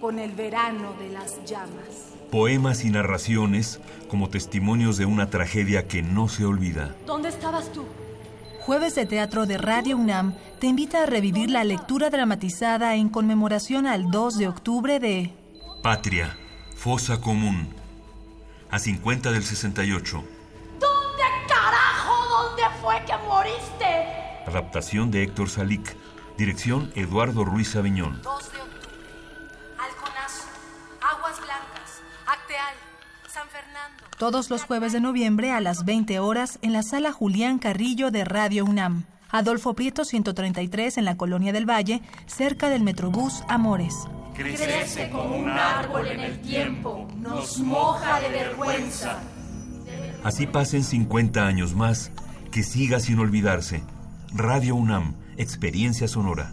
con 0.01 0.19
el 0.19 0.33
verano 0.33 0.95
de 0.99 1.11
las 1.11 1.43
llamas. 1.45 2.15
Poemas 2.31 2.85
y 2.85 2.91
narraciones 2.91 3.81
como 4.09 4.29
testimonios 4.29 4.97
de 4.97 5.07
una 5.07 5.31
tragedia 5.31 5.89
que 5.89 6.03
no 6.03 6.29
se 6.29 6.45
olvida. 6.45 6.95
¿Dónde 7.07 7.29
estabas 7.29 7.73
tú? 7.73 7.87
Jueves 8.61 8.95
de 8.95 9.07
Teatro 9.07 9.47
de 9.47 9.59
Radio 9.59 9.97
UNAM 9.97 10.35
te 10.61 10.67
invita 10.67 11.03
a 11.03 11.07
revivir 11.07 11.51
la 11.51 11.65
lectura 11.65 12.11
dramatizada 12.11 12.95
en 12.95 13.09
conmemoración 13.09 13.87
al 13.87 14.11
2 14.11 14.39
de 14.39 14.49
octubre 14.49 15.01
de 15.01 15.33
Patria, 15.83 16.37
Fosa 16.77 17.21
Común, 17.21 17.75
a 18.71 18.79
50 18.79 19.33
del 19.33 19.43
68. 19.43 20.25
¿Dónde 20.79 21.23
carajo? 21.49 22.29
¿Dónde 22.29 22.63
fue 22.83 23.03
que 23.07 23.15
moriste? 23.27 24.47
Adaptación 24.47 25.11
de 25.11 25.23
Héctor 25.23 25.49
Salic. 25.49 25.97
Dirección 26.41 26.91
Eduardo 26.95 27.45
Ruiz 27.45 27.77
Aviñón. 27.77 28.19
2 28.23 28.25
de 28.25 28.61
octubre. 28.63 28.89
Alconazo. 29.79 30.45
Aguas 31.03 31.37
Blancas. 31.37 32.01
Acteal. 32.27 32.75
San 33.29 33.47
Fernando. 33.49 34.05
Todos 34.17 34.49
los 34.49 34.65
jueves 34.65 34.95
de 34.95 35.03
noviembre 35.03 35.53
a 35.53 35.61
las 35.61 35.85
20 35.85 36.19
horas 36.19 36.59
en 36.63 36.73
la 36.73 36.83
sala 36.83 37.13
Julián 37.13 37.59
Carrillo 37.59 38.11
de 38.11 38.25
Radio 38.25 38.65
UNAM. 38.65 39.05
Adolfo 39.29 39.75
Prieto 39.75 40.07
133 40.07 40.97
en 40.97 41.05
la 41.05 41.19
Colonia 41.19 41.53
del 41.53 41.69
Valle, 41.69 42.01
cerca 42.25 42.71
del 42.71 42.85
Metrobús 42.85 43.43
Amores. 43.47 43.95
Crece 44.35 45.11
como 45.11 45.37
un 45.37 45.51
árbol 45.51 46.07
en 46.07 46.21
el 46.21 46.41
tiempo, 46.41 47.07
nos 47.19 47.59
moja 47.59 48.19
de 48.19 48.31
vergüenza. 48.31 49.19
Así 50.25 50.47
pasen 50.47 50.85
50 50.85 51.47
años 51.47 51.75
más, 51.75 52.13
que 52.51 52.63
siga 52.63 52.99
sin 52.99 53.19
olvidarse. 53.19 53.83
Radio 54.33 54.75
UNAM, 54.75 55.20
experiencia 55.41 56.07
sonora. 56.07 56.53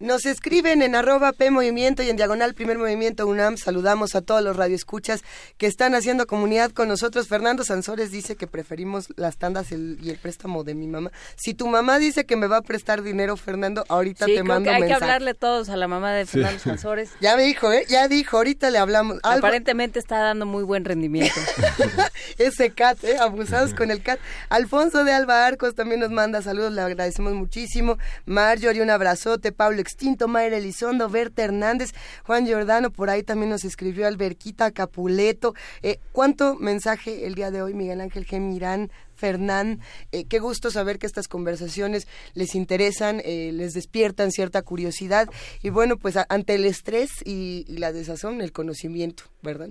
Nos 0.00 0.24
escriben 0.24 0.80
en 0.80 0.94
arroba 0.94 1.30
P 1.32 1.50
Movimiento 1.50 2.02
y 2.02 2.08
en 2.08 2.16
Diagonal 2.16 2.54
Primer 2.54 2.78
Movimiento 2.78 3.26
UNAM. 3.26 3.58
Saludamos 3.58 4.14
a 4.14 4.22
todos 4.22 4.42
los 4.42 4.56
radioescuchas 4.56 5.22
que 5.58 5.66
están 5.66 5.94
haciendo 5.94 6.26
comunidad 6.26 6.70
con 6.70 6.88
nosotros. 6.88 7.28
Fernando 7.28 7.64
Sansores 7.64 8.10
dice 8.10 8.34
que 8.34 8.46
preferimos 8.46 9.08
las 9.16 9.36
tandas 9.36 9.72
y 9.72 9.74
el 10.08 10.16
préstamo 10.16 10.64
de 10.64 10.74
mi 10.74 10.86
mamá. 10.86 11.12
Si 11.36 11.52
tu 11.52 11.66
mamá 11.66 11.98
dice 11.98 12.24
que 12.24 12.36
me 12.36 12.46
va 12.46 12.56
a 12.56 12.62
prestar 12.62 13.02
dinero, 13.02 13.36
Fernando, 13.36 13.84
ahorita 13.90 14.24
te 14.24 14.42
mando 14.42 14.70
que 14.70 14.76
hay 14.76 14.86
que 14.86 14.94
hablarle 14.94 15.34
todos 15.34 15.68
a 15.68 15.76
la 15.76 15.86
mamá 15.86 16.14
de 16.14 16.24
Fernando 16.24 16.58
Sansores. 16.60 17.10
Ya 17.20 17.36
me 17.36 17.42
dijo, 17.42 17.70
¿eh? 17.70 17.84
Ya 17.90 18.08
dijo, 18.08 18.38
ahorita 18.38 18.70
le 18.70 18.78
hablamos. 18.78 19.18
Aparentemente 19.22 19.98
está 19.98 20.16
dando 20.20 20.46
muy 20.46 20.64
buen 20.64 20.86
rendimiento. 20.86 21.38
Ese 22.38 22.70
cat, 22.70 23.04
¿eh? 23.04 23.18
Abusados 23.18 23.74
con 23.74 23.90
el 23.90 24.02
cat. 24.02 24.18
Alfonso 24.48 25.04
de 25.04 25.12
Alba 25.12 25.46
Arcos 25.46 25.74
también 25.74 26.00
nos 26.00 26.10
manda 26.10 26.40
saludos, 26.40 26.72
le 26.72 26.80
agradecemos 26.80 27.34
muchísimo. 27.34 27.98
Marjorie, 28.24 28.80
un 28.80 28.88
abrazote. 28.88 29.52
Pablo 29.52 29.89
Extinto, 29.90 30.28
Mayra 30.28 30.56
Elizondo, 30.56 31.08
Berta 31.08 31.42
Hernández, 31.42 31.92
Juan 32.24 32.46
Giordano, 32.46 32.90
por 32.90 33.10
ahí 33.10 33.24
también 33.24 33.50
nos 33.50 33.64
escribió 33.64 34.06
Alberquita 34.06 34.70
Capuleto. 34.70 35.54
Eh, 35.82 35.98
¿Cuánto 36.12 36.54
mensaje 36.54 37.26
el 37.26 37.34
día 37.34 37.50
de 37.50 37.60
hoy, 37.62 37.74
Miguel 37.74 38.00
Ángel 38.00 38.24
Gemirán? 38.24 38.90
Fernán, 39.16 39.80
eh, 40.12 40.24
qué 40.24 40.38
gusto 40.38 40.70
saber 40.70 40.98
que 40.98 41.06
estas 41.06 41.28
conversaciones 41.28 42.08
les 42.32 42.54
interesan, 42.54 43.20
eh, 43.22 43.50
les 43.52 43.74
despiertan 43.74 44.30
cierta 44.30 44.62
curiosidad 44.62 45.28
y 45.62 45.68
bueno, 45.68 45.98
pues 45.98 46.16
ante 46.30 46.54
el 46.54 46.64
estrés 46.64 47.10
y, 47.26 47.66
la 47.68 47.92
desazón, 47.92 48.40
el 48.40 48.52
conocimiento, 48.52 49.24
¿verdad? 49.42 49.68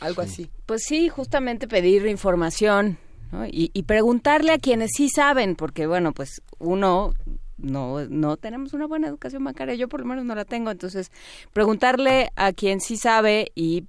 Algo 0.00 0.22
así. 0.22 0.50
Pues 0.64 0.84
sí, 0.84 1.10
justamente 1.10 1.68
pedir 1.68 2.06
información, 2.06 2.98
y, 3.50 3.70
y, 3.74 3.82
preguntarle 3.82 4.52
a 4.52 4.58
quienes 4.58 4.92
sí 4.96 5.08
saben, 5.10 5.56
porque 5.56 5.86
bueno, 5.86 6.12
pues 6.12 6.40
uno 6.58 7.12
no, 7.56 8.04
no 8.06 8.36
tenemos 8.36 8.72
una 8.72 8.86
buena 8.86 9.08
educación 9.08 9.44
bancaria, 9.44 9.74
yo 9.74 9.88
por 9.88 10.00
lo 10.00 10.06
menos 10.06 10.24
no 10.24 10.34
la 10.34 10.44
tengo, 10.44 10.70
entonces 10.70 11.10
preguntarle 11.52 12.30
a 12.36 12.52
quien 12.52 12.80
sí 12.80 12.96
sabe 12.96 13.52
y 13.54 13.84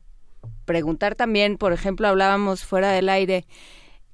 preguntar 0.65 1.15
también, 1.15 1.57
por 1.57 1.73
ejemplo, 1.73 2.07
hablábamos 2.07 2.64
fuera 2.64 2.91
del 2.91 3.10
aire 3.10 3.45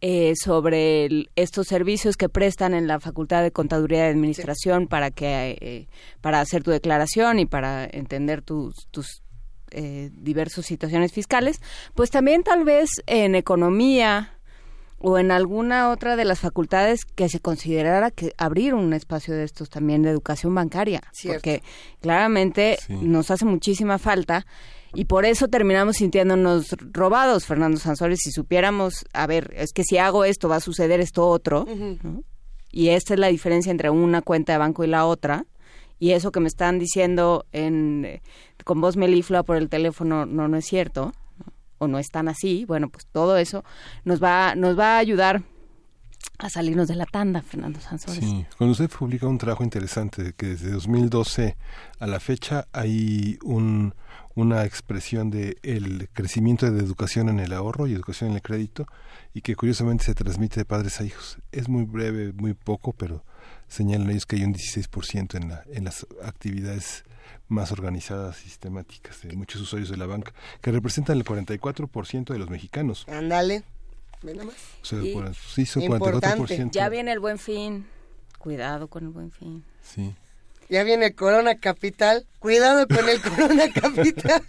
eh, 0.02 0.34
sobre 0.36 1.30
estos 1.36 1.68
servicios 1.68 2.18
que 2.18 2.28
prestan 2.28 2.74
en 2.74 2.88
la 2.88 3.00
Facultad 3.00 3.42
de 3.42 3.52
Contaduría 3.52 4.08
y 4.08 4.12
Administración 4.12 4.88
para 4.88 5.12
que 5.12 5.58
eh, 5.62 5.88
para 6.20 6.42
hacer 6.42 6.62
tu 6.62 6.72
declaración 6.72 7.40
y 7.40 7.46
para 7.46 7.86
entender 7.86 8.42
tus, 8.42 8.88
tus 8.92 9.24
eh, 9.72 10.10
diversas 10.14 10.66
situaciones 10.66 11.14
fiscales, 11.14 11.62
pues 11.96 12.10
también 12.10 12.44
tal 12.44 12.66
vez 12.66 12.90
en 13.08 13.34
economía 13.34 14.38
o 15.06 15.18
en 15.18 15.32
alguna 15.32 15.90
otra 15.90 16.16
de 16.16 16.24
las 16.24 16.40
facultades 16.40 17.04
que 17.04 17.28
se 17.28 17.42
considerara 17.42 18.10
que 18.10 18.34
abrir 18.38 18.74
un 18.74 18.94
espacio 18.94 19.34
de 19.34 19.44
estos 19.44 19.70
también 19.70 20.02
de 20.02 20.10
educación 20.10 20.56
bancaria, 20.56 21.02
porque 21.28 21.62
claramente 22.00 22.78
nos 22.88 23.30
hace 23.30 23.44
muchísima 23.44 24.00
falta 24.00 24.46
y 24.94 25.06
por 25.06 25.26
eso 25.26 25.50
terminamos 25.50 25.98
sintiéndonos 25.98 26.74
robados, 26.94 27.46
Fernando 27.46 27.80
Sansores, 27.80 28.20
si 28.24 28.32
supiéramos, 28.32 29.04
a 29.12 29.28
ver, 29.28 29.54
es 29.58 29.74
que 29.74 29.84
si 29.84 29.98
hago 29.98 30.24
esto 30.24 30.48
va 30.48 30.56
a 30.56 30.62
suceder 30.62 31.02
esto 31.02 31.28
otro, 31.28 31.66
y 32.72 32.90
esta 32.90 33.14
es 33.14 33.20
la 33.20 33.28
diferencia 33.28 33.72
entre 33.72 33.90
una 33.90 34.22
cuenta 34.22 34.54
de 34.54 34.60
banco 34.60 34.86
y 34.86 34.88
la 34.88 35.06
otra, 35.06 35.46
y 36.00 36.12
eso 36.12 36.32
que 36.32 36.40
me 36.40 36.48
están 36.48 36.80
diciendo 36.80 37.46
en 37.52 38.22
con 38.64 38.80
voz 38.80 38.96
meliflua 38.96 39.44
por 39.44 39.58
el 39.58 39.68
teléfono 39.68 40.26
no 40.26 40.48
no 40.48 40.58
es 40.58 40.66
cierto 40.66 41.12
o 41.78 41.88
no 41.88 42.00
están 42.00 42.28
así, 42.28 42.66
bueno, 42.66 42.90
pues 42.90 43.06
todo 43.06 43.38
eso 43.38 43.64
nos 44.06 44.22
va, 44.22 44.56
nos 44.56 44.78
va 44.78 44.96
a 44.96 44.98
ayudar 45.00 45.44
a 46.40 46.50
salirnos 46.50 46.88
de 46.88 46.96
la 46.96 47.06
tanda, 47.06 47.42
Fernando 47.42 47.80
Sansores. 47.80 48.24
Sí, 48.24 48.46
cuando 48.58 48.72
usted 48.72 48.90
publica 48.90 49.28
un 49.28 49.38
trabajo 49.38 49.64
interesante, 49.64 50.34
que 50.36 50.48
desde 50.48 50.72
2012 50.72 51.56
a 52.00 52.08
la 52.08 52.20
fecha 52.20 52.68
hay 52.74 53.38
un, 53.44 53.94
una 54.36 54.66
expresión 54.66 55.30
de 55.30 55.58
el 55.64 56.10
crecimiento 56.12 56.70
de 56.70 56.80
educación 56.80 57.30
en 57.30 57.40
el 57.40 57.54
ahorro 57.54 57.88
y 57.88 57.94
educación 57.94 58.32
en 58.32 58.38
el 58.38 58.42
crédito, 58.42 58.88
y 59.34 59.42
que 59.42 59.56
curiosamente 59.56 60.06
se 60.06 60.16
transmite 60.16 60.60
de 60.60 60.66
padres 60.66 61.00
a 61.00 61.04
hijos. 61.04 61.38
Es 61.52 61.70
muy 61.70 61.84
breve, 61.84 62.34
muy 62.34 62.54
poco, 62.54 62.94
pero 62.94 63.24
señalan 63.68 64.10
ellos 64.10 64.26
que 64.26 64.38
hay 64.38 64.44
un 64.44 64.54
16% 64.54 65.36
en, 65.36 65.50
la, 65.50 65.64
en 65.72 65.86
las 65.86 66.06
actividades 66.24 67.04
más 67.48 67.72
organizadas, 67.72 68.38
sistemáticas 68.38 69.22
de 69.22 69.36
muchos 69.36 69.62
usuarios 69.62 69.90
de 69.90 69.98
la 69.98 70.06
banca, 70.06 70.34
que 70.62 70.72
representan 70.72 71.18
el 71.18 71.26
44% 71.26 72.34
de 72.34 72.40
los 72.40 72.50
mexicanos. 72.50 73.06
Ándale, 73.08 73.64
ven 74.22 74.38
más. 74.46 74.56
O 74.82 74.86
sea, 74.86 75.00
sí, 75.34 75.66
son 75.66 75.84
44%. 75.84 76.72
Ya 76.72 76.90
viene 76.90 77.12
el 77.12 77.20
buen 77.20 77.38
fin. 77.38 77.86
Cuidado 78.38 78.88
con 78.88 79.04
el 79.04 79.10
buen 79.10 79.32
fin. 79.32 79.64
Sí 79.82 80.16
ya 80.74 80.84
viene 80.84 81.14
Corona 81.14 81.60
Capital, 81.60 82.26
cuidado 82.40 82.88
con 82.88 83.08
el 83.08 83.22
Corona 83.22 83.72
Capital. 83.74 84.42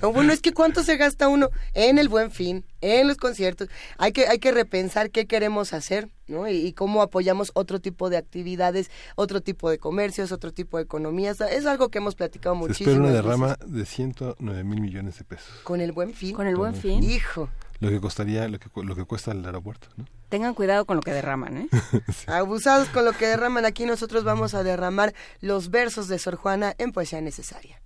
bueno, 0.00 0.32
es 0.32 0.40
que 0.40 0.54
cuánto 0.54 0.82
se 0.82 0.96
gasta 0.96 1.28
uno 1.28 1.50
en 1.74 1.98
el 1.98 2.08
Buen 2.08 2.30
Fin, 2.30 2.64
en 2.80 3.06
los 3.06 3.18
conciertos. 3.18 3.68
Hay 3.98 4.12
que 4.12 4.28
hay 4.28 4.38
que 4.38 4.50
repensar 4.50 5.10
qué 5.10 5.26
queremos 5.26 5.74
hacer, 5.74 6.08
¿no? 6.26 6.48
Y, 6.48 6.72
cómo 6.72 7.02
apoyamos 7.02 7.50
otro 7.52 7.80
tipo 7.80 8.08
de 8.08 8.16
actividades, 8.16 8.90
otro 9.14 9.42
tipo 9.42 9.68
de 9.68 9.76
comercios, 9.76 10.32
otro 10.32 10.52
tipo 10.52 10.78
de 10.78 10.84
economías. 10.84 11.38
Es 11.42 11.66
algo 11.66 11.90
que 11.90 11.98
hemos 11.98 12.14
platicado 12.14 12.54
muchísimo. 12.54 12.90
Espera 12.90 13.04
una 13.04 13.12
derrama 13.12 13.58
de 13.66 13.84
109 13.84 14.64
mil 14.64 14.80
millones 14.80 15.18
de 15.18 15.24
pesos. 15.24 15.52
Con 15.64 15.82
el 15.82 15.92
Buen 15.92 16.14
Fin. 16.14 16.34
Con 16.34 16.46
el 16.46 16.56
Buen 16.56 16.74
Fin. 16.74 17.02
Hijo 17.02 17.50
lo 17.80 17.90
que 17.90 18.00
costaría 18.00 18.48
lo 18.48 18.58
que 18.58 18.68
lo 18.82 18.96
que 18.96 19.04
cuesta 19.04 19.32
el 19.32 19.44
aeropuerto 19.44 19.88
¿no? 19.96 20.04
tengan 20.28 20.54
cuidado 20.54 20.84
con 20.84 20.96
lo 20.96 21.02
que 21.02 21.12
derraman 21.12 21.56
¿eh? 21.58 21.68
abusados 22.26 22.88
con 22.88 23.04
lo 23.04 23.12
que 23.12 23.26
derraman 23.26 23.64
aquí 23.64 23.86
nosotros 23.86 24.24
vamos 24.24 24.54
a 24.54 24.62
derramar 24.62 25.14
los 25.40 25.70
versos 25.70 26.08
de 26.08 26.18
Sor 26.18 26.36
Juana 26.36 26.74
en 26.78 26.92
poesía 26.92 27.20
necesaria. 27.20 27.80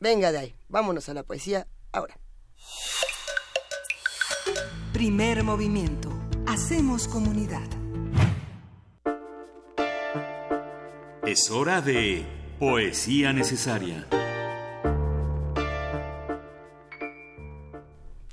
Venga 0.00 0.32
de 0.32 0.38
ahí 0.38 0.54
vámonos 0.68 1.08
a 1.08 1.14
la 1.14 1.22
poesía 1.22 1.66
ahora. 1.92 2.16
Primer 4.92 5.42
movimiento. 5.42 6.12
Hacemos 6.46 7.08
comunidad. 7.08 7.62
Es 11.24 11.50
hora 11.50 11.80
de 11.80 12.26
poesía 12.58 13.32
necesaria 13.32 14.06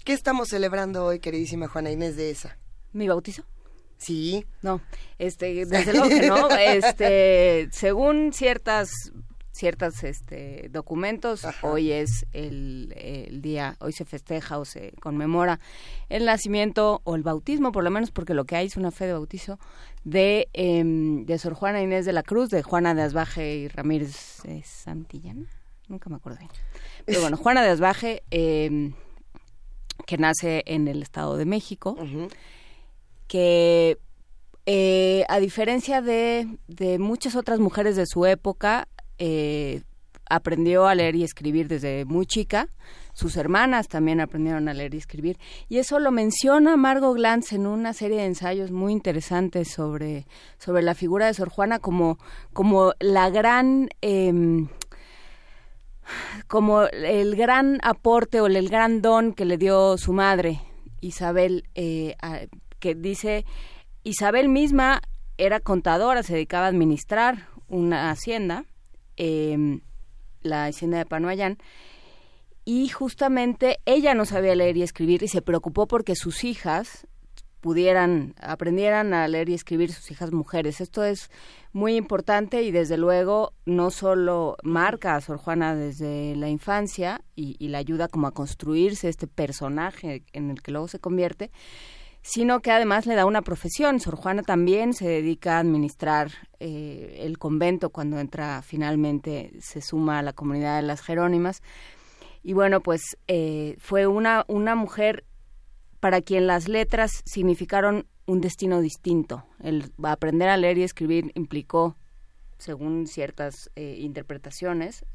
¿Qué 0.04 0.14
estamos 0.14 0.50
celebrando 0.50 1.06
hoy, 1.06 1.20
queridísima 1.20 1.68
Juana 1.68 1.92
Inés 1.92 2.16
de 2.16 2.32
esa? 2.32 2.58
¿Mi 2.94 3.08
bautizo? 3.08 3.44
Sí. 3.98 4.46
No, 4.62 4.82
este, 5.18 5.66
desde 5.66 5.94
luego 5.94 6.10
que 6.10 6.28
no. 6.28 6.50
Este, 6.58 7.70
según 7.72 8.34
ciertas 8.34 8.90
ciertos 9.52 10.06
este, 10.06 10.70
documentos. 10.72 11.46
Hoy 11.64 11.92
es 11.92 12.26
el, 12.32 13.42
día, 13.42 13.76
hoy 13.82 13.92
se 13.92 14.06
festeja 14.06 14.58
o 14.58 14.64
se 14.64 14.94
conmemora 15.02 15.60
el 16.08 16.26
nacimiento 16.26 17.02
o 17.04 17.16
el 17.16 17.24
bautismo, 17.24 17.74
por 17.74 17.84
lo 17.84 17.92
menos 17.92 18.12
porque 18.12 18.34
lo 18.34 18.46
que 18.46 18.56
hay 18.56 18.68
es 18.68 18.78
una 18.78 18.92
fe 18.92 19.06
de 19.06 19.14
bautizo 19.14 19.60
de, 20.06 20.48
em, 20.54 21.26
de 21.26 21.38
Sor 21.38 21.56
Juana 21.56 21.82
Inés 21.82 22.06
de 22.06 22.14
la 22.14 22.24
Cruz, 22.24 22.50
de 22.50 22.64
Juana 22.64 22.96
de 22.96 23.02
Asbaje 23.02 23.58
y 23.58 23.68
Ramírez 23.68 24.42
Santillana. 24.64 25.46
Nunca 25.90 26.10
me 26.10 26.16
acuerdo 26.16 26.40
bien. 26.40 26.52
Pero 27.06 27.20
bueno, 27.20 27.36
Juana 27.36 27.62
de 27.62 27.70
Asbaje. 27.70 28.24
Eh, 28.32 28.94
que 30.10 30.18
nace 30.18 30.64
en 30.66 30.88
el 30.88 31.04
Estado 31.04 31.38
de 31.38 31.46
México, 31.46 31.96
que 33.28 34.00
eh, 34.66 35.24
a 35.30 35.40
diferencia 35.40 36.02
de, 36.02 36.48
muchas 36.98 37.36
otras 37.36 37.60
mujeres 37.60 37.96
de 37.96 38.08
su 38.08 38.26
época, 38.26 38.88
eh, 39.20 39.84
aprendió 40.28 40.88
a 40.88 40.96
leer 40.96 41.16
y 41.16 41.24
escribir 41.24 41.68
desde 41.68 42.06
muy 42.06 42.26
chica. 42.26 42.70
Sus 43.14 43.38
hermanas 43.38 43.88
también 43.88 44.20
aprendieron 44.20 44.68
a 44.68 44.74
leer 44.74 44.96
y 44.96 44.98
escribir. 44.98 45.38
Y 45.68 45.78
eso 45.78 46.00
lo 46.00 46.10
menciona 46.10 46.76
Margot 46.76 47.16
Glantz 47.16 47.54
en 47.54 47.68
una 47.68 47.94
serie 47.94 48.18
de 48.18 48.26
ensayos 48.26 48.72
muy 48.72 48.94
interesantes 48.94 49.68
sobre, 49.68 50.26
sobre 50.58 50.82
la 50.82 50.96
figura 50.96 51.28
de 51.28 51.36
Sor 51.36 51.50
Juana 51.50 51.78
como, 51.78 52.18
como 52.52 52.94
la 53.00 53.30
gran... 53.30 53.90
Em, 54.02 54.70
como 56.48 56.84
el 56.84 57.36
gran 57.36 57.80
aporte 57.84 58.42
o 58.42 58.48
el 58.48 58.70
gran 58.70 59.02
don 59.02 59.34
que 59.34 59.46
le 59.46 59.58
dio 59.58 59.98
su 59.98 60.14
madre, 60.14 60.62
Isabel, 61.02 61.66
eh, 61.76 62.16
que 62.80 62.96
dice, 62.96 63.46
Isabel 64.04 64.50
misma 64.50 65.02
era 65.38 65.60
contadora, 65.60 66.24
se 66.24 66.34
dedicaba 66.34 66.66
a 66.66 66.70
administrar 66.70 67.48
una 67.68 68.12
hacienda, 68.12 68.66
em, 69.16 69.82
la 70.42 70.66
hacienda 70.66 70.98
de 70.98 71.06
Panoayán, 71.06 71.58
y 72.66 72.90
justamente 72.90 73.80
ella 73.86 74.14
no 74.14 74.26
sabía 74.26 74.56
leer 74.56 74.78
y 74.78 74.84
escribir 74.84 75.24
y 75.24 75.28
se 75.28 75.42
preocupó 75.42 75.88
porque 75.88 76.16
sus 76.16 76.44
hijas 76.44 77.08
pudieran, 77.62 78.36
aprendieran 78.42 79.14
a 79.14 79.28
leer 79.28 79.50
y 79.50 79.54
escribir 79.54 79.92
sus 79.92 80.12
hijas 80.12 80.32
mujeres. 80.32 80.82
Esto 80.82 81.04
es 81.04 81.30
muy 81.72 81.96
importante 81.96 82.64
y 82.64 82.72
desde 82.72 82.98
luego 82.98 83.54
no 83.66 83.92
solo 83.92 84.58
marca 84.64 85.16
a 85.16 85.22
Sor 85.22 85.38
Juana 85.38 85.76
desde 85.76 86.36
la 86.36 86.50
infancia 86.50 87.22
y, 87.36 87.68
la 87.68 87.78
ayuda 87.78 88.08
como 88.08 88.28
a 88.28 88.32
construirse 88.32 89.10
este 89.10 89.28
personaje 89.28 90.24
en 90.34 90.50
el 90.50 90.62
que 90.62 90.72
luego 90.72 90.88
se 90.88 91.00
convierte, 91.00 91.52
sino 92.22 92.62
que 92.62 92.72
además 92.72 93.06
le 93.06 93.16
da 93.16 93.26
una 93.26 93.42
profesión. 93.42 94.00
Sor 94.00 94.16
Juana 94.16 94.42
también 94.42 94.94
se 94.94 95.08
dedica 95.08 95.58
a 95.58 95.60
administrar 95.60 96.32
eh, 96.60 97.20
el 97.22 97.38
convento 97.38 97.92
cuando 97.92 98.20
entra 98.20 98.62
finalmente, 98.62 99.52
se 99.60 99.82
suma 99.82 100.20
a 100.20 100.24
la 100.24 100.34
comunidad 100.34 100.78
de 100.78 100.88
las 100.88 101.02
Jerónimas. 101.02 101.62
Y 102.42 102.54
bueno, 102.54 102.82
pues 102.82 103.18
eh, 103.28 103.76
fue 103.80 104.08
una, 104.08 104.46
una 104.48 104.74
mujer 104.76 105.26
para 106.00 106.22
quien 106.22 106.48
las 106.48 106.68
letras 106.68 107.22
significaron 107.26 108.06
un 108.26 108.42
destino 108.42 108.82
distinto. 108.82 109.44
El 109.62 109.92
aprender 110.04 110.50
a 110.50 110.58
leer 110.58 110.78
y 110.78 110.84
escribir 110.84 111.32
implicó, 111.36 111.96
según 112.58 113.08
ciertas 113.08 113.70
eh, 113.76 113.98
interpretaciones, 114.00 115.06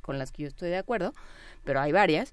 con 0.00 0.18
las 0.18 0.30
que 0.30 0.42
yo 0.44 0.48
estoy 0.48 0.70
de 0.70 0.78
acuerdo, 0.78 1.12
pero 1.64 1.80
hay 1.80 1.92
varias, 1.92 2.32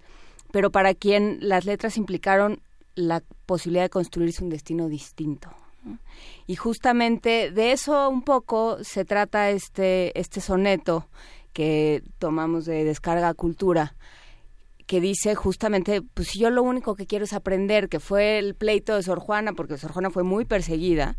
pero 0.52 0.72
para 0.72 0.94
quien 0.94 1.40
las 1.42 1.66
letras 1.66 1.98
implicaron 1.98 2.62
la 2.96 3.24
posibilidad 3.46 3.84
de 3.84 3.90
construirse 3.90 4.44
un 4.44 4.50
destino 4.50 4.88
distinto. 4.88 5.50
Y 6.48 6.56
justamente 6.56 7.52
de 7.52 7.74
eso 7.74 8.10
un 8.10 8.22
poco 8.22 8.82
se 8.84 9.04
trata 9.04 9.50
este, 9.50 10.18
este 10.18 10.40
soneto 10.40 11.10
que 11.52 12.04
tomamos 12.20 12.66
de 12.66 12.84
Descarga 12.84 13.34
Cultura, 13.34 13.96
que 14.86 15.02
dice 15.02 15.36
justamente, 15.36 16.02
pues 16.02 16.34
yo 16.34 16.50
lo 16.50 16.64
único 16.64 16.96
que 16.96 17.06
quiero 17.06 17.26
es 17.26 17.34
aprender, 17.34 17.90
que 17.90 18.00
fue 18.00 18.40
el 18.40 18.56
pleito 18.56 18.96
de 18.96 19.04
Sor 19.04 19.20
Juana, 19.20 19.54
porque 19.54 19.78
Sor 19.78 19.92
Juana 19.92 20.10
fue 20.10 20.24
muy 20.24 20.46
perseguida, 20.46 21.18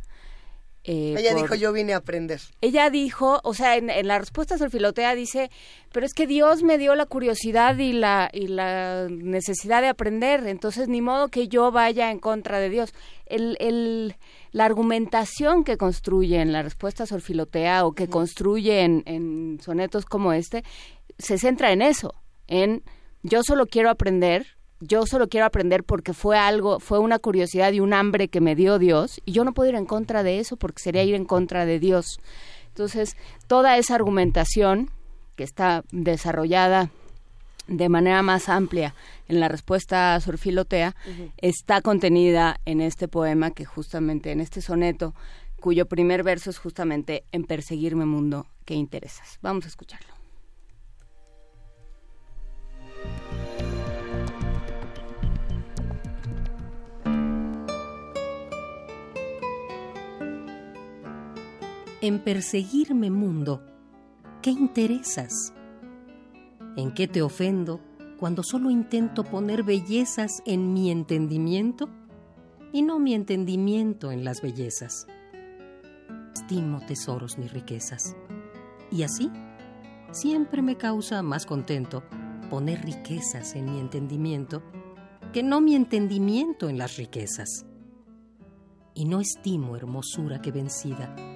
eh, 0.86 1.14
ella 1.16 1.34
dijo, 1.34 1.54
yo 1.54 1.72
vine 1.72 1.94
a 1.94 1.98
aprender. 1.98 2.42
Ella 2.60 2.90
dijo, 2.90 3.40
o 3.42 3.54
sea, 3.54 3.76
en, 3.76 3.88
la 4.06 4.18
respuesta 4.18 4.56
a 4.56 4.68
Filotea 4.68 5.14
dice, 5.14 5.50
pero 5.92 6.04
es 6.04 6.12
que 6.12 6.26
Dios 6.26 6.62
me 6.62 6.76
dio 6.76 6.94
la 6.94 7.06
curiosidad 7.06 7.78
y 7.78 7.94
la, 7.94 8.28
y 8.30 8.48
la 8.48 9.08
necesidad 9.08 9.80
de 9.80 9.88
aprender, 9.88 10.46
entonces 10.46 10.88
ni 10.88 11.00
modo 11.00 11.28
que 11.28 11.48
yo 11.48 11.72
vaya 11.72 12.10
en 12.10 12.18
contra 12.18 12.58
de 12.58 12.68
Dios. 12.68 12.92
El, 13.24 13.56
el, 13.60 14.16
la 14.52 14.66
argumentación 14.66 15.64
que 15.64 15.78
construye 15.78 16.38
en 16.42 16.52
la 16.52 16.62
respuesta 16.62 17.04
a 17.04 17.18
Filotea 17.18 17.86
o 17.86 17.92
que 17.92 18.08
construye 18.08 18.82
en, 18.82 19.04
en 19.06 19.60
sonetos 19.62 20.04
como 20.04 20.34
este, 20.34 20.64
se 21.18 21.38
centra 21.38 21.72
en 21.72 21.80
eso, 21.80 22.14
en 22.46 22.82
yo 23.24 23.42
solo 23.42 23.66
quiero 23.66 23.90
aprender, 23.90 24.46
yo 24.80 25.06
solo 25.06 25.28
quiero 25.28 25.46
aprender 25.46 25.82
porque 25.82 26.12
fue 26.12 26.38
algo, 26.38 26.78
fue 26.78 26.98
una 26.98 27.18
curiosidad 27.18 27.72
y 27.72 27.80
un 27.80 27.94
hambre 27.94 28.28
que 28.28 28.40
me 28.40 28.54
dio 28.54 28.78
Dios, 28.78 29.20
y 29.24 29.32
yo 29.32 29.44
no 29.44 29.54
puedo 29.54 29.70
ir 29.70 29.74
en 29.74 29.86
contra 29.86 30.22
de 30.22 30.38
eso 30.38 30.56
porque 30.56 30.82
sería 30.82 31.02
ir 31.02 31.14
en 31.14 31.24
contra 31.24 31.64
de 31.64 31.80
Dios. 31.80 32.20
Entonces, 32.68 33.16
toda 33.46 33.78
esa 33.78 33.94
argumentación 33.94 34.90
que 35.36 35.44
está 35.44 35.84
desarrollada 35.90 36.90
de 37.66 37.88
manera 37.88 38.20
más 38.22 38.50
amplia 38.50 38.94
en 39.26 39.40
la 39.40 39.48
respuesta 39.48 40.14
a 40.14 40.20
Surfilotea 40.20 40.94
está 41.38 41.80
contenida 41.80 42.60
en 42.66 42.82
este 42.82 43.08
poema 43.08 43.52
que 43.52 43.64
justamente 43.64 44.32
en 44.32 44.40
este 44.40 44.60
soneto 44.60 45.14
cuyo 45.60 45.86
primer 45.86 46.22
verso 46.24 46.50
es 46.50 46.58
justamente 46.58 47.24
en 47.32 47.44
perseguirme 47.44 48.04
mundo 48.04 48.46
que 48.66 48.74
interesas. 48.74 49.38
Vamos 49.40 49.64
a 49.64 49.68
escucharlo. 49.68 50.13
En 62.06 62.18
perseguirme 62.18 63.10
mundo, 63.10 63.62
¿qué 64.42 64.50
interesas? 64.50 65.54
¿En 66.76 66.92
qué 66.92 67.08
te 67.08 67.22
ofendo 67.22 67.80
cuando 68.18 68.42
solo 68.42 68.68
intento 68.70 69.24
poner 69.24 69.62
bellezas 69.62 70.42
en 70.44 70.74
mi 70.74 70.90
entendimiento 70.90 71.88
y 72.74 72.82
no 72.82 72.98
mi 72.98 73.14
entendimiento 73.14 74.12
en 74.12 74.22
las 74.22 74.42
bellezas? 74.42 75.06
Estimo 76.34 76.84
tesoros 76.86 77.38
ni 77.38 77.48
riquezas. 77.48 78.14
Y 78.90 79.02
así, 79.02 79.30
siempre 80.10 80.60
me 80.60 80.76
causa 80.76 81.22
más 81.22 81.46
contento 81.46 82.02
poner 82.50 82.84
riquezas 82.84 83.54
en 83.54 83.72
mi 83.72 83.80
entendimiento 83.80 84.62
que 85.32 85.42
no 85.42 85.62
mi 85.62 85.74
entendimiento 85.74 86.68
en 86.68 86.76
las 86.76 86.98
riquezas. 86.98 87.64
Y 88.92 89.06
no 89.06 89.20
estimo 89.20 89.74
hermosura 89.74 90.42
que 90.42 90.52
vencida 90.52 91.33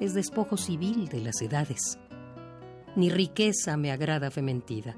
es 0.00 0.14
despojo 0.14 0.56
civil 0.56 1.08
de 1.08 1.20
las 1.20 1.40
edades. 1.42 1.98
Ni 2.94 3.10
riqueza 3.10 3.76
me 3.76 3.90
agrada 3.90 4.30
fementida. 4.30 4.96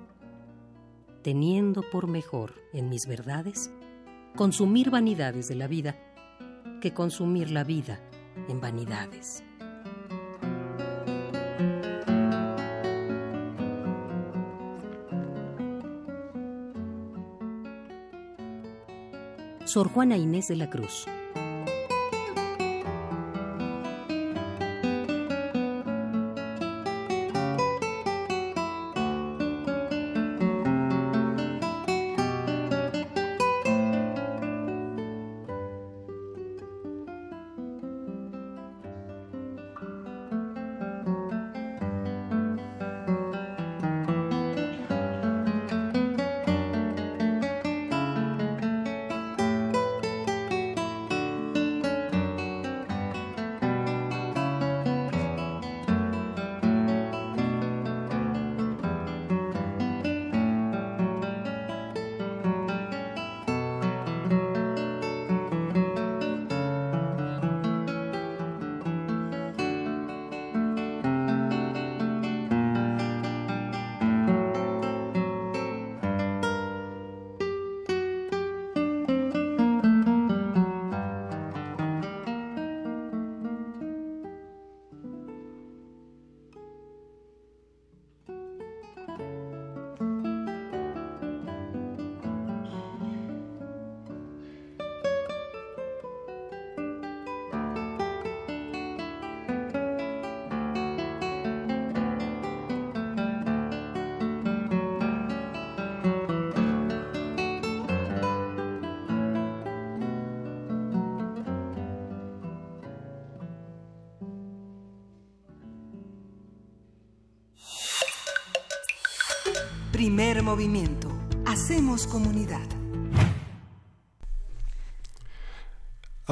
Teniendo 1.23 1.83
por 1.91 2.07
mejor 2.07 2.55
en 2.73 2.89
mis 2.89 3.07
verdades 3.07 3.71
consumir 4.37 4.91
vanidades 4.91 5.49
de 5.49 5.55
la 5.55 5.67
vida 5.67 5.97
que 6.81 6.93
consumir 6.93 7.51
la 7.51 7.65
vida 7.65 8.01
en 8.49 8.61
vanidades. 8.61 9.45
Sor 19.65 19.89
Juana 19.89 20.17
Inés 20.17 20.49
de 20.49 20.57
la 20.57 20.69
Cruz 20.69 21.07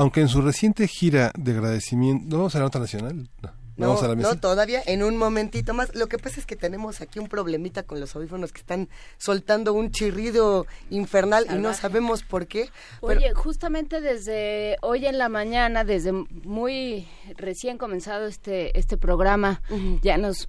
Aunque 0.09 0.23
en 0.23 0.29
su 0.29 0.41
reciente 0.41 0.89
gira 0.89 1.33
de 1.37 1.53
agradecimiento... 1.53 2.25
¿No 2.31 2.39
vamos 2.39 2.55
a 2.55 2.61
la 2.61 2.65
nota 2.65 2.79
nacional? 2.79 3.29
No, 3.77 4.01
no, 4.17 4.41
todavía 4.41 4.81
en 4.87 5.03
un 5.03 5.19
momentito 5.19 5.75
más. 5.75 5.95
Lo 5.95 6.07
que 6.07 6.17
pasa 6.17 6.41
es 6.41 6.47
que 6.47 6.57
tenemos 6.57 7.03
aquí 7.03 7.19
un 7.19 7.29
problemita 7.29 7.83
con 7.83 8.01
los 8.01 8.17
audífonos 8.17 8.51
que 8.51 8.61
están 8.61 8.89
soltando 9.19 9.75
un 9.75 9.91
chirrido 9.91 10.67
infernal 10.89 11.47
y 11.55 11.59
no 11.59 11.75
sabemos 11.75 12.23
por 12.23 12.47
qué. 12.47 12.71
Oye, 13.03 13.35
justamente 13.35 14.01
desde 14.01 14.79
hoy 14.81 15.05
en 15.05 15.19
la 15.19 15.29
mañana, 15.29 15.85
desde 15.85 16.13
muy 16.13 17.07
recién 17.37 17.77
comenzado 17.77 18.29
este, 18.29 18.79
este 18.79 18.97
programa, 18.97 19.61
ya 20.01 20.17
nos 20.17 20.49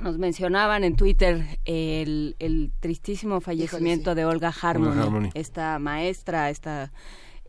nos 0.00 0.18
mencionaban 0.18 0.84
en 0.84 0.94
Twitter 0.94 1.58
el, 1.64 2.36
el 2.38 2.70
tristísimo 2.78 3.40
fallecimiento 3.40 4.14
de 4.14 4.24
Olga 4.24 4.54
Harmony, 4.62 5.30
esta 5.34 5.80
maestra, 5.80 6.48
esta 6.48 6.92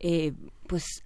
eh, 0.00 0.32
pues 0.66 1.04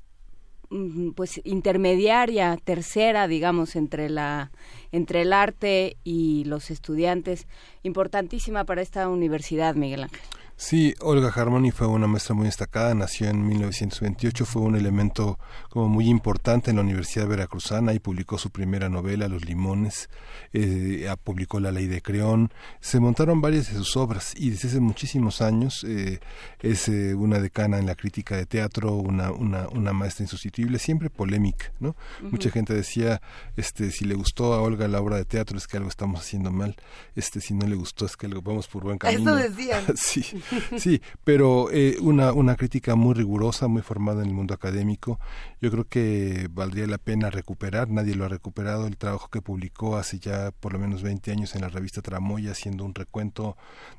pues 1.14 1.40
intermediaria, 1.44 2.58
tercera, 2.62 3.28
digamos, 3.28 3.76
entre 3.76 4.08
la 4.10 4.50
entre 4.92 5.22
el 5.22 5.32
arte 5.32 5.96
y 6.04 6.44
los 6.44 6.70
estudiantes, 6.70 7.48
importantísima 7.82 8.64
para 8.64 8.80
esta 8.80 9.08
universidad, 9.08 9.74
Miguel 9.74 10.04
Ángel. 10.04 10.20
Sí, 10.56 10.94
Olga 11.00 11.32
Harmony 11.34 11.72
fue 11.72 11.88
una 11.88 12.06
maestra 12.06 12.34
muy 12.34 12.46
destacada, 12.46 12.94
nació 12.94 13.28
en 13.28 13.44
1928, 13.44 14.46
fue 14.46 14.62
un 14.62 14.76
elemento 14.76 15.36
como 15.68 15.88
muy 15.88 16.08
importante 16.08 16.70
en 16.70 16.76
la 16.76 16.82
Universidad 16.82 17.26
Veracruzana 17.26 17.92
y 17.92 17.98
publicó 17.98 18.38
su 18.38 18.50
primera 18.50 18.88
novela, 18.88 19.26
Los 19.26 19.44
Limones, 19.44 20.08
eh, 20.52 21.12
publicó 21.24 21.58
La 21.58 21.72
Ley 21.72 21.88
de 21.88 22.00
Creón, 22.02 22.52
se 22.80 23.00
montaron 23.00 23.40
varias 23.40 23.68
de 23.68 23.74
sus 23.74 23.96
obras 23.96 24.32
y 24.36 24.50
desde 24.50 24.68
hace 24.68 24.80
muchísimos 24.80 25.42
años 25.42 25.84
eh, 25.88 26.20
es 26.60 26.88
eh, 26.88 27.14
una 27.14 27.40
decana 27.40 27.78
en 27.78 27.86
la 27.86 27.96
crítica 27.96 28.36
de 28.36 28.46
teatro, 28.46 28.92
una, 28.94 29.32
una, 29.32 29.68
una 29.68 29.92
maestra 29.92 30.22
insustituible, 30.22 30.78
siempre 30.78 31.10
polémica, 31.10 31.72
¿no? 31.80 31.96
Mucha 32.22 32.50
gente 32.50 32.74
decía, 32.74 33.20
este, 33.56 33.90
si 33.90 34.04
le 34.04 34.14
gustó 34.14 34.54
a 34.54 34.62
Olga 34.62 34.86
la 34.86 35.00
obra 35.00 35.16
de 35.16 35.24
teatro 35.24 35.58
es 35.58 35.66
que 35.66 35.78
algo 35.78 35.88
estamos 35.88 36.20
haciendo 36.20 36.52
mal, 36.52 36.76
este, 37.16 37.40
si 37.40 37.54
no 37.54 37.66
le 37.66 37.74
gustó 37.74 38.06
es 38.06 38.16
que 38.16 38.26
algo 38.26 38.40
vamos 38.40 38.68
por 38.68 38.84
buen 38.84 38.98
camino. 38.98 39.36
Eso 39.36 39.48
decían. 39.48 39.84
sí. 39.96 40.43
Sí, 40.78 41.00
pero 41.24 41.70
eh, 41.70 41.96
una, 42.00 42.32
una 42.32 42.56
crítica 42.56 42.94
muy 42.94 43.14
rigurosa, 43.14 43.68
muy 43.68 43.82
formada 43.82 44.22
en 44.22 44.28
el 44.28 44.34
mundo 44.34 44.54
académico. 44.54 45.18
Yo 45.60 45.70
creo 45.70 45.84
que 45.88 46.48
valdría 46.50 46.86
la 46.86 46.98
pena 46.98 47.30
recuperar, 47.30 47.88
nadie 47.90 48.14
lo 48.14 48.24
ha 48.24 48.28
recuperado, 48.28 48.86
el 48.86 48.96
trabajo 48.96 49.28
que 49.28 49.42
publicó 49.42 49.96
hace 49.96 50.18
ya 50.18 50.50
por 50.52 50.72
lo 50.72 50.78
menos 50.78 51.02
20 51.02 51.30
años 51.32 51.54
en 51.54 51.62
la 51.62 51.68
revista 51.68 52.02
Tramoya, 52.02 52.52
haciendo 52.52 52.84
un 52.84 52.94
recuento 52.94 53.56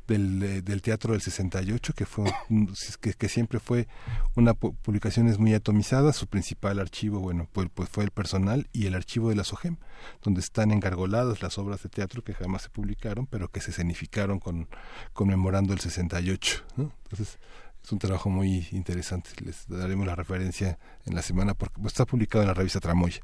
del, 0.07 0.41
eh, 0.43 0.61
del 0.61 0.81
teatro 0.81 1.13
del 1.13 1.21
68, 1.21 1.93
que, 1.93 2.05
fue, 2.05 2.31
que, 3.01 3.13
que 3.13 3.29
siempre 3.29 3.59
fue 3.59 3.87
una 4.35 4.53
publicación 4.53 5.25
muy 5.39 5.53
atomizada. 5.53 6.13
Su 6.13 6.27
principal 6.27 6.79
archivo, 6.79 7.19
bueno, 7.19 7.47
pues, 7.51 7.67
pues 7.73 7.89
fue 7.89 8.03
el 8.03 8.11
personal 8.11 8.67
y 8.71 8.85
el 8.85 8.95
archivo 8.95 9.29
de 9.29 9.35
la 9.35 9.43
SOGEM, 9.43 9.77
donde 10.23 10.41
están 10.41 10.71
engargoladas 10.71 11.41
las 11.41 11.57
obras 11.57 11.83
de 11.83 11.89
teatro 11.89 12.23
que 12.23 12.33
jamás 12.33 12.63
se 12.63 12.69
publicaron, 12.69 13.27
pero 13.27 13.49
que 13.49 13.61
se 13.61 13.71
escenificaron 13.71 14.39
con, 14.39 14.67
conmemorando 15.13 15.73
el 15.73 15.79
68 15.79 16.65
entonces, 16.77 17.39
es 17.83 17.91
un 17.91 17.99
trabajo 17.99 18.29
muy 18.29 18.67
interesante. 18.71 19.29
Les 19.43 19.67
daremos 19.67 20.05
la 20.07 20.15
referencia 20.15 20.77
en 21.05 21.15
la 21.15 21.21
semana 21.21 21.53
porque 21.53 21.81
está 21.85 22.05
publicado 22.05 22.43
en 22.43 22.47
la 22.47 22.53
revista 22.53 22.79
Tramoya. 22.79 23.21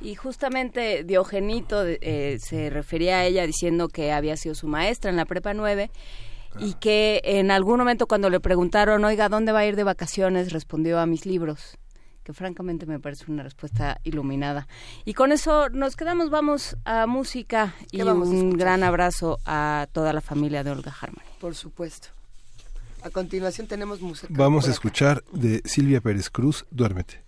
Y 0.00 0.14
justamente 0.14 1.04
Diogenito 1.04 1.84
eh, 1.84 2.38
se 2.40 2.70
refería 2.70 3.18
a 3.18 3.24
ella 3.24 3.46
diciendo 3.46 3.88
que 3.88 4.12
había 4.12 4.36
sido 4.36 4.54
su 4.54 4.66
maestra 4.66 5.10
en 5.10 5.16
la 5.16 5.26
prepa 5.26 5.52
9 5.52 5.90
y 6.58 6.72
ah. 6.72 6.78
que 6.80 7.20
en 7.24 7.50
algún 7.50 7.78
momento 7.78 8.06
cuando 8.06 8.30
le 8.30 8.40
preguntaron, 8.40 9.04
oiga, 9.04 9.28
¿dónde 9.28 9.52
va 9.52 9.60
a 9.60 9.66
ir 9.66 9.76
de 9.76 9.84
vacaciones? 9.84 10.52
respondió 10.52 10.98
a 10.98 11.06
mis 11.06 11.26
libros 11.26 11.76
que 12.22 12.32
francamente 12.32 12.86
me 12.86 12.98
parece 12.98 13.30
una 13.30 13.42
respuesta 13.42 14.00
iluminada. 14.04 14.66
Y 15.04 15.14
con 15.14 15.32
eso 15.32 15.68
nos 15.70 15.96
quedamos, 15.96 16.30
vamos 16.30 16.76
a 16.84 17.06
música 17.06 17.74
y 17.90 18.02
un 18.02 18.56
gran 18.56 18.82
abrazo 18.82 19.38
a 19.46 19.88
toda 19.92 20.12
la 20.12 20.20
familia 20.20 20.64
de 20.64 20.70
Olga 20.70 20.94
Harmony. 21.00 21.24
Por 21.40 21.54
supuesto. 21.54 22.08
A 23.02 23.10
continuación 23.10 23.66
tenemos 23.66 24.00
música. 24.00 24.28
Vamos 24.30 24.68
a 24.68 24.70
escuchar 24.70 25.24
de 25.32 25.62
Silvia 25.64 26.00
Pérez 26.00 26.28
Cruz, 26.28 26.66
Duérmete. 26.70 27.22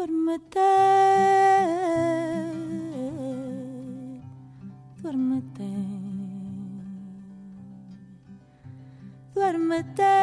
Duérmete, 0.00 0.72
duérmete. 5.02 5.68
duérmete. 9.34 10.14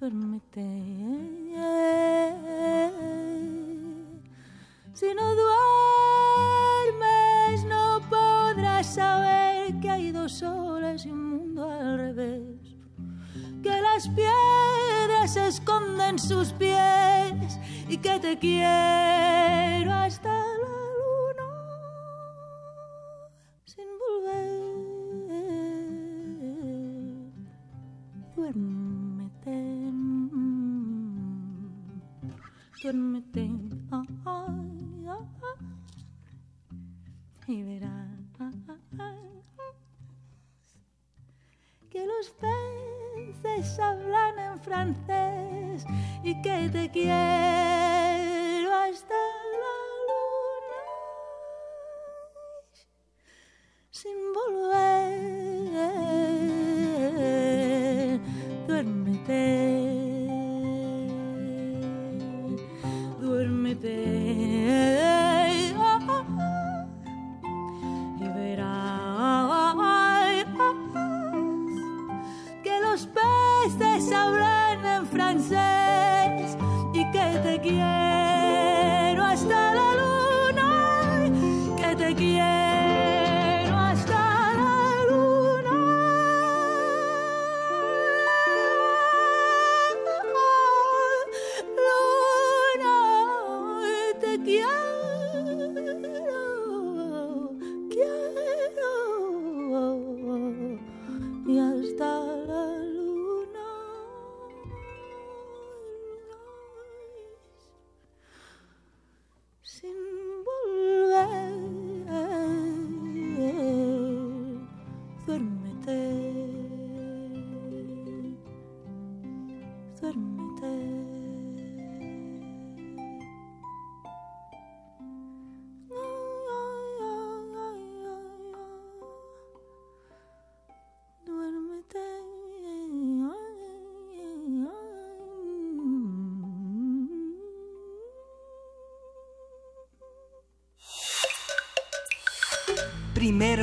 duérmete. 0.00 0.68
Si 4.94 5.14
no 5.14 5.34
duermes, 5.42 7.58
no 7.66 8.00
podrás 8.08 8.94
saber 8.94 9.78
que 9.80 9.90
hay 9.90 10.12
dos 10.12 10.42
soles 10.90 11.06
y 11.06 11.10
un 11.10 11.30
mundo 11.30 11.70
al 11.70 11.98
revés. 11.98 12.76
Que 13.62 13.80
las 13.80 14.08
piedras 14.08 15.36
esconden 15.36 16.18
sus 16.18 16.52
pies 16.52 17.58
y 17.88 17.98
que 17.98 18.18
te 18.18 18.38
quiero 18.38 19.92
hasta 19.92 20.30
duérmete 20.30 20.69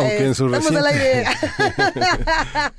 Aunque 0.00 0.26
en, 0.26 0.34
su 0.34 0.48
reciente, 0.48 1.24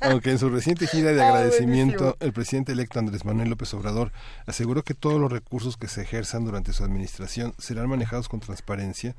aunque 0.00 0.30
en 0.30 0.38
su 0.38 0.48
reciente 0.48 0.86
gira 0.86 1.12
de 1.12 1.22
agradecimiento, 1.22 2.16
el 2.20 2.32
presidente 2.32 2.72
electo 2.72 2.98
Andrés 2.98 3.24
Manuel 3.24 3.50
López 3.50 3.72
Obrador 3.74 4.12
aseguró 4.46 4.82
que 4.82 4.94
todos 4.94 5.20
los 5.20 5.30
recursos 5.30 5.76
que 5.76 5.88
se 5.88 6.02
ejerzan 6.02 6.44
durante 6.44 6.72
su 6.72 6.84
administración 6.84 7.54
serán 7.58 7.88
manejados 7.88 8.28
con 8.28 8.40
transparencia. 8.40 9.14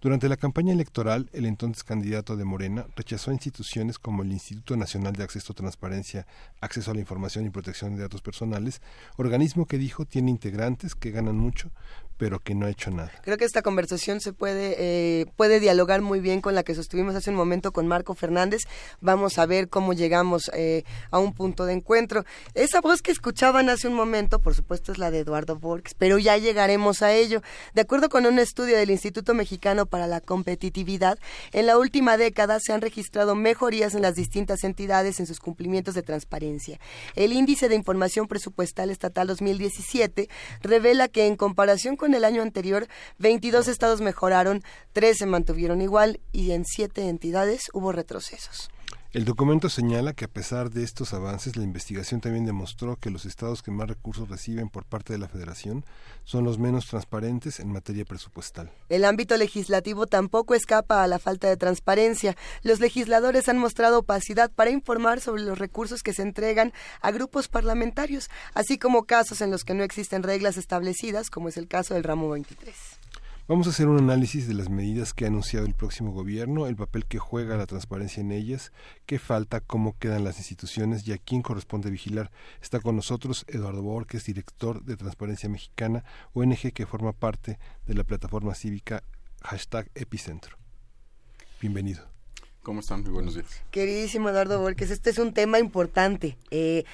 Durante 0.00 0.28
la 0.28 0.36
campaña 0.36 0.72
electoral, 0.72 1.28
el 1.32 1.44
entonces 1.44 1.82
candidato 1.84 2.36
de 2.36 2.44
Morena 2.44 2.86
rechazó 2.96 3.32
instituciones 3.32 3.98
como 3.98 4.22
el 4.22 4.32
Instituto 4.32 4.76
Nacional 4.76 5.14
de 5.14 5.24
Acceso 5.24 5.52
a 5.52 5.56
Transparencia, 5.56 6.26
Acceso 6.60 6.90
a 6.90 6.94
la 6.94 7.00
Información 7.00 7.46
y 7.46 7.50
Protección 7.50 7.96
de 7.96 8.02
Datos 8.02 8.22
Personales, 8.22 8.80
organismo 9.16 9.66
que 9.66 9.78
dijo 9.78 10.04
tiene 10.04 10.30
integrantes 10.30 10.94
que 10.94 11.10
ganan 11.10 11.36
mucho, 11.36 11.70
pero 12.18 12.40
que 12.40 12.54
no 12.54 12.66
ha 12.66 12.70
hecho 12.70 12.90
nada. 12.90 13.12
Creo 13.22 13.38
que 13.38 13.44
esta 13.44 13.62
conversación 13.62 14.20
se 14.20 14.32
puede, 14.32 14.74
eh, 14.78 15.26
puede 15.36 15.60
dialogar 15.60 16.02
muy 16.02 16.20
bien 16.20 16.40
con 16.40 16.54
la 16.54 16.64
que 16.64 16.74
sostuvimos 16.74 17.14
hace 17.14 17.30
un 17.30 17.36
momento 17.36 17.72
con 17.72 17.86
Marco 17.86 18.14
Fernández. 18.14 18.62
Vamos 19.00 19.38
a 19.38 19.46
ver 19.46 19.68
cómo 19.68 19.92
llegamos 19.92 20.50
eh, 20.52 20.82
a 21.10 21.18
un 21.18 21.32
punto 21.32 21.64
de 21.64 21.74
encuentro. 21.74 22.24
Esa 22.54 22.80
voz 22.80 23.02
que 23.02 23.12
escuchaban 23.12 23.70
hace 23.70 23.86
un 23.86 23.94
momento, 23.94 24.40
por 24.40 24.54
supuesto, 24.54 24.90
es 24.92 24.98
la 24.98 25.10
de 25.10 25.20
Eduardo 25.20 25.56
Borges, 25.56 25.94
pero 25.94 26.18
ya 26.18 26.36
llegaremos 26.36 27.02
a 27.02 27.12
ello. 27.12 27.40
De 27.74 27.82
acuerdo 27.82 28.08
con 28.08 28.26
un 28.26 28.38
estudio 28.38 28.76
del 28.76 28.90
Instituto 28.90 29.32
Mexicano 29.32 29.86
para 29.86 30.08
la 30.08 30.20
Competitividad, 30.20 31.18
en 31.52 31.66
la 31.66 31.78
última 31.78 32.16
década 32.16 32.58
se 32.60 32.72
han 32.72 32.80
registrado 32.80 33.36
mejorías 33.36 33.94
en 33.94 34.02
las 34.02 34.16
distintas 34.16 34.64
entidades 34.64 35.20
en 35.20 35.26
sus 35.26 35.38
cumplimientos 35.38 35.94
de 35.94 36.02
transparencia. 36.02 36.80
El 37.14 37.32
Índice 37.32 37.68
de 37.68 37.76
Información 37.76 38.26
Presupuestal 38.26 38.90
Estatal 38.90 39.28
2017 39.28 40.28
revela 40.62 41.06
que 41.06 41.26
en 41.26 41.36
comparación 41.36 41.96
con 41.96 42.07
el 42.14 42.24
año 42.24 42.42
anterior, 42.42 42.88
22 43.18 43.68
estados 43.68 44.00
mejoraron, 44.00 44.62
3 44.92 45.16
se 45.16 45.26
mantuvieron 45.26 45.80
igual 45.80 46.20
y 46.32 46.52
en 46.52 46.64
7 46.64 47.08
entidades 47.08 47.70
hubo 47.72 47.92
retrocesos. 47.92 48.70
El 49.14 49.24
documento 49.24 49.70
señala 49.70 50.12
que 50.12 50.26
a 50.26 50.28
pesar 50.28 50.68
de 50.68 50.84
estos 50.84 51.14
avances, 51.14 51.56
la 51.56 51.64
investigación 51.64 52.20
también 52.20 52.44
demostró 52.44 52.96
que 52.96 53.08
los 53.08 53.24
estados 53.24 53.62
que 53.62 53.70
más 53.70 53.88
recursos 53.88 54.28
reciben 54.28 54.68
por 54.68 54.84
parte 54.84 55.14
de 55.14 55.18
la 55.18 55.28
Federación 55.28 55.86
son 56.24 56.44
los 56.44 56.58
menos 56.58 56.88
transparentes 56.88 57.58
en 57.58 57.72
materia 57.72 58.04
presupuestal. 58.04 58.70
El 58.90 59.06
ámbito 59.06 59.34
legislativo 59.38 60.06
tampoco 60.06 60.54
escapa 60.54 61.02
a 61.02 61.06
la 61.06 61.18
falta 61.18 61.48
de 61.48 61.56
transparencia. 61.56 62.36
Los 62.62 62.80
legisladores 62.80 63.48
han 63.48 63.56
mostrado 63.56 64.00
opacidad 64.00 64.50
para 64.50 64.68
informar 64.68 65.22
sobre 65.22 65.40
los 65.40 65.58
recursos 65.58 66.02
que 66.02 66.12
se 66.12 66.20
entregan 66.20 66.74
a 67.00 67.10
grupos 67.10 67.48
parlamentarios, 67.48 68.28
así 68.52 68.76
como 68.76 69.04
casos 69.04 69.40
en 69.40 69.50
los 69.50 69.64
que 69.64 69.72
no 69.72 69.84
existen 69.84 70.22
reglas 70.22 70.58
establecidas, 70.58 71.30
como 71.30 71.48
es 71.48 71.56
el 71.56 71.66
caso 71.66 71.94
del 71.94 72.04
ramo 72.04 72.28
23. 72.28 72.97
Vamos 73.48 73.66
a 73.66 73.70
hacer 73.70 73.88
un 73.88 73.96
análisis 73.96 74.46
de 74.46 74.52
las 74.52 74.68
medidas 74.68 75.14
que 75.14 75.24
ha 75.24 75.28
anunciado 75.28 75.64
el 75.64 75.72
próximo 75.72 76.12
gobierno, 76.12 76.66
el 76.66 76.76
papel 76.76 77.06
que 77.06 77.18
juega 77.18 77.56
la 77.56 77.64
transparencia 77.64 78.20
en 78.20 78.30
ellas, 78.30 78.72
qué 79.06 79.18
falta, 79.18 79.60
cómo 79.60 79.96
quedan 79.98 80.22
las 80.22 80.36
instituciones 80.36 81.08
y 81.08 81.12
a 81.12 81.16
quién 81.16 81.40
corresponde 81.40 81.90
vigilar. 81.90 82.30
Está 82.60 82.78
con 82.78 82.94
nosotros 82.94 83.46
Eduardo 83.48 83.80
Borges, 83.80 84.26
director 84.26 84.84
de 84.84 84.98
Transparencia 84.98 85.48
Mexicana, 85.48 86.04
ONG 86.34 86.74
que 86.74 86.84
forma 86.84 87.14
parte 87.14 87.58
de 87.86 87.94
la 87.94 88.04
plataforma 88.04 88.54
cívica 88.54 89.02
hashtag 89.40 89.90
Epicentro. 89.94 90.58
Bienvenido. 91.58 92.04
¿Cómo 92.62 92.80
están? 92.80 93.00
Muy 93.00 93.12
buenos 93.12 93.34
días. 93.34 93.62
Queridísimo 93.70 94.28
Eduardo 94.28 94.60
Borges, 94.60 94.90
este 94.90 95.08
es 95.08 95.18
un 95.18 95.32
tema 95.32 95.58
importante. 95.58 96.36
Eh, 96.50 96.84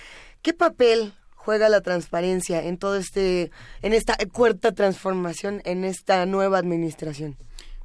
¿Qué 0.41 0.55
papel 0.55 1.15
juega 1.44 1.68
la 1.68 1.81
transparencia 1.81 2.64
en 2.64 2.78
todo 2.78 2.97
este, 2.97 3.50
en 3.82 3.92
esta 3.92 4.16
cuarta 4.32 4.73
transformación, 4.73 5.60
en 5.64 5.84
esta 5.84 6.24
nueva 6.26 6.58
administración? 6.58 7.36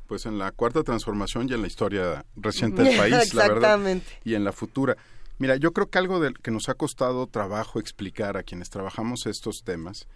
Pues 0.07 0.25
en 0.25 0.39
la 0.39 0.51
cuarta 0.51 0.83
transformación 0.83 1.47
y 1.49 1.53
en 1.53 1.61
la 1.61 1.67
historia 1.67 2.25
reciente 2.35 2.83
del 2.83 2.97
país, 2.97 3.33
la 3.33 3.47
verdad, 3.47 3.79
y 4.23 4.35
en 4.35 4.43
la 4.43 4.51
futura. 4.51 4.97
Mira, 5.37 5.55
yo 5.55 5.71
creo 5.71 5.87
que 5.87 5.99
algo 5.99 6.19
del 6.19 6.39
que 6.39 6.51
nos 6.51 6.67
ha 6.69 6.73
costado 6.73 7.27
trabajo 7.27 7.79
explicar 7.79 8.37
a 8.37 8.43
quienes 8.43 8.69
trabajamos 8.69 9.25
estos 9.25 9.61
temas 9.63 10.07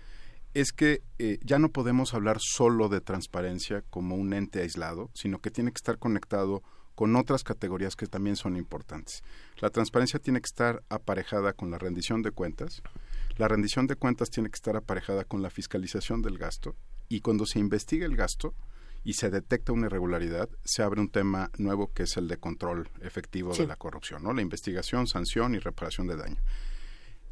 es 0.53 0.71
que 0.71 1.01
eh, 1.17 1.39
ya 1.43 1.59
no 1.59 1.69
podemos 1.69 2.13
hablar 2.13 2.37
solo 2.39 2.89
de 2.89 3.01
transparencia 3.01 3.83
como 3.89 4.15
un 4.15 4.33
ente 4.33 4.61
aislado, 4.61 5.09
sino 5.13 5.39
que 5.39 5.49
tiene 5.49 5.71
que 5.71 5.77
estar 5.77 5.97
conectado 5.97 6.61
con 6.95 7.15
otras 7.15 7.43
categorías 7.43 7.95
que 7.95 8.05
también 8.05 8.35
son 8.35 8.55
importantes. 8.55 9.23
La 9.57 9.69
transparencia 9.69 10.19
tiene 10.19 10.41
que 10.41 10.47
estar 10.47 10.83
aparejada 10.89 11.53
con 11.53 11.71
la 11.71 11.79
rendición 11.79 12.21
de 12.21 12.31
cuentas, 12.31 12.83
la 13.37 13.47
rendición 13.47 13.87
de 13.87 13.95
cuentas 13.95 14.29
tiene 14.29 14.49
que 14.49 14.55
estar 14.55 14.75
aparejada 14.75 15.23
con 15.23 15.41
la 15.41 15.49
fiscalización 15.49 16.21
del 16.21 16.37
gasto 16.37 16.75
y 17.09 17.21
cuando 17.21 17.45
se 17.45 17.59
investiga 17.59 18.05
el 18.05 18.15
gasto 18.15 18.53
y 19.03 19.13
se 19.13 19.29
detecta 19.29 19.73
una 19.73 19.87
irregularidad, 19.87 20.49
se 20.63 20.81
abre 20.81 21.01
un 21.01 21.09
tema 21.09 21.51
nuevo 21.57 21.91
que 21.93 22.03
es 22.03 22.15
el 22.17 22.27
de 22.27 22.37
control 22.37 22.89
efectivo 23.01 23.53
sí. 23.53 23.63
de 23.63 23.67
la 23.67 23.75
corrupción, 23.75 24.23
¿no? 24.23 24.33
La 24.33 24.41
investigación, 24.41 25.07
sanción 25.07 25.55
y 25.55 25.59
reparación 25.59 26.07
de 26.07 26.15
daño. 26.15 26.41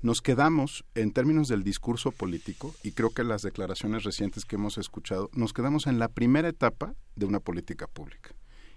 Nos 0.01 0.21
quedamos, 0.21 0.83
en 0.95 1.13
términos 1.13 1.47
del 1.47 1.63
discurso 1.63 2.11
político, 2.11 2.73
y 2.83 2.91
creo 2.91 3.11
que 3.11 3.23
las 3.23 3.43
declaraciones 3.43 4.03
recientes 4.03 4.45
que 4.45 4.55
hemos 4.55 4.79
escuchado, 4.79 5.29
nos 5.31 5.53
quedamos 5.53 5.85
en 5.85 5.99
la 5.99 6.07
primera 6.07 6.49
etapa 6.49 6.95
de 7.15 7.27
una 7.27 7.39
política 7.39 7.85
pública. 7.87 8.31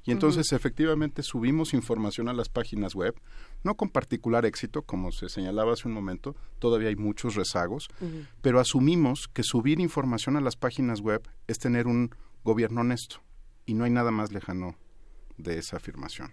Y 0.05 0.12
entonces 0.12 0.47
uh 0.47 0.55
-huh. 0.55 0.57
efectivamente 0.57 1.23
subimos 1.23 1.73
información 1.73 2.28
a 2.28 2.34
las 2.34 2.49
páginas 2.49 2.94
web, 2.94 3.15
no 3.62 3.74
con 3.74 3.89
particular 3.89 4.44
éxito, 4.44 4.83
como 4.83 5.12
se 5.12 5.28
señalaba 5.28 5.73
hace 5.73 5.89
un 5.89 5.94
momento, 5.94 6.36
todavía 6.58 6.89
hay 6.89 6.97
muchos 6.97 7.34
rezagos, 7.34 7.89
uh 8.00 8.05
-huh. 8.05 8.26
pero 8.42 8.60
asumimos 8.60 9.28
que 9.33 9.42
subir 9.42 9.81
información 9.81 10.36
a 10.36 10.41
las 10.41 10.57
páginas 10.57 11.00
web 11.00 11.23
es 11.47 11.58
tener 11.58 11.86
un 11.86 12.10
gobierno 12.44 12.83
honesto. 12.83 13.23
Y 13.66 13.74
no 13.74 13.84
hay 13.84 13.91
nada 13.91 14.10
más 14.10 14.31
lejano 14.31 14.76
de 15.39 15.58
esa 15.58 15.78
afirmación. 15.78 16.31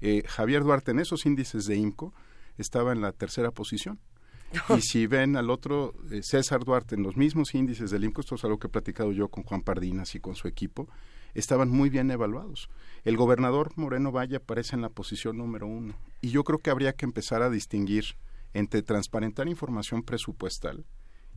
Eh, 0.00 0.22
Javier 0.26 0.62
Duarte 0.62 0.92
en 0.92 1.00
esos 1.00 1.26
índices 1.26 1.64
de 1.66 1.76
IMCO 1.76 2.14
estaba 2.56 2.92
en 2.92 3.00
la 3.00 3.12
tercera 3.12 3.50
posición. 3.50 3.98
y 4.78 4.80
si 4.80 5.06
ven 5.06 5.36
al 5.36 5.50
otro, 5.50 5.94
eh, 6.10 6.20
César 6.22 6.64
Duarte, 6.64 6.94
en 6.94 7.02
los 7.02 7.16
mismos 7.16 7.54
índices 7.54 7.90
del 7.90 8.04
IMCO, 8.04 8.22
esto 8.22 8.36
es 8.36 8.44
algo 8.44 8.58
que 8.58 8.68
he 8.68 8.70
platicado 8.70 9.12
yo 9.12 9.28
con 9.28 9.44
Juan 9.44 9.62
Pardinas 9.62 10.14
y 10.14 10.20
con 10.20 10.36
su 10.36 10.48
equipo, 10.48 10.88
estaban 11.34 11.70
muy 11.70 11.90
bien 11.90 12.10
evaluados. 12.10 12.68
El 13.04 13.16
gobernador 13.16 13.72
Moreno 13.76 14.12
Valle 14.12 14.36
aparece 14.36 14.76
en 14.76 14.82
la 14.82 14.88
posición 14.88 15.38
número 15.38 15.66
uno. 15.66 15.94
Y 16.20 16.30
yo 16.30 16.44
creo 16.44 16.58
que 16.58 16.70
habría 16.70 16.94
que 16.94 17.06
empezar 17.06 17.42
a 17.42 17.50
distinguir 17.50 18.16
entre 18.54 18.82
transparentar 18.82 19.48
información 19.48 20.02
presupuestal 20.02 20.84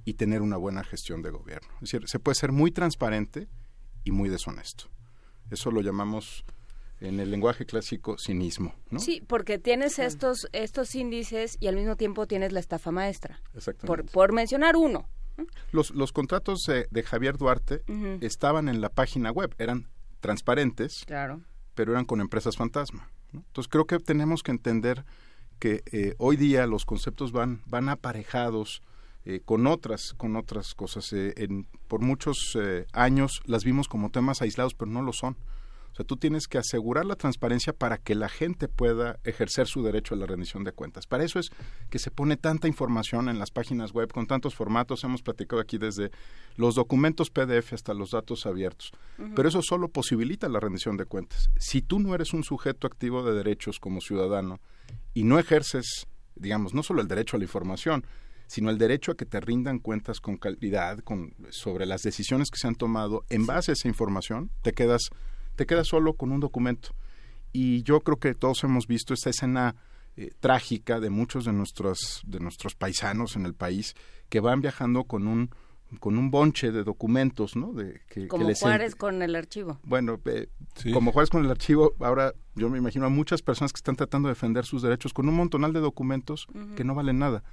y 0.06 0.14
tener 0.14 0.42
una 0.42 0.58
buena 0.58 0.84
gestión 0.84 1.22
de 1.22 1.30
gobierno. 1.30 1.70
Es 1.76 1.92
decir, 1.92 2.08
se 2.08 2.20
puede 2.20 2.36
ser 2.36 2.52
muy 2.52 2.72
transparente 2.72 3.48
y 4.04 4.12
muy 4.12 4.30
deshonesto. 4.30 4.86
Eso 5.52 5.70
lo 5.72 5.82
llamamos 5.82 6.44
en 7.02 7.20
el 7.20 7.32
lenguaje 7.32 7.66
clásico 7.66 8.18
cinismo, 8.18 8.76
¿no? 8.90 9.00
Sí, 9.00 9.22
porque 9.28 9.58
tienes 9.58 10.00
estos 10.00 10.48
estos 10.54 10.96
índices 10.96 11.58
y 11.60 11.68
al 11.68 11.76
mismo 11.76 11.96
tiempo 11.96 12.28
tienes 12.28 12.54
la 12.54 12.60
estafa 12.60 12.92
maestra. 12.92 13.42
Exactamente. 13.56 13.88
Por, 13.88 14.12
por 14.12 14.34
mencionar 14.34 14.76
uno. 14.76 15.10
Los, 15.72 15.92
los 15.92 16.12
contratos 16.12 16.62
de, 16.68 16.88
de 16.92 17.04
Javier 17.04 17.38
Duarte 17.38 17.84
uh 17.88 17.92
-huh. 17.92 18.24
estaban 18.24 18.68
en 18.70 18.82
la 18.82 18.90
página 18.90 19.32
web, 19.32 19.56
eran 19.58 19.88
transparentes, 20.20 21.04
claro. 21.06 21.42
pero 21.76 21.92
eran 21.92 22.06
con 22.06 22.22
empresas 22.22 22.58
fantasma. 22.58 23.10
¿no? 23.32 23.44
Entonces 23.48 23.70
creo 23.70 23.86
que 23.86 24.00
tenemos 24.00 24.44
que 24.44 24.52
entender 24.52 25.06
que 25.60 25.84
eh, 25.92 26.16
hoy 26.18 26.38
día 26.38 26.66
los 26.66 26.86
conceptos 26.86 27.32
van, 27.32 27.62
van 27.68 27.88
aparejados 27.90 28.82
eh, 29.26 29.42
con 29.46 29.68
otras 29.68 30.14
con 30.18 30.36
otras 30.36 30.74
cosas. 30.74 31.14
Eh, 31.14 31.34
en, 31.38 31.68
por 31.88 32.02
muchos 32.02 32.58
años 32.94 33.42
las 33.46 33.64
vimos 33.64 33.88
como 33.88 34.10
temas 34.10 34.42
aislados, 34.42 34.74
pero 34.74 34.90
no 34.90 35.02
lo 35.04 35.14
son. 35.14 35.38
Sea, 36.02 36.06
tú 36.06 36.18
tienes 36.18 36.48
que 36.48 36.58
asegurar 36.58 37.06
la 37.06 37.16
transparencia 37.16 37.74
para 37.74 37.98
que 37.98 38.16
la 38.16 38.30
gente 38.30 38.68
pueda 38.68 39.20
ejercer 39.24 39.68
su 39.68 39.84
derecho 39.84 40.16
a 40.16 40.18
la 40.18 40.26
rendición 40.26 40.64
de 40.64 40.72
cuentas. 40.72 41.08
Para 41.08 41.24
eso 41.24 41.40
es 41.40 41.52
que 41.90 42.00
se 42.00 42.12
pone 42.12 42.38
tanta 42.38 42.68
información 42.68 43.30
en 43.30 43.40
las 43.40 43.52
páginas 43.52 43.92
web 43.92 44.12
con 44.12 44.28
tantos 44.28 44.56
formatos. 44.56 45.04
Hemos 45.04 45.22
platicado 45.22 45.62
aquí 45.62 45.78
desde 45.78 46.12
los 46.58 46.76
documentos 46.76 47.30
PDF 47.30 47.74
hasta 47.74 47.94
los 47.94 48.12
datos 48.12 48.46
abiertos. 48.46 48.92
Uh 49.18 49.24
-huh. 49.24 49.34
Pero 49.36 49.50
eso 49.50 49.62
solo 49.62 49.90
posibilita 49.90 50.50
la 50.50 50.60
rendición 50.60 50.98
de 50.98 51.06
cuentas. 51.06 51.50
Si 51.58 51.82
tú 51.82 52.00
no 52.00 52.16
eres 52.16 52.34
un 52.34 52.44
sujeto 52.44 52.88
activo 52.88 53.24
de 53.24 53.34
derechos 53.34 53.80
como 53.80 54.02
ciudadano 54.02 54.60
y 55.14 55.24
no 55.24 55.40
ejerces, 55.40 56.08
digamos, 56.36 56.74
no 56.74 56.84
solo 56.84 57.02
el 57.02 57.08
derecho 57.08 57.36
a 57.36 57.40
la 57.40 57.46
información, 57.46 58.06
sino 58.52 58.70
el 58.70 58.78
derecho 58.78 59.14
a 59.14 59.16
que 59.16 59.26
te 59.26 59.40
rindan 59.40 59.80
cuentas 59.80 60.20
con 60.20 60.36
calidad 60.36 61.00
con, 61.00 61.34
sobre 61.52 61.86
las 61.86 62.02
decisiones 62.02 62.52
que 62.52 62.60
se 62.60 62.68
han 62.68 62.76
tomado 62.76 63.24
en 63.30 63.46
base 63.46 63.72
a 63.72 63.74
esa 63.74 63.88
información, 63.88 64.52
te 64.62 64.74
quedas 64.74 65.04
te 65.62 65.68
quedas 65.68 65.86
solo 65.86 66.14
con 66.14 66.32
un 66.32 66.40
documento. 66.40 66.96
Y 67.54 67.84
yo 67.84 68.00
creo 68.00 68.18
que 68.18 68.34
todos 68.34 68.64
hemos 68.64 68.88
visto 68.88 69.14
esta 69.14 69.30
escena 69.30 69.76
eh, 70.18 70.32
trágica 70.40 71.00
de 71.00 71.12
muchos 71.12 71.46
de 71.46 71.54
nuestros, 71.54 72.24
de 72.26 72.40
nuestros 72.40 72.74
paisanos 72.74 73.36
en 73.36 73.46
el 73.46 73.54
país 73.54 73.94
que 74.30 74.40
van 74.40 74.62
viajando 74.62 75.04
con 75.04 75.28
un 75.28 75.52
con 76.00 76.18
un 76.18 76.32
bonche 76.32 76.72
de 76.72 76.84
documentos, 76.84 77.56
¿no? 77.56 77.74
De, 77.74 78.02
que, 78.10 78.28
como 78.28 78.46
que 78.46 78.48
les 78.48 78.62
Juárez 78.62 78.96
con 78.96 79.22
el 79.22 79.36
archivo. 79.36 79.78
Bueno, 79.84 80.20
eh, 80.26 80.48
sí. 80.76 80.92
como 80.94 81.12
Juárez 81.12 81.30
con 81.30 81.46
el 81.46 81.52
archivo, 81.52 81.94
ahora 82.00 82.34
yo 82.56 82.68
me 82.70 82.80
imagino 82.80 83.06
a 83.06 83.10
muchas 83.10 83.44
personas 83.44 83.72
que 83.72 83.78
están 83.78 83.98
tratando 83.98 84.30
de 84.30 84.32
defender 84.32 84.66
sus 84.66 84.82
derechos 84.82 85.14
con 85.14 85.30
un 85.30 85.36
montonal 85.36 85.74
de 85.74 85.82
documentos 85.82 86.48
uh 86.48 86.58
-huh. 86.58 86.76
que 86.76 86.84
no 86.86 86.96
valen 86.96 87.20
nada. 87.20 87.44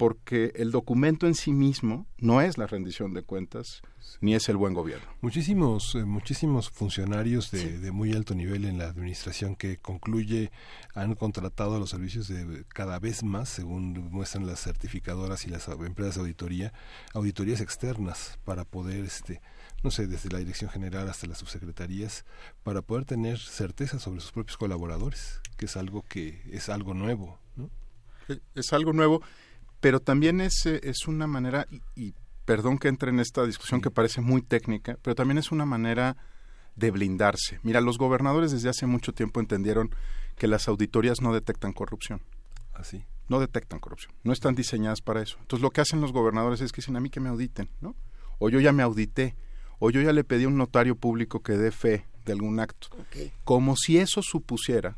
Porque 0.00 0.52
el 0.54 0.70
documento 0.70 1.26
en 1.26 1.34
sí 1.34 1.52
mismo 1.52 2.06
no 2.16 2.40
es 2.40 2.56
la 2.56 2.66
rendición 2.66 3.12
de 3.12 3.22
cuentas 3.22 3.82
ni 4.22 4.34
es 4.34 4.48
el 4.48 4.56
buen 4.56 4.72
gobierno. 4.72 5.06
Muchísimos, 5.20 5.94
eh, 5.94 6.06
muchísimos 6.06 6.70
funcionarios 6.70 7.50
de, 7.50 7.90
muy 7.90 8.14
alto 8.14 8.34
nivel 8.34 8.64
en 8.64 8.78
la 8.78 8.86
administración 8.86 9.56
que 9.56 9.76
concluye 9.76 10.52
han 10.94 11.14
contratado 11.16 11.78
los 11.78 11.90
servicios 11.90 12.28
de 12.28 12.64
cada 12.68 12.98
vez 12.98 13.22
más, 13.22 13.50
según 13.50 13.92
muestran 14.10 14.46
las 14.46 14.62
certificadoras 14.62 15.46
y 15.46 15.50
las 15.50 15.68
empresas 15.68 16.14
de 16.14 16.22
auditoría, 16.22 16.72
auditorías 17.12 17.60
externas 17.60 18.38
para 18.46 18.64
poder, 18.64 19.04
este, 19.04 19.42
no 19.82 19.90
sé, 19.90 20.06
desde 20.06 20.30
la 20.30 20.38
dirección 20.38 20.70
general 20.70 21.10
hasta 21.10 21.26
las 21.26 21.36
subsecretarías, 21.36 22.24
para 22.62 22.80
poder 22.80 23.04
tener 23.04 23.38
certeza 23.38 23.98
sobre 23.98 24.22
sus 24.22 24.32
propios 24.32 24.56
colaboradores, 24.56 25.42
que 25.58 25.66
es 25.66 25.76
algo 25.76 26.02
que 26.08 26.40
es 26.50 26.70
algo 26.70 26.94
nuevo, 26.94 27.38
Es 28.54 28.72
algo 28.72 28.94
nuevo 28.94 29.22
pero 29.80 30.00
también 30.00 30.40
es, 30.40 30.66
eh, 30.66 30.80
es 30.82 31.06
una 31.06 31.26
manera, 31.26 31.66
y, 31.96 32.14
perdón 32.44 32.78
que 32.78 32.88
entre 32.88 33.10
en 33.10 33.20
esta 33.20 33.44
discusión 33.44 33.80
que 33.80 33.90
parece 33.90 34.20
muy 34.20 34.42
técnica, 34.42 34.98
pero 35.02 35.14
también 35.14 35.38
es 35.38 35.52
una 35.52 35.64
manera 35.64 36.16
de 36.76 36.90
blindarse. 36.90 37.60
Mira, 37.62 37.80
los 37.80 37.98
gobernadores 37.98 38.52
desde 38.52 38.68
hace 38.68 38.86
mucho 38.86 39.12
tiempo 39.12 39.40
entendieron 39.40 39.90
que 40.36 40.46
las 40.46 40.68
auditorías 40.68 41.20
no 41.20 41.32
detectan 41.32 41.72
corrupción. 41.72 42.22
Así. 42.72 43.04
¿Ah, 43.04 43.20
no 43.30 43.38
detectan 43.38 43.78
corrupción. 43.78 44.12
No 44.24 44.32
están 44.32 44.56
diseñadas 44.56 45.00
para 45.00 45.22
eso. 45.22 45.36
Entonces 45.40 45.62
lo 45.62 45.70
que 45.70 45.80
hacen 45.80 46.00
los 46.00 46.12
gobernadores 46.12 46.60
es 46.60 46.72
que 46.72 46.80
dicen 46.82 46.96
a 46.96 47.00
mí 47.00 47.10
que 47.10 47.20
me 47.20 47.28
auditen, 47.28 47.70
¿no? 47.80 47.94
O 48.40 48.50
yo 48.50 48.58
ya 48.58 48.72
me 48.72 48.82
audité, 48.82 49.36
o 49.78 49.90
yo 49.90 50.02
ya 50.02 50.12
le 50.12 50.24
pedí 50.24 50.44
a 50.44 50.48
un 50.48 50.56
notario 50.56 50.96
público 50.96 51.40
que 51.40 51.52
dé 51.52 51.70
fe 51.70 52.06
de 52.24 52.32
algún 52.32 52.58
acto. 52.58 52.88
Como 53.44 53.76
si 53.76 53.98
eso 53.98 54.20
supusiera 54.22 54.96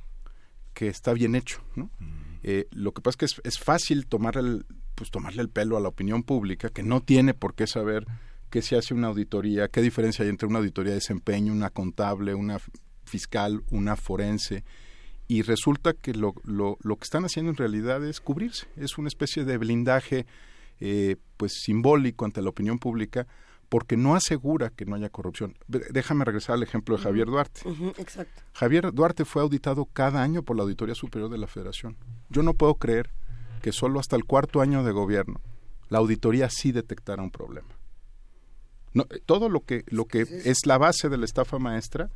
que 0.73 0.89
está 0.89 1.13
bien 1.13 1.35
hecho, 1.35 1.63
¿no? 1.77 1.91
Mm. 1.99 2.22
Eh, 2.43 2.67
lo 2.71 2.93
que 2.93 3.03
pasa 3.03 3.15
es 3.15 3.17
que 3.17 3.25
es, 3.27 3.55
es, 3.55 3.59
fácil 3.59 4.07
tomarle 4.07 4.65
pues 4.95 5.11
tomarle 5.11 5.43
el 5.43 5.49
pelo 5.49 5.77
a 5.77 5.81
la 5.81 5.89
opinión 5.89 6.23
pública 6.23 6.69
que 6.69 6.83
no 6.83 7.01
tiene 7.01 7.35
por 7.35 7.55
qué 7.55 7.67
saber 7.67 8.05
qué 8.51 8.63
se 8.63 8.77
hace 8.77 8.95
una 8.95 9.09
auditoría, 9.09 9.69
qué 9.69 9.81
diferencia 9.81 10.25
hay 10.25 10.29
entre 10.29 10.47
una 10.47 10.59
auditoría 10.59 10.91
de 10.91 10.99
desempeño, 10.99 11.53
una 11.53 11.71
contable, 11.71 12.35
una 12.35 12.59
fiscal, 13.05 13.63
una 13.71 13.97
forense. 13.97 14.65
Y 15.27 15.43
resulta 15.43 15.95
que 15.95 16.13
lo, 16.13 16.35
lo, 16.45 16.77
lo 16.83 16.97
que 16.97 17.05
están 17.05 17.25
haciendo 17.25 17.51
en 17.51 17.57
realidad 17.57 18.05
es 18.05 18.21
cubrirse, 18.21 18.67
es 18.77 18.99
una 18.99 19.09
especie 19.09 19.45
de 19.45 19.57
blindaje 19.57 20.27
eh, 20.81 21.17
pues 21.37 21.63
simbólico 21.63 22.25
ante 22.25 22.43
la 22.43 22.51
opinión 22.51 22.79
pública 22.79 23.27
porque 23.73 23.97
no 23.97 24.15
asegura 24.15 24.69
que 24.69 24.85
no 24.85 24.97
haya 24.97 25.09
corrupción. 25.09 25.57
Déjame 25.67 26.27
regresar 26.27 26.57
al 26.57 26.63
ejemplo 26.63 26.99
de 26.99 27.05
Javier 27.05 27.27
Duarte. 27.27 27.63
exacto. 27.97 28.43
Javier 28.53 28.93
Duarte 28.93 29.25
fue 29.25 29.41
auditado 29.41 29.87
cada 29.87 30.23
año 30.23 30.43
por 30.43 30.57
la 30.57 30.65
Auditoría 30.65 30.95
Superior 30.95 31.31
de 31.31 31.39
la 31.39 31.47
Federación. 31.47 31.97
Yo 32.33 32.43
no 32.43 32.55
puedo 32.55 32.75
creer 32.75 33.11
que 33.61 33.73
solo 33.73 34.01
hasta 34.01 34.17
el 34.17 34.25
cuarto 34.25 34.61
año 34.61 34.83
de 34.83 34.93
gobierno 34.93 35.41
la 35.89 35.99
auditoría 35.99 36.49
sí 36.49 36.73
detectara 36.73 37.23
un 37.23 37.31
problema. 37.31 37.69
No, 38.95 39.05
todo 39.27 39.51
lo 39.51 39.61
que, 39.61 39.85
lo 39.89 40.07
que 40.07 40.23
es 40.23 40.67
la 40.67 40.79
base 40.79 41.11
de 41.11 41.19
la 41.19 41.27
estafa 41.27 41.59
maestra 41.59 42.11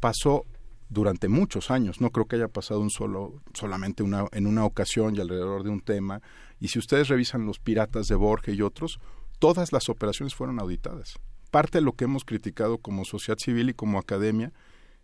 pasó 0.00 0.44
durante 0.88 1.28
muchos 1.28 1.70
años. 1.70 2.00
No 2.00 2.10
creo 2.10 2.26
que 2.26 2.36
haya 2.36 2.48
pasado 2.48 2.80
un 2.80 2.90
solo, 2.90 3.40
solamente 3.52 4.02
una, 4.02 4.26
en 4.32 4.46
una 4.46 4.64
ocasión 4.64 5.14
y 5.14 5.20
alrededor 5.20 5.62
de 5.62 5.70
un 5.70 5.80
tema. 5.80 6.22
Y 6.60 6.68
si 6.68 6.78
ustedes 6.80 7.08
revisan 7.08 7.46
los 7.46 7.60
piratas 7.60 8.06
de 8.06 8.16
Borges 8.16 8.56
y 8.56 8.62
otros, 8.62 8.98
todas 9.38 9.72
las 9.72 9.88
operaciones 9.88 10.34
fueron 10.34 10.60
auditadas. 10.60 11.14
Parte 11.50 11.78
de 11.78 11.82
lo 11.82 11.92
que 11.92 12.04
hemos 12.04 12.24
criticado 12.24 12.78
como 12.78 13.04
sociedad 13.04 13.38
civil 13.38 13.70
y 13.70 13.74
como 13.74 13.98
academia 13.98 14.52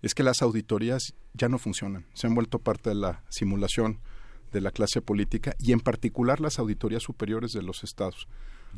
es 0.02 0.14
que 0.14 0.24
las 0.24 0.42
auditorías 0.42 1.14
ya 1.34 1.48
no 1.48 1.58
funcionan, 1.58 2.06
se 2.14 2.26
han 2.26 2.34
vuelto 2.34 2.58
parte 2.58 2.90
de 2.90 2.96
la 2.96 3.22
simulación 3.28 4.00
de 4.52 4.60
la 4.60 4.70
clase 4.70 5.00
política 5.00 5.54
y 5.58 5.72
en 5.72 5.80
particular 5.80 6.40
las 6.40 6.58
auditorías 6.58 7.02
superiores 7.02 7.52
de 7.52 7.62
los 7.62 7.84
estados. 7.84 8.28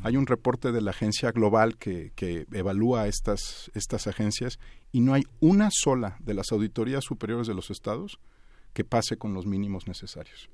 Hay 0.01 0.17
un 0.17 0.25
reporte 0.25 0.71
de 0.71 0.81
la 0.81 0.91
agencia 0.91 1.31
global 1.31 1.77
que, 1.77 2.11
que 2.15 2.47
evalúa 2.51 3.07
estas, 3.07 3.69
estas 3.75 4.07
agencias 4.07 4.59
y 4.91 5.01
no 5.01 5.13
hay 5.13 5.23
una 5.39 5.69
sola 5.71 6.17
de 6.19 6.33
las 6.33 6.51
auditorías 6.51 7.03
superiores 7.03 7.47
de 7.47 7.53
los 7.53 7.69
estados 7.69 8.19
que 8.73 8.83
pase 8.83 9.17
con 9.17 9.33
los 9.33 9.45
mínimos 9.45 9.87
necesarios. 9.87 10.49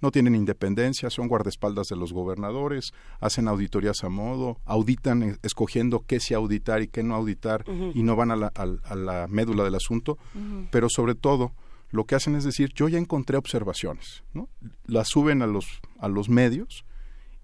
No 0.00 0.12
tienen 0.12 0.36
independencia, 0.36 1.10
son 1.10 1.26
guardaespaldas 1.26 1.88
de 1.88 1.96
los 1.96 2.12
gobernadores, 2.12 2.92
hacen 3.20 3.48
auditorías 3.48 4.04
a 4.04 4.08
modo, 4.08 4.58
auditan 4.64 5.38
escogiendo 5.42 6.04
qué 6.06 6.20
sí 6.20 6.34
auditar 6.34 6.82
y 6.82 6.88
qué 6.88 7.02
no 7.02 7.16
auditar 7.16 7.64
y 7.94 8.02
no 8.04 8.14
van 8.14 8.30
a 8.30 8.36
la, 8.36 8.46
a, 8.54 8.94
la, 8.94 9.26
médula 9.28 9.64
del 9.64 9.74
asunto, 9.74 10.16
pero 10.70 10.88
sobre 10.88 11.16
todo 11.16 11.52
lo 11.90 12.04
que 12.04 12.14
hacen 12.14 12.34
es 12.34 12.44
decir, 12.44 12.72
yo 12.74 12.88
ya 12.88 12.98
encontré 12.98 13.36
observaciones, 13.36 14.22
¿no? 14.34 14.48
las 14.86 15.08
suben 15.08 15.42
a 15.42 15.46
los, 15.46 15.80
a 15.98 16.08
los 16.08 16.28
medios 16.28 16.84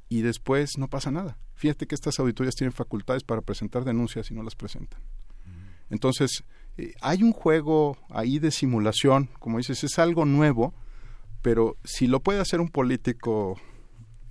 y 0.08 0.22
después 0.22 0.78
no 0.78 0.88
pasa 0.88 1.10
nada. 1.10 1.38
Fíjate 1.54 1.86
que 1.86 1.94
estas 1.94 2.18
auditorías 2.18 2.54
tienen 2.54 2.72
facultades 2.72 3.22
para 3.22 3.40
presentar 3.40 3.84
denuncias 3.84 4.30
y 4.30 4.34
no 4.34 4.42
las 4.42 4.54
presentan. 4.54 5.00
Entonces, 5.90 6.44
eh, 6.76 6.94
hay 7.00 7.22
un 7.22 7.32
juego 7.32 7.96
ahí 8.10 8.38
de 8.38 8.50
simulación, 8.50 9.30
como 9.38 9.58
dices, 9.58 9.84
es 9.84 9.98
algo 9.98 10.24
nuevo, 10.24 10.74
pero 11.42 11.76
si 11.84 12.06
lo 12.06 12.20
puede 12.20 12.40
hacer 12.40 12.60
un 12.60 12.68
político 12.68 13.60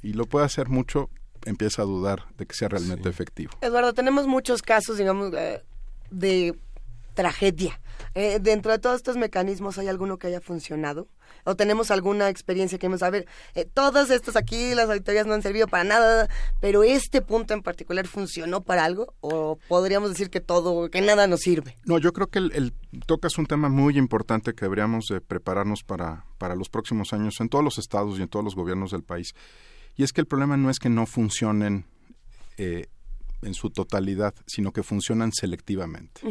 y 0.02 0.14
lo 0.14 0.26
puede 0.26 0.46
hacer 0.46 0.68
mucho, 0.68 1.10
empieza 1.46 1.84
a 1.84 1.86
dudar 1.86 2.26
de 2.38 2.46
que 2.46 2.56
sea 2.56 2.70
realmente 2.70 3.10
efectivo. 3.10 3.54
Eduardo, 3.62 3.94
tenemos 3.94 4.28
muchos 4.28 4.62
casos, 4.62 4.98
digamos, 4.98 5.34
eh, 5.34 5.64
de 6.12 6.58
tragedia. 7.14 7.80
Eh, 8.16 8.40
dentro 8.42 8.72
de 8.72 8.80
todos 8.80 8.98
estos 8.98 9.18
mecanismos, 9.18 9.78
¿hay 9.78 9.88
alguno 9.88 10.18
que 10.18 10.28
haya 10.28 10.42
funcionado? 10.42 11.08
¿O 11.46 11.56
tenemos 11.56 11.92
alguna 11.92 12.30
experiencia 12.30 12.78
que 12.78 12.86
hemos 12.86 13.02
a 13.04 13.10
ver? 13.10 13.28
Eh, 13.56 13.66
todas 13.66 14.10
estas 14.10 14.36
aquí, 14.36 14.76
las 14.76 14.90
auditorías 14.90 15.26
no 15.26 15.34
han 15.34 15.42
servido 15.42 15.68
para 15.68 15.84
nada, 15.84 16.30
pero 16.62 16.84
este 16.84 17.22
punto 17.22 17.54
en 17.54 17.62
particular 17.62 18.08
funcionó 18.08 18.62
para 18.62 18.86
algo? 18.86 19.14
¿O 19.22 19.58
podríamos 19.68 20.10
decir 20.10 20.30
que 20.30 20.42
todo, 20.42 20.90
que 20.90 21.02
nada 21.02 21.28
nos 21.28 21.42
sirve? 21.42 21.76
No, 21.86 21.98
yo 21.98 22.14
creo 22.14 22.28
que 22.28 22.40
el, 22.40 22.74
tocas 23.06 23.38
un 23.38 23.46
tema 23.46 23.70
muy 23.70 23.98
importante 23.98 24.54
que 24.54 24.66
deberíamos 24.66 25.06
de 25.10 25.22
prepararnos 25.22 25.84
para, 25.84 26.26
para 26.38 26.56
los 26.56 26.70
próximos 26.70 27.14
años 27.14 27.40
en 27.40 27.50
todos 27.50 27.64
los 27.64 27.78
estados 27.78 28.20
y 28.20 28.22
en 28.22 28.28
todos 28.28 28.46
los 28.46 28.56
gobiernos 28.56 28.92
del 28.92 29.04
país. 29.04 29.34
Y 29.96 30.04
es 30.04 30.14
que 30.14 30.22
el 30.22 30.28
problema 30.28 30.58
no 30.58 30.70
es 30.70 30.80
que 30.80 30.90
no 30.90 31.06
funcionen 31.06 31.86
eh, 32.58 32.88
en 33.42 33.54
su 33.54 33.70
totalidad, 33.70 34.34
sino 34.46 34.72
que 34.72 34.84
funcionan 34.84 35.32
selectivamente. 35.32 36.22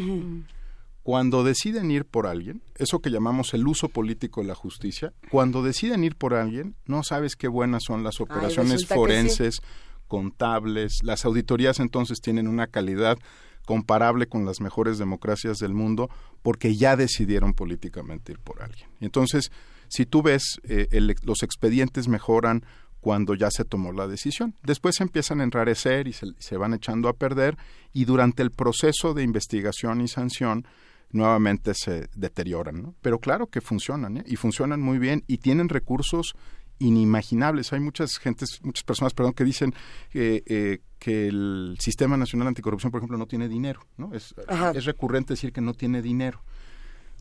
Cuando 1.02 1.42
deciden 1.42 1.90
ir 1.90 2.04
por 2.04 2.26
alguien, 2.26 2.62
eso 2.76 3.00
que 3.00 3.10
llamamos 3.10 3.54
el 3.54 3.66
uso 3.66 3.88
político 3.88 4.40
de 4.40 4.46
la 4.46 4.54
justicia, 4.54 5.12
cuando 5.30 5.62
deciden 5.62 6.04
ir 6.04 6.16
por 6.16 6.34
alguien, 6.34 6.76
no 6.86 7.02
sabes 7.02 7.34
qué 7.34 7.48
buenas 7.48 7.82
son 7.84 8.04
las 8.04 8.20
operaciones 8.20 8.86
forenses, 8.86 9.60
contables, 10.06 10.98
las 11.02 11.24
auditorías 11.24 11.80
entonces 11.80 12.20
tienen 12.20 12.46
una 12.46 12.66
calidad 12.66 13.18
comparable 13.64 14.26
con 14.26 14.44
las 14.44 14.60
mejores 14.60 14.98
democracias 14.98 15.58
del 15.58 15.72
mundo 15.74 16.10
porque 16.42 16.76
ya 16.76 16.96
decidieron 16.96 17.54
políticamente 17.54 18.32
ir 18.32 18.38
por 18.38 18.62
alguien. 18.62 18.88
Entonces, 19.00 19.50
si 19.88 20.06
tú 20.06 20.22
ves, 20.22 20.60
eh, 20.64 20.88
los 21.22 21.42
expedientes 21.42 22.08
mejoran 22.08 22.64
cuando 23.00 23.34
ya 23.34 23.50
se 23.50 23.64
tomó 23.64 23.92
la 23.92 24.06
decisión. 24.06 24.54
Después 24.62 24.94
se 24.96 25.02
empiezan 25.02 25.40
a 25.40 25.44
enrarecer 25.44 26.06
y 26.06 26.12
se, 26.12 26.26
se 26.38 26.56
van 26.56 26.72
echando 26.72 27.08
a 27.08 27.14
perder 27.14 27.56
y 27.92 28.04
durante 28.04 28.42
el 28.42 28.52
proceso 28.52 29.12
de 29.12 29.24
investigación 29.24 30.00
y 30.00 30.08
sanción 30.08 30.66
nuevamente 31.12 31.74
se 31.74 32.08
deterioran. 32.14 32.82
¿no? 32.82 32.94
Pero 33.02 33.18
claro 33.18 33.48
que 33.48 33.60
funcionan 33.60 34.18
¿eh? 34.18 34.24
y 34.26 34.36
funcionan 34.36 34.80
muy 34.80 34.98
bien 34.98 35.24
y 35.26 35.38
tienen 35.38 35.68
recursos 35.68 36.34
inimaginables. 36.78 37.72
Hay 37.72 37.80
muchas 37.80 38.18
gentes, 38.18 38.60
muchas 38.62 38.82
personas, 38.82 39.14
perdón, 39.14 39.34
que 39.34 39.44
dicen 39.44 39.74
eh, 40.14 40.80
que 40.98 41.28
el 41.28 41.76
Sistema 41.78 42.16
Nacional 42.16 42.48
Anticorrupción, 42.48 42.90
por 42.90 42.98
ejemplo, 42.98 43.18
no 43.18 43.26
tiene 43.26 43.48
dinero. 43.48 43.86
¿no? 43.96 44.12
Es, 44.14 44.34
es 44.74 44.84
recurrente 44.84 45.34
decir 45.34 45.52
que 45.52 45.60
no 45.60 45.74
tiene 45.74 46.02
dinero. 46.02 46.42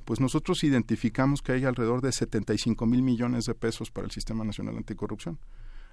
Pues 0.06 0.20
nosotros 0.20 0.64
identificamos 0.64 1.42
que 1.42 1.52
hay 1.52 1.66
alrededor 1.66 2.02
de 2.02 2.12
75 2.12 2.86
mil 2.86 3.04
millones 3.04 3.46
de 3.46 3.54
pesos 3.54 3.92
para 3.92 4.06
el 4.06 4.12
Sistema 4.12 4.44
Nacional 4.44 4.78
Anticorrupción. 4.78 5.40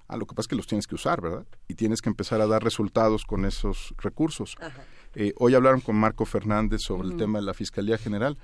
Ah, 0.09 0.17
lo 0.17 0.27
que 0.27 0.35
pasa 0.35 0.47
es 0.47 0.49
que 0.49 0.57
los 0.57 0.67
tienes 0.67 0.87
que 0.87 0.95
usar, 0.95 1.21
¿verdad? 1.21 1.47
Y 1.69 1.75
tienes 1.75 2.01
que 2.01 2.09
empezar 2.09 2.41
a 2.41 2.47
dar 2.47 2.65
resultados 2.65 3.25
con 3.25 3.45
esos 3.45 3.95
recursos. 3.99 4.57
Eh, 5.21 5.35
hoy 5.39 5.53
hablaron 5.57 5.81
con 5.81 5.97
Marco 5.97 6.25
Fernández 6.25 6.81
sobre 6.83 7.09
el 7.09 7.17
tema 7.17 7.41
de 7.41 7.45
la 7.45 7.53
Fiscalía 7.53 7.99
General. 7.99 8.39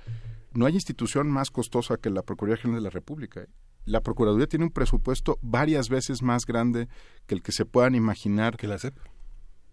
No 0.53 0.65
hay 0.65 0.73
institución 0.73 1.31
más 1.31 1.49
costosa 1.49 1.95
que 1.95 2.09
la 2.09 2.21
Procuraduría 2.21 2.61
General 2.61 2.83
de 2.83 2.83
la 2.83 2.89
República. 2.89 3.43
¿eh? 3.43 3.47
La 3.85 4.01
Procuraduría 4.01 4.45
tiene 4.45 4.65
un 4.65 4.71
presupuesto 4.71 5.39
varias 5.41 5.87
veces 5.87 6.21
más 6.21 6.45
grande 6.45 6.89
que 7.27 7.35
el 7.35 7.41
que 7.41 7.53
se 7.53 7.63
puedan 7.63 7.95
imaginar. 7.95 8.57
¿Que 8.57 8.67
la 8.67 8.77
CEP? 8.77 8.93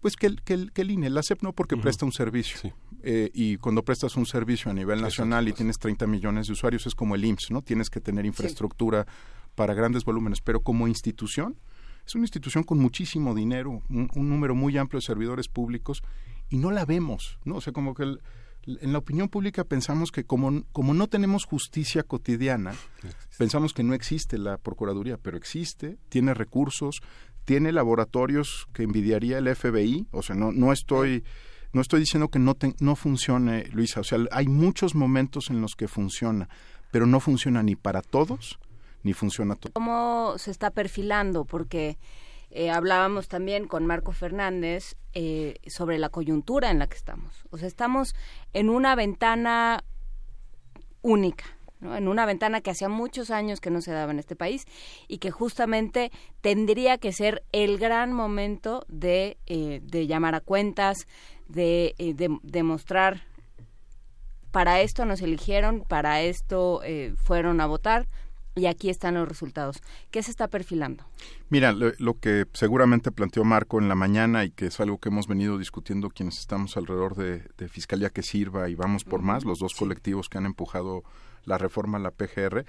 Pues 0.01 0.15
que 0.15 0.29
el, 0.29 0.43
que 0.43 0.55
el, 0.55 0.71
que 0.71 0.83
el 0.83 0.93
INE. 0.93 1.11
La 1.11 1.25
CEP 1.25 1.43
no 1.43 1.53
porque 1.53 1.77
presta 1.77 2.07
un 2.07 2.13
servicio. 2.13 2.73
Eh, 3.03 3.33
y 3.35 3.57
cuando 3.57 3.83
prestas 3.83 4.17
un 4.17 4.25
servicio 4.25 4.71
a 4.71 4.75
nivel 4.75 5.03
nacional 5.03 5.49
y 5.49 5.53
tienes 5.55 5.81
30 5.81 6.07
millones 6.07 6.47
de 6.47 6.53
usuarios, 6.53 6.87
es 6.87 6.95
como 6.95 7.17
el 7.17 7.25
IMSS, 7.25 7.51
¿no? 7.51 7.63
Tienes 7.63 7.91
que 7.91 8.01
tener 8.01 8.25
infraestructura 8.27 9.09
para 9.57 9.75
grandes 9.75 10.05
volúmenes. 10.05 10.41
Pero 10.41 10.61
como 10.61 10.87
institución, 10.87 11.59
es 12.07 12.15
una 12.15 12.25
institución 12.25 12.63
con 12.65 12.79
muchísimo 12.79 13.35
dinero, 13.35 13.83
un, 13.89 14.09
número 14.15 14.55
muy 14.55 14.79
amplio 14.79 14.99
de 14.99 15.07
servidores 15.07 15.49
públicos 15.49 16.03
y 16.53 16.59
no 16.59 16.71
la 16.71 16.85
vemos, 16.85 17.39
¿no? 17.45 17.57
O 17.57 17.61
sea, 17.63 17.73
como 17.73 17.95
que 17.95 18.03
en 18.03 18.93
la 18.93 18.99
opinión 18.99 19.31
pública 19.31 19.65
pensamos 19.65 20.13
que 20.13 20.25
como, 20.25 20.65
como 20.73 20.93
no 20.93 21.09
tenemos 21.09 21.47
justicia 21.47 22.03
cotidiana, 22.03 22.75
pensamos 23.39 23.73
que 23.73 23.83
no 23.83 23.95
existe 23.95 24.37
la 24.37 24.59
Procuraduría, 24.59 25.17
pero 25.17 25.39
existe, 25.39 25.97
tiene 26.11 26.35
recursos, 26.35 27.01
tiene 27.47 27.73
laboratorios 27.73 28.69
que 28.75 28.83
envidiaría 28.83 29.39
el 29.39 29.57
FBI, 29.57 30.09
o 30.11 30.23
sea, 30.23 30.37
no, 30.37 30.53
no 30.53 30.75
estoy 30.75 31.25
no 31.73 31.81
estoy 31.81 32.01
diciendo 32.01 32.29
que 32.29 32.39
no, 32.39 32.55
no 32.81 32.97
funcione, 32.97 33.65
Luisa, 33.73 34.01
o 34.01 34.05
sea, 34.05 34.19
hay 34.31 34.47
muchos 34.47 34.95
momentos 34.95 35.49
en 35.49 35.63
los 35.63 35.75
que 35.75 35.89
funciona, 35.89 36.51
pero 36.91 37.07
no 37.07 37.19
funciona 37.19 37.63
ni 37.63 37.77
para 37.77 38.03
todos, 38.03 38.59
ni 39.03 39.15
funciona 39.15 39.57
todo. 39.57 39.73
¿Cómo 39.73 40.35
se 40.37 40.51
está 40.51 40.71
perfilando? 40.71 41.47
Porque 41.47 41.97
eh, 42.55 42.71
hablábamos 42.71 43.29
también 43.29 43.67
con 43.67 43.87
Marco 43.87 44.13
Fernández 44.13 44.97
eh, 45.15 45.57
sobre 45.67 45.97
la 45.97 46.11
coyuntura 46.11 46.71
en 46.71 46.79
la 46.79 46.87
que 46.87 46.99
estamos. 46.99 47.47
O 47.51 47.57
sea, 47.57 47.67
estamos 47.67 48.15
en 48.53 48.69
una 48.69 48.95
ventana 48.95 49.83
única, 51.01 51.45
en 51.81 52.09
una 52.09 52.27
ventana 52.27 52.61
que 52.61 52.71
hacía 52.71 52.91
muchos 52.91 53.31
años 53.31 53.63
que 53.63 53.71
no 53.71 53.81
se 53.81 53.93
daba 53.93 54.13
en 54.13 54.19
este 54.19 54.37
país 54.37 54.67
y 55.09 55.17
que 55.17 55.31
justamente 55.31 56.13
tendría 56.43 56.99
que 56.99 57.13
ser 57.13 57.43
el 57.53 57.79
gran 57.79 58.13
momento 58.13 58.85
de, 58.87 59.39
eh, 59.47 59.81
de 59.83 60.07
llamar 60.07 60.35
a 60.35 60.41
cuentas, 60.41 61.07
de, 61.49 61.95
demostrar 62.43 63.23
para 64.51 64.83
esto 64.83 65.07
nos 65.07 65.23
eligieron, 65.23 65.81
para 65.89 66.21
esto 66.21 66.83
fueron 67.17 67.63
a 67.63 67.67
votar, 67.67 68.07
y 68.55 68.67
aquí 68.67 68.91
están 68.91 69.15
los 69.15 69.29
resultados. 69.29 69.83
¿Qué 70.11 70.23
se 70.23 70.31
está 70.31 70.49
perfilando? 70.49 71.05
Mira, 71.49 71.73
lo, 71.73 72.19
que 72.19 72.47
seguramente 72.53 73.11
planteó 73.11 73.45
Marco 73.45 73.79
en 73.79 73.89
la 73.89 73.95
mañana 73.95 74.45
y 74.45 74.51
que 74.51 74.67
es 74.67 74.81
algo 74.81 74.99
que 74.99 75.09
hemos 75.09 75.27
venido 75.27 75.59
discutiendo 75.59 76.11
quienes 76.11 76.39
estamos 76.39 76.77
alrededor 76.77 77.15
de, 77.15 77.43
Fiscalía 77.69 78.11
que 78.11 78.23
Sirva 78.23 78.69
y 78.69 78.75
Vamos 78.75 79.05
por 79.05 79.23
Más, 79.23 79.45
los 79.45 79.59
dos 79.59 79.75
colectivos 79.75 80.29
que 80.29 80.39
han 80.39 80.47
empujado 80.47 81.05
la 81.45 81.59
reforma 81.59 81.99
a 81.99 82.01
la 82.01 82.11
PGR. 82.11 82.67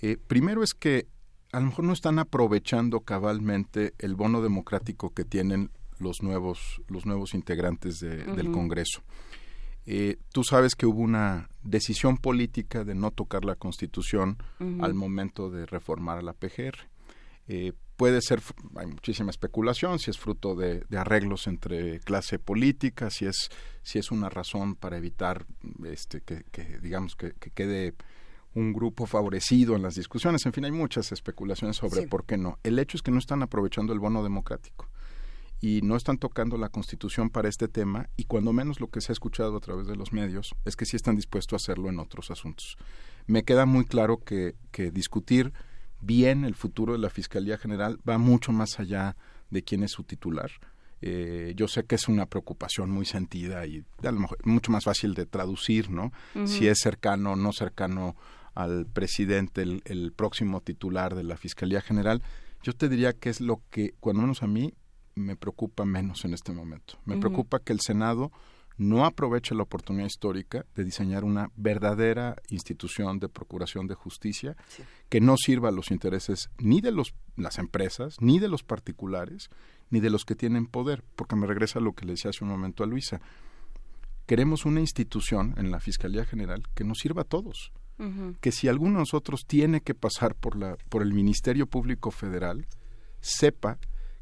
Eh, 0.00 0.16
primero 0.26 0.62
es 0.62 0.74
que 0.74 1.06
a 1.52 1.60
lo 1.60 1.66
mejor 1.66 1.84
no 1.84 1.92
están 1.92 2.18
aprovechando 2.18 3.00
cabalmente 3.00 3.94
el 3.98 4.16
bono 4.16 4.42
democrático 4.42 5.14
que 5.14 5.24
tienen 5.24 5.70
los 5.98 6.22
nuevos, 6.22 6.82
los 6.88 7.06
nuevos 7.06 7.34
integrantes 7.34 8.00
del 8.00 8.50
Congreso. 8.50 9.02
Eh, 9.86 10.18
tú 10.32 10.42
sabes 10.42 10.74
que 10.74 10.84
hubo 10.86 11.00
una 11.00 11.48
decisión 11.62 12.18
política 12.18 12.84
de 12.84 12.94
no 12.94 13.12
tocar 13.12 13.44
la 13.44 13.54
Constitución 13.54 14.36
al 14.80 14.94
momento 14.94 15.48
de 15.48 15.64
reformar 15.64 16.18
a 16.18 16.22
la 16.22 16.32
PGR. 16.32 16.76
Eh, 17.48 17.72
puede 17.96 18.20
ser, 18.20 18.42
hay 18.74 18.86
muchísima 18.86 19.30
especulación, 19.30 20.00
si 20.00 20.10
es 20.10 20.18
fruto 20.18 20.56
de, 20.56 20.84
arreglos 20.96 21.46
entre 21.46 22.00
clase 22.00 22.40
política, 22.40 23.10
si 23.10 23.26
es, 23.26 23.48
si 23.82 24.00
es 24.00 24.10
una 24.10 24.28
razón 24.28 24.74
para 24.74 24.96
evitar 24.96 25.46
este, 25.84 26.20
que, 26.20 26.44
digamos, 26.82 27.14
que, 27.14 27.32
quede 27.32 27.94
un 28.54 28.72
grupo 28.72 29.06
favorecido 29.06 29.76
en 29.76 29.82
las 29.82 29.94
discusiones. 29.94 30.44
En 30.46 30.52
fin, 30.52 30.64
hay 30.64 30.72
muchas 30.72 31.12
especulaciones 31.12 31.76
sobre 31.76 32.08
por 32.08 32.24
qué 32.24 32.36
no. 32.36 32.58
El 32.64 32.78
hecho 32.80 32.96
es 32.96 33.02
que 33.02 33.12
no 33.12 33.18
están 33.18 33.42
aprovechando 33.42 33.92
el 33.92 34.00
bono 34.00 34.24
democrático 34.24 34.88
y 35.60 35.80
no 35.82 35.96
están 35.96 36.18
tocando 36.18 36.58
la 36.58 36.68
Constitución 36.68 37.30
para 37.30 37.48
este 37.48 37.68
tema 37.68 38.08
y 38.16 38.24
cuando 38.24 38.52
menos 38.52 38.80
lo 38.80 38.88
que 38.88 39.00
se 39.00 39.12
ha 39.12 39.14
escuchado 39.14 39.56
a 39.56 39.60
través 39.60 39.86
de 39.86 39.96
los 39.96 40.12
medios 40.12 40.54
es 40.64 40.76
que 40.76 40.84
sí 40.84 40.96
están 40.96 41.16
dispuestos 41.16 41.54
a 41.54 41.56
hacerlo 41.62 41.88
en 41.88 41.98
otros 41.98 42.30
asuntos. 42.30 42.76
Me 43.26 43.42
queda 43.42 43.66
muy 43.66 43.84
claro 43.84 44.18
que, 44.18 44.54
que 44.70 44.90
discutir 44.90 45.52
bien 46.00 46.44
el 46.44 46.54
futuro 46.54 46.92
de 46.92 46.98
la 46.98 47.10
Fiscalía 47.10 47.58
General 47.58 47.98
va 48.08 48.18
mucho 48.18 48.52
más 48.52 48.78
allá 48.78 49.16
de 49.50 49.62
quién 49.62 49.82
es 49.82 49.92
su 49.92 50.04
titular. 50.04 50.50
Eh, 51.02 51.52
yo 51.56 51.68
sé 51.68 51.84
que 51.84 51.94
es 51.94 52.08
una 52.08 52.26
preocupación 52.26 52.90
muy 52.90 53.04
sentida 53.04 53.66
y 53.66 53.84
a 54.02 54.10
lo 54.10 54.20
mejor 54.20 54.38
mucho 54.44 54.72
más 54.72 54.84
fácil 54.84 55.14
de 55.14 55.26
traducir, 55.26 55.90
¿no? 55.90 56.12
Si 56.46 56.68
es 56.68 56.78
cercano 56.78 57.32
o 57.32 57.36
no 57.36 57.52
cercano 57.52 58.16
al 58.54 58.86
presidente, 58.86 59.62
el, 59.62 59.82
el 59.84 60.12
próximo 60.12 60.62
titular 60.62 61.14
de 61.14 61.22
la 61.22 61.36
Fiscalía 61.36 61.82
General. 61.82 62.22
Yo 62.62 62.72
te 62.72 62.88
diría 62.88 63.12
que 63.12 63.28
es 63.28 63.42
lo 63.42 63.60
que, 63.70 63.94
cuando 64.00 64.22
menos 64.22 64.42
a 64.42 64.46
mí, 64.46 64.72
me 65.16 65.34
preocupa 65.34 65.84
menos 65.84 66.24
en 66.24 66.34
este 66.34 66.52
momento. 66.52 66.98
Me 67.04 67.16
preocupa 67.16 67.58
que 67.58 67.72
el 67.72 67.80
Senado 67.80 68.30
no 68.76 69.06
aproveche 69.06 69.54
la 69.54 69.62
oportunidad 69.62 70.06
histórica 70.06 70.66
de 70.74 70.84
diseñar 70.84 71.24
una 71.24 71.50
verdadera 71.56 72.36
institución 72.50 73.18
de 73.18 73.30
procuración 73.30 73.86
de 73.86 73.94
justicia 73.94 74.56
que 75.08 75.22
no 75.22 75.36
sirva 75.38 75.70
a 75.70 75.72
los 75.72 75.90
intereses 75.90 76.50
ni 76.58 76.82
de 76.82 76.92
los, 76.92 77.14
las 77.36 77.58
empresas, 77.58 78.16
ni 78.20 78.38
de 78.38 78.48
los 78.48 78.62
particulares, 78.62 79.48
ni 79.88 80.00
de 80.00 80.10
los 80.10 80.26
que 80.26 80.34
tienen 80.34 80.66
poder, 80.66 81.02
porque 81.16 81.36
me 81.36 81.46
regresa 81.46 81.78
a 81.78 81.82
lo 81.82 81.94
que 81.94 82.04
le 82.04 82.12
decía 82.12 82.30
hace 82.30 82.44
un 82.44 82.50
momento 82.50 82.84
a 82.84 82.86
Luisa. 82.86 83.22
Queremos 84.26 84.66
una 84.66 84.80
institución 84.80 85.54
en 85.56 85.70
la 85.70 85.80
Fiscalía 85.80 86.26
General 86.26 86.62
que 86.74 86.84
nos 86.84 86.98
sirva 86.98 87.22
a 87.22 87.26
todos. 87.26 87.72
Que 88.42 88.52
si 88.52 88.68
alguno 88.68 88.96
de 88.96 88.98
nosotros 88.98 89.46
tiene 89.46 89.80
que 89.80 89.94
pasar 89.94 90.34
por, 90.34 90.54
la, 90.54 90.76
por 90.90 91.00
el 91.00 91.14
Ministerio 91.14 91.66
Público 91.66 92.10
Federal, 92.10 92.66
sepa 93.20 93.78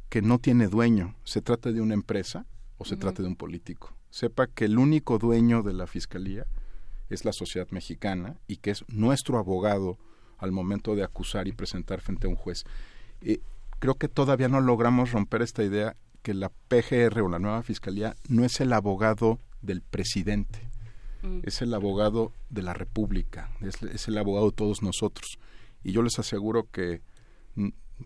que 0.09 0.23
no 0.23 0.39
tiene 0.39 0.69
dueño, 0.69 1.15
se 1.25 1.43
trata 1.43 1.73
de 1.73 1.81
una 1.81 1.95
empresa 1.95 2.47
o 2.79 2.85
se 2.85 2.97
trata 2.97 3.23
de 3.23 3.29
un 3.29 3.37
político. 3.37 3.95
Sepa 4.11 4.47
que 4.47 4.67
el 4.67 4.79
único 4.79 5.19
dueño 5.19 5.63
de 5.63 5.73
la 5.73 5.87
fiscalía 5.87 6.47
es 7.11 7.25
la 7.25 7.33
sociedad 7.33 7.69
mexicana 7.71 8.37
y 8.47 8.59
que 8.59 8.71
es 8.71 8.85
nuestro 8.89 9.39
abogado 9.39 9.99
al 10.39 10.53
momento 10.53 10.95
de 10.95 11.03
acusar 11.03 11.49
y 11.49 11.53
presentar 11.53 12.01
frente 12.01 12.27
a 12.27 12.31
un 12.31 12.37
juez. 12.37 12.65
Eh, 13.21 13.41
creo 13.79 13.95
que 13.95 14.09
todavía 14.09 14.49
no 14.49 14.61
logramos 14.61 15.13
romper 15.13 15.43
esta 15.43 15.65
idea 15.65 15.97
que 16.23 16.35
la 16.35 16.51
PGR 16.69 17.21
o 17.21 17.29
la 17.29 17.39
nueva 17.39 17.63
fiscalía 17.63 18.17
no 18.29 18.45
es 18.45 18.61
el 18.61 18.73
abogado 18.73 19.41
del 19.63 19.83
presidente, 19.83 20.71
mm. 21.23 21.41
es 21.43 21.61
el 21.61 21.75
abogado 21.75 22.33
de 22.51 22.63
la 22.63 22.73
República, 22.73 23.51
es, 23.61 23.83
es 23.83 24.09
el 24.09 24.19
abogado 24.19 24.47
de 24.51 24.57
todos 24.57 24.83
nosotros. 24.83 25.39
Y 25.83 25.93
yo 25.93 26.03
les 26.03 26.19
aseguro 26.19 26.69
que 26.71 27.03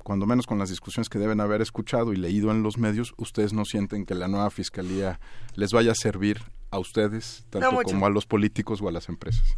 cuando 0.03 0.27
menos 0.27 0.47
con 0.47 0.59
las 0.59 0.71
discusiones 0.71 1.09
que 1.09 1.19
deben 1.19 1.41
haber 1.41 1.63
escuchado 1.63 2.13
y 2.13 2.17
leído 2.17 2.51
en 2.51 2.63
los 2.63 2.79
medios, 2.79 3.15
ustedes 3.17 3.53
no 3.53 3.65
sienten 3.65 4.05
que 4.05 4.15
la 4.15 4.29
nueva 4.29 4.51
fiscalía 4.51 5.21
les 5.55 5.73
vaya 5.73 5.93
a 5.93 5.95
servir 5.95 6.43
a 6.71 6.79
ustedes, 6.79 7.47
tanto 7.51 7.83
como 7.83 8.07
a 8.07 8.11
los 8.11 8.27
políticos 8.27 8.83
o 8.83 8.89
a 8.89 8.93
las 8.93 9.09
empresas. 9.09 9.57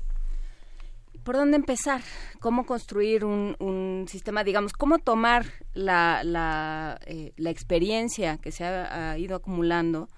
¿Por 1.25 1.37
dónde 1.37 1.57
empezar? 1.57 2.01
¿Cómo 2.41 2.65
construir 2.65 3.25
un, 3.25 4.07
sistema, 4.09 4.43
digamos, 4.43 4.73
cómo 4.73 4.99
tomar 4.99 5.47
la, 5.75 6.23
la, 6.25 6.99
eh, 7.07 7.33
la 7.37 7.51
experiencia 7.51 8.39
que 8.39 8.53
se 8.53 8.65
ha, 8.65 9.19
ido 9.19 9.37
acumulando 9.37 10.09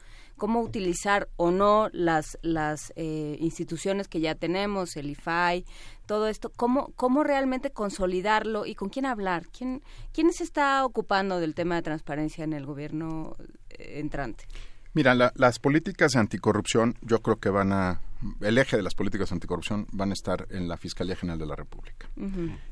cómo 0.42 0.60
utilizar 0.60 1.28
o 1.36 1.52
no 1.52 1.88
las, 1.92 2.36
las 2.42 2.92
eh, 2.96 3.36
instituciones 3.38 4.08
que 4.08 4.18
ya 4.18 4.34
tenemos, 4.34 4.96
el 4.96 5.08
IFAI, 5.10 5.64
todo 6.04 6.26
esto, 6.26 6.50
cómo, 6.56 6.92
cómo 6.96 7.22
realmente 7.22 7.70
consolidarlo 7.70 8.66
y 8.66 8.74
con 8.74 8.88
quién 8.88 9.06
hablar, 9.06 9.46
quién, 9.56 9.84
quién 10.12 10.32
se 10.32 10.42
está 10.42 10.84
ocupando 10.84 11.38
del 11.38 11.54
tema 11.54 11.76
de 11.76 11.82
transparencia 11.82 12.42
en 12.42 12.54
el 12.54 12.66
gobierno 12.66 13.36
eh, 13.70 14.00
entrante. 14.00 14.46
Mira, 14.94 15.14
las 15.14 15.60
políticas 15.60 16.10
de 16.14 16.18
anticorrupción 16.18 16.96
yo 17.02 17.22
creo 17.22 17.36
que 17.36 17.48
van 17.48 17.72
a, 17.72 18.00
el 18.40 18.58
eje 18.58 18.76
de 18.76 18.82
las 18.82 18.96
políticas 18.96 19.28
de 19.28 19.34
anticorrupción 19.34 19.86
van 19.92 20.10
a 20.10 20.14
estar 20.14 20.48
en 20.50 20.66
la 20.66 20.76
Fiscalía 20.76 21.14
General 21.14 21.38
de 21.38 21.46
la 21.46 21.54
República. 21.54 22.08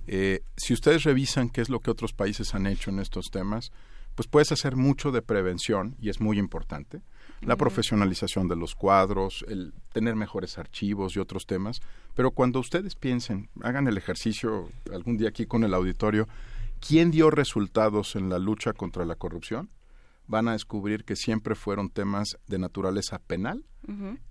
Eh, 0.08 0.42
si 0.57 0.74
ustedes 0.74 1.05
revisan 1.05 1.50
qué 1.50 1.60
es 1.60 1.68
lo 1.68 1.78
que 1.78 1.92
otros 1.92 2.15
países 2.15 2.52
han 2.52 2.66
hecho 2.66 2.90
en 2.90 2.99
estos 2.99 3.31
temas, 3.31 3.70
pues 4.16 4.26
puedes 4.26 4.50
hacer 4.50 4.74
mucho 4.74 5.12
de 5.12 5.23
prevención 5.23 5.94
y 6.00 6.08
es 6.08 6.20
muy 6.20 6.36
importante 6.36 7.00
la 7.43 7.57
profesionalización 7.57 8.49
de 8.49 8.57
los 8.57 8.75
cuadros, 8.75 9.44
el 9.49 9.73
tener 9.93 10.15
mejores 10.15 10.59
archivos 10.59 11.17
y 11.17 11.20
otros 11.20 11.47
temas. 11.47 11.81
Pero 12.15 12.33
cuando 12.33 12.60
ustedes 12.60 12.94
piensen, 12.97 13.49
hagan 13.62 13.89
el 13.89 13.97
ejercicio 13.97 14.69
algún 14.93 15.17
día 15.17 15.31
aquí 15.31 15.47
con 15.47 15.65
el 15.65 15.75
auditorio, 15.75 16.28
¿quién 16.86 17.10
dio 17.10 17.31
resultados 17.31 18.15
en 18.17 18.28
la 18.28 18.39
lucha 18.39 18.73
contra 18.73 19.05
la 19.05 19.15
corrupción? 19.15 19.70
Van 20.27 20.49
a 20.49 20.52
descubrir 20.52 21.05
que 21.05 21.17
siempre 21.17 21.55
fueron 21.55 21.91
temas 21.91 22.39
de 22.47 22.59
naturaleza 22.59 23.19
penal, 23.19 23.65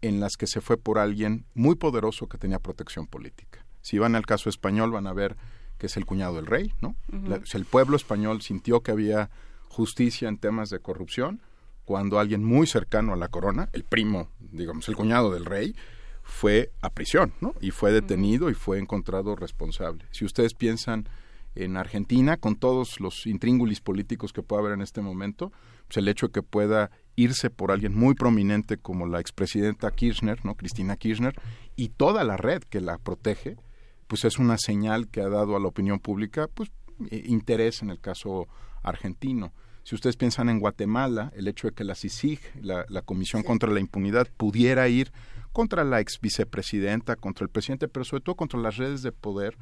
en 0.01 0.21
las 0.21 0.37
que 0.37 0.47
se 0.47 0.61
fue 0.61 0.77
por 0.77 0.99
alguien 0.99 1.43
muy 1.53 1.75
poderoso 1.75 2.27
que 2.27 2.37
tenía 2.37 2.59
protección 2.59 3.07
política. 3.07 3.65
Si 3.81 3.97
van 3.97 4.15
al 4.15 4.25
caso 4.25 4.47
español, 4.47 4.91
van 4.91 5.05
a 5.05 5.11
ver 5.11 5.35
que 5.77 5.87
es 5.87 5.97
el 5.97 6.05
cuñado 6.05 6.35
del 6.35 6.45
rey, 6.45 6.73
¿no? 6.81 6.95
el 7.53 7.65
pueblo 7.65 7.97
español 7.97 8.41
sintió 8.41 8.81
que 8.81 8.91
había 8.91 9.29
justicia 9.67 10.29
en 10.29 10.37
temas 10.37 10.69
de 10.69 10.79
corrupción, 10.79 11.41
cuando 11.89 12.19
alguien 12.19 12.43
muy 12.43 12.67
cercano 12.67 13.13
a 13.13 13.15
la 13.15 13.29
corona, 13.29 13.67
el 13.73 13.83
primo, 13.83 14.29
digamos, 14.39 14.87
el 14.89 14.95
cuñado 14.95 15.33
del 15.33 15.43
rey, 15.43 15.75
fue 16.21 16.71
a 16.81 16.91
prisión, 16.91 17.33
¿no? 17.41 17.55
Y 17.61 17.71
fue 17.71 17.91
detenido 17.91 18.51
y 18.51 18.53
fue 18.53 18.77
encontrado 18.77 19.35
responsable. 19.35 20.05
Si 20.11 20.23
ustedes 20.23 20.53
piensan 20.53 21.09
en 21.55 21.77
Argentina, 21.77 22.37
con 22.37 22.57
todos 22.57 22.99
los 22.99 23.25
intríngulis 23.25 23.81
políticos 23.81 24.33
que 24.33 24.43
pueda 24.43 24.61
haber 24.61 24.73
en 24.73 24.83
este 24.83 25.01
momento, 25.01 25.51
pues 25.87 25.97
el 25.97 26.07
hecho 26.07 26.27
de 26.27 26.33
que 26.33 26.43
pueda 26.43 26.91
irse 27.15 27.49
por 27.49 27.71
alguien 27.71 27.95
muy 27.95 28.13
prominente 28.13 28.77
como 28.77 29.07
la 29.07 29.19
expresidenta 29.19 29.89
Kirchner, 29.89 30.45
¿no? 30.45 30.53
Cristina 30.53 30.95
Kirchner, 30.95 31.33
y 31.75 31.89
toda 31.89 32.23
la 32.23 32.37
red 32.37 32.61
que 32.61 32.81
la 32.81 32.99
protege, 32.99 33.57
pues 34.05 34.25
es 34.25 34.37
una 34.37 34.59
señal 34.59 35.07
que 35.07 35.21
ha 35.21 35.29
dado 35.29 35.55
a 35.55 35.59
la 35.59 35.69
opinión 35.69 35.99
pública, 35.99 36.47
pues, 36.53 36.69
interés 37.09 37.81
en 37.81 37.89
el 37.89 37.99
caso 37.99 38.47
argentino. 38.83 39.53
Si 39.89 39.95
ustedes 39.95 40.17
piensan 40.17 40.49
en 40.49 40.59
Guatemala, 40.59 41.31
el 41.35 41.47
hecho 41.47 41.67
de 41.67 41.73
que 41.73 41.83
la 41.83 41.95
CICIG, 41.95 42.39
la, 42.61 43.01
Comisión 43.01 43.41
contra 43.41 43.71
la 43.71 43.79
Impunidad, 43.79 44.27
pudiera 44.37 44.87
ir 44.87 45.11
contra 45.51 45.83
la 45.83 45.99
ex 45.99 46.19
vicepresidenta, 46.21 47.15
contra 47.15 47.43
el 47.43 47.49
presidente, 47.49 47.87
pero 47.87 48.05
sobre 48.05 48.21
todo 48.21 48.35
contra 48.35 48.59
las 48.59 48.77
redes 48.77 49.01
de 49.01 49.11
poder, 49.11 49.57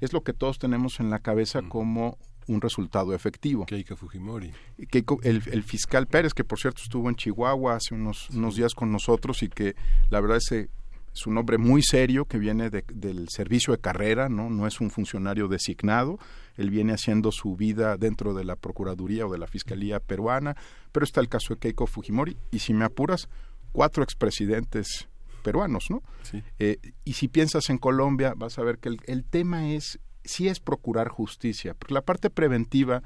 es 0.00 0.14
lo 0.14 0.22
que 0.22 0.32
todos 0.32 0.58
tenemos 0.58 0.98
en 0.98 1.10
la 1.10 1.18
cabeza 1.18 1.60
como 1.60 2.16
un 2.46 2.62
resultado 2.62 3.14
efectivo. 3.14 3.66
Keiko 3.66 3.96
Fujimori. 3.96 4.50
Keiko, 4.88 5.20
el, 5.22 5.42
el, 5.52 5.62
fiscal 5.62 6.06
Pérez, 6.06 6.32
que 6.32 6.42
por 6.42 6.58
cierto 6.58 6.80
estuvo 6.82 7.10
en 7.10 7.16
Chihuahua 7.16 7.74
hace 7.74 7.94
unos, 7.94 8.30
unos 8.30 8.56
días 8.56 8.74
con 8.74 8.90
nosotros 8.90 9.42
y 9.42 9.50
que 9.50 9.76
la 10.08 10.22
verdad 10.22 10.38
es, 10.38 10.70
es 11.16 11.26
un 11.26 11.38
hombre 11.38 11.56
muy 11.56 11.82
serio 11.82 12.26
que 12.26 12.38
viene 12.38 12.68
del 12.68 13.28
servicio 13.30 13.72
de 13.72 13.80
carrera, 13.80 14.28
¿no? 14.28 14.50
no 14.50 14.66
es 14.66 14.80
un 14.80 14.90
funcionario 14.90 15.48
designado, 15.48 16.18
él 16.56 16.70
viene 16.70 16.92
haciendo 16.92 17.32
su 17.32 17.56
vida 17.56 17.96
dentro 17.96 18.34
de 18.34 18.44
la 18.44 18.56
Procuraduría 18.56 19.26
o 19.26 19.32
de 19.32 19.38
la 19.38 19.46
Fiscalía 19.46 19.98
peruana, 19.98 20.56
pero 20.92 21.04
está 21.04 21.20
el 21.20 21.28
caso 21.28 21.54
de 21.54 21.60
Keiko 21.60 21.86
Fujimori 21.86 22.36
y 22.50 22.58
si 22.58 22.74
me 22.74 22.84
apuras, 22.84 23.28
cuatro 23.72 24.02
expresidentes 24.02 25.08
peruanos, 25.42 25.86
¿no? 25.90 26.02
Sí. 26.22 26.42
Eh, 26.58 26.78
y 27.04 27.14
si 27.14 27.28
piensas 27.28 27.70
en 27.70 27.78
Colombia, 27.78 28.34
vas 28.36 28.58
a 28.58 28.62
ver 28.62 28.78
que 28.78 28.90
el, 28.90 29.00
el 29.06 29.24
tema 29.24 29.70
es 29.70 29.98
sí 30.26 30.48
es 30.48 30.60
procurar 30.60 31.08
justicia, 31.08 31.74
porque 31.74 31.94
la 31.94 32.02
parte 32.02 32.30
preventiva 32.30 33.02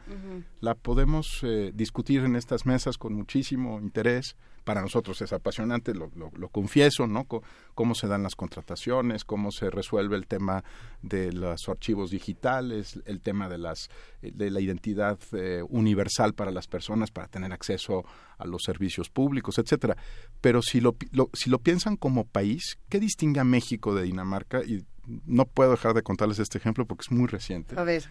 la 0.61 0.75
podemos 0.75 1.41
eh, 1.43 1.71
discutir 1.75 2.25
en 2.25 2.35
estas 2.35 2.67
mesas 2.67 2.99
con 2.99 3.15
muchísimo 3.15 3.79
interés. 3.81 4.37
Para 4.65 4.83
nosotros 4.83 5.21
es 5.23 5.33
apasionante, 5.33 5.95
lo, 5.95 6.11
lo, 6.15 6.49
confieso, 6.49 7.07
¿no? 7.07 7.27
cómo 7.75 7.95
se 7.95 8.07
dan 8.07 8.23
las 8.23 8.37
contrataciones, 8.37 9.25
cómo 9.25 9.51
se 9.51 9.71
resuelve 9.71 10.17
el 10.17 10.27
tema 10.27 10.65
de 11.03 11.33
los 11.33 11.69
archivos 11.69 12.11
digitales, 12.11 13.01
el 13.07 13.21
tema 13.21 13.49
de 13.49 13.59
las 13.59 13.89
de 14.21 14.51
la 14.51 14.61
identidad 14.61 15.19
eh, 15.33 15.63
universal 15.69 16.35
para 16.35 16.51
las 16.51 16.67
personas 16.67 17.11
para 17.11 17.29
tener 17.29 17.53
acceso 17.53 18.05
a 18.39 18.47
los 18.47 18.63
servicios 18.63 19.09
públicos, 19.09 19.59
etcétera. 19.59 19.97
Pero 20.41 20.63
si 20.63 20.81
lo, 20.81 20.97
si 21.33 21.51
lo 21.51 21.59
piensan 21.59 21.97
como 21.97 22.25
país, 22.25 22.79
¿qué 22.89 23.01
distingue 23.01 23.41
a 23.41 23.45
México 23.45 23.95
de 23.95 24.03
Dinamarca? 24.03 24.63
Y 24.65 24.85
no 25.27 25.47
puedo 25.47 25.73
dejar 25.73 25.95
de 25.95 26.03
contarles 26.03 26.39
este 26.39 26.59
ejemplo 26.59 26.87
porque 26.87 27.03
es 27.03 27.11
muy 27.11 27.27
reciente. 27.27 27.79
A 27.79 27.85
ver. 27.85 28.05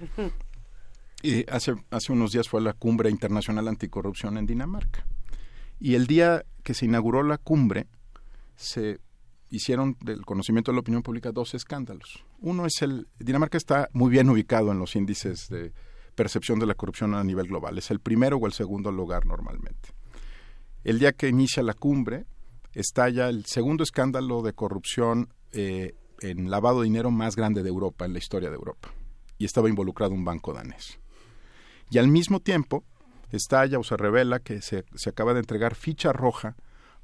Y 1.21 1.49
hace, 1.49 1.75
hace 1.91 2.11
unos 2.11 2.31
días 2.31 2.47
fue 2.47 2.61
la 2.61 2.73
cumbre 2.73 3.09
internacional 3.09 3.67
anticorrupción 3.67 4.37
en 4.37 4.45
Dinamarca. 4.45 5.05
Y 5.79 5.95
el 5.95 6.07
día 6.07 6.45
que 6.63 6.73
se 6.73 6.85
inauguró 6.85 7.23
la 7.23 7.37
cumbre, 7.37 7.87
se 8.55 8.99
hicieron 9.49 9.97
del 10.01 10.25
conocimiento 10.25 10.71
de 10.71 10.75
la 10.75 10.81
opinión 10.81 11.01
pública 11.01 11.31
dos 11.31 11.53
escándalos. 11.53 12.23
Uno 12.39 12.65
es 12.65 12.81
el, 12.81 13.07
Dinamarca 13.17 13.57
está 13.57 13.89
muy 13.93 14.09
bien 14.09 14.29
ubicado 14.29 14.71
en 14.71 14.79
los 14.79 14.95
índices 14.95 15.47
de 15.49 15.73
percepción 16.15 16.59
de 16.59 16.65
la 16.65 16.75
corrupción 16.75 17.15
a 17.15 17.23
nivel 17.23 17.47
global. 17.47 17.77
Es 17.77 17.91
el 17.91 17.99
primero 17.99 18.37
o 18.37 18.45
el 18.45 18.53
segundo 18.53 18.91
lugar 18.91 19.25
normalmente. 19.25 19.89
El 20.83 20.99
día 20.99 21.13
que 21.13 21.29
inicia 21.29 21.63
la 21.63 21.73
cumbre, 21.73 22.25
estalla 22.73 23.29
el 23.29 23.45
segundo 23.45 23.83
escándalo 23.83 24.41
de 24.41 24.53
corrupción 24.53 25.33
eh, 25.51 25.95
en 26.21 26.49
lavado 26.49 26.81
de 26.81 26.85
dinero 26.85 27.11
más 27.11 27.35
grande 27.35 27.63
de 27.63 27.69
Europa, 27.69 28.05
en 28.05 28.13
la 28.13 28.19
historia 28.19 28.49
de 28.49 28.55
Europa. 28.55 28.89
Y 29.37 29.45
estaba 29.45 29.69
involucrado 29.69 30.13
un 30.13 30.25
banco 30.25 30.53
danés. 30.53 30.99
Y 31.89 31.97
al 31.97 32.07
mismo 32.07 32.39
tiempo, 32.39 32.83
estalla 33.37 33.79
o 33.79 33.83
se 33.83 33.97
revela 33.97 34.39
que 34.39 34.61
se, 34.61 34.85
se 34.95 35.09
acaba 35.09 35.33
de 35.33 35.39
entregar 35.39 35.75
ficha 35.75 36.11
roja 36.13 36.55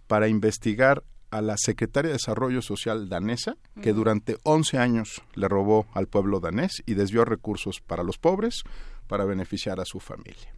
para 0.08 0.28
investigar 0.28 1.04
a 1.32 1.42
la 1.42 1.58
secretaria 1.58 2.10
de 2.10 2.14
Desarrollo 2.14 2.62
Social 2.62 3.10
danesa, 3.10 3.58
que 3.82 3.94
durante 3.94 4.38
11 4.44 4.78
años 4.78 5.22
le 5.34 5.48
robó 5.48 5.88
al 5.94 6.08
pueblo 6.08 6.40
danés 6.40 6.82
y 6.86 6.94
desvió 6.94 7.26
recursos 7.26 7.82
para 7.82 8.04
los 8.04 8.18
pobres 8.18 8.64
para 9.08 9.26
beneficiar 9.26 9.80
a 9.80 9.86
su 9.86 10.00
familia. 10.00 10.54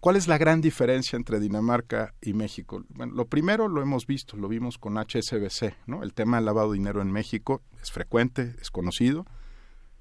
¿Cuál 0.00 0.16
es 0.16 0.28
la 0.28 0.36
gran 0.36 0.60
diferencia 0.60 1.16
entre 1.16 1.40
Dinamarca 1.40 2.14
y 2.20 2.34
México? 2.34 2.84
Bueno, 2.90 3.14
lo 3.14 3.26
primero 3.26 3.68
lo 3.68 3.80
hemos 3.80 4.06
visto, 4.06 4.36
lo 4.36 4.48
vimos 4.48 4.76
con 4.76 4.98
HSBC, 4.98 5.74
¿no? 5.86 6.02
El 6.02 6.12
tema 6.12 6.36
del 6.36 6.44
lavado 6.44 6.72
de 6.72 6.78
dinero 6.78 7.00
en 7.00 7.10
México 7.10 7.62
es 7.82 7.90
frecuente, 7.90 8.54
es 8.60 8.70
conocido. 8.70 9.24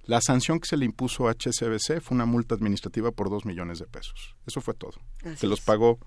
La 0.05 0.19
sanción 0.21 0.59
que 0.59 0.67
se 0.67 0.77
le 0.77 0.85
impuso 0.85 1.27
a 1.27 1.31
HSBC 1.31 2.01
fue 2.01 2.15
una 2.15 2.25
multa 2.25 2.55
administrativa 2.55 3.11
por 3.11 3.29
dos 3.29 3.45
millones 3.45 3.79
de 3.79 3.85
pesos. 3.85 4.35
Eso 4.45 4.59
fue 4.61 4.73
todo. 4.73 4.93
se 5.35 5.47
los 5.47 5.61
pagó 5.61 5.99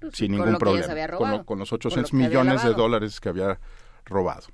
pues 0.00 0.16
sin 0.16 0.32
ningún 0.32 0.58
problema. 0.58 1.44
Con, 1.44 1.58
los 1.58 1.72
800 1.72 2.12
millones 2.12 2.64
de 2.64 2.74
dólares 2.74 3.20
que 3.20 3.28
había 3.28 3.60
robado. 4.04 4.48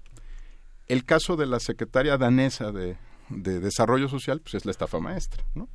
El 0.87 1.05
caso 1.05 1.37
de 1.37 1.47
la 1.47 1.61
secretaria 1.61 2.19
danesa 2.19 2.73
de, 2.73 2.97
Desarrollo 3.31 4.09
Social, 4.09 4.41
pues 4.41 4.55
es 4.55 4.65
la 4.65 4.71
estafa 4.71 5.01
maestra, 5.01 5.45
¿no? 5.55 5.69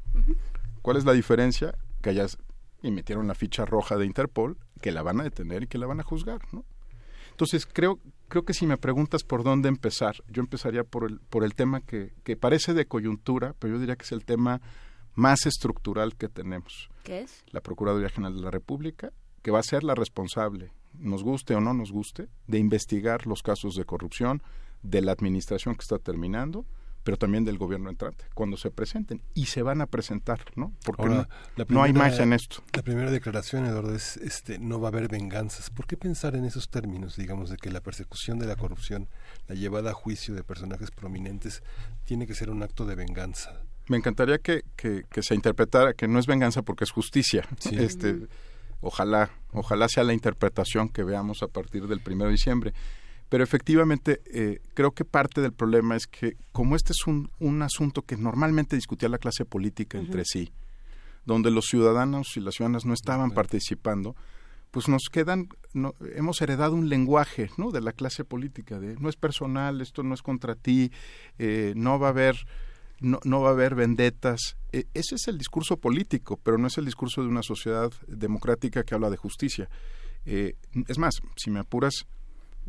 ¿Cuál 0.81 0.97
es 0.97 1.05
la 1.05 1.13
diferencia? 1.13 1.75
Que 2.01 2.09
hayas 2.09 2.37
y 2.81 2.91
metieron 2.91 3.27
la 3.27 3.35
ficha 3.35 3.65
roja 3.65 3.95
de 3.95 4.05
Interpol 4.05 4.57
que 4.81 4.91
la 4.91 5.01
van 5.01 5.21
a 5.21 5.23
detener 5.23 5.63
y 5.63 5.67
que 5.67 5.77
la 5.77 5.87
van 5.87 5.99
a 5.99 6.03
juzgar, 6.03 6.41
¿no? 6.51 6.65
Entonces 7.31 7.65
creo 7.65 7.99
creo 8.33 8.45
que 8.45 8.55
si 8.55 8.65
me 8.65 8.77
preguntas 8.77 9.23
por 9.23 9.43
dónde 9.43 9.69
empezar, 9.69 10.15
yo 10.27 10.41
empezaría 10.41 10.83
por 10.83 11.05
el 11.05 11.19
por 11.19 11.43
el 11.43 11.53
tema 11.53 11.81
que, 11.81 12.13
que 12.23 12.35
parece 12.35 12.73
de 12.73 12.87
coyuntura, 12.87 13.53
pero 13.59 13.75
yo 13.75 13.79
diría 13.79 13.95
que 13.95 14.05
es 14.05 14.11
el 14.11 14.25
tema 14.25 14.59
más 15.13 15.45
estructural 15.45 16.15
que 16.15 16.29
tenemos. 16.29 16.89
¿Qué 17.03 17.21
es? 17.21 17.43
La 17.51 17.61
Procuraduría 17.61 18.09
General 18.09 18.35
de 18.35 18.41
la 18.41 18.49
República, 18.49 19.13
que 19.43 19.51
va 19.51 19.59
a 19.59 19.63
ser 19.63 19.83
la 19.83 19.93
responsable, 19.93 20.71
nos 20.97 21.21
guste 21.21 21.53
o 21.53 21.61
no 21.61 21.75
nos 21.75 21.91
guste, 21.91 22.27
de 22.47 22.57
investigar 22.57 23.27
los 23.27 23.43
casos 23.43 23.75
de 23.75 23.85
corrupción 23.85 24.41
de 24.81 25.01
la 25.01 25.11
administración 25.11 25.75
que 25.75 25.83
está 25.83 25.99
terminando 25.99 26.65
pero 27.03 27.17
también 27.17 27.43
del 27.43 27.57
gobierno 27.57 27.89
entrante, 27.89 28.25
cuando 28.33 28.57
se 28.57 28.71
presenten. 28.71 29.21
Y 29.33 29.47
se 29.47 29.61
van 29.61 29.81
a 29.81 29.87
presentar, 29.87 30.39
¿no? 30.55 30.73
Porque 30.85 31.25
no, 31.67 31.83
hay 31.83 31.93
magia 31.93 32.23
en 32.23 32.33
esto. 32.33 32.63
La 32.73 32.81
primera 32.81 33.11
declaración, 33.11 33.65
Eduardo, 33.65 33.93
es 33.93 34.17
este, 34.17 34.57
no 34.59 34.79
va 34.79 34.87
a 34.87 34.91
haber 34.91 35.09
venganzas. 35.09 35.69
¿Por 35.69 35.85
qué 35.85 35.97
pensar 35.97 36.35
en 36.35 36.45
esos 36.45 36.69
términos, 36.69 37.17
digamos, 37.17 37.49
de 37.49 37.57
que 37.57 37.69
la 37.71 37.81
persecución 37.81 38.39
de 38.39 38.47
la 38.47 38.55
corrupción, 38.55 39.09
la 39.47 39.55
llevada 39.55 39.91
a 39.91 39.93
juicio 39.93 40.33
de 40.33 40.43
personajes 40.43 40.91
prominentes, 40.91 41.61
tiene 42.05 42.25
que 42.25 42.35
ser 42.35 42.49
un 42.49 42.63
acto 42.63 42.85
de 42.85 42.95
venganza? 42.95 43.61
Me 43.87 43.97
encantaría 43.97 44.37
que, 44.37 44.63
que, 44.77 45.03
se 45.21 45.35
interpretara 45.35 45.93
que 45.93 46.07
no 46.07 46.19
es 46.19 46.25
venganza 46.25 46.61
porque 46.61 46.85
es 46.85 46.91
justicia. 46.91 47.45
Este, 47.71 48.27
ojalá, 48.79 49.29
ojalá 49.51 49.89
sea 49.89 50.05
la 50.05 50.13
interpretación 50.13 50.87
que 50.87 51.03
veamos 51.03 51.43
a 51.43 51.47
partir 51.47 51.87
del 51.87 51.99
primero 51.99 52.27
de 52.27 52.33
diciembre. 52.33 52.73
Pero 53.29 53.43
efectivamente, 53.43 54.21
eh, 54.31 54.59
creo 54.73 54.91
que 54.91 55.05
parte 55.05 55.41
del 55.41 55.53
problema 55.53 55.95
es 55.95 56.07
que 56.07 56.37
como 56.51 56.75
este 56.75 56.93
es 56.93 57.07
un, 57.07 57.31
un 57.39 57.61
asunto 57.61 58.03
que 58.03 58.15
normalmente 58.15 58.75
discutía 58.75 59.09
la 59.09 59.17
clase 59.17 59.45
política 59.45 59.97
entre 59.97 60.23
sí, 60.25 60.51
donde 61.25 61.49
los 61.49 61.65
ciudadanos 61.65 62.37
y 62.37 62.41
las 62.41 62.55
ciudadanas 62.55 62.85
no 62.85 62.93
estaban 62.93 63.31
participando, 63.31 64.15
pues 64.73 64.87
nos 64.87 65.03
quedan, 65.11 65.49
no, 65.73 65.93
hemos 66.15 66.41
heredado 66.41 66.73
un 66.73 66.89
lenguaje 66.89 67.51
¿no? 67.57 67.69
de 67.69 67.79
la 67.79 67.93
clase 67.93 68.25
política, 68.25 68.79
de 68.79 68.95
no 68.95 69.07
es 69.07 69.15
personal, 69.15 69.81
esto 69.81 70.01
no 70.01 70.15
es 70.15 70.23
contra 70.23 70.55
ti, 70.55 70.91
eh, 71.37 71.73
no 71.75 71.99
va 71.99 72.07
a 72.07 72.09
haber... 72.09 72.35
No, 72.99 73.19
no 73.25 73.41
va 73.41 73.49
a 73.49 73.51
haber 73.51 73.75
vendetas. 73.75 74.55
E, 74.71 74.85
ese 74.93 75.15
es 75.15 75.27
el 75.27 75.37
discurso 75.37 75.75
político, 75.75 76.39
pero 76.41 76.57
no 76.57 76.67
es 76.67 76.77
el 76.77 76.85
discurso 76.85 77.21
de 77.21 77.27
una 77.27 77.43
sociedad 77.43 77.91
democrática 78.07 78.85
que 78.85 78.95
habla 78.95 79.09
de 79.09 79.17
justicia. 79.17 79.67
Eh, 80.25 80.55
es 80.87 80.97
más, 80.97 81.15
si 81.35 81.51
me 81.51 81.59
apuras, 81.59 82.05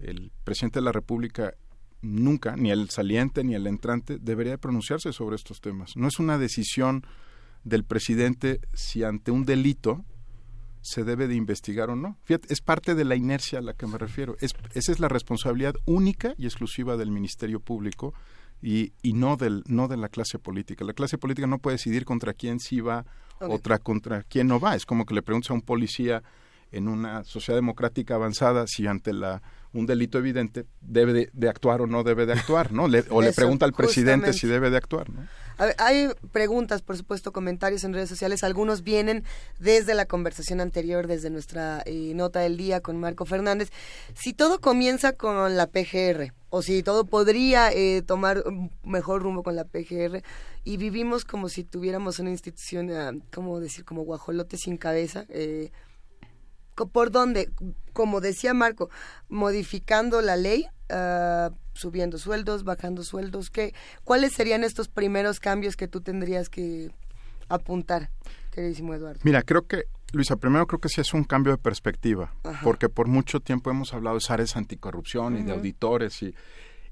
el 0.02 0.32
presidente 0.44 0.80
de 0.80 0.84
la 0.84 0.92
República 0.92 1.54
nunca, 2.02 2.56
ni 2.56 2.70
el 2.70 2.90
saliente 2.90 3.44
ni 3.44 3.54
el 3.54 3.66
entrante, 3.66 4.18
debería 4.18 4.58
pronunciarse 4.58 5.12
sobre 5.12 5.36
estos 5.36 5.60
temas. 5.60 5.96
No 5.96 6.08
es 6.08 6.18
una 6.18 6.38
decisión 6.38 7.06
del 7.64 7.84
presidente 7.84 8.60
si 8.74 9.04
ante 9.04 9.30
un 9.30 9.44
delito 9.44 10.04
se 10.82 11.02
debe 11.02 11.26
de 11.28 11.34
investigar 11.34 11.88
o 11.88 11.96
no. 11.96 12.18
Fíjate, 12.24 12.52
es 12.52 12.60
parte 12.60 12.94
de 12.94 13.06
la 13.06 13.16
inercia 13.16 13.58
a 13.58 13.62
la 13.62 13.72
que 13.72 13.86
me 13.86 13.96
refiero. 13.96 14.36
Es, 14.40 14.52
esa 14.74 14.92
es 14.92 15.00
la 15.00 15.08
responsabilidad 15.08 15.74
única 15.86 16.34
y 16.36 16.44
exclusiva 16.44 16.98
del 16.98 17.10
Ministerio 17.10 17.58
Público 17.58 18.12
y, 18.60 18.92
y 19.02 19.14
no, 19.14 19.36
del, 19.36 19.62
no 19.66 19.88
de 19.88 19.96
la 19.96 20.10
clase 20.10 20.38
política. 20.38 20.84
La 20.84 20.92
clase 20.92 21.16
política 21.16 21.46
no 21.46 21.58
puede 21.58 21.76
decidir 21.76 22.04
contra 22.04 22.34
quién 22.34 22.60
sí 22.60 22.80
va, 22.80 23.06
otra 23.40 23.78
contra 23.78 24.24
quién 24.24 24.46
no 24.46 24.60
va. 24.60 24.74
Es 24.74 24.84
como 24.84 25.06
que 25.06 25.14
le 25.14 25.22
preguntas 25.22 25.50
a 25.50 25.54
un 25.54 25.62
policía 25.62 26.22
en 26.70 26.88
una 26.88 27.24
sociedad 27.24 27.56
democrática 27.56 28.16
avanzada 28.16 28.66
si 28.66 28.86
ante 28.86 29.14
la 29.14 29.42
un 29.74 29.86
delito 29.86 30.18
evidente 30.18 30.64
debe 30.80 31.30
de, 31.32 31.48
actuar 31.48 31.82
o 31.82 31.86
no 31.86 32.02
debe 32.04 32.26
de 32.26 32.32
actuar, 32.32 32.72
¿no? 32.72 32.84
o 32.84 33.22
le 33.22 33.32
pregunta 33.32 33.66
al 33.66 33.72
presidente 33.72 34.32
si 34.32 34.46
debe 34.46 34.70
de 34.70 34.76
actuar, 34.78 35.10
¿no? 35.10 35.26
hay 35.78 36.08
preguntas, 36.32 36.82
por 36.82 36.96
supuesto, 36.96 37.32
comentarios 37.32 37.84
en 37.84 37.92
redes 37.92 38.08
sociales. 38.08 38.42
Algunos 38.42 38.82
vienen 38.82 39.24
desde 39.58 39.94
la 39.94 40.06
conversación 40.06 40.60
anterior, 40.60 41.06
desde 41.06 41.30
nuestra 41.30 41.82
eh, 41.86 42.12
nota 42.14 42.40
del 42.40 42.56
día 42.56 42.80
con 42.80 42.98
Marco 42.98 43.24
Fernández. 43.24 43.70
Si 44.14 44.32
todo 44.32 44.60
comienza 44.60 45.12
con 45.12 45.56
la 45.56 45.66
PGR, 45.66 46.32
o 46.50 46.62
si 46.62 46.82
todo 46.82 47.04
podría 47.04 47.72
eh, 47.72 48.02
tomar 48.02 48.42
mejor 48.84 49.22
rumbo 49.22 49.42
con 49.42 49.56
la 49.56 49.64
PGR, 49.64 50.22
y 50.64 50.76
vivimos 50.76 51.24
como 51.24 51.48
si 51.48 51.62
tuviéramos 51.62 52.18
una 52.18 52.30
institución, 52.30 52.90
ah, 52.90 53.12
¿cómo 53.32 53.60
decir? 53.60 53.84
Como 53.84 54.02
guajolote 54.02 54.56
sin 54.56 54.76
cabeza. 54.76 55.26
¿Por 56.74 57.10
dónde? 57.10 57.50
Como 57.92 58.20
decía 58.20 58.54
Marco, 58.54 58.90
modificando 59.28 60.20
la 60.20 60.36
ley, 60.36 60.66
uh, 60.90 61.54
subiendo 61.74 62.18
sueldos, 62.18 62.64
bajando 62.64 63.02
sueldos. 63.02 63.50
¿qué, 63.50 63.74
¿Cuáles 64.04 64.32
serían 64.32 64.64
estos 64.64 64.88
primeros 64.88 65.40
cambios 65.40 65.76
que 65.76 65.88
tú 65.88 66.00
tendrías 66.00 66.48
que 66.48 66.90
apuntar, 67.48 68.10
queridísimo 68.50 68.94
Eduardo? 68.94 69.20
Mira, 69.22 69.42
creo 69.42 69.66
que, 69.66 69.84
Luisa, 70.12 70.36
primero 70.36 70.66
creo 70.66 70.80
que 70.80 70.88
sí 70.88 71.00
es 71.00 71.14
un 71.14 71.24
cambio 71.24 71.52
de 71.52 71.58
perspectiva, 71.58 72.34
porque 72.62 72.88
por 72.88 73.06
mucho 73.08 73.40
tiempo 73.40 73.70
hemos 73.70 73.94
hablado 73.94 74.18
de 74.18 74.24
áreas 74.28 74.56
anticorrupción 74.56 75.36
y 75.36 75.42
de 75.42 75.52
auditores 75.52 76.22
y 76.22 76.34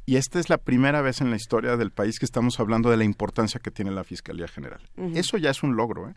Y 0.05 0.17
esta 0.17 0.41
es 0.41 0.51
la 0.51 0.59
primera 0.59 1.01
vez 1.01 1.21
en 1.21 1.31
la 1.31 1.37
historia 1.37 1.77
del 1.77 1.93
país 1.93 2.19
que 2.19 2.25
estamos 2.25 2.59
hablando 2.59 2.91
de 2.91 2.97
la 2.97 3.05
importancia 3.05 3.61
que 3.61 3.71
tiene 3.71 3.93
la 3.93 4.03
Fiscalía 4.03 4.49
General. 4.49 4.81
Eso 5.15 5.37
ya 5.39 5.51
es 5.51 5.63
un 5.63 5.77
logro. 5.77 6.09
¿eh? 6.09 6.15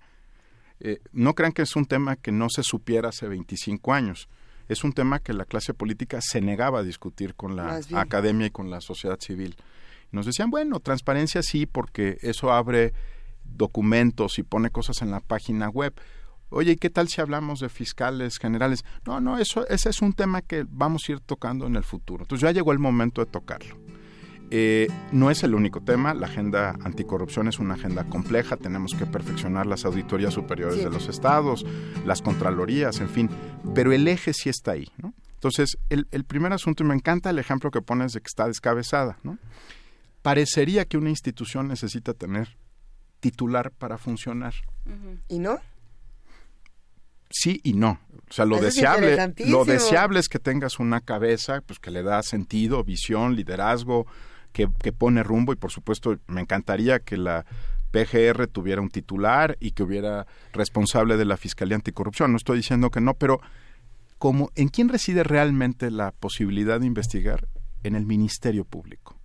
¿Eh? 0.80 1.00
no 1.12 1.34
crean 1.34 1.52
que 1.52 1.62
es 1.62 1.76
un 1.76 1.86
tema 1.86 2.16
que 2.16 2.32
no 2.32 2.50
se 2.50 2.64
supiera 2.64 3.10
hace 3.10 3.28
25 3.28 3.94
años. 3.94 4.30
Es 4.68 4.84
un 4.84 4.94
tema 4.94 5.20
que 5.20 5.34
la 5.34 5.46
clase 5.46 5.74
política 5.74 6.20
se 6.22 6.42
negaba 6.42 6.80
a 6.80 6.84
discutir 6.84 7.36
con 7.36 7.56
la 7.56 7.82
academia 7.94 8.48
y 8.48 8.52
con 8.52 8.70
la 8.70 8.82
sociedad 8.82 9.20
civil. 9.20 9.56
Nos 10.12 10.26
decían, 10.26 10.50
bueno, 10.50 10.80
transparencia 10.80 11.44
sí, 11.44 11.66
porque 11.66 12.18
eso 12.22 12.52
abre 12.52 12.94
documentos 13.44 14.40
y 14.40 14.44
pone 14.44 14.72
cosas 14.72 15.02
en 15.02 15.12
la 15.12 15.20
página 15.20 15.70
web. 15.70 15.94
Oye, 16.50 16.74
¿y 16.74 16.76
qué 16.78 16.90
tal 16.90 17.08
si 17.10 17.22
hablamos 17.22 17.60
de 17.60 17.70
fiscales 17.70 18.38
generales? 18.38 18.86
No, 19.06 19.20
no, 19.20 19.38
eso, 19.38 19.68
ese 19.68 19.90
es 19.90 20.02
un 20.02 20.14
tema 20.14 20.42
que 20.42 20.66
vamos 20.68 21.04
a 21.08 21.14
ir 21.14 21.20
tocando 21.20 21.68
en 21.68 21.76
el 21.76 21.84
futuro. 21.84 22.24
Entonces 22.24 22.48
ya 22.48 22.52
llegó 22.52 22.72
el 22.72 22.80
momento 22.80 23.24
de 23.24 23.30
tocarlo. 23.30 23.78
Eh, 24.52 24.88
no 25.12 25.32
es 25.32 25.44
el 25.44 25.56
único 25.56 25.82
tema, 25.82 26.14
la 26.14 26.28
agenda 26.28 26.76
anticorrupción 26.84 27.48
es 27.48 27.60
una 27.60 27.74
agenda 27.74 28.04
compleja, 28.06 28.58
tenemos 28.58 28.94
que 28.94 29.06
perfeccionar 29.06 29.66
las 29.66 29.86
auditorías 29.86 30.34
superiores 30.34 30.84
de 30.84 30.90
los 30.90 31.08
estados, 31.08 31.66
las 32.06 32.22
contralorías, 32.22 33.00
en 33.00 33.10
fin, 33.10 33.30
pero 33.74 33.92
el 33.92 34.08
eje 34.08 34.34
sí 34.34 34.50
está 34.50 34.72
ahí. 34.72 34.88
¿no? 34.98 35.14
Entonces, 35.34 35.78
el, 35.90 36.08
el, 36.12 36.26
primer 36.26 36.54
asunto, 36.54 36.84
y 36.84 36.88
me 36.88 36.96
encanta 36.96 37.30
el 37.30 37.40
ejemplo 37.40 37.72
que 37.72 37.82
pones 37.82 38.14
de 38.14 38.22
que 38.22 38.28
está 38.28 38.48
descabezada, 38.48 39.18
¿no? 39.24 39.38
parecería 40.22 40.86
que 40.86 40.98
una 40.98 41.10
institución 41.10 41.68
necesita 41.68 42.14
tener 42.14 42.58
titular 43.20 43.72
para 43.72 43.98
funcionar. 43.98 44.54
¿Y 45.28 45.40
no? 45.40 45.60
sí 47.30 47.60
y 47.64 47.74
no. 47.74 48.00
O 48.30 48.34
sea, 48.34 48.46
lo 48.46 48.60
deseable, 48.60 49.34
lo 49.46 49.66
deseable 49.66 50.20
es 50.20 50.30
que 50.30 50.40
tengas 50.40 50.80
una 50.80 51.02
cabeza, 51.02 51.62
pues 51.62 51.80
que 51.80 51.92
le 51.92 52.02
da 52.02 52.24
sentido, 52.24 52.84
visión, 52.84 53.36
liderazgo, 53.36 54.08
que, 54.56 54.70
que 54.82 54.94
pone 54.94 55.22
rumbo 55.22 55.52
y 55.52 55.58
por 55.58 55.70
supuesto 55.70 56.18
me 56.28 56.40
encantaría 56.40 57.00
que 57.00 57.18
la 57.18 57.46
PGR 57.92 58.48
tuviera 58.48 58.80
un 58.80 58.90
titular 58.90 59.58
y 59.60 59.72
que 59.72 59.84
hubiera 59.84 60.28
responsable 60.54 61.18
de 61.18 61.26
la 61.26 61.36
Fiscalía 61.36 61.76
Anticorrupción. 61.76 62.32
No 62.32 62.38
estoy 62.38 62.58
diciendo 62.58 62.90
que 62.90 63.02
no, 63.02 63.16
pero 63.16 63.42
como 64.18 64.52
en 64.56 64.70
quién 64.70 64.88
reside 64.88 65.26
realmente 65.26 65.92
la 65.92 66.14
posibilidad 66.14 66.80
de 66.80 66.88
investigar 66.88 67.50
en 67.84 67.96
el 67.96 68.06
Ministerio 68.06 68.64
Público. 68.64 69.20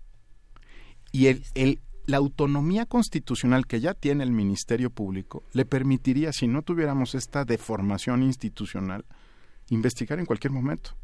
Y 1.13 1.27
el, 1.27 1.45
el, 1.55 1.81
la 2.07 2.17
autonomía 2.17 2.87
constitucional 2.87 3.69
que 3.69 3.79
ya 3.79 3.95
tiene 3.95 4.25
el 4.25 4.33
Ministerio 4.33 4.91
Público 4.91 5.45
le 5.53 5.65
permitiría, 5.65 6.33
si 6.33 6.49
no 6.49 6.63
tuviéramos 6.63 7.15
esta 7.15 7.45
deformación 7.45 8.25
institucional, 8.25 9.05
investigar 9.69 10.19
en 10.19 10.27
cualquier 10.27 10.53
momento. 10.53 10.97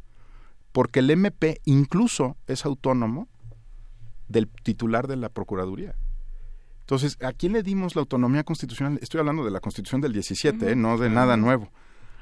Porque 0.72 0.98
el 0.98 1.10
MP 1.10 1.60
incluso 1.64 2.36
es 2.48 2.64
autónomo 2.64 3.28
del 4.28 4.48
titular 4.48 5.06
de 5.06 5.16
la 5.16 5.28
Procuraduría. 5.28 5.94
Entonces, 6.80 7.18
¿a 7.20 7.32
quién 7.32 7.52
le 7.52 7.62
dimos 7.62 7.96
la 7.96 8.00
autonomía 8.00 8.44
constitucional? 8.44 8.98
Estoy 9.02 9.20
hablando 9.20 9.44
de 9.44 9.50
la 9.50 9.60
Constitución 9.60 10.00
del 10.00 10.12
17, 10.12 10.70
¿eh? 10.70 10.76
no 10.76 10.98
de 10.98 11.10
nada 11.10 11.36
nuevo. 11.36 11.72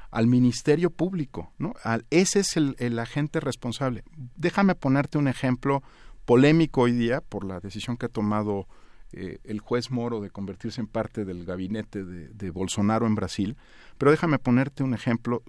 Al 0.09 0.27
Ministerio 0.27 0.89
Público, 0.89 1.53
¿no? 1.57 1.73
Al, 1.83 2.05
ese 2.09 2.39
es 2.39 2.57
el, 2.57 2.75
el 2.79 2.97
agente 2.97 3.39
responsable. 3.39 4.03
Déjame 4.35 4.73
ponerte 4.73 5.17
un 5.17 5.27
ejemplo 5.27 5.83
polémico 6.25 6.81
hoy 6.81 6.93
día 6.93 7.21
por 7.21 7.45
la 7.45 7.59
decisión 7.59 7.97
que 7.97 8.07
ha 8.07 8.09
tomado 8.09 8.67
eh, 9.13 9.39
el 9.43 9.59
juez 9.59 9.91
Moro 9.91 10.19
de 10.19 10.29
convertirse 10.29 10.81
en 10.81 10.87
parte 10.87 11.23
del 11.23 11.45
gabinete 11.45 12.03
de, 12.03 12.49
Bolsonaro 12.49 13.05
en 13.05 13.15
Brasil. 13.15 13.55
Pero 13.97 14.11
déjame 14.11 14.39
ponerte 14.39 14.83
un 14.83 14.93
ejemplo 14.93 15.43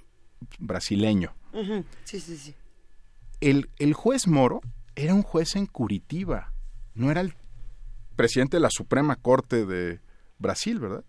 brasileño. 0.58 1.34
Sí, 2.04 2.20
sí, 2.20 2.36
sí. 2.36 2.54
El, 3.40 3.70
el 3.78 3.94
juez 3.94 4.28
Moro 4.28 4.60
era 4.96 5.14
un 5.14 5.22
juez 5.22 5.54
en 5.56 5.66
Curitiba, 5.66 6.52
no 6.94 7.10
era 7.10 7.20
el 7.20 7.34
presidente 8.16 8.56
de 8.56 8.62
la 8.62 8.70
Suprema 8.70 9.16
Corte 9.16 9.66
de 9.66 10.00
Brasil, 10.38 10.80
¿verdad? 10.80 11.04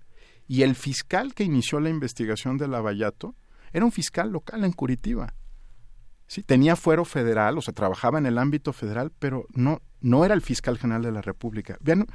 Y 0.46 0.62
el 0.62 0.76
fiscal 0.76 1.34
que 1.34 1.44
inició 1.44 1.80
la 1.80 1.90
investigación 1.90 2.58
de 2.58 2.68
Lavallato 2.68 3.36
era 3.72 3.86
un 3.86 3.92
fiscal 3.92 4.30
local 4.30 4.64
en 4.64 4.74
Curitiba. 4.74 5.34
Sí, 6.28 6.44
tenía 6.44 6.76
fuero 6.76 7.06
federal, 7.06 7.58
o 7.58 7.62
sea, 7.62 7.74
trabajaba 7.74 8.18
en 8.18 8.26
el 8.26 8.38
ámbito 8.38 8.74
federal, 8.74 9.12
pero 9.18 9.46
no, 9.54 9.82
no 10.02 10.26
era 10.26 10.34
el 10.34 10.42
fiscal 10.42 10.78
general 10.78 11.04
de 11.04 11.14
la 11.14 11.22
República. 11.22 11.78
Vean 11.80 12.06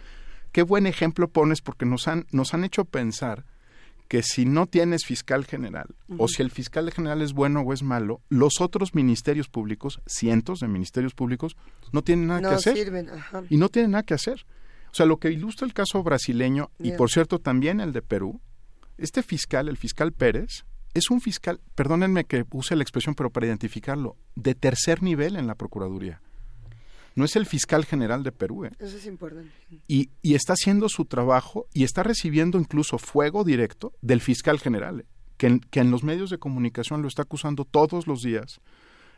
qué 0.52 0.62
buen 0.62 0.86
ejemplo 0.86 1.28
pones 1.28 1.62
porque 1.62 1.86
nos 1.86 2.07
han, 2.09 2.26
nos 2.31 2.52
han 2.52 2.65
hecho 2.65 2.84
pensar 2.84 3.47
que 4.12 4.23
si 4.23 4.44
no 4.44 4.66
tienes 4.66 5.07
fiscal 5.07 5.47
general 5.47 5.86
o 6.18 6.28
si 6.28 6.42
el 6.42 6.50
fiscal 6.50 6.91
general 6.92 7.23
es 7.23 7.32
bueno 7.32 7.62
o 7.62 7.73
es 7.73 7.82
malo, 7.82 8.20
los 8.28 8.60
otros 8.60 8.94
ministerios 8.94 9.49
públicos, 9.49 10.02
cientos 10.05 10.60
de 10.60 10.68
ministerios 10.68 11.15
públicos, 11.15 11.57
no 11.92 12.02
tienen 12.02 12.26
nada 12.26 12.41
que 12.42 12.55
hacer. 12.57 12.76
Sirven, 12.76 13.08
Y 13.49 13.57
no 13.57 13.70
tienen 13.70 13.92
nada 13.92 14.02
que 14.02 14.12
hacer. 14.12 14.44
O 14.91 14.94
sea, 14.94 15.07
lo 15.07 15.16
que 15.16 15.31
ilustra 15.31 15.66
el 15.66 15.73
caso 15.73 16.02
brasileño 16.02 16.70
y 16.78 16.92
por 16.92 17.10
cierto 17.10 17.39
también 17.39 17.81
el 17.81 17.94
de 17.94 18.02
Perú, 18.02 18.42
este 18.99 19.23
fiscal, 19.23 19.66
el 19.66 19.78
fiscal 19.78 20.12
Pérez, 20.12 20.66
es 20.92 21.08
un 21.10 21.23
fiscal, 21.23 21.62
perdónenme 21.74 22.26
que 22.26 22.44
use 22.50 22.76
la 22.76 22.82
expresión, 22.82 23.15
pero 23.15 23.31
para 23.31 23.47
identificarlo, 23.47 24.18
de 24.34 24.55
tercer 24.55 25.02
nivel 25.02 25.36
en 25.36 25.47
la 25.47 25.55
Procuraduría. 25.55 26.20
No 27.15 27.24
es 27.24 27.36
el 27.36 27.47
fiscal 27.47 27.84
general 27.84 28.23
de 28.23 28.32
Perú. 28.32 28.65
¿eh? 28.65 28.73
Eso 28.78 28.97
es 28.97 29.07
importante. 29.07 29.50
Y, 29.89 30.10
y, 30.23 30.34
está 30.34 30.55
haciendo 30.55 30.89
su 30.89 31.05
trabajo 31.05 31.66
y 31.73 31.84
está 31.84 32.02
recibiendo 32.02 32.58
incluso 32.58 32.99
fuego 32.99 33.44
directo 33.44 33.92
del 34.00 34.20
fiscal 34.20 34.58
general, 34.58 35.00
¿eh? 35.00 35.07
que, 35.36 35.47
en, 35.47 35.60
que 35.60 35.81
en 35.81 35.91
los 35.91 36.05
medios 36.05 36.31
de 36.31 36.39
comunicación 36.39 37.02
lo 37.02 37.08
está 37.08 37.23
acusando 37.23 37.65
todos 37.65 38.07
los 38.07 38.23
días 38.23 38.60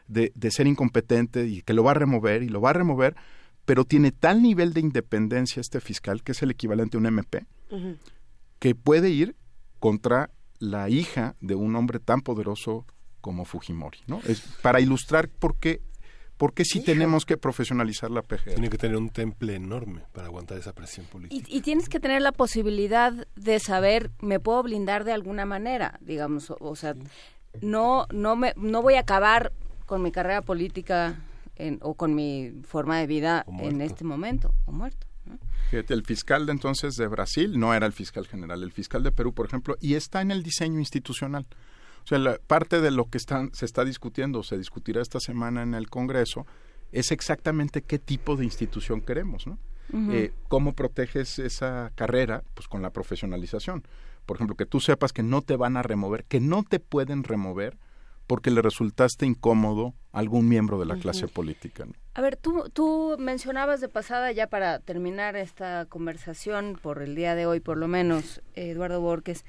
de, 0.08 0.32
de 0.34 0.50
ser 0.50 0.66
incompetente 0.66 1.47
y 1.47 1.62
que 1.62 1.74
lo 1.74 1.84
va 1.84 1.92
a 1.92 1.94
remover 1.94 2.42
y 2.42 2.48
lo 2.48 2.60
va 2.60 2.70
a 2.70 2.74
remover, 2.74 3.16
pero 3.64 3.84
tiene 3.84 4.12
tal 4.12 4.42
nivel 4.42 4.73
de 4.73 4.81
independencia 4.81 5.60
este 5.60 5.81
fiscal, 5.81 6.23
que 6.23 6.32
es 6.32 6.42
el 6.42 6.50
equivalente 6.50 6.97
a 6.97 7.00
un 7.00 7.06
MP, 7.06 7.47
que 8.58 8.74
puede 8.74 9.10
ir 9.10 9.36
contra 9.78 10.31
la 10.58 10.89
hija 10.89 11.34
de 11.40 11.55
un 11.55 11.74
hombre 11.76 11.98
tan 11.98 12.20
poderoso 12.20 12.86
como 13.20 13.44
Fujimori, 13.44 13.98
¿no? 14.06 14.20
Es 14.26 14.40
para 14.62 14.81
ilustrar 14.81 15.28
por 15.28 15.56
qué 15.56 15.81
¿Por 16.36 16.52
qué 16.52 16.64
sí 16.64 16.80
tenemos 16.80 17.24
que 17.24 17.36
profesionalizar 17.36 18.10
la 18.10 18.22
PGR? 18.22 18.54
Tiene 18.54 18.68
que 18.68 18.78
tener 18.78 18.96
un 18.96 19.10
temple 19.10 19.54
enorme 19.54 20.02
para 20.12 20.26
aguantar 20.26 20.58
esa 20.58 20.72
presión 20.72 21.06
política. 21.06 21.46
Y, 21.48 21.60
tienes 21.60 21.88
que 21.88 22.00
tener 22.00 22.22
la 22.22 22.32
posibilidad 22.32 23.12
de 23.36 23.60
saber, 23.60 24.10
me 24.20 24.40
puedo 24.40 24.62
blindar 24.64 25.04
de 25.04 25.12
alguna 25.12 25.46
manera, 25.46 25.98
digamos, 26.00 26.52
o, 26.58 26.76
sea, 26.76 26.94
no, 27.60 28.06
no, 28.12 28.34
me, 28.34 28.52
no 28.56 28.82
voy 28.82 28.94
a 28.94 29.00
acabar 29.00 29.52
con 29.86 30.02
mi 30.02 30.10
carrera 30.10 30.42
política 30.42 31.20
o 31.82 31.94
con 31.94 32.14
mi 32.14 32.52
forma 32.66 32.98
de 32.98 33.06
vida 33.06 33.44
en 33.60 33.80
este 33.80 34.04
momento, 34.04 34.52
o 34.64 34.72
muerto. 34.72 35.06
El 35.70 36.04
fiscal 36.04 36.46
de 36.46 36.52
entonces 36.52 36.94
de 36.94 37.06
Brasil 37.06 37.58
no 37.58 37.74
era 37.74 37.86
el 37.86 37.92
fiscal 37.92 38.26
general, 38.26 38.62
el 38.62 38.72
fiscal 38.72 39.02
de 39.02 39.12
Perú, 39.12 39.32
por 39.32 39.46
ejemplo, 39.46 39.76
y 39.80 39.94
está 39.94 40.20
en 40.20 40.30
el 40.30 40.42
diseño 40.42 40.78
institucional. 40.78 41.46
O 42.05 42.07
sea, 42.07 42.18
la, 42.18 42.39
parte 42.39 42.81
de 42.81 42.91
lo 42.91 43.07
que 43.07 43.18
se 43.18 43.65
está 43.65 43.84
discutiendo, 43.84 44.42
se 44.42 44.58
discutirá 44.58 45.00
esta 45.00 45.20
semana 45.20 45.62
en 45.62 45.74
el 45.74 45.89
Congreso, 45.89 46.47
es 46.92 47.10
exactamente 47.10 47.83
qué 47.83 47.99
tipo 47.99 48.36
de 48.36 48.44
institución 48.44 49.00
queremos, 49.00 49.47
¿no? 49.47 49.58
Eh, 49.92 50.33
¿Cómo 50.49 50.73
proteges 50.73 51.39
esa 51.39 51.92
carrera? 51.94 52.42
Pues 52.55 52.68
con 52.68 52.83
la 52.83 52.91
profesionalización. 52.91 53.84
Por 54.26 54.36
ejemplo, 54.36 54.57
que 54.57 54.66
tú 54.66 54.81
sepas 54.81 55.12
que 55.12 55.23
no 55.23 55.42
te 55.42 55.57
van 55.57 55.76
a 55.76 55.83
remover, 55.83 56.24
que 56.24 56.41
no 56.41 56.62
te 56.62 56.81
pueden 56.81 57.23
remover 57.23 57.78
porque 58.26 58.50
le 58.50 58.62
resultaste 58.62 59.26
incómodo 59.26 59.94
a 60.12 60.18
algún 60.18 60.49
miembro 60.49 60.78
de 60.78 60.86
la 60.86 60.97
clase 60.97 61.28
política. 61.28 61.86
A 62.15 62.23
ver, 62.23 62.36
tú, 62.36 62.70
tú 62.73 63.16
mencionabas 63.18 63.81
de 63.81 63.89
pasada, 63.89 64.33
ya 64.33 64.47
para 64.47 64.78
terminar 64.78 65.36
esta 65.36 65.84
conversación 65.86 66.78
por 66.81 67.02
el 67.02 67.15
día 67.15 67.34
de 67.34 67.47
hoy, 67.47 67.60
por 67.60 67.76
lo 67.76 67.86
menos, 67.86 68.41
Eduardo 68.55 69.00
Borges, 69.00 69.44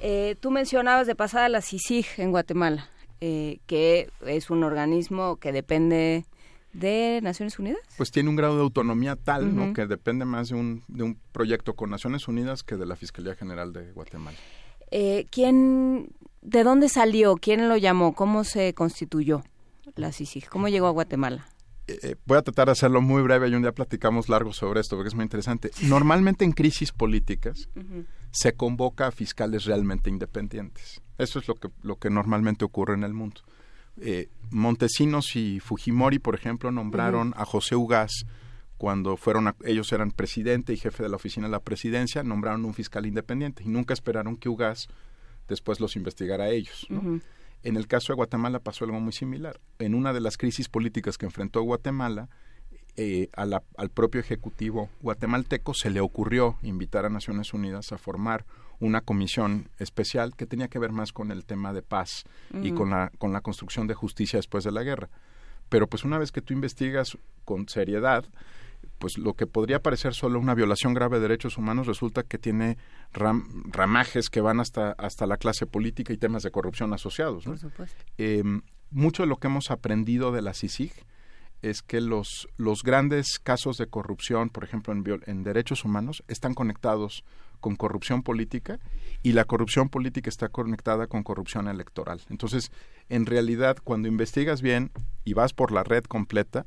eh, 0.00 0.36
tú 0.40 0.50
mencionabas 0.50 1.06
de 1.06 1.14
pasada 1.14 1.48
la 1.48 1.62
CICIG 1.62 2.06
en 2.18 2.30
Guatemala, 2.30 2.88
eh, 3.20 3.58
que 3.66 4.10
es 4.26 4.50
un 4.50 4.64
organismo 4.64 5.36
que 5.36 5.52
depende 5.52 6.24
de 6.72 7.20
Naciones 7.22 7.58
Unidas. 7.58 7.80
Pues 7.96 8.10
tiene 8.10 8.28
un 8.28 8.36
grado 8.36 8.56
de 8.56 8.62
autonomía 8.62 9.16
tal, 9.16 9.54
¿no? 9.54 9.72
Que 9.72 9.86
depende 9.86 10.24
más 10.24 10.50
de 10.50 10.56
un, 10.56 10.82
de 10.88 11.02
un 11.02 11.18
proyecto 11.32 11.74
con 11.74 11.90
Naciones 11.90 12.28
Unidas 12.28 12.62
que 12.62 12.76
de 12.76 12.86
la 12.86 12.96
Fiscalía 12.96 13.34
General 13.34 13.72
de 13.72 13.92
Guatemala. 13.92 14.36
Eh, 14.90 15.26
¿Quién, 15.30 16.10
de 16.42 16.64
dónde 16.64 16.88
salió? 16.88 17.36
¿Quién 17.36 17.68
lo 17.68 17.76
llamó? 17.76 18.14
¿Cómo 18.14 18.44
se 18.44 18.74
constituyó 18.74 19.42
la 19.96 20.12
CICIG? 20.12 20.48
¿Cómo 20.48 20.68
llegó 20.68 20.86
a 20.86 20.90
Guatemala? 20.90 21.48
Eh, 21.88 22.16
voy 22.26 22.36
a 22.36 22.42
tratar 22.42 22.66
de 22.66 22.72
hacerlo 22.72 23.00
muy 23.00 23.22
breve 23.22 23.48
y 23.48 23.54
un 23.54 23.62
día 23.62 23.72
platicamos 23.72 24.28
largo 24.28 24.52
sobre 24.52 24.80
esto 24.80 24.96
porque 24.96 25.08
es 25.08 25.14
muy 25.14 25.22
interesante. 25.22 25.70
Normalmente 25.82 26.44
en 26.44 26.52
crisis 26.52 26.92
políticas 26.92 27.68
se 28.30 28.52
convoca 28.52 29.08
a 29.08 29.12
fiscales 29.12 29.64
realmente 29.64 30.10
independientes. 30.10 31.00
Eso 31.18 31.38
es 31.38 31.48
lo 31.48 31.54
que, 31.54 31.68
lo 31.82 31.96
que 31.96 32.10
normalmente 32.10 32.64
ocurre 32.64 32.94
en 32.94 33.04
el 33.04 33.14
mundo. 33.14 33.40
Eh, 34.00 34.28
Montesinos 34.50 35.34
y 35.34 35.60
Fujimori, 35.60 36.18
por 36.18 36.34
ejemplo, 36.34 36.70
nombraron 36.70 37.34
a 37.36 37.44
José 37.44 37.74
Ugaz 37.74 38.12
cuando 38.78 39.16
fueron 39.16 39.52
ellos 39.64 39.92
eran 39.92 40.12
presidente 40.12 40.72
y 40.72 40.76
jefe 40.76 41.02
de 41.02 41.08
la 41.08 41.16
oficina 41.16 41.48
de 41.48 41.50
la 41.50 41.60
presidencia, 41.60 42.22
nombraron 42.22 42.64
un 42.64 42.74
fiscal 42.74 43.06
independiente 43.06 43.64
y 43.64 43.68
nunca 43.68 43.92
esperaron 43.92 44.36
que 44.36 44.48
Ugaz 44.48 44.86
después 45.48 45.80
los 45.80 45.96
investigara 45.96 46.44
a 46.44 46.50
ellos. 46.50 46.86
En 47.64 47.76
el 47.76 47.88
caso 47.88 48.12
de 48.12 48.16
Guatemala 48.16 48.60
pasó 48.60 48.84
algo 48.84 49.00
muy 49.00 49.12
similar. 49.12 49.58
En 49.80 49.96
una 49.96 50.12
de 50.12 50.20
las 50.20 50.36
crisis 50.36 50.68
políticas 50.68 51.18
que 51.18 51.26
enfrentó 51.26 51.60
Guatemala, 51.62 52.28
eh, 53.00 53.28
al 53.32 53.90
propio 53.94 54.20
Ejecutivo 54.20 54.88
guatemalteco 55.00 55.72
se 55.72 55.88
le 55.88 56.00
ocurrió 56.00 56.58
invitar 56.62 57.06
a 57.06 57.08
Naciones 57.08 57.54
Unidas 57.54 57.92
a 57.92 57.98
formar 57.98 58.44
una 58.80 59.02
comisión 59.02 59.68
especial 59.78 60.34
que 60.34 60.46
tenía 60.46 60.66
que 60.66 60.80
ver 60.80 60.90
más 60.90 61.12
con 61.12 61.30
el 61.30 61.44
tema 61.44 61.72
de 61.72 61.82
paz 61.82 62.24
y 62.60 62.72
con 62.72 62.90
la, 62.90 63.12
con 63.18 63.32
la 63.32 63.40
construcción 63.40 63.86
de 63.86 63.94
justicia 63.94 64.40
después 64.40 64.64
de 64.64 64.72
la 64.72 64.82
guerra. 64.82 65.10
Pero 65.68 65.86
pues 65.86 66.02
una 66.02 66.18
vez 66.18 66.32
que 66.32 66.42
tú 66.42 66.52
investigas 66.52 67.16
con 67.44 67.68
seriedad, 67.68 68.24
pues 68.98 69.16
lo 69.16 69.34
que 69.34 69.46
podría 69.46 69.80
parecer 69.80 70.12
solo 70.14 70.40
una 70.40 70.56
violación 70.56 70.92
grave 70.92 71.18
de 71.18 71.22
derechos 71.22 71.56
humanos 71.56 71.86
resulta 71.86 72.24
que 72.24 72.38
tiene 72.38 72.78
ramajes 73.12 74.28
que 74.28 74.40
van 74.40 74.58
hasta, 74.58 74.90
hasta 74.98 75.24
la 75.26 75.36
clase 75.36 75.66
política 75.66 76.12
y 76.12 76.16
temas 76.16 76.42
de 76.42 76.50
corrupción 76.50 76.92
asociados. 76.92 77.44
Por 77.44 77.58
supuesto. 77.58 77.96
Em, 78.16 78.62
mucho 78.90 79.22
de 79.22 79.28
lo 79.28 79.36
que 79.36 79.46
hemos 79.46 79.70
aprendido 79.70 80.32
de 80.32 80.42
la 80.42 80.52
CICIG 80.52 80.92
es 81.62 81.82
que 81.82 82.00
los, 82.00 82.48
los 82.56 82.82
grandes 82.82 83.38
casos 83.38 83.76
de 83.78 83.86
corrupción, 83.86 84.50
por 84.50 84.64
ejemplo, 84.64 84.92
en, 84.92 85.04
en 85.26 85.42
derechos 85.42 85.84
humanos, 85.84 86.22
están 86.28 86.54
conectados 86.54 87.24
con 87.60 87.76
corrupción 87.76 88.22
política 88.22 88.78
y 89.22 89.32
la 89.32 89.44
corrupción 89.44 89.88
política 89.88 90.28
está 90.30 90.48
conectada 90.48 91.06
con 91.06 91.22
corrupción 91.22 91.68
electoral. 91.68 92.20
Entonces, 92.30 92.70
en 93.08 93.26
realidad, 93.26 93.78
cuando 93.82 94.08
investigas 94.08 94.62
bien 94.62 94.92
y 95.24 95.34
vas 95.34 95.52
por 95.52 95.72
la 95.72 95.82
red 95.82 96.04
completa, 96.04 96.66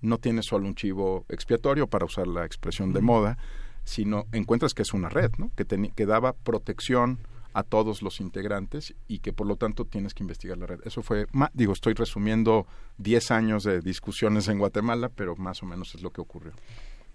no 0.00 0.18
tienes 0.18 0.46
solo 0.46 0.66
un 0.66 0.74
chivo 0.74 1.24
expiatorio, 1.28 1.86
para 1.86 2.04
usar 2.04 2.26
la 2.26 2.44
expresión 2.44 2.92
de 2.92 3.00
moda, 3.00 3.38
sino 3.84 4.26
encuentras 4.32 4.74
que 4.74 4.82
es 4.82 4.92
una 4.92 5.08
red, 5.08 5.30
¿no? 5.38 5.50
que, 5.56 5.64
que 5.64 6.06
daba 6.06 6.34
protección 6.34 7.20
a 7.56 7.62
todos 7.62 8.02
los 8.02 8.20
integrantes 8.20 8.94
y 9.08 9.20
que 9.20 9.32
por 9.32 9.46
lo 9.46 9.56
tanto 9.56 9.86
tienes 9.86 10.12
que 10.12 10.22
investigar 10.22 10.58
la 10.58 10.66
red. 10.66 10.80
Eso 10.84 11.02
fue, 11.02 11.26
digo, 11.54 11.72
estoy 11.72 11.94
resumiendo 11.94 12.66
10 12.98 13.30
años 13.30 13.64
de 13.64 13.80
discusiones 13.80 14.48
en 14.48 14.58
Guatemala, 14.58 15.08
pero 15.08 15.36
más 15.36 15.62
o 15.62 15.66
menos 15.66 15.94
es 15.94 16.02
lo 16.02 16.10
que 16.10 16.20
ocurrió. 16.20 16.52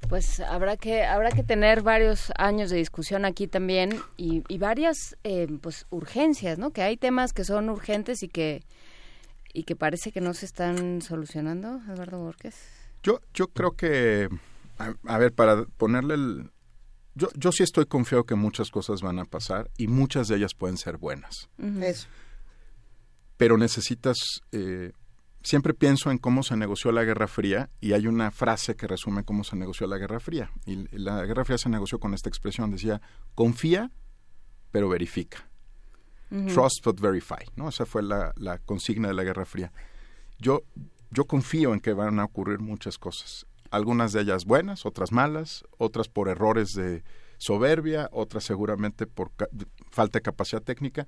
Pues 0.09 0.39
habrá 0.39 0.77
que 0.77 1.03
habrá 1.03 1.29
que 1.29 1.43
tener 1.43 1.83
varios 1.83 2.31
años 2.39 2.71
de 2.71 2.77
discusión 2.77 3.23
aquí 3.23 3.45
también 3.45 4.01
y, 4.17 4.41
varias 4.57 5.15
eh, 5.23 5.45
pues 5.61 5.85
urgencias, 5.91 6.57
¿no? 6.57 6.71
Que 6.71 6.81
hay 6.81 6.97
temas 6.97 7.33
que 7.33 7.43
son 7.43 7.69
urgentes 7.69 8.23
y 8.23 8.27
que 8.27 8.63
y 9.53 9.63
que 9.63 9.75
parece 9.75 10.11
que 10.11 10.21
no 10.21 10.33
se 10.33 10.47
están 10.47 11.03
solucionando, 11.03 11.81
Eduardo 11.87 12.17
Borges. 12.17 12.55
Yo 13.03 13.19
yo 13.35 13.47
creo 13.49 13.73
que 13.73 14.27
a, 14.79 15.17
ver 15.19 15.33
para 15.33 15.65
ponerle 15.77 16.15
el 16.15 16.50
yo, 17.15 17.29
yo 17.35 17.51
sí 17.51 17.63
estoy 17.63 17.85
confiado 17.85 18.25
que 18.25 18.35
muchas 18.35 18.69
cosas 18.69 19.01
van 19.01 19.19
a 19.19 19.25
pasar 19.25 19.69
y 19.77 19.87
muchas 19.87 20.27
de 20.27 20.37
ellas 20.37 20.53
pueden 20.53 20.77
ser 20.77 20.97
buenas. 20.97 21.49
Eso. 21.81 22.07
Pero 23.37 23.57
necesitas 23.57 24.17
eh, 24.51 24.91
siempre 25.43 25.73
pienso 25.73 26.11
en 26.11 26.17
cómo 26.17 26.43
se 26.43 26.55
negoció 26.55 26.91
la 26.91 27.03
Guerra 27.03 27.27
Fría 27.27 27.69
y 27.79 27.93
hay 27.93 28.07
una 28.07 28.31
frase 28.31 28.75
que 28.75 28.87
resume 28.87 29.23
cómo 29.23 29.43
se 29.43 29.55
negoció 29.55 29.87
la 29.87 29.97
Guerra 29.97 30.19
Fría. 30.19 30.51
Y 30.65 30.87
la 30.97 31.25
Guerra 31.25 31.45
Fría 31.45 31.57
se 31.57 31.69
negoció 31.69 31.99
con 31.99 32.13
esta 32.13 32.29
expresión, 32.29 32.71
decía, 32.71 33.01
confía, 33.35 33.91
pero 34.71 34.89
verifica. 34.89 35.47
Trust 36.29 36.85
but 36.85 37.01
verify, 37.01 37.43
¿no? 37.57 37.67
Esa 37.67 37.85
fue 37.85 38.01
la, 38.01 38.31
la, 38.37 38.57
consigna 38.59 39.09
de 39.09 39.13
la 39.13 39.25
Guerra 39.25 39.43
Fría. 39.43 39.73
Yo, 40.39 40.63
yo 41.09 41.25
confío 41.25 41.73
en 41.73 41.81
que 41.81 41.91
van 41.91 42.21
a 42.21 42.23
ocurrir 42.23 42.59
muchas 42.59 42.97
cosas. 42.97 43.45
Algunas 43.71 44.13
de 44.13 44.21
ellas 44.21 44.45
buenas, 44.45 44.85
otras 44.85 45.11
malas, 45.11 45.63
otras 45.77 46.07
por 46.07 46.29
errores 46.29 46.73
de 46.73 47.03
soberbia, 47.37 48.07
otras 48.11 48.43
seguramente 48.43 49.07
por 49.07 49.31
falta 49.89 50.19
de 50.19 50.23
capacidad 50.23 50.61
técnica, 50.61 51.07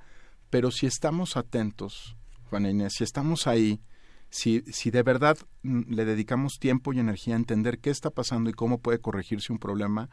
pero 0.49 0.71
si 0.71 0.87
estamos 0.87 1.37
atentos, 1.37 2.15
Juan 2.49 2.65
Inés, 2.65 2.93
si 2.97 3.03
estamos 3.03 3.45
ahí, 3.45 3.81
si, 4.29 4.63
si 4.71 4.89
de 4.89 5.03
verdad 5.03 5.37
mm, 5.61 5.93
le 5.93 6.05
dedicamos 6.05 6.57
tiempo 6.59 6.91
y 6.91 6.99
energía 6.99 7.35
a 7.35 7.37
entender 7.37 7.77
qué 7.79 7.91
está 7.91 8.09
pasando 8.09 8.49
y 8.49 8.53
cómo 8.53 8.79
puede 8.79 8.99
corregirse 8.99 9.51
un 9.51 9.59
problema, 9.59 10.09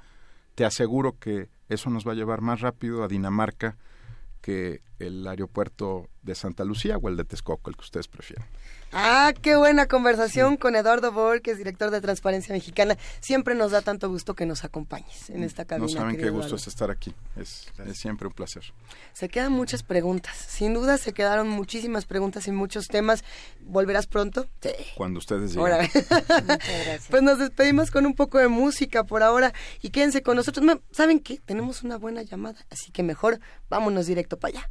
te 0.55 0.67
aseguro 0.67 1.19
que 1.19 1.49
eso 1.69 1.89
nos 1.89 2.07
va 2.07 2.13
a 2.13 2.17
llevar 2.17 2.43
más 2.43 2.61
rápido 2.61 3.03
a 3.03 3.09
Dinamarca 3.09 3.79
que 4.43 4.81
el 5.01 5.27
aeropuerto 5.27 6.09
de 6.23 6.35
Santa 6.35 6.65
Lucía 6.65 6.99
o 6.99 7.09
el 7.09 7.17
de 7.17 7.25
Texcoco, 7.25 7.71
el 7.71 7.77
que 7.77 7.83
ustedes 7.83 8.09
prefieran. 8.09 8.47
Ah, 8.93 9.33
qué 9.41 9.55
buena 9.55 9.87
conversación 9.87 10.57
con 10.57 10.75
Eduardo 10.75 11.13
Borges, 11.13 11.59
director 11.59 11.91
de 11.91 12.01
Transparencia 12.01 12.53
Mexicana. 12.53 12.99
Siempre 13.21 13.55
nos 13.55 13.71
da 13.71 13.83
tanto 13.83 14.09
gusto 14.09 14.35
que 14.35 14.47
nos 14.47 14.65
acompañes 14.65 15.31
en 15.31 15.45
esta 15.45 15.65
cabina. 15.65 15.87
No 15.87 15.93
saben 15.93 16.17
qué 16.17 16.29
gusto 16.31 16.57
es 16.57 16.67
estar 16.67 16.91
aquí. 16.91 17.15
Es, 17.37 17.69
siempre 17.95 18.27
un 18.27 18.35
placer. 18.35 18.65
Se 19.13 19.29
quedan 19.29 19.53
muchas 19.53 19.85
preguntas. 19.85 20.37
Sin 20.37 20.75
duda 20.75 20.99
se 20.99 21.13
quedaron 21.13 21.49
muchísimas 21.49 22.05
preguntas 22.05 22.49
y 22.49 22.53
muchos 22.53 22.89
temas. 22.89 23.23
¿Volverás 23.61 24.09
pronto? 24.09 24.49
Sí. 24.61 24.71
Cuando 24.97 25.19
ustedes 25.19 25.55
lleguen. 25.55 25.89
Pues 27.11 27.23
nos 27.23 27.39
despedimos 27.39 27.91
con 27.91 28.07
un 28.07 28.15
poco 28.15 28.39
de 28.39 28.49
música 28.49 29.05
por 29.05 29.23
ahora 29.23 29.53
y 29.83 29.91
quédense 29.91 30.23
con 30.23 30.37
nosotros. 30.37 30.65
¿Saben 30.91 31.21
qué? 31.21 31.41
Tenemos 31.45 31.83
una 31.83 31.97
buena 31.97 32.23
llamada, 32.23 32.67
así 32.71 32.91
que 32.91 33.03
mejor 33.03 33.41
vámonos 33.69 34.07
directo 34.07 34.39
para 34.39 34.59
allá. 34.59 34.71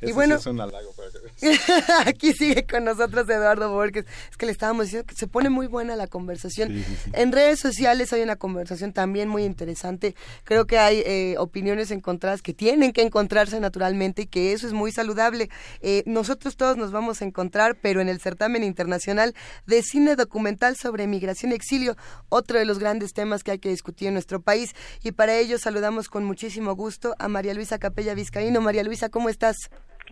Y 0.00 0.12
bueno, 0.12 0.38
aquí 2.06 2.32
sigue 2.32 2.66
con 2.66 2.84
nosotros 2.84 3.28
Eduardo 3.28 3.70
Borges. 3.70 4.06
Es 4.30 4.36
que 4.36 4.46
le 4.46 4.52
estábamos 4.52 4.86
diciendo 4.86 5.06
que 5.06 5.14
se 5.14 5.26
pone 5.26 5.50
muy 5.50 5.66
buena 5.66 5.96
la 5.96 6.06
conversación. 6.06 6.84
En 7.12 7.32
redes 7.32 7.60
sociales 7.60 8.12
hay 8.12 8.22
una 8.22 8.36
conversación 8.36 8.92
también 8.92 9.28
muy 9.28 9.44
interesante. 9.44 10.14
Creo 10.44 10.66
que 10.66 10.78
hay 10.78 11.02
eh, 11.04 11.36
opiniones 11.38 11.90
encontradas 11.90 12.42
que 12.42 12.54
tienen 12.54 12.92
que 12.92 13.02
encontrarse 13.02 13.60
naturalmente 13.60 14.22
y 14.22 14.26
que 14.26 14.52
eso 14.52 14.66
es 14.66 14.72
muy 14.72 14.92
saludable. 14.92 15.50
Eh, 15.80 16.02
nosotros 16.06 16.56
todos 16.56 16.76
nos 16.76 16.92
vamos 16.92 17.22
a 17.22 17.24
encontrar, 17.24 17.76
pero 17.80 18.00
en 18.00 18.08
el 18.08 18.20
certamen 18.20 18.64
internacional 18.64 19.34
de 19.66 19.82
cine 19.82 20.16
documental 20.16 20.76
sobre 20.76 21.06
migración 21.06 21.52
y 21.52 21.54
exilio, 21.54 21.96
otro 22.28 22.58
de 22.58 22.64
los 22.64 22.78
grandes 22.78 23.12
temas 23.12 23.42
que 23.42 23.52
hay 23.52 23.58
que 23.58 23.68
discutir 23.68 24.08
en 24.08 24.14
nuestro 24.14 24.40
país. 24.40 24.74
Y 25.02 25.12
para 25.12 25.36
ello 25.36 25.58
saludamos 25.58 26.08
con 26.08 26.24
muchísimo 26.24 26.74
gusto 26.74 27.14
a 27.18 27.28
María 27.28 27.54
Luisa 27.54 27.78
Capella 27.78 28.14
Vizcaíno. 28.14 28.60
María 28.60 28.82
Luisa, 28.82 29.08
¿cómo 29.08 29.28
estás? 29.28 29.56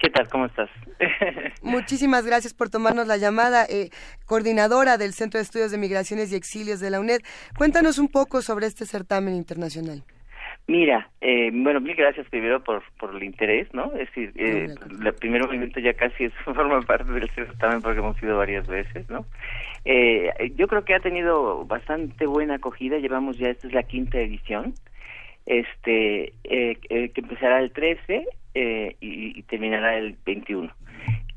¿Qué 0.00 0.10
tal? 0.10 0.28
¿Cómo 0.28 0.47
estás? 0.47 0.70
Muchísimas 1.62 2.26
gracias 2.26 2.55
por 2.55 2.70
tomarnos 2.70 3.06
la 3.06 3.16
llamada, 3.16 3.64
eh, 3.64 3.90
coordinadora 4.26 4.98
del 4.98 5.12
Centro 5.12 5.39
de 5.39 5.42
Estudios 5.44 5.70
de 5.70 5.78
Migraciones 5.78 6.32
y 6.32 6.36
Exilios 6.36 6.81
de 6.81 6.90
la 6.90 7.00
UNED. 7.00 7.20
Cuéntanos 7.56 7.98
un 7.98 8.08
poco 8.08 8.42
sobre 8.42 8.66
este 8.66 8.86
certamen 8.86 9.34
internacional. 9.34 10.05
Mira, 10.66 11.10
eh, 11.20 11.50
bueno, 11.52 11.81
mil 11.81 11.94
gracias 11.94 12.26
primero 12.31 12.62
por, 12.64 12.82
por 12.98 13.14
el 13.14 13.23
interés, 13.23 13.68
¿no? 13.74 13.92
Es 13.92 14.08
decir, 14.08 14.32
eh, 14.36 14.74
el 15.05 15.14
primer 15.14 15.42
movimiento 15.42 15.78
ya 15.78 15.92
casi 15.92 16.24
es, 16.24 16.32
forma 16.44 16.81
parte 16.81 17.12
del 17.12 17.28
certamen 17.31 17.82
porque 17.82 17.98
hemos 17.98 18.23
ido 18.23 18.39
varias 18.39 18.66
veces, 18.66 19.08
¿no? 19.10 19.26
Eh, 19.84 20.31
yo 20.56 20.66
creo 20.66 20.84
que 20.86 20.94
ha 20.94 21.00
tenido 21.00 21.66
bastante 21.66 22.24
buena 22.24 22.55
acogida, 22.55 22.97
llevamos 22.97 23.36
ya, 23.36 23.50
esta 23.50 23.66
es 23.66 23.74
la 23.74 23.82
quinta 23.82 24.18
edición, 24.18 24.73
este 25.47 26.32
eh, 26.44 26.78
eh, 26.89 27.10
que 27.10 27.20
empezará 27.20 27.60
el 27.60 27.73
13 27.73 28.26
eh, 28.55 28.97
y, 29.00 29.42
terminará 29.42 29.97
el 29.98 30.16
21. 30.24 30.73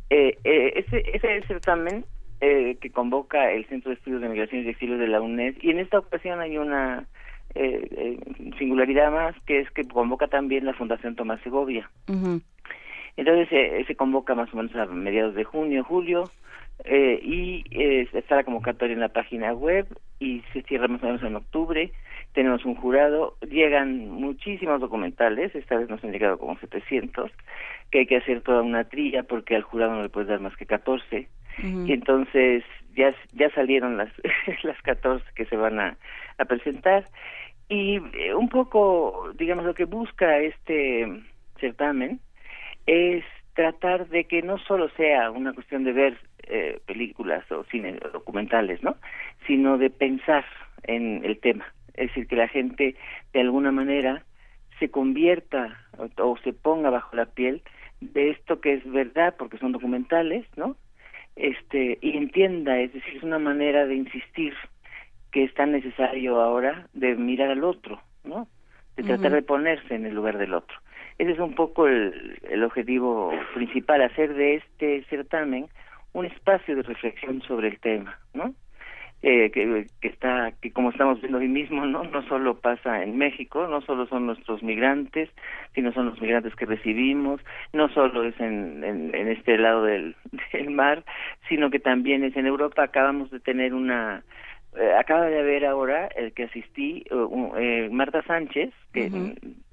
Eh, 0.10 0.38
eh, 0.44 0.74
ese, 0.76 1.04
ese 1.14 1.42
certamen 1.48 2.06
que 2.40 2.92
convoca 2.94 3.52
el 3.52 3.66
Centro 3.66 3.90
de 3.90 3.96
Estudios 3.96 4.22
de 4.22 4.30
Migraciones 4.30 4.68
y 4.68 4.70
Exilios 4.70 5.00
de 5.00 5.08
la 5.08 5.22
UNED 5.22 5.56
y 5.60 5.72
en 5.72 5.80
esta 5.80 5.98
ocasión 5.98 6.40
hay 6.40 6.60
una 6.60 7.08
eh, 7.56 8.20
singularidad 8.60 9.12
más 9.12 9.36
que 9.48 9.62
es 9.62 9.72
que 9.72 9.88
convoca 9.88 10.28
también 10.28 10.64
la 10.64 10.76
Fundación 10.76 11.16
Tomás 11.16 11.42
Segovia. 11.42 11.90
Entonces 13.18 13.88
se 13.88 13.96
convoca 13.96 14.36
más 14.36 14.54
o 14.54 14.58
menos 14.58 14.76
a 14.76 14.86
mediados 14.86 15.34
de 15.34 15.46
junio, 15.46 15.84
julio 15.84 16.30
y 16.86 17.64
está 18.14 18.36
la 18.36 18.44
convocatoria 18.44 18.94
en 18.94 19.00
la 19.00 19.10
página 19.10 19.54
web 19.54 19.88
y 20.20 20.42
se 20.54 20.62
cierra 20.64 20.88
más 20.88 21.02
o 21.04 21.08
menos 21.08 21.24
en 21.24 21.36
octubre. 21.36 21.92
Tenemos 22.34 22.66
un 22.66 22.76
jurado, 22.76 23.36
llegan 23.50 24.10
muchísimos 24.10 24.80
documentales, 24.80 25.56
esta 25.56 25.78
vez 25.78 25.90
nos 25.90 26.04
han 26.04 26.12
llegado 26.12 26.38
como 26.38 26.58
700, 26.60 27.32
que 27.92 28.00
hay 28.00 28.06
que 28.06 28.18
hacer 28.18 28.42
toda 28.42 28.62
una 28.62 28.84
trilla 28.84 29.24
porque 29.24 29.56
al 29.56 29.64
jurado 29.64 29.96
no 29.96 30.04
le 30.04 30.10
puedes 30.10 30.30
dar 30.30 30.40
más 30.40 30.56
que 30.56 30.66
14, 30.66 31.28
y 31.64 31.92
entonces 31.92 32.64
ya, 32.96 33.16
ya 33.34 33.50
salieron 33.56 33.98
las, 33.98 34.12
las 34.64 34.80
14 34.84 35.26
que 35.36 35.46
se 35.46 35.56
van 35.56 35.80
a, 35.80 35.98
a 36.38 36.46
presentar, 36.46 37.06
y 37.70 38.00
eh, 38.14 38.34
un 38.36 38.50
poco, 38.50 39.32
digamos, 39.36 39.66
lo 39.66 39.74
que 39.74 39.86
busca 39.86 40.40
este 40.40 41.24
certamen 41.60 42.20
es 42.86 43.24
tratar 43.58 44.08
de 44.08 44.26
que 44.26 44.44
no 44.44 44.60
solo 44.60 44.88
sea 44.92 45.32
una 45.32 45.52
cuestión 45.52 45.84
de 45.84 45.92
ver 45.92 46.18
eh, 46.44 46.80
películas 46.86 47.52
o 47.52 47.64
cine 47.66 47.98
documentales, 48.14 48.84
¿no? 48.84 48.96
Sino 49.48 49.80
de 49.80 49.90
pensar 49.90 50.46
en 50.84 51.26
el 51.26 51.40
tema 51.40 51.66
es 51.98 52.10
decir, 52.10 52.28
que 52.28 52.36
la 52.36 52.48
gente 52.48 52.96
de 53.34 53.42
alguna 53.42 53.72
manera 53.72 54.24
se 54.80 54.90
convierta 54.90 55.78
o, 56.18 56.38
se 56.38 56.54
ponga 56.54 56.90
bajo 56.90 57.16
la 57.16 57.26
piel 57.26 57.64
de 58.00 58.30
esto 58.30 58.62
que 58.62 58.74
es 58.74 58.90
verdad, 58.90 59.36
porque 59.38 59.58
son 59.58 59.72
documentales, 59.72 60.46
¿no? 60.56 60.78
Este, 61.36 61.98
y 62.02 62.16
entienda, 62.16 62.80
es 62.80 62.94
decir, 62.94 63.18
es 63.18 63.24
una 63.24 63.40
manera 63.40 63.86
de 63.88 63.96
insistir 63.96 64.54
que 65.32 65.44
es 65.44 65.54
tan 65.56 65.72
necesario 65.72 66.40
ahora 66.40 66.88
de 66.94 67.16
mirar 67.16 67.50
al 67.50 67.64
otro, 67.64 68.00
¿no? 68.24 68.48
De 68.96 69.04
tratar 69.04 69.32
de 69.32 69.42
ponerse 69.42 69.96
en 69.96 70.06
el 70.06 70.16
lugar 70.16 70.38
del 70.38 70.54
otro. 70.54 70.76
Ese 71.18 71.32
es 71.32 71.40
un 71.40 71.56
poco 71.56 71.88
el, 71.88 72.40
el 72.50 72.64
objetivo 72.64 73.32
principal, 73.54 74.02
hacer 74.02 74.34
de 74.36 74.56
este 74.56 75.04
certamen 75.10 75.68
un 76.14 76.26
espacio 76.26 76.76
de 76.76 76.84
reflexión 76.84 77.42
sobre 77.42 77.70
el 77.70 77.80
tema, 77.80 78.20
¿no? 78.34 78.54
Eh, 79.24 79.50
que, 79.50 79.88
está 80.08 80.52
que 80.62 80.72
como 80.72 80.92
estamos 80.92 81.20
viendo 81.20 81.40
hoy 81.40 81.48
mismo 81.48 81.88
no 81.88 82.04
no 82.04 82.22
solo 82.28 82.60
pasa 82.60 83.02
en 83.02 83.18
México 83.18 83.66
no 83.66 83.82
solo 83.82 84.06
son 84.06 84.28
nuestros 84.28 84.62
migrantes 84.62 85.28
sino 85.74 85.92
son 85.92 86.06
los 86.06 86.22
migrantes 86.22 86.54
que 86.54 86.68
recibimos 86.68 87.42
no 87.74 87.90
solo 87.90 88.24
es 88.26 88.40
en, 88.40 88.84
en, 88.84 89.28
este 89.28 89.58
lado 89.58 89.86
del 89.86 90.16
mar 90.70 91.04
sino 91.50 91.72
que 91.72 91.80
también 91.80 92.24
es 92.24 92.38
en 92.38 92.46
Europa 92.46 92.84
acabamos 92.84 93.32
de 93.32 93.40
tener 93.40 93.74
una 93.74 94.22
eh, 94.80 94.94
acaba 94.98 95.26
de 95.28 95.40
haber 95.40 95.66
ahora 95.66 96.08
el 96.16 96.34
que 96.34 96.44
asistí 96.44 97.06
eh, 97.10 97.90
Marta 97.92 98.22
Sánchez 98.24 98.74
que 98.94 99.10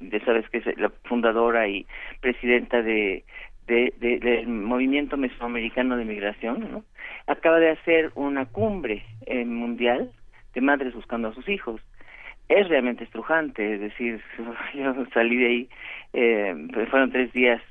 ya 0.00 0.24
sabes 0.24 0.48
que 0.50 0.58
es 0.58 0.78
la 0.78 0.90
fundadora 1.04 1.68
y 1.68 1.86
presidenta 2.20 2.82
de 2.82 3.24
de, 3.66 3.92
del 3.98 4.46
movimiento 4.46 5.16
mesoamericano 5.16 5.96
de 5.96 6.04
migración, 6.04 6.70
¿no? 6.70 6.84
acaba 7.26 7.58
de 7.58 7.70
hacer 7.70 8.12
una 8.14 8.46
cumbre 8.46 9.04
eh, 9.26 9.44
mundial 9.44 10.10
de 10.54 10.60
madres 10.60 10.94
buscando 10.94 11.28
a 11.28 11.34
sus 11.34 11.48
hijos. 11.48 11.80
Es 12.48 12.68
realmente 12.68 13.04
estrujante, 13.04 13.74
es 13.74 13.80
decir, 13.80 14.20
yo 14.74 14.94
salí 15.14 15.36
de 15.36 15.46
ahí, 15.46 15.68
eh, 16.12 16.54
fueron 16.90 17.10
tres 17.10 17.32
días 17.32 17.62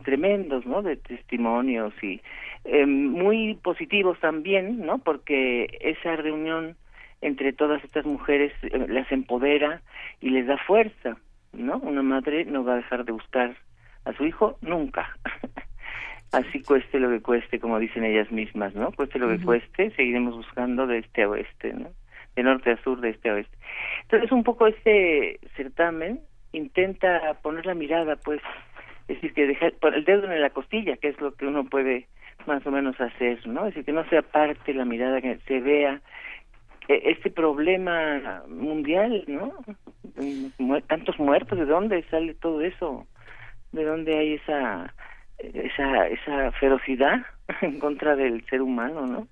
tremendos, 0.00 0.66
¿no? 0.66 0.82
De 0.82 0.96
testimonios 0.96 1.92
y 2.02 2.20
eh, 2.64 2.86
muy 2.86 3.54
positivos 3.62 4.18
también, 4.20 4.84
¿no? 4.84 4.98
Porque 4.98 5.78
esa 5.80 6.16
reunión 6.16 6.76
entre 7.20 7.52
todas 7.52 7.82
estas 7.84 8.04
mujeres 8.04 8.52
eh, 8.62 8.86
las 8.88 9.10
empodera 9.10 9.82
y 10.20 10.30
les 10.30 10.46
da 10.46 10.58
fuerza, 10.58 11.16
¿no? 11.52 11.78
Una 11.78 12.02
madre 12.02 12.44
no 12.44 12.64
va 12.64 12.74
a 12.74 12.76
dejar 12.76 13.04
de 13.04 13.12
buscar 13.12 13.56
a 14.04 14.12
su 14.14 14.24
hijo 14.24 14.58
nunca. 14.60 15.16
Así 16.32 16.62
cueste 16.62 16.98
lo 16.98 17.08
que 17.08 17.22
cueste, 17.22 17.60
como 17.60 17.78
dicen 17.78 18.04
ellas 18.04 18.30
mismas, 18.30 18.74
¿no? 18.74 18.92
Cueste 18.92 19.18
lo 19.18 19.28
que 19.28 19.42
cueste, 19.42 19.90
seguiremos 19.92 20.36
buscando 20.36 20.86
de 20.86 20.98
este 20.98 21.22
a 21.22 21.28
oeste, 21.28 21.72
¿no? 21.72 21.90
De 22.34 22.42
norte 22.42 22.72
a 22.72 22.82
sur, 22.82 23.00
de 23.00 23.10
este 23.10 23.30
a 23.30 23.34
oeste. 23.34 23.56
Entonces, 24.02 24.32
un 24.32 24.44
poco 24.44 24.66
este 24.66 25.40
certamen 25.56 26.20
intenta 26.52 27.34
poner 27.42 27.64
la 27.66 27.74
mirada, 27.74 28.16
pues, 28.16 28.40
es 29.08 29.16
decir, 29.16 29.34
que 29.34 29.46
dejar 29.46 29.74
el 29.94 30.04
dedo 30.04 30.30
en 30.30 30.40
la 30.40 30.50
costilla, 30.50 30.96
que 30.96 31.08
es 31.08 31.20
lo 31.20 31.34
que 31.34 31.46
uno 31.46 31.64
puede 31.64 32.06
más 32.46 32.66
o 32.66 32.70
menos 32.70 33.00
hacer, 33.00 33.46
¿no? 33.46 33.60
Es 33.60 33.74
decir, 33.74 33.84
que 33.84 33.92
no 33.92 34.08
se 34.08 34.18
aparte 34.18 34.74
la 34.74 34.84
mirada, 34.84 35.20
que 35.20 35.38
se 35.46 35.60
vea 35.60 36.00
e, 36.88 37.10
este 37.10 37.30
problema 37.30 38.42
mundial, 38.48 39.24
¿no? 39.26 39.52
Tantos 40.86 41.18
muertos, 41.18 41.58
¿de 41.58 41.64
dónde 41.64 42.02
sale 42.10 42.34
todo 42.34 42.60
eso? 42.60 43.06
de 43.76 43.84
dónde 43.84 44.18
hay 44.18 44.34
esa 44.34 44.92
esa 45.38 46.08
esa 46.08 46.52
ferocidad 46.52 47.18
en 47.62 47.78
contra 47.78 48.16
del 48.16 48.44
ser 48.46 48.62
humano, 48.62 49.06
¿no? 49.06 49.28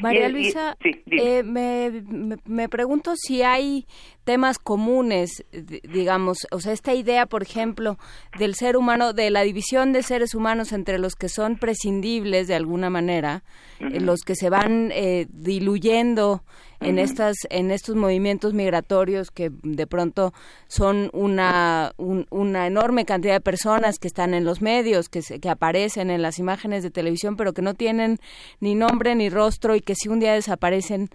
María 0.00 0.28
Luisa, 0.28 0.76
eh, 0.82 1.42
me, 1.42 2.02
me, 2.46 2.68
pregunto 2.68 3.12
si 3.16 3.42
hay 3.42 3.86
temas 4.24 4.58
comunes, 4.58 5.44
digamos, 5.52 6.46
o 6.50 6.60
sea, 6.60 6.72
esta 6.72 6.94
idea, 6.94 7.26
por 7.26 7.42
ejemplo, 7.42 7.98
del 8.38 8.54
ser 8.54 8.76
humano, 8.76 9.12
de 9.12 9.30
la 9.30 9.42
división 9.42 9.92
de 9.92 10.02
seres 10.02 10.34
humanos 10.34 10.72
entre 10.72 10.98
los 10.98 11.14
que 11.16 11.28
son 11.28 11.56
prescindibles 11.56 12.48
de 12.48 12.54
alguna 12.54 12.88
manera, 12.88 13.42
eh, 13.78 14.00
los 14.00 14.20
que 14.20 14.34
se 14.34 14.48
van 14.48 14.90
eh, 14.92 15.26
diluyendo 15.30 16.42
en 16.80 16.98
estas 16.98 17.36
en 17.50 17.70
estos 17.70 17.96
movimientos 17.96 18.54
migratorios 18.54 19.30
que 19.30 19.50
de 19.62 19.86
pronto 19.86 20.32
son 20.66 21.10
una 21.12 21.92
una 21.96 22.66
enorme 22.66 23.04
cantidad 23.04 23.34
de 23.34 23.40
personas 23.40 23.98
que 23.98 24.08
están 24.08 24.34
en 24.34 24.44
los 24.44 24.62
medios 24.62 25.08
que 25.08 25.20
que 25.40 25.48
aparecen 25.48 26.10
en 26.10 26.22
las 26.22 26.38
imágenes 26.38 26.82
de 26.82 26.90
televisión 26.90 27.36
pero 27.36 27.52
que 27.52 27.62
no 27.62 27.74
tienen 27.74 28.18
ni 28.60 28.74
nombre 28.74 29.14
ni 29.14 29.28
rostro 29.28 29.76
y 29.76 29.80
que 29.80 29.94
si 29.94 30.08
un 30.08 30.20
día 30.20 30.32
desaparecen 30.32 31.10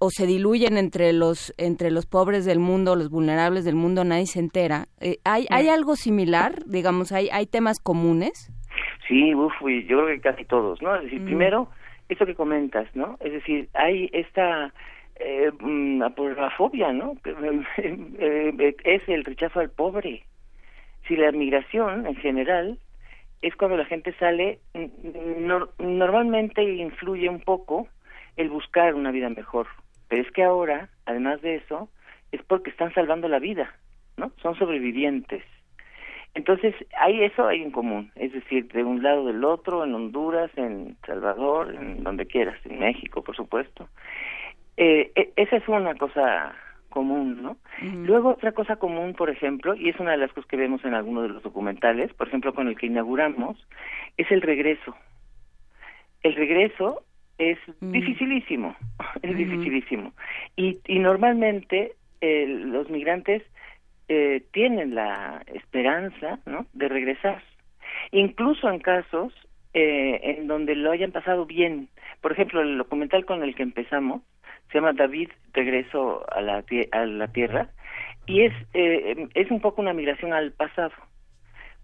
o 0.00 0.08
se 0.10 0.26
diluyen 0.26 0.78
entre 0.78 1.12
los 1.12 1.54
entre 1.58 1.90
los 1.90 2.06
pobres 2.06 2.46
del 2.46 2.58
mundo, 2.58 2.96
los 2.96 3.10
vulnerables 3.10 3.64
del 3.66 3.74
mundo, 3.74 4.02
nadie 4.02 4.26
se 4.26 4.40
entera. 4.40 4.86
Eh, 4.98 5.18
¿hay, 5.24 5.46
¿Hay 5.50 5.68
algo 5.68 5.94
similar? 5.94 6.64
Digamos, 6.64 7.12
¿hay, 7.12 7.28
¿hay 7.30 7.46
temas 7.46 7.78
comunes? 7.80 8.50
Sí, 9.06 9.34
uf, 9.34 9.52
yo 9.60 9.98
creo 9.98 10.06
que 10.06 10.20
casi 10.20 10.44
todos, 10.46 10.80
¿no? 10.80 10.96
Es 10.96 11.04
decir, 11.04 11.22
primero, 11.22 11.68
eso 12.10 12.26
que 12.26 12.34
comentas, 12.34 12.88
¿no? 12.94 13.16
Es 13.20 13.32
decir, 13.32 13.68
hay 13.74 14.10
esta 14.12 14.72
eh, 15.16 15.50
mm, 15.58 16.02
fobia, 16.56 16.92
¿no? 16.92 17.16
Eh, 17.78 18.52
eh, 18.58 18.76
es 18.84 19.08
el 19.08 19.24
rechazo 19.24 19.60
al 19.60 19.70
pobre. 19.70 20.24
Si 21.06 21.16
la 21.16 21.32
migración 21.32 22.06
en 22.06 22.16
general 22.16 22.78
es 23.42 23.56
cuando 23.56 23.76
la 23.76 23.86
gente 23.86 24.12
sale, 24.18 24.58
mm, 24.74 25.88
normalmente 25.98 26.62
influye 26.62 27.28
un 27.28 27.40
poco 27.40 27.88
el 28.36 28.50
buscar 28.50 28.94
una 28.94 29.10
vida 29.10 29.28
mejor. 29.30 29.66
Pero 30.08 30.22
es 30.22 30.30
que 30.32 30.42
ahora, 30.42 30.88
además 31.06 31.40
de 31.42 31.56
eso, 31.56 31.88
es 32.32 32.42
porque 32.42 32.70
están 32.70 32.92
salvando 32.94 33.28
la 33.28 33.38
vida, 33.38 33.74
¿no? 34.16 34.32
Son 34.42 34.56
sobrevivientes. 34.56 35.44
Entonces, 36.34 36.74
hay 36.96 37.24
eso 37.24 37.48
hay 37.48 37.62
en 37.62 37.72
común, 37.72 38.12
es 38.14 38.32
decir, 38.32 38.68
de 38.68 38.84
un 38.84 39.02
lado 39.02 39.26
del 39.26 39.44
otro, 39.44 39.84
en 39.84 39.94
Honduras, 39.94 40.50
en 40.56 40.96
Salvador, 41.04 41.74
en 41.74 42.04
donde 42.04 42.26
quieras, 42.26 42.58
en 42.64 42.78
México, 42.78 43.22
por 43.22 43.34
supuesto. 43.34 43.88
Eh, 44.76 45.10
e, 45.14 45.32
esa 45.36 45.56
es 45.56 45.68
una 45.68 45.94
cosa 45.96 46.54
común, 46.88 47.42
¿no? 47.42 47.56
Luego 47.80 48.30
otra 48.30 48.52
cosa 48.52 48.76
común, 48.76 49.14
por 49.14 49.30
ejemplo, 49.30 49.74
y 49.74 49.88
es 49.88 49.98
una 49.98 50.12
de 50.12 50.18
las 50.18 50.32
cosas 50.32 50.48
que 50.48 50.56
vemos 50.56 50.84
en 50.84 50.94
algunos 50.94 51.24
de 51.24 51.28
los 51.30 51.42
documentales, 51.42 52.12
por 52.14 52.28
ejemplo, 52.28 52.52
con 52.52 52.68
el 52.68 52.76
que 52.76 52.86
inauguramos, 52.86 53.56
es 54.16 54.30
el 54.30 54.42
regreso. 54.42 54.94
El 56.22 56.34
regreso 56.34 57.02
es 57.38 57.58
dificilísimo, 57.80 58.76
es 59.22 59.36
dificilísimo. 59.36 60.12
Y, 60.56 60.78
y 60.86 60.98
normalmente 60.98 61.94
eh, 62.20 62.46
los 62.46 62.90
migrantes 62.90 63.42
eh, 64.12 64.42
tienen 64.50 64.96
la 64.96 65.40
esperanza 65.54 66.40
¿no? 66.44 66.66
de 66.72 66.88
regresar, 66.88 67.44
incluso 68.10 68.68
en 68.68 68.80
casos 68.80 69.32
eh, 69.72 70.20
en 70.36 70.48
donde 70.48 70.74
lo 70.74 70.90
hayan 70.90 71.12
pasado 71.12 71.46
bien. 71.46 71.88
Por 72.20 72.32
ejemplo, 72.32 72.60
el 72.60 72.76
documental 72.76 73.24
con 73.24 73.44
el 73.44 73.54
que 73.54 73.62
empezamos 73.62 74.22
se 74.72 74.78
llama 74.78 74.94
David 74.94 75.30
Regreso 75.52 76.24
a 76.28 76.40
la, 76.40 76.64
a 76.90 77.06
la 77.06 77.28
Tierra 77.28 77.68
y 78.26 78.42
es, 78.42 78.52
eh, 78.74 79.28
es 79.34 79.48
un 79.52 79.60
poco 79.60 79.80
una 79.80 79.92
migración 79.92 80.32
al 80.32 80.50
pasado 80.50 80.90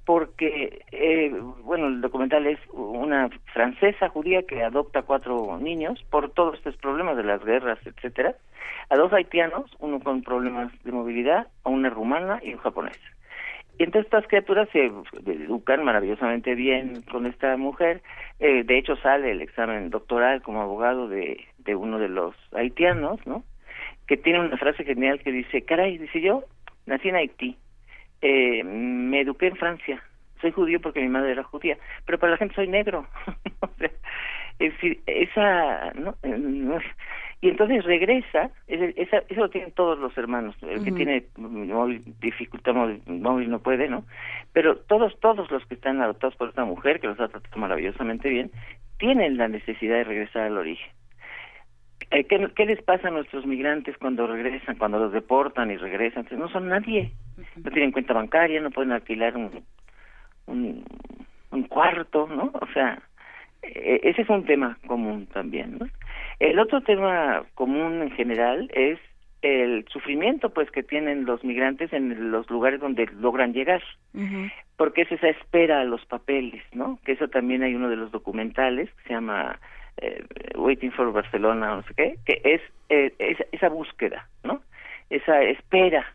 porque, 0.07 0.83
eh, 0.93 1.35
bueno, 1.65 1.89
el 1.89 2.01
documental 2.01 2.47
es 2.47 2.61
una 2.73 3.29
francesa 3.53 4.09
judía 4.09 4.45
que 4.45 4.63
adopta 4.63 5.03
cuatro 5.03 5.59
niños 5.61 6.03
por 6.11 6.31
todos 6.31 6.55
estos 6.55 6.77
problemas 6.77 7.17
de 7.17 7.25
las 7.25 7.45
guerras, 7.45 7.81
etcétera, 7.85 8.37
a 8.89 8.97
dos 8.97 9.13
haitianos, 9.13 9.69
uno 9.81 9.99
con 9.99 10.23
problemas 10.23 10.73
de 10.85 10.93
movilidad, 10.93 11.49
a 11.65 11.71
una 11.71 11.91
rumana 11.91 12.39
y 12.41 12.55
un 12.55 12.61
japonés. 12.61 12.99
Y 13.79 13.83
entonces 13.83 14.07
estas 14.07 14.29
criaturas 14.29 14.69
se 14.71 14.93
educan 15.27 15.85
maravillosamente 15.85 16.55
bien 16.55 17.03
con 17.11 17.27
esta 17.27 17.57
mujer. 17.57 18.01
Eh, 18.39 18.63
de 18.63 18.79
hecho, 18.79 18.97
sale 18.97 19.33
el 19.33 19.43
examen 19.43 19.91
doctoral 19.91 20.41
como 20.41 20.63
abogado 20.63 21.09
de, 21.09 21.45
de 21.59 21.75
uno 21.75 21.99
de 21.99 22.09
los 22.09 22.35
haitianos, 22.53 23.19
¿no? 23.27 23.43
Que 24.07 24.17
tiene 24.17 24.41
una 24.41 24.57
frase 24.57 24.85
genial 24.85 25.19
que 25.19 25.33
dice, 25.33 25.63
caray, 25.63 25.99
dice 25.99 26.21
yo, 26.21 26.45
nací 26.87 27.09
en 27.09 27.17
Haití, 27.17 27.59
eh, 28.23 28.63
me 28.65 29.21
eduqué 29.21 29.49
en 29.49 29.57
Francia. 29.57 30.03
Soy 30.41 30.53
judío 30.53 30.81
porque 30.81 31.01
mi 31.01 31.09
madre 31.09 31.33
era 31.33 31.43
judía, 31.43 31.79
pero 32.05 32.19
para 32.19 32.33
la 32.33 32.39
gente 32.39 32.55
soy 32.55 32.69
negro. 32.69 33.07
es 34.59 34.73
decir, 34.73 35.01
esa, 35.07 35.93
¿no? 35.95 36.15
y 37.41 37.49
entonces 37.49 37.85
regresa, 37.85 38.51
esa, 38.67 39.19
eso 39.29 39.41
lo 39.41 39.51
tienen 39.51 39.73
todos 39.73 39.99
los 39.99 40.17
hermanos, 40.17 40.57
el 40.63 40.83
que 40.83 40.93
tiene 40.93 41.25
móvil, 41.37 42.03
dificultad 42.21 42.75
móvil, 43.07 43.51
no 43.51 43.59
puede, 43.61 43.89
¿no? 43.89 44.05
Pero 44.53 44.77
todos, 44.77 45.19
todos 45.21 45.51
los 45.51 45.65
que 45.67 45.75
están 45.75 46.01
adoptados 46.01 46.37
por 46.37 46.49
esta 46.49 46.65
mujer, 46.65 47.01
que 47.01 47.09
los 47.09 47.21
ha 47.21 47.29
tratado 47.29 47.57
maravillosamente 47.61 48.29
bien, 48.29 48.51
tienen 48.99 49.37
la 49.37 49.49
necesidad 49.49 49.97
de 49.97 50.05
regresar 50.05 50.43
al 50.43 50.59
origen. 50.59 50.91
Eh, 52.11 52.25
¿qué, 52.25 52.49
¿Qué 52.55 52.67
les 52.67 52.83
pasa 52.83 53.09
a 53.09 53.11
nuestros 53.11 53.47
migrantes 53.47 53.97
cuando 53.99 54.27
regresan, 54.27 54.77
cuando 54.77 54.99
los 54.99 55.13
deportan 55.13 55.71
y 55.71 55.77
regresan? 55.77 56.21
Entonces, 56.21 56.39
no 56.39 56.49
son 56.49 56.69
nadie, 56.69 57.13
no 57.57 57.71
tienen 57.71 57.93
cuenta 57.93 58.15
bancaria, 58.15 58.61
no 58.61 58.71
pueden 58.71 58.93
alquilar 58.93 59.37
un, 59.37 59.65
un, 60.47 60.85
un 61.51 61.63
cuarto, 61.65 62.29
¿no? 62.29 62.53
O 62.55 62.67
sea, 62.73 63.03
e, 63.63 64.01
ese 64.05 64.23
es 64.23 64.29
un 64.29 64.45
tema 64.45 64.79
común 64.87 65.27
también, 65.27 65.79
¿no? 65.79 65.87
El 66.39 66.59
otro 66.59 66.81
tema 66.83 67.45
común 67.55 68.03
en 68.03 68.11
general 68.13 68.71
es 68.75 68.99
el 69.43 69.87
sufrimiento 69.89 70.51
pues 70.51 70.71
que 70.71 70.83
tienen 70.83 71.25
los 71.25 71.45
migrantes 71.45 71.93
en 71.93 72.31
los 72.31 72.49
lugares 72.51 72.81
donde 72.81 73.07
logran 73.21 73.53
llegar 73.53 73.83
porque 74.77 75.03
es 75.03 75.13
esa 75.13 75.29
espera 75.29 75.83
a 75.83 75.85
los 75.85 76.05
papeles 76.07 76.63
no 76.73 76.99
que 77.05 77.13
eso 77.13 77.29
también 77.29 77.63
hay 77.63 77.75
uno 77.75 77.89
de 77.91 77.97
los 77.97 78.11
documentales 78.11 78.91
que 78.95 79.09
se 79.09 79.15
llama 79.15 79.61
eh, 79.99 80.25
Waiting 80.57 80.93
for 80.93 81.13
Barcelona, 81.13 81.77
no 81.77 81.83
sé 81.85 81.95
qué, 81.95 82.17
que 82.25 82.41
es 82.45 82.61
eh, 82.89 83.13
esa, 83.53 83.69
búsqueda, 83.69 84.29
¿no? 84.45 84.63
Esa 85.11 85.43
espera 85.43 86.07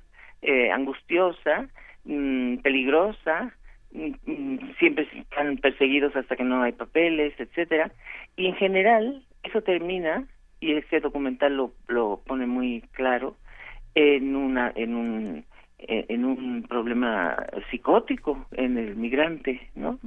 eh, 0.42 0.72
angustiosa, 0.72 1.68
mm, 2.06 2.58
peligrosa, 2.58 3.54
mm, 3.92 4.12
mm, 4.26 4.74
siempre 4.80 5.08
están 5.14 5.58
perseguidos 5.58 6.16
hasta 6.16 6.36
que 6.36 6.44
no 6.44 6.62
hay 6.62 6.74
papeles, 6.74 7.34
etcétera, 7.40 7.92
y 8.36 8.48
en 8.48 8.56
general 8.56 9.24
eso 9.44 9.62
termina 9.62 10.26
y 10.60 10.74
este 10.74 11.00
documental 11.00 11.58
lo, 11.58 11.74
lo 11.88 12.22
pone 12.26 12.46
muy 12.46 12.82
claro 12.92 13.36
en 13.96 14.36
una 14.36 14.72
en 14.76 14.96
un 14.96 15.46
en 15.80 16.26
un 16.26 16.64
problema 16.70 17.36
psicótico 17.72 18.46
en 18.52 18.78
el 18.78 18.96
migrante, 18.96 19.68
¿no? 19.74 19.98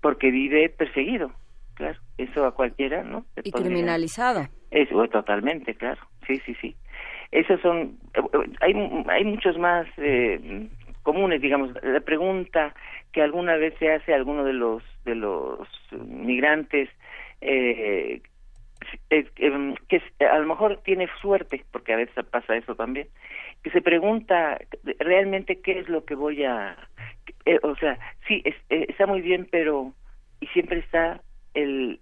Porque 0.00 0.30
vive 0.30 0.70
perseguido, 0.70 1.30
claro, 1.80 1.98
eso 2.18 2.44
a 2.44 2.54
cualquiera, 2.54 3.02
¿no? 3.02 3.24
y 3.42 3.50
criminalizado. 3.50 4.46
Eso, 4.70 5.08
totalmente, 5.08 5.74
claro, 5.74 6.00
sí, 6.26 6.40
sí, 6.44 6.54
sí. 6.60 6.76
Esos 7.32 7.60
son, 7.60 7.98
hay, 8.60 8.74
hay 9.08 9.24
muchos 9.24 9.56
más 9.58 9.86
eh, 9.96 10.68
comunes, 11.02 11.40
digamos. 11.40 11.70
La 11.82 12.00
pregunta 12.00 12.74
que 13.12 13.22
alguna 13.22 13.56
vez 13.56 13.74
se 13.78 13.90
hace 13.90 14.12
a 14.12 14.16
alguno 14.16 14.44
de 14.44 14.52
los 14.52 14.82
de 15.04 15.14
los 15.14 15.68
migrantes 16.06 16.88
eh, 17.40 18.20
que 19.08 20.02
a 20.26 20.38
lo 20.38 20.46
mejor 20.46 20.80
tiene 20.82 21.08
suerte, 21.20 21.64
porque 21.70 21.92
a 21.92 21.96
veces 21.96 22.24
pasa 22.30 22.56
eso 22.56 22.74
también, 22.74 23.08
que 23.62 23.70
se 23.70 23.82
pregunta 23.82 24.58
realmente 24.98 25.60
qué 25.60 25.80
es 25.80 25.88
lo 25.88 26.04
que 26.04 26.14
voy 26.14 26.44
a, 26.44 26.76
eh, 27.44 27.58
o 27.62 27.76
sea, 27.76 27.98
sí 28.26 28.42
es, 28.44 28.54
eh, 28.70 28.86
está 28.88 29.06
muy 29.06 29.20
bien, 29.20 29.48
pero 29.50 29.92
y 30.40 30.46
siempre 30.48 30.78
está 30.78 31.20
el, 31.54 32.00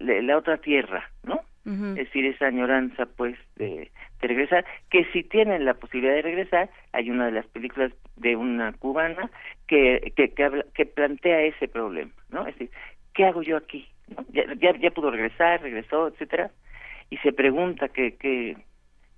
la 0.00 0.36
otra 0.36 0.58
tierra, 0.58 1.10
¿no? 1.22 1.40
Es 1.66 2.06
decir, 2.06 2.24
esa 2.24 2.46
añoranza, 2.46 3.06
pues, 3.06 3.36
de, 3.56 3.92
regresar, 4.20 4.64
que 4.90 5.04
si 5.12 5.22
tienen 5.22 5.64
la 5.64 5.74
posibilidad 5.74 6.14
de 6.14 6.22
regresar, 6.22 6.70
hay 6.92 7.10
una 7.10 7.26
de 7.26 7.32
las 7.32 7.46
películas 7.46 7.92
de 8.16 8.34
una 8.34 8.72
cubana 8.72 9.30
que, 9.68 10.12
que, 10.16 10.32
que, 10.74 10.86
plantea 10.86 11.42
ese 11.42 11.68
problema, 11.68 12.12
¿no? 12.30 12.46
Es 12.46 12.54
decir, 12.54 12.70
¿qué 13.14 13.26
hago 13.26 13.42
yo 13.42 13.56
aquí? 13.56 13.86
Ya, 14.30 14.42
ya, 14.54 14.76
ya 14.78 14.90
pudo 14.90 15.10
regresar, 15.10 15.62
regresó, 15.62 16.08
etcétera, 16.08 16.50
y 17.10 17.18
se 17.18 17.32
pregunta 17.32 17.88
qué, 17.88 18.16
qué, 18.16 18.56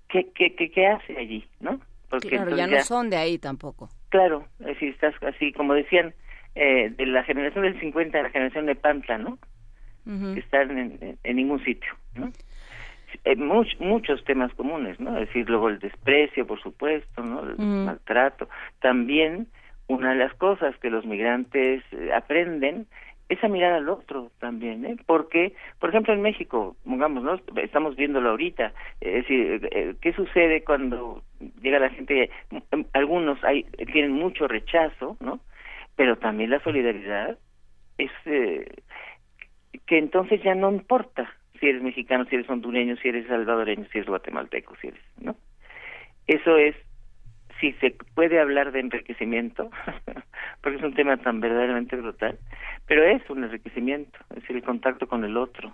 qué, 0.09 0.31
qué, 0.33 0.69
qué, 0.69 0.87
hace 0.87 1.17
allí, 1.17 1.47
¿no? 1.59 1.79
Porque 2.09 2.29
claro, 2.29 2.55
ya 2.55 2.67
no 2.67 2.79
son 2.81 3.09
de 3.09 3.17
ahí 3.17 3.39
tampoco. 3.39 3.89
Claro, 4.09 4.45
es 4.59 4.67
decir, 4.67 4.89
estás 4.89 5.15
así, 5.23 5.51
como 5.53 5.73
decían, 5.73 6.13
eh, 6.55 6.89
de 6.95 7.05
la 7.07 7.23
generación 7.23 7.63
del 7.63 7.79
50 7.79 8.19
a 8.19 8.23
la 8.23 8.29
generación 8.29 8.67
de 8.67 8.75
Pantla, 8.75 9.17
¿no? 9.17 9.39
Que 10.05 10.39
están 10.39 10.77
en, 10.77 11.17
en, 11.23 11.35
ningún 11.35 11.63
sitio, 11.63 11.93
¿no? 12.15 12.31
Eh, 13.25 13.35
muchos 13.35 14.23
temas 14.25 14.53
comunes, 14.55 14.99
¿no? 14.99 15.17
Es 15.17 15.27
decir, 15.27 15.49
luego 15.49 15.69
el 15.69 15.79
desprecio, 15.79 16.45
por 16.45 16.61
supuesto, 16.61 17.23
¿no? 17.23 17.43
El 17.43 17.57
maltrato. 17.57 18.49
También 18.79 19.47
una 19.87 20.11
de 20.11 20.17
las 20.17 20.33
cosas 20.33 20.75
que 20.77 20.89
los 20.89 21.05
migrantes 21.05 21.83
eh, 21.91 22.11
aprenden 22.13 22.87
es 23.29 23.43
a 23.43 23.47
mirar 23.47 23.73
al 23.73 23.89
otro 23.89 24.31
también, 24.39 24.85
¿eh? 24.85 24.97
Porque, 25.05 25.53
por 25.79 25.89
ejemplo, 25.89 26.13
en 26.13 26.21
México, 26.21 26.75
digamos, 26.83 27.23
¿no? 27.23 27.39
Estamos 27.61 27.95
viéndolo 27.95 28.31
ahorita, 28.31 28.73
es 29.01 29.13
decir, 29.13 29.69
eh, 29.71 29.95
¿qué 30.01 30.13
sucede 30.13 30.63
cuando 30.63 31.23
llega 31.61 31.79
la 31.79 31.89
gente? 31.89 32.29
Algunos 32.93 33.43
hay, 33.43 33.63
tienen 33.91 34.11
mucho 34.11 34.47
rechazo, 34.47 35.17
¿no? 35.19 35.39
Pero 35.95 36.17
también 36.17 36.49
la 36.49 36.61
solidaridad 36.63 37.37
es 37.97 38.11
eh, 38.25 38.65
que 39.85 39.97
entonces 39.97 40.41
ya 40.43 40.55
no 40.55 40.71
importa 40.71 41.31
si 41.59 41.67
eres 41.67 41.81
mexicano, 41.81 42.25
si 42.25 42.35
eres 42.35 42.49
hondureño, 42.49 42.95
si 42.97 43.09
eres 43.09 43.27
salvadoreño, 43.27 43.85
si 43.91 43.99
eres 43.99 44.09
guatemalteco, 44.09 44.75
si 44.81 44.87
eres, 44.87 45.01
¿no? 45.19 45.35
Eso 46.27 46.57
es 46.57 46.75
si 47.59 47.71
se 47.73 47.95
puede 48.15 48.39
hablar 48.39 48.71
de 48.71 48.81
enriquecimiento, 48.81 49.69
porque 50.61 50.77
es 50.77 50.83
un 50.83 50.93
tema 50.93 51.17
tan 51.17 51.39
verdaderamente 51.39 51.95
brutal, 51.95 52.37
pero 52.87 53.03
es 53.03 53.27
un 53.29 53.43
enriquecimiento, 53.43 54.19
es 54.35 54.49
el 54.49 54.61
contacto 54.63 55.07
con 55.07 55.23
el 55.23 55.37
otro, 55.37 55.73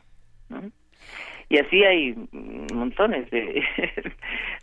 ¿no? 0.50 0.62
Y 1.50 1.58
así 1.58 1.84
hay 1.84 2.16
montones 2.74 3.30
de 3.32 3.64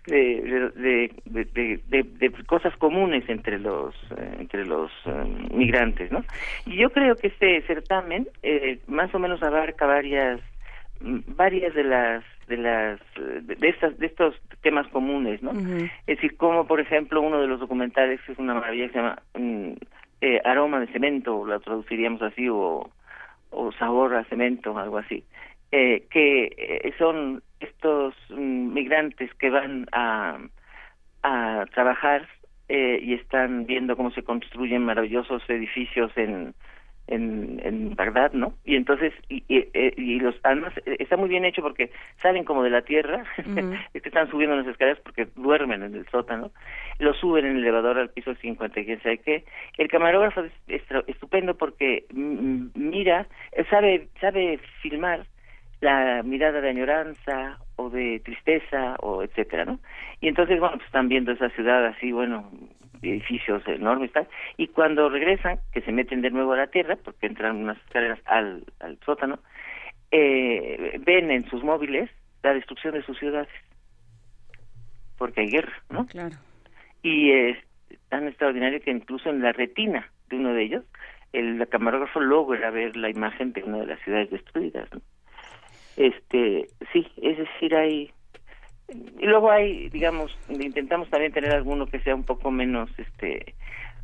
de, 0.06 1.10
de, 1.24 1.80
de, 1.88 2.02
de, 2.02 2.30
cosas 2.46 2.76
comunes 2.76 3.28
entre 3.28 3.58
los 3.58 3.94
eh, 4.16 4.36
entre 4.38 4.64
los 4.64 4.92
eh, 5.04 5.24
migrantes, 5.52 6.12
¿no? 6.12 6.24
Y 6.64 6.76
yo 6.76 6.90
creo 6.90 7.16
que 7.16 7.26
este 7.26 7.62
certamen 7.62 8.28
eh, 8.44 8.78
más 8.86 9.12
o 9.14 9.18
menos 9.18 9.42
abarca 9.42 9.84
varias 9.86 10.40
varias 11.00 11.74
de 11.74 11.84
las 11.84 12.24
de 12.48 12.56
las 12.56 13.00
de 13.16 13.68
estas 13.68 13.98
de 13.98 14.06
estos 14.06 14.34
temas 14.62 14.86
comunes 14.88 15.42
no 15.42 15.50
es 15.50 15.90
decir 16.06 16.36
como 16.36 16.66
por 16.66 16.80
ejemplo 16.80 17.20
uno 17.20 17.40
de 17.40 17.48
los 17.48 17.60
documentales 17.60 18.20
que 18.22 18.32
es 18.32 18.38
una 18.38 18.54
maravilla 18.54 18.86
que 18.86 18.92
se 18.92 18.98
llama 18.98 19.22
mm, 19.34 19.72
eh, 20.20 20.40
aroma 20.44 20.80
de 20.80 20.86
cemento 20.86 21.44
la 21.46 21.58
traduciríamos 21.58 22.22
así 22.22 22.48
o 22.48 22.88
o 23.50 23.72
sabor 23.72 24.14
a 24.14 24.24
cemento 24.24 24.78
algo 24.78 24.98
así 24.98 25.24
eh, 25.72 26.06
que 26.10 26.54
eh, 26.56 26.94
son 26.98 27.42
estos 27.60 28.14
mm, 28.30 28.72
migrantes 28.72 29.32
que 29.34 29.50
van 29.50 29.86
a 29.92 30.38
a 31.26 31.66
trabajar 31.74 32.28
eh, 32.68 33.00
y 33.02 33.14
están 33.14 33.66
viendo 33.66 33.96
cómo 33.96 34.10
se 34.12 34.22
construyen 34.22 34.84
maravillosos 34.84 35.42
edificios 35.48 36.10
en 36.16 36.54
en, 37.08 37.60
en 37.62 37.94
Bagdad, 37.94 38.32
¿no? 38.32 38.54
Y 38.64 38.74
entonces, 38.74 39.12
y, 39.28 39.44
y, 39.46 39.68
eh, 39.74 39.94
los, 40.20 40.34
además 40.42 40.72
eh, 40.86 40.96
está 40.98 41.16
muy 41.16 41.28
bien 41.28 41.44
hecho 41.44 41.62
porque 41.62 41.92
salen 42.20 42.44
como 42.44 42.64
de 42.64 42.70
la 42.70 42.82
tierra, 42.82 43.22
es 43.94 44.02
que 44.02 44.08
están 44.08 44.28
subiendo 44.28 44.56
las 44.56 44.66
escaleras 44.66 44.98
porque 45.04 45.28
duermen 45.36 45.84
en 45.84 45.94
el 45.94 46.04
sótano, 46.08 46.50
lo 46.98 47.14
suben 47.14 47.46
en 47.46 47.58
el 47.58 47.62
elevador 47.62 47.98
al 47.98 48.10
piso 48.10 48.34
50, 48.34 48.74
quién 48.84 49.00
sabe 49.04 49.18
qué. 49.18 49.44
El 49.78 49.86
camarógrafo 49.86 50.42
es 50.66 50.82
estupendo 51.06 51.56
porque 51.56 52.06
mira, 52.10 53.28
sabe, 53.70 54.08
sabe 54.20 54.58
filmar 54.82 55.26
la 55.80 56.22
mirada 56.22 56.60
de 56.60 56.70
añoranza 56.70 57.58
o 57.76 57.90
de 57.90 58.20
tristeza 58.20 58.96
o 59.00 59.22
etcétera, 59.22 59.64
¿no? 59.64 59.78
Y 60.20 60.28
entonces, 60.28 60.58
bueno, 60.58 60.76
pues 60.76 60.86
están 60.86 61.08
viendo 61.08 61.32
esa 61.32 61.50
ciudad 61.50 61.84
así, 61.86 62.12
bueno, 62.12 62.50
edificios 63.02 63.62
enormes 63.66 64.12
tal, 64.12 64.26
y 64.56 64.68
cuando 64.68 65.08
regresan, 65.08 65.58
que 65.72 65.82
se 65.82 65.92
meten 65.92 66.22
de 66.22 66.30
nuevo 66.30 66.52
a 66.52 66.58
la 66.58 66.66
tierra, 66.68 66.96
porque 66.96 67.26
entran 67.26 67.56
unas 67.56 67.76
escaleras 67.78 68.20
al, 68.24 68.64
al 68.80 68.98
sótano, 69.04 69.38
eh, 70.10 70.98
ven 71.04 71.30
en 71.30 71.48
sus 71.50 71.62
móviles 71.62 72.10
la 72.42 72.54
destrucción 72.54 72.94
de 72.94 73.02
sus 73.02 73.18
ciudades, 73.18 73.48
porque 75.18 75.42
hay 75.42 75.50
guerra, 75.50 75.74
¿no? 75.90 76.06
Claro. 76.06 76.36
Y 77.02 77.32
es 77.32 77.58
tan 78.08 78.26
extraordinario 78.26 78.80
que 78.80 78.90
incluso 78.90 79.30
en 79.30 79.42
la 79.42 79.52
retina 79.52 80.10
de 80.28 80.36
uno 80.36 80.52
de 80.52 80.62
ellos, 80.62 80.84
el 81.32 81.66
camarógrafo 81.68 82.20
logra 82.20 82.70
ver 82.70 82.96
la 82.96 83.10
imagen 83.10 83.52
de 83.52 83.62
una 83.62 83.78
de 83.78 83.86
las 83.86 84.00
ciudades 84.00 84.30
destruidas, 84.30 84.88
¿no? 84.92 85.00
Este, 85.96 86.68
sí, 86.92 87.06
es 87.22 87.38
decir, 87.38 87.74
hay 87.74 88.10
y 88.88 89.26
luego 89.26 89.50
hay, 89.50 89.88
digamos, 89.88 90.36
intentamos 90.48 91.10
también 91.10 91.32
tener 91.32 91.52
alguno 91.52 91.86
que 91.86 91.98
sea 92.00 92.14
un 92.14 92.24
poco 92.24 92.50
menos 92.50 92.88
este 92.98 93.54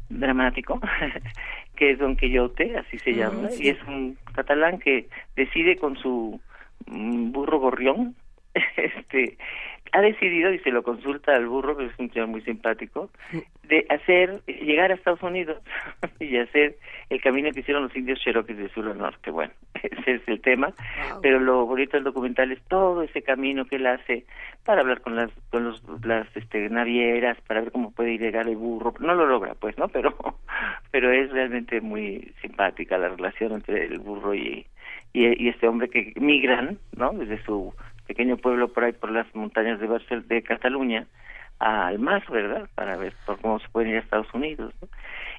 dramático, 0.09 0.81
que 1.77 1.93
es 1.93 1.99
Don 1.99 2.17
Quixote, 2.17 2.77
así 2.77 2.99
se 2.99 3.15
llama, 3.15 3.49
y 3.59 3.69
es 3.69 3.83
un 3.87 4.19
catalán 4.35 4.79
que 4.79 5.09
decide 5.37 5.77
con 5.77 5.97
su 5.97 6.41
mm, 6.87 7.31
burro 7.33 7.61
gorrión 7.61 8.17
este 8.77 9.39
ha 9.93 10.01
decidido 10.01 10.53
y 10.53 10.59
se 10.61 10.71
lo 10.71 10.83
consulta 10.83 11.35
al 11.35 11.47
burro 11.47 11.77
que 11.77 11.87
es 11.87 11.93
un 11.99 12.09
tío 12.09 12.27
muy 12.27 12.41
simpático 12.43 13.11
de 13.65 13.87
hacer 13.91 14.43
llegar 14.47 14.91
a 14.91 14.95
Estados 14.95 15.23
Unidos 15.23 15.63
y 16.21 16.37
hacer 16.39 16.77
el 17.11 17.21
camino 17.21 17.51
que 17.53 17.61
hicieron 17.61 17.85
los 17.85 17.95
indios 17.95 18.19
cherokees 18.21 18.57
de 18.57 18.69
sur 18.71 18.89
a 18.89 18.95
norte. 18.95 19.31
Bueno 19.31 19.53
ese 19.83 20.15
es 20.15 20.23
el 20.27 20.41
tema. 20.41 20.73
Pero 21.21 21.39
lo 21.41 21.67
bonito 21.67 21.97
del 21.97 22.05
documental 22.05 22.53
es 22.53 22.63
todo 22.69 23.03
ese 23.03 23.23
camino 23.23 23.67
que 23.67 23.77
él 23.77 23.87
hace 23.87 24.25
para 24.65 24.81
hablar 24.81 25.01
con 25.03 25.15
las 25.15 25.31
con 25.51 25.65
los 25.65 25.83
las 26.05 26.27
este 26.37 26.69
navieras 26.71 27.39
para 27.43 27.61
ver 27.61 27.73
cómo 27.73 27.93
puede 27.93 28.19
llegar 28.19 28.49
el 28.49 28.57
burro. 28.57 28.95
No 29.01 29.15
lo 29.15 29.27
logra 29.27 29.55
pues 29.55 29.77
no 29.77 29.89
pero 29.93 30.15
pero 30.91 31.13
es 31.13 31.31
realmente 31.31 31.81
muy 31.81 32.33
simpática 32.41 32.97
la 32.97 33.11
relación 33.11 33.53
entre 33.53 33.85
el 33.85 33.99
burro 33.99 34.35
y 34.35 34.67
y, 35.15 35.45
y 35.45 35.49
este 35.51 35.69
hombre 35.69 35.91
que 35.91 36.15
migran 36.17 36.79
no 36.97 37.13
desde 37.13 37.43
su 37.45 37.75
pequeño 38.07 38.37
pueblo 38.37 38.73
por 38.73 38.85
ahí 38.85 38.93
por 38.93 39.11
las 39.11 39.33
montañas 39.35 39.81
de 39.81 39.87
Barcel 39.87 40.27
de 40.29 40.43
Cataluña 40.43 41.07
al 41.59 41.99
mar, 41.99 42.25
¿verdad? 42.31 42.69
Para 42.75 42.97
ver 42.97 43.15
por 43.25 43.41
cómo 43.41 43.61
se 43.61 43.69
pueden 43.69 43.91
ir 43.91 43.97
a 43.97 44.01
Estados 44.01 44.33
Unidos. 44.35 44.75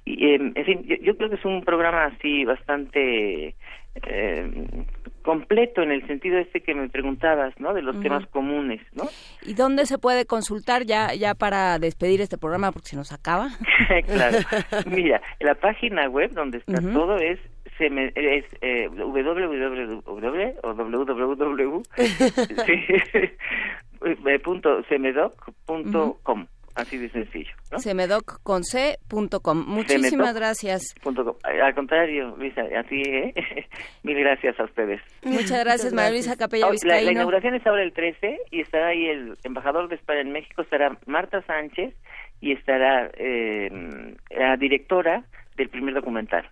Y, 0.05 0.25
eh, 0.25 0.35
en 0.35 0.65
fin, 0.65 0.83
yo, 1.01 1.17
creo 1.17 1.29
que 1.29 1.35
es 1.35 1.45
un 1.45 1.63
programa 1.63 2.05
así 2.05 2.45
bastante 2.45 3.55
eh, 3.95 4.85
completo 5.23 5.81
en 5.81 5.91
el 5.91 6.05
sentido 6.07 6.37
este 6.37 6.61
que 6.61 6.75
me 6.75 6.89
preguntabas, 6.89 7.53
¿no? 7.59 7.73
De 7.73 7.81
los 7.81 7.99
temas 8.01 8.25
comunes, 8.27 8.81
¿no? 8.93 9.03
¿Y 9.41 9.53
dónde 9.53 9.85
se 9.85 9.97
puede 9.97 10.25
consultar 10.25 10.83
ya 10.83 11.13
ya 11.13 11.35
para 11.35 11.79
despedir 11.79 12.21
este 12.21 12.37
programa 12.37 12.71
porque 12.71 12.89
se 12.89 12.95
nos 12.95 13.11
acaba? 13.11 13.49
claro. 14.05 14.37
Mira, 14.85 15.21
la 15.39 15.55
página 15.55 16.09
web 16.09 16.31
donde 16.31 16.59
está 16.59 16.81
todo 16.81 17.17
es 17.17 17.39
se 17.77 17.89
me, 17.89 18.11
es 18.15 18.45
eh, 18.61 18.89
www 18.89 20.01
o 20.05 20.73
www 20.73 21.83
punto 24.43 24.83
semedoc 24.83 25.51
punto 25.65 26.19
com 26.23 26.45
Así 26.75 26.97
de 26.97 27.07
sencillo. 27.09 27.51
¿no? 27.71 27.77
Semedoc.com. 27.77 29.65
Muchísimas 29.67 30.33
gracias. 30.33 30.95
Al 31.43 31.75
contrario, 31.75 32.35
Luisa, 32.35 32.61
a 32.61 32.83
ti, 32.83 33.03
¿eh? 33.05 33.33
mil 34.03 34.17
gracias 34.17 34.59
a 34.59 34.63
ustedes. 34.63 34.99
Muchas 35.23 35.63
gracias, 35.63 35.93
María 35.93 36.11
Luisa 36.11 36.35
Capella 36.35 36.67
la, 36.83 37.01
la, 37.01 37.11
inauguración 37.11 37.53
es 37.53 37.65
ahora 37.67 37.83
el 37.83 37.93
13 37.93 38.39
y 38.49 38.61
estará 38.61 38.87
ahí 38.87 39.05
el 39.05 39.37
embajador 39.43 39.87
de 39.87 39.95
España 39.95 40.21
en 40.21 40.31
México, 40.31 40.63
estará 40.63 40.97
Marta 41.05 41.43
Sánchez 41.43 41.93
y 42.41 42.53
estará 42.53 43.11
eh, 43.17 44.15
la 44.31 44.57
directora 44.57 45.25
del 45.55 45.69
primer 45.69 45.93
documental. 45.93 46.49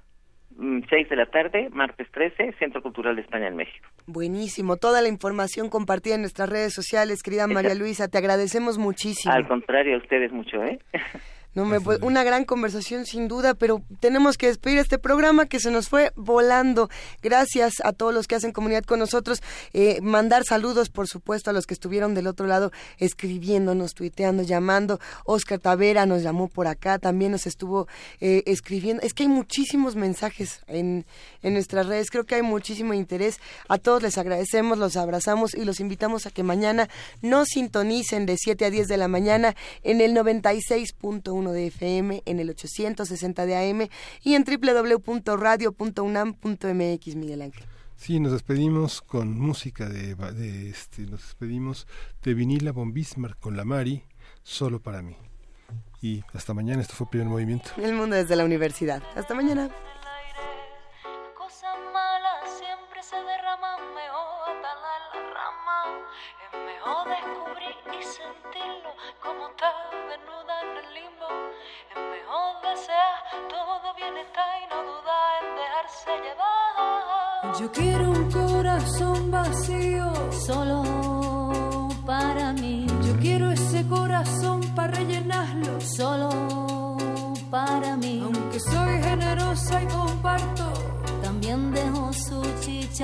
6 0.58 0.58
mm, 0.58 1.10
de 1.10 1.16
la 1.16 1.26
tarde, 1.26 1.70
martes 1.72 2.08
13, 2.12 2.54
Centro 2.60 2.82
Cultural 2.82 3.16
de 3.16 3.22
España 3.22 3.48
en 3.48 3.56
México. 3.56 3.88
Buenísimo, 4.08 4.78
toda 4.78 5.02
la 5.02 5.08
información 5.08 5.70
compartida 5.70 6.16
en 6.16 6.22
nuestras 6.22 6.50
redes 6.50 6.74
sociales, 6.74 7.24
querida 7.24 7.48
María 7.48 7.76
Luisa, 7.76 8.08
te 8.08 8.18
agradecemos 8.18 8.78
muchísimo. 8.78 9.34
Al 9.34 9.48
contrario, 9.48 9.96
a 9.96 9.98
ustedes 10.00 10.32
mucho, 10.32 10.64
¿eh? 10.64 10.80
No 11.54 11.66
me 11.66 11.80
una 12.02 12.24
gran 12.24 12.46
conversación 12.46 13.06
sin 13.06 13.28
duda, 13.28 13.56
pero 13.56 13.82
tenemos 14.00 14.38
que 14.38 14.48
despedir 14.48 14.78
este 14.78 14.98
programa 14.98 15.48
que 15.48 15.60
se 15.60 15.70
nos 15.70 15.90
fue 15.90 16.14
volando. 16.16 16.90
Gracias 17.22 17.74
a 17.84 17.92
todos 17.92 18.14
los 18.14 18.28
que 18.28 18.36
hacen 18.36 18.54
comunidad 18.54 18.86
con 18.86 19.00
nosotros. 19.00 19.44
Eh, 19.74 20.00
mandar 20.02 20.46
saludos, 20.46 20.90
por 20.90 21.10
supuesto, 21.10 21.50
a 21.50 21.54
los 21.54 21.68
que 21.68 21.74
estuvieron 21.74 22.14
del 22.14 22.28
otro 22.28 22.48
lado 22.48 22.72
escribiéndonos, 23.00 23.96
tuiteando, 23.96 24.44
llamando. 24.44 25.02
Oscar 25.26 25.60
Tavera 25.60 26.06
nos 26.06 26.24
llamó 26.24 26.48
por 26.48 26.68
acá, 26.68 27.00
también 27.00 27.34
nos 27.34 27.46
estuvo 27.46 27.90
eh, 28.22 28.44
escribiendo. 28.46 29.04
Es 29.04 29.14
que 29.14 29.24
hay 29.24 29.30
muchísimos 29.30 29.98
mensajes 29.98 30.62
en, 30.68 31.06
en 31.44 31.54
nuestras 31.54 31.88
redes, 31.88 32.12
creo 32.12 32.24
que 32.24 32.36
hay 32.36 32.44
muchísimo 32.44 32.94
interés. 32.94 33.42
A 33.68 33.78
todos 33.78 34.02
les 34.02 34.18
agradecemos, 34.18 34.78
los 34.78 34.96
abrazamos 34.96 35.54
y 35.54 35.66
los 35.66 35.82
invitamos 35.82 36.28
a 36.28 36.32
que 36.32 36.44
mañana 36.44 36.88
nos 37.22 37.50
sintonicen 37.50 38.26
de 38.26 38.38
7 38.38 38.64
a 38.64 38.70
10 38.70 38.88
de 38.88 38.96
la 38.96 39.10
mañana 39.10 39.54
en 39.84 40.00
el 40.00 40.16
96.1 40.16 41.41
de 41.50 41.66
FM, 41.68 42.22
en 42.26 42.40
el 42.40 42.52
860 42.52 43.45
de 43.48 43.58
AM 43.58 43.88
y 44.22 44.36
en 44.36 44.44
www.radio.unam.mx, 44.44 47.16
Miguel 47.16 47.42
Ángel. 47.42 47.66
Sí, 47.95 48.20
nos 48.20 48.34
despedimos 48.34 49.02
con 49.02 49.40
música 49.40 49.90
de, 49.90 50.14
de 50.16 50.70
este, 50.70 51.02
nos 51.03 51.22
despedimos 51.22 51.88
de 52.24 52.36
Vinila 52.36 52.72
von 52.72 52.94
Bismarck 52.94 53.40
con 53.40 53.58
la 53.58 53.66
Mari, 53.66 54.03
solo 54.44 54.80
para 54.80 55.02
mí. 55.02 55.18
Y 56.02 56.24
hasta 56.34 56.53
mañana, 56.53 56.82
esto 56.82 56.95
fue 56.95 57.10
Primer 57.10 57.28
Movimiento. 57.28 57.70
El 57.78 57.94
mundo 57.94 58.16
desde 58.16 58.36
la 58.36 58.44
universidad. 58.44 59.03
Hasta 59.16 59.36
mañana. 59.36 59.70
Descubrir 66.52 67.76
y 67.88 68.04
sentirlo 68.04 68.92
como 69.24 69.48
está 69.50 69.72
desnuda 70.10 70.54
en 70.62 70.72
el 70.82 70.88
limbo. 70.94 71.30
Es 71.90 71.98
mejor 71.98 72.52
desear 72.62 73.16
todo 73.50 73.94
bienestar 73.96 74.50
y 74.60 74.68
no 74.70 74.84
dudar 74.84 75.44
en 75.44 75.56
dejarse 75.56 76.12
llevar. 76.26 77.60
Yo 77.60 77.72
quiero 77.72 78.10
un 78.12 78.32
corazón 78.32 79.32
vacío, 79.32 80.12
solo 80.32 80.84
para 82.06 82.54
mí. 82.54 82.86
Yo 83.02 83.18
quiero 83.20 83.52
ese 83.52 83.88
corazón 83.88 84.62
para 84.76 84.94
rellenarlo, 84.94 85.80
solo 85.80 86.98
para 87.50 87.96
mí. 87.98 88.22
Aunque 88.24 88.60
soy 88.60 89.02
generosa 89.02 89.82
y 89.82 89.88
comparto, 89.88 90.74
también 91.22 91.72
dejo 91.72 92.12
su 92.14 92.44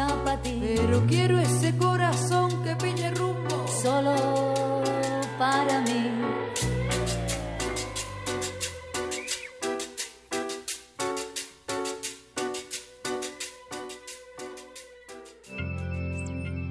para 0.05 0.41
ti. 0.41 0.59
Pero 0.61 1.05
quiero 1.07 1.39
ese 1.39 1.75
corazón 1.75 2.63
que 2.63 2.75
pille 2.75 3.09
rumbo 3.11 3.65
solo 3.67 4.83
para 5.39 5.81
mí. 5.81 6.11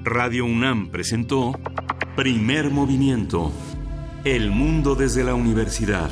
Radio 0.03 0.45
UNAM 0.45 0.89
presentó 0.89 1.51
Primer 2.15 2.71
Movimiento. 2.71 3.51
El 4.23 4.51
mundo 4.51 4.95
desde 4.95 5.23
la 5.23 5.35
universidad. 5.35 6.09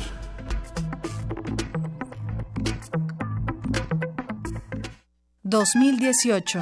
2018 5.42 6.60